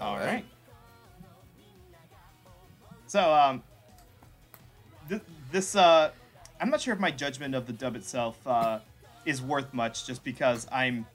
All 0.00 0.16
right. 0.16 0.44
So, 3.06 3.32
um, 3.32 3.62
th- 5.08 5.22
this, 5.50 5.76
uh, 5.76 6.10
I'm 6.60 6.70
not 6.70 6.80
sure 6.80 6.94
if 6.94 7.00
my 7.00 7.10
judgment 7.10 7.54
of 7.54 7.66
the 7.66 7.72
dub 7.72 7.94
itself 7.96 8.38
uh, 8.46 8.80
is 9.26 9.42
worth 9.42 9.72
much, 9.74 10.06
just 10.06 10.24
because 10.24 10.66
I'm, 10.72 11.06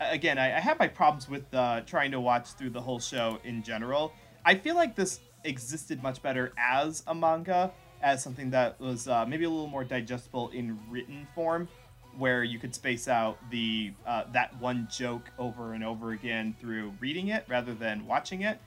again, 0.00 0.38
I, 0.38 0.56
I 0.56 0.60
have 0.60 0.78
my 0.78 0.88
problems 0.88 1.28
with 1.28 1.52
uh, 1.54 1.80
trying 1.82 2.10
to 2.10 2.20
watch 2.20 2.48
through 2.52 2.70
the 2.70 2.80
whole 2.80 3.00
show 3.00 3.38
in 3.44 3.62
general. 3.62 4.12
I 4.46 4.54
feel 4.54 4.76
like 4.76 4.94
this 4.94 5.18
existed 5.42 6.04
much 6.04 6.22
better 6.22 6.52
as 6.56 7.02
a 7.08 7.14
manga, 7.14 7.72
as 8.00 8.22
something 8.22 8.48
that 8.50 8.80
was 8.80 9.08
uh, 9.08 9.26
maybe 9.26 9.44
a 9.44 9.50
little 9.50 9.66
more 9.66 9.82
digestible 9.82 10.50
in 10.50 10.78
written 10.88 11.26
form, 11.34 11.68
where 12.16 12.44
you 12.44 12.60
could 12.60 12.72
space 12.72 13.08
out 13.08 13.38
the 13.50 13.92
uh, 14.06 14.22
that 14.32 14.56
one 14.60 14.86
joke 14.88 15.32
over 15.36 15.74
and 15.74 15.82
over 15.82 16.12
again 16.12 16.54
through 16.60 16.92
reading 17.00 17.28
it 17.28 17.44
rather 17.48 17.74
than 17.74 18.06
watching 18.06 18.42
it. 18.42 18.60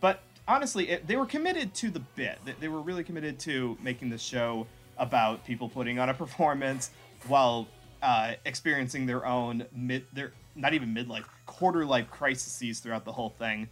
But 0.00 0.22
honestly, 0.46 0.88
it, 0.88 1.08
they 1.08 1.16
were 1.16 1.26
committed 1.26 1.74
to 1.74 1.90
the 1.90 2.00
bit. 2.00 2.38
They, 2.60 2.68
were 2.68 2.80
really 2.80 3.02
committed 3.02 3.40
to 3.40 3.76
making 3.82 4.10
the 4.10 4.18
show 4.18 4.68
about 4.98 5.44
people 5.44 5.68
putting 5.68 5.98
on 5.98 6.10
a 6.10 6.14
performance 6.14 6.92
while 7.26 7.66
uh, 8.02 8.34
experiencing 8.44 9.04
their 9.04 9.26
own 9.26 9.66
mid, 9.74 10.06
their 10.12 10.32
not 10.54 10.74
even 10.74 10.94
midlife, 10.94 11.24
quarter 11.44 11.84
life 11.84 12.08
crises 12.08 12.78
throughout 12.78 13.04
the 13.04 13.12
whole 13.12 13.30
thing. 13.30 13.68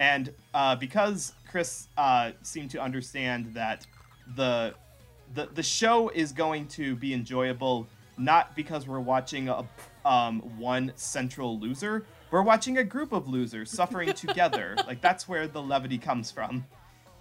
And 0.00 0.32
uh, 0.54 0.76
because 0.76 1.32
Chris 1.50 1.88
uh, 1.96 2.32
seemed 2.42 2.70
to 2.70 2.80
understand 2.80 3.54
that 3.54 3.86
the, 4.36 4.74
the 5.34 5.46
the 5.54 5.62
show 5.62 6.08
is 6.10 6.32
going 6.32 6.68
to 6.68 6.94
be 6.96 7.14
enjoyable 7.14 7.88
not 8.16 8.54
because 8.56 8.86
we're 8.86 9.00
watching 9.00 9.48
a 9.48 9.64
um, 10.04 10.40
one 10.58 10.92
central 10.96 11.58
loser. 11.58 12.04
We're 12.30 12.42
watching 12.42 12.78
a 12.78 12.84
group 12.84 13.12
of 13.12 13.28
losers 13.28 13.70
suffering 13.70 14.12
together. 14.14 14.76
Like 14.86 15.00
that's 15.00 15.28
where 15.28 15.46
the 15.46 15.62
levity 15.62 15.98
comes 15.98 16.30
from. 16.30 16.66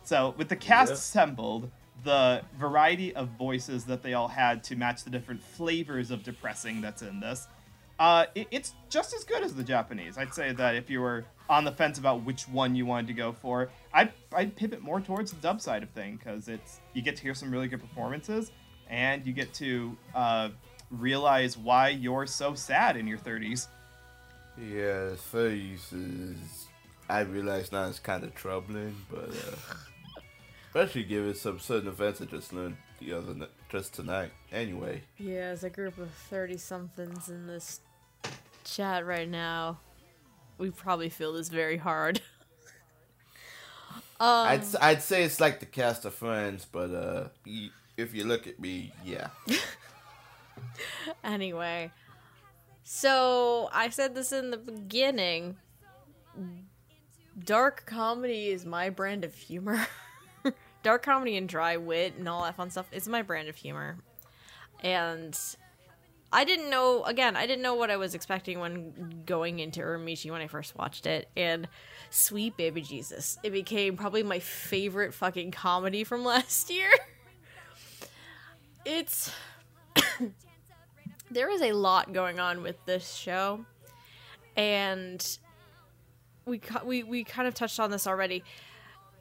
So 0.03 0.33
with 0.37 0.49
the 0.49 0.55
cast 0.55 0.93
assembled, 0.93 1.69
the 2.03 2.41
variety 2.57 3.13
of 3.15 3.29
voices 3.29 3.83
that 3.85 4.03
they 4.03 4.13
all 4.13 4.27
had 4.27 4.63
to 4.65 4.75
match 4.75 5.03
the 5.03 5.09
different 5.09 5.41
flavors 5.41 6.11
of 6.11 6.23
depressing 6.23 6.81
that's 6.81 7.01
in 7.01 7.19
this, 7.19 7.47
uh, 7.99 8.25
it, 8.35 8.47
it's 8.51 8.73
just 8.89 9.13
as 9.13 9.23
good 9.23 9.43
as 9.43 9.53
the 9.55 9.63
Japanese. 9.63 10.17
I'd 10.17 10.33
say 10.33 10.51
that 10.53 10.75
if 10.75 10.89
you 10.89 11.01
were 11.01 11.25
on 11.49 11.63
the 11.63 11.71
fence 11.71 11.97
about 11.97 12.23
which 12.23 12.43
one 12.47 12.75
you 12.75 12.85
wanted 12.85 13.07
to 13.07 13.13
go 13.13 13.31
for, 13.31 13.69
I'd, 13.93 14.11
I'd 14.33 14.55
pivot 14.55 14.81
more 14.81 14.99
towards 15.01 15.31
the 15.31 15.39
dub 15.41 15.61
side 15.61 15.81
of 15.83 15.89
thing 15.91 16.17
because 16.17 16.47
it's 16.47 16.79
you 16.93 17.01
get 17.01 17.15
to 17.15 17.21
hear 17.23 17.33
some 17.33 17.51
really 17.51 17.67
good 17.67 17.79
performances 17.81 18.51
and 18.89 19.25
you 19.25 19.33
get 19.33 19.53
to 19.55 19.97
uh, 20.15 20.49
realize 20.91 21.57
why 21.57 21.89
you're 21.89 22.25
so 22.27 22.53
sad 22.53 22.97
in 22.97 23.07
your 23.07 23.17
30s. 23.17 23.67
Yeah, 24.57 25.15
face 25.15 25.91
is. 25.93 26.67
I 27.09 27.21
realize 27.21 27.71
now 27.71 27.87
it's 27.87 27.99
kind 27.99 28.23
of 28.23 28.33
troubling, 28.35 28.95
but 29.09 29.29
uh, 29.29 29.55
especially 30.67 31.03
given 31.03 31.35
some 31.35 31.59
certain 31.59 31.87
events 31.87 32.21
I 32.21 32.25
just 32.25 32.51
learned 32.53 32.77
the 32.99 33.13
other 33.13 33.31
n- 33.31 33.47
just 33.69 33.93
tonight. 33.93 34.31
Anyway, 34.51 35.03
Yeah, 35.17 35.49
as 35.51 35.63
a 35.63 35.69
group 35.69 35.97
of 35.97 36.09
30 36.09 36.57
somethings 36.57 37.29
in 37.29 37.47
this 37.47 37.81
chat 38.75 39.05
right 39.05 39.29
now, 39.29 39.79
we 40.57 40.69
probably 40.69 41.09
feel 41.09 41.33
this 41.33 41.49
very 41.49 41.77
hard. 41.77 42.21
um, 44.19 44.47
I'd 44.47 44.63
I'd 44.81 45.01
say 45.01 45.23
it's 45.23 45.39
like 45.39 45.59
the 45.59 45.65
cast 45.65 46.05
of 46.05 46.13
Friends, 46.13 46.65
but 46.71 46.91
uh, 46.91 47.27
if 47.97 48.13
you 48.13 48.23
look 48.23 48.47
at 48.47 48.59
me, 48.59 48.91
yeah. 49.03 49.29
anyway, 51.23 51.91
So 52.83 53.69
I 53.73 53.89
said 53.89 54.15
this 54.15 54.31
in 54.31 54.51
the 54.51 54.57
beginning. 54.57 55.57
Dark 57.43 57.85
comedy 57.85 58.47
is 58.49 58.65
my 58.65 58.89
brand 58.89 59.23
of 59.23 59.35
humor. 59.35 59.85
Dark 60.83 61.03
comedy 61.03 61.35
and 61.37 61.49
dry 61.49 61.77
wit 61.77 62.15
and 62.17 62.29
all 62.29 62.43
that 62.43 62.55
fun 62.55 62.69
stuff 62.69 62.87
is 62.91 63.07
my 63.07 63.21
brand 63.21 63.49
of 63.49 63.55
humor. 63.55 63.97
And 64.81 65.37
I 66.31 66.43
didn't 66.43 66.69
know 66.69 67.03
again, 67.03 67.35
I 67.35 67.47
didn't 67.47 67.61
know 67.61 67.75
what 67.75 67.89
I 67.89 67.97
was 67.97 68.13
expecting 68.13 68.59
when 68.59 69.23
going 69.25 69.59
into 69.59 69.79
Uramichi 69.79 70.29
when 70.29 70.41
I 70.41 70.47
first 70.47 70.75
watched 70.77 71.05
it. 71.05 71.29
And 71.37 71.67
sweet 72.09 72.57
baby 72.57 72.81
Jesus. 72.81 73.37
It 73.43 73.51
became 73.51 73.95
probably 73.95 74.23
my 74.23 74.39
favorite 74.39 75.13
fucking 75.13 75.51
comedy 75.51 76.03
from 76.03 76.23
last 76.25 76.69
year. 76.69 76.89
It's 78.85 79.31
there 81.31 81.49
is 81.49 81.61
a 81.61 81.71
lot 81.71 82.13
going 82.13 82.39
on 82.39 82.61
with 82.61 82.77
this 82.85 83.13
show, 83.13 83.65
and 84.55 85.25
we 86.45 86.61
we 86.85 87.03
we 87.03 87.23
kind 87.23 87.47
of 87.47 87.53
touched 87.53 87.79
on 87.79 87.91
this 87.91 88.07
already. 88.07 88.43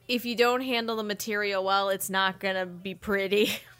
If 0.07 0.23
you 0.25 0.35
don't 0.35 0.61
handle 0.61 0.95
the 0.95 1.03
material 1.03 1.63
well, 1.63 1.89
it's 1.89 2.09
not 2.09 2.39
gonna 2.39 2.65
be 2.65 2.95
pretty. 2.95 3.51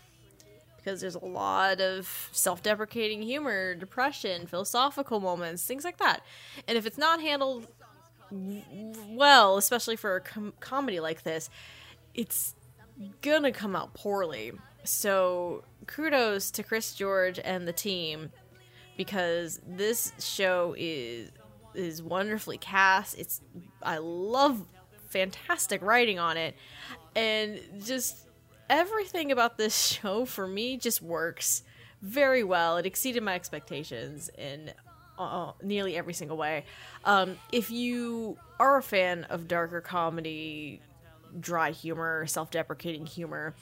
because 0.88 1.02
there's 1.02 1.16
a 1.16 1.26
lot 1.26 1.82
of 1.82 2.30
self-deprecating 2.32 3.22
humor, 3.22 3.76
depression, 3.76 4.48
philosophical 4.48 5.20
moments, 5.20 5.66
things 5.66 5.84
like 5.84 5.98
that. 5.98 6.22
And 6.66 6.78
if 6.78 6.86
it's 6.86 6.98
not 6.98 7.20
handled 7.20 7.68
well, 8.32 9.58
especially 9.58 9.98
for 9.98 10.16
a 10.16 10.22
com- 10.22 10.54
comedy 10.62 11.02
like 11.02 11.24
this, 11.24 11.50
it's 12.14 12.56
gonna 13.22 13.52
come 13.52 13.76
out 13.76 13.96
poorly. 13.96 14.54
So 14.86 15.66
kudos 15.88 16.52
to 16.52 16.64
Chris 16.64 16.94
George 16.94 17.38
and 17.44 17.68
the 17.68 17.74
team 17.74 18.32
because 18.96 19.60
this 19.68 20.14
show 20.20 20.74
is 20.78 21.32
is 21.74 22.02
wonderfully 22.02 22.58
cast. 22.58 23.20
It's 23.20 23.42
I 23.84 23.98
love 23.98 24.66
fantastic 25.10 25.82
writing 25.82 26.18
on 26.18 26.38
it 26.38 26.56
and 27.14 27.60
just 27.84 28.27
everything 28.70 29.32
about 29.32 29.58
this 29.58 29.88
show 30.02 30.26
for 30.26 30.48
me 30.48 30.78
just 30.78 31.02
works 31.02 31.64
very 32.02 32.44
well. 32.44 32.78
It 32.78 32.86
exceeded 32.86 33.24
my 33.24 33.36
expectations 33.36 34.30
in 34.38 34.72
uh, 35.18 35.54
nearly 35.64 35.98
every 35.98 36.14
single 36.14 36.38
way. 36.38 36.66
Um, 37.06 37.38
if 37.52 37.72
you 37.72 38.38
are 38.60 38.78
a 38.78 38.84
fan 38.84 39.24
of 39.26 39.48
darker 39.48 39.82
comedy, 39.82 40.82
dry 41.40 41.72
humor, 41.72 42.28
self 42.28 42.52
deprecating 42.52 43.06
humor, 43.06 43.56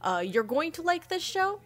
uh, 0.00 0.22
you're 0.24 0.42
going 0.42 0.72
to 0.72 0.82
like 0.82 1.08
this 1.08 1.22
show. 1.22 1.60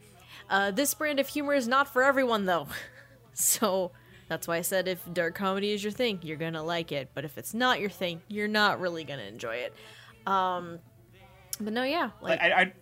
Uh, 0.51 0.71
this 0.71 0.95
brand 0.95 1.19
of 1.19 1.29
humor 1.29 1.55
is 1.55 1.67
not 1.67 1.93
for 1.93 2.03
everyone, 2.03 2.45
though. 2.45 2.69
so 3.33 3.93
that's 4.29 4.49
why 4.49 4.57
I 4.57 4.63
said 4.63 4.89
if 4.89 5.03
dark 5.13 5.35
comedy 5.35 5.73
is 5.73 5.83
your 5.83 5.93
thing, 5.93 6.21
you're 6.23 6.37
gonna 6.37 6.63
like 6.63 6.93
it. 6.93 7.11
But 7.15 7.25
if 7.25 7.39
it's 7.39 7.55
not 7.55 7.81
your 7.81 7.91
thing, 7.91 8.23
you're 8.29 8.49
not 8.49 8.81
really 8.81 9.05
gonna 9.05 9.23
enjoy 9.23 9.57
it. 9.57 9.75
Um, 10.27 10.81
but 11.61 11.73
no, 11.73 11.85
yeah, 11.85 12.11
like, 12.21 12.41
I, 12.41 12.51
I, 12.51 12.73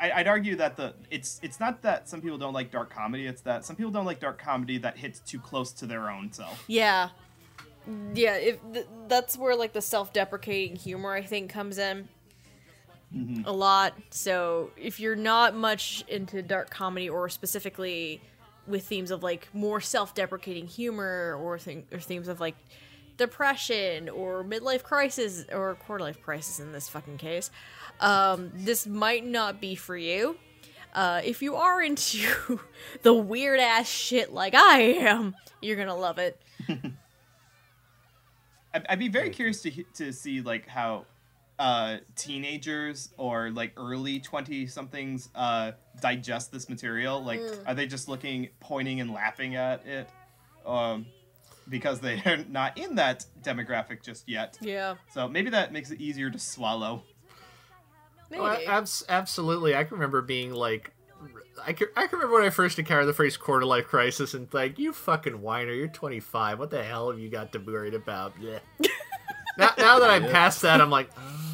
I, 0.00 0.12
I'd 0.16 0.28
argue 0.28 0.56
that 0.56 0.76
the 0.76 0.94
it's 1.10 1.40
it's 1.42 1.60
not 1.60 1.82
that 1.82 2.08
some 2.08 2.20
people 2.20 2.38
don't 2.38 2.52
like 2.52 2.70
dark 2.70 2.90
comedy. 2.90 3.26
It's 3.26 3.42
that 3.42 3.64
some 3.64 3.76
people 3.76 3.90
don't 3.90 4.06
like 4.06 4.20
dark 4.20 4.38
comedy 4.38 4.78
that 4.78 4.96
hits 4.96 5.20
too 5.20 5.38
close 5.38 5.72
to 5.72 5.86
their 5.86 6.10
own 6.10 6.32
self. 6.32 6.64
Yeah. 6.66 7.10
Yeah, 8.14 8.36
if 8.36 8.60
th- 8.72 8.86
that's 9.08 9.36
where 9.36 9.56
like 9.56 9.72
the 9.72 9.82
self-deprecating 9.82 10.76
humor 10.76 11.12
I 11.12 11.22
think 11.22 11.50
comes 11.50 11.78
in 11.78 12.08
mm-hmm. 13.14 13.42
a 13.44 13.52
lot. 13.52 13.94
So, 14.10 14.70
if 14.76 15.00
you're 15.00 15.16
not 15.16 15.54
much 15.54 16.04
into 16.08 16.42
dark 16.42 16.70
comedy 16.70 17.08
or 17.08 17.28
specifically 17.28 18.20
with 18.66 18.86
themes 18.86 19.10
of 19.10 19.22
like 19.22 19.48
more 19.52 19.80
self-deprecating 19.80 20.66
humor 20.66 21.36
or 21.40 21.58
thing 21.58 21.84
or 21.92 21.98
themes 21.98 22.28
of 22.28 22.40
like 22.40 22.54
depression 23.16 24.08
or 24.08 24.44
midlife 24.44 24.82
crisis 24.82 25.44
or 25.52 25.74
quarter 25.74 26.04
life 26.04 26.22
crisis 26.22 26.60
in 26.60 26.72
this 26.72 26.88
fucking 26.88 27.18
case, 27.18 27.50
um, 28.02 28.52
this 28.54 28.86
might 28.86 29.24
not 29.24 29.60
be 29.60 29.74
for 29.74 29.96
you. 29.96 30.36
Uh, 30.92 31.22
if 31.24 31.40
you 31.40 31.56
are 31.56 31.80
into 31.80 32.60
the 33.02 33.14
weird 33.14 33.58
ass 33.60 33.88
shit 33.88 34.32
like 34.32 34.54
I 34.54 34.80
am, 34.80 35.34
you're 35.62 35.76
gonna 35.76 35.96
love 35.96 36.18
it. 36.18 36.38
I'd, 38.74 38.98
be 38.98 39.08
very 39.08 39.30
curious 39.30 39.62
to 39.62 39.70
to 39.94 40.12
see 40.12 40.42
like 40.42 40.66
how 40.68 41.06
uh, 41.58 41.98
teenagers 42.16 43.10
or 43.16 43.50
like 43.50 43.72
early 43.76 44.20
twenty 44.20 44.66
somethings 44.66 45.30
uh, 45.34 45.72
digest 46.00 46.52
this 46.52 46.68
material. 46.68 47.22
Like, 47.22 47.40
are 47.66 47.74
they 47.74 47.86
just 47.86 48.08
looking, 48.08 48.48
pointing, 48.60 49.00
and 49.00 49.12
laughing 49.12 49.56
at 49.56 49.86
it? 49.86 50.10
Um, 50.66 51.06
because 51.68 52.00
they're 52.00 52.44
not 52.50 52.76
in 52.78 52.96
that 52.96 53.24
demographic 53.42 54.02
just 54.02 54.28
yet. 54.28 54.58
Yeah, 54.60 54.96
So 55.12 55.28
maybe 55.28 55.50
that 55.50 55.72
makes 55.72 55.90
it 55.90 56.00
easier 56.00 56.30
to 56.30 56.38
swallow. 56.38 57.04
Maybe. 58.32 58.42
Well, 58.42 58.58
abs- 58.66 59.04
absolutely. 59.08 59.76
I 59.76 59.84
can 59.84 59.94
remember 59.98 60.20
being 60.22 60.52
like, 60.52 60.90
I 61.64 61.72
can, 61.74 61.86
I 61.96 62.06
can 62.08 62.18
remember 62.18 62.38
when 62.38 62.44
I 62.46 62.50
first 62.50 62.78
encountered 62.80 63.06
the 63.06 63.12
phrase 63.12 63.36
quarter 63.36 63.64
life 63.64 63.86
crisis 63.86 64.34
and 64.34 64.48
like, 64.52 64.78
you 64.80 64.92
fucking 64.92 65.40
whiner, 65.40 65.72
you're 65.72 65.86
25. 65.88 66.58
What 66.58 66.70
the 66.70 66.82
hell 66.82 67.10
have 67.10 67.20
you 67.20 67.28
got 67.28 67.52
to 67.52 67.58
be 67.60 67.70
worried 67.72 67.94
about? 67.94 68.32
Yeah. 68.40 68.58
now, 69.58 69.70
now 69.78 69.98
that 70.00 70.10
I'm 70.10 70.24
past 70.24 70.62
that, 70.62 70.80
I'm 70.80 70.90
like, 70.90 71.10
oh. 71.16 71.38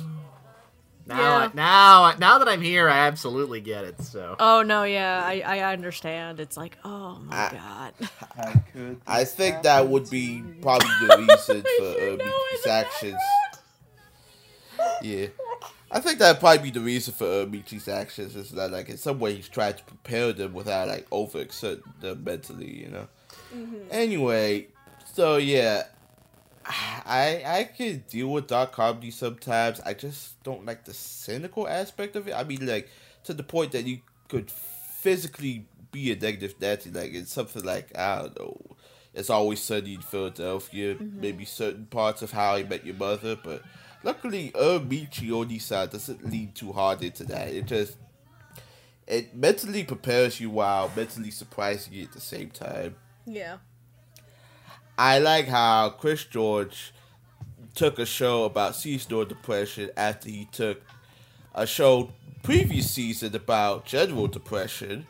Now, 1.06 1.16
Yeah. 1.16 1.36
I, 1.46 1.50
now, 1.54 2.02
I- 2.04 2.16
now 2.18 2.38
that 2.38 2.48
I'm 2.48 2.60
here, 2.60 2.86
I 2.86 3.06
absolutely 3.06 3.62
get 3.62 3.84
it. 3.84 3.98
So, 4.02 4.36
oh 4.38 4.60
no, 4.60 4.82
yeah, 4.82 5.22
I, 5.24 5.40
I 5.40 5.72
understand. 5.72 6.38
It's 6.38 6.54
like, 6.54 6.76
oh 6.84 7.18
my 7.24 7.34
I- 7.34 7.50
god. 7.98 8.10
I 8.38 8.52
could. 8.72 9.00
I 9.06 9.24
think 9.24 9.62
that 9.62 9.88
would 9.88 10.10
be 10.10 10.42
probably 10.60 10.88
the 11.06 11.16
reason 11.26 11.62
for 11.62 12.00
should 12.00 12.20
uh, 12.22 12.70
actions. 12.70 13.20
Yeah. 15.02 15.28
I 15.90 16.00
think 16.00 16.18
that'd 16.18 16.40
probably 16.40 16.64
be 16.64 16.70
the 16.70 16.80
reason 16.80 17.14
for 17.14 17.24
uh, 17.24 17.46
Michi's 17.46 17.88
actions 17.88 18.36
is 18.36 18.50
that, 18.50 18.70
like, 18.70 18.88
in 18.90 18.98
some 18.98 19.18
way 19.18 19.34
he's 19.34 19.48
trying 19.48 19.74
to 19.74 19.82
prepare 19.84 20.32
them 20.32 20.52
without, 20.52 20.88
like, 20.88 21.08
overexerting 21.10 22.00
them 22.00 22.24
mentally, 22.24 22.82
you 22.82 22.88
know? 22.88 23.08
Anyway, 23.90 24.68
so 25.14 25.38
yeah, 25.38 25.84
I 26.66 27.42
I 27.46 27.64
can 27.64 28.04
deal 28.10 28.28
with 28.28 28.46
dark 28.46 28.72
comedy 28.72 29.10
sometimes. 29.10 29.80
I 29.80 29.94
just 29.94 30.42
don't 30.42 30.66
like 30.66 30.84
the 30.84 30.92
cynical 30.92 31.66
aspect 31.66 32.14
of 32.14 32.28
it. 32.28 32.34
I 32.34 32.44
mean, 32.44 32.66
like, 32.66 32.90
to 33.24 33.32
the 33.32 33.42
point 33.42 33.72
that 33.72 33.86
you 33.86 34.00
could 34.28 34.50
physically 34.50 35.64
be 35.90 36.12
a 36.12 36.16
negative 36.16 36.54
Nancy. 36.60 36.90
Like, 36.90 37.14
it's 37.14 37.32
something 37.32 37.64
like, 37.64 37.96
I 37.96 38.18
don't 38.18 38.38
know, 38.38 38.76
it's 39.14 39.30
always 39.30 39.60
sunny 39.60 39.94
in 39.94 40.02
Philadelphia, 40.02 40.96
maybe 41.00 41.46
certain 41.46 41.86
parts 41.86 42.20
of 42.20 42.32
How 42.32 42.54
I 42.56 42.64
Met 42.64 42.84
Your 42.84 42.96
Mother, 42.96 43.36
but 43.42 43.62
luckily, 44.02 44.52
uh, 44.54 44.78
Michi 44.78 45.28
Oniisan 45.28 45.90
doesn't 45.90 46.28
lean 46.28 46.52
too 46.52 46.72
hard 46.72 47.02
into 47.02 47.24
that. 47.24 47.48
It 47.48 47.66
just, 47.66 47.96
it 49.06 49.34
mentally 49.34 49.84
prepares 49.84 50.40
you 50.40 50.50
while 50.50 50.90
mentally 50.94 51.30
surprising 51.30 51.92
you 51.92 52.04
at 52.04 52.12
the 52.12 52.20
same 52.20 52.50
time. 52.50 52.96
Yeah. 53.26 53.58
I 54.96 55.18
like 55.18 55.46
how 55.46 55.90
Chris 55.90 56.24
George 56.24 56.92
took 57.74 57.98
a 57.98 58.06
show 58.06 58.44
about 58.44 58.74
seasonal 58.74 59.24
depression 59.24 59.90
after 59.96 60.28
he 60.28 60.48
took 60.50 60.82
a 61.54 61.66
show 61.66 62.12
previous 62.42 62.90
season 62.90 63.34
about 63.36 63.84
general 63.84 64.26
depression, 64.26 65.06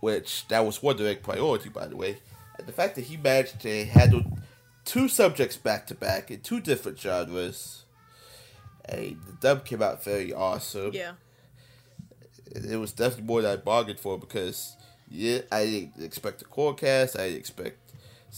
which 0.00 0.46
that 0.48 0.64
was 0.64 0.82
Wonder 0.82 1.06
Egg 1.06 1.22
Priority, 1.22 1.68
by 1.68 1.86
the 1.86 1.96
way. 1.96 2.18
And 2.58 2.66
the 2.66 2.72
fact 2.72 2.94
that 2.96 3.04
he 3.04 3.16
managed 3.16 3.60
to 3.60 3.84
handle 3.84 4.24
two 4.84 5.08
subjects 5.08 5.56
back 5.56 5.86
to 5.88 5.94
back 5.94 6.30
in 6.30 6.40
two 6.40 6.60
different 6.60 6.98
genres. 6.98 7.84
Hey, 8.88 9.16
the 9.26 9.32
dub 9.40 9.64
came 9.64 9.82
out 9.82 10.04
very 10.04 10.32
awesome 10.34 10.92
Yeah. 10.92 11.12
it 12.54 12.76
was 12.78 12.92
definitely 12.92 13.24
more 13.24 13.40
than 13.42 13.52
I 13.52 13.56
bargained 13.56 13.98
for 13.98 14.18
because 14.18 14.76
yeah, 15.10 15.40
I 15.50 15.64
didn't 15.64 16.02
expect 16.04 16.42
a 16.42 16.44
core 16.44 16.74
cast, 16.74 17.18
I 17.18 17.24
didn't 17.28 17.38
expect 17.38 17.78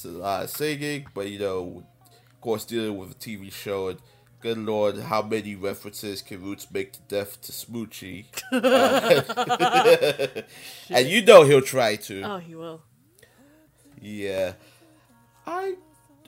a 0.05 0.09
lot 0.09 0.45
of 0.45 0.51
singing, 0.51 1.07
but 1.15 1.29
you 1.29 1.39
know, 1.39 1.85
of 2.31 2.41
course, 2.41 2.65
dealing 2.65 2.97
with 2.97 3.11
a 3.13 3.15
TV 3.15 3.51
show 3.51 3.89
and 3.89 3.99
good 4.41 4.59
lord, 4.59 4.99
how 4.99 5.23
many 5.23 5.57
references 5.57 6.23
can 6.23 6.43
Roots 6.43 6.71
make 6.71 6.93
to 6.93 7.01
death 7.09 7.41
to 7.43 7.51
Smoochy? 7.53 8.27
and 10.91 11.09
you 11.09 11.25
know 11.25 11.43
he'll 11.45 11.63
try 11.63 11.97
to. 11.97 12.23
Oh, 12.23 12.39
he 12.39 12.55
will. 12.55 12.83
Yeah. 14.01 14.53
I 15.47 15.77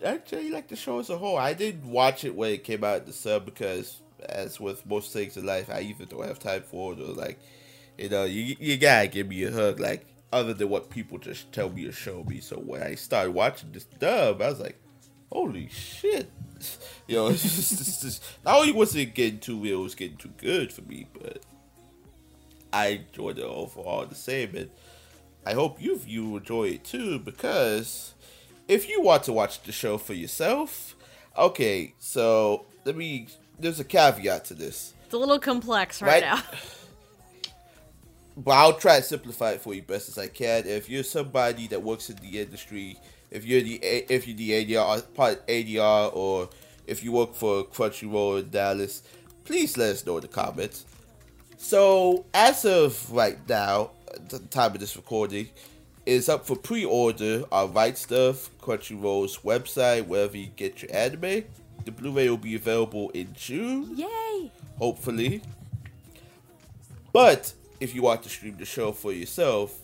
actually 0.05 0.51
like 0.51 0.69
the 0.69 0.77
show 0.77 0.99
as 0.99 1.11
a 1.11 1.19
whole. 1.19 1.37
I 1.37 1.55
didn't 1.55 1.91
watch 1.91 2.25
it 2.25 2.35
when 2.35 2.53
it 2.53 2.65
came 2.65 2.85
out 2.85 3.07
the 3.07 3.13
sub 3.13 3.45
because, 3.45 4.01
as 4.29 4.61
with 4.61 4.85
most 4.87 5.13
things 5.13 5.37
in 5.37 5.47
life, 5.47 5.71
I 5.71 5.81
either 5.81 6.05
don't 6.05 6.27
have 6.27 6.39
time 6.39 6.63
for 6.63 6.93
it 6.93 7.01
or, 7.01 7.13
like, 7.13 7.39
you 7.97 8.09
know, 8.09 8.25
you, 8.25 8.57
you 8.59 8.77
gotta 8.77 9.09
give 9.09 9.29
me 9.29 9.45
a 9.45 9.53
hug, 9.53 9.81
like, 9.81 10.07
other 10.33 10.55
than 10.55 10.69
what 10.69 10.91
people 10.91 11.19
just 11.19 11.53
tell 11.53 11.71
me 11.71 11.87
or 11.87 11.93
show 11.93 12.25
me. 12.25 12.41
So 12.41 12.57
when 12.57 12.83
I 12.83 12.95
started 12.95 13.33
watching 13.33 13.73
this 13.73 13.85
dub, 13.85 14.43
I 14.43 14.51
was 14.51 14.61
like, 14.61 14.79
holy 15.31 15.69
shit. 15.69 16.31
You 17.07 17.17
know, 17.17 17.29
it's 17.29 17.43
just, 17.43 17.73
it's 17.73 18.01
just, 18.03 18.45
not 18.45 18.57
only 18.57 18.73
was 18.73 18.95
it 18.97 19.15
getting 19.15 19.41
too 19.41 19.59
real, 19.59 19.81
it 19.81 19.85
was 19.85 19.95
getting 19.95 20.17
too 20.17 20.33
good 20.37 20.73
for 20.73 20.83
me, 20.83 21.07
but 21.13 21.43
I 22.73 22.87
enjoyed 22.89 23.39
it 23.39 23.45
overall 23.45 24.07
the 24.07 24.15
same. 24.15 24.55
And 24.55 24.71
I 25.47 25.55
hope 25.55 25.81
you 25.81 26.01
you 26.07 26.37
enjoy 26.37 26.65
it 26.65 26.85
too 26.85 27.19
because 27.21 28.15
if 28.69 28.89
you 28.89 29.01
want 29.03 29.25
to 29.25 29.33
watch 29.33 29.63
the 29.63 29.73
show 29.73 29.99
for 29.99 30.15
yourself, 30.15 30.95
okay, 31.37 31.95
so 31.99 32.67
let 32.85 32.97
me. 32.97 33.29
There's 33.59 33.81
a 33.81 33.85
caveat 33.85 34.45
to 34.47 34.55
this, 34.55 34.95
It's 35.07 35.15
a 35.15 35.19
little 35.19 35.41
complex 35.41 36.01
right, 36.01 36.23
Right. 36.23 36.23
now. 36.23 36.43
but 38.37 38.53
I'll 38.53 38.75
try 38.75 38.99
to 38.99 39.03
simplify 39.03 39.53
it 39.53 39.61
for 39.61 39.75
you 39.75 39.83
best 39.83 40.09
as 40.09 40.17
I 40.17 40.29
can. 40.29 40.65
If 40.67 40.89
you're 40.89 41.03
somebody 41.03 41.67
that 41.69 41.83
works 41.83 42.09
in 42.09 42.17
the 42.17 42.39
industry, 42.41 42.97
if 43.33 43.45
you're 43.45 43.63
the 43.63 43.75
if 43.83 44.29
you're 44.29 44.37
the 44.37 44.51
ADR 44.65 44.99
uh, 44.99 45.03
part 45.15 45.45
ADR, 45.49 46.15
or 46.15 46.49
if 46.87 47.03
you 47.03 47.11
work 47.13 47.35
for 47.35 47.65
Crunchyroll 47.65 48.41
in 48.41 48.51
Dallas, 48.51 49.03
please 49.45 49.77
let 49.77 49.91
us 49.91 50.07
know 50.07 50.17
in 50.19 50.23
the 50.23 50.29
comments. 50.29 50.85
So 51.57 52.27
as 52.33 52.65
of 52.65 53.11
right 53.11 53.39
now, 53.49 53.91
the 54.29 54.39
time 54.39 54.73
of 54.75 54.79
this 54.79 54.97
recording, 54.97 55.49
is 56.09 56.31
up 56.31 56.47
for 56.47 56.57
pre-order 56.57 57.45
on 57.53 57.71
Right 57.75 57.93
Stuf, 57.93 58.49
Crunchyroll's 58.63 59.41
website, 59.45 60.07
wherever 60.07 60.39
you 60.39 60.47
get 60.47 60.81
your 60.81 60.91
anime. 60.95 61.45
The 61.85 61.93
Blu-ray 61.93 62.31
will 62.31 62.39
be 62.39 62.55
available 62.55 63.11
in 63.11 63.35
June 63.35 63.95
Yay! 63.95 64.51
hopefully. 64.79 65.43
But 67.13 67.53
if 67.79 67.95
you 67.95 68.01
want 68.01 68.23
to 68.23 68.31
stream 68.31 68.57
the 68.57 68.65
show 68.65 68.93
for 68.93 69.13
yourself, 69.13 69.79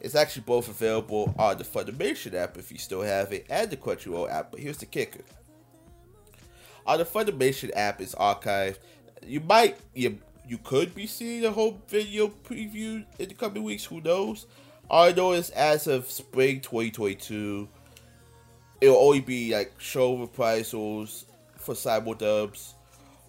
it's 0.00 0.16
actually 0.16 0.42
both 0.42 0.68
available 0.68 1.32
on 1.38 1.58
the 1.58 1.64
Funimation 1.64 2.34
app 2.34 2.58
if 2.58 2.72
you 2.72 2.78
still 2.78 3.02
have 3.02 3.32
it, 3.32 3.46
and 3.48 3.70
the 3.70 3.76
Crunchyroll 3.76 4.28
app. 4.28 4.50
But 4.50 4.58
here's 4.58 4.78
the 4.78 4.86
kicker: 4.86 5.22
on 6.88 6.98
the 6.98 7.04
Funimation 7.04 7.70
app, 7.76 8.00
it's 8.00 8.16
archived. 8.16 8.78
You 9.24 9.38
might 9.40 9.76
you 9.94 10.18
you 10.48 10.58
could 10.58 10.92
be 10.92 11.06
seeing 11.06 11.44
a 11.44 11.52
whole 11.52 11.80
video 11.86 12.26
preview 12.26 13.04
in 13.20 13.28
the 13.28 13.34
coming 13.34 13.62
weeks. 13.62 13.84
Who 13.84 14.00
knows? 14.00 14.46
I 14.90 15.12
know 15.12 15.32
is 15.32 15.50
as 15.50 15.86
of 15.86 16.10
spring 16.10 16.60
2022, 16.60 17.68
it'll 18.80 18.96
only 18.96 19.20
be 19.20 19.54
like 19.54 19.74
show 19.78 20.16
reprisals 20.16 21.26
for 21.58 21.74
simuldubs 21.74 22.72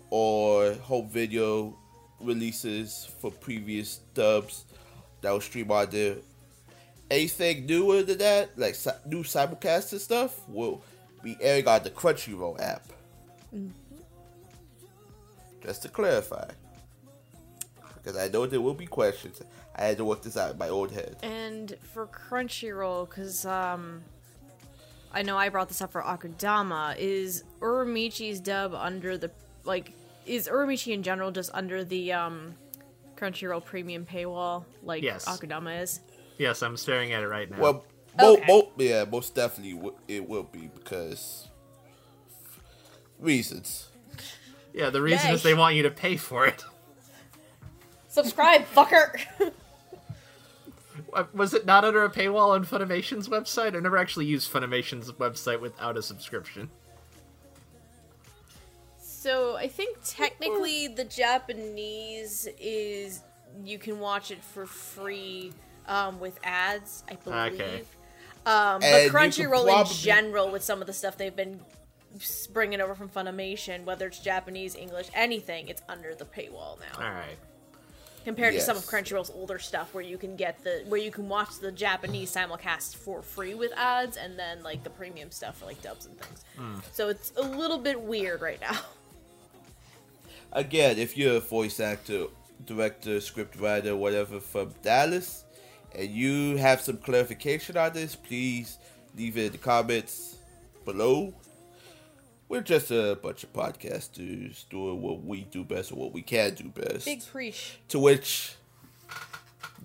or 0.10 0.74
home 0.76 1.10
video 1.10 1.76
releases 2.22 3.10
for 3.20 3.30
previous 3.30 3.98
dubs 4.14 4.66
that 5.22 5.32
will 5.32 5.42
stream 5.42 5.70
on 5.72 5.90
there. 5.90 6.16
Anything 7.12 7.66
newer 7.66 8.04
than 8.04 8.20
that, 8.20 8.58
like 8.58 8.76
new 9.06 9.24
simulcasts 9.24 9.92
and 9.92 10.00
stuff, 10.00 10.48
will 10.48 10.82
be 11.24 11.36
airing 11.42 11.68
on 11.68 11.84
the 11.84 11.90
Crunchyroll 11.90 12.62
app. 12.62 12.88
Mm-hmm. 13.54 13.72
Just 15.62 15.82
to 15.82 15.90
clarify. 15.90 16.48
Because 17.96 18.16
I 18.16 18.30
know 18.30 18.46
there 18.46 18.62
will 18.62 18.74
be 18.74 18.86
questions. 18.86 19.42
I 19.80 19.83
had 19.85 19.98
to 19.98 20.03
work 20.06 20.22
this 20.22 20.35
out 20.35 20.51
in 20.51 20.58
my 20.58 20.67
own 20.69 20.90
head. 20.90 21.16
And 21.24 21.75
for 21.93 22.06
Crunchyroll, 22.08 23.09
because 23.09 23.45
um, 23.45 24.03
I 25.14 25.22
know 25.24 25.38
I 25.38 25.48
brought 25.49 25.69
this 25.69 25.82
up 25.82 25.91
for 25.93 26.01
Akudama, 26.01 26.98
is 26.98 27.45
Uramichi's 27.61 28.40
dub 28.41 28.74
under 28.75 29.17
the 29.17 29.32
like? 29.64 29.93
Is 30.25 30.48
Uramichi 30.49 30.93
in 30.93 31.01
general 31.01 31.32
just 31.32 31.49
under 31.53 31.83
the 31.85 32.11
um, 32.11 32.53
Crunchyroll 33.16 33.64
premium 33.64 34.06
paywall 34.06 34.66
like 34.83 35.01
Yes. 35.01 35.25
Akudama 35.25 35.82
is? 35.82 36.01
Yes, 36.38 36.61
I'm 36.61 36.75
staring 36.77 37.14
at 37.14 37.24
it 37.24 37.27
right 37.27 37.49
now. 37.49 37.58
Well, 37.59 37.85
mo- 38.19 38.33
Okay. 38.33 38.45
mo- 38.48 38.72
yeah, 38.77 39.06
most 39.06 39.33
definitely 39.33 39.74
w- 39.74 39.95
it 40.08 40.27
will 40.27 40.43
be 40.43 40.69
because 40.74 41.48
reasons. 43.17 43.88
yeah, 44.74 44.90
the 44.90 45.01
reason 45.01 45.30
Yay. 45.30 45.33
is 45.35 45.43
they 45.43 45.53
want 45.53 45.75
you 45.75 45.83
to 45.83 45.91
pay 45.91 46.17
for 46.17 46.45
it. 46.45 46.64
Subscribe, 48.08 48.66
fucker. 48.75 49.19
Uh, 51.14 51.26
Was 51.34 51.54
it 51.54 51.66
not 51.66 51.84
under 51.86 52.04
a 52.04 52.10
paywall 52.10 52.50
on 52.50 52.66
Funimation's 52.66 53.30
website? 53.30 53.76
I 53.76 53.80
never 53.80 53.98
actually 53.98 54.26
used 54.26 54.52
Funimation's 54.52 55.12
website 55.14 55.60
without 55.60 55.98
a 55.98 56.02
subscription. 56.02 56.70
So 59.00 59.58
I 59.58 59.68
think 59.68 59.98
technically 60.06 60.88
the 60.88 61.04
Japanese 61.04 62.48
is 62.60 63.22
you 63.66 63.78
can 63.78 64.00
watch 64.00 64.32
it 64.32 64.44
for 64.44 64.66
free 64.66 65.52
um, 65.88 66.20
with 66.20 66.40
ads, 66.44 67.04
I 67.10 67.16
believe. 67.16 67.60
Okay. 67.60 67.84
Um, 68.46 68.80
but 68.80 68.86
And 68.86 69.04
you 69.04 69.10
could 69.12 69.20
Crunchyroll 69.20 69.82
in 69.82 69.94
general, 69.94 70.50
with 70.50 70.64
some 70.64 70.80
of 70.82 70.88
the 70.88 70.94
stuff 70.94 71.18
they've 71.18 71.36
been 71.36 71.60
bringing 72.54 72.82
over 72.82 72.96
from 72.96 73.10
Funimation, 73.10 73.84
whether 73.84 74.08
it's 74.08 74.20
Japanese, 74.20 74.76
English, 74.76 75.10
anything, 75.14 75.68
it's 75.68 75.82
under 75.90 76.16
the 76.16 76.26
paywall 76.26 76.80
now. 76.80 77.06
All 77.06 77.12
right. 77.12 77.38
Compared 78.30 78.53
to 78.53 78.61
some 78.61 78.77
of 78.77 78.83
Crunchyroll's 78.83 79.32
older 79.32 79.58
stuff, 79.58 79.91
where 79.95 80.03
you 80.03 80.16
can 80.16 80.35
get 80.35 80.64
the 80.64 80.83
where 80.88 80.99
you 80.99 81.09
can 81.09 81.27
watch 81.27 81.58
the 81.59 81.72
Japanese 81.72 82.32
simulcast 82.32 82.95
for 82.95 83.24
free 83.24 83.56
with 83.56 83.72
ads, 83.75 84.17
and 84.17 84.38
then 84.38 84.61
like 84.61 84.83
the 84.83 84.90
premium 84.91 85.32
stuff 85.32 85.58
for 85.58 85.66
like 85.66 85.82
dubs 85.82 86.06
and 86.06 86.16
things. 86.16 86.43
Hmm. 86.56 86.75
So 86.91 87.09
it's 87.09 87.33
a 87.38 87.41
little 87.41 87.80
bit 87.80 87.99
weird 87.99 88.43
right 88.43 88.61
now. 88.61 88.77
Again, 90.53 90.99
if 90.99 91.17
you're 91.17 91.38
a 91.38 91.40
voice 91.40 91.80
actor, 91.80 92.25
director, 92.67 93.19
script 93.19 93.56
writer, 93.59 93.95
whatever 93.95 94.40
from 94.40 94.75
Dallas, 94.83 95.45
and 95.95 96.11
you 96.11 96.58
have 96.58 96.82
some 96.82 96.98
clarification 96.98 97.77
on 97.77 97.93
this, 97.93 98.16
please 98.16 98.77
leave 99.17 99.38
it 99.38 99.45
in 99.48 99.51
the 99.53 99.58
comments 99.58 100.38
below. 100.85 101.33
We're 102.50 102.61
just 102.61 102.90
a 102.90 103.16
bunch 103.22 103.44
of 103.44 103.53
podcasters 103.53 104.68
doing 104.69 105.03
what 105.03 105.24
we 105.24 105.42
do 105.42 105.64
best 105.64 105.92
or 105.92 105.95
what 106.00 106.14
we 106.14 106.24
can 106.24 106.56
do 106.56 106.69
best. 106.69 107.06
Big 107.06 107.24
preach. 107.24 107.78
To 107.90 108.00
which, 108.00 108.56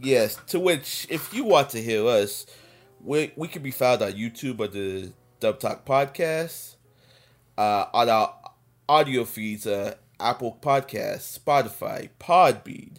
yes, 0.00 0.38
to 0.46 0.58
which, 0.58 1.06
if 1.10 1.34
you 1.34 1.44
want 1.44 1.68
to 1.70 1.82
hear 1.82 2.06
us, 2.06 2.46
we 3.02 3.34
we 3.36 3.48
can 3.48 3.62
be 3.62 3.70
found 3.70 4.00
on 4.00 4.12
YouTube 4.12 4.60
under 4.60 4.68
the 4.68 5.12
Dub 5.40 5.60
Talk 5.60 5.84
Podcast, 5.84 6.76
uh, 7.58 7.84
on 7.92 8.08
our 8.08 8.34
audio 8.88 9.26
feeds, 9.26 9.66
uh, 9.66 9.96
Apple 10.18 10.58
Podcasts, 10.62 11.38
Spotify, 11.38 12.08
Podbean. 12.18 12.96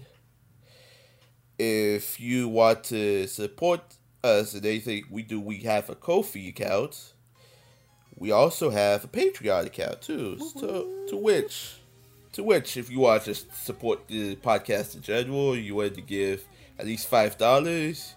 If 1.57 2.19
you 2.19 2.49
want 2.49 2.83
to 2.83 3.25
support 3.25 3.81
us 4.23 4.53
in 4.53 4.63
anything 4.63 5.05
we 5.09 5.23
do, 5.23 5.41
we 5.41 5.61
have 5.61 5.89
a 5.89 5.95
Ko-fi 5.95 6.49
account. 6.49 7.13
We 8.17 8.31
also 8.31 8.69
have 8.69 9.03
a 9.03 9.07
Patreon 9.07 9.65
account 9.65 10.01
too. 10.01 10.39
To, 10.59 11.05
to 11.09 11.17
which 11.17 11.75
to 12.35 12.43
which, 12.43 12.75
if 12.75 12.91
you 12.91 12.99
want 12.99 13.23
to 13.23 13.33
support 13.33 14.09
the 14.09 14.35
podcast 14.35 14.93
in 14.95 15.01
general, 15.01 15.55
you 15.55 15.73
want 15.73 15.95
to 15.95 16.01
give 16.01 16.45
at 16.77 16.85
least 16.85 17.07
five 17.07 17.37
dollars, 17.37 18.13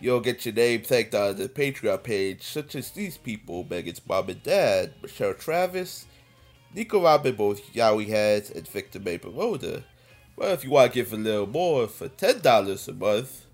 you'll 0.00 0.18
get 0.20 0.44
your 0.44 0.54
name 0.54 0.82
thanked 0.82 1.14
on 1.14 1.36
the 1.36 1.48
Patreon 1.48 2.02
page, 2.02 2.42
such 2.42 2.74
as 2.74 2.90
these 2.90 3.16
people: 3.16 3.64
Megan's 3.70 4.00
mom 4.08 4.28
and 4.30 4.42
dad, 4.42 4.94
Michelle 5.00 5.34
Travis, 5.34 6.06
Nico 6.74 7.02
Robin, 7.02 7.36
both 7.36 7.72
Yowie 7.72 8.08
Heads, 8.08 8.50
and 8.50 8.66
Victor 8.66 8.98
May. 8.98 9.20
Well, 9.22 10.52
if 10.52 10.64
you 10.64 10.70
want 10.70 10.92
to 10.92 10.94
give 10.96 11.12
a 11.12 11.16
little 11.16 11.46
more 11.46 11.86
for 11.86 12.08
ten 12.08 12.40
dollars 12.40 12.88
a 12.88 12.92
month, 12.92 13.46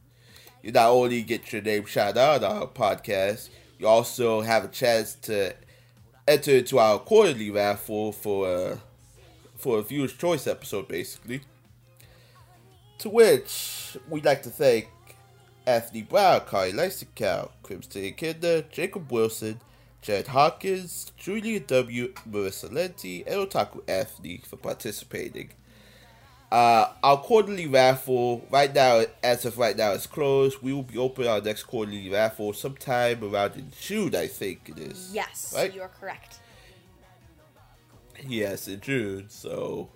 you 0.62 0.73
not 0.73 0.89
only 0.89 1.20
get 1.20 1.52
your 1.52 1.60
name 1.60 1.84
shout 1.84 2.17
out 2.17 2.42
on 2.42 2.57
our 2.62 2.67
podcast, 2.67 3.50
you 3.78 3.86
also 3.86 4.41
have 4.41 4.65
a 4.65 4.68
chance 4.68 5.15
to 5.17 5.55
enter 6.28 6.52
into 6.52 6.78
our 6.78 6.98
quarterly 7.00 7.50
raffle 7.50 8.12
for. 8.12 8.47
Uh, 8.47 8.76
for 9.58 9.81
a 9.81 9.82
viewer's 9.82 10.12
choice 10.12 10.47
episode, 10.47 10.89
basically. 10.89 11.40
To 12.98 13.10
which 13.10 13.97
we'd 14.08 14.24
like 14.24 14.42
to 14.44 14.50
thank 14.50 14.89
Anthony 15.66 16.02
Brown, 16.02 16.42
Kari 16.48 16.73
Lysicow, 16.73 17.50
Crimson 17.62 18.12
Kinder, 18.15 18.62
Jacob 18.62 19.10
Wilson, 19.12 19.60
Jared 20.00 20.28
Hawkins, 20.28 21.12
Julia 21.16 21.60
W., 21.60 22.12
Marissa 22.28 22.70
Lenti, 22.70 23.26
and 23.26 23.48
Otaku 23.48 23.82
Anthony 23.89 24.40
for 24.44 24.57
participating. 24.57 25.50
Uh, 26.51 26.91
our 27.02 27.18
quarterly 27.18 27.67
raffle, 27.67 28.47
right 28.51 28.75
now, 28.75 29.05
as 29.23 29.44
of 29.44 29.59
right 29.59 29.77
now, 29.77 29.91
is 29.93 30.07
closed. 30.07 30.62
We 30.62 30.73
will 30.73 30.83
be 30.83 30.97
opening 30.97 31.28
our 31.28 31.43
next 31.43 31.65
quarterly 31.65 32.09
raffle 32.09 32.55
sometime 32.55 33.23
around 33.23 33.57
in 33.57 33.70
June, 33.78 34.15
I 34.17 34.28
think 34.28 34.70
it 34.70 34.78
is. 34.78 35.10
Yes, 35.12 35.52
Right? 35.55 35.75
you 35.75 35.83
are 35.83 35.89
correct. 35.89 36.39
Yes, 38.27 38.67
in 38.67 38.81
June. 38.81 39.27
So, 39.28 39.91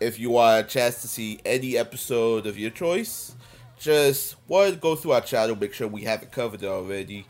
if 0.00 0.18
you 0.18 0.30
want 0.30 0.64
a 0.66 0.68
chance 0.68 1.02
to 1.02 1.08
see 1.08 1.40
any 1.44 1.76
episode 1.76 2.46
of 2.46 2.56
your 2.56 2.70
choice, 2.70 3.34
just 3.78 4.36
one, 4.46 4.76
go 4.76 4.94
through 4.94 5.12
our 5.12 5.20
channel, 5.20 5.56
make 5.56 5.74
sure 5.74 5.88
we 5.88 6.02
have 6.02 6.22
it 6.22 6.30
covered 6.30 6.62
already. 6.64 7.26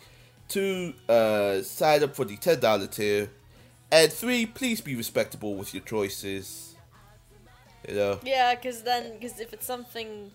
Two, 0.48 0.94
uh, 1.08 1.62
sign 1.62 2.02
up 2.02 2.14
for 2.14 2.24
the 2.26 2.36
ten 2.36 2.60
dollar 2.60 2.86
tier, 2.86 3.30
and 3.90 4.12
three, 4.12 4.46
please 4.46 4.80
be 4.82 4.94
respectable 4.96 5.54
with 5.54 5.72
your 5.74 5.82
choices. 5.82 6.67
You 7.88 7.94
know, 7.94 8.20
Yeah, 8.22 8.54
because 8.54 8.82
then, 8.82 9.14
because 9.14 9.40
if 9.40 9.52
it's 9.52 9.66
something 9.66 10.30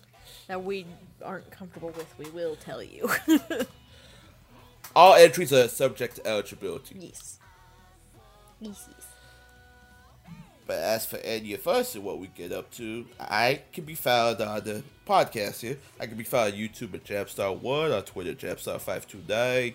that 0.48 0.62
we 0.64 0.86
aren't 1.22 1.50
comfortable 1.50 1.90
with, 1.90 2.12
we 2.18 2.28
will 2.30 2.56
tell 2.56 2.82
you. 2.82 3.08
all 4.96 5.14
entries 5.14 5.52
are 5.52 5.68
subject 5.68 6.16
to 6.16 6.26
eligibility. 6.26 6.96
yes. 6.98 7.38
Yes. 8.60 8.88
yes. 8.90 9.06
But 10.66 10.78
as 10.78 11.04
for 11.04 11.18
any 11.18 11.52
of 11.52 11.68
us 11.68 11.94
and 11.94 12.02
what 12.04 12.18
we 12.18 12.28
get 12.28 12.50
up 12.50 12.70
to, 12.72 13.04
I 13.20 13.60
can 13.72 13.84
be 13.84 13.94
found 13.94 14.40
on 14.40 14.64
the 14.64 14.82
podcast 15.06 15.60
here. 15.60 15.76
I 16.00 16.06
can 16.06 16.16
be 16.16 16.24
found 16.24 16.54
on 16.54 16.58
YouTube 16.58 16.94
at 16.94 17.04
Jamstar1, 17.04 17.94
on 17.96 18.02
Twitter 18.04 18.30
at 18.30 18.38
Jamstar529. 18.38 19.74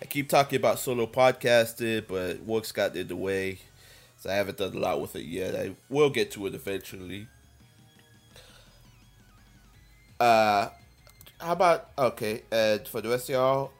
I 0.00 0.04
keep 0.08 0.28
talking 0.28 0.56
about 0.56 0.78
solo 0.78 1.06
podcasting, 1.06 2.06
but 2.06 2.40
work's 2.44 2.70
got 2.72 2.94
in 2.94 3.08
the 3.08 3.16
way, 3.16 3.58
so 4.22 4.30
I 4.30 4.34
haven't 4.34 4.58
done 4.58 4.76
a 4.76 4.78
lot 4.78 5.00
with 5.00 5.16
it 5.16 5.24
yet. 5.24 5.56
I 5.56 5.74
will 5.88 6.08
get 6.08 6.30
to 6.32 6.46
it 6.46 6.54
eventually. 6.54 7.26
Uh, 10.20 10.68
how 11.40 11.52
about 11.52 11.90
okay? 11.98 12.42
And 12.52 12.86
for 12.86 13.00
the 13.00 13.08
rest 13.08 13.28
of 13.28 13.32
y'all, 13.32 13.72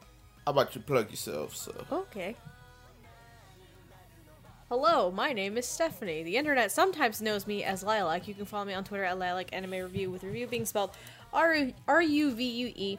how 0.44 0.50
about 0.50 0.74
you 0.74 0.80
plug 0.80 1.10
yourself? 1.10 1.54
So 1.54 1.72
Okay. 1.92 2.34
Hello, 4.68 5.12
my 5.12 5.32
name 5.32 5.56
is 5.58 5.66
Stephanie. 5.66 6.24
The 6.24 6.36
internet 6.36 6.72
sometimes 6.72 7.22
knows 7.22 7.46
me 7.46 7.62
as 7.62 7.84
Lilac. 7.84 8.26
You 8.26 8.34
can 8.34 8.44
follow 8.44 8.64
me 8.64 8.74
on 8.74 8.82
Twitter 8.82 9.04
at 9.04 9.20
Lilac 9.20 9.50
Anime 9.52 9.70
Review, 9.72 10.10
with 10.10 10.24
review 10.24 10.48
being 10.48 10.64
spelled 10.64 10.90
R 11.32 11.54
U 11.54 12.32
V 12.32 12.44
U 12.44 12.72
E. 12.74 12.98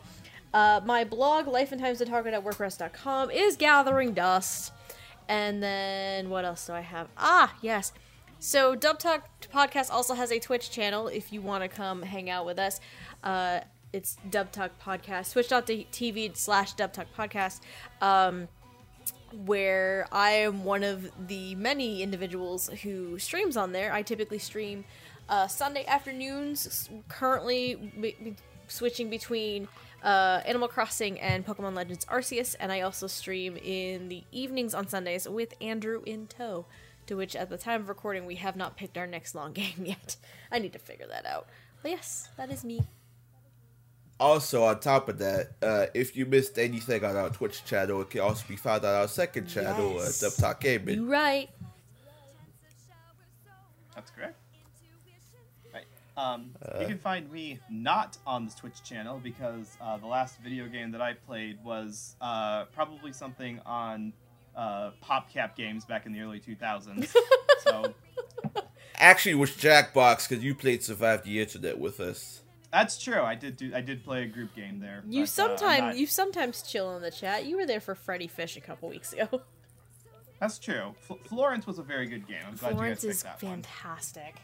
Uh, 0.54 0.80
my 0.86 1.04
blog, 1.04 1.48
Life 1.48 1.74
and 1.74 1.82
Times 1.82 2.00
of 2.00 2.08
Target 2.08 2.34
at 2.36 2.46
WordPress.com, 2.46 3.32
is 3.32 3.58
gathering 3.58 4.14
dust. 4.14 4.72
And 5.28 5.62
then 5.62 6.30
what 6.30 6.46
else 6.46 6.68
do 6.68 6.74
I 6.74 6.82
have? 6.82 7.08
Ah, 7.18 7.56
yes. 7.62 7.92
So 8.40 8.76
Dub 8.76 9.00
Talk 9.00 9.30
Podcast 9.54 9.90
also 9.90 10.16
has 10.16 10.32
a 10.32 10.40
Twitch 10.40 10.70
channel 10.70 11.08
if 11.08 11.32
you 11.32 11.42
want 11.42 11.64
to 11.64 11.70
come 11.70 12.02
hang 12.02 12.30
out 12.30 12.46
with 12.46 12.60
us. 12.60 12.80
Uh, 13.24 13.62
it's 13.94 14.18
Dub 14.30 14.52
Talk 14.52 14.72
Podcast, 14.84 15.32
twitch.tv 15.32 16.36
slash 16.36 16.74
Dub 16.74 16.92
Talk 16.92 17.08
Podcast. 17.18 17.62
Um, 18.02 18.48
where 19.46 20.08
I 20.12 20.32
am 20.32 20.64
one 20.64 20.84
of 20.84 21.10
the 21.28 21.56
many 21.56 22.04
individuals 22.04 22.70
who 22.84 23.18
streams 23.18 23.58
on 23.58 23.72
there. 23.72 23.92
I 23.92 24.02
typically 24.02 24.40
stream 24.40 24.86
uh, 25.30 25.48
Sunday 25.48 25.86
afternoons, 25.88 26.90
currently 27.08 28.26
switching 28.68 29.10
between 29.10 29.68
uh, 30.04 30.42
Animal 30.46 30.68
Crossing 30.68 31.20
and 31.20 31.46
Pokemon 31.46 31.76
Legends 31.76 32.06
Arceus, 32.06 32.56
and 32.60 32.72
I 32.72 32.82
also 32.82 33.08
stream 33.08 33.58
in 33.58 34.10
the 34.10 34.24
evenings 34.32 34.74
on 34.74 34.88
Sundays 34.88 35.28
with 35.28 35.54
Andrew 35.62 36.02
in 36.06 36.28
tow. 36.28 36.66
To 37.08 37.18
which, 37.18 37.36
at 37.36 37.50
the 37.50 37.58
time 37.58 37.82
of 37.82 37.90
recording, 37.90 38.26
we 38.26 38.36
have 38.36 38.56
not 38.56 38.78
picked 38.78 38.98
our 38.98 39.06
next 39.08 39.36
long 39.36 39.52
game 39.62 39.84
yet. 39.86 40.16
I 40.52 40.60
need 40.60 40.74
to 40.74 40.80
figure 40.80 41.08
that 41.08 41.26
out. 41.26 41.48
But 41.82 41.92
yes, 41.92 42.30
that 42.38 42.50
is 42.50 42.64
me. 42.64 42.82
Also, 44.20 44.64
on 44.64 44.80
top 44.80 45.10
of 45.10 45.18
that, 45.20 45.52
uh, 45.62 45.88
if 45.94 46.16
you 46.16 46.26
missed 46.26 46.58
anything 46.58 47.04
on 47.04 47.18
our 47.18 47.30
Twitch 47.30 47.66
channel, 47.66 48.00
it 48.02 48.10
can 48.10 48.22
also 48.22 48.46
be 48.48 48.56
found 48.56 48.86
on 48.86 48.94
our 48.96 49.08
second 49.10 49.48
channel, 49.48 49.96
Yes. 49.96 50.24
uh, 50.24 50.28
Dub 50.30 50.38
Talk 50.38 50.62
Gaming. 50.62 50.96
You 50.96 51.12
right. 51.12 51.50
That's 53.96 54.12
correct. 54.12 54.38
Right. 56.16 56.34
Um, 56.34 56.52
Uh. 56.62 56.80
you 56.82 56.88
can 56.88 56.98
find 57.00 57.32
me 57.32 57.60
not 57.70 58.18
on 58.28 58.46
the 58.46 58.52
Twitch 58.54 58.84
channel 58.84 59.20
because 59.24 59.78
uh, 59.82 59.98
the 59.98 60.06
last 60.08 60.38
video 60.40 60.68
game 60.68 60.92
that 60.92 61.02
I 61.02 61.14
played 61.14 61.64
was 61.64 62.16
uh, 62.22 62.66
probably 62.66 63.12
something 63.14 63.60
on 63.66 64.14
uh, 64.56 64.92
PopCap 65.04 65.56
games 65.56 65.86
back 65.86 66.06
in 66.06 66.14
the 66.14 66.20
early 66.22 66.40
2000s. 66.40 67.12
so 67.64 67.94
Actually, 68.96 69.32
it 69.32 69.36
was 69.36 69.50
Jackbox 69.52 70.30
because 70.30 70.44
you 70.44 70.54
played 70.54 70.84
Survive 70.84 71.24
the 71.24 71.42
Internet 71.42 71.80
with 71.80 72.00
us. 72.00 72.42
that's 72.72 73.02
true. 73.02 73.22
I 73.22 73.34
did 73.36 73.58
do. 73.58 73.72
I 73.74 73.82
did 73.82 74.04
play 74.04 74.24
a 74.24 74.28
group 74.28 74.56
game 74.56 74.80
there. 74.80 75.04
You 75.08 75.22
but, 75.22 75.24
uh, 75.24 75.26
sometimes 75.26 75.82
not- 75.82 75.98
you 75.98 76.06
sometimes 76.06 76.62
chill 76.62 76.96
in 76.96 77.02
the 77.02 77.10
chat. 77.12 77.46
You 77.46 77.58
were 77.58 77.66
there 77.66 77.80
for 77.82 77.96
Freddi 77.96 78.30
Fish 78.30 78.56
a 78.56 78.62
couple 78.62 78.90
weeks 78.90 79.12
ago. 79.14 79.42
That's 80.40 80.60
true. 80.60 80.94
F- 81.10 81.18
Florence 81.26 81.66
was 81.66 81.80
a 81.80 81.84
very 81.84 82.06
good 82.06 82.28
game. 82.28 82.42
I'm 82.48 82.56
glad 82.56 82.74
Florence 82.74 83.04
you 83.04 83.10
is 83.10 83.24
guys 83.24 83.32
picked 83.32 83.42
that 83.42 83.48
one. 83.48 83.64
fantastic. 83.64 84.36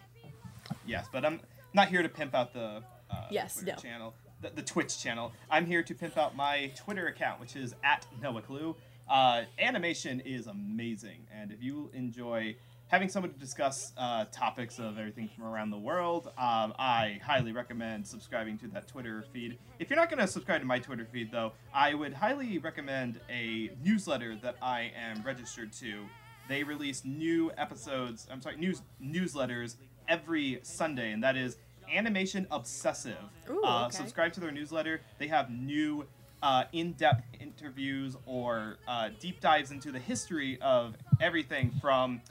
Yes, 0.85 1.07
but 1.11 1.25
I'm 1.25 1.39
not 1.73 1.89
here 1.89 2.01
to 2.03 2.09
pimp 2.09 2.33
out 2.35 2.53
the 2.53 2.83
uh, 3.11 3.25
Yes, 3.31 3.61
no. 3.63 3.75
channel, 3.75 4.13
the, 4.41 4.49
the 4.49 4.61
Twitch 4.61 5.01
channel. 5.01 5.31
I'm 5.49 5.65
here 5.65 5.83
to 5.83 5.93
pimp 5.95 6.17
out 6.17 6.35
my 6.35 6.71
Twitter 6.77 7.07
account, 7.07 7.39
which 7.39 7.55
is 7.55 7.75
at 7.83 8.05
Noah 8.21 8.41
Clue. 8.41 8.75
Uh, 9.09 9.43
animation 9.57 10.19
is 10.19 10.47
amazing, 10.47 11.25
and 11.33 11.51
if 11.51 11.63
you 11.63 11.89
enjoy 11.93 12.55
having 12.89 13.09
someone 13.09 13.31
to 13.31 13.39
discuss 13.39 13.91
uh, 13.97 14.25
topics 14.31 14.79
of 14.79 14.97
everything 14.97 15.29
from 15.35 15.45
around 15.45 15.69
the 15.71 15.77
world, 15.77 16.27
um, 16.37 16.73
I 16.79 17.19
highly 17.23 17.51
recommend 17.51 18.05
subscribing 18.07 18.57
to 18.59 18.67
that 18.69 18.87
Twitter 18.87 19.23
feed. 19.31 19.57
If 19.79 19.89
you're 19.89 19.97
not 19.97 20.09
going 20.09 20.19
to 20.19 20.27
subscribe 20.27 20.61
to 20.61 20.67
my 20.67 20.79
Twitter 20.79 21.05
feed, 21.11 21.31
though, 21.31 21.53
I 21.73 21.93
would 21.93 22.13
highly 22.13 22.57
recommend 22.59 23.19
a 23.29 23.71
newsletter 23.83 24.35
that 24.41 24.55
I 24.61 24.91
am 24.95 25.23
registered 25.23 25.71
to. 25.73 26.05
They 26.47 26.63
release 26.63 27.05
new 27.05 27.51
episodes. 27.57 28.27
I'm 28.31 28.41
sorry, 28.41 28.57
news 28.57 28.81
newsletters 29.03 29.75
every 30.09 30.59
Sunday, 30.63 31.11
and 31.11 31.23
that 31.23 31.37
is 31.37 31.57
Animation 31.93 32.47
Obsessive. 32.51 33.17
Ooh, 33.49 33.63
uh, 33.63 33.85
okay. 33.85 33.95
Subscribe 33.95 34.33
to 34.33 34.39
their 34.39 34.51
newsletter. 34.51 35.01
They 35.17 35.27
have 35.27 35.49
new 35.49 36.05
uh, 36.43 36.65
in-depth 36.73 37.23
interviews 37.39 38.17
or 38.25 38.77
uh, 38.87 39.09
deep 39.19 39.39
dives 39.39 39.71
into 39.71 39.91
the 39.91 39.99
history 39.99 40.59
of 40.61 40.95
everything 41.21 41.71
from 41.81 42.21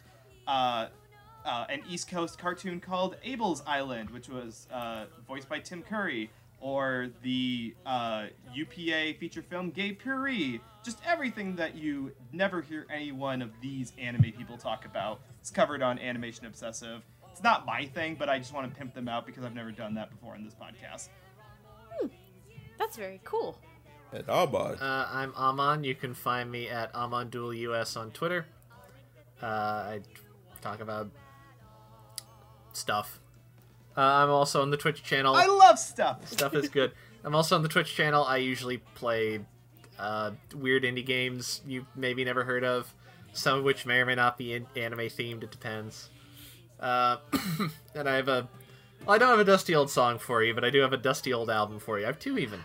uh, 0.47 0.86
uh, 1.44 1.66
an 1.68 1.82
East 1.89 2.08
Coast 2.10 2.39
cartoon 2.39 2.81
called 2.81 3.16
Abel's 3.23 3.62
Island, 3.66 4.10
which 4.10 4.28
was 4.28 4.66
uh, 4.73 5.07
voiced 5.26 5.48
by 5.48 5.58
Tim 5.58 5.82
Curry, 5.82 6.31
or 6.60 7.08
the 7.23 7.74
uh, 7.86 8.26
UPA 8.52 9.15
feature 9.18 9.42
film 9.42 9.70
Gay 9.70 9.92
Purr-ee. 9.92 10.60
Just 10.84 10.98
everything 11.07 11.55
that 11.57 11.76
you 11.76 12.12
never 12.32 12.60
hear 12.62 12.86
any 12.92 13.12
one 13.12 13.42
of 13.42 13.50
these 13.60 13.92
anime 13.98 14.32
people 14.36 14.57
talk 14.57 14.84
about. 14.84 15.20
It's 15.40 15.50
covered 15.50 15.82
on 15.82 15.98
Animation 15.98 16.47
Obsessive. 16.47 17.02
It's 17.39 17.44
not 17.44 17.65
my 17.65 17.86
thing, 17.86 18.17
but 18.18 18.28
I 18.28 18.36
just 18.39 18.52
want 18.52 18.68
to 18.68 18.76
pimp 18.76 18.94
them 18.94 19.07
out 19.08 19.25
because 19.25 19.44
I've 19.44 19.55
never 19.55 19.70
done 19.70 19.94
that 19.94 20.10
before 20.10 20.34
in 20.34 20.42
this 20.42 20.57
podcast. 20.57 21.08
That's 22.76 22.97
very 22.97 23.20
cool. 23.23 23.57
And 24.12 24.28
Armand. 24.28 24.78
Uh, 24.81 25.07
I'm 25.08 25.33
Amon. 25.36 25.84
You 25.84 25.94
can 25.94 26.15
find 26.15 26.50
me 26.50 26.68
at 26.68 26.92
AmonDuelUS 26.94 27.97
on 27.97 28.10
Twitter. 28.10 28.44
Uh, 29.41 29.47
I 29.47 30.00
talk 30.62 30.81
about 30.81 31.10
stuff. 32.73 33.20
Uh, 33.97 34.00
I'm 34.00 34.31
also 34.31 34.60
on 34.60 34.70
the 34.70 34.76
Twitch 34.76 35.05
channel. 35.05 35.36
I 35.36 35.47
love 35.47 35.78
stuff. 35.78 36.26
stuff 36.26 36.55
is 36.57 36.68
good. 36.68 36.91
I'm 37.25 37.36
also 37.36 37.55
on 37.55 37.62
the 37.62 37.68
Twitch 37.68 37.94
channel. 37.94 38.25
I 38.25 38.39
usually 38.39 38.78
play 38.97 39.39
uh, 39.97 40.33
weird 40.57 40.83
indie 40.83 41.07
games 41.07 41.60
you 41.65 41.86
maybe 41.94 42.25
never 42.25 42.42
heard 42.42 42.65
of, 42.65 42.92
some 43.33 43.60
of 43.60 43.65
which 43.65 43.86
may 43.86 44.00
or 44.00 44.07
may 44.07 44.17
not 44.17 44.36
be 44.36 44.55
in- 44.55 44.67
anime 44.75 44.99
themed. 45.07 45.44
It 45.44 45.52
depends. 45.52 46.10
Uh, 46.81 47.16
and 47.94 48.08
I 48.08 48.16
have 48.16 48.28
a. 48.28 48.48
Well, 49.07 49.15
I 49.15 49.18
don't 49.18 49.31
have 49.31 49.39
a 49.39 49.44
dusty 49.44 49.74
old 49.74 49.90
song 49.90 50.18
for 50.18 50.42
you, 50.42 50.55
but 50.55 50.65
I 50.65 50.70
do 50.70 50.81
have 50.81 50.92
a 50.92 50.97
dusty 50.98 51.32
old 51.32 51.50
album 51.50 51.78
for 51.78 51.98
you. 51.98 52.05
I 52.05 52.08
have 52.08 52.18
two 52.18 52.39
even. 52.39 52.60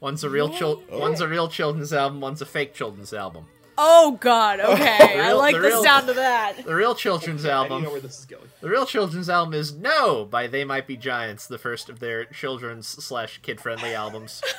One's 0.00 0.24
a 0.24 0.30
real 0.30 0.48
chil- 0.50 0.82
One's 0.90 1.20
a 1.20 1.28
real 1.28 1.48
children's 1.48 1.92
album. 1.92 2.20
One's 2.20 2.40
a 2.42 2.46
fake 2.46 2.74
children's 2.74 3.12
album. 3.12 3.46
Oh 3.78 4.16
God. 4.20 4.60
Okay, 4.64 5.20
I 5.20 5.32
like 5.32 5.54
the 5.54 5.60
the 5.60 5.68
real- 5.68 5.82
sound 5.84 6.08
of 6.08 6.16
that. 6.16 6.64
The 6.64 6.74
real 6.74 6.94
children's 6.94 7.44
I 7.44 7.50
album. 7.50 7.82
know 7.82 7.90
where 7.90 8.00
this 8.00 8.18
is 8.20 8.24
going. 8.24 8.44
The 8.60 8.70
real 8.70 8.86
children's 8.86 9.28
album 9.28 9.54
is 9.54 9.74
No 9.74 10.24
by 10.24 10.46
They 10.46 10.64
Might 10.64 10.86
Be 10.86 10.96
Giants, 10.96 11.46
the 11.46 11.58
first 11.58 11.88
of 11.90 11.98
their 12.00 12.24
children's 12.26 12.86
slash 12.88 13.38
kid 13.42 13.60
friendly 13.60 13.94
albums. 13.94 14.42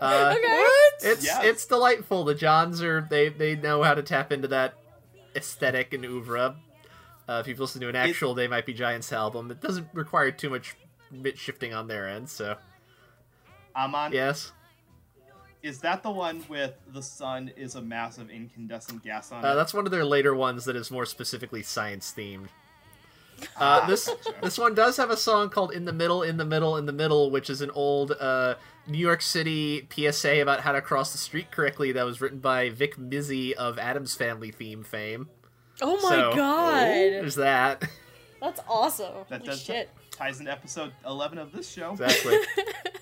Uh, 0.00 0.34
Okay. 0.36 0.64
It's 1.12 1.24
Yes. 1.24 1.44
it's 1.44 1.66
delightful. 1.66 2.24
The 2.24 2.34
Johns 2.34 2.82
are 2.82 3.06
they 3.08 3.28
they 3.30 3.56
know 3.56 3.82
how 3.82 3.94
to 3.94 4.02
tap 4.02 4.32
into 4.32 4.48
that 4.48 4.74
aesthetic 5.34 5.94
and 5.94 6.04
oeuvre. 6.04 6.56
Uh, 7.28 7.38
if 7.40 7.48
you've 7.48 7.60
listened 7.60 7.82
to 7.82 7.88
an 7.88 7.96
actual 7.96 8.34
They 8.34 8.48
Might 8.48 8.66
Be 8.66 8.74
Giants 8.74 9.12
album, 9.12 9.50
it 9.50 9.60
doesn't 9.60 9.88
require 9.94 10.30
too 10.30 10.50
much 10.50 10.76
bit 11.22 11.38
shifting 11.38 11.72
on 11.72 11.86
their 11.88 12.08
end. 12.08 12.28
So 12.28 12.56
Amon, 13.74 14.12
yes, 14.12 14.52
is 15.64 15.78
that 15.80 16.02
the 16.02 16.10
one 16.10 16.44
with 16.48 16.74
the 16.92 17.02
sun 17.02 17.50
is 17.56 17.74
a 17.74 17.80
massive 17.80 18.28
incandescent 18.28 19.02
gas 19.02 19.32
on 19.32 19.42
uh, 19.44 19.52
it? 19.52 19.54
that's 19.54 19.72
one 19.72 19.86
of 19.86 19.90
their 19.90 20.04
later 20.04 20.34
ones 20.34 20.66
that 20.66 20.76
is 20.76 20.90
more 20.90 21.06
specifically 21.06 21.62
science 21.62 22.12
themed. 22.16 22.48
Uh, 23.56 23.84
this 23.88 24.08
this 24.42 24.56
one 24.56 24.76
does 24.76 24.96
have 24.96 25.10
a 25.10 25.16
song 25.16 25.50
called 25.50 25.72
"In 25.72 25.84
the 25.84 25.92
Middle, 25.92 26.22
in 26.22 26.36
the 26.36 26.44
Middle, 26.44 26.76
in 26.76 26.86
the 26.86 26.92
Middle," 26.92 27.32
which 27.32 27.50
is 27.50 27.60
an 27.60 27.70
old 27.72 28.12
uh, 28.12 28.54
New 28.86 28.96
York 28.96 29.20
City 29.20 29.88
PSA 29.92 30.40
about 30.40 30.60
how 30.60 30.70
to 30.70 30.80
cross 30.80 31.10
the 31.10 31.18
street 31.18 31.50
correctly. 31.50 31.90
That 31.90 32.04
was 32.04 32.20
written 32.20 32.38
by 32.38 32.70
Vic 32.70 32.96
Mizzy 32.96 33.52
of 33.52 33.76
Addams 33.76 34.14
Family 34.14 34.52
theme 34.52 34.84
fame. 34.84 35.28
Oh 35.82 35.96
my 36.02 36.10
So- 36.10 36.34
God. 36.34 36.86
There's 36.86 37.34
that. 37.36 37.84
That's 38.40 38.60
awesome. 38.68 39.12
that 39.28 39.38
Holy 39.40 39.50
does 39.50 39.62
shit. 39.62 39.90
ties 40.10 40.38
into 40.38 40.52
episode 40.52 40.92
11 41.06 41.38
of 41.38 41.50
this 41.52 41.70
show. 41.70 41.92
Exactly. 41.92 42.36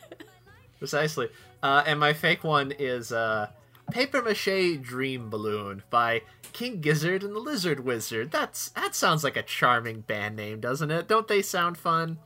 Precisely. 0.79 1.29
Uh, 1.63 1.83
and 1.87 1.99
my 2.01 2.13
fake 2.13 2.43
one 2.45 2.73
is 2.73 3.13
uh, 3.13 3.49
Paper 3.91 4.23
Mache 4.23 4.81
Dream 4.81 5.31
Balloon 5.31 5.83
by 5.91 6.23
King 6.53 6.81
Gizzard 6.81 7.23
and 7.23 7.35
the 7.35 7.41
Lizard 7.41 7.81
Wizard. 7.81 8.31
That's 8.33 8.71
that 8.71 8.95
sounds 8.95 9.23
like 9.25 9.37
a 9.37 9.43
charming 9.43 10.01
band 10.01 10.37
name, 10.37 10.61
doesn't 10.61 10.91
it? 10.91 11.07
Don't 11.09 11.29
they 11.29 11.43
sound 11.43 11.77
fun? 11.79 12.19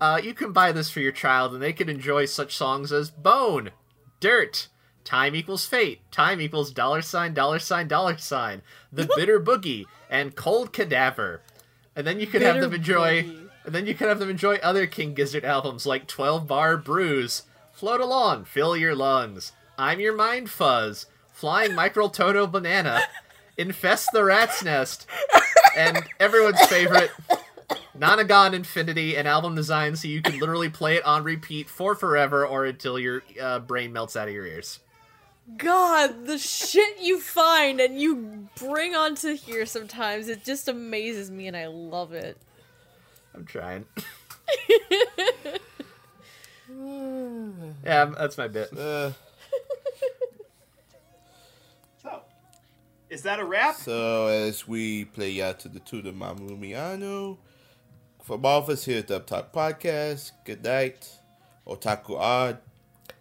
Uh, 0.00 0.20
you 0.22 0.34
can 0.34 0.52
buy 0.52 0.70
this 0.70 0.90
for 0.90 1.00
your 1.00 1.12
child, 1.12 1.54
and 1.54 1.62
they 1.62 1.72
can 1.72 1.88
enjoy 1.88 2.26
such 2.26 2.54
songs 2.56 2.92
as 2.92 3.10
Bone, 3.10 3.70
Dirt, 4.20 4.68
Time 5.04 5.34
equals 5.34 5.64
Fate, 5.66 6.00
Time 6.10 6.40
equals 6.40 6.70
dollar 6.70 7.00
sign, 7.02 7.32
dollar 7.34 7.58
sign, 7.58 7.88
dollar 7.88 8.18
sign, 8.18 8.62
The 8.92 9.08
Bitter 9.16 9.40
Boogie, 9.40 9.86
and 10.10 10.34
Cold 10.36 10.72
Cadaver. 10.72 11.40
And 11.96 12.06
then 12.06 12.20
you 12.20 12.26
could 12.26 12.42
have 12.42 12.60
them 12.60 12.74
enjoy 12.74 13.22
Buddy. 13.22 13.48
and 13.64 13.74
then 13.74 13.86
you 13.86 13.94
could 13.94 14.08
have 14.08 14.18
them 14.18 14.30
enjoy 14.30 14.56
other 14.56 14.86
King 14.86 15.14
Gizzard 15.14 15.44
albums 15.44 15.86
like 15.86 16.06
12 16.06 16.46
Bar 16.46 16.76
Bruise, 16.76 17.42
Float 17.72 18.00
Along, 18.00 18.44
Fill 18.44 18.76
Your 18.76 18.94
Lungs, 18.94 19.52
I'm 19.78 19.98
Your 20.00 20.14
Mind 20.14 20.50
Fuzz, 20.50 21.06
Flying 21.32 21.70
Microtonal 21.72 22.50
Banana, 22.50 23.00
Infest 23.56 24.10
the 24.12 24.24
Rat's 24.24 24.62
Nest, 24.62 25.06
and 25.76 26.04
everyone's 26.20 26.60
favorite, 26.66 27.10
Nonagon 27.98 28.52
Infinity, 28.54 29.16
an 29.16 29.26
album 29.26 29.54
designed 29.54 29.98
so 29.98 30.06
you 30.06 30.22
can 30.22 30.38
literally 30.38 30.68
play 30.68 30.96
it 30.96 31.04
on 31.04 31.24
repeat 31.24 31.68
for 31.68 31.94
forever 31.94 32.46
or 32.46 32.64
until 32.64 32.98
your 32.98 33.22
uh, 33.40 33.58
brain 33.58 33.92
melts 33.92 34.14
out 34.16 34.28
of 34.28 34.34
your 34.34 34.46
ears. 34.46 34.80
God, 35.56 36.26
the 36.26 36.38
shit 36.38 37.00
you 37.00 37.20
find 37.20 37.80
and 37.80 38.00
you 38.00 38.48
bring 38.56 38.94
onto 38.94 39.34
here 39.34 39.64
sometimes, 39.66 40.28
it 40.28 40.44
just 40.44 40.68
amazes 40.68 41.30
me 41.30 41.46
and 41.46 41.56
I 41.56 41.66
love 41.66 42.12
it. 42.12 42.36
I'm 43.34 43.44
trying. 43.44 43.86
yeah, 47.84 48.04
that's 48.06 48.36
my 48.36 48.48
bit. 48.48 48.76
Uh, 48.76 49.12
So, 52.02 52.22
is 53.10 53.22
that 53.22 53.40
a 53.40 53.44
wrap? 53.44 53.74
so 53.76 54.26
as 54.28 54.68
we 54.68 55.04
play 55.06 55.40
out 55.42 55.58
to 55.60 55.68
the 55.68 55.80
Tuda 55.80 56.12
Mamumiano, 56.16 57.38
from 58.22 58.44
all 58.44 58.58
of 58.60 58.68
us 58.68 58.84
here 58.84 58.98
at 58.98 59.08
the 59.08 59.14
Dub 59.18 59.26
Talk 59.26 59.52
Podcast, 59.52 60.32
good 60.44 60.62
night. 60.62 61.10
Otaku 61.66 62.18
Odd, 62.18 62.58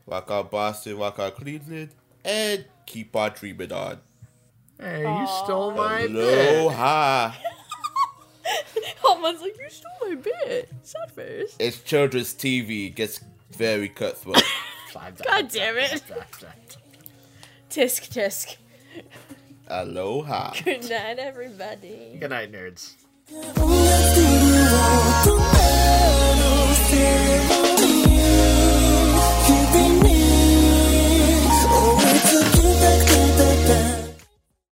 rock 0.05 0.27
out 0.29 0.51
Boston, 0.51 0.97
rock 0.97 1.17
out 1.19 1.35
Cleveland, 1.35 1.89
and 2.27 2.65
keep 2.85 3.15
on 3.15 3.31
dreaming 3.31 3.71
on. 3.71 3.99
Hey, 4.79 5.03
Aww. 5.03 5.21
you 5.21 5.27
stole 5.43 5.71
my 5.71 6.01
Aloha. 6.01 7.29
bit. 7.31 8.95
Homeland's 9.01 9.41
like, 9.41 9.57
you 9.57 9.69
stole 9.69 10.09
my 10.09 10.15
bit. 10.15 10.69
Sad 10.83 11.11
face. 11.11 11.55
It's 11.59 11.79
children's 11.81 12.33
TV. 12.33 12.93
Gets 12.93 13.21
very 13.51 13.89
cutthroat. 13.89 14.43
God 14.93 15.49
damn 15.49 15.77
it. 15.77 16.01
tisk 17.69 18.09
tisk. 18.13 18.57
Aloha. 19.67 20.53
Good 20.63 20.89
night, 20.89 21.19
everybody. 21.19 22.17
Good 22.19 22.29
night, 22.29 22.51
nerds. 22.51 22.93